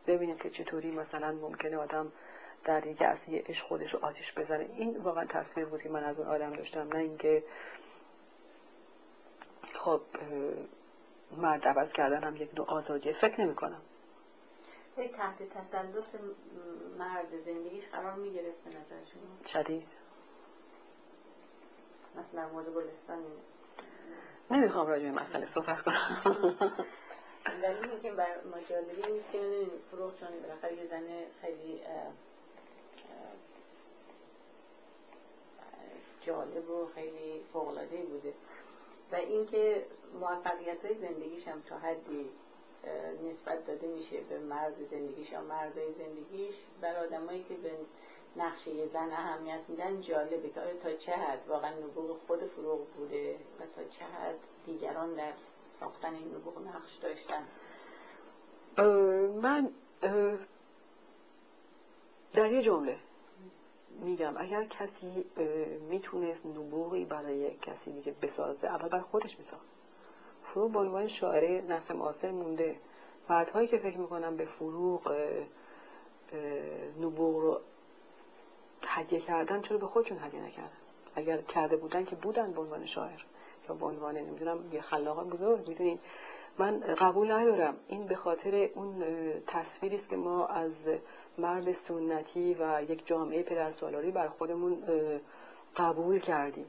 ببینید 0.08 0.42
که 0.42 0.50
چطوری 0.50 0.92
مثلا 0.92 1.32
ممکنه 1.32 1.78
آدم 1.78 2.12
در 2.64 2.88
یک 2.88 3.02
اصلی 3.02 3.38
عشق 3.38 3.66
خودش 3.66 3.94
رو 3.94 4.00
آتیش 4.06 4.34
بزنه. 4.34 4.70
این 4.76 4.98
واقعا 4.98 5.26
تصویر 5.26 5.66
بود 5.66 5.82
که 5.82 5.90
من 5.90 6.04
از 6.04 6.20
اون 6.20 6.28
آدم 6.28 6.54
داشتم 6.54 6.88
نه 6.94 7.00
اینکه 7.00 7.44
خب 9.90 10.02
مرد 11.38 11.68
عوض 11.68 11.94
کردن 11.94 12.24
هم 12.24 12.36
یک 12.36 12.50
نوع 12.58 12.70
آزادیه 12.70 13.14
فکر 13.14 13.42
نمی 13.42 13.56
کنم. 13.56 13.82
تحت 14.96 15.44
تسلط 15.50 16.06
مرد 17.00 17.38
زندگیش 17.38 17.84
قرار 17.92 18.14
می 18.14 18.34
گرفت 18.34 18.64
به 18.64 18.70
نظر 18.70 19.06
شما 19.14 19.64
شدید. 19.64 19.88
مثلا 22.16 22.50
مورد 22.50 22.66
گلستان 22.66 23.24
نمی‌خوام 24.52 24.88
راجع 24.88 25.04
به 25.04 25.12
مسئله 25.12 25.46
صحبت 25.46 25.82
کنم. 25.82 26.24
دلیل 27.64 27.90
اینکه 27.90 28.12
بر 28.12 28.44
ما 28.52 28.62
جالبی 28.62 29.12
نیست 29.12 29.32
که 29.32 29.68
فروغ 29.92 30.20
چون 30.20 30.30
بالاخره 30.42 30.74
یه 30.74 30.88
زن 30.88 31.08
خیلی 31.42 31.82
جالب 36.22 36.70
و 36.70 36.88
خیلی 36.96 37.42
فوقلاده 37.54 37.98
بوده. 37.98 38.34
و 39.12 39.16
اینکه 39.16 39.86
موفقیت 40.20 40.86
های 40.86 40.96
زندگیش 40.96 41.48
هم 41.48 41.62
تا 41.62 41.78
حدی 41.78 42.30
نسبت 43.30 43.66
داده 43.68 43.88
میشه 43.88 44.22
به 44.30 44.40
مرد 44.40 44.76
زندگیش 44.92 45.32
یا 45.32 45.42
مردای 45.42 45.94
زندگیش. 45.94 46.56
بر 46.82 46.96
آدمایی 46.96 47.44
که 47.44 47.54
به 47.54 47.72
نقشه 48.36 48.88
زن 48.88 49.12
اهمیت 49.12 49.60
میدن 49.68 50.02
جالبه 50.02 50.50
که 50.50 50.62
تا 50.84 50.94
چه 50.94 51.12
حد 51.12 51.48
واقعا 51.48 51.72
نبوغ 51.72 52.18
خود 52.28 52.40
فروغ 52.40 52.88
بوده 52.88 53.36
و 53.60 53.64
تا 53.76 53.84
چه 53.84 54.06
حد 54.06 54.36
دیگران 54.66 55.14
در 55.14 55.34
ساختن 55.80 56.14
این 56.14 56.36
نبوغ 56.36 56.68
نقش 56.68 56.96
داشتن؟ 57.02 57.44
من 59.42 59.72
در 62.34 62.52
یه 62.52 62.62
جمله 62.62 62.98
میگم 64.00 64.34
اگر 64.38 64.66
کسی 64.66 65.26
می‌تونست 65.90 66.46
نبوغی 66.46 67.06
برای 67.06 67.52
کسی 67.62 67.92
دیگه 67.92 68.16
بسازه 68.22 68.68
اول 68.68 68.90
بر 68.90 69.00
خودش 69.00 69.38
میساخت 69.38 69.66
فروغ 70.44 70.72
به 70.72 70.80
عنوان 70.80 71.08
شاعره 71.08 71.62
نسل 71.62 71.96
معاصر 71.96 72.32
مونده. 72.32 72.76
مردهایی 73.30 73.68
که 73.68 73.78
فکر 73.78 73.98
می‌کنم 73.98 74.38
به 74.38 74.46
فروغ 74.46 75.16
نبوغ 77.02 77.40
رو 77.40 77.60
هدیه 78.82 79.20
کردن 79.20 79.62
چرا 79.62 79.78
به 79.78 79.88
خودشون 79.88 80.18
هدیه 80.18 80.42
نکردن؟ 80.42 80.70
اگر 81.16 81.42
کرده 81.42 81.78
بودن 81.78 82.06
که 82.06 82.16
بودن 82.16 82.52
به 82.52 82.62
عنوان 82.62 82.86
شاعر 82.86 83.26
یا 83.70 83.76
به 83.76 83.86
عنوان 83.86 84.18
نمی‌دونم 84.18 84.74
یه 84.74 84.82
خلاق 84.82 85.30
بزرگ 85.30 85.68
می‌دونین. 85.68 86.00
من 86.58 86.80
قبول 86.80 87.32
ندارم. 87.32 87.78
این 87.88 88.08
به 88.08 88.16
خاطر 88.16 88.70
اون 88.76 89.04
تصویری 89.48 89.96
است 89.96 90.10
که 90.10 90.16
ما 90.16 90.48
از 90.48 90.74
مرد 91.40 91.72
سنتی 91.72 92.54
و 92.60 92.84
یک 92.90 93.08
جامعه 93.08 93.44
پدر 93.44 93.72
سالاری 93.72 94.12
بر 94.12 94.28
خودمون 94.28 94.84
قبول 95.78 96.20
کردیم. 96.20 96.66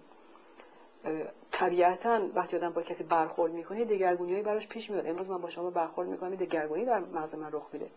طبیعتا 1.52 2.20
وقتی 2.34 2.56
آدم 2.56 2.70
با 2.70 2.82
کسی 2.82 3.04
برخورد 3.04 3.52
می‌کنه 3.52 3.84
دگرگونی 3.84 4.42
براش 4.42 4.68
پیش 4.68 4.90
میاد. 4.90 5.06
امروز 5.06 5.28
من 5.28 5.38
با 5.38 5.48
شما 5.48 5.70
برخورد 5.70 6.08
می‌کنم 6.08 6.34
دگرگونی 6.34 6.84
در 6.84 6.98
مغز 6.98 7.34
من 7.34 7.52
رخ 7.52 7.68
میده. 7.72 7.90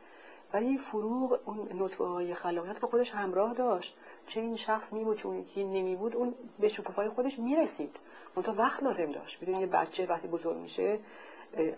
ولی 0.53 0.77
فروغ 0.77 1.39
اون 1.45 1.69
نطفه 1.81 2.03
های 2.03 2.33
خلاقیت 2.33 2.79
به 2.79 2.87
خودش 2.87 3.11
همراه 3.11 3.53
داشت. 3.53 3.97
چه 4.27 4.41
این 4.41 4.55
شخص 4.55 4.93
می 4.93 5.03
بود 5.03 5.17
چون 5.17 5.45
نمی 5.57 5.95
بود 5.95 6.15
اون 6.15 6.33
به 6.59 6.67
شکوفای 6.67 7.09
خودش 7.09 7.39
می‌رسید. 7.39 7.95
منتها 8.35 8.53
وقت 8.53 8.83
لازم 8.83 9.11
داشت. 9.11 9.39
بدون 9.43 9.55
یه 9.55 9.67
بچه 9.67 10.05
وقتی 10.05 10.27
بزرگ 10.27 10.57
میشه 10.57 10.99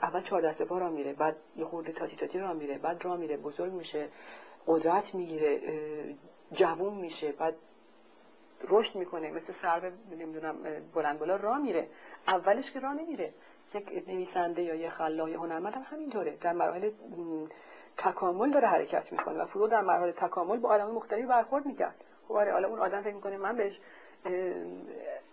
اول 0.02 0.22
چهار 0.22 0.42
دسته 0.42 0.66
پا 0.66 0.78
را 0.78 0.90
میره 0.90 1.14
بعد 1.14 1.36
یه 1.58 1.66
خورده 1.66 1.92
تاتی 1.92 2.16
تاتی 2.16 2.40
را 2.40 2.54
میره 2.54 2.78
بعد 2.78 3.06
را 3.06 3.18
میره 3.18 3.38
بزرگ 3.38 3.72
میشه. 3.72 4.10
قدرت 4.68 5.16
می‌گیره 5.16 5.62
جوون 6.52 6.94
میشه 6.94 7.32
بعد 7.32 7.56
رشد 8.68 8.96
می‌کنه 8.96 9.32
مثل 9.32 9.54
سر 9.54 9.92
نمی‌دونم 10.12 10.56
بلند 10.94 11.20
بالا 11.20 11.36
راه 11.36 11.58
میره. 11.58 11.88
اولش 12.28 12.72
که 12.72 12.80
راه 12.80 12.94
نمیره. 12.94 13.34
یک 13.74 14.04
نویسنده 14.08 14.62
یا 14.62 14.76
یه 14.76 14.90
خلاق 14.90 15.30
یا 15.30 15.40
هنرمند 15.40 15.74
هم 15.74 15.86
همینطوره. 15.92 16.38
در 16.42 16.54
مراحل 16.54 16.92
تکامل 17.98 18.52
داره 18.52 18.68
حرکت 18.68 19.12
می‌کنه 19.12 19.44
و 19.44 19.46
فرو 19.46 19.68
در 19.68 19.82
مراحل 19.82 20.12
تکامل 20.12 20.58
با 20.58 20.70
آدم 20.70 20.92
مختلفی 20.92 21.26
برخورد 21.26 21.66
می‌کرد. 21.66 21.96
خب 22.28 22.34
آره 22.34 22.52
حالا 22.52 22.68
اون 22.68 22.80
آدم 22.80 23.02
فکر 23.02 23.14
می‌کنه 23.14 23.38
من 23.38 23.56
بهش 23.56 23.80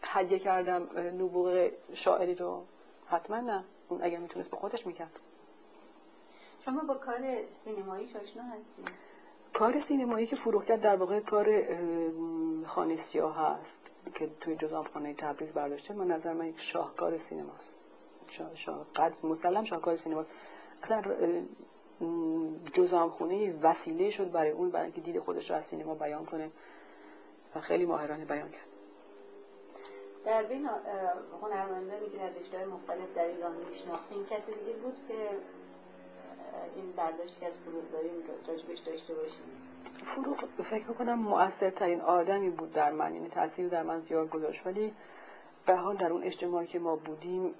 هدیه 0.02 0.38
کردم 0.38 0.82
نبوغ 0.98 1.70
شاعری 1.92 2.34
رو. 2.34 2.64
حتما 3.06 3.40
نه. 3.40 3.64
اون 3.88 4.02
اگر 4.02 4.18
می‌تونست 4.18 4.50
به 4.50 4.56
خودش 4.56 4.86
می‌کرد. 4.86 5.20
شما 6.64 6.82
با 6.84 6.94
کار 6.94 7.18
سینمایی 7.64 8.16
آشنا 8.22 8.42
هستید 8.42 9.11
کار 9.54 9.78
سینمایی 9.78 10.26
که 10.26 10.36
فروغ 10.36 10.64
کرد 10.64 10.80
در 10.80 10.96
واقع 10.96 11.20
کار 11.20 11.46
خانه 12.64 12.96
سیاه 12.96 13.36
هست 13.36 13.90
که 14.14 14.30
توی 14.40 14.56
جزام 14.56 14.84
خانه 14.84 15.14
تبریز 15.14 15.52
برداشته. 15.52 15.94
من 15.94 16.06
نظر 16.06 16.32
من 16.32 16.46
یک 16.46 16.60
شاهکار 16.60 17.16
سینماست. 17.16 17.78
شاه 18.26 18.54
شاه 18.54 18.86
قد 18.96 19.12
مسلم 19.24 19.64
شاهکار 19.64 19.96
سینماست. 19.96 20.30
اصلا 20.82 21.02
جزام 22.72 23.10
خونه 23.10 23.58
وسیله 23.62 24.10
شد 24.10 24.30
برای 24.30 24.50
اون 24.50 24.70
برای 24.70 24.84
اینکه 24.84 25.00
دید 25.00 25.18
خودش 25.18 25.50
رو 25.50 25.56
از 25.56 25.64
سینما 25.64 25.94
بیان 25.94 26.24
کنه 26.24 26.50
و 27.54 27.60
خیلی 27.60 27.86
ماهرانه 27.86 28.24
بیان 28.24 28.48
کرد. 28.50 28.66
در 30.24 30.42
بین 30.42 30.68
هنرمندانی 31.42 32.10
که 32.10 32.18
در 32.18 32.30
رشته‌های 32.30 32.66
مختلف 32.66 33.14
در 33.14 33.24
ایران 33.24 33.52
میشناختیم 33.70 34.26
کسی 34.26 34.52
دیگه 34.52 34.72
بود 34.72 34.94
که 35.08 35.28
این 36.76 36.92
برداشتی 36.92 37.46
از 37.46 37.52
فروغ 37.64 37.90
داریم 37.92 38.12
راجبش 38.48 38.78
داشته 38.78 39.14
باشیم. 39.14 39.42
فروغ 40.14 40.44
فکر 40.70 40.88
می‌کنم 40.88 41.18
مؤثرترین 41.18 42.00
آدمی 42.00 42.50
بود 42.50 42.72
در 42.72 42.92
من 42.92 43.14
یعنی 43.14 43.28
تاثیر 43.28 43.68
در 43.68 43.82
من 43.82 44.00
زیاد 44.00 44.30
گذاشت. 44.30 44.66
ولی 44.66 44.92
به 45.66 45.78
در 45.98 46.12
اون 46.12 46.22
اجتماعی 46.22 46.66
که 46.66 46.78
ما 46.78 46.96
بودیم 46.96 47.54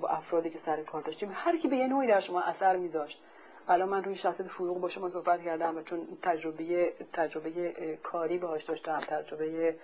با 0.00 0.08
افرادی 0.08 0.50
که 0.50 0.58
سر 0.58 0.82
کار 0.82 1.02
داشتیم 1.02 1.30
هر 1.34 1.56
کی 1.56 1.68
به 1.68 1.76
یه 1.76 1.86
نوعی 1.86 2.08
در 2.08 2.20
شما 2.20 2.40
اثر 2.40 2.76
میذاشت. 2.76 3.22
الان 3.68 3.88
من 3.88 4.04
روی 4.04 4.14
شخصیت 4.14 4.46
فروغ 4.46 4.80
با 4.80 4.88
شما 4.88 5.08
صحبت 5.08 5.42
کردم 5.42 5.76
و 5.76 5.82
چون 5.82 6.18
تجربه 6.22 6.92
تجربه 7.12 7.72
کاری 8.02 8.38
باهاش 8.38 8.64
داشتم 8.64 9.00
تجربه 9.00 9.76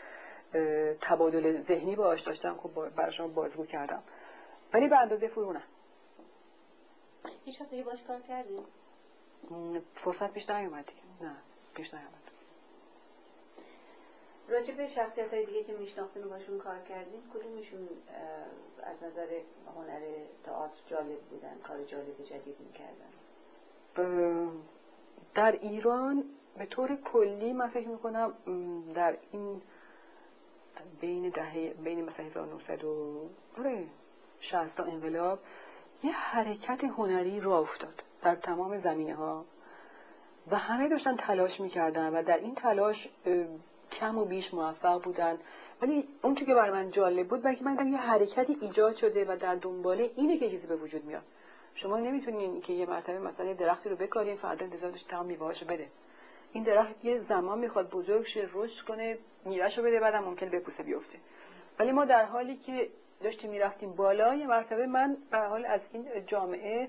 تبادل 1.01 1.63
ذهنی 1.63 1.97
باهاش 1.97 2.23
داشتم 2.23 2.55
خب 2.55 2.89
برای 2.89 3.13
شما 3.13 3.29
بازگو 3.29 3.67
کردم. 3.67 4.03
ولی 4.75 4.89
به 4.89 4.99
اندازه 4.99 5.29
فروغ 5.29 5.53
نه. 5.53 5.63
هیچ 7.49 7.61
وقت 7.61 7.75
باش 7.75 8.03
کار 8.03 8.21
کردی؟ 8.21 8.59
فرصت 9.95 10.33
پیش 10.33 10.51
نیومد. 10.51 10.93
نه 11.21 11.37
پیش 11.75 11.95
نیومد. 11.95 12.31
راجع 14.49 14.75
به 14.75 14.87
شخصیت 14.87 15.35
های 15.35 15.47
دیگه 15.47 15.65
که 15.65 15.73
میشناختین 15.73 16.25
و 16.25 16.29
باشون 16.29 16.59
کار 16.59 16.79
کردین 16.79 17.23
کدومشون 17.35 17.89
از 18.83 19.03
نظر 19.03 19.41
هنر 19.77 20.01
تئاتر 20.45 20.81
جالب 20.87 21.21
بودن 21.21 21.59
کار 21.59 21.85
جالب 21.85 22.25
جدید 22.25 22.57
می‌کردن؟ 22.61 23.13
در 25.35 25.53
ایران 25.53 26.25
به 26.59 26.67
طور 26.67 26.97
کلی 26.97 27.53
من 27.53 27.69
فکر 27.69 27.89
می‌کنم 27.89 28.35
در 28.95 29.17
این 29.33 29.63
بین 31.01 31.29
دهه 31.29 31.75
بین 31.85 32.05
مثلا 32.05 32.27
1960 32.27 33.21
آره، 33.59 33.89
تا 34.77 34.85
انقلاب 34.85 35.39
یه 36.03 36.13
حرکت 36.13 36.85
هنری 36.85 37.41
را 37.41 37.59
افتاد 37.59 38.03
در 38.23 38.35
تمام 38.35 38.77
زمینه 38.77 39.15
ها 39.15 39.45
و 40.51 40.57
همه 40.57 40.89
داشتن 40.89 41.17
تلاش 41.17 41.61
می‌کردن 41.61 42.15
و 42.15 42.23
در 42.23 42.37
این 42.37 42.55
تلاش 42.55 43.09
کم 43.93 44.19
و 44.19 44.25
بیش 44.25 44.55
موفق 44.55 45.03
بودن. 45.03 45.39
ولی 45.83 46.09
اون 46.23 46.35
که 46.35 46.45
برای 46.45 46.71
من 46.71 46.91
جالب 46.91 47.29
بود 47.29 47.43
بلکه 47.43 47.65
من 47.65 47.93
یه 47.93 47.99
حرکتی 47.99 48.59
ایجاد 48.61 48.95
شده 48.95 49.25
و 49.29 49.37
در 49.37 49.55
دنباله 49.55 50.11
اینه 50.17 50.39
که 50.39 50.51
چیزی 50.51 50.67
به 50.67 50.77
وجود 50.77 51.05
میاد. 51.05 51.23
شما 51.75 51.99
نمی‌تونین 51.99 52.61
که 52.61 52.73
یه 52.73 52.87
مرتبه 52.87 53.19
مثلا 53.19 53.53
درختی 53.53 53.89
رو 53.89 53.97
بکارین 53.97 54.37
فردا 54.37 54.67
انتظار 54.67 54.91
داشت 54.91 55.09
تمام 55.09 55.27
میوهاشو 55.27 55.67
بده. 55.67 55.89
این 56.53 56.65
درخت 56.65 57.05
یه 57.05 57.19
زمان 57.19 57.59
می‌خواد 57.59 57.91
بزرگ 57.91 58.25
شه 58.25 58.49
رشد 58.53 58.85
کنه 58.85 59.19
میوهشو 59.45 59.83
بده 59.83 60.01
بعدم 60.01 60.25
ممکن 60.25 60.49
بپوسه 60.49 60.83
بیفته. 60.83 61.19
ولی 61.79 61.93
ما 61.93 62.05
در 62.05 62.25
حالی 62.25 62.57
که 62.57 62.89
داشتیم 63.21 63.51
می‌رفتیم 63.51 63.93
بالا 63.93 64.35
یه 64.35 64.47
مرتبه. 64.47 64.87
من 64.87 65.17
در 65.31 65.47
حال 65.47 65.67
از 65.67 65.81
این 65.93 66.09
جامعه 66.27 66.89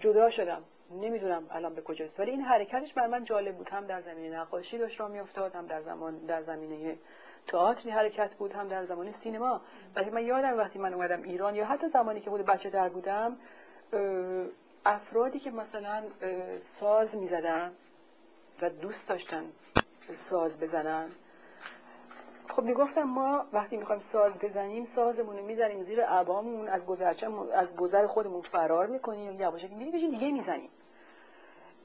جدا 0.00 0.30
شدم. 0.30 0.62
نمی‌دونم 0.90 1.46
الان 1.50 1.74
به 1.74 1.82
کجاست. 1.82 2.20
ولی 2.20 2.30
این 2.30 2.40
حرکتش 2.40 2.94
بر 2.94 3.06
من 3.06 3.24
جالب 3.24 3.56
بود. 3.56 3.68
هم 3.68 3.86
در 3.86 4.00
زمینه 4.00 4.36
نقاشی 4.38 4.78
داشت 4.78 5.00
را 5.00 5.08
میافتاد 5.08 5.54
هم 5.54 5.66
در 5.66 5.80
زمان 5.80 6.18
در 6.18 6.40
زمینه 6.40 6.98
تئاتری 7.46 7.90
حرکت 7.90 8.34
بود 8.34 8.52
هم 8.52 8.68
در 8.68 8.84
زمان 8.84 9.10
سینما. 9.10 9.60
ولی 9.96 10.10
من 10.10 10.24
یادم 10.24 10.58
وقتی 10.58 10.78
من 10.78 10.94
اومدم 10.94 11.22
ایران 11.22 11.54
یا 11.54 11.66
حتی 11.66 11.88
زمانی 11.88 12.20
که 12.20 12.30
خود 12.30 12.46
بچه 12.46 12.70
در 12.70 12.88
بودم 12.88 13.36
افرادی 14.86 15.40
که 15.40 15.50
مثلا 15.50 16.04
ساز 16.80 17.16
می‌زدن 17.16 17.72
و 18.62 18.70
دوست 18.70 19.08
داشتن 19.08 19.44
ساز 20.12 20.60
بزنن 20.60 21.08
خب 22.48 22.62
می‌گفتم 22.62 23.02
ما 23.02 23.44
وقتی 23.52 23.76
می‌خوایم 23.76 24.00
ساز 24.00 24.32
بزنیم 24.38 24.84
سازمون 24.84 25.36
رو 25.36 25.44
می‌زنیم 25.44 25.82
زیر 25.82 26.04
عبامون 26.04 26.68
از 26.68 26.86
گذرچه 26.86 27.28
از 27.54 27.76
گذر 27.76 28.06
خودمون 28.06 28.40
فرار 28.40 28.86
می‌کنیم 28.86 29.40
یواشکی 29.40 29.74
میریم 29.74 30.10
دیگه 30.10 30.32
می‌زنیم. 30.32 30.70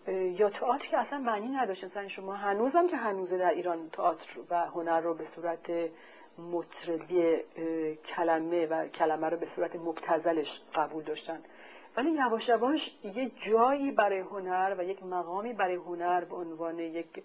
یا 0.08 0.50
تئاتر 0.50 0.88
که 0.88 0.98
اصلا 0.98 1.20
معنی 1.20 1.48
نداشت. 1.48 1.84
مثلا 1.84 2.08
شما 2.08 2.34
هنوزم 2.34 2.88
که 2.88 2.98
هنوز 2.98 3.34
در 3.34 3.50
ایران 3.50 3.90
تئاتر 3.90 4.40
و 4.50 4.66
هنر 4.66 5.02
رو 5.02 5.14
به 5.14 5.26
صورت 5.26 5.72
مطربی 6.52 7.38
کلمه 8.06 8.66
و 8.66 8.88
کلمه 8.88 9.30
رو 9.30 9.38
به 9.38 9.46
صورت 9.46 9.76
مبتزلش 9.76 10.62
قبول 10.76 11.04
داشتن. 11.04 11.40
ولی 11.98 12.12
یواش 12.12 12.50
یواش 12.50 12.96
یه 13.04 13.32
جایی 13.36 13.92
برای 13.92 14.20
هنر 14.20 14.76
و 14.78 14.84
یک 14.84 15.04
مقامی 15.04 15.54
برای 15.54 15.76
هنر 15.76 16.24
به 16.24 16.36
عنوان 16.36 16.80
یک 16.80 17.24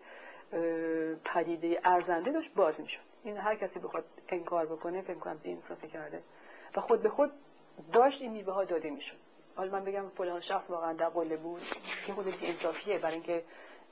پدیده 1.25 1.81
ارزنده 1.85 2.33
داشت 2.33 2.55
باز 2.55 2.81
می‌شد. 2.81 3.01
این 3.25 3.37
هر 3.37 3.55
کسی 3.55 3.79
بخواد 3.79 4.05
انکار 4.29 4.67
بکنه 4.67 5.03
فکر 5.03 5.19
کنم 5.19 5.41
انصافی 5.45 5.89
کرده. 5.89 6.23
و 6.77 6.81
خود 6.81 7.03
به 7.03 7.09
خود 7.09 7.31
داشت 7.93 8.23
این 8.23 8.33
میوه 8.33 8.53
ها 8.53 8.65
داده 8.65 8.91
می‌شد. 8.91 9.17
حالا 9.57 9.73
من 9.73 9.85
بگم 9.85 10.09
فلان 10.09 10.41
شخص 10.41 10.71
واقعا 10.71 10.93
در 10.93 11.09
قله 11.09 11.37
بود 11.37 11.63
که 12.07 12.13
خود 12.13 12.35
انصافیه 12.43 12.99
برای 12.99 13.15
اینکه 13.15 13.45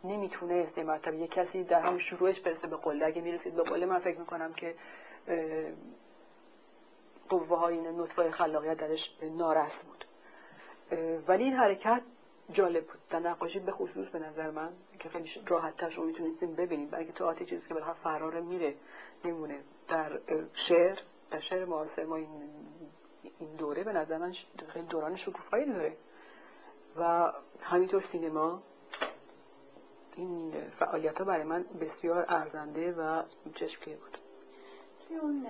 نمی‌تونه 0.04 0.54
است 0.54 0.78
مرتبه 0.78 1.16
یه 1.16 1.26
کسی 1.26 1.64
در 1.64 1.80
هم 1.80 1.98
شروعش 1.98 2.40
برسه 2.40 2.66
به 2.66 2.76
قله. 2.76 3.06
اگه 3.06 3.22
می‌رسید 3.22 3.54
به 3.54 3.62
قله 3.62 3.86
من 3.86 3.98
فکر 3.98 4.18
می‌کنم 4.18 4.52
که 4.52 4.74
قوه 7.28 7.58
های 7.58 7.78
این 7.78 8.00
نطفه 8.00 8.30
خلاقیت 8.30 8.76
درش 8.76 9.16
نارس 9.22 9.84
بود. 9.84 10.04
ولی 11.28 11.44
این 11.44 11.54
حرکت 11.54 12.02
جالب 12.50 12.86
بود. 12.86 12.98
در 13.10 13.18
نقاشی 13.18 13.58
به 13.58 13.72
خصوص 13.72 14.08
به 14.08 14.18
نظر 14.18 14.50
من 14.50 14.68
که 14.98 15.08
خیلی 15.08 15.30
راحت 15.46 15.76
تر 15.76 15.90
شما 15.90 16.04
می‌تونید 16.04 16.56
ببینید 16.56 16.90
برای 16.90 17.12
تو 17.12 17.26
آتی 17.26 17.46
چیزی 17.46 17.68
که 17.68 17.74
بالاخره 17.74 17.94
فرار 17.94 18.40
میره 18.40 18.74
میمونه. 19.24 19.60
در 19.88 20.20
شعر 20.52 20.98
در 21.30 21.38
شعر 21.38 21.64
معاصر 21.64 22.04
ما 22.04 22.16
این 22.16 22.28
این 23.38 23.56
دوره 23.56 23.84
به 23.84 23.92
نظر 23.92 24.18
من 24.18 24.32
خیلی 24.68 24.86
دوران 24.86 25.16
شکوفایی 25.16 25.66
داره. 25.66 25.96
و 26.96 27.32
همینطور 27.60 28.00
سینما 28.00 28.62
این 30.16 30.70
فعالیت 30.78 31.18
ها 31.18 31.24
برای 31.24 31.44
من 31.44 31.64
بسیار 31.80 32.24
ارزنده 32.28 32.92
و 32.92 33.22
چشمگیر 33.54 33.96
بود. 33.96 34.18
توی 35.08 35.16
اون 35.16 35.42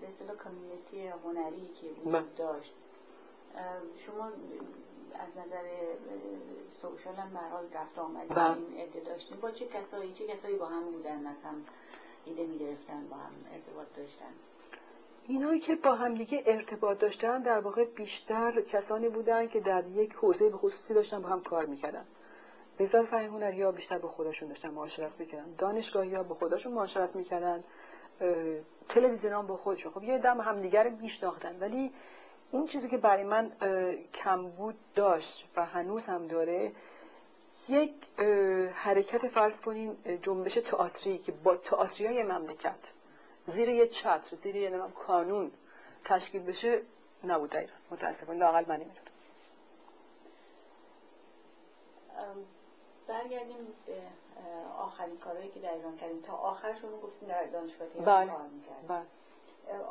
به 0.00 0.06
اصطلاح 0.06 0.36
کامیونیتی 0.36 1.08
هنری 1.08 1.68
که 1.80 1.88
بود 2.04 2.34
داشت 2.34 2.74
شما 4.06 4.26
از 5.14 5.36
نظر 5.36 5.64
سوشال 6.70 7.14
هم 7.14 7.30
برحال 7.30 7.64
رفت 7.74 7.98
آمدی 7.98 8.34
بله. 8.34 8.56
این 8.56 8.80
عده 8.80 9.00
داشتیم 9.00 9.38
با 9.40 9.50
چه 9.50 9.66
کسایی 9.66 10.12
چه 10.12 10.26
کسایی 10.26 10.56
با 10.56 10.66
هم 10.66 10.84
بودن؟ 10.90 11.18
مثلا 11.18 11.54
ایده 12.26 12.46
می‌گرفتن 12.46 13.08
با 13.10 13.16
هم 13.16 13.32
ارتباط 13.52 13.86
داشتن. 13.96 14.32
اینایی 15.26 15.60
که 15.60 15.74
با 15.74 15.94
هم 15.94 16.14
دیگه 16.14 16.42
ارتباط 16.46 16.98
داشتن 16.98 17.42
در 17.42 17.58
واقع 17.58 17.84
بیشتر 17.84 18.60
کسانی 18.60 19.08
بودن 19.08 19.48
که 19.48 19.60
در 19.60 19.86
یک 19.86 20.12
حوزه 20.12 20.50
به 20.50 20.56
خصوصی 20.56 20.94
داشتن 20.94 21.22
با 21.22 21.28
هم 21.28 21.42
کار 21.42 21.66
می‌کردن. 21.66 22.04
بزار 22.78 23.04
فرهنگ 23.04 23.30
هنری 23.30 23.62
ها 23.62 23.72
بیشتر 23.72 23.98
به 23.98 24.08
خودشون 24.08 24.48
داشتن 24.48 24.70
معاشرت 24.70 25.20
می‌کردن. 25.20 25.54
دانشگاهی 25.58 26.14
ها 26.14 26.22
با 26.22 26.34
خودشون 26.34 26.72
معاشرت 26.72 27.16
می‌کردن. 27.16 27.64
تلویزیون 28.88 29.32
هم 29.32 29.46
با 29.46 29.56
خودشون. 29.56 29.92
خب 29.92 30.02
یه 30.02 30.18
دم 30.18 30.40
همدیگر 30.40 30.88
میشناختن. 30.88 31.58
ولی 31.60 31.92
اون 32.50 32.66
چیزی 32.66 32.88
که 32.88 32.98
برای 32.98 33.24
من 33.24 33.52
کمبود 34.14 34.74
داشت 34.94 35.48
و 35.56 35.66
هنوز 35.66 36.06
هم 36.06 36.26
داره 36.26 36.72
یک 37.68 37.94
حرکت 38.74 39.28
فرض 39.28 39.60
کنین 39.60 39.96
جنبش 40.20 40.54
تئاتری 40.54 41.18
که 41.18 41.32
با 41.32 41.56
تئاتری 41.56 42.06
های 42.06 42.22
مملکت 42.22 42.92
زیر 43.44 43.68
یه 43.68 43.86
چتر 43.86 44.36
زیر 44.36 44.56
یه 44.56 44.70
نمیم 44.70 44.90
کانون 44.90 45.52
تشکیل 46.04 46.42
بشه 46.42 46.82
نبود 47.24 47.50
در 47.50 47.60
ایران 47.60 47.76
متاسفانه 47.90 48.38
لاقل 48.38 48.64
من 48.68 48.76
نمی‌دونم 48.76 49.02
برگردیم 53.08 53.66
به 53.86 54.02
آخرین 54.78 55.16
کارهایی 55.16 55.50
که 55.50 55.60
در 55.60 55.72
ایران 55.72 55.96
کردیم 55.96 56.20
تا 56.20 56.32
آخرشون 56.32 57.00
گفتیم 57.00 57.28
در 57.28 57.44
دانشگاه 57.44 57.88
بله. 57.88 58.32
کار 58.32 58.46
می‌کردیم 58.48 58.88
بله. 58.88 59.02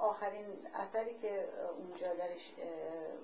آخرین 0.02 0.46
اثری 0.74 1.14
که 1.22 1.46
اونجا 1.78 2.14
درش 2.14 2.52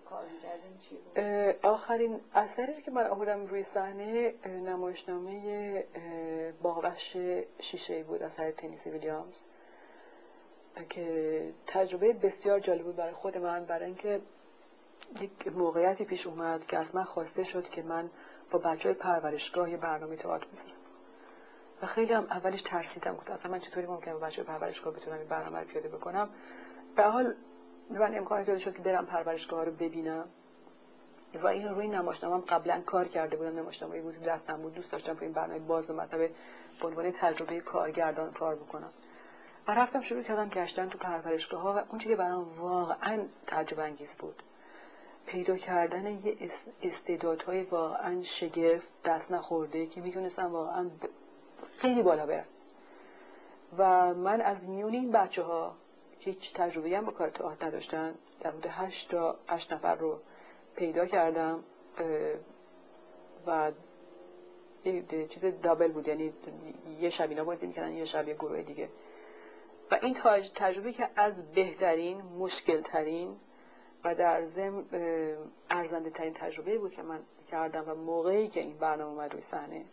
کار 0.09 0.25
می‌کردیم 0.25 0.79
چی 0.89 0.95
بود؟ 0.95 1.19
آخرین 1.65 2.21
اثری 2.33 2.81
که 2.81 2.91
من 2.91 3.07
آوردم 3.07 3.45
روی 3.45 3.63
صحنه 3.63 4.33
نمایشنامه 4.45 5.83
باغوش 6.61 7.17
شیشه 7.59 8.03
بود 8.03 8.23
اثر 8.23 8.51
تنیسی 8.51 8.89
ویلیامز 8.89 9.43
که 10.89 11.53
تجربه 11.67 12.13
بسیار 12.13 12.59
جالب 12.59 12.83
بود 12.83 12.95
برای 12.95 13.13
خود 13.13 13.37
من 13.37 13.65
برای 13.65 13.85
اینکه 13.85 14.21
یک 15.21 15.47
موقعیتی 15.47 16.05
پیش 16.05 16.27
اومد 16.27 16.67
که 16.67 16.77
از 16.77 16.95
من 16.95 17.03
خواسته 17.03 17.43
شد 17.43 17.69
که 17.69 17.81
من 17.81 18.09
با 18.51 18.59
بچه 18.59 18.89
های 18.89 18.97
پرورشگاه 18.97 19.71
یه 19.71 19.77
برنامه 19.77 20.15
تئاتر 20.15 20.47
بزنم 20.47 20.76
و 21.81 21.85
خیلی 21.85 22.13
هم 22.13 22.23
اولش 22.23 22.61
ترسیدم 22.61 23.15
گفت 23.15 23.29
اصلا 23.29 23.51
من 23.51 23.59
چطوری 23.59 23.87
ممکنه 23.87 24.15
بچه 24.15 24.43
پرورشگاه 24.43 24.93
بتونم 24.93 25.17
این 25.17 25.27
برنامه 25.27 25.59
رو 25.59 25.65
پیاده 25.65 25.87
بکنم؟ 25.89 26.29
به 26.95 27.03
حال 27.03 27.35
من 27.89 28.17
امکان 28.17 28.43
داده 28.43 28.59
شد 28.59 28.75
که 28.75 28.81
برم 28.81 29.05
پرورشگاه 29.05 29.65
رو 29.65 29.71
ببینم. 29.71 30.25
و 31.43 31.47
این 31.47 31.67
روی 31.67 31.87
نمایشنامه 31.87 32.45
قبلا 32.45 32.81
کار 32.85 33.07
کرده 33.07 33.37
بودم. 33.37 33.59
نمایشنامه 33.59 34.01
بود 34.01 34.23
دستم 34.23 34.61
بود. 34.61 34.73
دوست 34.73 34.91
داشتم 34.91 35.15
که 35.15 35.23
این 35.23 35.33
برنامه 35.33 35.59
باز 35.59 35.89
و 35.89 35.93
مطلب 35.93 36.31
به 36.81 36.87
عنوان 36.87 37.11
تجربه 37.11 37.59
کارگردان 37.59 38.33
کار 38.33 38.55
بکنم. 38.55 38.89
و 39.67 39.71
رفتم 39.71 40.01
شروع 40.01 40.23
کردم 40.23 40.49
گشتن 40.49 40.89
تو 40.89 40.97
پرورشگاه 40.97 41.61
ها 41.61 41.73
و 41.73 41.77
اون 41.89 41.97
که 41.99 42.15
برام 42.15 42.59
واقعا 42.59 43.25
تعجب 43.47 43.79
انگیز 43.79 44.13
بود. 44.13 44.43
پیدا 45.25 45.57
کردن 45.57 46.07
یه 46.07 46.37
استعدادهای 46.81 47.63
واقعا 47.63 48.21
شگفت 48.21 48.87
دست 49.05 49.31
نخورده 49.31 49.85
که 49.85 50.01
می‌تونستم 50.01 50.51
واقعا 50.51 50.89
خیلی 51.77 52.01
بالا 52.01 52.25
برن 52.25 52.45
و 53.77 54.13
من 54.13 54.41
از 54.41 54.69
میون 54.69 54.93
این 54.93 55.11
بچه 55.11 55.43
ها 55.43 55.75
هیچ 56.19 56.53
تجربه 56.53 56.97
هم 56.97 57.05
با 57.05 57.11
کار 57.11 57.29
تئاتر 57.29 57.65
نداشتن. 57.65 58.15
در 58.39 58.49
حدود 58.49 58.65
هشت 58.69 59.11
تا 59.11 59.35
هشت 59.47 59.73
نفر 59.73 59.95
رو 59.95 60.19
پیدا 60.75 61.05
کردم 61.05 61.63
و 63.47 63.71
چیز 65.29 65.45
دابل 65.61 65.91
بود. 65.91 66.07
یعنی 66.07 66.33
یه 66.99 67.09
شب 67.09 67.29
اینا 67.29 67.43
بازی 67.43 67.67
می‌کردن 67.67 67.93
یه 67.93 68.05
شب 68.05 68.27
یه 68.27 68.33
گروه 68.33 68.61
دیگه. 68.61 68.89
و 69.91 69.99
این 70.01 70.13
تجربه 70.55 70.91
که 70.91 71.09
از 71.15 71.51
بهترین 71.51 72.21
مشکل 72.21 72.81
ترین 72.81 73.35
و 74.03 74.15
در 74.15 74.45
ضمن 74.45 74.83
ارزنده 75.69 76.09
ترین 76.09 76.33
تجربه 76.33 76.77
بود 76.77 76.93
که 76.93 77.03
من 77.03 77.19
کردم 77.47 77.89
و 77.89 77.95
موقعی 77.95 78.47
که 78.47 78.59
این 78.59 78.77
برنامه 78.77 79.11
اومد 79.11 79.33
روی 79.33 79.41
صحنه. 79.41 79.85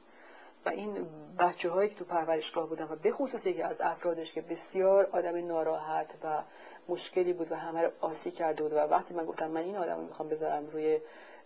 و 0.67 0.69
این 0.69 1.07
بچه 1.39 1.71
هایی 1.71 1.89
که 1.89 1.95
تو 1.95 2.05
پرورشگاه 2.05 2.69
بودن 2.69 2.85
و 2.85 2.97
به 2.97 3.11
خصوص 3.11 3.47
یکی 3.47 3.63
از 3.63 3.77
افرادش 3.81 4.33
که 4.33 4.41
بسیار 4.41 5.09
آدم 5.13 5.47
ناراحت 5.47 6.15
و 6.25 6.43
مشکلی 6.89 7.33
بود 7.33 7.53
و 7.53 7.55
همه 7.55 7.83
رو 7.83 7.91
آسی 8.01 8.31
کرده 8.31 8.63
بود 8.63 8.73
و 8.73 8.77
وقتی 8.77 9.15
من 9.15 9.25
گفتم 9.25 9.51
من 9.51 9.61
این 9.61 9.77
آدم 9.77 9.97
رو 9.97 10.03
می‌خوام 10.03 10.29
بذارم 10.29 10.67
روی 10.67 11.01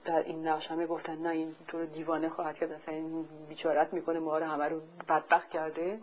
در 0.04 0.22
این 0.22 0.48
نقش 0.48 0.70
همه 0.70 0.86
گفتن 0.86 1.18
نه 1.18 1.28
این 1.28 1.56
تو 1.68 1.78
رو 1.78 1.86
دیوانه 1.86 2.28
خواهد 2.28 2.56
کرد 2.56 2.72
مثلا 2.72 2.94
این 2.94 3.28
بیچارت 3.48 3.92
می‌کنه 3.92 4.18
ما 4.18 4.38
رو 4.38 4.46
همه 4.46 4.64
رو 4.64 4.80
بدبخت 5.08 5.50
کرده. 5.50 6.00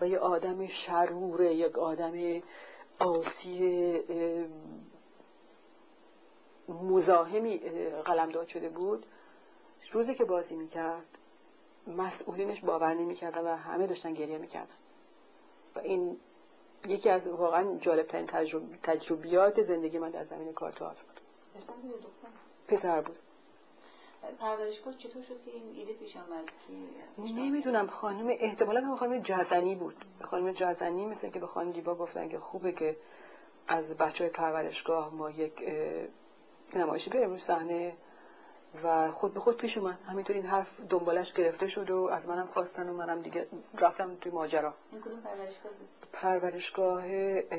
و 0.00 0.08
یه 0.08 0.18
آدم 0.18 0.66
شروره 0.66 1.54
یک 1.54 1.78
آدم 1.78 2.42
آسی 2.98 4.00
مزاحمی 6.68 7.58
قلمداد 8.04 8.46
شده 8.46 8.68
بود. 8.68 9.06
روزی 9.92 10.14
که 10.14 10.24
بازی 10.24 10.56
می‌کرد 10.56 11.06
مسئولینش 11.86 12.60
باور 12.60 12.94
نمی‌کردن 12.94 13.44
و 13.44 13.56
همه 13.56 13.86
داشتن 13.86 14.14
گریه 14.14 14.38
می‌کردن. 14.38 14.74
و 15.76 15.78
این 15.78 16.16
یکی 16.86 17.10
از 17.10 17.26
واقعا 17.26 17.76
جالب 17.76 18.06
ترین 18.06 18.26
تجربیات 18.82 19.62
زندگی 19.62 19.98
من 19.98 20.10
در 20.10 20.24
زمین 20.24 20.52
کار 20.52 20.72
تئاتر 20.72 21.02
بود. 21.02 21.20
پسر 22.68 23.00
بود. 23.00 23.16
پرورشگاه 24.40 24.94
چطور 24.98 25.22
شد 25.22 25.44
که 25.44 25.50
این 25.50 25.76
ایده 25.76 25.92
پیش 25.92 26.16
آمد 26.16 26.50
نمی‌دونم 27.18 27.86
خانم 27.86 28.26
احتمالا 28.40 28.96
خانم 28.96 29.18
جزنی 29.18 29.74
بود. 29.74 30.04
خانم 30.22 30.52
جزنی 30.52 31.06
مثل 31.06 31.30
که 31.30 31.40
به 31.40 31.46
خانم 31.46 31.72
دیبا 31.72 31.94
گفتن 31.94 32.28
که 32.28 32.38
خوبه 32.38 32.72
که 32.72 32.96
از 33.68 33.94
بچه 33.96 34.24
های 34.24 34.30
پرورشگاه 34.32 35.14
ما 35.14 35.30
یک 35.30 35.62
نمایشی 36.74 37.10
بریم 37.10 37.36
صحنه. 37.36 37.96
و 38.82 39.10
خود 39.10 39.34
به 39.34 39.40
خود 39.40 39.56
پیش 39.56 39.78
اومد. 39.78 39.98
همینطور 40.08 40.36
این 40.36 40.46
حرف 40.46 40.80
دنبالش 40.88 41.32
گرفته 41.32 41.66
شد 41.66 41.90
و 41.90 42.08
از 42.12 42.28
منم 42.28 42.46
خواستن 42.46 42.88
و 42.88 42.92
منم 42.92 43.22
دیگه 43.22 43.46
رفتم 43.78 44.14
توی 44.20 44.32
ماجرا. 44.32 44.74
این 44.92 45.00
پرورشگاه 45.02 45.72
پرورشگاه 46.12 47.02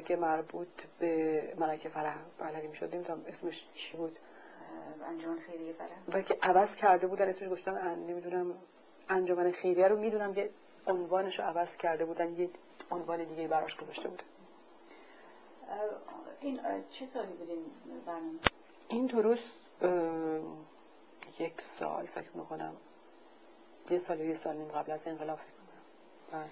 که 0.02 0.16
مربوط 0.16 0.68
به 1.00 1.54
ملکه 1.60 1.90
فرح 1.90 2.16
بله 2.40 2.68
می‌شد 2.68 2.96
نمی‌دونم 2.96 3.22
اسمش 3.28 3.68
چی 3.74 3.98
بود. 3.98 4.18
انجمن 5.10 5.40
خیریه 5.40 5.74
فرح. 5.74 5.88
بلکه 6.12 6.38
عوض 6.42 6.76
کرده 6.76 7.08
بودن 7.08 7.30
اسمش 7.30 7.50
گفتن 7.52 7.78
ان- 7.78 8.08
نمی‌دونم 8.08 8.54
انجمن 9.10 9.52
خیریه 9.52 9.88
رو 9.88 10.00
می‌دونم 10.00 10.34
یه 10.38 10.50
عنوانش 10.88 11.40
رو 11.40 11.46
عوض 11.46 11.78
کرده 11.78 12.06
بودن 12.06 12.34
یه 12.40 12.50
عنوان 12.92 13.24
دیگه 13.24 13.48
براش 13.48 13.78
گذاشته 13.78 14.10
بودن 14.10 14.24
این 16.42 16.60
چه 16.90 17.06
سالی 17.06 17.34
بود 17.34 17.50
این 17.50 17.66
برنامه؟ 18.06 18.40
این 18.90 19.06
درست 19.06 19.52
اه، 19.82 19.90
یک 21.40 21.62
سال 21.62 22.06
فکر 22.06 22.38
می‌کنم 22.38 22.74
یه 23.90 23.98
سال 23.98 24.20
یا 24.20 24.26
یه 24.26 24.34
سال 24.34 24.56
نیم 24.56 24.68
قبل 24.68 24.92
از 24.92 25.08
انقلاب 25.08 25.38
فکر 25.38 25.48
می‌کنم 25.62 25.82
بله. 26.32 26.52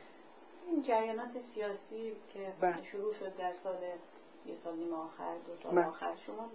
این 0.68 0.82
جریانات 0.82 1.38
سیاسی 1.38 2.16
که 2.34 2.54
بله. 2.62 2.84
شروع 2.84 3.14
شد 3.14 3.36
در 3.38 3.54
سال 3.54 3.76
یه 4.46 4.56
سال 4.64 4.76
نیم 4.76 4.94
آخر 4.94 5.36
دو 5.48 5.56
سال 5.56 5.76
بله. 5.76 5.86
آخر 5.86 6.16
شما 6.26 6.50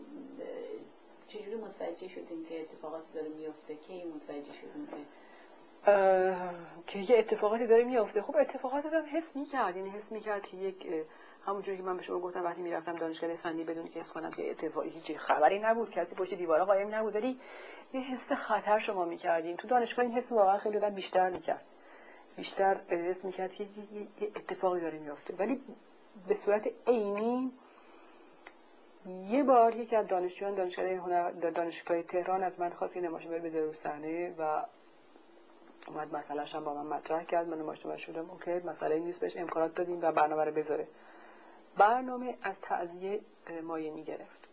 چجوری 1.28 1.56
متوجه 1.56 2.08
شدین 2.08 2.44
که 2.48 2.60
اتفاقاتی 2.60 3.12
داره 3.14 3.28
میفته 3.28 3.74
کی 3.74 4.04
متوجه 4.04 4.52
شدین 4.52 4.86
که 4.86 4.96
که 6.86 7.12
یه 7.12 7.18
اتفاقاتی 7.18 7.66
داره 7.66 7.84
میافته 7.84 8.22
خب 8.22 8.36
اتفاقات 8.36 8.84
رو 8.84 9.00
حس 9.00 9.36
می‌کرد 9.36 9.76
یعنی 9.76 9.90
حس 9.90 10.12
می‌کرد 10.12 10.42
که 10.42 10.56
یک 10.56 10.86
همونجوری 11.46 11.76
که 11.76 11.82
من 11.82 11.96
به 11.96 12.02
شما 12.02 12.20
گفتم 12.20 12.44
وقتی 12.44 12.62
می‌رفتم 12.62 12.96
دانشگاه 12.96 13.36
فنی 13.36 13.64
بدون 13.64 13.88
که 13.88 14.00
حس 14.00 14.12
کنم 14.12 14.30
که 14.30 14.50
اتفاقی 14.50 14.88
هیچ 14.88 15.16
خبری 15.16 15.58
نبود 15.58 15.90
کسی 15.90 16.14
پشت 16.14 16.34
دیوارا 16.34 16.64
قایم 16.64 16.94
نبود 16.94 17.14
ولی 17.14 17.40
یه 17.92 18.00
حس 18.00 18.32
خطر 18.32 18.78
شما 18.78 19.04
می‌کردین. 19.04 19.56
تو 19.56 19.68
دانشگاه 19.68 20.04
این 20.04 20.14
حس 20.14 20.32
واقعا 20.32 20.58
خیلی 20.58 20.76
آدم 20.76 20.94
بیشتر 20.94 21.30
می‌کرد. 21.30 21.64
بیشتر 22.36 22.74
حس 22.74 23.24
می‌کرد 23.24 23.52
که 23.52 23.64
یه- 23.64 24.28
اتفاقی 24.36 24.80
داره 24.80 24.98
میافته. 24.98 25.34
ولی 25.34 25.62
به 26.28 26.34
صورت 26.34 26.68
عینی 26.86 27.52
یه 29.06 29.42
بار 29.42 29.74
یکی 29.76 29.96
از 29.96 30.06
دانشجویان 30.06 30.54
دانشگاه 30.54 30.86
هنر 30.90 31.30
دانشگاه 31.30 32.02
تهران 32.02 32.42
از 32.42 32.60
من 32.60 32.70
خواست 32.70 32.96
این 32.96 33.04
نمایش 33.06 33.26
بره 33.26 33.38
بذاره 33.38 33.64
رو 33.64 33.72
صحنه 33.72 34.34
و 34.38 34.64
اومد 35.88 36.16
مسئلهش 36.16 36.54
هم 36.54 36.64
با 36.64 36.74
من 36.82 36.96
مطرح 36.96 37.24
کرد. 37.24 37.48
من 37.48 37.58
مشتبه 37.62 37.96
شدم 37.96 38.30
اوکی 38.30 38.52
مسئله 38.54 38.98
نیست 38.98 39.20
بهش 39.20 39.36
امکانات 39.36 39.74
دادیم 39.74 39.98
و 40.02 40.12
برنامه 40.12 40.44
رو 40.44 40.52
بذاره. 40.52 40.88
برنامه 41.76 42.38
از 42.42 42.60
تعذیه 42.60 43.20
مایه 43.62 43.90
می‌گرفت. 43.90 44.47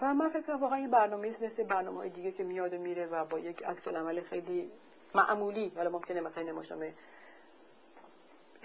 و 0.00 0.14
من 0.14 0.28
فکر 0.28 0.52
واقعا 0.52 0.78
این 0.78 0.90
برنامه 0.90 1.28
است 1.28 1.42
مثل 1.42 1.62
برنامه 1.62 1.96
های 1.98 2.10
دیگه 2.10 2.32
که 2.32 2.44
میاد 2.44 2.74
و 2.74 2.78
میره 2.78 3.06
و 3.06 3.24
با 3.24 3.38
یک 3.38 3.64
عکس 3.64 3.88
العمل 3.88 4.20
خیلی 4.20 4.70
معمولی 5.14 5.72
حالا 5.76 5.90
ممکنه 5.90 6.20
مثلا 6.20 6.42
این 6.42 6.52
نمایشنامه 6.52 6.94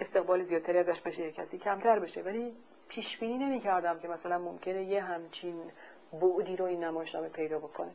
استقبال 0.00 0.40
زیادتری 0.40 0.78
ازش 0.78 1.00
بشه 1.00 1.22
یه 1.22 1.32
کسی 1.32 1.58
کمتر 1.58 1.98
بشه 1.98 2.22
ولی 2.22 2.56
پیش 2.88 3.18
بینی 3.18 3.38
نمی‌کردم 3.38 3.98
که 3.98 4.08
مثلا 4.08 4.38
ممکنه 4.38 4.82
یه 4.82 5.02
همچین 5.02 5.70
بعدی 6.12 6.56
رو 6.56 6.64
این 6.64 6.84
نمایشنامه 6.84 7.28
پیدا 7.28 7.58
بکنه. 7.58 7.90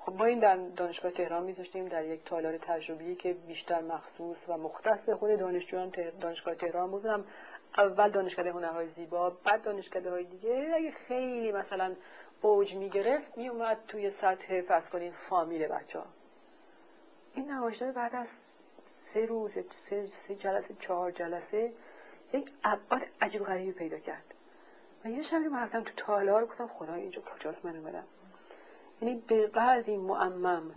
خب 0.00 0.12
ما 0.12 0.24
این 0.24 0.38
در 0.38 0.56
دانشگاه 0.56 1.10
تهران 1.10 1.42
میذاشتیم 1.42 1.88
در 1.88 2.04
یک 2.04 2.24
تالار 2.24 2.58
تجربی 2.58 3.14
که 3.14 3.32
بیشتر 3.32 3.80
مخصوص 3.80 4.48
و 4.48 4.56
مختص 4.56 5.10
خود 5.10 5.38
دانشجویان 5.38 5.92
دانشگاه 6.20 6.54
تهران 6.54 6.90
بودم 6.90 7.24
اول 7.78 8.10
دانشکده 8.10 8.52
هنرهای 8.52 8.88
زیبا 8.88 9.30
بعد 9.30 9.62
دانشکده 9.62 10.10
های 10.10 10.24
دیگه. 10.24 10.72
اگه 10.74 10.90
خیلی 10.90 11.52
مثلا 11.52 11.94
اوج 12.42 12.74
می‌گرفت 12.74 13.38
میومد 13.38 13.78
توی 13.88 14.10
سطح 14.10 14.60
فرض 14.60 14.90
کنین 14.90 15.12
فامیل 15.12 15.66
بچه 15.66 15.98
ها 15.98 16.06
این 17.34 17.50
نمایشنامه 17.50 17.94
بعد 17.94 18.14
از 18.14 18.28
سه 19.14 19.26
روز 19.26 19.50
سه, 19.90 20.06
سه 20.28 20.34
جلسه 20.34 20.74
چهار 20.74 21.10
جلسه 21.10 21.72
یک 22.32 22.52
ابعاد 22.64 23.02
عجیب 23.20 23.42
غریبی 23.42 23.72
پیدا 23.72 23.98
کرد. 23.98 24.34
و 25.04 25.08
یه 25.08 25.20
شبی 25.20 25.48
من 25.48 25.62
رفتم 25.62 25.82
تو 25.82 25.92
تالار 25.96 26.46
گفتم 26.46 26.66
خدا 26.66 26.94
اینجا 26.94 27.22
کجاست؟ 27.22 27.64
من 27.64 27.76
اومدم. 27.76 28.04
یعنی 29.02 29.22
به 29.26 29.46
قدری 29.46 29.96
معمم 29.96 30.74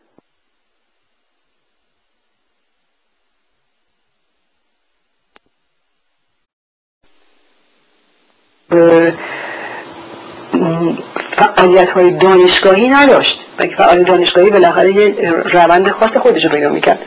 فعالیت 11.20 11.92
های 11.92 12.12
دانشگاهی 12.12 12.90
نداشت. 12.90 13.42
و 13.60 13.66
که 13.66 13.76
دانشگاهی 14.06 14.50
بالاخره 14.50 14.92
یه 14.92 15.32
روند 15.32 15.90
خاص 15.90 16.18
خودش 16.18 16.46
رو 16.46 16.52
پیدا 16.52 16.70
می‌کرد. 16.70 17.00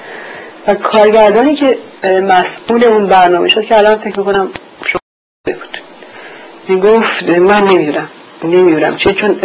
و 0.67 0.75
کارگردانی 0.75 1.55
که 1.55 1.79
مسئول 2.29 2.85
اون 2.85 3.07
برنامه 3.07 3.49
شد 3.49 3.65
که 3.65 3.79
الان 3.79 3.97
فکر 3.97 4.19
می‌کنم 4.19 4.49
شما 4.85 5.01
بود. 5.45 5.79
می‌گفت 6.69 7.29
من 7.29 7.65
نمی‌دونم. 7.65 8.09
نمی‌دونم. 8.45 8.97
چه 8.97 9.13
چون 9.13 9.37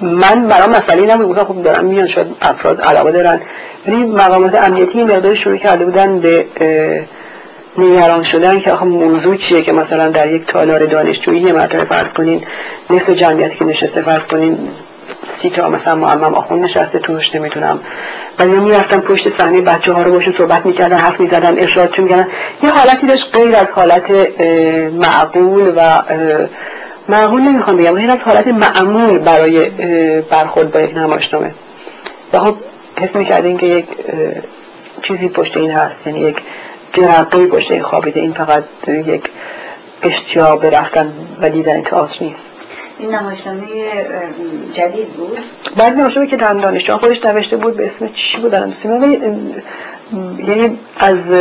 من 0.00 0.48
برام 0.48 0.70
مسئله 0.70 1.14
نبود. 1.14 1.28
گفتم 1.28 1.44
خب 1.44 1.62
دارم 1.62 1.84
میان 1.84 2.06
شاید 2.06 2.26
افراد 2.42 2.80
علاقه 2.80 3.12
دارن. 3.12 3.40
ولی 3.86 3.96
مقامات 3.96 4.54
امنیتی 4.54 5.04
مقدار 5.04 5.34
شروع 5.34 5.56
کرده 5.56 5.84
بودن 5.84 6.20
به 6.20 6.46
نگران 7.78 8.22
شدن 8.22 8.60
که 8.60 8.72
آخه 8.72 8.84
موضوع 8.84 9.36
چیه 9.36 9.62
که 9.62 9.72
مثلا 9.72 10.08
در 10.08 10.32
یک 10.32 10.46
تالار 10.46 10.86
دانشجویی 10.86 11.40
یه 11.40 11.52
مرتبه 11.52 11.84
فرض 11.84 12.12
کنین 12.12 12.42
نصف 12.90 13.10
جمعیتی 13.10 13.56
که 13.56 13.64
نشسته 13.64 14.02
فرض 14.02 14.26
کنین 14.26 14.58
سی 15.38 15.50
تا 15.50 15.68
مثلا 15.70 15.94
معمم 15.94 16.34
آخوند 16.34 16.64
نشسته 16.64 16.98
توش 16.98 17.34
نمی‌تونم 17.34 17.80
یا 18.40 18.46
می‌رفتن 18.46 19.00
پشت 19.00 19.28
صحنه 19.28 19.60
بچه 19.60 19.92
ها 19.92 20.02
رو 20.02 20.12
باشون 20.12 20.34
صحبت 20.34 20.66
می‌کردن 20.66 20.96
حرف 20.96 21.20
می‌زدن 21.20 21.58
ارشادشون 21.58 22.04
می‌کردن. 22.04 22.26
یه 22.62 22.70
حالتی 22.70 23.06
داشت 23.06 23.36
غیر 23.36 23.56
از 23.56 23.70
حالت 23.70 24.10
معقول 24.92 25.72
و 25.76 26.02
معقول 27.08 27.40
نمی‌خوام 27.40 27.76
بگم 27.76 27.94
غیر 27.94 28.10
از 28.10 28.22
حالت 28.22 28.46
معمول 28.46 29.18
برای 29.18 29.70
برخورد 30.20 30.72
با 30.72 30.80
یک 30.80 30.96
نمایشنامه. 30.96 31.50
و 32.32 32.38
خب 32.38 32.54
حس 33.00 33.16
می‌کردین 33.16 33.56
که 33.56 33.66
یک 33.66 33.86
چیزی 35.02 35.28
پشت 35.28 35.56
این 35.56 35.70
هست 35.70 36.06
یعنی 36.06 36.20
یک 36.20 36.42
جرقه 36.92 37.46
پشت 37.46 37.72
این 37.72 37.82
خوابیده 37.82 38.20
این 38.20 38.32
فقط 38.32 38.64
یک 38.88 39.30
اشتیاق 40.02 40.60
به 40.60 40.70
رفتن 40.70 41.12
و 41.40 41.50
دیدن 41.50 41.82
تئاتر 41.82 42.24
نیست. 42.24 42.42
این 42.98 43.14
نمایشنامه 43.14 43.66
جدید 44.72 45.08
بود؟ 45.08 45.38
بعد 45.76 45.92
نمایشنامه 45.92 46.28
که 46.28 46.36
در 46.36 46.52
دانشجو 46.52 46.96
خودش 46.96 47.24
نوشته 47.24 47.56
بود 47.56 47.76
به 47.76 47.84
اسم 47.84 48.08
چی 48.08 48.40
بود. 48.40 48.54
ولی، 48.54 49.16
اه، 49.16 50.48
یعنی 50.48 50.78
از 50.98 51.32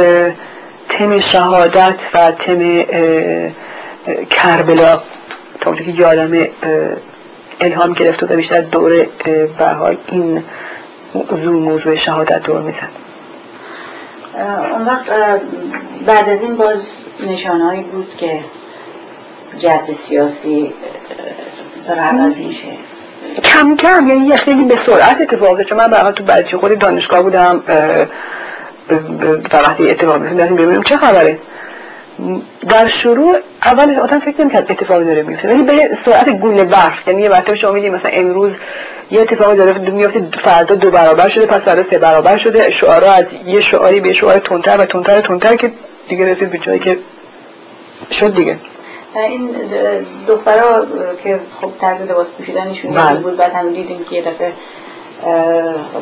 تم 0.89 1.19
شهادت 1.19 1.95
و 2.13 2.31
تم 2.31 2.83
کربلا 4.29 5.01
تا 5.61 5.69
اونجا 5.69 5.85
که 5.85 5.91
یادم 5.91 6.47
الهام 7.59 7.93
گرفته 7.93 8.25
و 8.25 8.35
بیشتر 8.35 8.61
دور 8.61 9.05
به 9.57 9.65
حال 9.65 9.97
این 10.07 10.43
موضوع 11.13 11.53
موضوع 11.53 11.95
شهادت 11.95 12.43
دور 12.43 12.61
میزن 12.61 12.87
اون 14.73 14.85
وقت 14.85 15.05
بعد 16.05 16.29
از 16.29 16.43
این 16.43 16.55
باز 16.55 16.87
نشانهایی 17.27 17.81
بود 17.81 18.15
که 18.17 18.39
جد 19.57 19.91
سیاسی 19.91 20.73
عوض 21.99 22.37
میشه 22.37 22.67
کم 23.43 23.75
کم 23.75 24.07
یعنی 24.07 24.27
یه 24.27 24.35
خیلی 24.35 24.63
به 24.63 24.75
سرعت 24.75 25.21
اتفاق. 25.21 25.61
چون 25.61 25.77
من 25.77 25.93
حال 25.93 26.11
تو 26.11 26.23
بچه 26.23 26.57
خود 26.57 26.79
دانشگاه 26.79 27.21
بودم 27.21 27.63
در 29.49 29.61
وقتی 29.61 29.89
اتفاق 29.89 30.21
میفته 30.21 30.35
داریم 30.35 30.55
ببینیم 30.55 30.81
چه 30.81 30.97
خبره 30.97 31.39
در 32.69 32.87
شروع 32.87 33.37
اول 33.65 33.99
آدم 33.99 34.19
فکر 34.19 34.41
نمی‌کرد 34.41 34.71
اتفاقی 34.71 35.05
داره 35.05 35.23
میفته 35.23 35.49
ولی 35.49 35.63
به 35.63 35.93
سرعت 35.93 36.29
گونه 36.29 36.63
برف 36.63 37.07
یعنی 37.07 37.21
یه 37.21 37.29
مرتبه 37.29 37.55
شما 37.55 37.71
می‌بینید 37.71 37.99
مثلا 37.99 38.11
امروز 38.13 38.51
یه 39.11 39.21
اتفاقی 39.21 39.57
داره 39.57 39.77
میفته 39.77 40.19
فردا 40.33 40.75
دو 40.75 40.91
برابر 40.91 41.27
شده 41.27 41.45
پس 41.45 41.65
فردا 41.65 41.83
سه 41.83 41.97
برابر 41.97 42.35
شده. 42.35 42.69
شعارا 42.69 43.11
از 43.11 43.25
یه 43.45 43.61
شعاری 43.61 43.99
به 43.99 44.13
شعار 44.13 44.39
تندتر 44.39 44.81
و 44.81 44.85
تندتر 44.85 45.21
تندتر 45.21 45.55
که 45.55 45.71
دیگه 46.07 46.25
رسید 46.25 46.49
به 46.49 46.57
جایی 46.57 46.79
که 46.79 46.97
شد 48.11 48.35
دیگه. 48.35 48.57
این 49.15 49.49
دخترها 50.27 50.85
که 51.23 51.39
خب 51.61 51.71
طرز 51.81 52.01
لباس 52.01 52.27
پوشیدنشون 52.27 52.93
بله. 52.93 53.19
بود 53.19 53.37
بعد 53.37 53.53
هم 53.53 53.71
دیدیم 53.73 54.05
که 54.09 54.15
یه 54.15 54.21
دفعه 54.21 54.51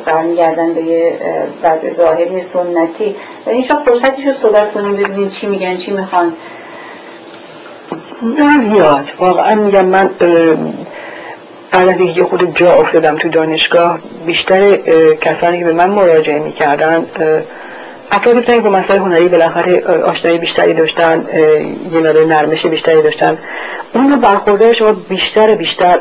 برمیگردن 0.05 0.73
به 0.73 0.81
یه 0.81 1.17
وضع 1.63 1.89
ظاهری 1.89 2.41
سنتی. 2.41 3.15
و 3.45 3.51
هیچ 3.51 3.71
وقت 3.71 3.83
فرصتش 3.83 4.25
رو 4.25 4.33
صحبت 4.41 4.73
کنیم 4.73 4.95
ببینیم 4.95 5.29
چی 5.29 5.47
میگن 5.47 5.77
چی 5.77 5.91
می‌خوان. 5.91 6.33
نه 8.21 8.59
زیاد. 8.59 9.07
واقعا 9.19 9.55
میگم 9.55 9.85
من 9.85 10.09
بعد 11.75 11.87
از 11.87 11.99
اینکه 11.99 12.23
خود 12.23 12.57
جا 12.57 12.73
افتادم 12.73 13.15
تو 13.15 13.29
دانشگاه 13.29 13.99
بیشتر 14.25 14.75
کسانی 15.15 15.59
که 15.59 15.65
به 15.65 15.73
من 15.73 15.89
مراجعه 15.89 16.39
می‌کردن 16.39 17.05
افرادی 18.11 18.39
بودن 18.39 18.63
که 18.63 18.69
مسائل 18.69 18.99
هنری 18.99 19.27
بالاخره 19.27 19.83
آشنایی 20.03 20.37
بیشتری 20.37 20.73
داشتن 20.73 21.25
یه 21.93 21.99
مقدار 21.99 22.25
نرمش 22.25 22.65
بیشتری 22.65 23.01
داشتن. 23.01 23.37
اون 23.93 24.11
رو 24.11 24.17
برخوردار 24.17 24.73
شما 24.73 24.91
بیشتر 24.91 25.55
بیشتر 25.55 25.97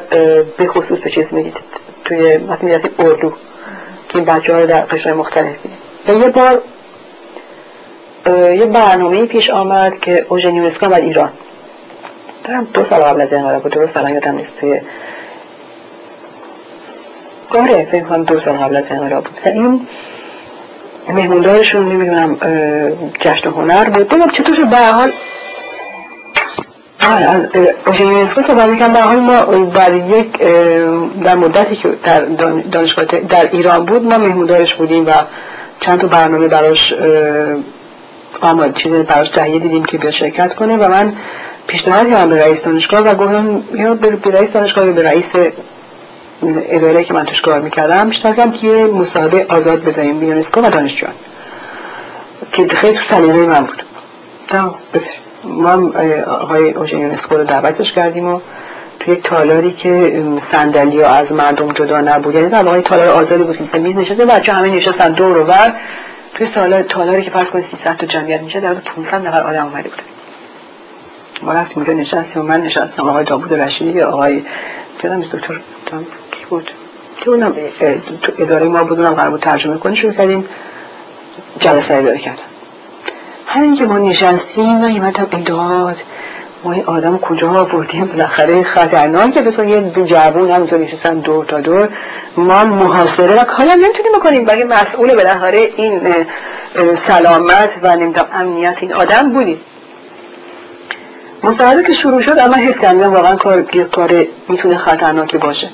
به 0.57 0.67
خصوص 0.67 0.99
به 0.99 1.11
چیز 1.11 1.35
می‌دید 1.35 1.57
توی 2.05 2.37
وقتی 2.37 2.67
می‌رسیم 2.67 2.91
اردو 2.99 3.33
که 4.09 4.17
این 4.17 4.25
بچه 4.25 4.55
ها 4.55 4.61
رو 4.61 4.67
در 4.67 4.81
قشن 4.81 5.13
مختلف 5.13 5.55
و 6.09 6.13
یه 6.13 6.29
بار 6.29 6.63
یه 8.57 8.67
برنامه 8.67 9.27
پیش 9.27 9.51
آمد 9.51 10.01
که 10.01 10.27
اوژن 10.29 10.55
یونسکو 10.55 10.87
و 10.87 10.95
ایران. 10.95 11.31
دارم 12.45 12.69
دو 12.75 12.85
سال 12.91 13.01
قبل 13.01 13.21
از 13.21 13.33
این 13.33 13.59
بود 13.59 13.73
درست 13.73 13.95
سال 13.95 14.11
یادم 14.11 14.37
نیست 14.37 14.57
توی 14.61 14.81
آره 17.57 17.89
فکر 17.93 18.05
کنم 18.05 18.23
دو 18.23 18.39
سال 18.39 18.55
قبل 18.55 18.77
از 18.77 18.85
انقلاب 18.91 19.25
بود. 19.25 19.39
و 19.45 19.49
این 19.49 19.87
مهموندارشون 21.09 21.89
نمی‌دونم 21.93 22.37
جشن 23.21 23.51
هنر 23.51 23.85
بود. 23.85 24.09
بگم 24.09 24.29
چطور 24.29 24.55
شد؟ 24.55 24.67
به 24.67 24.77
حال 24.77 25.11
آره 27.13 27.25
از 27.25 27.49
اوژن 27.87 28.07
یونسکو 28.07 28.43
صحبت 28.43 28.69
می‌کنم 28.69 28.93
به 28.93 29.01
حال 29.01 29.17
ما 29.17 29.41
در 29.65 29.95
یک 29.95 30.39
در 31.25 31.35
مدتی 31.35 31.77
که 31.77 31.89
در 32.03 32.21
دانشگاه 32.73 33.05
در 33.05 33.49
ایران 33.53 33.85
بود 33.85 34.03
ما 34.03 34.19
مهموندارش 34.19 34.75
بودیم 34.75 35.07
و 35.07 35.11
چند 35.81 36.01
تا 36.01 36.07
برنامه 36.07 36.49
براش 36.49 36.95
آماد 38.41 38.75
چیز 38.75 38.93
براش 38.93 39.31
تهیه 39.31 39.59
دیدیم 39.59 39.85
که 39.85 39.99
بیا 39.99 40.11
شرکت 40.11 40.55
کنه. 40.55 40.77
و 40.77 40.89
من 40.89 41.13
پیشنهاد 41.67 42.11
کردم 42.11 42.29
به 42.29 42.43
رئیس 42.43 42.65
دانشگاه 42.65 43.01
و 43.01 43.15
گفتم 43.15 43.63
یا 43.75 43.95
به 43.95 44.33
رئیس 44.33 44.53
دانشگاه 44.53 44.87
یا 44.87 44.93
به 44.93 45.03
رئیس 45.03 45.33
اداره 46.43 47.05
که 47.05 47.15
من 47.15 47.25
توش 47.25 47.41
کار 47.41 47.61
می‌کردم 47.61 48.11
کردم 48.11 48.53
که 48.53 48.67
یه 48.67 48.85
مصاحبه 48.85 49.47
آزاد 49.49 49.85
بزنیم 49.85 50.23
یونسکو 50.23 50.61
و 50.61 50.71
دانشجویان 50.71 51.15
که 52.53 52.69
خیلی 52.69 52.99
تو 52.99 53.05
سلیقه 53.05 53.47
من 53.47 53.65
بود. 53.65 53.83
ما 55.45 55.93
آقای 56.27 56.71
اوژن 56.71 56.99
یونسکو 56.99 57.37
رو 57.37 57.45
دعوتش 57.45 57.93
کردیم 57.93 58.29
و 58.29 58.41
تو 59.01 59.13
یک 59.13 59.23
تالاری 59.23 59.73
که 59.73 60.23
صندلی 60.41 61.03
از 61.03 61.33
مردم 61.33 61.73
جدا 61.73 62.01
نبود 62.01 62.35
یعنی 62.35 62.49
در 62.49 62.63
واقع 62.63 62.81
تالار 62.81 63.09
آزادی 63.09 63.43
بود 63.43 63.71
که 63.71 63.79
میز 63.79 63.99
نشسته 63.99 64.25
بچه 64.25 64.53
همه 64.53 64.69
نشستن 64.69 65.13
دور 65.13 65.37
و 65.37 65.45
بر. 65.45 65.73
توی 66.35 66.47
تالار 66.47 66.83
تالاری 66.83 67.23
که 67.23 67.31
فرض 67.31 67.51
کنید 67.51 67.65
300 67.65 67.97
تا 67.97 68.07
جمعیت 68.07 68.41
میشه 68.41 68.61
در 68.61 68.75
500 68.75 69.27
نفر 69.27 69.43
آدم 69.43 69.67
اومده 69.67 69.89
بود 69.89 70.03
ما 71.43 71.53
رفتیم 71.53 71.77
اونجا 71.77 71.93
نشستیم 71.93 72.43
و 72.43 72.45
من 72.45 72.61
نشستم 72.61 73.09
آقای 73.09 73.25
داوود 73.25 73.55
رشیدی 73.55 74.03
آقای 74.03 74.43
دکتر 75.03 75.61
کی 76.45 76.51
بود. 76.51 76.71
که 77.17 77.31
اونم 77.31 77.55
تو 78.23 78.33
اداره 78.39 78.65
ما 78.65 78.85
بود 78.85 79.01
اونم 79.01 79.15
قرار 79.15 79.31
بود 79.31 79.41
ترجمه 79.41 79.79
کنی 79.79 79.97
شروع 79.97 80.13
کردیم 80.13 80.49
جلسه 81.59 81.95
اداره 81.95 82.19
کردن. 82.19 82.39
همین 83.47 83.77
که 83.77 83.85
ما 83.87 83.99
نشستیم 83.99 84.79
من 84.79 84.91
یمتم 84.91 85.27
ایداد 85.31 85.97
ما 86.65 86.73
این 86.73 86.85
آدم 86.85 87.19
کجا 87.19 87.51
آوردیم؟ 87.51 88.05
بالاخره 88.05 88.65
که 89.33 89.41
بسا 89.41 89.65
یه 89.65 89.91
جوون 89.91 90.51
همینطور 90.51 90.79
نشستن 90.79 91.19
دور 91.19 91.45
تا 91.45 91.61
دور. 91.61 91.89
ما 92.37 92.65
محاصره 92.65 93.41
و 93.41 93.45
کاری 93.45 93.69
هم 93.69 93.81
نمی‌تونیم 93.81 94.13
بکنیم. 94.19 94.45
بگه 94.45 94.65
مسئول 94.65 95.15
بالاخره 95.15 95.71
این 95.77 96.01
سلامت 96.97 97.79
و 97.83 97.97
نمی‌دونم 97.97 98.27
امنیت 98.35 98.79
این 98.81 98.93
آدم 98.93 99.31
بودیم. 99.31 99.61
مصاحبه 101.43 101.83
که 101.83 101.93
شروع 101.93 102.21
شد 102.21 102.39
اما 102.39 102.55
حس 102.55 102.79
کردم 102.79 103.15
واقعا 103.15 103.37
کار 103.37 103.63
کار 103.93 104.27
می‌تونه 104.49 104.77
خطرناکی 104.77 105.39
باشه. 105.39 105.69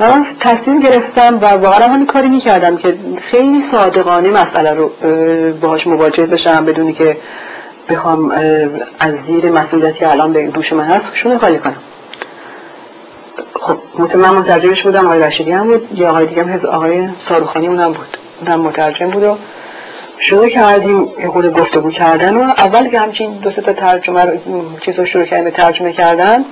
و 0.00 0.10
من 0.10 0.26
تصمیم 0.40 0.80
گرفتم 0.80 1.38
و 1.40 1.46
واقعا 1.46 1.88
همین 1.88 2.06
کاری 2.06 2.28
می‌کردم 2.28 2.76
که 2.76 2.96
خیلی 3.22 3.60
صادقانه 3.60 4.30
مسئله 4.30 4.74
رو 4.74 4.90
باهاش 5.60 5.86
مواجه 5.86 6.26
بشم 6.26 6.64
بدونی 6.64 6.92
که 6.92 7.16
بخوام 7.88 8.32
از 9.00 9.14
زیر 9.14 9.50
مسئولیتی 9.50 10.04
الان 10.04 10.32
به 10.32 10.46
دوش 10.46 10.72
من 10.72 10.84
هست 10.84 11.10
شونه 11.12 11.38
خالی 11.38 11.58
کنم. 11.58 11.76
خب 13.60 14.16
من 14.16 14.30
مترجمش 14.30 14.82
بودم 14.82 15.04
آقای 15.04 15.20
رشیدی 15.20 15.52
هم 15.52 15.64
بود 15.64 15.88
یا 15.98 16.10
آقای 16.10 16.26
دیگه 16.26 16.44
هم 16.44 16.68
آقای 16.68 17.08
ساروخانی 17.16 17.66
اونم 17.66 17.92
بود. 17.92 18.16
اونم 18.40 18.60
مترجم 18.60 19.08
بود 19.08 19.22
و 19.22 19.36
شروع 20.18 20.48
کردیم 20.48 21.08
یه 21.18 21.28
خود 21.28 21.52
گفتگو 21.52 21.90
کردن 21.90 22.36
و 22.36 22.42
اول 22.42 22.88
که 22.88 22.98
همچین 22.98 23.30
دو 23.32 23.50
تا 23.50 23.72
ترجمه 23.72 24.24
رو 24.24 24.38
چیز 24.80 24.98
رو 24.98 25.04
شروع 25.04 25.24
کردیم 25.24 25.44
به 25.44 25.50
ترجمه 25.50 25.92
کردن 25.92 26.44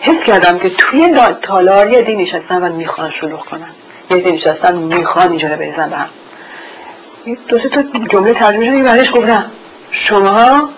حس 0.00 0.24
کردم 0.24 0.58
که 0.58 0.70
توی 0.70 1.14
تالار 1.42 1.90
یه 1.90 2.02
دی 2.02 2.16
نشستن 2.16 2.62
و 2.62 2.72
می‌خوان 2.72 3.10
شلوغ 3.10 3.44
کنن. 3.44 3.70
یه 4.10 4.18
دی 4.18 4.32
نشستن 4.32 4.74
می‌خوان 4.76 5.28
اینجا 5.28 5.48
رو 5.48 5.56
بریزن 5.56 5.90
به 5.90 5.96
هم. 5.96 6.08
دو 7.48 7.58
تا 7.58 7.82
جمله 8.10 8.34
ترجمه 8.34 8.66
شده 8.66 8.82
بعدش 8.82 9.12
گفتم 9.14 9.50
شما 9.90 10.68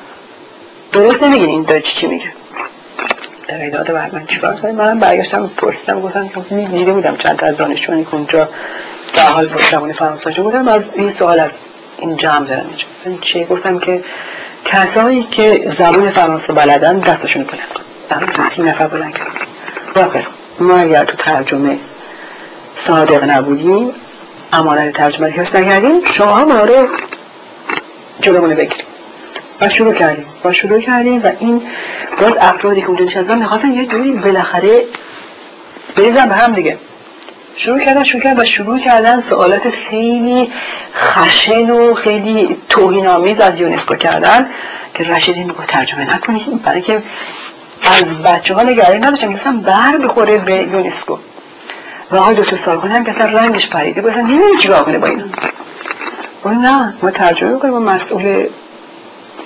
درست 0.92 1.22
نمیگین 1.22 1.48
این 1.48 1.62
داره 1.62 1.80
چی 1.80 2.06
میگه. 2.06 2.32
در 3.48 3.60
ایداد 3.62 3.92
بر 3.92 4.10
من 4.12 4.26
چیکار 4.26 4.56
کنیم 4.56 4.74
من 4.74 4.98
برگشتم 4.98 5.50
پرسیدم 5.56 6.00
گفتم 6.00 6.28
که 6.28 6.40
دیده 6.54 6.92
بودم 6.92 7.16
چند 7.16 7.36
تا 7.36 7.46
از 7.46 7.56
دانشجویانی 7.56 8.04
که 8.04 8.14
اونجا 8.14 8.48
حال 9.16 9.46
با 9.46 9.60
زبان 9.70 9.92
فرانسه 9.92 10.30
بودم 10.30 10.68
از 10.68 10.90
این 10.94 11.10
سوال 11.10 11.40
از 11.40 11.52
این 11.98 12.16
جمع 12.16 12.46
دارم 12.46 12.66
اینجا. 13.04 13.20
چی 13.20 13.44
گفتم 13.44 13.78
که 13.78 14.04
کسایی 14.64 15.22
که 15.22 15.70
زبان 15.78 16.10
فرانسه 16.10 16.52
بلدن 16.52 16.98
دستشون 16.98 17.44
کن 18.08 18.42
سی 18.48 18.62
نفر 18.62 18.86
بلند 18.86 19.18
کن 19.18 19.24
واقعا. 19.96 20.22
ما 20.60 20.76
اگر 20.76 21.04
تو 21.04 21.16
ترجمه 21.16 21.78
صادق 22.74 23.24
نبودیم 23.24 23.90
امانت 24.52 24.92
ترجمه 24.92 25.28
حس 25.28 25.56
نکردیم 25.56 26.02
شما 26.04 26.44
ما 26.44 26.64
رو 26.64 26.88
جلومونه 28.20 28.54
بگیریم. 28.54 28.84
و 29.60 29.68
شروع 29.68 29.94
کردیم. 29.94 30.26
و 30.44 30.52
شروع 30.52 30.80
کردیم 30.80 31.22
و 31.24 31.30
این 31.38 31.62
باز 32.20 32.38
افرادی 32.40 32.80
که 32.80 32.86
اونجا 32.86 33.04
نشستن 33.04 33.38
می‌خواستن 33.38 33.70
یه 33.70 33.86
جوری 33.86 34.12
بالاخره 34.12 34.84
بریزن 35.96 36.28
به 36.28 36.34
هم 36.34 36.52
دیگه. 36.52 36.78
شروع 37.56 37.80
کردن 37.80 38.02
شروع 38.02 38.22
کردن 38.22 38.40
و 38.40 38.44
شروع 38.44 38.78
کردن 38.78 39.18
سوالات 39.18 39.70
خیلی 39.70 40.52
خشن 40.94 41.70
و 41.70 41.94
خیلی 41.94 42.56
توهین 42.68 43.06
از 43.40 43.60
یونسکو 43.60 43.94
کردن 43.94 44.46
که 44.94 45.04
رشیدی 45.04 45.44
می‌گفت 45.44 45.68
ترجمه 45.68 46.14
نکنید 46.14 46.62
برای 46.62 46.80
که 46.80 47.02
از 47.82 48.22
بچه 48.22 48.54
ها 48.54 48.62
نگرانی 48.62 48.98
نداشتم 48.98 49.28
مثلا 49.28 49.60
بر 49.64 49.96
بخوره 49.96 50.38
به 50.38 50.52
یونسکو. 50.52 51.18
و 52.10 52.16
آقای 52.16 52.34
دکتر 52.34 52.56
سالکن 52.56 52.88
هم 52.88 53.04
که 53.04 53.12
رنگش 53.12 53.68
پریده 53.68 54.00
بود 54.00 54.10
اصلا 54.10 54.22
نمی‌دونی 54.22 54.56
چیکار 54.56 54.84
کنه 54.84 54.98
با 54.98 55.06
اینا. 55.06 55.24
اون 56.42 56.58
نه 56.58 56.94
ما 57.02 57.10
ترجمه 57.10 57.52
می‌کنیم 57.52 57.74
ما 57.74 57.80
مسئول 57.80 58.46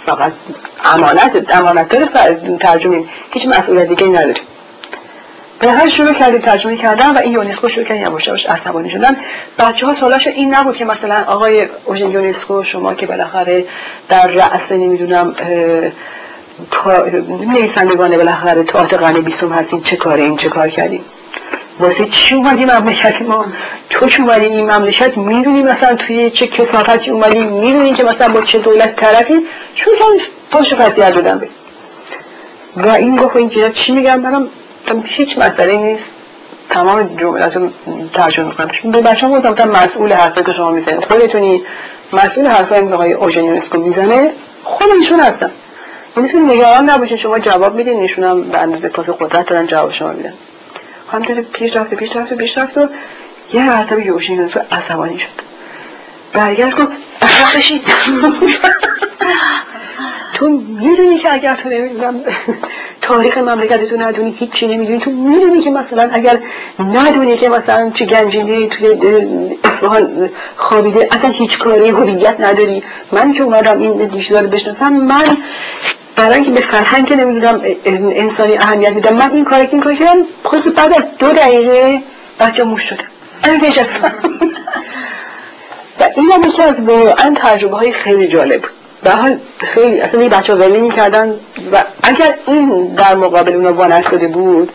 فقط 0.07 0.33
امانت 0.85 1.51
امانت 1.55 1.89
داره 1.89 2.57
ترجمه. 2.61 3.05
هیچ 3.31 3.49
مسئولیت 3.49 3.89
دیگه 3.89 4.07
نداریم 4.07 4.35
بالاخره 5.63 5.89
شروع 5.89 6.13
کردیم 6.13 6.41
ترجمه 6.41 6.77
کردن 6.77 7.17
و 7.17 7.19
این 7.19 7.33
یونسکو 7.33 7.69
شروع 7.69 7.87
کرد 7.87 7.97
یواش 7.97 8.27
یواش 8.27 8.47
عصبانی 8.47 8.91
شدن. 8.91 9.17
بچه 9.59 9.87
ها 9.87 10.17
این 10.27 10.55
نبود 10.55 10.77
که 10.77 10.85
مثلا 10.85 11.25
آقای 11.27 11.69
اوژن 11.85 12.11
یونسکو 12.11 12.63
شما 12.63 12.95
که 12.95 13.07
بالاخره 13.07 13.65
در 14.09 14.27
رأس 14.27 14.73
نمی‌دونم 14.73 15.35
نویسندگان 17.29 18.17
بالاخره 18.17 18.63
تئاتر 18.63 18.97
قرن 18.97 19.21
بیستم 19.21 19.53
هستین 19.53 19.81
چه 19.83 19.97
کاره 19.97 20.23
این 20.23 20.37
چه 20.37 20.49
کار 20.49 20.69
کردیم 20.69 21.05
واسه 21.81 22.07
چی 22.07 22.35
اومدی 22.35 22.65
مملکت 22.65 23.23
ما؟ 23.23 23.45
تو 23.91 24.07
چی 24.07 24.23
اومدی؟ 24.23 24.45
این 24.45 24.71
مملکت 24.71 25.19
می‌دونی 25.19 25.63
مثلا 25.63 25.97
توی 25.97 26.31
چه 26.31 26.47
کسافتی 26.47 27.11
اومدی؟ 27.11 27.39
می‌دونی 27.39 27.95
که 27.95 28.05
مثلا 28.05 28.29
با 28.29 28.41
چه 28.41 28.59
دولت 28.59 28.97
طرفی؟ 28.97 29.35
چون 29.75 29.95
که 29.99 30.05
پاشو 30.51 30.77
فضیحت 30.77 31.15
دادم 31.15 31.39
به 31.39 31.49
و 32.77 32.89
این 32.89 33.17
گفت 33.17 33.37
این 33.37 33.71
چی 33.71 33.93
میگم 33.93 34.23
برم 34.23 34.49
هیچ 35.05 35.39
مسئله 35.39 35.77
نیست. 35.77 36.17
تمام 36.69 37.17
جملات 37.17 37.59
ترجمه 38.13 38.51
کنم 38.51 38.91
به 38.91 39.01
بچه 39.01 39.27
هم 39.27 39.41
گفتم 39.41 39.69
مسئول 39.69 40.13
حرفه 40.13 40.43
که 40.43 40.53
شما 40.53 40.71
می‌زنید. 40.71 41.05
خودتونی 41.05 41.63
مسئول 42.13 42.47
حرفه 42.47 42.89
که 42.89 42.95
آقای 42.95 43.13
اوژن 43.13 43.45
یونسکو 43.45 43.79
می‌زنه 43.79 44.31
خودشون 44.65 45.21
هستن. 45.21 45.51
یعنی 46.17 46.55
نگران 46.55 46.91
نباشین 46.91 47.17
شما 47.17 47.39
جواب 47.39 47.75
میدین 47.75 48.01
نشون 48.01 48.25
هم 48.25 48.43
به 48.43 48.59
اندازه 48.59 48.89
کافی 48.89 49.13
قدرت 49.21 49.47
دارن 49.47 49.67
جواب 49.67 49.93
شما 49.93 50.13
میدن. 50.13 50.33
همینطور 51.13 51.41
پیش 51.41 51.77
رفته 51.77 51.97
پیش 51.97 52.17
رفته 52.17 52.35
پیش 52.35 52.59
رفته 52.59 52.81
و 52.81 52.87
یه 53.53 53.71
مرتبه 53.71 54.09
اوژن 54.09 54.35
یونسکو 54.35 54.61
عصبانی 54.73 55.19
شد. 55.19 55.29
برگشت 56.33 56.77
گفت 56.77 56.93
بخشید 57.23 57.83
تو 60.35 60.49
می‌دونی 60.49 61.17
که 61.17 61.33
اگر 61.33 61.55
تو 61.55 61.69
نمی‌دونم 61.69 62.21
تاریخ 63.01 63.39
مملکت 63.39 63.85
تو 63.85 63.97
ندونی 63.97 64.31
هیچی 64.31 64.67
نمی‌دونی 64.67 64.99
تو 64.99 65.11
می‌دونی 65.11 65.61
که 65.61 65.71
مثلا 65.71 66.11
اگر 66.13 66.39
ندونی 66.79 67.37
که 67.37 67.49
مثلا 67.49 67.91
چه 67.91 68.05
گنجینه 68.05 68.67
توی 68.67 68.89
اصفهان 69.65 70.31
خوابیده 70.57 71.09
اصلا 71.11 71.31
هیچ 71.31 71.59
کاری 71.59 71.91
هویت 71.91 72.41
نداری. 72.41 72.83
من 73.13 73.33
که 73.33 73.43
اومدم 73.43 73.79
این 73.81 74.11
چیزا 74.11 74.43
بشناسم 74.43 74.93
من 74.93 75.37
برای 76.17 76.35
اینکه 76.35 76.51
به 76.51 76.61
فرهنگ 76.61 77.07
که 77.07 77.17
نمی‌دونم 77.17 77.61
انسانی 78.15 78.57
اهمیت 78.57 78.93
میدم 78.93 79.15
من 79.15 79.31
این 79.31 79.45
کاری 79.45 79.69
این 79.73 79.81
کاری 79.81 79.97
کردم 79.97 80.23
خود 80.43 80.75
بعد 80.75 80.93
از 80.93 81.07
دو 81.19 81.29
دقیقه 81.29 82.03
بچه 82.41 82.65
موش 82.65 82.83
شدم 82.83 83.05
و 86.01 86.09
این 86.17 86.33
هم 86.33 86.43
یکی 86.43 86.63
از 86.63 86.83
واقعا 86.83 87.35
تجربه 87.37 87.77
های 87.77 87.93
خیلی 87.93 88.29
جالب 88.29 88.65
به 89.03 89.11
حال 89.11 89.39
خیلی 89.59 90.01
اصلا 90.01 90.21
این 90.21 90.31
بچه 90.31 90.55
ولی 90.55 90.81
می‌کردن 90.81 91.35
و 91.73 91.85
اگر 92.03 92.35
این 92.47 92.95
در 92.95 93.15
مقابل 93.15 93.53
اونا 93.53 93.73
وانستاده 93.73 94.29
بود 94.29 94.73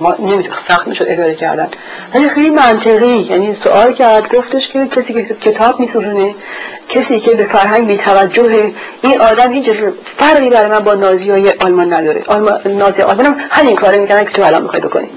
ما 0.00 0.16
نمی‌تونه 0.18 0.56
سخت 0.56 0.86
می‌شد 0.88 1.04
اداره 1.08 1.34
کردن. 1.34 1.68
ولی 2.14 2.28
خیلی 2.28 2.50
منطقی. 2.50 3.26
یعنی 3.30 3.52
سوال 3.52 3.92
کرد 3.92 4.34
گفتش 4.34 4.68
که 4.68 4.86
کسی 4.86 5.12
که 5.12 5.34
کتاب 5.34 5.80
میسرونه 5.80 6.34
کسی 6.88 7.20
که 7.20 7.30
به 7.30 7.44
فرهنگ 7.44 7.86
بیتوجه 7.86 8.72
این 9.02 9.20
آدم 9.20 9.52
هیچ 9.52 9.70
فرقی 10.18 10.50
برای 10.50 10.70
من 10.70 10.78
با 10.78 10.94
نازی 10.94 11.30
های 11.30 11.50
آلمان 11.50 11.92
نداره. 11.92 12.22
آلمان 12.26 12.60
نازی 12.64 13.02
آلمان 13.02 13.26
هم 13.26 13.36
همین 13.50 13.76
کاره 13.76 13.98
می‌کنن 13.98 14.24
که 14.24 14.30
تو 14.30 14.42
الان 14.42 14.62
می‌خوای 14.62 14.82
بکنی. 14.82 15.08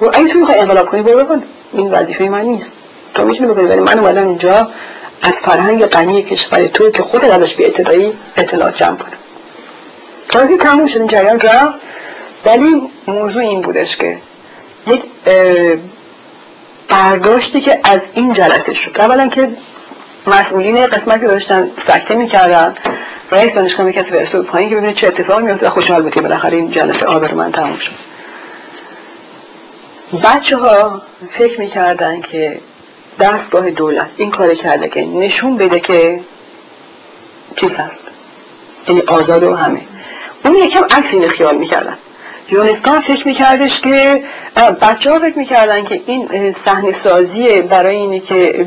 و 0.00 0.04
اگه 0.04 0.28
تو 0.28 0.38
می‌خوای 0.38 0.58
انقلاب 0.58 0.86
کنی 0.86 1.02
برو 1.02 1.24
بکن. 1.24 1.42
این 1.72 1.90
وظیفه 1.90 2.24
من 2.24 2.40
نیست. 2.40 2.76
تو 3.14 3.24
می‌تونی 3.24 3.50
بکنی. 3.50 3.64
ولی 3.64 3.80
من 3.80 3.98
اومدم 3.98 4.28
اینجا 4.28 4.68
از 5.22 5.36
فرهنگ 5.36 5.86
غنی 5.86 6.22
کشور 6.22 6.66
تو 6.66 6.90
که 6.90 7.02
خود 7.02 7.24
ازش 7.24 7.54
به 7.54 7.66
اطلاعی 7.66 8.12
اطلاع 8.36 8.70
جمع 8.70 8.96
کنم. 8.96 9.12
تازی 10.28 10.56
تموم 10.56 10.86
شد 10.86 10.98
این 10.98 11.06
جریان 11.06 11.40
رفت. 11.40 11.85
ولی 12.46 12.82
موضوع 13.06 13.42
این 13.42 13.60
بودش 13.60 13.96
که 13.96 14.18
یک 14.86 15.02
برداشتی 16.88 17.60
که 17.60 17.80
از 17.84 18.08
این 18.14 18.32
جلسه 18.32 18.72
شد. 18.72 19.00
اولا 19.00 19.28
که 19.28 19.48
مسئولین 20.26 20.86
قسمت 20.86 21.20
که 21.20 21.26
داشتن 21.26 21.70
سکته 21.76 22.14
می‌کردن. 22.14 22.74
رئیس 23.30 23.54
دانشگاه 23.54 23.92
کسی 23.92 24.10
فرستاد 24.10 24.44
پایین 24.44 24.68
که 24.68 24.76
ببینه 24.76 24.92
چه 24.92 25.08
اتفاقی 25.08 25.42
میفته 25.42 25.68
خوشحال 25.68 26.02
بود 26.02 26.12
که 26.12 26.20
بالاخره 26.20 26.56
این 26.56 26.70
جلسه 26.70 27.06
آبر 27.06 27.34
من 27.34 27.52
تموم 27.52 27.78
شد. 27.78 27.92
بچه 30.24 30.56
ها 30.56 31.02
فکر 31.28 31.60
می‌کردن 31.60 32.20
که 32.20 32.60
دستگاه 33.20 33.70
دولت 33.70 34.10
این 34.16 34.30
کار 34.30 34.54
کرده 34.54 34.88
که 34.88 35.06
نشون 35.06 35.56
بده 35.56 35.80
که 35.80 36.20
چیز 37.56 37.76
هست. 37.76 38.10
یعنی 38.88 39.00
آزاد 39.00 39.42
و 39.42 39.56
همه. 39.56 39.80
اون 40.44 40.56
یکم 40.56 40.84
عکس 40.84 41.12
این 41.14 41.28
خیال 41.28 41.56
می‌کردن. 41.56 41.98
یونسکان 42.50 43.00
فکر 43.00 43.28
میکردش 43.28 43.80
که 43.80 44.22
بچه 44.80 45.12
ها 45.12 45.18
فکر 45.18 45.38
می‌کردن 45.38 45.84
که 45.84 46.00
این 46.06 46.52
صحنه 46.52 46.92
سازی 46.92 47.62
برای 47.62 47.96
اینی 47.96 48.20
که 48.20 48.66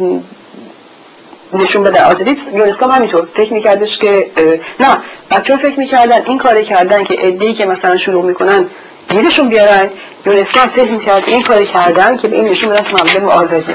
نشون 1.53 1.83
بده. 1.83 2.03
آزادی 2.03 2.35
یونسکا 2.53 2.87
همینطور 2.87 3.27
فکر 3.33 3.53
میکردش 3.53 3.97
که 3.97 4.31
نه 4.79 4.97
بچه 5.31 5.53
ها 5.53 5.59
فکر 5.59 5.79
می‌کردن 5.79 6.21
این 6.25 6.37
کار 6.37 6.61
کردن 6.61 7.03
که 7.03 7.27
ادهی 7.27 7.53
که 7.53 7.65
مثلا 7.65 7.95
شروع 7.95 8.25
می‌کنن 8.25 8.65
گیرشون 9.09 9.49
بیارن. 9.49 9.89
یونسکا 10.25 10.67
فکر 10.67 10.91
می‌کرد 10.91 11.23
این 11.27 11.43
کار 11.43 11.65
کردن 11.65 12.17
که 12.17 12.27
به 12.27 12.35
این 12.35 12.45
نشون 12.49 12.69
بدن 12.69 12.83
که 12.83 13.21
آزادی 13.21 13.73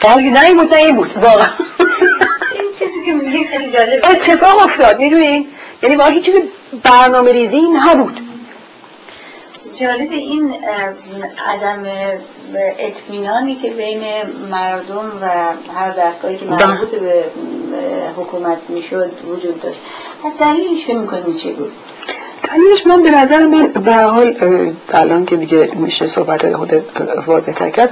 در 0.00 0.14
نه 0.14 0.44
این 0.44 0.56
بود 0.56 0.74
نه 0.74 0.80
این 0.80 0.96
بود. 0.96 1.16
واقعا. 1.16 1.46
این 1.78 2.70
چیزی 2.78 3.06
که 3.06 3.12
میگه 3.12 3.48
خیلی 3.50 3.70
جالب 3.70 4.04
اتفاق 4.10 4.58
افتاد 4.62 4.98
می‌دونین 4.98 5.46
یعنی 5.82 5.96
واقعا 5.96 6.12
هیچ 6.12 6.30
برنامه 6.82 7.32
ریزی 7.32 7.60
نبود. 7.60 8.20
جالب 9.80 10.10
این 10.10 10.54
عدم 11.48 11.84
اطمینانی 12.78 13.54
که 13.54 13.70
بین 13.70 14.02
مردم 14.50 15.12
و 15.22 15.28
هر 15.74 15.90
دستگاهی 15.90 16.36
که 16.36 16.44
مربوط 16.44 16.90
به 16.90 17.24
حکومت 18.16 18.58
می‌شد 18.68 19.10
وجود 19.28 19.60
داشت. 19.60 19.78
دلیلش 20.40 20.84
فکر 20.84 20.96
می‌کنید 20.96 21.36
چی 21.36 21.52
بود؟ 21.52 21.72
دلیلش 22.50 22.86
من 22.86 23.02
به 23.02 23.10
نظر 23.10 23.46
من 23.46 23.66
به 23.66 23.94
حال 23.94 24.36
الان 24.92 25.26
که 25.26 25.36
دیگه 25.36 25.70
میشه 25.74 26.06
صحبت 26.06 26.56
خود 26.56 26.72
واضح 27.26 27.70
کرد 27.70 27.90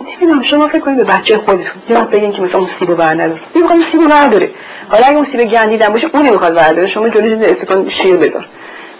نمی‌دونم 0.00 0.42
شما 0.42 0.68
فکر 0.68 0.80
کنید 0.80 0.96
به 0.96 1.04
بچه 1.04 1.38
خودتون 1.38 1.82
یا 1.88 2.04
بگین 2.04 2.32
که 2.32 2.42
مثلا 2.42 2.60
اون 2.60 2.68
سیب 2.68 2.94
بر 2.94 3.14
نداره. 3.14 3.40
می‌خواد 3.54 3.82
سیب 3.82 4.00
نداره. 4.12 4.50
حالا 4.88 5.06
اگه 5.06 5.16
اون 5.16 5.24
سیب 5.24 5.44
گندیدن 5.44 5.88
باشه 5.88 6.08
اونی 6.12 6.30
می‌خواد 6.30 6.54
برداره 6.54 6.86
شما 6.86 7.08
جلوی 7.08 7.44
استکان 7.44 7.88
شیر 7.88 8.16
بذار. 8.16 8.46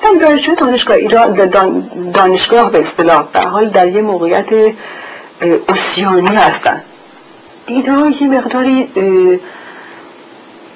من 0.05 0.19
دانشجو 0.19 0.55
دانشگاه 0.55 0.97
ایران 0.97 1.53
دانشگاه 2.15 2.71
به 2.71 2.79
اصطلاح 2.79 3.29
به 3.33 3.41
حال 3.41 3.69
در 3.69 3.89
یه 3.89 4.03
موقعیت 4.03 4.47
اسیانی 5.69 6.37
هستن. 6.37 6.81
اینا 7.67 8.11
یه 8.21 8.29
مقداری 8.29 8.89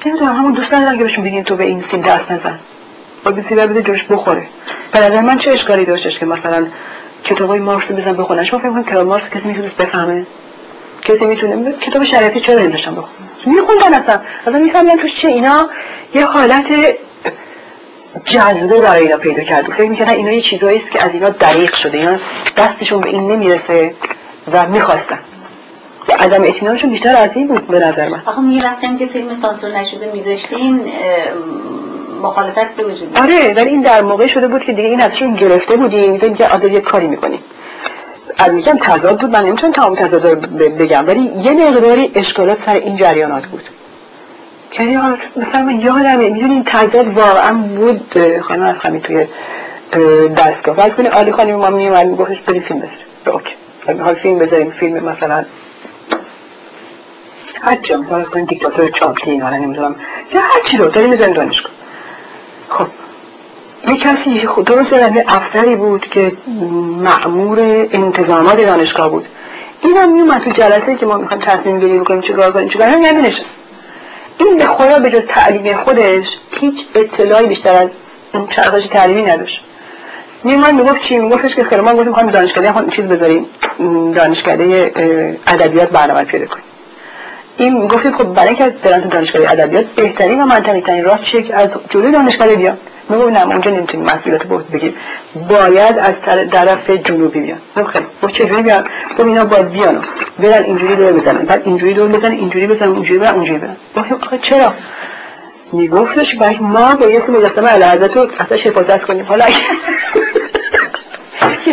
نمی‌دونم 0.06 0.36
همون 0.36 0.52
دوست 0.52 0.74
ندارم 0.74 0.98
که 0.98 1.04
بهشون 1.04 1.24
بگین 1.24 1.44
تو 1.44 1.56
به 1.56 1.64
این 1.64 1.80
سیب 1.80 2.02
دست 2.02 2.32
نزن. 2.32 2.58
با 3.24 3.30
به 3.30 3.42
سیب 3.42 3.60
بده 3.60 3.82
جوش 3.82 4.04
بخوره. 4.04 4.46
به 4.92 5.20
من 5.20 5.38
چه 5.38 5.50
اشکالی 5.50 5.84
داشتش 5.84 6.18
که 6.18 6.26
مثلا 6.26 6.66
کتابای 7.24 7.58
مارکس 7.58 7.92
بزن 7.92 8.12
بخونن؟ 8.12 8.44
شما 8.44 8.60
فکر 8.60 8.82
کتاب 8.82 9.06
مارکس 9.06 9.30
کسی 9.30 9.48
می‌تونه 9.48 9.70
بفهمه؟ 9.78 10.26
کسی 11.02 11.26
می‌تونه 11.26 11.72
کتاب 11.72 12.04
شریعتی 12.04 12.40
چرا 12.40 12.58
نمیشن 12.58 12.94
بخون 12.94 13.08
میخوندن 13.46 13.94
اصلا. 13.94 14.20
اصلا 14.46 14.58
میفهمیدن 14.58 14.96
توش 14.96 15.20
چه 15.20 15.28
اینا. 15.28 15.68
یه 16.14 16.26
حالت 16.26 16.66
جذبه 18.24 18.80
برای 18.80 19.02
اینا 19.02 19.16
پیدا 19.16 19.42
کرد 19.42 19.64
فکر 19.64 19.88
می‌کردن 19.88 20.12
اینا 20.12 20.32
یه 20.32 20.40
چیزایی 20.40 20.78
است 20.78 20.90
که 20.90 21.04
از 21.04 21.14
اینا 21.14 21.30
دریق 21.30 21.74
شده 21.74 21.98
اینا 21.98 22.18
دستشون 22.56 23.00
به 23.00 23.08
این 23.08 23.32
نمی‌رسه 23.32 23.94
و 24.52 24.66
می‌خواستن. 24.68 25.18
و 26.08 26.12
عدم 26.12 26.42
اطمینانشون 26.42 26.90
بیشتر 26.90 27.16
از 27.16 27.36
این 27.36 27.46
بود 27.46 27.66
به 27.66 27.78
نظر 27.86 28.08
من. 28.08 28.22
آخه 28.26 28.40
می‌رفتن 28.40 28.98
که 28.98 29.06
فیلم 29.06 29.28
سانسور 29.42 29.70
نشده 29.70 30.10
میذاشتین 30.14 30.80
مخالفت 32.22 32.74
به 32.76 32.84
وجود 32.84 33.18
آره 33.18 33.54
ولی 33.54 33.70
این 33.70 33.80
در 33.80 34.00
موقع 34.00 34.26
شده 34.26 34.48
بود 34.48 34.64
که 34.64 34.72
دیگه 34.72 34.88
این 34.88 35.00
ازشون 35.00 35.34
گرفته 35.34 35.76
بودیم 35.76 36.12
میگن 36.12 36.34
که 36.34 36.48
آدم 36.48 36.72
یه 36.72 36.80
کاری 36.80 37.06
می‌کنیم. 37.06 37.38
از 38.38 38.52
میگم 38.52 38.78
تضاد 38.80 39.20
بود 39.20 39.30
من 39.30 39.44
نمی‌تونم 39.44 39.72
تمام 39.72 39.94
تضاد 39.94 40.26
رو 40.26 40.34
بگم 40.78 41.06
ولی 41.06 41.30
یه 41.42 41.52
مقداری 41.52 42.12
اشکالات 42.14 42.58
سر 42.58 42.74
این 42.74 42.96
جریانات 42.96 43.46
بود. 43.46 43.62
یعنی 44.78 44.98
مثلا 45.36 45.62
من 45.62 45.80
یادمه 45.80 46.28
می‌دونی 46.28 46.52
این 46.54 46.64
تضاد 46.64 47.16
واقعا 47.16 47.52
بود 47.52 48.16
خانم 48.40 48.62
از 48.62 48.76
خمی 48.76 49.00
توی 49.00 49.26
دستگاه. 50.36 50.76
فرض 50.76 50.94
کنی 50.94 51.08
آلی 51.08 51.32
خانم 51.32 51.54
ما 51.54 51.70
میومد 51.70 52.06
میگفتش 52.06 52.40
بریم 52.40 52.62
فیلم 52.62 52.80
بذاریم. 52.80 53.06
اوکی. 53.26 53.54
حال 54.04 54.14
فیلم 54.14 54.38
بذاریم. 54.38 54.70
فیلم 54.70 55.04
مثلا 55.04 55.44
هر 57.62 57.76
چی 57.76 57.94
مثلا 57.94 58.18
از 58.18 58.30
کنیم 58.30 58.44
دیکتاتور 58.44 58.88
چاپلین 58.88 59.42
حالا 59.42 59.56
نمی‌دونم. 59.56 59.94
یا 60.34 60.40
هر 60.40 60.60
چی 60.64 60.76
رو 60.76 60.88
داریم 60.88 61.10
می‌ذاریم 61.10 61.34
دانشگاه. 61.34 61.72
خب. 62.68 62.86
یه 63.88 63.96
کسی 63.96 64.48
درست 64.66 64.92
یه 64.92 65.24
افسری 65.28 65.76
بود 65.76 66.06
که 66.06 66.32
معمور 67.02 67.58
انتظامات 67.92 68.60
دانشگاه 68.60 69.10
بود. 69.10 69.26
این 69.82 69.96
هم 69.96 70.12
میومد 70.12 70.40
تو 70.42 70.50
جلسه 70.50 70.94
که 70.96 71.06
ما 71.06 71.16
می‌خوایم 71.16 71.42
تصمیم 71.42 71.80
گیری 71.80 71.98
بکنیم 71.98 72.20
چیکار 72.20 72.52
کنیم 72.52 72.68
چیکار 72.68 72.90
کنیم 72.90 73.02
یعنی 73.02 73.22
نشست. 73.22 73.58
این 74.38 74.66
خدا 74.66 74.98
به 74.98 75.10
جز 75.10 75.26
تعلیم 75.26 75.76
خودش 75.76 76.38
هیچ 76.60 76.86
اطلاعی 76.94 77.46
بیشتر 77.46 77.74
از 77.74 77.90
اون 78.34 78.46
چرخش 78.46 78.86
تعلیمی 78.86 79.22
نداشت. 79.22 79.60
میومد 80.44 80.74
می‌گفت 80.74 81.02
چی؟ 81.02 81.18
میگفتش 81.18 81.56
که 81.56 81.64
خیلی 81.64 81.80
ما 81.80 81.92
گفتیم 81.92 82.08
می‌خوایم 82.08 82.30
دانشکده 82.30 82.72
خود 82.72 82.90
چیز 82.90 83.08
بذاریم. 83.08 83.46
دانشکده 84.14 84.92
ادبیات 85.46 85.90
برنامه 85.90 86.24
پیدا 86.24 86.46
کنیم. 86.46 86.64
این 87.58 87.82
می‌گفتیم 87.82 88.12
خب 88.12 88.24
برای 88.24 88.48
اینکه 88.48 88.64
برن 88.82 89.00
تو 89.00 89.08
دانشکده 89.08 89.50
ادبیات 89.50 89.84
بهترین 89.86 90.40
و 90.40 90.46
منطقی 90.46 90.80
ترین 90.80 91.04
راه 91.04 91.22
چیه 91.22 91.54
از 91.54 91.76
جلوی 91.90 92.12
دانشکده 92.12 92.54
بیان 92.56 92.76
میگم 93.08 93.30
نه 93.30 93.46
اونجا 93.46 93.70
نمی‌تونیم 93.70 94.06
مسئولیت 94.06 94.44
بود 94.44 94.70
بگیر 94.70 94.94
باید 95.48 95.98
از 95.98 96.14
طرف 96.50 96.90
جنوبی 96.90 97.40
بیان 97.40 97.58
خب 97.74 97.84
خیلی. 97.84 98.04
با 98.20 98.28
چجوری 98.28 98.62
بیان 98.62 98.84
خب 99.16 99.26
اینا 99.26 99.44
باید 99.44 99.70
بیان 99.70 100.04
برن 100.38 100.64
اینجوری 100.64 100.96
دور 100.96 101.12
بزنن. 101.12 101.38
بعد 101.38 101.62
اینجوری 101.64 101.94
دور 101.94 102.08
بزنن 102.08 102.32
اینجوری 102.32 102.66
بزنن 102.66 102.88
اونجوری 102.88 103.20
برن 103.20 103.34
اونجوری 103.34 103.58
برن. 103.58 103.76
آخه 104.22 104.38
چرا؟ 104.38 104.74
میگفتش 105.72 106.34
باید 106.34 106.62
ما 106.62 106.94
با 106.94 107.06
یه 107.06 107.30
مجسمه 107.30 107.68
اعلی 107.68 108.08
رو 108.14 108.28
ازش 108.38 108.66
حفاظت 108.66 109.02
کنیم. 109.04 109.24
حالا 109.28 109.44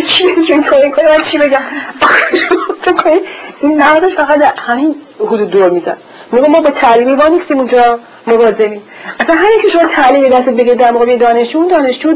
چیزی 0.07 0.43
که 0.47 0.61
کاری 0.61 0.91
کنه 0.91 1.09
من 1.09 1.21
چی 1.21 1.37
بگم؟ 1.37 1.61
این 3.61 3.77
نهادش 3.77 4.13
فقط 4.13 4.53
همین 4.57 4.95
حدود 5.19 5.51
دور 5.51 5.69
میزن 5.69 5.97
میگم 6.31 6.47
ما 6.47 6.61
با 6.61 6.69
تعلیمی 6.69 7.13
وا 7.13 7.27
نیستیم 7.27 7.57
اونجا 7.57 7.99
مواظبیم. 8.27 8.81
اصلا 9.19 9.35
همین 9.35 9.61
که 9.61 9.67
شما 9.67 9.85
تعلیم 9.85 10.29
دست 10.29 10.49
بگه 10.49 10.75
در 10.75 10.91
موقع 10.91 11.17
دانشجو 11.17 11.69
دانشجو 11.69 12.15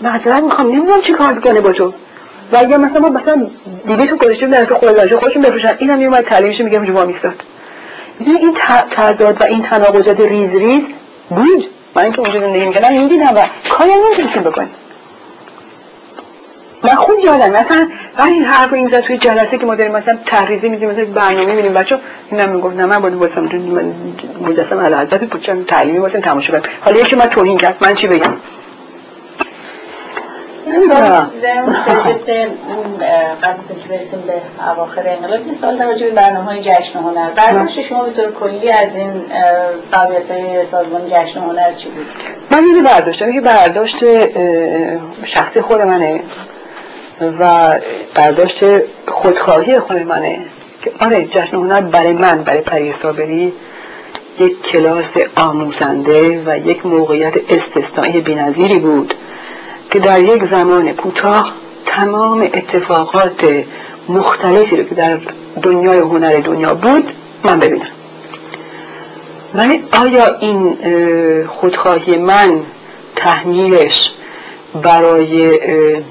مثلا 0.00 0.40
می‌خوام 0.40 0.72
نمی‌دونم 0.72 1.00
چی 1.00 1.12
کار 1.12 1.32
بکنه 1.32 1.60
با 1.60 1.72
تو. 1.72 1.92
و 2.52 2.56
اگر 2.56 2.76
مثلا 2.76 3.00
ما 3.00 3.08
مثلا 3.08 3.46
دیگه 3.86 4.06
تو 4.06 4.16
گذاشته 4.16 4.46
بودن 4.46 4.66
که 4.66 4.74
خود 4.74 4.96
دانشجو 4.96 5.16
خودشون 5.18 5.42
بفروشن. 5.42 5.74
اینم 5.78 5.98
میومد 5.98 6.24
تعلیمش 6.24 6.60
میگه 6.60 6.76
اونجا 6.76 7.04
میستاد 7.06 7.42
می‌دونی 8.18 8.38
این 8.38 8.54
تضاد 8.90 9.40
و 9.40 9.44
این 9.44 9.62
تناقضات 9.62 10.20
ریز 10.20 10.56
ریز 10.56 10.84
بود. 11.30 11.66
من 11.94 12.02
اینکه 12.02 12.20
اونجا 12.20 12.40
زندگی 12.40 12.84
این 12.84 13.08
دیدم 13.08 13.36
و 13.36 13.40
کاری 13.68 13.90
نمی‌تونستیم 13.94 14.42
بکنیم 14.42 14.70
من 16.84 16.94
خوب 16.94 17.18
یادم 17.18 17.50
مثلا 17.50 17.88
وقتی 18.18 18.32
این 18.32 18.44
حرف 18.44 18.72
این 18.72 18.88
زد 18.88 19.00
توی 19.00 19.18
جلسه 19.18 19.58
که 19.58 19.66
ما 19.66 19.74
داریم 19.74 19.92
مثلا 19.92 20.18
تحریزی 20.26 20.68
میدیم 20.68 20.90
مثلا 20.90 21.04
برنامه 21.04 21.44
می‌بینیم. 21.44 21.74
بچه 21.74 21.98
اینم 22.30 22.48
می‌گفت 22.48 22.76
نه 22.76 22.86
من 22.86 23.00
باید 23.00 23.14
واسم 23.14 23.40
من 23.40 23.94
مجسم 24.40 24.80
علی 24.80 24.94
حضرت 24.94 25.20
بود 25.24 25.64
تعلیمی 25.68 25.98
واسم 25.98 26.20
تماشا 26.20 26.52
کنم 26.52 26.72
حالا 26.84 27.00
یکی 27.00 27.16
من 27.16 27.28
توهین 27.28 27.56
کرد. 27.56 27.76
من 27.80 27.94
چی 27.94 28.06
بگم؟ 28.06 28.32
قبل 33.42 33.60
که 33.82 33.88
برسیم 33.88 34.22
به 34.26 34.32
اواخر 34.70 35.02
انقلاب 35.06 35.46
یه 35.46 35.54
سوال 35.60 35.76
در 35.76 35.86
به 35.86 36.10
برنامه 36.10 36.44
های 36.44 36.60
جشن 36.60 36.98
هنر. 36.98 37.30
برداشت 37.30 37.82
شما 37.82 38.04
به 38.04 38.10
طور 38.10 38.32
کلی 38.32 38.72
از 38.72 38.88
این 38.94 39.24
فعالیت 39.90 40.30
های 40.30 40.66
سازمان 40.70 41.02
جشن 41.06 41.40
هنر 41.40 41.72
چی 41.74 41.88
بود؟ 41.88 42.06
من 42.50 42.66
یه 42.76 42.82
برداشتم 42.82 43.32
یه 43.32 43.40
برداشت 43.40 44.04
شخصی 45.24 45.60
خود 45.60 45.80
منه. 45.80 46.20
و 47.20 47.74
برداشت 48.14 48.64
خودخواهی 49.08 49.78
خود 49.78 49.96
منه 49.96 50.38
که 50.82 50.92
آره 51.00 51.24
جشن 51.24 51.56
هنر 51.56 51.80
برای 51.80 52.12
من 52.12 52.42
برای 52.42 52.60
پری 52.60 52.92
صابری 52.92 53.52
یک 54.40 54.62
کلاس 54.62 55.16
آموزنده 55.36 56.42
و 56.46 56.58
یک 56.58 56.86
موقعیت 56.86 57.34
استثنایی 57.48 58.20
بینظیری 58.20 58.78
بود 58.78 59.14
که 59.90 59.98
در 59.98 60.20
یک 60.20 60.44
زمان 60.44 60.92
کوتاه 60.92 61.54
تمام 61.86 62.42
اتفاقات 62.42 63.64
مختلفی 64.08 64.76
رو 64.76 64.84
که 64.84 64.94
در 64.94 65.18
دنیای 65.62 65.98
هنر 65.98 66.40
دنیا 66.40 66.74
بود 66.74 67.12
من 67.44 67.58
ببینم. 67.58 67.86
ولی 69.54 69.82
آیا 69.92 70.38
این 70.38 70.76
خودخواهی 71.48 72.16
من 72.16 72.60
تحمیلش 73.16 74.12
برای 74.82 75.58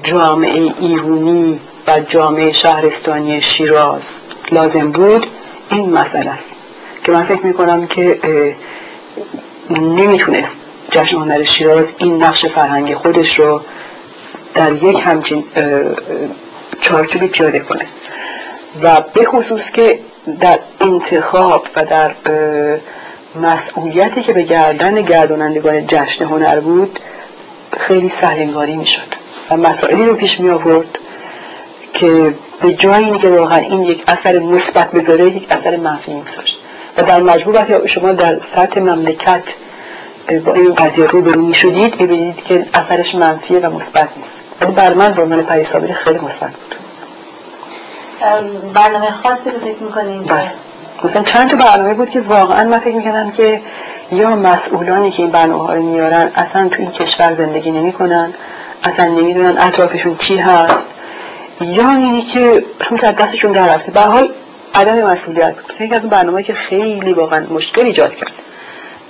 جامعه 0.02 0.72
ایرونی 0.80 1.60
و 1.86 2.00
جامعه 2.00 2.52
شهرستانی 2.52 3.40
شیراز 3.40 4.22
لازم 4.52 4.90
بود؟ 4.90 5.26
این 5.70 5.90
مسئله 5.90 6.30
است. 6.30 6.56
که 7.04 7.12
من 7.12 7.22
فکر 7.22 7.46
می‌کنم 7.46 7.86
که 7.86 8.18
نمی‌تونست 9.70 10.60
جشن 10.90 11.16
هنر 11.16 11.42
شیراز 11.42 11.94
این 11.98 12.22
نقش 12.22 12.46
فرهنگ 12.46 12.94
خودش 12.94 13.38
رو 13.38 13.60
در 14.54 14.72
یک 14.72 15.02
همچین 15.04 15.44
چارچوبی 16.80 17.26
پیاده 17.26 17.58
کنه. 17.58 17.86
و 18.82 19.00
به 19.14 19.24
خصوص 19.24 19.70
که 19.70 19.98
در 20.40 20.58
انتخاب 20.80 21.66
و 21.76 21.84
در 21.84 22.14
مسئولیتی 23.42 24.22
که 24.22 24.32
به 24.32 24.42
گردن 24.42 25.02
گردانندگان 25.02 25.86
جشن 25.86 26.24
هنر 26.24 26.60
بود 26.60 26.98
خیلی 27.78 28.08
سهلنگاری 28.08 28.76
می‌شد 28.76 29.14
و 29.50 29.56
مسائلی 29.56 30.04
رو 30.06 30.14
پیش 30.14 30.40
می 30.40 30.50
آورد 30.50 30.98
که 31.92 32.34
به 32.62 32.74
جای 32.74 33.04
اینکه 33.04 33.28
واقعا 33.28 33.58
این 33.58 33.82
یک 33.82 34.04
اثر 34.06 34.38
مثبت 34.38 34.90
بذاره 34.90 35.26
یک 35.26 35.46
اثر 35.50 35.76
منفی 35.76 36.12
میگذاشت. 36.12 36.60
و 36.96 37.02
در 37.02 37.20
مجموع 37.20 37.56
وقتی 37.56 37.88
شما 37.88 38.12
در 38.12 38.40
سطح 38.40 38.80
مملکت 38.80 39.54
با 40.44 40.52
این 40.52 40.74
قضیه 40.74 41.06
رو 41.06 41.22
برو 41.22 41.52
شدید 41.52 41.98
ببینید 41.98 42.44
که 42.44 42.66
اثرش 42.74 43.14
منفیه 43.14 43.58
و 43.58 43.74
مثبت 43.74 44.08
نیست. 44.16 44.40
ولی 44.60 44.72
بر 44.72 44.94
من 44.94 45.12
به 45.12 45.22
عنوان 45.22 45.42
پری 45.42 45.64
خیلی 45.92 46.18
مثبت 46.18 46.50
بود. 46.50 46.74
برنامه 48.74 49.10
خاصی 49.10 49.50
رو 49.50 49.58
فکر 49.58 49.82
می‌کنین 49.82 50.22
بله. 50.22 50.52
مثلا 51.04 51.22
چند 51.22 51.50
تا 51.50 51.56
برنامه 51.56 51.94
بود 51.94 52.10
که 52.10 52.20
واقعا 52.20 52.64
من 52.64 52.78
فکر 52.78 52.96
می‌کنم 52.96 53.30
که 53.30 53.60
یا 54.12 54.36
مسئولانی 54.36 55.10
که 55.10 55.22
این 55.22 55.32
برنامه 55.32 55.66
ها 55.66 55.74
رو 55.74 55.82
میارن 55.82 56.30
اصلا 56.34 56.68
تو 56.68 56.82
این 56.82 56.90
کشور 56.90 57.32
زندگی 57.32 57.70
نمی‌کنن 57.70 58.34
اصلا 58.82 59.06
نمی‌دونن 59.06 59.58
اطرافشون 59.58 60.14
کی 60.14 60.36
هست 60.36 60.90
یا 61.60 61.90
اینی 61.90 62.22
که 62.22 62.64
همونطور 62.80 63.12
دستشون 63.12 63.52
در 63.52 63.74
رفته. 63.74 63.90
به 63.90 64.00
حال 64.00 64.28
عدم 64.74 65.10
مسئولیت 65.10 65.54
مثلا 65.70 65.86
یکی 65.86 65.94
از 65.94 66.00
اون 66.02 66.10
برنامه 66.10 66.42
که 66.42 66.54
خیلی 66.54 67.12
واقعا 67.12 67.46
مشکل 67.50 67.84
ایجاد 67.84 68.14
کرد. 68.14 68.32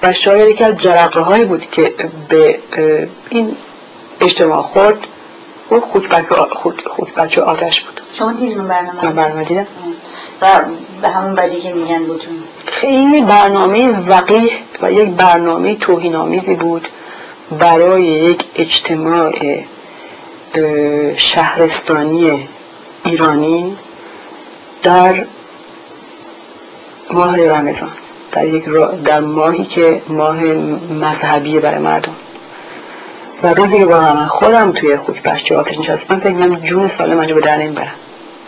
و 0.03 0.13
شاید 0.13 0.49
یکی 0.49 0.65
از 0.65 0.77
جرقه 0.77 1.21
هایی 1.21 1.45
بود 1.45 1.71
که 1.71 1.95
به 2.29 2.59
این 3.31 3.57
اجتماع 4.21 4.63
خورد 4.63 4.99
اون 5.69 5.81
خود 5.81 6.09
بچه 7.17 7.43
آتش 7.43 7.81
بود. 7.81 8.01
شما 8.15 8.33
دیدون 8.33 8.69
برنامه 8.69 9.11
برنامه 9.11 9.45
دیدم. 9.45 9.67
و 10.43 10.47
به 11.05 11.11
همون 11.11 11.35
بدی 11.35 11.61
که 11.61 11.73
میگن 11.73 11.99
بودون 11.99 12.43
خیلی 12.67 13.23
برنامه 13.23 13.89
وقیح 14.09 14.53
و 14.83 14.93
یک 14.93 15.09
برنامه 15.09 15.75
توهینآمیزی 15.75 16.55
بود 16.55 16.89
برای 17.59 18.03
یک 18.03 18.45
اجتماع 18.57 19.33
شهرستانی 21.17 22.49
ایرانی 23.05 23.77
در 24.83 25.25
ماه 27.11 27.49
رمضان 27.49 27.93
در, 28.33 28.47
یک 28.47 28.65
در 29.05 29.21
ماهی 29.21 29.65
که 29.65 30.03
ماه 30.09 30.43
مذهبی 31.01 31.59
برای 31.59 31.79
مردم. 31.79 32.15
و 33.43 33.55
روزی 33.55 33.79
که 33.79 33.85
واقعا 33.85 34.15
من 34.15 34.27
خودم 34.27 34.73
توی 34.73 34.97
خوک 34.97 35.23
پشت 35.23 35.53
آتش 35.53 35.79
نشستم 35.79 36.19
فکر 36.19 36.49
جون 36.55 36.87
سالم 36.87 37.19
انجا 37.19 37.35
به 37.35 37.41
در 37.41 37.57
نمی‌برم. 37.57 37.95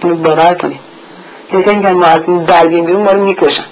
اینو 0.02 0.16
باور 0.16 0.54
کنید. 0.54 0.85
یعنی 1.50 1.62
فکر 1.62 1.92
ما 1.92 2.06
از 2.06 2.28
این 2.28 2.44
درگیم 2.44 2.84
بیرون 2.84 3.02
ما 3.02 3.12
رو 3.12 3.24
می‌کشن. 3.24 3.64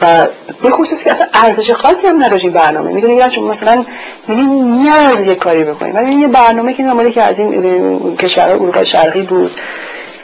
و 0.00 0.26
به 0.62 0.70
خصوص 0.70 1.04
که 1.04 1.10
اصلا 1.10 1.26
ارزش 1.34 1.70
خاصی 1.70 2.06
هم 2.06 2.24
نداشت 2.24 2.44
این 2.44 2.52
برنامه. 2.52 2.92
می‌دونی 2.92 3.14
یا 3.14 3.28
چون 3.28 3.44
مثلا 3.44 3.84
می‌بینی 4.28 4.60
نیاز 4.60 5.26
یک 5.26 5.38
کاری 5.38 5.64
بکنیم 5.64 5.94
ولی 5.94 6.14
یه 6.14 6.28
برنامه 6.28 6.74
که 6.74 6.82
مالی 6.82 7.12
که 7.12 7.22
از 7.22 7.38
این 7.38 8.16
کشورهای 8.16 8.54
اروپا 8.54 8.84
شرقی 8.84 9.22
بود. 9.22 9.60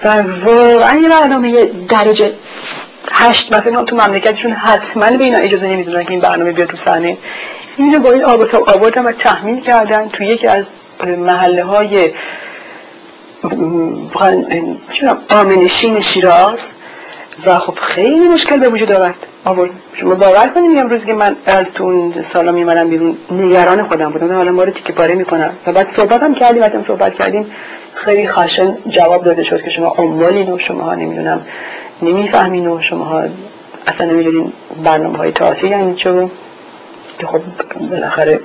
و 0.05 0.23
واقعا 0.45 0.99
یه 0.99 1.09
برنامه 1.09 1.67
درجه 1.89 2.33
هشت 3.11 3.53
مثلا 3.53 3.85
تو 3.85 3.97
مملکتشون 3.97 4.53
حتما 4.53 5.11
به 5.11 5.25
اینا 5.25 5.39
اجازه 5.39 5.69
نمی‌دونن 5.69 6.05
که 6.05 6.11
این 6.11 6.21
برنامه 6.21 6.53
بیاد 6.53 6.69
تو 6.69 6.77
صحنه. 6.77 7.17
اینو 7.77 7.99
با 7.99 8.13
این 8.13 8.25
آب 8.25 8.41
و 8.41 8.71
آوردن 8.71 9.13
تحمیل 9.13 9.61
کردن 9.61 10.09
تو 10.09 10.25
یکی 10.25 10.47
از 10.47 10.65
محله 11.19 11.65
های 11.65 12.11
آمنشین 15.31 16.01
شیراز؟ 16.01 16.75
و 17.47 17.59
خب 17.59 17.75
خیلی 17.75 18.29
مشکل 18.29 18.59
به 18.59 18.69
وجود 18.69 18.93
آورد. 18.93 19.15
آورد 19.45 19.71
شما 19.95 20.15
باور 20.15 20.49
کنید 20.49 20.79
امروز 20.79 21.05
که 21.05 21.13
من 21.13 21.37
از 21.47 21.73
تو 21.73 21.85
اون 21.85 22.15
سالا 22.33 22.53
میمدم 22.53 22.89
بیرون 22.89 23.17
نگران 23.31 23.83
خودم 23.83 24.11
بودم. 24.11 24.35
حالا 24.35 24.53
ما 24.53 24.65
رو 24.65 24.71
تیکه 24.71 24.93
پاره 24.93 25.15
می‌کنم. 25.15 25.51
و 25.67 25.73
بعد 25.73 25.91
صحبت 25.91 26.23
هم 26.23 26.35
کردیم 26.35 26.63
وقتی 26.63 26.83
صحبت 26.83 27.15
کردیم. 27.15 27.47
خیلی 27.95 28.29
خشن 28.29 28.77
جواب 28.89 29.25
داده 29.25 29.43
شد 29.43 29.63
که 29.63 29.71
شما 29.71 29.95
اموالین 29.99 30.53
و 30.53 30.59
شما 30.59 30.83
ها 30.83 30.95
نمی‌دونم 30.95 31.47
نمی‌فهمین 32.03 32.67
و 32.69 32.81
شما 32.81 33.05
ها 33.05 33.23
اصلا 33.87 34.07
نمی‌دونین 34.07 34.53
برنامه 34.85 35.19
های 35.19 35.33
تاثیر 35.33 35.71
یعنی 35.71 35.95
چه 35.95 36.29
که 37.19 37.27
خب 37.27 37.41
بالاخره 37.91 38.41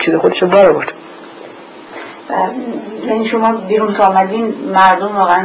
چیز 0.00 0.14
خودشو 0.14 0.46
بار 0.46 0.66
آورد 0.66 0.92
یعنی 3.06 3.28
شما 3.28 3.52
بیرون 3.52 3.94
که 3.94 4.02
آمدین 4.02 4.54
مردم 4.72 5.16
واقعا 5.16 5.44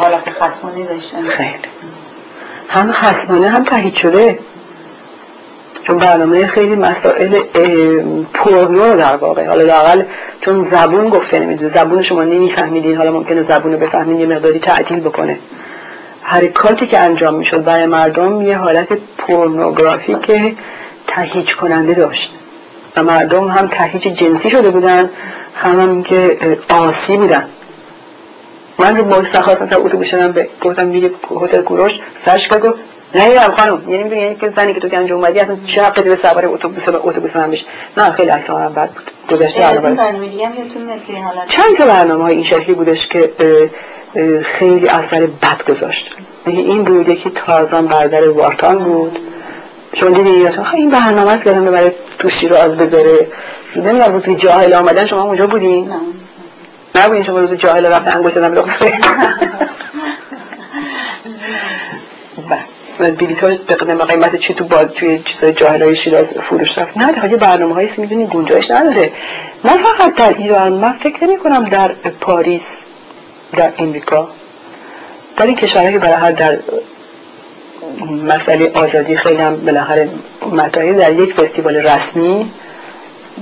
حالت 0.00 0.30
خسمانی 0.40 0.84
داشتن. 0.84 1.26
خیلی. 1.28 1.50
هم 2.68 2.92
خسمانه 2.92 3.48
هم 3.48 3.64
تهیید 3.64 3.94
شده. 3.94 4.38
چون 5.82 5.98
برنامه 5.98 6.46
خیلی 6.46 6.74
مسائل 6.74 7.40
پرنو 8.34 8.96
در 8.96 9.16
واقع. 9.16 9.46
حالا 9.48 9.62
لاقل 9.62 10.02
چون 10.40 10.60
زبون 10.60 11.08
گفته 11.08 11.38
نمیده 11.38 11.68
زبون 11.68 12.02
شما 12.02 12.24
نمیفهمیدین. 12.24 12.96
حالا 12.96 13.12
ممکنه 13.12 13.42
زبون 13.42 13.72
رو 13.72 13.78
بفهمین 13.78 14.20
یه 14.20 14.26
مقداری 14.26 14.58
تعدیل 14.58 15.00
بکنه. 15.00 15.38
حرکاتی 16.22 16.86
که 16.86 16.98
انجام 16.98 17.34
می‌شد 17.34 17.64
برای 17.64 17.86
مردم 17.86 18.42
یه 18.42 18.58
حالت 18.58 18.88
پورنوگرافی 19.18 20.14
که 20.14 20.54
تهیج 21.06 21.56
کننده 21.56 21.94
داشت. 21.94 22.34
و 22.96 23.02
مردم 23.02 23.48
هم 23.48 23.66
تهیج 23.66 24.02
جنسی 24.02 24.50
شده 24.50 24.70
بودن. 24.70 25.10
هم, 25.54 25.80
هم 25.80 26.02
که 26.02 26.38
آسی 26.68 27.16
بودن. 27.16 27.48
من 28.78 28.96
رو 28.96 29.04
باید 29.04 29.24
سخواستم 29.24 29.66
سر 29.66 29.76
اتوبوس 29.78 30.06
شدم 30.06 30.32
به 30.32 30.48
گفتم 30.62 30.86
میگه 30.86 31.10
هتل 31.42 31.62
کوروش 31.62 32.00
سرش 32.24 32.48
کرد 32.48 32.66
گفت 32.66 32.78
نه 33.14 33.48
خانم. 33.48 33.82
یعنی 33.88 34.02
می‌دونی 34.02 34.22
یعنی 34.22 34.36
که 34.36 34.48
زنی 34.48 34.74
که 34.74 34.80
تو 34.80 34.88
کنجا 34.88 35.14
اومدی 35.14 35.40
اصلا 35.40 35.56
چه 35.64 35.82
حقی 35.82 36.02
به 36.02 36.16
سوار 36.16 36.46
اتوبوس 36.46 36.88
به 36.88 36.98
اتوبوس 37.02 37.36
من 37.36 37.50
بشه 37.50 37.64
نه 37.96 38.10
خیلی 38.10 38.30
اصلا 38.30 38.58
هم 38.58 38.72
بد 38.72 38.90
بود. 38.90 39.10
گذشته 39.30 39.62
علاوه 39.62 39.96
چند 41.48 41.76
تا 41.76 41.86
برنامه 41.86 42.22
های 42.22 42.34
این 42.34 42.44
شکلی 42.44 42.74
بودش 42.74 43.06
که 43.06 43.30
خیلی 44.42 44.88
اثر 44.88 45.26
بد 45.26 45.64
گذاشت. 45.68 46.16
یعنی 46.46 46.60
این 46.60 46.84
بود 46.84 47.08
یکی 47.08 47.30
تازان 47.30 47.86
بردر 47.86 48.30
وارتان 48.30 48.78
بود. 48.78 49.18
چون 49.92 50.12
دیدی؟ 50.12 50.48
این 50.74 50.90
برنامه 50.90 51.30
است 51.30 51.44
که 51.44 51.50
برای 51.50 51.92
تو 52.18 52.28
شیراز 52.28 52.76
بذاره. 52.76 53.26
نمی‌دونم 53.76 54.12
روز 54.12 54.36
جاهل 54.36 54.72
آمدن 54.72 55.04
شما 55.06 55.22
اونجا 55.22 55.46
بودین؟ 55.46 55.88
نه. 55.88 55.94
نبودین 56.94 57.22
شما 57.22 57.40
روز 57.40 57.52
جاهل 57.52 57.86
رفت 57.86 58.08
انگوش 58.08 58.32
دادم 58.32 58.54
دختره 58.54 58.98
و 63.00 63.10
بیلیت 63.10 63.44
های 63.44 63.56
به 63.56 63.74
قدم 63.74 64.04
قیمت 64.04 64.36
چی 64.36 64.54
تو 64.54 64.64
باز 64.64 64.92
توی 64.92 65.18
چیزای 65.18 65.52
جاهل 65.52 65.82
های 65.82 65.94
شیراز 65.94 66.34
فروش 66.34 66.78
رفت. 66.78 66.96
نه 66.96 67.12
دیگه 67.12 67.36
برنامه 67.36 67.74
هایی 67.74 67.88
می‌دونی 67.98 68.26
گنجایش 68.26 68.70
نداره. 68.70 69.12
نه 69.64 69.72
فقط 69.76 70.14
در 70.14 70.34
ایران 70.38 70.72
من 70.72 70.92
فکر 70.92 71.24
نمی 71.24 71.38
کنم 71.38 71.64
در 71.64 71.88
پاریس 72.20 72.78
در 73.52 73.72
امریکا 73.78 74.28
در 75.36 75.46
این 75.46 75.56
کشورهایی 75.56 75.92
که 75.92 75.98
برای 75.98 76.32
در 76.32 76.58
مسئله 78.26 78.70
آزادی 78.74 79.16
خیلی 79.16 79.40
هم 79.42 79.56
بالاخره 79.56 80.08
مطاهی 80.52 80.92
در 80.92 81.12
یک 81.12 81.34
فستیوال 81.34 81.76
رسمی 81.76 82.50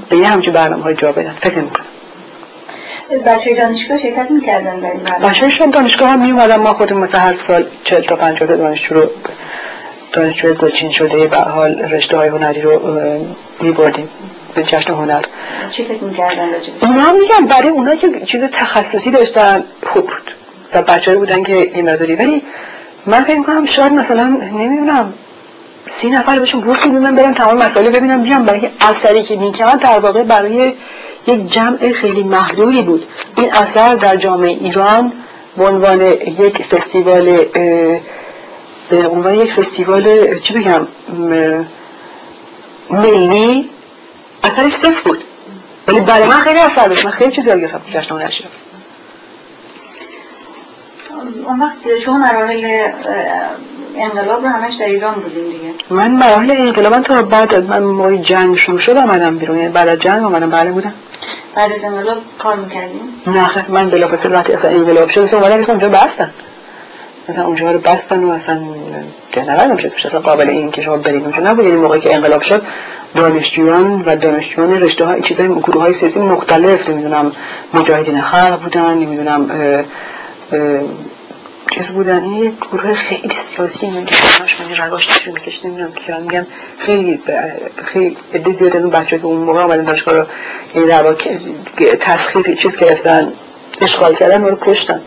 به 0.09 0.17
یه 0.17 0.29
همچون 0.29 0.55
برنامه 0.55 0.83
های 0.83 0.95
جا 0.95 1.13
بدن. 1.13 1.33
فکر 1.33 1.59
نمی 1.59 1.71
کنم 1.71 1.85
بچه 3.27 3.55
دانشگاه 3.55 3.99
شرکت 3.99 4.31
می‌کردن 4.31 4.81
در 4.81 4.91
این 4.91 5.01
برنامه؟ 5.01 5.29
بچه 5.31 5.67
دانشگاه 5.67 6.09
هم 6.09 6.21
می 6.21 6.31
اومدن 6.31 6.57
ما 6.57 6.73
خودم 6.73 6.97
مثلا 6.97 7.21
هر 7.21 7.33
سال 7.33 7.67
40 7.85 8.03
تا 8.03 8.17
50 8.17 8.49
تا 8.49 8.57
دانشجو 8.57 8.95
رو 8.95 9.11
دانشجوی 10.13 10.55
گلچین 10.55 10.91
شده 10.91 11.27
به 11.27 11.37
حال 11.37 11.81
رشته 11.83 12.17
های 12.17 12.29
هنری 12.29 12.61
رو 12.61 12.81
میبردیم. 13.61 14.09
به 14.55 14.63
جشن 14.63 14.93
هنر. 14.95 15.23
چی 15.71 15.85
فکر 15.85 16.05
می‌کردن 16.05 16.49
اونا 16.81 17.03
هم 17.03 17.19
میگم 17.21 17.47
برای 17.47 17.69
اونا 17.69 17.95
که 17.95 18.21
چیز 18.21 18.45
تخصصی 18.45 19.11
داشتن 19.11 19.65
خوب 19.87 20.03
بود. 20.07 20.31
و 20.75 20.83
بچه 20.83 21.17
بودن 21.17 21.43
که 21.43 21.57
این 21.57 21.91
مداری 21.91 22.15
ولی 22.15 22.43
من 23.07 23.23
فکر 23.23 23.39
می‌کنم 23.39 23.65
شاید 23.65 23.93
مثلا 23.93 24.25
نمی‌دونم. 24.53 25.13
سی 25.89 26.11
نفر 26.11 26.39
بهشون 26.39 26.61
بورس 26.61 26.87
می‌دونم 26.87 27.17
برم 27.17 27.35
تمام 27.35 27.57
مسائل 27.57 27.91
ببینم 27.91 28.23
بیام 28.23 28.45
برای 28.45 28.71
اثری 28.81 29.23
که 29.23 29.37
می‌کرد 29.37 29.81
در 29.81 29.99
واقع 29.99 30.23
برای 30.23 30.73
یک 31.27 31.53
جمع 31.53 31.93
خیلی 31.93 32.23
محدودی 32.23 32.83
بود. 32.83 33.07
این 33.37 33.53
اثر 33.53 33.95
در 33.95 34.17
جامعه 34.17 34.51
ایران 34.51 35.13
به 35.57 35.65
عنوان 35.65 36.01
یک 36.01 36.63
فستیوال 36.63 37.45
به 38.91 39.09
عنوان 39.09 39.35
یک 39.35 39.53
فستیوال 39.53 40.39
چی 40.39 40.55
بگم 40.55 40.87
ملی 42.91 43.71
اثرش 44.45 44.73
صفر 44.73 45.01
بود. 45.05 45.25
ولی 45.89 46.01
برای 46.01 46.27
من 46.27 46.41
خیلی 46.41 46.59
اثر 46.59 46.89
داشت. 46.89 47.05
من 47.05 47.11
خیلی 47.11 47.31
چیزی 47.31 47.51
یاد 47.51 47.61
گرفتم 47.61 47.81
جشن 47.95 48.15
هنر 48.15 48.29
شیراز 48.29 48.53
اون 51.47 51.61
وقت 51.61 51.99
شما 52.05 52.19
مراحل 52.19 52.89
انقلاب 53.97 54.43
رو 54.43 54.49
همش 54.49 54.75
در 54.75 54.87
ایران 54.87 55.15
بودیم 55.15 55.45
دیگه. 55.45 55.75
من 55.91 56.11
مراحل 56.11 56.51
انقلاب 56.51 57.03
تا 57.03 57.23
بعد 57.23 57.55
من 57.55 57.83
موقع 57.83 58.17
جنگ 58.17 58.55
شروع 58.55 58.79
شد 58.79 58.97
آمدم 58.97 59.39
بیرون. 59.39 59.59
یعنی 59.59 59.69
بعد 59.69 59.89
از 59.89 59.99
جنگ 59.99 60.25
آمدم. 60.25 60.51
بله 60.51 60.71
بودم. 60.71 60.93
بعد 61.55 61.73
از 61.73 61.85
انقلاب 61.85 62.17
کار 62.39 62.57
می‌کردیم؟ 62.57 63.01
نه 63.27 63.69
من 63.69 63.91
بلافاصله 63.91 64.35
وقتی 64.37 64.53
اصلا 64.53 64.71
انقلاب 64.71 65.09
شد 65.09 65.21
اصلا 65.21 65.41
اومدم 65.41 65.65
اونجا 65.69 65.89
بستن. 65.89 66.31
مثلا 67.29 67.45
اونجا 67.45 67.73
رو 67.73 67.79
بستن 67.79 68.25
و 68.25 68.31
اصلا 68.31 68.61
نبردم 69.37 69.77
شد 69.77 69.93
اصلا 70.05 70.21
قابل 70.21 70.49
این 70.49 70.71
که 70.71 70.83
شما 70.83 70.97
برید. 70.97 71.23
اونجا 71.23 71.41
نبود. 71.41 71.65
یعنی 71.65 71.77
موقعی 71.77 72.01
که 72.01 72.15
انقلاب 72.15 72.43
شد 72.43 72.63
دانشجویان 73.15 74.03
و 74.07 74.17
دانشجویان 74.17 74.81
رشته 74.81 75.05
های 75.05 75.23
چیزای 75.23 75.49
گروه 75.49 75.83
های 75.83 75.93
سیاسی 75.93 76.21
مختلف 76.21 76.89
نمی‌دونم 76.89 77.33
مجاهدین 77.75 78.21
خلق 78.21 78.61
بودن 78.63 78.95
نمی‌دونم 78.95 79.51
چیز 81.71 81.93
بودن. 81.93 82.25
یک 82.25 82.55
گروه 82.73 82.95
خیلی 82.95 83.35
سیاسی 83.35 83.87
همش 83.87 84.61
من 84.61 84.87
رگاش 84.87 85.11
نشون 85.11 85.35
میکش 85.35 85.65
نمی‌دونم 85.65 85.93
که 85.93 86.15
میگم. 86.15 86.47
خیلی 86.79 87.21
خیلی 87.85 88.17
عده 88.35 88.53
زیاد 88.53 88.77
اون 88.77 88.91
بچه 88.91 89.19
که 89.19 89.25
اون 89.25 89.37
موقع 89.37 89.61
آمدن 89.61 89.85
دانشگاه 89.85 90.15
رو 90.15 90.25
این 90.75 90.87
در 90.87 91.13
تسخیر 92.01 92.55
چیز 92.55 92.77
گرفتن 92.77 93.33
اشغال 93.81 94.15
کردن 94.15 94.45
رو 94.45 94.59
کشتن. 94.61 95.01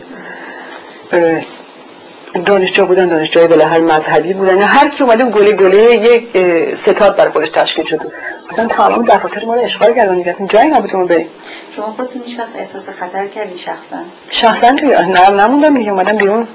دانشجو 2.46 2.86
بودن 2.86 3.08
دانشجوی 3.08 3.46
بالا 3.46 3.66
هر 3.66 3.78
مذهبی 3.78 4.32
بودن. 4.32 4.58
هر 4.58 4.88
کی 4.88 5.04
اومده 5.04 5.24
گله 5.24 5.52
گله 5.52 5.94
یک 5.94 6.28
ستاد 6.76 7.16
برای 7.16 7.30
خودش 7.32 7.48
تشکیل 7.48 7.84
شده. 7.84 8.06
مثلا 8.52 8.66
تمام 8.66 9.04
دفاتر 9.04 9.44
ما 9.44 9.54
رو 9.54 9.60
اشغال 9.60 9.94
کردن. 9.94 10.16
دیگه 10.16 10.30
اصلا 10.30 10.46
جایی 10.46 10.68
نبود 10.68 10.96
ما 10.96 11.04
بریم. 11.04 11.26
شما 11.76 11.86
خودتون 11.86 12.22
هیچ 12.26 12.38
وقت 12.38 12.48
احساس 12.58 12.82
خطر 13.00 13.26
کردی 13.26 13.58
شخصا؟ 13.58 13.96
شخصا 14.30 14.72
توی 14.72 14.88
نه 14.88 15.30
نموندم 15.30 15.74
دیگه 15.74 15.90
اومدم 15.90 16.16
بیرون. 16.16 16.46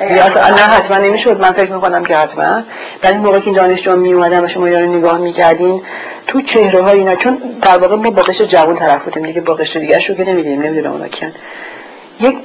نه 0.00 0.62
حتما 0.62 0.98
نمی‌شد 0.98 1.40
من 1.40 1.52
فکر 1.52 1.72
می‌کنم 1.72 2.04
که 2.04 2.16
حتما. 2.16 2.62
ولی 3.02 3.18
موقعی 3.18 3.40
که 3.40 3.50
دانشجو 3.50 3.96
می 3.96 4.12
اومدن 4.12 4.44
و 4.44 4.48
شما 4.48 4.66
اینا 4.66 4.80
رو 4.80 4.86
نگاه 4.86 5.18
می‌کردین 5.18 5.82
تو 6.26 6.40
چهره 6.40 6.82
های 6.82 6.98
اینا 6.98 7.14
چون 7.14 7.38
در 7.62 7.78
واقع 7.78 7.96
ما 7.96 8.10
با 8.10 8.22
قشر 8.22 8.44
جوان 8.44 8.76
طرف 8.76 9.04
بودیم 9.04 9.22
دیگه 9.22 9.40
با 9.40 9.54
قشر 9.54 9.80
دیگه 9.80 9.98
شو 9.98 10.14
که 10.14 10.24
نمیدیم 10.24 10.62
نمی‌دونم 10.62 10.92
اونا 10.92 11.08
کیان. 11.08 11.32
یک 12.20 12.38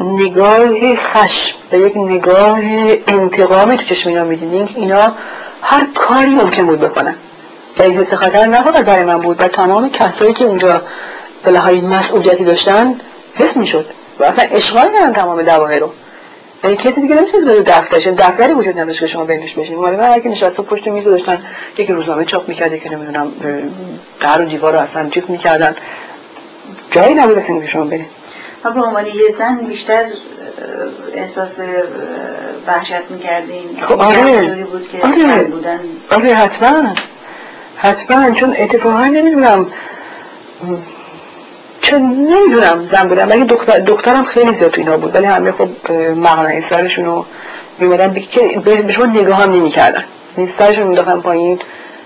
نگاه 0.00 0.94
خشم 0.94 1.56
و 1.72 1.76
یک 1.76 1.96
نگاه 1.96 2.60
انتقامی 3.06 3.76
تو 3.76 3.84
چشم 3.84 4.08
اینا 4.08 4.24
می‌دیدین 4.24 4.66
که 4.66 4.78
اینا 4.78 5.12
هر 5.62 5.86
کاری 5.94 6.30
ممکن 6.30 6.66
بود 6.66 6.80
بکنن. 6.80 7.14
و 7.78 7.82
این 7.82 7.94
حس 7.94 8.14
خطر 8.14 8.44
نه 8.44 8.62
فقط 8.62 8.84
برای 8.84 9.04
من 9.04 9.20
بود. 9.20 9.40
و 9.40 9.48
تمام 9.48 9.90
کسایی 9.90 10.32
که 10.32 10.44
اونجا 10.44 10.82
لحاظ 11.46 11.74
مسئولیتی 11.82 12.44
داشتن 12.44 13.00
حس 13.34 13.56
می‌شد. 13.56 13.86
و 14.18 14.24
اصلا 14.24 14.44
اشغال 14.50 14.92
کردن 14.92 15.12
تمام 15.12 15.42
دواهر 15.42 15.78
رو. 15.78 15.90
یعنی 16.64 16.76
کسی 16.76 17.00
دیگه 17.00 17.14
نمی‌تونست 17.14 17.46
بره 17.46 17.62
دفترش 17.62 18.06
دفتری 18.06 18.52
وجود 18.52 18.78
نداشت 18.78 19.00
که 19.00 19.06
شما 19.06 19.24
بینش 19.24 19.54
بشین. 19.54 19.76
ولی 19.76 19.96
هر 19.96 20.20
کی 20.20 20.28
نشسته 20.28 20.62
پشت 20.62 20.88
میز 20.88 21.04
داشتن 21.04 21.38
یکی 21.78 21.92
روزنامه 21.92 22.24
چاپ 22.24 22.48
می‌کرد 22.48 22.78
که 22.78 22.90
نمی‌دونم 22.90 23.32
در 24.20 24.42
و 24.42 24.44
دیوار 24.44 24.72
رو 24.72 24.78
اصلا 24.78 25.08
چیز 25.08 25.30
می‌کردن. 25.30 25.76
جایی 26.90 27.14
نبود 27.14 27.38
اصلا 27.38 27.60
که 27.60 27.66
شما 27.66 27.84
برید 27.84 28.06
و 28.64 28.70
به 28.70 28.80
عنوان 28.80 29.06
یه 29.06 29.28
زن 29.38 29.56
بیشتر 29.56 30.04
احساس 31.14 31.54
به 31.54 31.84
وحشت 32.66 33.10
می‌کردین 33.10 33.78
خب 33.80 34.00
آره. 34.00 34.66
بود 34.70 34.88
که 34.92 35.06
آره. 35.06 35.42
بودن. 35.44 35.80
آره 36.10 36.34
حتما. 36.34 36.94
حتما. 37.76 38.30
چون 38.30 38.54
اتفاقا 38.58 39.04
نمی‌دونم. 39.04 39.66
چون 41.80 42.02
نمی‌دونم 42.02 42.84
زن 42.84 43.08
بودم. 43.08 43.28
ولی 43.28 43.44
دختر 43.44 43.78
دخترم 43.78 44.24
خیلی 44.24 44.52
زیاد 44.52 44.70
تو 44.70 44.80
اینا 44.80 44.96
بود. 44.96 45.14
ولی 45.14 45.26
همه 45.26 45.52
خب 45.52 45.92
مغنه 46.16 46.60
سرشون 46.60 47.04
رو 47.04 47.24
میمدن 47.78 48.16
به 48.64 48.88
شما 48.88 49.06
نگاه 49.06 49.42
هم 49.42 49.52
نمی 49.52 49.70
کردن 49.70 50.04
سرشون 50.44 50.86
میداختن 50.86 51.20
پایین. 51.20 51.58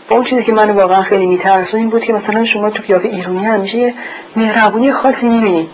با 0.09 0.17
اون 0.17 0.25
چیزی 0.25 0.43
که 0.43 0.53
من 0.53 0.71
واقعا 0.71 1.03
خیلی 1.03 1.27
میترسون 1.27 1.81
این 1.81 1.91
بود 1.91 2.05
که 2.05 2.13
مثلا 2.13 2.45
شما 2.45 2.71
تو 2.71 2.83
قیافه 2.83 3.09
ایرانی 3.09 3.45
همیشه 3.45 3.79
یه 3.79 3.95
مهربونی 4.37 4.93
خاصی 4.93 5.29
می‌بینید 5.29 5.69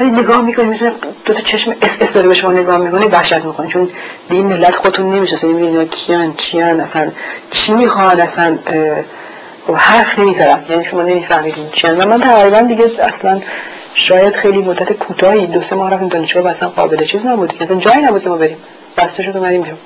ولی 0.00 0.10
نگاه 0.10 0.42
می‌کنی 0.42 0.64
می‌تونه 0.64 0.92
دو 1.24 1.34
تا 1.34 1.40
چشم 1.40 1.74
اس 1.82 2.02
اس 2.02 2.12
داره 2.12 2.28
به 2.28 2.34
شما 2.34 2.52
نگاه 2.52 2.78
می‌کنه 2.78 3.06
وحشت 3.06 3.44
می‌کنه. 3.44 3.66
چون 3.66 3.88
به 4.28 4.34
این 4.34 4.46
ملت 4.46 4.74
خودتون 4.74 5.14
نمی‌شناسه 5.14 5.48
نمی‌دونی 5.48 5.86
کیان 5.86 6.34
چیان 6.34 6.80
اصلا 6.80 7.10
چی 7.50 7.72
می‌خوان 7.72 8.20
اصلا 8.20 8.58
خب 9.70 9.76
حرف 9.76 10.18
نمی‌زدم 10.18 10.64
یعنی 10.70 10.84
شما 10.84 11.02
نمیفهمیدین 11.02 11.68
چیان 11.72 11.98
و 11.98 12.08
من 12.08 12.20
تقریبا 12.20 12.60
دیگه 12.60 12.90
اصلا 13.02 13.40
شاید 13.94 14.34
خیلی 14.34 14.58
مدت 14.58 14.92
کوتاهی 14.92 15.46
دو 15.46 15.60
سه 15.60 15.76
ماه 15.76 15.90
رفتیم 15.90 16.08
دانشگاه 16.08 16.46
اصلا 16.46 16.68
قابل 16.68 17.04
چیز 17.04 17.26
نبود. 17.26 17.54
اصلا 17.60 17.76
جایی 17.76 18.02
نبود 18.02 18.22
که 18.22 18.28
ما 18.28 18.36
بریم. 18.36 18.56
بسته 18.96 19.22
شد 19.22 19.36
اومدیم 19.36 19.62
بیرون. 19.62 19.78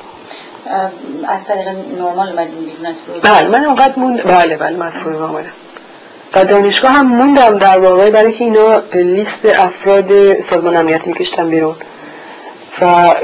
از 1.29 1.45
طریق 1.45 1.69
نرمال 1.69 2.29
اومدیم 2.29 2.55
بیرون 2.65 2.95
بله 3.23 3.49
من 3.49 3.65
اونقدر 3.65 3.93
موند 3.97 4.23
بله 4.23 4.57
بله 4.57 4.77
من 4.77 4.87
از 4.87 5.01
و 6.35 6.45
دانشگاه 6.45 6.91
هم 6.91 7.07
موندم 7.07 7.59
در 7.59 7.79
واقع 7.79 8.11
برای 8.11 8.33
که 8.33 8.45
اینا 8.45 8.83
لیست 8.95 9.47
افراد 9.47 10.41
سازمان 10.41 10.77
امنیتی 10.77 11.09
میکشتن 11.11 11.51
بیرون. 11.51 11.75
و 12.81 13.15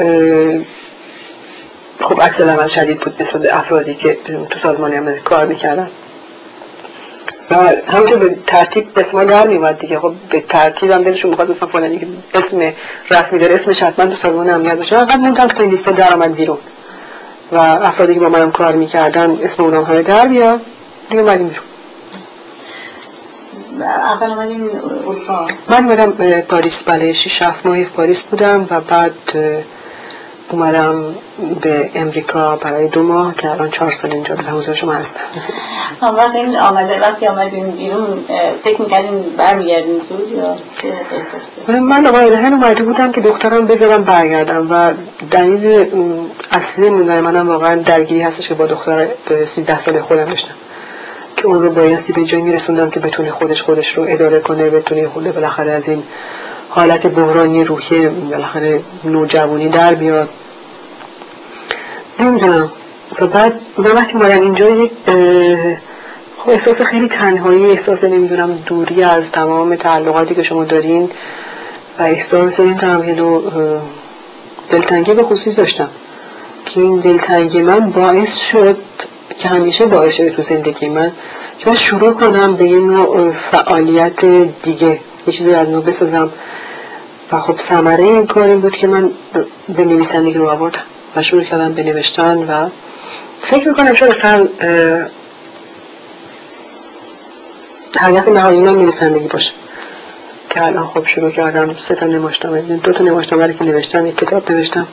خب 2.01 2.23
عکس 2.23 2.41
شدید 2.71 3.01
بود 3.01 3.17
نسبت 3.21 3.55
افرادی 3.55 3.95
که 3.95 4.19
تو 4.51 4.59
سازمان 4.59 4.97
امنیتی 4.97 5.21
کار 5.21 5.47
می‌کردن. 5.47 5.91
و 7.51 7.55
همونطور 7.87 8.19
به 8.19 8.37
ترتیب 8.47 8.87
اسم 8.97 9.25
در 9.25 9.47
میومد 9.47 9.79
دیگه. 9.79 9.99
خب 9.99 10.15
به 10.31 10.41
ترتیب 10.41 10.91
هم 10.91 11.03
دلشون 11.03 11.31
می‌خواست 11.31 11.51
مثلا 11.51 11.69
فلانی 11.69 11.99
که 11.99 12.07
اسم 12.35 12.73
رسمی 13.11 13.39
داره 13.39 13.55
اسمش 13.55 13.83
حتما 13.83 14.07
تو 14.07 14.17
سازمان 14.17 14.51
امنیت 14.51 14.75
باشه. 14.75 15.05
فقط 15.05 15.17
موندم 15.17 15.49
که 15.49 15.63
لیست 15.63 15.89
در 15.89 16.15
آمد 16.15 16.35
بیرون. 16.35 16.59
و 17.53 17.57
افرادی 17.57 18.15
که 18.15 18.21
با 18.21 18.29
منم 18.29 18.51
کار 18.51 18.73
می‌کردن 18.73 19.39
اسم 19.43 19.63
اونم 19.63 19.85
همه 19.85 20.03
در 20.03 20.27
بیاد 20.27 20.61
دیگه 21.11 21.23
اومدیم 21.23 21.49
بیرون. 21.49 21.65
اول 23.83 24.31
اومدین 24.31 24.71
اروپا؟ 25.05 25.49
من 25.69 25.85
اومدم 25.85 26.41
پاریس. 26.41 26.83
بله 26.85 27.13
شیش 27.13 27.43
هفت 27.43 27.67
ماهی 27.67 27.85
پاریس 27.85 28.23
بودم 28.23 28.67
و 28.71 28.81
بعد 28.81 29.13
اومدم 30.51 31.15
به 31.61 31.91
امریکا 31.95 32.57
برای 32.57 32.89
دو 32.89 33.03
ماه 33.03 33.35
که 33.35 33.51
الان 33.51 33.71
چهار 33.71 33.91
سال 33.91 34.13
اینجا 34.13 34.35
در 34.35 34.51
حضور 34.51 34.75
شما 34.75 34.93
هستم. 34.93 35.21
وقتی 36.03 36.39
این 36.39 36.57
آمده 36.57 37.01
وقتی 37.01 37.27
آمدین 37.27 37.71
بیرون 37.71 38.25
فکر 38.65 38.83
می‌کردین 38.83 39.23
برمیگردین 39.37 40.01
زود 40.09 40.33
یا 40.33 40.57
چه 40.83 40.89
احساس 40.89 41.81
من 41.81 42.11
قاعدتا 42.11 42.49
اومده 42.49 42.83
بودم 42.83 43.13
که 43.13 43.21
دخترم 43.21 43.67
بذارم 43.67 44.05
برگردم 44.05 44.67
و 44.71 44.93
دلیل 45.31 45.87
اصلی 46.51 46.91
موندن 46.91 47.21
منم 47.21 47.49
واقعا 47.49 47.75
درگیری 47.75 48.21
هستش 48.21 48.49
که 48.49 48.55
با 48.55 48.67
دختر 48.67 49.07
سیزده 49.45 49.79
سال 49.79 50.01
خودم 50.01 50.25
داشتم. 50.25 50.55
که 51.37 51.47
اون 51.47 51.63
رو 51.63 51.71
بایستی 51.71 52.13
به 52.13 52.25
جایی 52.25 52.45
میرسوندم 52.45 52.91
که 52.91 53.01
بتونه 53.01 53.31
خودش 53.31 53.63
خودش 53.63 53.99
رو 53.99 54.05
اداره 54.09 54.41
کنه 54.41 54.71
بتونه 54.71 55.09
خود 55.09 55.35
بالاخره 55.35 55.73
از 55.73 55.89
این 55.89 56.03
حالت 56.71 57.07
بحرانی 57.07 57.65
روحی 57.65 58.09
بالاخره 58.09 58.83
نوجوانی 59.05 59.69
در 59.69 59.95
بیاد. 59.95 60.29
نمی‌دونم. 62.21 62.71
و 63.21 63.27
بعد 63.27 63.61
من 63.79 63.93
وقتی 63.93 64.19
مادم 64.19 64.41
اینجا 64.41 64.69
یک 64.69 64.91
خب 66.39 66.51
احساس 66.51 66.83
خیلی 66.83 67.09
تنهایی 67.09 67.71
احساس 67.71 68.05
نمی‌دونم 68.05 68.59
دوری 68.67 69.03
از 69.03 69.33
تمام 69.33 69.77
تعلقاتی 69.77 70.35
که 70.35 70.43
شما 70.43 70.65
دارین 70.65 71.11
و 71.99 72.03
احساس 72.03 72.61
نمی‌دونم 72.61 73.09
یه 73.09 73.15
نوع 73.15 73.43
دلتنگی 74.71 75.15
به 75.15 75.23
خصوص 75.23 75.59
داشتم. 75.59 75.89
که 76.65 76.81
این 76.81 76.97
دلتنگی 76.97 77.63
من 77.63 77.91
باعث 77.91 78.37
شد 78.37 78.77
که 79.39 79.49
همیشه 79.49 79.87
باعث 79.87 80.13
شده 80.13 80.31
تو 80.31 80.43
زندگی 80.43 80.89
من 80.89 81.13
که 81.59 81.75
شروع 81.75 82.13
کنم 82.13 82.57
به 82.57 82.65
یه 82.65 82.79
نوع 82.79 83.33
فعالیت 83.33 84.25
دیگه. 84.63 85.01
یه 85.27 85.33
چیزی 85.33 85.55
از 85.55 85.69
نوع 85.69 85.85
بسازم. 85.85 86.31
و 87.33 87.41
خب 87.41 87.57
سمره 87.57 88.05
این 88.05 88.27
کار 88.27 88.57
بود 88.57 88.73
که 88.73 88.87
من 88.87 89.11
به 89.69 89.85
نویسندگی 89.85 90.39
رو 90.39 90.49
آوردم. 90.49 90.81
و 91.17 91.23
شروع 91.23 91.45
کردم 91.45 91.73
به 91.73 91.83
نوشتن 91.83 92.39
و 92.39 92.69
فکر 93.43 93.69
می‌کنم 93.69 93.95
شاید 93.95 94.13
اصلا 94.13 94.49
هدف 97.99 98.29
نهایی 98.29 98.61
من 98.61 98.77
نویسندگی 98.77 99.29
باشه. 99.29 99.53
که 100.51 100.67
الان 100.67 100.87
خب 100.87 101.07
شروع 101.07 101.31
کردم 101.31 101.75
سه 101.77 101.95
تا 101.95 102.07
نماشتم 102.07 102.61
دو 102.61 102.93
تا 102.93 103.05
نماشتم 103.05 103.53
که 103.53 103.65
نوشتم 103.65 104.07
یک 104.07 104.17
کتاب 104.17 104.53
نوشتم 104.53 104.87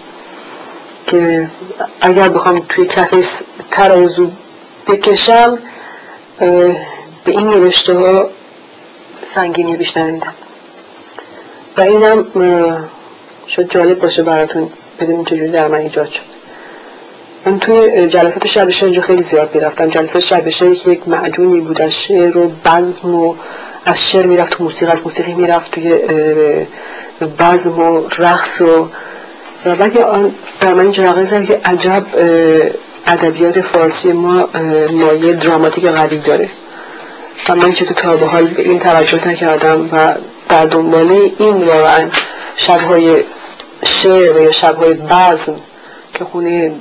که 1.08 1.50
اگر 2.02 2.30
بخوام 2.30 2.62
توی 2.70 2.86
کف 2.86 3.44
ترازو 3.72 4.32
بکشم 4.88 5.58
به 6.40 7.32
این 7.32 7.48
نوشته 7.48 7.94
ها 7.94 8.30
سنگینی 9.38 9.76
بیشتر 9.78 10.12
میدم. 10.12 10.34
و 11.78 11.82
اینم 11.82 12.26
شاید 13.48 13.70
جالب 13.72 14.00
باشه 14.00 14.24
براتون 14.24 14.70
بدونیم 15.00 15.24
چجوری 15.24 15.52
در 15.52 15.68
من 15.68 15.78
ایجاد 15.78 16.10
شد. 16.10 16.24
من 17.46 17.60
توی 17.60 18.08
جلسات 18.08 18.48
شب 18.48 18.68
اینجا 18.82 19.02
خیلی 19.02 19.22
زیاد 19.22 19.56
می‌رفتم. 19.56 19.88
جلسات 19.88 20.22
شب 20.22 20.48
که 20.48 20.92
یک 20.92 21.08
معجونی 21.08 21.60
بود. 21.60 21.82
از 21.82 21.94
شعر 21.94 22.38
و 22.38 22.52
بزم 22.66 23.16
و 23.16 23.36
از 23.86 24.02
شعر 24.10 24.26
می‌رفت 24.26 24.54
تو 24.54 24.64
موسیقی 24.64 24.92
از 24.92 25.02
موسیقی 25.04 25.34
می‌رفت 25.34 25.72
توی 25.72 26.00
بزم 27.40 27.80
و 27.80 28.08
رقص 28.18 28.62
و 28.62 28.90
و 29.66 29.76
بعد 29.76 29.94
در 30.60 30.74
من 30.74 30.80
اینجا 30.80 31.24
که 31.44 31.60
عجب 31.66 32.06
ادبیات 33.08 33.62
فارسی 33.62 34.12
ما 34.12 34.50
مایه 34.92 35.34
دراماتیک 35.34 35.86
قوی 35.86 36.18
داره. 36.18 36.50
و 37.50 37.56
من 37.56 37.72
چطور 37.72 37.94
تا 37.94 38.18
به 38.18 38.28
حال 38.28 38.48
به 38.48 38.62
این 38.62 38.80
توجه 38.80 39.28
نکردم 39.28 39.90
و 39.92 40.16
در 40.50 40.66
دنبال 40.66 41.32
این 41.40 41.64
واقعا 41.64 42.10
شبهای 42.56 43.24
شعر 43.86 44.42
یا 44.42 44.52
شبهای 44.52 44.94
بزم 44.94 45.60
که 46.14 46.24
خونه 46.24 46.72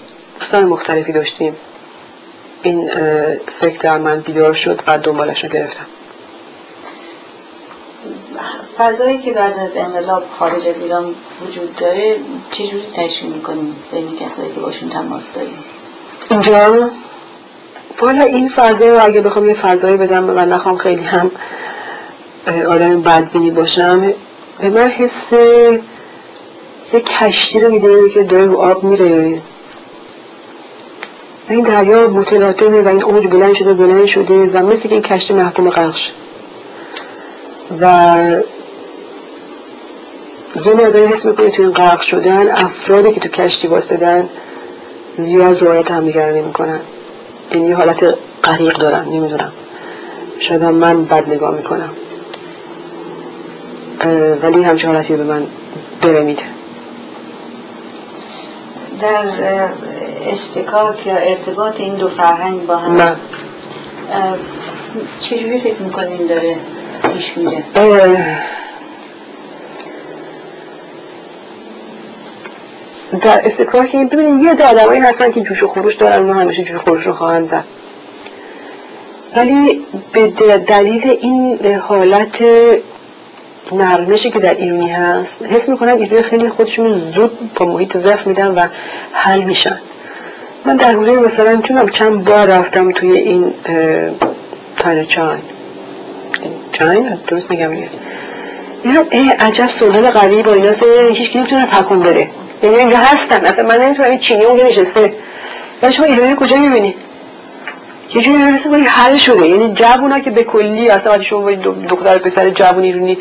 دوستان 0.41 0.65
مختلفی 0.65 1.13
داشتیم 1.13 1.57
این 2.63 2.91
فکر 3.61 3.79
در 3.79 3.99
من 3.99 4.21
بیدار 4.21 4.53
شد 4.53 4.83
و 4.87 4.99
دنبالش 4.99 5.45
رو 5.45 5.51
گرفتم. 5.51 5.87
فضایی 8.79 9.19
که 9.19 9.33
بعد 9.33 9.59
از 9.59 9.77
انقلاب 9.77 10.23
خارج 10.39 10.69
از 10.69 10.83
ایران 10.83 11.15
وجود 11.47 11.77
داره 11.77 12.17
چجوری 12.51 12.87
تشریح 12.97 13.31
می‌کنیم؟ 13.33 13.77
بین 13.93 14.17
کسایی 14.17 14.55
که 14.55 14.61
باشون 14.61 14.89
تماس 14.89 15.25
داریم؟ 15.35 15.65
اینجا؟ 16.31 16.91
والا 18.01 18.23
این 18.23 18.49
فضا 18.49 18.87
رو 18.87 19.05
اگه 19.05 19.21
بخوام 19.21 19.49
یه 19.49 19.55
فضایی 19.55 19.97
بدم 19.97 20.31
و 20.31 20.41
نخوام 20.41 20.77
خیلی 20.77 21.03
هم 21.03 21.31
آدم 22.69 23.03
بدبینی 23.03 23.51
باشم 23.51 24.13
به 24.59 24.71
من 24.71 24.89
حس 24.89 25.33
یه 26.93 27.01
کشتی 27.01 27.61
رو 27.61 27.71
می‌دونه 27.71 28.09
که 28.09 28.23
داره 28.23 28.45
رو 28.45 28.57
آب 28.57 28.85
میره. 28.85 29.41
این 31.49 31.63
دریا 31.63 32.09
متلاطمه 32.09 32.83
و 32.83 32.89
این 32.89 33.03
اوج 33.03 33.27
بلند 33.27 33.55
شده 33.55 33.75
بلند 33.75 34.05
شده 34.05 34.35
و 34.35 34.67
مثل 34.67 34.89
که 34.89 34.95
این 34.95 35.03
کشتی 35.03 35.35
محکوم 35.35 35.71
غرق 35.71 35.97
و 37.81 37.87
یه 40.65 40.73
مقداری 40.73 41.07
حس 41.07 41.27
می‌کنه 41.27 41.51
تو 41.51 41.63
این 41.63 41.73
غرق 41.73 42.01
شدن 42.01 42.51
افرادی 42.51 43.13
که 43.13 43.21
تو 43.21 43.29
کشتی 43.29 43.69
واسدن 43.69 44.29
زیاد 45.17 45.63
روایت 45.63 45.91
هم 45.91 46.05
دیگر 46.05 46.33
نمی‌کنن 46.33 46.81
این 47.51 47.69
یه 47.69 47.77
حالت 47.77 48.15
غریق 48.45 48.79
دارن 48.79 49.05
نمی‌دونم. 49.05 49.53
شاید 50.39 50.65
من 50.65 51.05
بد 51.05 51.29
نگاه 51.29 51.55
می‌کنم. 51.55 51.91
ولی 54.43 54.63
همچه 54.63 54.89
حالتی 54.89 55.17
به 55.17 55.25
من 55.25 55.47
داره 56.03 56.21
میده. 56.21 56.43
در 59.01 59.25
استکاک 60.33 61.07
یا 61.07 61.17
ارتباط 61.17 61.81
این 61.81 61.95
دو 61.95 62.09
فرهنگ 62.09 62.67
با 62.67 62.77
هم 62.77 62.97
نه. 62.97 63.17
چجوری 65.21 65.61
فکر 65.61 65.83
می‌کنین 65.83 66.27
داره 66.27 66.57
پیش 67.13 67.37
میره؟ 67.37 67.65
در 73.21 73.41
استکاک 73.45 73.91
این 73.93 74.09
ببینید 74.09 74.59
یه 74.59 74.67
آدمایی 74.67 75.01
هستن 75.01 75.31
که 75.31 75.41
جوش 75.41 75.63
و 75.63 75.69
خروش 75.69 75.95
دارن 75.95 76.31
و 76.31 76.33
همیشه 76.33 76.63
جوش 76.63 76.77
و 76.77 76.79
خروش 76.79 77.07
رو 77.07 77.13
خواهند 77.13 77.47
زد. 77.47 77.65
ولی 79.37 79.83
به 80.13 80.29
دلیل 80.59 81.19
این 81.21 81.59
حالت 81.89 82.45
نرمشی 83.73 84.31
که 84.31 84.39
در 84.39 84.55
ایرونی 84.55 84.91
هست 84.91 85.43
حس 85.43 85.69
می‌کنم 85.69 85.97
ایرونی 85.97 86.23
خیلی 86.23 86.49
خودشون 86.49 86.99
زود 86.99 87.55
با 87.55 87.67
محیط 87.67 87.97
وف 87.97 88.27
میدن 88.27 88.55
و 88.55 88.67
حل 89.13 89.41
میشن. 89.41 89.79
من 90.65 90.77
در 90.77 90.93
حوله 90.93 91.19
مثلا 91.19 91.61
چونم 91.61 91.89
چند 91.89 92.25
بار 92.25 92.47
رفتم 92.47 92.93
توی 92.93 93.19
این 93.19 93.55
تاین 94.77 95.05
چاین. 95.05 95.41
چاین؟ 96.73 97.19
درست 97.27 97.51
میگم 97.51 97.71
میگم 98.85 99.05
ای 99.11 99.29
عجب 99.29 99.69
سلطان 99.69 100.11
قوی 100.11 100.43
با 100.43 100.53
اینا 100.53 100.71
هیچ 101.11 101.31
کی 101.31 101.39
نمی‌تونه 101.39 101.67
تکون 101.67 102.01
بده. 102.01 102.31
یعنی 102.63 102.77
اینجا 102.77 102.97
هستن. 102.97 103.45
اصلا 103.45 103.67
من 103.67 103.81
نمی‌تونم 103.81 104.11
این 104.11 104.19
چینی 104.19 104.45
اونجا 104.45 104.65
نشسته. 104.65 105.13
ولی 105.83 105.93
شما 105.93 106.07
ایرانی 106.07 106.37
کجا 106.37 106.57
می‌بینی؟ 106.57 106.95
یه 108.15 108.23
جوری 108.23 108.39
مثل 108.39 108.71
باید 108.71 108.87
حل 108.87 109.17
شده. 109.17 109.49
یعنی 109.49 109.73
جوونا 109.73 110.19
که 110.19 110.31
به 110.31 110.43
کلی 110.45 110.89
اصلا 110.89 111.13
وقتی 111.13 111.25
شما 111.25 111.41
باید 111.41 111.63
دختر 111.89 112.19
پسر 112.19 112.51
جوون 112.51 112.83
ایرونی 112.85 113.19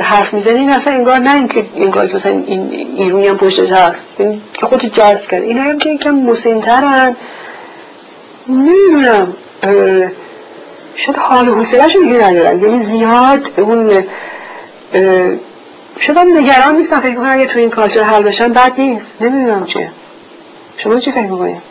حرف 0.00 0.34
می‌زنی 0.34 0.58
این 0.58 0.70
اصلا 0.70 0.92
انگار 0.92 1.18
نه 1.18 1.34
اینکه 1.34 1.64
انگار 1.76 2.06
که 2.06 2.14
مثلا 2.14 2.32
این 2.32 2.88
ایرونی 2.96 3.26
هم 3.26 3.36
پشتش 3.36 3.72
هست. 3.72 4.12
یعنی 4.18 4.42
که 4.54 4.66
خودت 4.66 4.86
جذب 4.86 5.26
کرد 5.26 5.42
این 5.42 5.58
هم 5.58 5.78
که 5.78 5.90
یکم 5.90 6.10
مسنترن. 6.10 7.16
نمی‌دونم. 8.48 9.34
شاید 10.94 11.16
حال 11.16 11.46
حوصله‌شون 11.46 12.02
دیگه 12.02 12.24
ندارن. 12.24 12.62
یعنی 12.62 12.78
زیاد 12.78 13.50
اون 13.56 14.04
شدم 16.00 16.38
نگران 16.38 16.76
نیستم 16.76 17.00
فکر 17.00 17.10
می‌کنم 17.10 17.32
اگه 17.32 17.46
تو 17.46 17.58
این 17.58 17.70
کالچر 17.70 18.02
حل 18.02 18.22
بشن 18.22 18.52
بد 18.52 18.72
نیست. 18.78 19.16
نمی‌دونم 19.20 19.64
چیه. 19.64 19.90
شما 20.76 20.98
چی 20.98 21.12
فکر 21.12 21.22
می‌کنید 21.22 21.62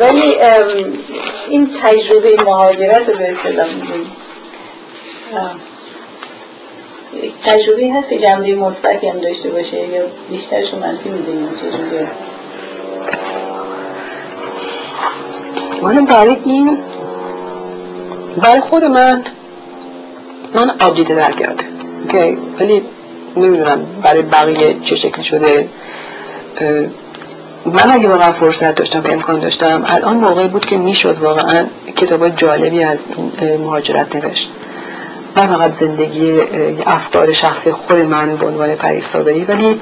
ولی 0.00 0.36
این 1.48 1.70
تجربه 1.82 2.36
مهاجرت 2.44 3.08
رو 3.08 3.14
به 3.16 3.36
تجربه 7.44 7.92
هست 7.94 8.08
که 8.08 8.18
جنبه 8.18 8.54
مثبتی 8.54 9.08
هم 9.08 9.18
داشته 9.18 9.50
باشه 9.50 9.76
یا 9.76 10.02
بیشترش 10.30 10.74
منفی 10.74 11.08
می‌دونیم 11.08 11.48
چجوریه 11.56 12.06
من 15.82 16.04
برای 16.04 16.36
این 16.44 16.78
برای 18.36 18.60
خود 18.60 18.84
من 18.84 19.22
من 20.54 20.66
در 20.66 21.32
کرده 21.32 21.64
اوکی؟ 22.02 22.38
ولی 22.60 22.82
نمی‌دونم 23.36 23.86
برای 24.02 24.22
بقیه 24.22 24.76
چه 24.80 24.96
شکل 24.96 25.22
شده. 25.22 25.68
من 27.66 27.90
اگه 27.90 28.08
واقعا 28.08 28.32
فرصت 28.32 28.74
داشتم 28.74 29.00
و 29.04 29.08
امکان 29.08 29.38
داشتم 29.38 29.84
الان 29.86 30.16
موقعی 30.16 30.48
بود 30.48 30.66
که 30.66 30.76
می‌شد 30.76 31.18
واقعا 31.20 31.66
کتاب 31.96 32.28
جالبی 32.28 32.82
از 32.82 33.06
این 33.16 33.56
مهاجرت 33.56 34.16
نوشت. 34.16 34.50
نه 35.36 35.46
فقط 35.46 35.72
زندگی 35.72 36.40
افکار 36.86 37.32
شخصی 37.32 37.72
خود 37.72 37.96
من 37.96 38.36
به 38.36 38.46
عنوان 38.46 38.74
پریس 38.74 39.06
صابری 39.06 39.44
ولی 39.44 39.66
این 39.66 39.80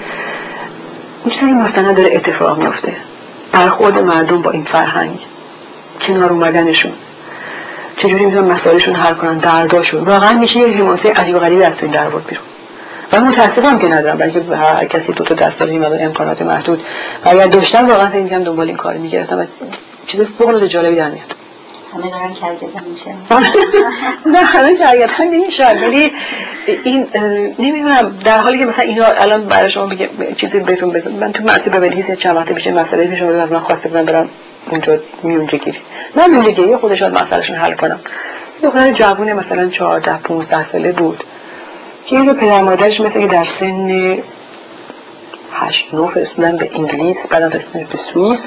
چیزی 1.31 1.53
مستند 1.53 1.97
داره 1.97 2.17
اتفاق 2.17 2.59
میفته 2.59 2.93
برخورد 3.53 3.99
مردم 3.99 4.43
با 4.43 4.51
این 4.51 4.65
فرهنگ 4.65 5.19
کنار 6.01 6.31
اومدنشون. 6.31 6.93
چجوری 8.01 8.25
می‌تونن 8.25 8.53
مسائلشون 8.53 8.95
حل 8.95 9.15
کنن 9.15 9.39
درداشون. 9.39 10.05
واقعا 10.05 10.33
میشه 10.33 10.61
یه 10.61 10.77
حماسه 10.77 11.13
عجیب 11.13 11.39
غریبی 11.39 11.63
از 11.63 11.79
تو 11.79 11.87
این 11.87 11.95
در 11.95 12.09
بیرون. 12.09 12.45
و 13.13 13.21
متاسفم 13.21 13.79
که 13.79 13.89
ندارم 13.89 14.19
بلکه 14.19 14.41
هر 14.57 14.85
کسی 14.85 15.13
دو 15.13 15.25
تا 15.25 15.35
دست 15.35 15.61
داره 15.61 16.03
امکانات 16.05 16.43
محدود. 16.43 16.81
و 17.25 17.29
اگر 17.29 17.47
داشتم 17.47 17.89
واقعا 17.89 18.09
فکر 18.09 18.23
می‌کردم 18.23 18.45
دنبال 18.45 18.67
این 18.67 18.77
کار 18.77 18.95
می‌گرفتم 18.95 19.39
و 19.39 19.45
چیز 20.07 20.21
فوق 20.21 20.49
العاده 20.49 20.69
جالبی 20.69 20.97
در 20.97 21.11
میاد. 21.11 21.35
همه 21.95 22.11
دارن 22.11 22.35
کرگدن 22.35 22.85
میشن. 22.91 23.15
نه 24.33 24.39
همه 24.39 24.77
کرگدن 24.77 25.25
نمیشن 25.25 25.85
ولی 25.85 26.13
این 26.85 27.07
نمی‌دونم 27.59 28.19
در 28.25 28.39
حالی 28.39 28.59
که 28.59 28.65
مثلا 28.65 28.85
اینا 28.85 29.05
الان 29.05 29.45
برای 29.45 29.69
شما 29.69 29.87
بگم 29.87 30.07
چیزی 30.37 30.61
بهتون 30.61 30.91
بزن. 30.91 31.13
من 31.13 31.33
تو 31.33 31.45
مرسی 31.45 31.71
ببلیس 31.71 32.11
چند 32.11 32.37
وقت 32.37 32.53
پیش 32.53 32.67
مسئله 32.67 33.07
پیش 33.07 33.23
اومد 33.23 33.35
از 33.35 33.53
من 33.53 33.59
خواسته 33.59 33.89
بودم 33.89 34.05
برم 34.05 34.29
اونجا 34.71 34.99
میونجه 35.23 35.59
گیری. 35.59 35.79
من 36.15 36.31
میونجه 36.31 36.51
گیری 36.51 36.77
خودش 36.77 36.99
شاید 36.99 37.13
مسئلهشون 37.13 37.57
حل 37.57 37.73
کنم. 37.73 38.01
دختر 38.63 38.93
جوون 38.93 39.33
مثلا 39.33 39.69
14 39.69 40.17
15 40.17 40.63
ساله 40.63 40.93
بود. 40.93 41.25
که 42.05 42.17
این 42.17 42.29
رو 42.29 42.35
پدر 42.35 42.63
مادرش 42.63 43.01
مثل 43.01 43.21
که 43.21 43.27
در 43.27 43.45
سن 43.45 44.19
هشت 45.53 45.95
نو 45.95 46.07
فرستادن 46.07 46.57
به 46.57 46.71
انگلیس 46.75 47.27
بعدم 47.27 47.49
فرستادن 47.49 47.87
به 47.91 47.97
سوئیس 47.97 48.45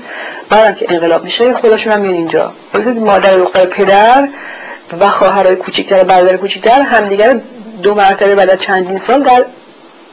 بعدم 0.50 0.74
که 0.74 0.86
انقلاب 0.90 1.24
میشه 1.24 1.54
خودشون 1.54 1.94
هم 1.94 2.02
میان 2.02 2.14
اینجا. 2.14 2.54
مثل 2.74 2.94
مادر 2.94 3.38
دختر 3.38 3.66
پدر 3.66 4.28
و 5.00 5.10
خواهرای 5.10 5.56
کوچیکتر 5.56 6.04
برادر 6.04 6.38
کوچیکتر 6.38 6.82
همدیگر 6.82 7.40
دو 7.82 7.96
مرتبه 7.96 8.36
بعد 8.36 8.56
چندین 8.56 8.98
سال 8.98 9.24
در 9.24 9.46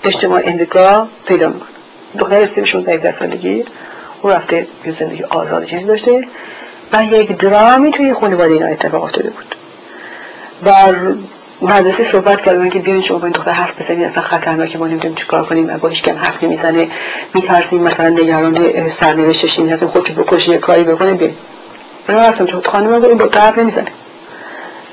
اجتماع 0.04 0.42
امریکا 0.44 1.08
پیدا 1.26 1.48
می‌کنن. 1.48 1.68
دختر 2.18 2.40
استیوشون 2.40 2.82
در 2.82 2.92
17 2.92 3.10
سالگی 3.10 3.64
او 4.22 4.30
رفته 4.30 4.66
یه 4.86 4.92
زندگی 4.92 5.22
آزاد 5.22 5.64
چیزی 5.64 5.86
داشته. 5.86 6.24
و 6.92 7.04
یک 7.04 7.36
درامی 7.36 7.90
توی 7.90 8.14
خانواده 8.14 8.52
اینا 8.52 8.66
اتفاق 8.66 9.02
افتاده 9.02 9.30
بود. 9.30 9.54
و 10.64 10.92
مدرسه 11.62 12.02
صحبت 12.02 12.40
کردن 12.40 12.70
که 12.70 12.78
بیاین 12.78 13.00
شما 13.00 13.18
با 13.18 13.24
این 13.24 13.32
دختر 13.32 13.50
حرف 13.50 13.80
بزنید 13.80 14.04
اصلا 14.04 14.22
خطرناکه 14.22 14.78
ما 14.78 14.86
نمی‌دونیم 14.86 15.14
چیکار 15.14 15.44
کنیم 15.44 15.74
و 15.74 15.78
با 15.78 15.88
هیچ 15.88 16.02
کم 16.02 16.16
حرف 16.16 16.42
نمی‌زنه. 16.42 16.88
میترسیم 17.34 17.82
مثلا 17.82 18.08
نگران 18.08 18.88
سرنوشتش 18.88 19.58
این 19.58 19.72
هستیم 19.72 19.88
خودشو 19.88 20.14
بکشه 20.14 20.52
یه 20.52 20.58
کاری 20.58 20.84
بکنه 20.84 21.14
بیاین 21.14 21.34
من 22.08 22.14
رفتم 22.14 22.44
چون 22.44 22.62
خانم 22.62 23.04
این 23.04 23.18
با 23.18 23.40
حرف 23.40 23.58
نمی‌زنه. 23.58 23.92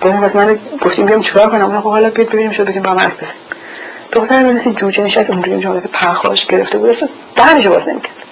گفتم 0.01 0.21
بس 0.21 0.35
من 0.35 0.59
گفتیم 0.81 1.05
بیام 1.05 1.19
چیکار 1.19 1.49
کنم؟ 1.49 1.81
خب 1.81 1.89
حالا 1.89 2.09
بیاید 2.09 2.29
ببینیم 2.29 2.51
شده 2.51 2.73
که 2.73 2.79
با 2.79 2.93
من 2.93 2.99
حرف 2.99 3.17
بزنیم. 3.17 3.41
دختر 4.11 4.43
من 4.43 4.53
مثل 4.53 4.71
جوجه 4.71 5.03
نشست 5.03 5.29
اونجوری 5.29 5.61
که 5.61 5.87
پرخاش 5.93 6.45
گرفته 6.45 6.77
بود 6.77 7.09
دهنشو 7.35 7.69
باز 7.69 7.89
نمی‌کرد. 7.89 8.26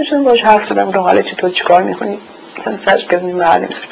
داشتم 0.00 0.24
باش 0.24 0.44
حرف 0.44 0.64
زدم 0.64 0.86
گفتم 0.86 1.00
حالا 1.00 1.22
چطور 1.22 1.50
چیکار 1.50 1.82
می‌کنی؟ 1.82 2.18
مثلا 2.58 2.76
سرش 2.76 3.06
کردم 3.06 3.26
محل 3.26 3.60
نمیشه. 3.60 3.82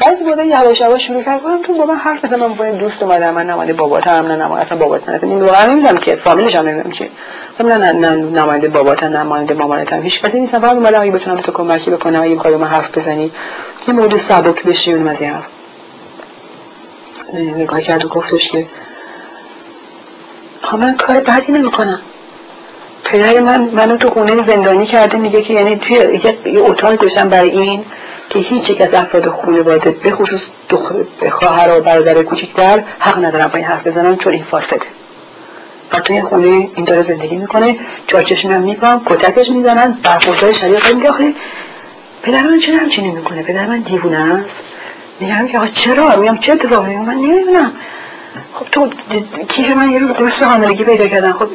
بعضی 0.00 0.24
بوده 0.24 0.46
یواش 0.46 0.80
یواش 0.80 1.06
شروع 1.06 1.22
کرد 1.22 1.36
گفتم 1.42 1.62
تو 1.62 1.74
با 1.74 1.84
من 1.84 1.94
حرف 1.96 2.24
بزن 2.24 2.36
من 2.36 2.48
با 2.48 2.70
دوست 2.70 3.02
اومدم 3.02 3.34
من 3.34 3.50
نماینده 3.50 3.72
باباتم 3.72 4.10
نه 4.10 4.36
نماینده 4.36 4.74
بابات 4.74 5.08
نه 5.08 5.18
این 5.22 5.42
واقعا 5.42 5.66
نمی‌دونم 5.66 5.96
که 5.96 6.14
فامیلش 6.14 6.56
هم 6.56 6.68
نمی‌دونم 6.68 6.90
چیه 6.90 7.10
گفتم 7.52 7.68
نه 7.68 7.92
نه 7.92 8.10
نماینده 8.10 8.68
باباتم 8.68 9.16
نماینده 9.16 9.54
مامانتم. 9.54 10.02
هیچ 10.02 10.22
کسی 10.22 10.40
نیست. 10.40 10.58
فقط 10.58 10.72
اومدم 10.72 11.00
اگه 11.00 11.10
بتونم 11.10 11.36
تو 11.36 11.52
کمکی 11.52 11.90
بکنم 11.90 12.22
اگه 12.22 12.34
بخوای 12.34 12.56
من 12.56 12.66
حرف 12.66 12.98
بزنی 12.98 13.30
یه 13.88 13.94
مورد 13.94 14.16
سبک 14.16 14.62
بشی 14.62 14.92
اون 14.92 15.08
از 15.08 15.22
این 15.22 15.30
حرف. 15.30 15.46
نگاه 17.34 17.80
کرد 17.80 18.04
و 18.04 18.08
گفتش 18.08 18.50
که 18.50 18.66
من 20.72 20.96
کار 20.96 21.20
بدی 21.20 21.52
نمی‌کنم. 21.52 22.00
پدر 23.10 23.40
من 23.40 23.60
منو 23.60 23.96
تو 23.96 24.10
خونه 24.10 24.40
زندانی 24.40 24.86
کرده 24.86 25.18
میگه 25.18 25.42
که 25.42 25.54
یعنی 25.54 25.76
توی 25.76 25.96
یه 25.96 26.60
اتاق 26.60 26.96
گذاشتم 26.96 27.28
برای 27.28 27.50
این 27.50 27.84
که 28.30 28.38
هیچ 28.38 28.70
یک 28.70 28.80
از 28.80 28.94
افراد 28.94 29.28
خانواده 29.28 29.90
به 29.90 30.10
خصوص 30.10 30.48
خواهر 31.30 31.78
و 31.78 31.80
برادر 31.80 32.22
کوچیکتر 32.22 32.82
حق 32.98 33.24
ندارن 33.24 33.46
با 33.46 33.56
این 33.56 33.64
حرف 33.64 33.86
بزنن 33.86 34.16
چون 34.16 34.32
این 34.32 34.42
فاسده. 34.42 34.86
و 35.92 36.00
توی 36.00 36.22
خونه 36.22 36.46
این 36.46 36.84
داره 36.84 37.02
زندگی 37.02 37.36
می‌کنه 37.36 37.76
چارچشم 38.06 38.50
هم 38.50 38.60
می‌کنم 38.60 39.00
کتکش 39.06 39.50
می‌زنن 39.50 39.98
برخوردهای 40.02 40.54
شریعت 40.54 40.94
میگه 40.94 41.08
آخه 41.08 41.34
پدر 42.22 42.42
من 42.42 42.58
چرا 42.58 42.76
همچینی 42.76 43.10
می‌کنه؟ 43.10 43.42
پدر 43.42 43.66
من 43.66 43.80
دیوونه 43.80 44.18
است. 44.18 44.64
میگم 45.20 45.46
که 45.46 45.58
آقا 45.58 45.66
چرا؟ 45.66 46.16
میگم 46.16 46.36
چه 46.36 46.52
اتفاقی؟ 46.52 46.96
من 46.96 47.14
نمی‌دونم. 47.14 47.72
خب 48.54 48.66
تو 48.72 48.90
کیف 49.48 49.70
من 49.70 49.90
یه 49.90 49.98
روز 49.98 50.12
قرص 50.12 50.42
حاملگی 50.42 50.84
پیدا 50.84 51.06
کردن 51.06 51.32
خب 51.32 51.48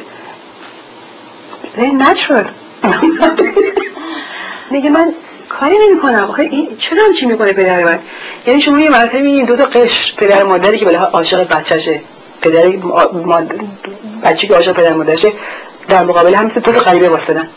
نشد 1.82 2.46
میگه 4.70 4.90
من 4.90 5.12
کاری 5.48 5.78
نمی 5.78 6.00
کنم 6.00 6.24
آخه 6.28 6.42
این 6.42 6.76
چرا 6.76 7.12
چی 7.12 7.26
می‌کنه 7.26 7.52
پدر 7.52 7.84
من؟ 7.84 7.98
یعنی 8.46 8.60
شما 8.60 8.80
یه 8.80 8.90
مرتبه 8.90 9.18
می‌بینید 9.18 9.46
دو 9.46 9.56
تا 9.56 9.64
قش 9.64 10.14
پدر 10.14 10.42
مادری 10.42 10.78
که 10.78 10.84
بالا 10.84 11.04
عاشق 11.04 11.48
بچه‌شه. 11.48 12.00
پدر 12.42 12.62
بچه 14.22 14.46
که 14.46 14.54
عاشق 14.54 14.72
پدر 14.72 14.92
مادرشه 14.92 15.32
در 15.88 16.04
مقابل 16.04 16.34
هم 16.34 16.48
دو 16.48 16.72
تا 16.72 16.80
غریبه 16.80 17.08
واسدن 17.08 17.48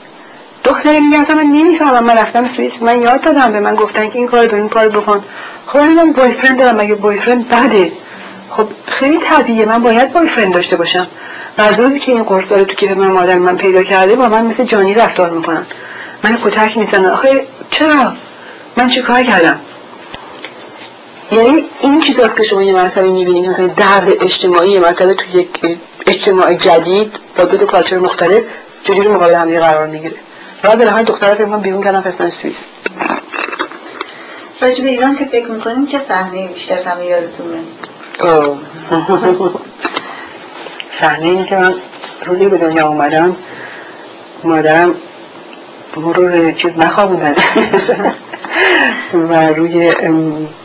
دختری 0.64 1.00
میگه 1.00 1.20
اصلا 1.20 1.36
من 1.36 1.44
نمی‌فهمم. 1.44 2.04
من 2.04 2.18
رفتم 2.18 2.46
سوئیس. 2.46 2.82
من 2.82 3.02
یاد 3.02 3.22
دادم 3.22 3.52
به 3.52 3.60
من 3.60 3.76
گفتن 3.76 4.10
که 4.10 4.20
این 4.20 4.28
کار 4.28 4.56
این 4.56 4.70
کار 4.70 4.90
بکن. 4.90 5.24
خب 5.66 5.80
من 5.80 6.12
بوی 6.12 6.32
فرند 6.32 6.60
دارم. 6.60 6.76
مگه 6.76 6.96
بوی 6.96 7.18
فرند 7.18 7.48
بده؟ 7.48 7.92
خب 8.50 8.68
خیلی 8.88 9.18
طبیعیه. 9.18 9.66
من 9.66 9.84
باید 9.84 10.12
بوی 10.12 10.28
فرند 10.28 10.54
داشته 10.54 10.76
باشم. 10.76 11.08
از 11.58 11.80
روزی 11.80 12.00
که 12.00 12.12
این 12.12 12.24
قرص 12.24 12.52
داره 12.52 12.66
تو 12.66 12.76
کیف 12.76 12.92
من 12.92 13.08
مادر 13.08 13.36
من 13.36 13.58
پیدا 13.58 13.84
کرده 13.84 14.16
با 14.16 14.30
من 14.30 14.46
مثل 14.46 14.64
جانی 14.64 14.94
رفتار 14.94 15.30
می‌کنن. 15.30 15.66
من 16.24 16.38
کتک 16.44 16.78
می‌زنن 16.78 17.06
آخه 17.06 17.46
چرا؟ 17.70 18.14
من 18.78 18.90
چه 18.90 19.02
کار 19.02 19.24
کردم؟ 19.24 19.60
یعنی 21.32 21.66
این 21.80 22.00
چیزاست 22.00 22.38
که 22.38 22.44
شما 22.44 22.64
یه 22.64 22.74
مرتبه 22.74 23.08
می‌بینید 23.08 23.50
مثلا 23.50 23.68
درد 23.68 24.08
اجتماعی 24.22 24.72
یه 24.72 24.80
مرتبه 24.80 25.14
تو 25.14 25.38
یک 25.38 25.78
اجتماع 26.06 26.54
جدید 26.54 27.12
با 27.38 27.44
دو 27.44 27.66
کالچر 27.66 27.98
مختلف 27.98 28.44
چجوری 28.82 29.08
مقابل 29.08 29.34
هم 29.34 29.60
قرار 29.60 29.88
می‌گیره. 29.88 30.16
بعد 30.62 30.78
بالاخره 30.78 31.04
دخترها 31.04 31.36
فکر 31.36 31.46
بیرون 31.46 31.84
کردن 31.84 32.02
فرستن 32.02 32.28
سوئیس 32.28 32.68
راجب 34.62 34.86
ایران 34.86 35.16
که 35.16 35.26
فکر 35.26 35.48
می‌کنین 35.48 35.86
چه 35.86 36.00
صحنه 36.08 36.48
بیشتر 36.48 36.84
همه 36.84 37.06
یادتونه؟ 37.06 37.58
صحنه 41.00 41.26
این 41.26 41.46
که 41.46 41.56
من 41.56 41.74
روزی 42.26 42.46
به 42.46 42.58
دنیا 42.58 42.88
اومدم 42.88 43.36
مادرم 44.44 44.96
مرور 45.98 46.52
چیز 46.52 46.80
نخوابوندن 46.80 47.36
و 49.14 49.48
روی 49.48 49.92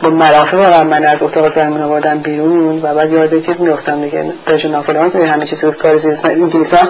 با 0.01 0.09
مرافه 0.09 0.57
با 0.57 0.83
من 0.83 1.05
از 1.05 1.23
اتاق 1.23 1.49
زنمون 1.49 1.81
آوردن 1.81 2.17
بیرون 2.17 2.79
و 2.81 2.93
بعد 2.95 3.11
یاد 3.11 3.39
چیز 3.39 3.61
میفتم 3.61 4.01
دیگه. 4.01 4.33
داشت 4.45 4.65
نافلان 4.65 5.11
که 5.11 5.27
همه 5.27 5.45
چیز 5.45 5.65
کار 5.65 5.97
زیستان 5.97 6.31
انگلیس 6.31 6.73
ها 6.73 6.87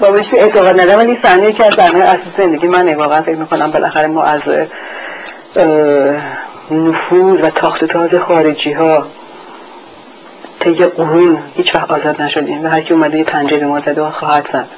با 0.00 0.10
بهش 0.10 0.34
اعتقاد 0.34 0.80
ندارم 0.80 0.98
ولی 0.98 1.14
صحنه 1.14 1.52
که 1.52 1.66
از 1.66 1.74
صحنه 1.74 2.04
اساس 2.04 2.36
زندگی 2.36 2.66
من 2.66 2.94
واقعا 2.94 3.22
فکر 3.22 3.36
می‌کنم 3.36 3.70
بالاخره 3.70 4.06
ما 4.06 4.22
از 4.22 4.52
نفوذ 6.70 7.42
و 7.42 7.50
تاخت 7.50 7.84
تاز 7.84 8.14
خارجی 8.14 8.72
ها 8.72 9.06
قرون 10.88 11.38
هیچ 11.54 11.74
وقت 11.74 11.90
آزاد 11.90 12.22
نشدیم 12.22 12.64
و 12.64 12.68
هر 12.68 12.80
کی 12.80 12.94
اومده 12.94 13.18
یه 13.18 13.24
پنجه 13.24 13.56
به 13.56 13.66
ما 13.66 13.78
زده 13.78 14.02
و 14.02 14.10
خواهد 14.10 14.46
زد. 14.48 14.68